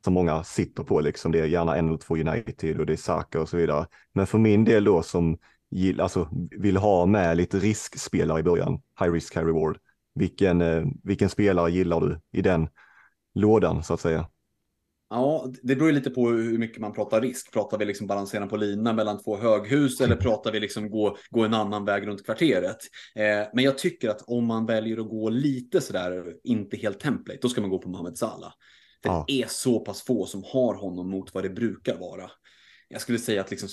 som 0.05 0.15
många 0.15 0.45
sitter 0.45 0.83
på 0.83 1.01
liksom. 1.01 1.33
Det 1.33 1.41
är 1.41 1.45
gärna 1.45 1.77
en 1.77 1.89
eller 1.89 1.99
två 1.99 2.17
United 2.17 2.81
och 2.81 2.87
det 2.87 2.93
är 2.93 2.97
Saka 2.97 3.41
och 3.41 3.49
så 3.49 3.57
vidare. 3.57 3.87
Men 4.13 4.27
för 4.27 4.39
min 4.39 4.65
del 4.65 4.85
då 4.85 5.03
som 5.03 5.39
gill, 5.71 6.01
alltså, 6.01 6.29
vill 6.51 6.77
ha 6.77 7.07
med 7.07 7.37
lite 7.37 7.59
riskspelare 7.59 8.41
i 8.41 8.43
början, 8.43 8.81
high 9.01 9.13
risk, 9.13 9.37
high 9.37 9.47
reward. 9.47 9.79
Vilken, 10.15 10.61
eh, 10.61 10.85
vilken 11.03 11.29
spelare 11.29 11.71
gillar 11.71 12.01
du 12.01 12.21
i 12.33 12.43
den 12.43 12.69
lådan 13.35 13.83
så 13.83 13.95
att 13.95 14.01
säga? 14.01 14.27
Ja, 15.11 15.53
det 15.63 15.75
beror 15.75 15.89
ju 15.89 15.95
lite 15.95 16.11
på 16.11 16.29
hur 16.29 16.59
mycket 16.59 16.81
man 16.81 16.93
pratar 16.93 17.21
risk. 17.21 17.53
Pratar 17.53 17.79
vi 17.79 17.85
liksom 17.85 18.07
balansera 18.07 18.47
på 18.47 18.57
lina 18.57 18.93
mellan 18.93 19.23
två 19.23 19.37
höghus 19.37 20.01
eller 20.01 20.17
pratar 20.17 20.53
vi 20.53 20.61
liksom 20.61 20.91
gå, 20.91 21.17
gå 21.31 21.45
en 21.45 21.55
annan 21.55 21.85
väg 21.85 22.07
runt 22.07 22.25
kvarteret? 22.25 22.79
Eh, 23.15 23.49
men 23.55 23.65
jag 23.65 23.79
tycker 23.79 24.09
att 24.09 24.23
om 24.27 24.47
man 24.47 24.67
väljer 24.67 25.01
att 25.01 25.09
gå 25.09 25.29
lite 25.29 25.81
sådär, 25.81 26.35
inte 26.45 26.77
helt 26.77 27.01
template, 27.01 27.39
då 27.43 27.49
ska 27.49 27.61
man 27.61 27.71
gå 27.71 27.79
på 27.79 27.89
Mohamed 27.89 28.19
Salah. 28.19 28.53
För 29.03 29.11
ja. 29.11 29.25
det 29.27 29.43
är 29.43 29.47
så 29.49 29.81
pass 29.81 30.03
få 30.03 30.27
som 30.27 30.45
har 30.47 30.75
honom 30.75 31.11
mot 31.11 31.35
vad 31.35 31.45
det 31.45 31.51
brukar 31.51 31.99
vara. 31.99 32.31
Jag 32.89 33.01
skulle 33.01 33.19
säga 33.19 33.41
att 33.41 33.51
liksom, 33.51 33.69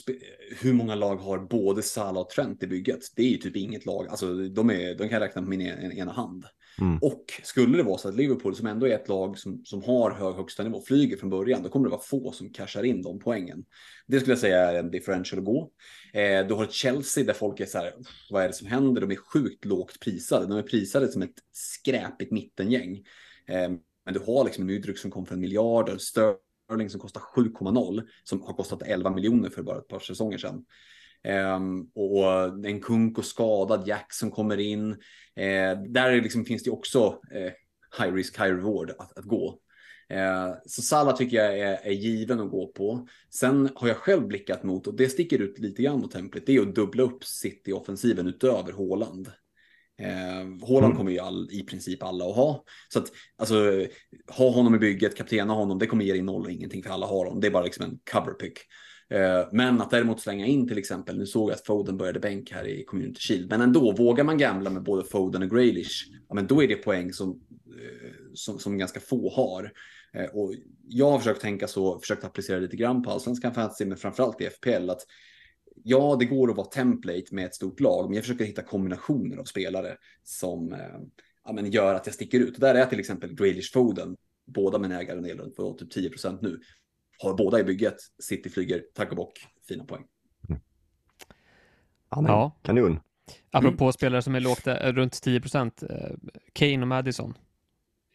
hur 0.61 0.73
många 0.73 0.95
lag 0.95 1.15
har 1.15 1.39
både 1.39 1.81
Salah 1.81 2.21
och 2.21 2.29
Trent 2.29 2.63
i 2.63 2.67
bygget? 2.67 2.99
Det 3.15 3.23
är 3.23 3.29
ju 3.29 3.37
typ 3.37 3.55
inget 3.55 3.85
lag. 3.85 4.07
Alltså, 4.07 4.33
de, 4.35 4.69
är, 4.69 4.95
de 4.95 5.09
kan 5.09 5.19
räkna 5.19 5.41
på 5.41 5.49
min 5.49 5.61
ena 5.61 6.11
hand. 6.11 6.45
Mm. 6.81 6.97
Och 7.01 7.25
skulle 7.43 7.77
det 7.77 7.83
vara 7.83 7.97
så 7.97 8.09
att 8.09 8.15
Liverpool, 8.15 8.55
som 8.55 8.67
ändå 8.67 8.87
är 8.87 8.95
ett 8.95 9.07
lag 9.07 9.37
som, 9.37 9.61
som 9.65 9.83
har 9.83 10.11
hög 10.11 10.35
högsta 10.35 10.63
nivå, 10.63 10.81
flyger 10.81 11.17
från 11.17 11.29
början, 11.29 11.63
då 11.63 11.69
kommer 11.69 11.85
det 11.85 11.91
vara 11.91 12.01
få 12.01 12.31
som 12.31 12.49
cashar 12.49 12.83
in 12.83 13.01
de 13.01 13.19
poängen. 13.19 13.65
Det 14.07 14.19
skulle 14.19 14.31
jag 14.31 14.39
säga 14.39 14.71
är 14.71 14.79
en 14.79 14.91
differential 14.91 15.39
att 15.39 15.45
gå. 15.45 15.71
Eh, 16.13 16.47
du 16.47 16.53
har 16.53 16.63
ett 16.63 16.71
Chelsea 16.71 17.23
där 17.23 17.33
folk 17.33 17.59
är 17.59 17.65
så 17.65 17.77
här, 17.77 17.93
vad 18.29 18.43
är 18.43 18.47
det 18.47 18.53
som 18.53 18.67
händer? 18.67 19.01
De 19.01 19.11
är 19.11 19.15
sjukt 19.15 19.65
lågt 19.65 19.99
prisade. 19.99 20.47
De 20.47 20.57
är 20.57 20.63
prisade 20.63 21.11
som 21.11 21.21
ett 21.21 21.39
skräpigt 21.51 22.31
mittengäng. 22.31 22.97
Eh, 23.47 23.69
men 24.05 24.13
du 24.13 24.19
har 24.19 24.45
liksom 24.45 24.61
en 24.61 24.67
ny 24.67 24.93
som 24.95 25.11
kom 25.11 25.25
för 25.25 25.33
en 25.33 25.41
miljard, 25.41 26.01
Sterling 26.01 26.89
som 26.89 26.99
kostar 26.99 27.21
7,0 27.35 28.07
som 28.23 28.41
har 28.41 28.53
kostat 28.53 28.81
11 28.81 29.09
miljoner 29.09 29.49
för 29.49 29.63
bara 29.63 29.77
ett 29.77 29.87
par 29.87 29.99
säsonger 29.99 30.37
sedan. 30.37 30.65
Um, 31.25 31.89
och 31.95 32.65
en 32.65 32.81
kunk 32.81 33.17
och 33.17 33.25
skadad 33.25 33.87
Jack 33.87 34.13
som 34.13 34.31
kommer 34.31 34.57
in. 34.57 34.91
Uh, 34.91 35.83
där 35.87 36.21
liksom 36.21 36.45
finns 36.45 36.63
det 36.63 36.71
också 36.71 37.07
uh, 37.07 37.51
high 38.03 38.13
risk, 38.13 38.39
high 38.39 38.55
reward 38.55 38.91
att, 38.99 39.17
att 39.17 39.25
gå. 39.25 39.59
Uh, 40.13 40.55
så 40.65 40.81
Salah 40.81 41.15
tycker 41.15 41.37
jag 41.37 41.59
är, 41.59 41.79
är, 41.83 41.91
given 41.91 42.39
att 42.39 42.49
gå 42.49 42.67
på. 42.67 43.07
Sen 43.29 43.69
har 43.75 43.87
jag 43.87 43.97
själv 43.97 44.27
blickat 44.27 44.63
mot, 44.63 44.87
och 44.87 44.95
det 44.95 45.09
sticker 45.09 45.39
ut 45.39 45.59
lite 45.59 45.83
grann 45.83 45.99
mot 45.99 46.11
templet, 46.11 46.45
det 46.45 46.55
är 46.55 46.61
att 46.61 46.75
dubbla 46.75 47.03
upp 47.03 47.23
City-offensiven 47.23 48.27
utöver 48.27 48.71
Håland. 48.71 49.27
Eh, 49.97 50.67
Håland 50.67 50.85
mm. 50.85 50.97
kommer 50.97 51.11
ju 51.11 51.19
all, 51.19 51.49
i 51.51 51.63
princip 51.63 52.03
alla 52.03 52.25
att 52.25 52.35
ha. 52.35 52.63
Så 52.89 52.99
att 52.99 53.11
alltså, 53.37 53.85
ha 54.27 54.49
honom 54.49 54.75
i 54.75 54.79
bygget, 54.79 55.17
kaptena 55.17 55.53
honom, 55.53 55.79
det 55.79 55.87
kommer 55.87 56.05
ge 56.05 56.11
dig 56.11 56.21
noll 56.21 56.45
och 56.45 56.51
ingenting 56.51 56.83
för 56.83 56.89
alla 56.89 57.05
har 57.05 57.25
honom. 57.25 57.41
Det 57.41 57.47
är 57.47 57.51
bara 57.51 57.63
liksom 57.63 57.85
en 57.85 57.99
cover 58.11 58.33
pick. 58.33 58.59
Eh, 59.09 59.47
men 59.51 59.81
att 59.81 59.91
däremot 59.91 60.21
slänga 60.21 60.45
in 60.45 60.67
till 60.67 60.77
exempel, 60.77 61.17
nu 61.17 61.25
såg 61.25 61.49
jag 61.49 61.55
att 61.55 61.65
Foden 61.65 61.97
började 61.97 62.19
bänk 62.19 62.51
här 62.51 62.67
i 62.67 62.83
Community 62.83 63.19
Shield, 63.19 63.49
men 63.49 63.61
ändå 63.61 63.91
vågar 63.91 64.23
man 64.23 64.37
gamla 64.37 64.69
med 64.69 64.83
både 64.83 65.03
Foden 65.03 65.43
och 65.43 65.49
Graylish, 65.49 66.05
ja, 66.27 66.35
men 66.35 66.47
då 66.47 66.63
är 66.63 66.67
det 66.67 66.75
poäng 66.75 67.13
som, 67.13 67.41
eh, 67.67 68.11
som, 68.33 68.59
som 68.59 68.77
ganska 68.77 68.99
få 68.99 69.29
har. 69.29 69.71
Eh, 70.13 70.25
och 70.25 70.53
jag 70.87 71.11
har 71.11 71.19
försökt 71.19 71.41
tänka 71.41 71.67
så, 71.67 71.99
försökt 71.99 72.23
applicera 72.23 72.59
lite 72.59 72.75
grann 72.75 73.03
på 73.03 73.11
allsvenskan 73.11 73.53
fantasy, 73.53 73.85
men 73.85 73.97
framförallt 73.97 74.41
i 74.41 74.49
FPL, 74.49 74.89
att 74.89 75.01
ja, 75.83 76.17
det 76.19 76.25
går 76.25 76.49
att 76.49 76.57
vara 76.57 76.67
template 76.67 77.25
med 77.31 77.45
ett 77.45 77.55
stort 77.55 77.79
lag, 77.79 78.05
men 78.05 78.15
jag 78.15 78.23
försöker 78.23 78.45
hitta 78.45 78.61
kombinationer 78.61 79.37
av 79.37 79.43
spelare 79.43 79.97
som 80.23 80.75
ja, 81.45 81.53
men 81.53 81.71
gör 81.71 81.93
att 81.93 82.05
jag 82.05 82.15
sticker 82.15 82.39
ut. 82.39 82.53
Och 82.53 82.59
där 82.59 82.75
är 82.75 82.85
till 82.85 82.99
exempel 82.99 83.35
Grealish 83.35 83.73
Foden, 83.73 84.15
båda 84.45 84.79
mina 84.79 85.01
ägare 85.01 85.19
ägarandel 85.19 85.51
på 85.51 85.73
typ 85.73 85.91
10 85.91 86.09
procent 86.09 86.41
nu. 86.41 86.59
Har 87.19 87.33
båda 87.33 87.59
i 87.59 87.63
bygget, 87.63 87.97
City 88.19 88.49
flyger, 88.49 88.83
tack 88.93 89.09
och 89.09 89.15
bock, 89.15 89.47
fina 89.67 89.83
poäng. 89.85 90.03
Mm. 90.49 90.61
Ja, 92.09 92.23
ja. 92.27 92.51
kanon. 92.63 92.99
Apropå 93.51 93.83
mm. 93.83 93.93
spelare 93.93 94.21
som 94.21 94.35
är 94.35 94.39
lågt, 94.39 94.67
eh, 94.67 94.73
runt 94.73 95.21
10 95.21 95.41
procent, 95.41 95.83
eh, 95.83 96.11
Kane 96.53 96.81
och 96.81 96.87
Madison 96.87 97.37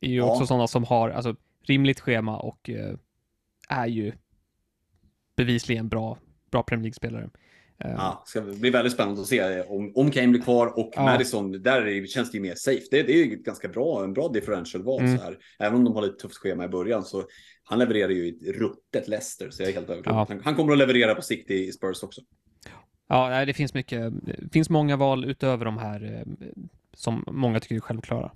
är 0.01 0.09
ju 0.09 0.17
ja. 0.17 0.33
också 0.33 0.47
sådana 0.47 0.67
som 0.67 0.85
har 0.85 1.11
alltså, 1.11 1.37
rimligt 1.63 2.01
schema 2.01 2.39
och 2.39 2.71
är 3.69 3.87
ju 3.87 4.13
bevisligen 5.37 5.89
bra, 5.89 6.19
bra 6.51 6.63
Premier 6.63 6.83
League-spelare. 6.83 7.31
Ja, 7.85 8.23
ska 8.27 8.41
bli 8.41 8.71
väldigt 8.71 8.93
spännande 8.93 9.21
att 9.21 9.27
se 9.27 9.61
om, 9.63 9.93
om 9.95 10.11
Kane 10.11 10.29
blir 10.29 10.41
kvar 10.41 10.67
och 10.79 10.91
Ja. 10.97 11.03
Madison, 11.03 11.63
där 11.63 11.81
är, 11.83 12.01
det- 12.01 12.07
känns 12.07 12.31
det 12.31 12.37
ju 12.37 12.43
mer 12.43 12.55
safe. 12.55 12.83
Det, 12.91 13.03
det 13.03 13.13
är 13.13 13.17
ju 13.25 13.37
ganska 13.37 13.69
bra, 13.69 14.05
en 14.05 14.13
bra 14.13 14.29
differential-val 14.29 15.01
Mm. 15.01 15.19
så 15.19 15.25
här. 15.25 15.39
Även 15.59 15.79
om 15.79 15.85
de 15.85 15.95
har 15.95 16.03
lite 16.03 16.17
tufft 16.17 16.37
schema 16.37 16.65
i 16.65 16.69
början 16.69 17.05
så 17.05 17.25
han 17.65 17.79
levererar 17.79 18.11
ju 18.11 18.29
ett 18.29 18.57
ruttet 18.57 19.09
Leicester 19.09 19.51
så 19.51 19.63
jag 19.63 19.69
är 19.71 19.75
helt 19.75 19.91
övertygad. 19.91 20.15
Ja. 20.17 20.27
Han, 20.29 20.41
han 20.45 20.55
kommer 20.55 20.73
att 20.73 20.79
leverera 20.79 21.15
på 21.15 21.23
sikt 21.23 21.51
i, 21.51 21.55
i 21.69 21.73
Spurs 21.73 22.03
också. 22.03 22.21
Ja, 23.09 23.45
det 23.45 23.55
finns 23.55 23.75
mycket. 23.75 24.13
Det 24.23 24.53
finns 24.53 24.71
många 24.71 24.97
val 24.97 25.25
utöver 25.25 25.65
de 25.65 25.79
här 25.79 26.05
eh, 26.05 26.49
som 26.95 27.25
många 27.27 27.61
tycker 27.61 27.75
är 27.75 27.81
självklara. 27.81 28.33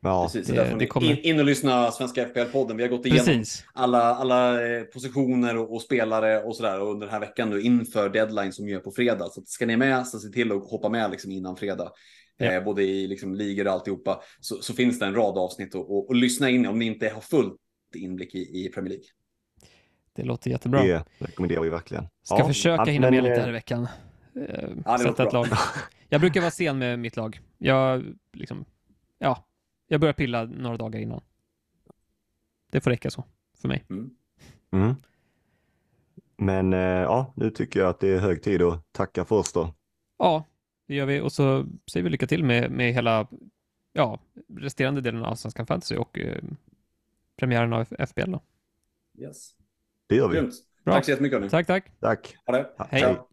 Ja, 0.00 0.24
Precis, 0.32 0.46
det- 0.48 0.76
det 0.78 0.86
kommer- 0.86 1.10
in, 1.10 1.18
in 1.18 1.38
och 1.38 1.44
lyssna 1.44 1.90
Svenska 1.90 2.24
FPL-podden. 2.26 2.76
Vi 2.76 2.82
har 2.82 2.90
gått 2.90 3.06
igenom 3.06 3.24
Precis. 3.26 3.64
alla, 3.74 4.02
alla 4.14 4.66
eh, 4.76 4.82
positioner 4.82 5.56
och, 5.56 5.74
och 5.74 5.82
spelare 5.82 6.42
och 6.42 6.56
sådär 6.56 6.80
under 6.80 7.06
den 7.06 7.12
här 7.12 7.20
veckan 7.20 7.50
nu 7.50 7.60
inför 7.60 8.08
deadline 8.08 8.52
som 8.52 8.68
gör 8.68 8.80
på 8.80 8.90
fredag. 8.90 9.28
Så 9.32 9.40
att 9.40 9.48
ska 9.48 9.66
ni 9.66 9.72
är 9.72 9.76
med 9.76 10.06
så 10.06 10.18
se 10.18 10.28
till 10.28 10.52
att 10.52 10.70
hoppa 10.70 10.88
med 10.88 11.10
liksom 11.10 11.30
innan 11.32 11.56
fredag. 11.56 11.92
Ja. 12.36 12.46
Eh, 12.52 12.64
både 12.64 12.82
i 12.82 13.06
liksom 13.06 13.34
ligor 13.34 13.66
och 13.66 13.72
alltihopa 13.72 14.20
så, 14.40 14.56
så 14.62 14.74
finns 14.74 14.98
det 14.98 15.06
en 15.06 15.14
rad 15.14 15.38
avsnitt 15.38 15.74
och, 15.74 15.90
och, 15.96 16.08
och 16.08 16.14
lyssna 16.14 16.50
in 16.50 16.66
om 16.66 16.78
ni 16.78 16.84
inte 16.84 17.08
har 17.08 17.20
fullt 17.20 17.56
inblick 17.94 18.34
i, 18.34 18.38
i 18.38 18.70
Premier 18.74 18.88
League. 18.90 19.06
Det 20.16 20.22
låter 20.22 20.50
jättebra. 20.50 20.82
det 20.82 21.04
rekommenderar 21.18 21.60
vi 21.62 21.68
verkligen. 21.68 22.06
Ska 22.22 22.38
Ja, 22.38 22.46
försöka 22.46 22.82
ja, 22.86 22.92
hinna 22.92 23.10
med 23.10 23.22
lite 23.22 23.34
här 23.34 23.42
eh, 23.42 23.48
i 23.48 23.52
veckan. 23.52 23.88
Eh, 24.48 24.68
det 24.98 24.98
sätta 24.98 25.22
ett 25.22 25.30
bra. 25.30 25.42
lag. 25.44 25.48
Jag 26.08 26.20
brukar 26.20 26.40
vara 26.40 26.50
sen 26.50 26.78
med 26.78 26.98
mitt 26.98 27.16
lag. 27.16 27.40
Jag 27.58 28.04
liksom, 28.32 28.64
ja, 29.18 29.45
jag 29.86 30.00
börjar 30.00 30.12
pilla 30.12 30.44
några 30.44 30.76
dagar 30.76 31.00
innan. 31.00 31.20
Det 32.70 32.80
får 32.80 32.90
räcka 32.90 33.10
så 33.10 33.24
för 33.54 33.68
mig. 33.68 33.84
Mm. 33.90 34.10
Mm. 34.70 34.94
Men 36.36 36.72
eh, 36.72 36.78
ja, 36.80 37.32
nu 37.36 37.50
tycker 37.50 37.80
jag 37.80 37.88
att 37.88 38.00
det 38.00 38.08
är 38.08 38.18
hög 38.18 38.42
tid 38.42 38.62
att 38.62 38.92
tacka 38.92 39.24
för 39.24 39.36
oss 39.36 39.52
då. 39.52 39.74
Ja, 40.18 40.44
det 40.86 40.94
gör 40.94 41.06
vi 41.06 41.20
och 41.20 41.32
så 41.32 41.66
säger 41.92 42.04
vi 42.04 42.10
lycka 42.10 42.26
till 42.26 42.44
med, 42.44 42.70
med 42.70 42.92
hela, 42.92 43.26
ja, 43.92 44.20
resterande 44.48 45.00
delen 45.00 45.20
av 45.24 45.30
Allsvenskan 45.30 45.66
Fantasy 45.66 45.96
och 45.96 46.18
eh, 46.18 46.42
premiären 47.36 47.72
av 47.72 47.84
FBL 47.84 48.30
då. 48.30 48.42
Yes. 49.18 49.50
Det 50.06 50.16
gör 50.16 50.28
vi. 50.28 50.40
Bra. 50.84 50.94
Tack 50.94 51.04
så 51.04 51.10
jättemycket. 51.10 51.38
hörni. 51.38 51.50
Tack, 51.50 51.66
tack. 51.66 51.92
Tack. 52.00 52.36
Ha 52.46 52.52
det. 52.52 52.70
Hej. 52.90 53.00
Ciao. 53.00 53.28